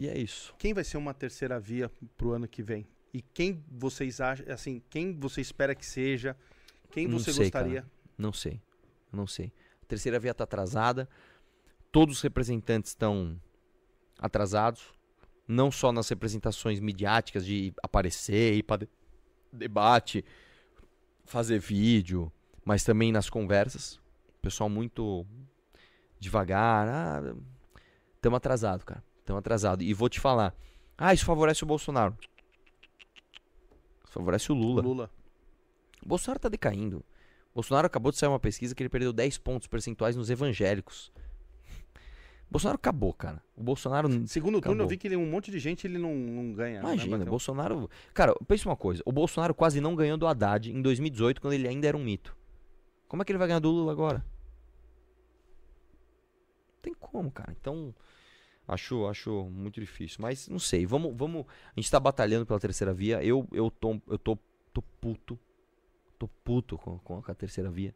E 0.00 0.08
é 0.08 0.16
isso. 0.16 0.54
Quem 0.58 0.72
vai 0.72 0.84
ser 0.84 0.96
uma 0.96 1.12
terceira 1.12 1.60
via 1.60 1.90
pro 2.16 2.32
ano 2.32 2.48
que 2.48 2.62
vem? 2.62 2.86
E 3.12 3.20
quem 3.20 3.62
vocês 3.70 4.22
acham, 4.22 4.50
assim, 4.50 4.80
quem 4.88 5.12
você 5.12 5.42
espera 5.42 5.74
que 5.74 5.84
seja? 5.84 6.34
Quem 6.90 7.06
você 7.08 7.30
sei, 7.30 7.44
gostaria? 7.44 7.82
Cara. 7.82 7.92
Não 8.16 8.32
sei. 8.32 8.62
Não 9.12 9.26
sei. 9.26 9.52
A 9.82 9.84
terceira 9.84 10.18
via 10.18 10.32
tá 10.32 10.44
atrasada. 10.44 11.06
Todos 11.92 12.16
os 12.16 12.22
representantes 12.22 12.92
estão 12.92 13.38
atrasados. 14.18 14.94
Não 15.48 15.70
só 15.70 15.92
nas 15.92 16.08
representações 16.08 16.80
midiáticas 16.80 17.44
de 17.46 17.72
aparecer, 17.82 18.54
ir 18.54 18.62
para 18.64 18.88
debate, 19.52 20.24
fazer 21.24 21.58
vídeo, 21.58 22.32
mas 22.64 22.82
também 22.82 23.12
nas 23.12 23.30
conversas. 23.30 24.00
Pessoal 24.42 24.68
muito 24.68 25.24
devagar. 26.18 26.88
Ah, 26.88 27.34
estamos 28.14 28.36
atrasados, 28.36 28.84
cara. 28.84 29.02
Estão 29.20 29.36
atrasados. 29.36 29.86
E 29.86 29.92
vou 29.92 30.08
te 30.08 30.20
falar. 30.20 30.54
Ah, 30.98 31.12
isso 31.12 31.24
favorece 31.24 31.62
o 31.62 31.66
Bolsonaro. 31.66 32.16
Isso 34.04 34.12
favorece 34.12 34.50
o 34.50 34.54
Lula. 34.54 34.82
Lula. 34.82 35.10
O 36.02 36.08
Bolsonaro 36.08 36.40
tá 36.40 36.48
decaindo. 36.48 37.04
O 37.50 37.56
Bolsonaro 37.56 37.86
acabou 37.86 38.12
de 38.12 38.18
sair 38.18 38.28
uma 38.28 38.40
pesquisa 38.40 38.74
que 38.74 38.82
ele 38.82 38.88
perdeu 38.88 39.12
10 39.12 39.38
pontos 39.38 39.66
percentuais 39.66 40.16
nos 40.16 40.30
evangélicos. 40.30 41.12
Bolsonaro 42.50 42.76
acabou, 42.76 43.12
cara. 43.12 43.42
O 43.56 43.62
Bolsonaro. 43.62 44.08
Segundo 44.26 44.58
acabou. 44.58 44.72
turno, 44.72 44.84
eu 44.84 44.88
vi 44.88 44.96
que 44.96 45.08
ele, 45.08 45.16
um 45.16 45.28
monte 45.28 45.50
de 45.50 45.58
gente 45.58 45.86
ele 45.86 45.98
não, 45.98 46.14
não 46.14 46.52
ganha. 46.52 46.80
Né, 46.82 46.94
Imagina, 46.94 47.16
o 47.16 47.26
Bolsonaro. 47.26 47.90
Cara, 48.14 48.34
pensa 48.46 48.68
uma 48.68 48.76
coisa. 48.76 49.02
O 49.04 49.12
Bolsonaro 49.12 49.54
quase 49.54 49.80
não 49.80 49.96
ganhou 49.96 50.16
do 50.16 50.26
Haddad 50.26 50.70
em 50.70 50.80
2018, 50.80 51.40
quando 51.40 51.54
ele 51.54 51.66
ainda 51.66 51.88
era 51.88 51.96
um 51.96 52.04
mito. 52.04 52.36
Como 53.08 53.22
é 53.22 53.24
que 53.24 53.32
ele 53.32 53.38
vai 53.38 53.48
ganhar 53.48 53.58
do 53.58 53.70
Lula 53.70 53.92
agora? 53.92 54.18
Não 56.68 56.82
tem 56.82 56.94
como, 56.94 57.30
cara. 57.30 57.54
Então. 57.60 57.94
Acho, 58.68 59.06
acho 59.06 59.44
muito 59.44 59.80
difícil. 59.80 60.18
Mas 60.20 60.48
não 60.48 60.58
sei. 60.58 60.86
Vamos, 60.86 61.16
vamos. 61.16 61.46
A 61.76 61.80
gente 61.80 61.90
tá 61.90 62.00
batalhando 62.00 62.46
pela 62.46 62.58
terceira 62.58 62.92
via. 62.92 63.22
Eu, 63.22 63.46
eu 63.52 63.70
tô, 63.70 64.00
eu 64.08 64.18
tô, 64.18 64.38
tô 64.72 64.82
puto. 65.00 65.38
Tô 66.18 66.28
puto 66.42 66.78
com, 66.78 66.98
com 66.98 67.22
a 67.26 67.34
terceira 67.34 67.70
via. 67.70 67.94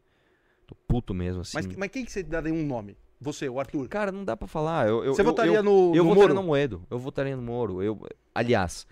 Tô 0.66 0.74
puto 0.86 1.12
mesmo, 1.12 1.40
assim. 1.40 1.56
Mas, 1.56 1.66
mas 1.76 1.90
quem 1.90 2.04
que 2.04 2.12
você 2.12 2.22
daria 2.22 2.52
um 2.52 2.64
nome? 2.64 2.96
Você, 3.20 3.48
o 3.48 3.60
Arthur? 3.60 3.86
Cara, 3.88 4.10
não 4.10 4.24
dá 4.24 4.34
pra 4.34 4.48
falar. 4.48 4.88
Eu, 4.88 5.04
eu, 5.04 5.14
você 5.14 5.20
eu, 5.20 5.24
votaria 5.26 5.56
eu, 5.56 5.62
no, 5.62 5.94
eu 5.94 6.02
no 6.02 6.10
votaria 6.10 6.28
Moro? 6.28 6.34
no 6.34 6.42
Moedo. 6.42 6.86
Eu 6.88 6.98
votaria 6.98 7.36
no 7.36 7.42
Moro. 7.42 7.82
Eu, 7.82 8.00
aliás, 8.34 8.86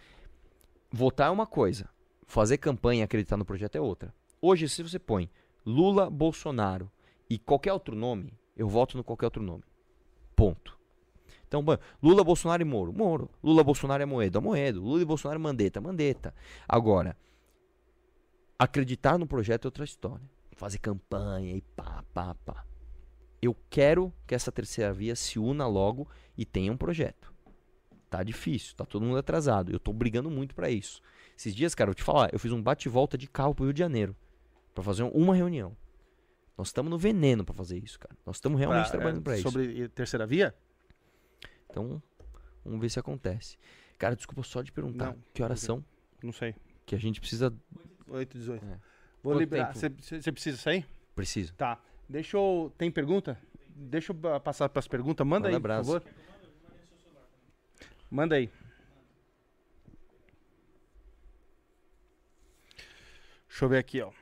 votar 0.92 1.28
é 1.28 1.30
uma 1.30 1.46
coisa. 1.46 1.88
Fazer 2.26 2.59
campanha 2.59 3.00
e 3.00 3.02
acreditar 3.02 3.38
no 3.38 3.44
projeto 3.44 3.76
é 3.76 3.80
outra. 3.80 4.14
Hoje, 4.40 4.68
se 4.68 4.82
você 4.82 4.98
põe 4.98 5.30
Lula, 5.64 6.10
Bolsonaro 6.10 6.90
e 7.28 7.38
qualquer 7.38 7.72
outro 7.72 7.96
nome, 7.96 8.34
eu 8.55 8.68
voto 8.68 8.98
no 8.98 9.02
qualquer 9.02 9.26
outro 9.26 9.42
nome. 9.42 9.64
Ponto. 10.36 10.78
Então, 11.46 11.64
Lula, 12.02 12.22
Bolsonaro 12.22 12.60
e 12.60 12.64
Moro. 12.66 12.92
Moro. 12.92 13.30
Lula, 13.42 13.64
Bolsonaro 13.64 14.02
é 14.02 14.06
Moedo. 14.06 14.42
Moedo. 14.42 14.82
Lula 14.82 15.00
e 15.00 15.06
Bolsonaro 15.06 15.40
é 15.40 15.42
Mandetta. 15.42 15.80
Mandetta. 15.80 16.34
Agora, 16.68 17.16
acreditar 18.59 19.16
no 19.18 19.26
projeto 19.26 19.64
é 19.64 19.68
outra 19.68 19.84
história. 19.84 20.28
Fazer 20.52 20.78
campanha 20.78 21.56
e 21.56 21.62
pá, 21.62 22.05
pá, 22.12 22.34
pá. 22.44 22.68
Eu 23.40 23.56
quero 23.70 24.12
que 24.27 24.35
essa 24.35 24.51
terceira 24.51 24.93
via 24.93 25.15
se 25.15 25.39
una 25.39 25.66
logo 25.66 26.09
e 26.36 26.44
tenha 26.44 26.73
um 26.73 26.77
projeto. 26.77 27.32
Tá 28.10 28.23
difícil, 28.23 28.74
tá 28.74 28.85
todo 28.85 29.05
mundo 29.05 29.19
atrasado. 29.19 29.70
Eu 29.70 29.78
tô 29.78 29.93
brigando 29.93 30.31
muito 30.31 30.55
para 30.55 30.70
isso. 30.70 31.01
Esses 31.36 31.55
dias, 31.55 31.74
cara, 31.74 31.90
eu 31.90 31.94
te 31.94 32.02
falar, 32.02 32.31
eu 32.32 32.39
fiz 32.39 32.51
um 32.52 32.62
bate-volta 32.62 33.16
de 33.16 33.28
carro 33.28 33.55
pro 33.55 33.65
Rio 33.65 33.73
de 33.73 33.78
Janeiro 33.78 34.16
para 34.74 34.82
fazer 34.82 35.02
uma 35.02 35.35
reunião. 35.35 35.77
Nós 36.56 36.69
estamos 36.69 36.90
no 36.90 36.98
veneno 36.98 37.44
para 37.44 37.55
fazer 37.55 37.78
isso, 37.78 37.98
cara. 37.98 38.16
Nós 38.27 38.36
estamos 38.36 38.59
realmente 38.59 38.85
pra, 38.85 38.90
trabalhando 38.90 39.23
para 39.23 39.35
é, 39.35 39.36
isso. 39.36 39.48
Sobre 39.48 39.89
terceira 39.90 40.27
via? 40.27 40.55
Então, 41.70 42.02
vamos 42.65 42.81
ver 42.81 42.90
se 42.90 42.98
acontece. 42.98 43.56
Cara, 43.98 44.16
desculpa 44.16 44.43
só 44.43 44.62
de 44.62 44.73
perguntar. 44.73 45.12
Não, 45.12 45.19
que 45.32 45.43
horas 45.43 45.60
são? 45.60 45.85
Não 46.23 46.32
sei. 46.32 46.55
Que 46.85 46.94
a 46.94 46.98
gente 46.98 47.20
precisa. 47.20 47.55
8 48.09 48.39
18 48.39 48.65
é. 48.65 48.69
Vou 49.23 49.35
Quanto 49.35 49.40
liberar. 49.40 49.74
Você 49.74 49.90
precisa 50.32 50.56
sair? 50.56 50.86
Preciso. 51.15 51.55
Tá. 51.55 51.81
Deixa 52.09 52.36
eu. 52.36 52.72
Tem 52.78 52.90
pergunta? 52.90 53.39
Deixa 53.68 54.12
eu 54.12 54.40
passar 54.40 54.68
para 54.68 54.80
as 54.80 54.89
perguntas. 54.89 55.26
Manda, 55.26 55.40
Manda 55.40 55.48
aí, 55.48 55.55
abraço. 55.55 55.93
por 55.93 56.01
favor. 56.01 56.14
Manda 58.10 58.36
aí. 58.36 58.51
Deixa 63.47 63.64
eu 63.64 63.68
ver 63.68 63.78
aqui, 63.78 64.01
ó. 64.01 64.12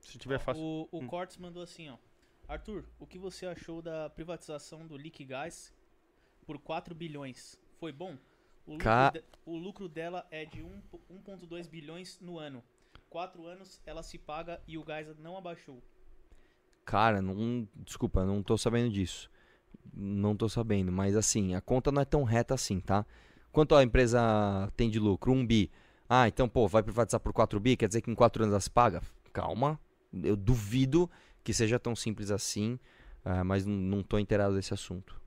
Se 0.00 0.16
tiver 0.16 0.38
fácil. 0.38 0.62
O, 0.62 0.88
o 0.90 0.98
hum. 1.00 1.06
Cortes 1.06 1.36
mandou 1.36 1.62
assim, 1.62 1.88
ó. 1.90 1.98
Arthur, 2.46 2.84
o 2.98 3.06
que 3.06 3.18
você 3.18 3.46
achou 3.46 3.82
da 3.82 4.08
privatização 4.10 4.86
do 4.86 4.96
Liquigás 4.96 5.72
por 6.46 6.58
4 6.58 6.94
bilhões? 6.94 7.58
Foi 7.80 7.90
bom? 7.90 8.16
O 8.66 8.72
lucro, 8.72 8.84
Ca... 8.84 9.10
de, 9.10 9.24
o 9.44 9.56
lucro 9.56 9.88
dela 9.88 10.26
é 10.30 10.44
de 10.44 10.62
1,2 10.62 11.68
bilhões 11.68 12.18
no 12.20 12.38
ano. 12.38 12.62
Quatro 13.10 13.46
anos 13.46 13.80
ela 13.84 14.02
se 14.02 14.18
paga 14.18 14.62
e 14.66 14.78
o 14.78 14.84
gás 14.84 15.16
não 15.18 15.36
abaixou. 15.36 15.82
Cara, 16.84 17.22
não, 17.22 17.66
desculpa, 17.76 18.24
não 18.24 18.42
tô 18.42 18.58
sabendo 18.58 18.90
disso. 18.92 19.30
Não 19.92 20.36
tô 20.36 20.48
sabendo, 20.48 20.92
mas 20.92 21.16
assim, 21.16 21.54
a 21.54 21.60
conta 21.60 21.90
não 21.90 22.02
é 22.02 22.04
tão 22.04 22.24
reta 22.24 22.54
assim, 22.54 22.80
tá? 22.80 23.06
Quanto 23.52 23.74
a 23.74 23.82
empresa 23.82 24.70
tem 24.76 24.90
de 24.90 24.98
lucro? 24.98 25.32
1 25.32 25.46
bi. 25.46 25.70
Ah, 26.08 26.28
então, 26.28 26.48
pô, 26.48 26.66
vai 26.68 26.82
privatizar 26.82 27.20
por 27.20 27.32
4 27.32 27.58
bi, 27.60 27.76
quer 27.76 27.88
dizer 27.88 28.02
que 28.02 28.10
em 28.10 28.14
4 28.14 28.42
anos 28.42 28.52
ela 28.52 28.60
se 28.60 28.70
paga? 28.70 29.00
Calma, 29.32 29.80
eu 30.12 30.36
duvido 30.36 31.10
que 31.42 31.52
seja 31.54 31.78
tão 31.78 31.94
simples 31.94 32.30
assim, 32.30 32.78
uh, 33.24 33.44
mas 33.44 33.64
não 33.64 34.00
estou 34.00 34.18
inteirado 34.18 34.54
desse 34.54 34.74
assunto. 34.74 35.20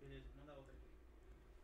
Beleza, 0.00 0.26
manda 0.38 0.52
outra. 0.52 0.74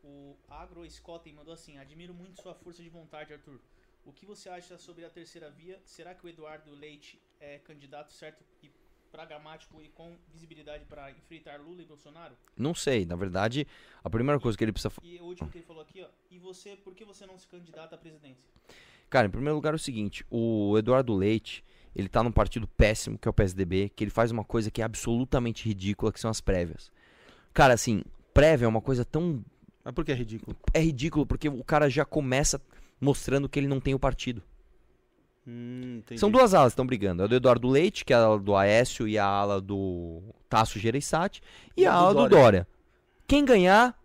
O 0.03 0.35
Agro 0.49 0.89
Scotty 0.89 1.31
mandou 1.31 1.53
assim: 1.53 1.77
Admiro 1.77 2.13
muito 2.13 2.41
sua 2.41 2.53
força 2.53 2.83
de 2.83 2.89
vontade, 2.89 3.33
Arthur. 3.33 3.59
O 4.05 4.11
que 4.11 4.25
você 4.25 4.49
acha 4.49 4.77
sobre 4.77 5.05
a 5.05 5.09
terceira 5.09 5.49
via? 5.49 5.79
Será 5.85 6.13
que 6.15 6.25
o 6.25 6.29
Eduardo 6.29 6.71
Leite 6.71 7.21
é 7.39 7.59
candidato 7.59 8.11
certo 8.13 8.43
e 8.61 8.71
pragmático 9.11 9.81
e 9.81 9.89
com 9.89 10.15
visibilidade 10.31 10.85
para 10.85 11.11
enfrentar 11.11 11.59
Lula 11.59 11.81
e 11.81 11.85
Bolsonaro? 11.85 12.35
Não 12.55 12.73
sei, 12.73 13.05
na 13.05 13.15
verdade, 13.15 13.67
a 14.03 14.09
primeira 14.09 14.39
coisa 14.39 14.57
que 14.57 14.63
ele 14.63 14.71
precisa 14.71 14.93
E 15.03 15.17
o 15.19 15.25
último 15.25 15.49
que 15.49 15.57
ele 15.57 15.65
falou 15.65 15.81
aqui, 15.81 16.03
ó, 16.03 16.07
e 16.29 16.37
você, 16.37 16.75
por 16.75 16.93
que 16.93 17.05
você 17.05 17.25
não 17.25 17.37
se 17.37 17.47
candidata 17.47 17.95
à 17.95 17.97
presidência? 17.97 18.45
Cara, 19.09 19.27
em 19.27 19.31
primeiro 19.31 19.55
lugar 19.55 19.73
é 19.73 19.75
o 19.75 19.79
seguinte, 19.79 20.25
o 20.29 20.77
Eduardo 20.77 21.15
Leite, 21.15 21.63
ele 21.95 22.09
tá 22.09 22.21
num 22.21 22.31
partido 22.31 22.67
péssimo, 22.67 23.17
que 23.17 23.27
é 23.27 23.31
o 23.31 23.33
PSDB, 23.33 23.89
que 23.89 24.03
ele 24.03 24.11
faz 24.11 24.31
uma 24.31 24.43
coisa 24.43 24.69
que 24.69 24.81
é 24.81 24.85
absolutamente 24.85 25.65
ridícula, 25.67 26.11
que 26.11 26.19
são 26.19 26.29
as 26.29 26.41
prévias. 26.41 26.91
Cara, 27.53 27.73
assim, 27.73 28.03
prévia 28.33 28.65
é 28.65 28.67
uma 28.67 28.81
coisa 28.81 29.03
tão. 29.03 29.43
Mas 29.83 29.93
por 29.93 30.05
que 30.05 30.11
é 30.11 30.15
ridículo? 30.15 30.55
É 30.73 30.79
ridículo 30.79 31.25
porque 31.25 31.49
o 31.49 31.63
cara 31.63 31.89
já 31.89 32.05
começa 32.05 32.61
mostrando 32.99 33.47
que 33.47 33.57
ele 33.57 33.67
não 33.67 33.79
tem 33.79 33.95
o 33.95 33.99
partido. 33.99 34.43
Hum, 35.47 36.01
São 36.17 36.29
duas 36.29 36.53
alas 36.53 36.73
que 36.73 36.73
estão 36.73 36.85
brigando. 36.85 37.23
A 37.23 37.27
do 37.27 37.35
Eduardo 37.35 37.69
Leite, 37.69 38.03
que 38.03 38.11
é 38.11 38.17
a 38.17 38.19
ala 38.19 38.39
do 38.39 38.53
Aécio, 38.53 39.07
e 39.07 39.17
a 39.17 39.25
ala 39.25 39.61
do 39.61 40.21
Tasso 40.49 40.77
Gereissati, 40.77 41.41
e, 41.75 41.83
e 41.83 41.85
a, 41.85 41.93
ala 41.93 42.09
do 42.09 42.15
Dória. 42.15 42.29
Dória. 42.29 42.67
Quem 43.25 43.45
ganhar, 43.45 43.97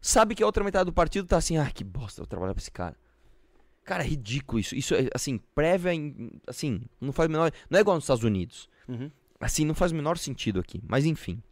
sabe 0.00 0.34
que 0.34 0.42
a 0.42 0.46
outra 0.46 0.62
metade 0.62 0.84
do 0.84 0.92
partido 0.92 1.26
tá 1.26 1.38
assim, 1.38 1.56
ah, 1.56 1.70
que 1.70 1.82
bosta, 1.82 2.20
eu 2.20 2.26
trabalhar 2.26 2.52
pra 2.52 2.60
esse 2.60 2.70
cara. 2.70 2.96
Cara, 3.82 4.04
é 4.04 4.06
ridículo 4.06 4.60
isso. 4.60 4.74
Isso 4.74 4.94
é, 4.94 5.08
assim, 5.14 5.40
prévia, 5.54 5.92
assim, 6.46 6.82
não 7.00 7.12
faz 7.12 7.28
o 7.28 7.32
menor... 7.32 7.50
Não 7.68 7.78
é 7.78 7.80
igual 7.80 7.96
nos 7.96 8.04
Estados 8.04 8.22
Unidos. 8.22 8.68
Uhum. 8.86 9.10
Assim, 9.40 9.64
não 9.64 9.74
faz 9.74 9.92
o 9.92 9.94
menor 9.94 10.18
sentido 10.18 10.60
aqui. 10.60 10.82
Mas, 10.86 11.06
enfim. 11.06 11.42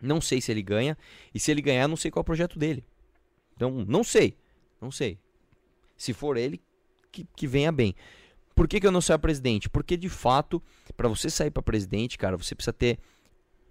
Não 0.00 0.20
sei 0.20 0.40
se 0.40 0.52
ele 0.52 0.62
ganha. 0.62 0.96
E 1.34 1.40
se 1.40 1.50
ele 1.50 1.60
ganhar, 1.60 1.88
não 1.88 1.96
sei 1.96 2.12
qual 2.12 2.20
é 2.20 2.22
o 2.22 2.24
projeto 2.24 2.58
dele. 2.58 2.84
Então, 3.56 3.84
não 3.88 4.04
sei. 4.04 4.36
Não 4.80 4.92
sei. 4.92 5.18
Se 5.96 6.12
for 6.12 6.36
ele, 6.36 6.60
que, 7.10 7.26
que 7.34 7.46
venha 7.46 7.72
bem. 7.72 7.94
Por 8.58 8.66
que, 8.66 8.80
que 8.80 8.86
eu 8.88 8.90
não 8.90 9.00
saio 9.00 9.20
presidente? 9.20 9.70
Porque, 9.70 9.96
de 9.96 10.08
fato, 10.08 10.60
para 10.96 11.06
você 11.06 11.30
sair 11.30 11.48
para 11.48 11.62
presidente, 11.62 12.18
cara, 12.18 12.36
você 12.36 12.56
precisa 12.56 12.72
ter 12.72 12.98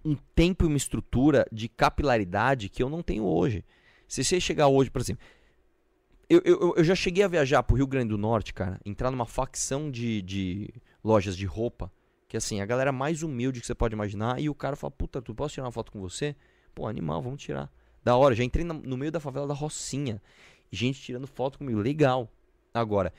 um 0.02 0.16
tempo 0.34 0.64
e 0.64 0.66
uma 0.66 0.78
estrutura 0.78 1.46
de 1.52 1.68
capilaridade 1.68 2.70
que 2.70 2.82
eu 2.82 2.88
não 2.88 3.02
tenho 3.02 3.22
hoje. 3.22 3.62
Se 4.08 4.24
você 4.24 4.40
chegar 4.40 4.66
hoje, 4.68 4.90
por 4.90 5.02
exemplo, 5.02 5.22
eu, 6.26 6.40
eu, 6.42 6.74
eu 6.74 6.82
já 6.82 6.94
cheguei 6.94 7.22
a 7.22 7.28
viajar 7.28 7.62
pro 7.64 7.76
Rio 7.76 7.86
Grande 7.86 8.08
do 8.08 8.16
Norte, 8.16 8.54
cara, 8.54 8.80
entrar 8.82 9.10
numa 9.10 9.26
facção 9.26 9.90
de, 9.90 10.22
de 10.22 10.70
lojas 11.04 11.36
de 11.36 11.44
roupa, 11.44 11.92
que 12.26 12.38
assim, 12.38 12.62
a 12.62 12.64
galera 12.64 12.90
mais 12.90 13.22
humilde 13.22 13.60
que 13.60 13.66
você 13.66 13.74
pode 13.74 13.92
imaginar, 13.94 14.40
e 14.40 14.48
o 14.48 14.54
cara 14.54 14.74
fala, 14.74 14.90
puta, 14.90 15.20
tu 15.20 15.34
posso 15.34 15.52
tirar 15.52 15.66
uma 15.66 15.72
foto 15.72 15.92
com 15.92 16.00
você? 16.00 16.34
Pô, 16.74 16.86
animal, 16.86 17.20
vamos 17.20 17.42
tirar. 17.42 17.70
Da 18.02 18.16
hora, 18.16 18.34
já 18.34 18.42
entrei 18.42 18.64
no 18.64 18.96
meio 18.96 19.12
da 19.12 19.20
favela 19.20 19.46
da 19.46 19.52
Rocinha, 19.52 20.22
gente 20.72 20.98
tirando 20.98 21.26
foto 21.26 21.58
comigo, 21.58 21.78
legal. 21.78 22.32
Agora, 22.72 23.12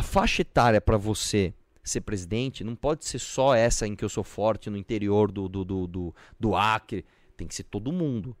a 0.00 0.02
faixa 0.02 0.40
etária 0.40 0.80
para 0.80 0.96
você 0.96 1.52
ser 1.84 2.00
presidente 2.00 2.64
não 2.64 2.74
pode 2.74 3.04
ser 3.04 3.18
só 3.18 3.54
essa 3.54 3.86
em 3.86 3.94
que 3.94 4.02
eu 4.02 4.08
sou 4.08 4.24
forte 4.24 4.70
no 4.70 4.78
interior 4.78 5.30
do, 5.30 5.46
do, 5.46 5.62
do, 5.62 5.86
do, 5.86 6.14
do 6.38 6.56
Acre, 6.56 7.04
tem 7.36 7.46
que 7.46 7.54
ser 7.54 7.64
todo 7.64 7.92
mundo. 7.92 8.34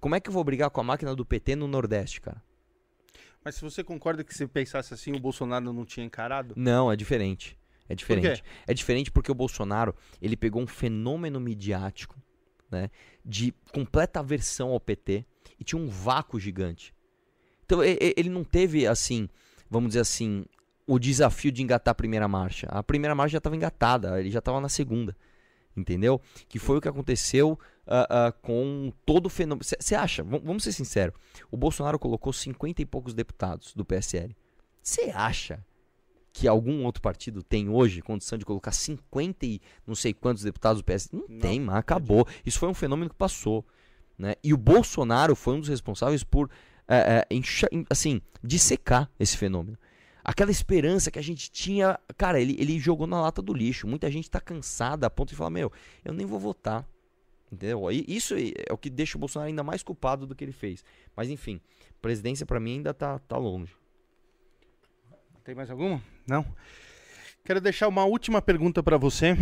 Como 0.00 0.14
é 0.14 0.20
que 0.20 0.30
eu 0.30 0.32
vou 0.32 0.42
brigar 0.42 0.70
com 0.70 0.80
a 0.80 0.84
máquina 0.84 1.14
do 1.14 1.24
PT 1.24 1.54
no 1.54 1.68
Nordeste, 1.68 2.22
cara? 2.22 2.42
Mas 3.44 3.56
se 3.56 3.60
você 3.60 3.84
concorda 3.84 4.24
que 4.24 4.34
se 4.34 4.46
pensasse 4.46 4.94
assim, 4.94 5.12
o 5.12 5.20
Bolsonaro 5.20 5.70
não 5.70 5.84
tinha 5.84 6.04
encarado? 6.04 6.54
Não, 6.56 6.90
é 6.90 6.96
diferente. 6.96 7.58
É 7.88 7.94
diferente. 7.94 8.42
É 8.66 8.72
diferente 8.72 9.10
porque 9.10 9.30
o 9.30 9.34
Bolsonaro, 9.34 9.94
ele 10.20 10.36
pegou 10.36 10.62
um 10.62 10.66
fenômeno 10.66 11.38
midiático, 11.38 12.16
né, 12.70 12.90
de 13.22 13.52
completa 13.70 14.20
aversão 14.20 14.70
ao 14.70 14.80
PT 14.80 15.26
e 15.60 15.64
tinha 15.64 15.80
um 15.80 15.88
vácuo 15.88 16.40
gigante. 16.40 16.94
Então 17.66 17.80
ele 17.84 18.30
não 18.30 18.44
teve 18.44 18.86
assim, 18.86 19.28
vamos 19.68 19.90
dizer 19.90 20.00
assim, 20.00 20.46
o 20.86 20.98
desafio 20.98 21.50
de 21.50 21.62
engatar 21.62 21.92
a 21.92 21.94
primeira 21.94 22.28
marcha. 22.28 22.66
A 22.70 22.82
primeira 22.82 23.14
marcha 23.14 23.32
já 23.32 23.38
estava 23.38 23.56
engatada, 23.56 24.20
ele 24.20 24.30
já 24.30 24.38
estava 24.38 24.60
na 24.60 24.68
segunda 24.68 25.16
entendeu? 25.76 26.20
Que 26.48 26.58
foi 26.58 26.78
o 26.78 26.80
que 26.80 26.88
aconteceu 26.88 27.58
uh, 27.86 28.28
uh, 28.28 28.32
com 28.42 28.92
todo 29.04 29.26
o 29.26 29.30
fenômeno. 29.30 29.64
Você 29.64 29.94
acha, 29.94 30.22
vamos 30.22 30.64
ser 30.64 30.72
sinceros, 30.72 31.14
o 31.50 31.56
Bolsonaro 31.56 31.98
colocou 31.98 32.32
50 32.32 32.82
e 32.82 32.86
poucos 32.86 33.14
deputados 33.14 33.74
do 33.74 33.84
PSL. 33.84 34.34
Você 34.82 35.12
acha 35.14 35.64
que 36.32 36.46
algum 36.46 36.84
outro 36.84 37.00
partido 37.00 37.42
tem 37.42 37.68
hoje 37.68 38.02
condição 38.02 38.36
de 38.36 38.44
colocar 38.44 38.72
50 38.72 39.46
e 39.46 39.60
não 39.86 39.94
sei 39.94 40.12
quantos 40.12 40.42
deputados 40.42 40.82
do 40.82 40.84
PSL? 40.84 41.20
Não, 41.20 41.28
não 41.28 41.38
tem, 41.38 41.60
mas 41.60 41.76
acabou. 41.76 42.26
Isso 42.44 42.58
foi 42.58 42.68
um 42.68 42.74
fenômeno 42.74 43.10
que 43.10 43.16
passou. 43.16 43.64
Né? 44.18 44.34
E 44.42 44.52
o 44.52 44.56
Bolsonaro 44.56 45.34
foi 45.34 45.54
um 45.54 45.60
dos 45.60 45.68
responsáveis 45.68 46.22
por, 46.24 46.46
uh, 46.46 47.86
assim, 47.90 48.20
dissecar 48.42 49.10
esse 49.18 49.36
fenômeno 49.36 49.78
aquela 50.26 50.50
esperança 50.50 51.08
que 51.08 51.20
a 51.20 51.22
gente 51.22 51.48
tinha, 51.52 52.00
cara, 52.18 52.40
ele, 52.40 52.56
ele 52.58 52.80
jogou 52.80 53.06
na 53.06 53.20
lata 53.20 53.40
do 53.40 53.54
lixo. 53.54 53.86
Muita 53.86 54.10
gente 54.10 54.28
tá 54.28 54.40
cansada 54.40 55.06
a 55.06 55.10
ponto 55.10 55.28
de 55.28 55.36
falar, 55.36 55.50
meu, 55.50 55.70
eu 56.04 56.12
nem 56.12 56.26
vou 56.26 56.40
votar. 56.40 56.84
Entendeu? 57.50 57.88
E 57.92 58.04
isso 58.08 58.34
é 58.34 58.72
o 58.72 58.76
que 58.76 58.90
deixa 58.90 59.16
o 59.16 59.20
Bolsonaro 59.20 59.48
ainda 59.48 59.62
mais 59.62 59.84
culpado 59.84 60.26
do 60.26 60.34
que 60.34 60.42
ele 60.42 60.52
fez. 60.52 60.84
Mas 61.14 61.30
enfim, 61.30 61.60
presidência 62.02 62.44
para 62.44 62.58
mim 62.58 62.78
ainda 62.78 62.92
tá, 62.92 63.20
tá 63.20 63.36
longe. 63.36 63.72
Tem 65.44 65.54
mais 65.54 65.70
alguma? 65.70 66.02
Não? 66.26 66.44
Quero 67.44 67.60
deixar 67.60 67.86
uma 67.86 68.04
última 68.04 68.42
pergunta 68.42 68.82
para 68.82 68.98
você. 68.98 69.36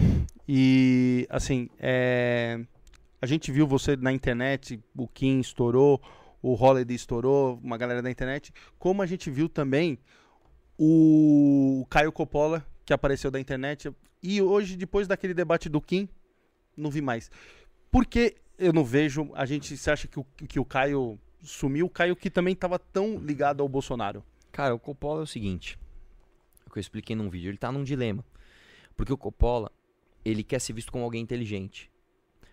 E, 0.47 1.27
assim, 1.31 1.71
é... 1.79 2.61
a 3.23 3.27
gente 3.27 3.51
viu 3.51 3.67
você 3.67 3.97
na 3.97 4.13
internet, 4.13 4.79
o 4.95 5.09
Kim 5.09 5.41
estourou, 5.41 5.99
o 6.43 6.53
Holiday 6.63 6.95
estourou, 6.95 7.59
uma 7.65 7.79
galera 7.79 8.03
da 8.03 8.11
internet. 8.11 8.53
Como 8.79 9.01
a 9.01 9.07
gente 9.07 9.31
viu 9.31 9.49
também 9.49 9.99
o 10.79 11.87
Caio 11.89 12.13
Coppola, 12.13 12.65
que 12.85 12.93
apareceu 12.93 13.31
da 13.31 13.41
internet. 13.41 13.93
E 14.23 14.41
hoje, 14.41 14.77
depois 14.77 15.07
daquele 15.07 15.35
debate 15.35 15.69
do 15.69 15.81
Kim, 15.81 16.09
não 16.77 16.91
vi 16.91 17.01
mais. 17.01 17.31
Por 17.91 18.07
que 18.07 18.37
eu 18.59 18.73
não 18.73 18.85
vejo? 18.85 19.31
A 19.35 19.45
gente 19.47 19.77
se 19.77 19.91
acha 19.91 20.09
que 20.09 20.19
o, 20.19 20.25
que 20.49 20.59
o 20.59 20.65
Caio 20.65 21.19
sumiu, 21.43 21.87
o 21.87 21.91
Caio 21.91 22.17
que 22.17 22.31
também 22.31 22.55
estava 22.55 22.79
tão 22.79 23.19
ligado 23.19 23.63
ao 23.63 23.69
Bolsonaro. 23.69 24.25
Cara, 24.51 24.75
o 24.75 24.79
Coppola 24.79 25.21
é 25.21 25.25
o 25.25 25.27
seguinte, 25.27 25.79
o 26.67 26.71
que 26.71 26.79
eu 26.79 26.81
expliquei 26.81 27.15
num 27.17 27.29
vídeo, 27.29 27.51
ele 27.51 27.59
tá 27.59 27.71
num 27.71 27.85
dilema. 27.85 28.25
Porque 28.97 29.13
o 29.13 29.19
Coppola, 29.19 29.71
ele 30.25 30.45
quer 30.45 30.61
ser 30.61 30.73
visto 30.73 30.93
como 30.93 31.05
alguém 31.05 31.23
inteligente. 31.23 31.91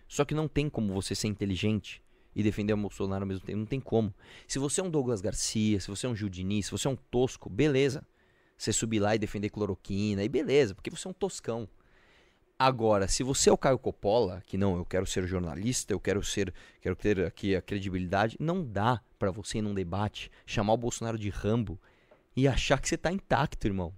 Só 0.08 0.24
que 0.24 0.34
não 0.34 0.48
tem 0.48 0.68
como 0.68 0.92
você 0.92 1.14
ser 1.14 1.28
inteligente 1.28 2.02
e 2.34 2.42
defender 2.42 2.72
o 2.72 2.76
Bolsonaro 2.76 3.22
ao 3.22 3.28
mesmo 3.28 3.46
tempo. 3.46 3.58
Não 3.58 3.66
tem 3.66 3.80
como. 3.80 4.12
Se 4.46 4.58
você 4.58 4.80
é 4.80 4.84
um 4.84 4.90
Douglas 4.90 5.20
Garcia, 5.20 5.80
se 5.80 5.88
você 5.88 6.06
é 6.06 6.08
um 6.08 6.16
Gil 6.16 6.28
Diniz, 6.28 6.66
se 6.66 6.72
você 6.72 6.88
é 6.88 6.90
um 6.90 6.96
tosco, 6.96 7.48
beleza. 7.48 8.04
Você 8.62 8.72
subir 8.72 9.00
lá 9.00 9.12
e 9.12 9.18
defender 9.18 9.50
cloroquina, 9.50 10.22
e 10.22 10.28
beleza, 10.28 10.72
porque 10.72 10.88
você 10.88 11.08
é 11.08 11.10
um 11.10 11.12
toscão. 11.12 11.68
Agora, 12.56 13.08
se 13.08 13.24
você 13.24 13.50
é 13.50 13.52
o 13.52 13.58
Caio 13.58 13.76
Coppola, 13.76 14.40
que 14.46 14.56
não, 14.56 14.76
eu 14.76 14.84
quero 14.84 15.04
ser 15.04 15.26
jornalista, 15.26 15.92
eu 15.92 15.98
quero 15.98 16.22
ser, 16.22 16.54
quero 16.80 16.94
ter 16.94 17.26
aqui 17.26 17.56
a 17.56 17.60
credibilidade, 17.60 18.36
não 18.38 18.64
dá 18.64 19.02
para 19.18 19.32
você 19.32 19.58
ir 19.58 19.62
num 19.62 19.74
debate 19.74 20.30
chamar 20.46 20.74
o 20.74 20.76
Bolsonaro 20.76 21.18
de 21.18 21.28
Rambo 21.28 21.76
e 22.36 22.46
achar 22.46 22.80
que 22.80 22.88
você 22.88 22.96
tá 22.96 23.10
intacto, 23.10 23.66
irmão. 23.66 23.92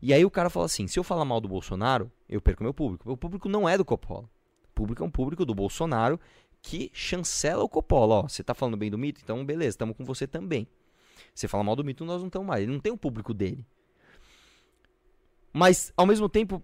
E 0.00 0.14
aí 0.14 0.24
o 0.24 0.30
cara 0.30 0.48
fala 0.48 0.66
assim: 0.66 0.86
se 0.86 0.96
eu 0.96 1.02
falar 1.02 1.24
mal 1.24 1.40
do 1.40 1.48
Bolsonaro, 1.48 2.08
eu 2.28 2.40
perco 2.40 2.62
meu 2.62 2.72
público. 2.72 3.08
Meu 3.08 3.16
público 3.16 3.48
não 3.48 3.68
é 3.68 3.76
do 3.76 3.84
Coppola. 3.84 4.30
O 4.62 4.74
público 4.76 5.02
é 5.02 5.06
um 5.06 5.10
público 5.10 5.44
do 5.44 5.56
Bolsonaro 5.56 6.20
que 6.62 6.88
chancela 6.94 7.64
o 7.64 7.68
Coppola. 7.68 8.14
Ó, 8.14 8.22
você 8.28 8.44
tá 8.44 8.54
falando 8.54 8.76
bem 8.76 8.92
do 8.92 8.96
mito? 8.96 9.20
Então 9.24 9.44
beleza, 9.44 9.70
estamos 9.70 9.96
com 9.96 10.04
você 10.04 10.24
também. 10.24 10.68
Você 11.34 11.48
fala 11.48 11.64
mal 11.64 11.74
do 11.74 11.82
mito, 11.82 12.04
nós 12.04 12.20
não 12.20 12.28
estamos 12.28 12.46
mais. 12.46 12.62
Ele 12.62 12.70
não 12.70 12.78
tem 12.78 12.92
o 12.92 12.96
público 12.96 13.34
dele. 13.34 13.66
Mas, 15.54 15.92
ao 15.96 16.04
mesmo 16.04 16.28
tempo, 16.28 16.60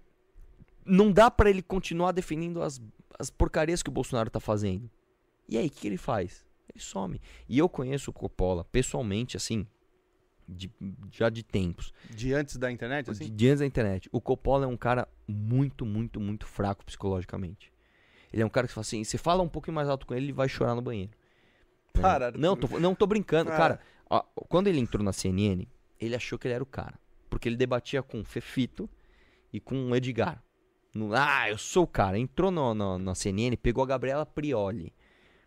não 0.85 1.13
dá 1.13 1.31
para 1.31 1.49
ele 1.49 1.61
continuar 1.61 2.11
defendendo 2.11 2.61
as, 2.61 2.81
as 3.17 3.29
porcarias 3.29 3.81
que 3.81 3.87
o 3.87 3.91
Bolsonaro 3.91 4.29
tá 4.29 4.41
fazendo. 4.41 4.91
E 5.47 5.57
aí, 5.57 5.67
o 5.67 5.69
que, 5.69 5.79
que 5.79 5.87
ele 5.87 5.97
faz? 5.97 6.45
Ele 6.69 6.83
some. 6.83 7.21
E 7.47 7.57
eu 7.57 7.69
conheço 7.69 8.11
o 8.11 8.13
Coppola 8.13 8.65
pessoalmente, 8.65 9.37
assim, 9.37 9.65
de, 10.45 10.69
já 11.09 11.29
de 11.29 11.41
tempos. 11.41 11.93
De 12.09 12.33
antes 12.33 12.57
da 12.57 12.69
internet, 12.69 13.09
assim? 13.09 13.23
De, 13.23 13.29
de 13.31 13.47
antes 13.47 13.59
da 13.61 13.65
internet. 13.65 14.09
O 14.11 14.19
Coppola 14.19 14.65
é 14.65 14.67
um 14.67 14.75
cara 14.75 15.07
muito, 15.25 15.85
muito, 15.85 16.19
muito 16.19 16.45
fraco 16.45 16.85
psicologicamente. 16.85 17.71
Ele 18.33 18.41
é 18.41 18.45
um 18.45 18.49
cara 18.49 18.67
que 18.67 18.73
fala 18.73 18.81
assim, 18.81 19.05
você 19.05 19.17
fala 19.17 19.41
um 19.41 19.49
pouquinho 19.49 19.75
mais 19.75 19.87
alto 19.87 20.05
com 20.05 20.13
ele, 20.13 20.25
ele 20.25 20.33
vai 20.33 20.49
chorar 20.49 20.75
no 20.75 20.81
banheiro. 20.81 21.11
Para. 21.93 22.31
Não, 22.31 22.57
tô, 22.57 22.79
não 22.79 22.93
tô 22.93 23.07
brincando. 23.07 23.49
Para. 23.49 23.57
Cara, 23.57 23.79
ó, 24.09 24.21
quando 24.49 24.67
ele 24.67 24.79
entrou 24.79 25.01
na 25.01 25.13
CNN, 25.13 25.65
ele 25.97 26.15
achou 26.15 26.37
que 26.37 26.47
ele 26.47 26.55
era 26.55 26.63
o 26.63 26.67
cara. 26.67 26.99
Porque 27.31 27.47
ele 27.49 27.55
debatia 27.55 28.03
com 28.03 28.19
o 28.19 28.23
Fefito 28.25 28.87
e 29.51 29.59
com 29.59 29.89
o 29.89 29.95
Edgar. 29.95 30.43
No- 30.93 31.15
ah, 31.15 31.49
eu 31.49 31.57
sou 31.57 31.85
o 31.85 31.87
cara. 31.87 32.19
Entrou 32.19 32.51
no, 32.51 32.73
no- 32.75 32.99
na 32.99 33.15
CNN, 33.15 33.55
pegou 33.57 33.83
a 33.83 33.87
Gabriela 33.87 34.25
Prioli. 34.25 34.93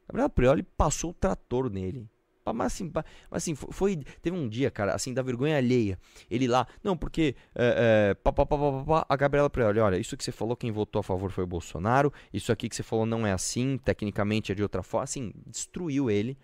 A 0.09 0.13
Gabriela 0.13 0.31
Prioli 0.31 0.63
passou 0.63 1.11
o 1.11 1.15
trator 1.15 1.71
nele. 1.71 2.09
Mas 2.47 2.75
assim, 2.75 2.91
mas 2.95 3.05
assim 3.31 3.55
fo- 3.55 3.71
foi, 3.73 3.97
Teve 4.21 4.37
um 4.37 4.49
dia, 4.49 4.71
cara, 4.71 4.95
assim, 4.95 5.15
da 5.15 5.23
vergonha 5.23 5.57
alheia. 5.57 5.99
Ele 6.31 6.47
lá, 6.49 6.67
não, 6.83 6.97
porque. 6.97 7.35
É, 7.55 8.11
é, 8.11 8.15
pá, 8.15 8.33
pá, 8.33 8.45
pá, 8.47 9.07
a 9.09 9.17
Gabriela 9.17 9.49
Prioli, 9.49 9.79
olha, 9.81 9.97
isso 9.99 10.17
que 10.17 10.25
você 10.25 10.33
falou, 10.33 10.57
quem 10.57 10.71
votou 10.73 11.01
a 11.01 11.03
favor 11.03 11.31
foi 11.31 11.45
o 11.45 11.47
Bolsonaro. 11.47 12.13
Isso 12.33 12.51
aqui 12.53 12.69
que 12.69 12.77
você 12.77 12.83
falou 12.83 13.07
não 13.07 13.27
é 13.27 13.33
assim, 13.33 13.79
tecnicamente 13.79 14.51
é 14.53 14.55
de 14.55 14.63
outra 14.63 14.83
forma. 14.83 15.05
Assim, 15.05 15.33
destruiu 15.47 16.11
ele. 16.11 16.37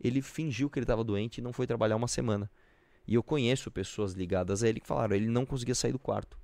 Ele 0.00 0.22
fingiu 0.22 0.68
que 0.70 0.78
ele 0.78 0.84
estava 0.84 1.02
doente 1.02 1.38
e 1.38 1.42
não 1.42 1.52
foi 1.52 1.66
trabalhar 1.66 1.96
uma 1.96 2.06
semana. 2.08 2.48
E 3.08 3.14
eu 3.14 3.22
conheço 3.22 3.70
pessoas 3.70 4.12
ligadas 4.12 4.62
a 4.62 4.68
ele 4.68 4.80
que 4.80 4.86
falaram, 4.86 5.16
ele 5.16 5.28
não 5.28 5.46
conseguia 5.46 5.74
sair 5.74 5.92
do 5.92 5.98
quarto. 5.98 6.38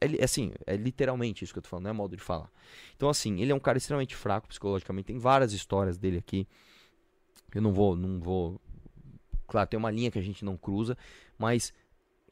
Ele, 0.00 0.20
assim, 0.20 0.52
é 0.66 0.76
literalmente 0.76 1.44
isso 1.44 1.52
que 1.52 1.60
eu 1.60 1.62
tô 1.62 1.68
falando, 1.68 1.84
não 1.84 1.90
é 1.90 1.92
modo 1.92 2.16
de 2.16 2.22
falar. 2.22 2.50
Então, 2.96 3.08
assim, 3.08 3.40
ele 3.40 3.52
é 3.52 3.54
um 3.54 3.60
cara 3.60 3.78
extremamente 3.78 4.16
fraco 4.16 4.48
psicologicamente. 4.48 5.06
Tem 5.06 5.18
várias 5.18 5.52
histórias 5.52 5.96
dele 5.96 6.18
aqui. 6.18 6.48
Eu 7.54 7.62
não 7.62 7.72
vou, 7.72 7.94
não 7.94 8.18
vou. 8.18 8.60
Claro, 9.46 9.68
tem 9.68 9.78
uma 9.78 9.92
linha 9.92 10.10
que 10.10 10.18
a 10.18 10.22
gente 10.22 10.44
não 10.44 10.56
cruza, 10.56 10.98
mas 11.38 11.72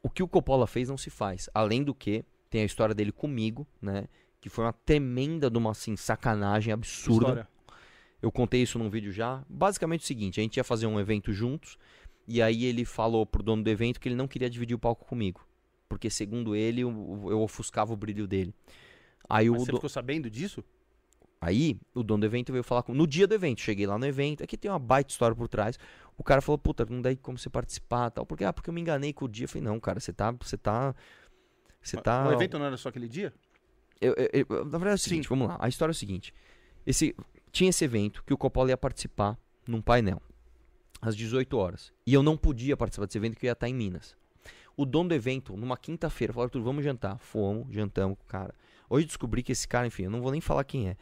o 0.03 0.09
que 0.09 0.21
o 0.21 0.27
Coppola 0.27 0.67
fez 0.67 0.89
não 0.89 0.97
se 0.97 1.09
faz. 1.09 1.49
Além 1.53 1.81
do 1.81 1.95
que, 1.95 2.25
tem 2.49 2.63
a 2.63 2.65
história 2.65 2.93
dele 2.93 3.13
comigo, 3.13 3.65
né? 3.81 4.09
Que 4.41 4.49
foi 4.49 4.65
uma 4.65 4.73
tremenda 4.73 5.49
de 5.49 5.57
uma 5.57 5.71
assim, 5.71 5.95
sacanagem 5.95 6.73
absurda. 6.73 7.27
História. 7.27 7.47
Eu 8.21 8.33
contei 8.33 8.61
isso 8.61 8.77
num 8.77 8.89
vídeo 8.89 9.13
já. 9.13 9.45
Basicamente 9.47 10.01
o 10.01 10.05
seguinte: 10.05 10.41
a 10.41 10.43
gente 10.43 10.57
ia 10.57 10.63
fazer 10.63 10.87
um 10.87 10.99
evento 10.99 11.31
juntos. 11.31 11.77
E 12.31 12.43
aí 12.43 12.63
ele 12.65 12.85
falou 12.85 13.25
pro 13.25 13.41
dono 13.41 13.63
do 13.63 13.69
evento 13.71 13.99
que 13.99 14.07
ele 14.07 14.15
não 14.15 14.27
queria 14.27 14.47
dividir 14.49 14.75
o 14.75 14.79
palco 14.79 15.03
comigo. 15.03 15.43
Porque, 15.89 16.11
segundo 16.11 16.55
ele, 16.55 16.81
eu, 16.81 17.25
eu 17.31 17.41
ofuscava 17.41 17.91
o 17.91 17.97
brilho 17.97 18.27
dele. 18.27 18.53
Aí 19.27 19.49
o, 19.49 19.53
Mas 19.53 19.63
você 19.63 19.71
do- 19.71 19.77
ficou 19.77 19.89
sabendo 19.89 20.29
disso? 20.29 20.63
Aí, 21.41 21.79
o 21.95 22.03
dono 22.03 22.21
do 22.21 22.25
evento 22.27 22.51
veio 22.51 22.63
falar 22.63 22.83
com. 22.83 22.93
No 22.93 23.07
dia 23.07 23.25
do 23.25 23.33
evento, 23.33 23.61
cheguei 23.61 23.87
lá 23.87 23.97
no 23.97 24.05
evento. 24.05 24.43
Aqui 24.43 24.55
tem 24.57 24.69
uma 24.69 24.77
baita 24.77 25.09
história 25.11 25.35
por 25.35 25.47
trás. 25.47 25.79
O 26.17 26.23
cara 26.23 26.39
falou, 26.41 26.59
puta, 26.59 26.85
não 26.87 27.01
dá 27.01 27.15
como 27.15 27.37
você 27.39 27.49
participar 27.49 28.11
tal. 28.11 28.25
Porque, 28.27 28.43
ah, 28.43 28.53
porque 28.53 28.69
eu 28.69 28.73
me 28.73 28.81
enganei 28.81 29.11
com 29.11 29.25
o 29.25 29.27
dia. 29.27 29.45
Eu 29.45 29.49
falei, 29.49 29.63
não, 29.63 29.79
cara, 29.79 29.99
você 29.99 30.13
tá. 30.13 30.31
Você 30.39 30.57
tá. 30.57 30.93
Você 31.81 31.97
tá. 31.97 32.27
O 32.27 32.33
evento 32.33 32.59
não 32.59 32.65
era 32.67 32.77
só 32.77 32.89
aquele 32.89 33.07
dia? 33.07 33.33
Eu- 34.01 34.13
eu- 34.15 34.45
eu- 34.49 34.65
na 34.65 34.77
verdade 34.77 34.91
é 34.91 34.93
o 34.95 34.97
seguinte, 34.97 35.27
vamos 35.29 35.47
lá. 35.47 35.57
A 35.59 35.67
história 35.67 35.91
é 35.91 35.93
o 35.93 35.95
seguinte. 35.95 36.33
Esse, 36.85 37.15
tinha 37.51 37.69
esse 37.69 37.83
evento 37.85 38.23
que 38.25 38.33
o 38.33 38.37
Coppola 38.37 38.69
ia 38.69 38.77
participar 38.77 39.37
num 39.67 39.81
painel. 39.81 40.21
Às 41.01 41.15
18 41.15 41.57
horas. 41.57 41.93
E 42.05 42.13
eu 42.13 42.21
não 42.21 42.35
podia 42.35 42.75
participar 42.75 43.05
desse 43.05 43.17
evento 43.17 43.33
porque 43.33 43.45
eu 43.45 43.49
ia 43.49 43.53
estar 43.53 43.69
em 43.69 43.73
Minas. 43.73 44.15
O 44.75 44.85
dono 44.85 45.09
do 45.09 45.15
evento, 45.15 45.57
numa 45.57 45.77
quinta-feira, 45.77 46.33
falou, 46.33 46.45
Arthur, 46.45 46.61
vamos 46.61 46.83
jantar. 46.83 47.17
Fomos, 47.19 47.67
jantamos 47.73 48.17
com 48.17 48.23
o 48.23 48.27
cara. 48.27 48.53
Hoje 48.89 49.05
descobri 49.05 49.43
que 49.43 49.51
esse 49.51 49.67
cara, 49.67 49.87
enfim, 49.87 50.03
eu 50.03 50.09
não 50.09 50.21
vou 50.21 50.31
nem 50.31 50.41
falar 50.41 50.63
quem 50.63 50.89
é. 50.89 50.97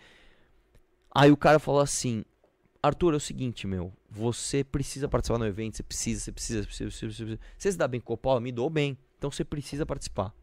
Aí 1.14 1.32
o 1.32 1.38
cara 1.38 1.58
falou 1.58 1.82
assim, 1.82 2.24
Arthur, 2.82 3.14
é 3.14 3.18
o 3.18 3.20
seguinte, 3.20 3.66
meu, 3.66 3.94
você 4.10 4.64
precisa 4.64 5.08
participar 5.08 5.40
no 5.40 5.46
evento, 5.46 5.78
você 5.78 5.84
precisa, 5.84 6.22
você 6.22 6.32
precisa, 6.32 6.62
você 6.62 6.68
precisa, 6.68 6.90
você 6.90 7.06
precisa. 7.08 7.40
Você, 7.58 7.72
se 7.72 7.78
dá 7.78 7.88
bem 7.88 8.00
com 8.00 8.14
o 8.14 8.18
Coppola? 8.18 8.40
Me 8.40 8.52
dou 8.52 8.70
bem. 8.70 8.98
Então 9.18 9.32
você 9.32 9.44
precisa 9.44 9.86
participar. 9.86 10.34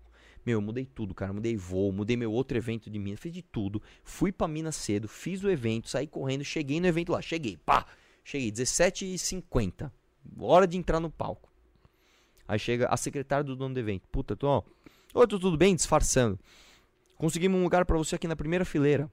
Meu, 0.44 0.58
eu 0.58 0.62
mudei 0.62 0.84
tudo, 0.84 1.14
cara. 1.14 1.32
Mudei 1.32 1.56
voo, 1.56 1.90
mudei 1.90 2.16
meu 2.16 2.30
outro 2.30 2.56
evento 2.56 2.90
de 2.90 2.98
Minas, 2.98 3.20
fiz 3.20 3.32
de 3.32 3.42
tudo. 3.42 3.80
Fui 4.02 4.30
pra 4.30 4.46
Minas 4.46 4.76
cedo, 4.76 5.08
fiz 5.08 5.42
o 5.42 5.50
evento, 5.50 5.88
saí 5.88 6.06
correndo, 6.06 6.44
cheguei 6.44 6.80
no 6.80 6.86
evento 6.86 7.12
lá. 7.12 7.22
Cheguei, 7.22 7.56
pá! 7.56 7.86
Cheguei, 8.24 8.50
17h50. 8.50 9.92
Hora 10.40 10.66
de 10.66 10.78
entrar 10.78 10.98
no 10.98 11.10
palco. 11.10 11.52
Aí 12.48 12.58
chega 12.58 12.88
a 12.88 12.96
secretária 12.96 13.44
do 13.44 13.54
dono 13.54 13.74
do 13.74 13.80
evento. 13.80 14.08
Puta, 14.08 14.34
tô, 14.34 14.48
ó. 14.48 14.62
Oi, 15.14 15.26
tô 15.26 15.38
tudo 15.38 15.56
bem? 15.56 15.76
Disfarçando. 15.76 16.38
Conseguimos 17.16 17.60
um 17.60 17.62
lugar 17.62 17.84
pra 17.84 17.96
você 17.96 18.16
aqui 18.16 18.26
na 18.26 18.34
primeira 18.34 18.64
fileira. 18.64 19.10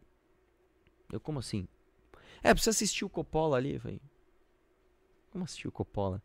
Eu, 1.11 1.19
como 1.19 1.39
assim? 1.39 1.67
É, 2.41 2.53
pra 2.53 2.63
você 2.63 2.69
assistir 2.69 3.05
o 3.05 3.09
Coppola 3.09 3.57
ali. 3.57 3.75
Eu 3.75 3.81
falei, 3.81 4.01
como 5.29 5.43
assistir 5.43 5.67
o 5.67 5.71
Coppola? 5.71 6.21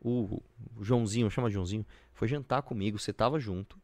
O, 0.00 0.42
o 0.76 0.82
Joãozinho, 0.82 1.30
chama 1.30 1.48
Joãozinho, 1.48 1.86
foi 2.12 2.28
jantar 2.28 2.62
comigo, 2.62 2.98
você 2.98 3.10
tava 3.10 3.38
junto, 3.38 3.80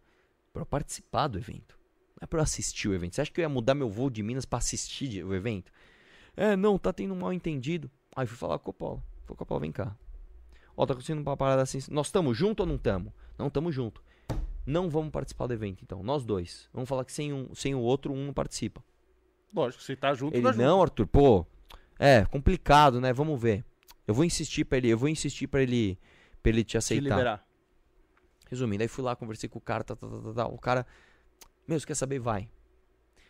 eu 0.55 0.67
participar 0.67 1.29
do 1.29 1.39
evento. 1.39 1.79
Não 2.11 2.25
é 2.25 2.27
pra 2.27 2.41
eu 2.41 2.43
assistir 2.43 2.89
o 2.89 2.95
evento. 2.95 3.15
Você 3.15 3.23
acha 3.23 3.31
que 3.31 3.41
eu 3.41 3.43
ia 3.43 3.49
mudar 3.49 3.75
meu 3.75 3.89
voo 3.89 4.11
de 4.11 4.23
Minas 4.23 4.45
pra 4.45 4.59
assistir 4.59 5.25
o 5.25 5.35
evento? 5.35 5.73
É, 6.37 6.57
não, 6.57 6.79
tá 6.79 6.93
tendo 6.93 7.15
um 7.15 7.19
mal 7.19 7.33
entendido. 7.33 7.91
Aí 8.17 8.27
fui 8.27 8.37
falar 8.37 8.59
com 8.59 8.71
o 8.71 8.73
Coppola. 8.73 9.03
Falei, 9.25 9.37
Coppola, 9.37 9.61
vem 9.61 9.73
cá. 9.73 9.97
Ó, 10.77 10.87
tá 10.87 10.93
acontecendo 10.93 11.21
uma 11.21 11.37
parada 11.37 11.63
assim. 11.63 11.79
Nós 11.91 12.07
estamos 12.09 12.37
junto 12.37 12.61
ou 12.61 12.67
não 12.67 12.77
estamos? 12.77 13.13
Não 13.39 13.47
estamos 13.49 13.75
junto. 13.75 14.03
Não 14.67 14.89
vamos 14.91 15.11
participar 15.11 15.47
do 15.47 15.55
evento, 15.55 15.83
então. 15.83 16.03
Nós 16.03 16.25
dois. 16.25 16.69
Vamos 16.73 16.89
falar 16.89 17.05
que 17.05 17.13
sem, 17.13 17.33
um, 17.33 17.55
sem 17.55 17.75
o 17.75 17.81
outro, 17.81 18.13
um 18.13 18.27
não 18.27 18.33
participa. 18.33 18.83
Lógico, 19.55 19.83
você 19.83 19.97
tá 19.97 20.15
junto, 20.15 20.35
Ele, 20.35 20.43
tá 20.43 20.53
junto. 20.53 20.63
não, 20.63 20.83
Arthur, 20.83 21.07
pô. 21.07 21.47
É, 21.99 22.25
complicado, 22.27 23.01
né? 23.01 23.13
Vamos 23.13 23.41
ver. 23.41 23.65
Eu 24.07 24.15
vou 24.15 24.25
insistir 24.25 24.65
pra 24.65 24.79
ele, 24.79 24.89
eu 24.89 24.99
vou 24.99 25.09
insistir 25.09 25.47
pra 25.47 25.63
ele, 25.63 25.99
pra 26.43 26.51
ele 26.51 26.63
te 26.65 26.71
Te 26.71 26.79
aceitar. 26.79 27.03
liberar. 27.17 27.47
Resumindo, 28.49 28.83
aí 28.83 28.89
fui 28.89 29.05
lá, 29.05 29.15
conversei 29.15 29.49
com 29.49 29.59
o 29.59 29.63
cara, 29.63 29.85
tá, 29.85 29.95
tá, 29.95 30.09
tá, 30.09 30.19
tá, 30.21 30.33
tá. 30.35 30.47
o 30.47 30.59
cara, 30.59 30.85
meu, 31.69 31.79
você 31.79 31.87
quer 31.87 31.95
saber? 31.95 32.19
Vai. 32.19 32.49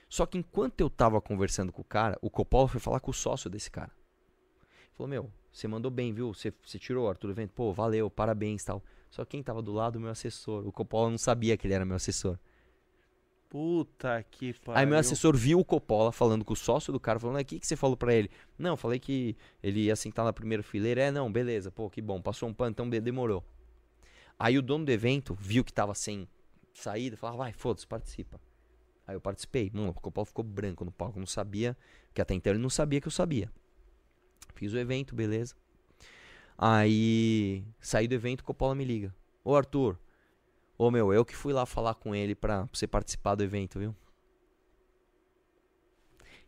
Só 0.09 0.25
que 0.25 0.39
enquanto 0.39 0.81
eu 0.81 0.89
tava 0.89 1.20
conversando 1.20 1.70
com 1.73 1.83
o 1.83 1.84
cara, 1.84 2.18
o 2.23 2.31
Coppola 2.31 2.68
foi 2.68 2.81
falar 2.81 3.00
com 3.00 3.10
o 3.10 3.15
sócio 3.15 3.50
desse 3.50 3.70
cara. 3.70 3.91
Falou, 5.00 5.08
meu, 5.08 5.32
você 5.50 5.66
mandou 5.66 5.90
bem, 5.90 6.12
viu? 6.12 6.34
Você, 6.34 6.52
você 6.62 6.78
tirou, 6.78 7.08
Arthur, 7.08 7.28
do 7.28 7.32
evento. 7.32 7.52
Pô, 7.54 7.72
valeu, 7.72 8.10
parabéns 8.10 8.62
tal. 8.62 8.84
Só 9.10 9.24
que 9.24 9.30
quem 9.30 9.42
tava 9.42 9.62
do 9.62 9.72
lado, 9.72 9.96
o 9.96 10.00
meu 10.00 10.10
assessor. 10.10 10.66
O 10.68 10.70
Coppola 10.70 11.08
não 11.08 11.16
sabia 11.16 11.56
que 11.56 11.66
ele 11.66 11.72
era 11.72 11.86
meu 11.86 11.96
assessor. 11.96 12.38
Puta 13.48 14.22
que 14.30 14.52
pariu. 14.52 14.78
Aí 14.78 14.84
meu 14.84 14.98
assessor 14.98 15.34
viu 15.34 15.58
o 15.58 15.64
Coppola 15.64 16.12
falando 16.12 16.44
com 16.44 16.52
o 16.52 16.56
sócio 16.56 16.92
do 16.92 17.00
cara, 17.00 17.18
falando, 17.18 17.40
o 17.40 17.44
que, 17.46 17.58
que 17.58 17.66
você 17.66 17.76
falou 17.76 17.96
pra 17.96 18.14
ele? 18.14 18.30
Não, 18.58 18.76
falei 18.76 18.98
que 18.98 19.34
ele 19.62 19.84
ia 19.84 19.96
sentar 19.96 20.22
na 20.22 20.34
primeira 20.34 20.62
fileira. 20.62 21.00
É, 21.00 21.10
não, 21.10 21.32
beleza, 21.32 21.70
pô, 21.70 21.88
que 21.88 22.02
bom, 22.02 22.20
passou 22.20 22.46
um 22.46 22.52
pano, 22.52 22.72
então 22.72 22.90
demorou. 22.90 23.42
Aí 24.38 24.58
o 24.58 24.62
dono 24.62 24.84
do 24.84 24.92
evento 24.92 25.34
viu 25.34 25.64
que 25.64 25.72
tava 25.72 25.94
sem 25.94 26.28
saída, 26.74 27.16
falou, 27.16 27.36
ah, 27.36 27.44
vai, 27.44 27.52
foda-se, 27.54 27.86
participa. 27.86 28.38
Aí 29.06 29.16
eu 29.16 29.20
participei. 29.20 29.70
Mano, 29.72 29.92
o 29.92 29.94
Coppola 29.94 30.26
ficou 30.26 30.44
branco 30.44 30.84
no 30.84 30.92
palco, 30.92 31.18
não 31.18 31.26
sabia, 31.26 31.74
porque 32.08 32.20
até 32.20 32.34
então 32.34 32.52
ele 32.52 32.60
não 32.60 32.68
sabia 32.68 33.00
que 33.00 33.08
eu 33.08 33.12
sabia. 33.12 33.50
Fiz 34.60 34.74
o 34.74 34.78
evento, 34.78 35.14
beleza. 35.14 35.55
Aí, 36.58 37.64
saí 37.80 38.06
do 38.06 38.14
evento, 38.14 38.42
o 38.42 38.44
Coppola 38.44 38.74
me 38.74 38.84
liga. 38.84 39.14
Ô, 39.42 39.56
Arthur, 39.56 39.98
ô, 40.76 40.90
meu, 40.90 41.14
eu 41.14 41.24
que 41.24 41.34
fui 41.34 41.55
lá 41.55 41.64
falar 41.64 41.94
com 41.94 42.14
ele 42.14 42.34
pra 42.34 42.68
você 42.70 42.86
participar 42.86 43.36
do 43.36 43.42
evento, 43.42 43.78
viu? 43.78 43.97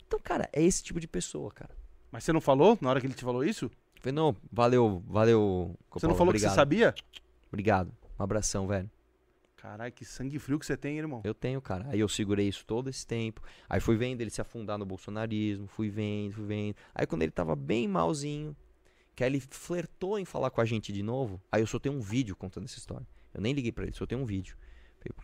Então, 0.07 0.20
cara, 0.23 0.47
é 0.52 0.62
esse 0.62 0.82
tipo 0.82 1.00
de 1.00 1.08
pessoa, 1.08 1.50
cara. 1.52 1.74
Mas 2.10 2.23
você 2.24 2.34
não 2.34 2.41
falou 2.42 2.76
na 2.82 2.91
hora 2.91 3.00
que 3.00 3.07
ele 3.07 3.15
te 3.15 3.24
falou 3.24 3.42
isso? 3.42 3.65
Eu 3.65 4.02
Falei, 4.02 4.12
não, 4.15 4.36
valeu, 4.52 5.02
valeu, 5.07 5.74
Coppola, 5.89 6.00
você 6.00 6.07
não 6.07 6.15
falou 6.15 6.28
obrigado. 6.32 6.50
que 6.50 6.55
você 6.55 6.60
sabia? 6.60 6.94
Obrigado. 7.49 7.91
Um 8.20 8.23
abração, 8.23 8.66
velho. 8.66 8.91
Caralho, 9.62 9.92
que 9.92 10.05
sangue 10.05 10.41
frio 10.41 10.58
que 10.58 10.66
você 10.66 10.76
tem, 10.76 10.99
irmão. 10.99 11.20
Eu 11.23 11.32
tenho, 11.32 11.62
cara. 11.62 11.86
Aí 11.89 12.00
eu 12.00 12.08
segurei 12.08 12.49
isso 12.49 12.66
todo 12.66 12.91
esse 12.91 13.07
tempo. 13.07 13.41
Aí 13.68 13.78
fui 13.78 13.97
vendo 13.97 14.20
ele 14.20 14.28
se 14.28 14.41
afundar 14.41 14.76
no 14.76 14.84
bolsonarismo, 14.84 15.68
fui 15.68 15.89
vendo, 15.89 16.32
fui 16.32 16.44
vendo. 16.44 16.74
Aí 16.92 17.07
quando 17.07 17.23
ele 17.23 17.31
tava 17.31 17.55
bem 17.55 17.86
malzinho, 17.86 18.57
que 19.15 19.23
aí 19.23 19.31
ele 19.31 19.39
flertou 19.39 20.18
em 20.18 20.24
falar 20.24 20.50
com 20.50 20.60
a 20.60 20.65
gente 20.65 20.92
de 20.92 21.00
novo, 21.00 21.41
aí 21.50 21.62
eu 21.62 21.66
soltei 21.68 21.92
um 21.92 22.00
vídeo 22.00 22.34
contando 22.34 22.65
essa 22.65 22.76
história. 22.76 23.07
Eu 23.32 23.41
nem 23.41 23.52
liguei 23.52 23.70
pra 23.70 23.84
ele, 23.84 23.92
soltei 23.92 24.18
um 24.18 24.24
vídeo. 24.24 24.57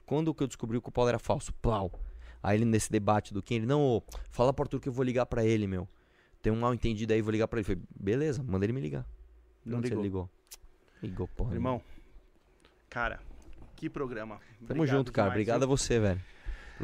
Quando 0.07 0.33
que 0.33 0.41
eu 0.41 0.47
descobri 0.47 0.81
que 0.81 0.89
o 0.89 0.93
Paulo 0.93 1.09
era 1.09 1.19
falso? 1.19 1.53
Plau. 1.55 1.91
Aí 2.41 2.59
ele 2.59 2.65
nesse 2.65 2.93
debate 2.93 3.35
do 3.35 3.43
Kim, 3.43 3.57
ele, 3.57 3.67
não, 3.67 3.83
ô, 3.83 4.03
fala 4.31 4.53
pro 4.53 4.63
Arthur 4.63 4.79
que 4.79 4.89
eu 4.89 4.93
vou 4.93 5.05
ligar 5.05 5.27
pra 5.27 5.45
ele, 5.45 5.67
meu. 5.67 5.89
Tem 6.41 6.53
um 6.53 6.61
mal 6.61 6.73
entendido 6.73 7.13
aí, 7.13 7.21
vou 7.21 7.33
ligar 7.33 7.49
pra 7.49 7.59
ele. 7.59 7.65
Falei, 7.65 7.83
beleza, 7.99 8.41
manda 8.41 8.65
ele 8.65 8.73
me 8.73 8.81
ligar. 8.81 9.05
Não 9.67 9.79
Onde 9.79 9.89
você 9.89 9.95
ligou. 9.97 10.05
ligou. 10.05 10.31
Ligou, 11.03 11.29
porra. 11.29 11.55
Irmão, 11.55 11.83
cara, 12.89 13.21
que 13.79 13.89
programa. 13.89 14.41
Tamo 14.67 14.81
Obrigado 14.81 14.97
junto, 14.97 15.13
cara. 15.13 15.29
demais, 15.29 15.37
Obrigado 15.37 15.63
a 15.63 15.67
você, 15.67 15.99
velho. 15.99 16.21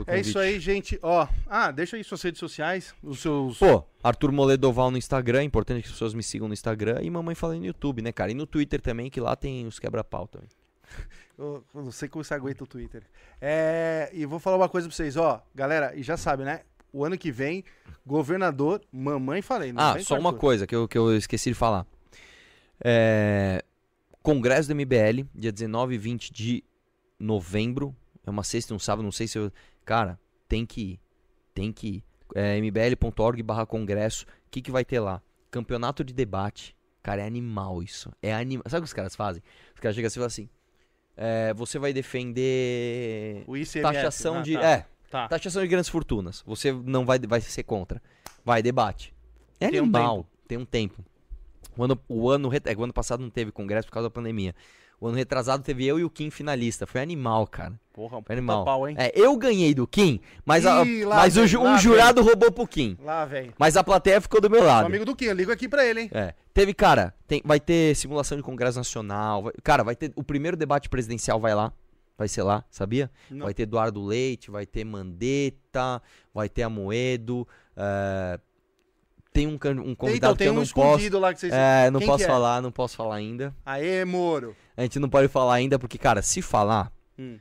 É 0.06 0.18
isso 0.18 0.38
aí, 0.38 0.58
gente. 0.58 0.98
Ó, 1.02 1.26
ah, 1.46 1.70
deixa 1.70 1.96
aí 1.96 2.02
suas 2.02 2.20
redes 2.22 2.40
sociais, 2.40 2.94
os 3.02 3.20
seus... 3.20 3.58
Pô, 3.58 3.84
Arthur 4.02 4.32
Moledoval 4.32 4.90
no 4.90 4.98
Instagram, 4.98 5.40
é 5.40 5.42
importante 5.44 5.82
que 5.82 5.86
as 5.86 5.92
pessoas 5.92 6.14
me 6.14 6.22
sigam 6.22 6.48
no 6.48 6.54
Instagram 6.54 7.00
e 7.02 7.08
Mamãe 7.08 7.34
Fala 7.34 7.54
no 7.54 7.64
YouTube, 7.64 8.02
né, 8.02 8.10
cara? 8.10 8.32
E 8.32 8.34
no 8.34 8.46
Twitter 8.46 8.80
também, 8.80 9.08
que 9.08 9.20
lá 9.20 9.36
tem 9.36 9.66
os 9.66 9.78
quebra-pau 9.78 10.26
também. 10.26 10.48
Eu 11.38 11.64
não 11.74 11.90
sei 11.90 12.08
como 12.08 12.24
você 12.24 12.34
aguenta 12.34 12.62
o 12.64 12.66
Twitter. 12.66 13.02
É, 13.40 14.08
e 14.12 14.24
vou 14.24 14.38
falar 14.38 14.56
uma 14.56 14.68
coisa 14.68 14.86
pra 14.88 14.96
vocês, 14.96 15.16
ó. 15.16 15.42
Galera, 15.54 15.92
e 15.96 16.02
já 16.02 16.16
sabe, 16.16 16.44
né? 16.44 16.60
O 16.92 17.04
ano 17.04 17.18
que 17.18 17.32
vem, 17.32 17.64
governador, 18.06 18.80
mamãe 18.92 19.42
falei. 19.42 19.72
Ah, 19.76 19.98
só 19.98 20.16
uma 20.16 20.32
coisa 20.32 20.64
que 20.64 20.74
eu, 20.74 20.86
que 20.86 20.96
eu 20.96 21.16
esqueci 21.16 21.50
de 21.50 21.54
falar. 21.54 21.84
É, 22.84 23.64
Congresso 24.22 24.68
do 24.68 24.76
MBL, 24.76 25.26
dia 25.34 25.50
19 25.50 25.94
e 25.94 25.98
20 25.98 26.32
de 26.32 26.64
novembro. 27.18 27.94
É 28.26 28.30
uma 28.30 28.42
sexta 28.44 28.72
e 28.72 28.76
um 28.76 28.78
sábado, 28.78 29.02
não 29.04 29.12
sei 29.12 29.26
se 29.28 29.38
eu. 29.38 29.50
Cara, 29.84 30.18
tem 30.48 30.64
que 30.64 30.80
ir. 30.80 31.00
Tem 31.54 31.72
que 31.72 31.86
ir. 31.96 32.04
É, 32.34 32.56
mbl.org 32.58 33.42
barra 33.42 33.66
congresso. 33.66 34.24
O 34.24 34.50
que, 34.50 34.62
que 34.62 34.70
vai 34.70 34.84
ter 34.84 34.98
lá? 35.00 35.22
Campeonato 35.50 36.02
de 36.02 36.12
debate. 36.12 36.74
Cara, 37.02 37.22
é 37.22 37.26
animal 37.26 37.82
isso. 37.82 38.10
É 38.22 38.34
animal. 38.34 38.64
Sabe 38.68 38.78
o 38.80 38.82
que 38.82 38.88
os 38.88 38.92
caras 38.94 39.14
fazem? 39.14 39.42
Os 39.74 39.80
caras 39.80 39.94
chegam 39.94 40.06
assim 40.06 40.16
e 40.16 40.20
falam 40.20 40.26
assim. 40.26 40.48
é, 41.16 41.52
você 41.54 41.78
vai 41.78 41.92
defender 41.92 43.44
O 43.46 43.56
ICMS. 43.56 43.82
taxação 43.82 44.38
Ah, 44.38 44.42
de. 44.42 44.54
tá. 44.54 44.62
É, 44.70 44.86
Tá. 45.10 45.28
Taxação 45.28 45.62
de 45.62 45.68
grandes 45.68 45.88
fortunas. 45.88 46.42
Você 46.44 46.72
não 46.72 47.04
vai, 47.06 47.20
vai 47.20 47.40
ser 47.40 47.62
contra. 47.62 48.02
Vai, 48.44 48.62
debate. 48.64 49.14
É 49.60 49.68
Tem 49.70 49.80
um 49.80 49.84
animal. 49.84 50.26
tem 50.48 50.58
um 50.58 50.64
tempo. 50.64 51.04
O 51.76 51.84
ano, 51.84 52.00
o, 52.08 52.28
ano, 52.28 52.50
é 52.52 52.74
o 52.76 52.82
ano 52.82 52.92
passado 52.92 53.20
não 53.20 53.30
teve 53.30 53.52
congresso 53.52 53.86
por 53.86 53.92
causa 53.94 54.08
da 54.08 54.12
pandemia. 54.12 54.56
O 55.00 55.06
ano 55.08 55.16
retrasado 55.16 55.62
teve 55.62 55.84
eu 55.86 55.98
e 55.98 56.04
o 56.04 56.10
Kim 56.10 56.30
finalista. 56.30 56.86
Foi 56.86 57.00
animal, 57.00 57.46
cara. 57.46 57.78
Porra, 57.92 58.18
um 58.18 58.22
Foi 58.22 58.34
animal. 58.34 58.64
pau, 58.64 58.88
hein? 58.88 58.96
É, 58.98 59.12
eu 59.14 59.36
ganhei 59.36 59.74
do 59.74 59.86
Kim, 59.86 60.20
mas, 60.44 60.64
a- 60.66 60.84
Ih, 60.84 61.04
lá 61.04 61.16
mas 61.16 61.36
o 61.36 61.46
vem, 61.46 61.56
lá 61.62 61.74
um 61.74 61.78
jurado 61.78 62.22
roubou 62.22 62.50
pro 62.50 62.66
Kim. 62.66 62.96
Lá, 63.02 63.24
velho. 63.24 63.52
Mas 63.58 63.76
a 63.76 63.84
plateia 63.84 64.20
ficou 64.20 64.40
do 64.40 64.48
meu 64.50 64.64
lado. 64.64 64.86
amigo 64.86 65.04
do 65.04 65.14
Kim, 65.14 65.26
eu 65.26 65.34
ligo 65.34 65.52
aqui 65.52 65.68
pra 65.68 65.84
ele, 65.84 66.02
hein? 66.02 66.10
É. 66.12 66.34
Teve, 66.52 66.72
cara, 66.74 67.14
tem- 67.28 67.42
vai 67.44 67.60
ter 67.60 67.94
simulação 67.94 68.36
de 68.36 68.42
Congresso 68.42 68.78
Nacional. 68.78 69.42
vai- 69.44 69.52
cara, 69.62 69.84
vai 69.84 69.94
ter. 69.94 70.12
O 70.16 70.22
primeiro 70.24 70.56
debate 70.56 70.88
presidencial 70.88 71.38
vai 71.38 71.54
lá. 71.54 71.72
Vai 72.16 72.28
ser 72.28 72.44
lá, 72.44 72.64
sabia? 72.70 73.10
Não. 73.28 73.44
Vai 73.44 73.52
ter 73.54 73.64
Eduardo 73.64 74.00
Leite, 74.04 74.48
vai 74.50 74.64
ter 74.64 74.84
Mandetta, 74.84 76.00
vai 76.32 76.48
ter 76.48 76.62
Amoedo. 76.62 77.46
é, 77.76 78.38
tem 79.34 79.46
um, 79.48 79.54
um 79.54 79.56
Tem, 79.58 79.94
convidado 79.96 80.34
então, 80.34 80.36
que 80.36 80.44
eu 80.44 80.52
um 80.52 80.54
não 80.54 80.66
posso. 80.66 81.18
lá 81.18 81.34
que 81.34 81.40
vocês... 81.40 81.52
É, 81.52 81.90
não 81.90 81.98
Quem 81.98 82.08
posso 82.08 82.22
é? 82.22 82.26
falar, 82.28 82.62
não 82.62 82.70
posso 82.70 82.96
falar 82.96 83.16
ainda. 83.16 83.52
Aê, 83.66 84.04
Moro. 84.04 84.54
A 84.76 84.82
gente 84.82 85.00
não 85.00 85.08
pode 85.10 85.26
falar 85.26 85.54
ainda, 85.54 85.76
porque, 85.76 85.98
cara, 85.98 86.22
se 86.22 86.40
falar, 86.40 86.92
Hum. 87.18 87.38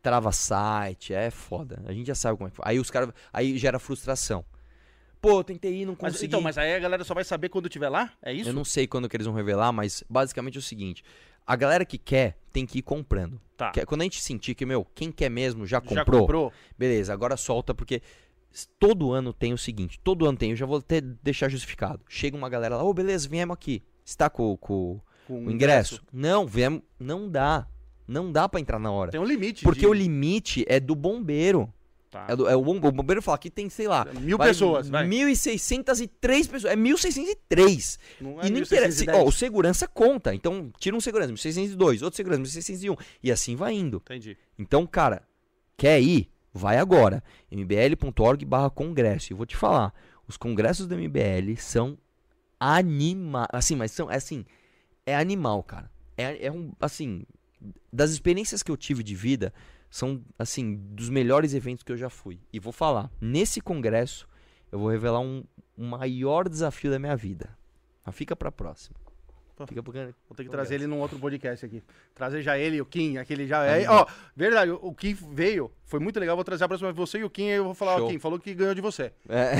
trava 0.00 0.30
site, 0.30 1.12
é 1.12 1.28
foda. 1.30 1.82
A 1.86 1.92
gente 1.92 2.06
já 2.06 2.14
sabe 2.14 2.38
como 2.38 2.48
é 2.48 2.50
que. 2.52 2.58
Aí 2.62 2.78
os 2.78 2.88
caras. 2.90 3.10
Aí 3.32 3.58
gera 3.58 3.78
frustração. 3.80 4.44
Pô, 5.20 5.42
tentei 5.42 5.82
ir, 5.82 5.84
não 5.84 5.96
Mas, 6.00 6.12
consegui. 6.12 6.26
então, 6.26 6.40
mas 6.40 6.56
aí 6.56 6.72
a 6.74 6.78
galera 6.78 7.02
só 7.02 7.12
vai 7.12 7.24
saber 7.24 7.48
quando 7.48 7.68
tiver 7.68 7.88
lá? 7.88 8.12
É 8.22 8.32
isso? 8.32 8.48
Eu 8.50 8.52
não 8.54 8.64
sei 8.64 8.86
quando 8.86 9.08
que 9.08 9.16
eles 9.16 9.26
vão 9.26 9.34
revelar, 9.34 9.72
mas 9.72 10.04
basicamente 10.08 10.54
é 10.56 10.60
o 10.60 10.62
seguinte: 10.62 11.02
a 11.44 11.56
galera 11.56 11.84
que 11.84 11.98
quer 11.98 12.36
tem 12.52 12.64
que 12.64 12.78
ir 12.78 12.82
comprando. 12.82 13.40
Tá. 13.56 13.72
Quer- 13.72 13.84
Quando 13.84 14.02
a 14.02 14.04
gente 14.04 14.22
sentir 14.22 14.54
que, 14.54 14.64
meu, 14.64 14.86
quem 14.94 15.10
quer 15.10 15.28
mesmo 15.28 15.66
já 15.66 15.80
comprou, 15.80 15.96
Já 15.96 16.04
comprou? 16.04 16.52
beleza, 16.78 17.12
agora 17.12 17.36
solta, 17.36 17.74
porque 17.74 18.00
todo 18.78 19.12
ano 19.12 19.32
tem 19.32 19.52
o 19.52 19.58
seguinte: 19.58 20.00
todo 20.02 20.26
ano 20.26 20.38
tem, 20.38 20.50
eu 20.50 20.56
já 20.56 20.66
vou 20.66 20.78
até 20.78 21.00
deixar 21.00 21.48
justificado. 21.48 22.00
Chega 22.08 22.36
uma 22.36 22.48
galera 22.48 22.76
lá, 22.76 22.82
ô, 22.84 22.94
beleza, 22.94 23.28
viemos 23.28 23.54
aqui. 23.54 23.82
Está 24.04 24.30
com, 24.30 24.56
com 24.56 25.00
Com 25.26 25.46
o 25.46 25.50
ingresso? 25.50 26.02
Não, 26.12 26.46
viemos. 26.46 26.80
Não 26.98 27.28
dá. 27.28 27.66
Não 28.06 28.32
dá 28.32 28.48
pra 28.48 28.58
entrar 28.58 28.78
na 28.78 28.90
hora. 28.90 29.10
Tem 29.10 29.20
um 29.20 29.24
limite. 29.24 29.62
Porque 29.62 29.80
de... 29.80 29.86
o 29.86 29.92
limite 29.92 30.64
é 30.66 30.80
do 30.80 30.94
bombeiro. 30.94 31.70
Tá. 32.10 32.24
É 32.26 32.34
do- 32.34 32.48
é 32.48 32.56
o, 32.56 32.60
o 32.60 32.92
bombeiro 32.92 33.20
fala 33.20 33.36
que 33.36 33.50
tem, 33.50 33.68
sei 33.68 33.86
lá. 33.86 34.06
Mil 34.18 34.38
vai 34.38 34.48
pessoas, 34.48 34.88
vai. 34.88 35.06
1.603 35.06 36.48
pessoas. 36.48 36.64
É 36.72 36.74
1.603. 36.76 37.98
Não 38.20 38.30
E 38.30 38.34
não 38.34 38.60
1610. 38.60 39.02
interessa. 39.02 39.22
Ó, 39.22 39.28
o 39.28 39.32
segurança 39.32 39.86
conta. 39.86 40.34
Então, 40.34 40.70
tira 40.78 40.96
um 40.96 41.00
segurança, 41.00 41.28
1602, 41.32 42.02
outro 42.02 42.16
segurança, 42.16 42.40
1601. 42.40 42.96
E 43.22 43.30
assim 43.30 43.56
vai 43.56 43.74
indo. 43.74 43.98
Entendi. 44.06 44.38
Então, 44.58 44.86
cara, 44.86 45.22
quer 45.76 46.00
ir? 46.00 46.30
Vai 46.58 46.76
agora. 46.76 47.22
mbl.org 47.50 48.44
barra 48.44 48.68
congresso. 48.68 49.32
E 49.32 49.34
vou 49.34 49.46
te 49.46 49.56
falar, 49.56 49.94
os 50.26 50.36
congressos 50.36 50.88
do 50.88 50.96
MBL 50.96 51.56
são 51.56 51.96
animais. 52.58 53.46
Assim, 53.52 53.76
mas 53.76 53.92
são, 53.92 54.10
é 54.10 54.16
assim, 54.16 54.44
é 55.06 55.16
animal, 55.16 55.62
cara. 55.62 55.88
É, 56.16 56.46
é 56.46 56.52
um, 56.52 56.72
assim, 56.80 57.24
das 57.92 58.10
experiências 58.10 58.62
que 58.62 58.70
eu 58.72 58.76
tive 58.76 59.04
de 59.04 59.14
vida, 59.14 59.54
são, 59.88 60.20
assim, 60.36 60.74
dos 60.74 61.08
melhores 61.08 61.54
eventos 61.54 61.84
que 61.84 61.92
eu 61.92 61.96
já 61.96 62.10
fui. 62.10 62.40
E 62.52 62.58
vou 62.58 62.72
falar, 62.72 63.08
nesse 63.20 63.60
congresso, 63.60 64.28
eu 64.72 64.80
vou 64.80 64.90
revelar 64.90 65.20
um, 65.20 65.44
maior 65.76 66.48
desafio 66.48 66.90
da 66.90 66.98
minha 66.98 67.16
vida. 67.16 67.56
Mas 68.04 68.14
fica 68.16 68.34
pra 68.34 68.50
próxima. 68.50 68.96
Fica 69.66 69.82
pro... 69.82 69.92
Vou 69.92 70.36
ter 70.36 70.44
que 70.44 70.50
trazer 70.50 70.76
ele 70.76 70.86
num 70.86 71.00
outro 71.00 71.18
podcast 71.18 71.64
aqui. 71.64 71.82
Trazer 72.14 72.42
já 72.42 72.58
ele 72.58 72.76
e 72.76 72.80
o 72.80 72.86
Kim, 72.86 73.16
aquele 73.16 73.46
já. 73.46 73.62
Aí. 73.62 73.84
É, 73.84 73.90
ó, 73.90 74.06
verdade, 74.36 74.70
o 74.70 74.94
Kim 74.94 75.14
veio, 75.32 75.70
foi 75.84 76.00
muito 76.00 76.20
legal. 76.20 76.36
Vou 76.36 76.44
trazer 76.44 76.64
a 76.64 76.68
próxima 76.68 76.92
vez 76.92 76.96
você 76.96 77.18
e 77.18 77.24
o 77.24 77.30
Kim, 77.30 77.48
aí 77.48 77.56
eu 77.56 77.64
vou 77.64 77.74
falar, 77.74 77.96
ó, 77.96 77.98
Show. 77.98 78.08
Kim, 78.08 78.18
falou 78.18 78.38
que 78.38 78.54
ganhou 78.54 78.74
de 78.74 78.80
você. 78.80 79.12
É. 79.28 79.54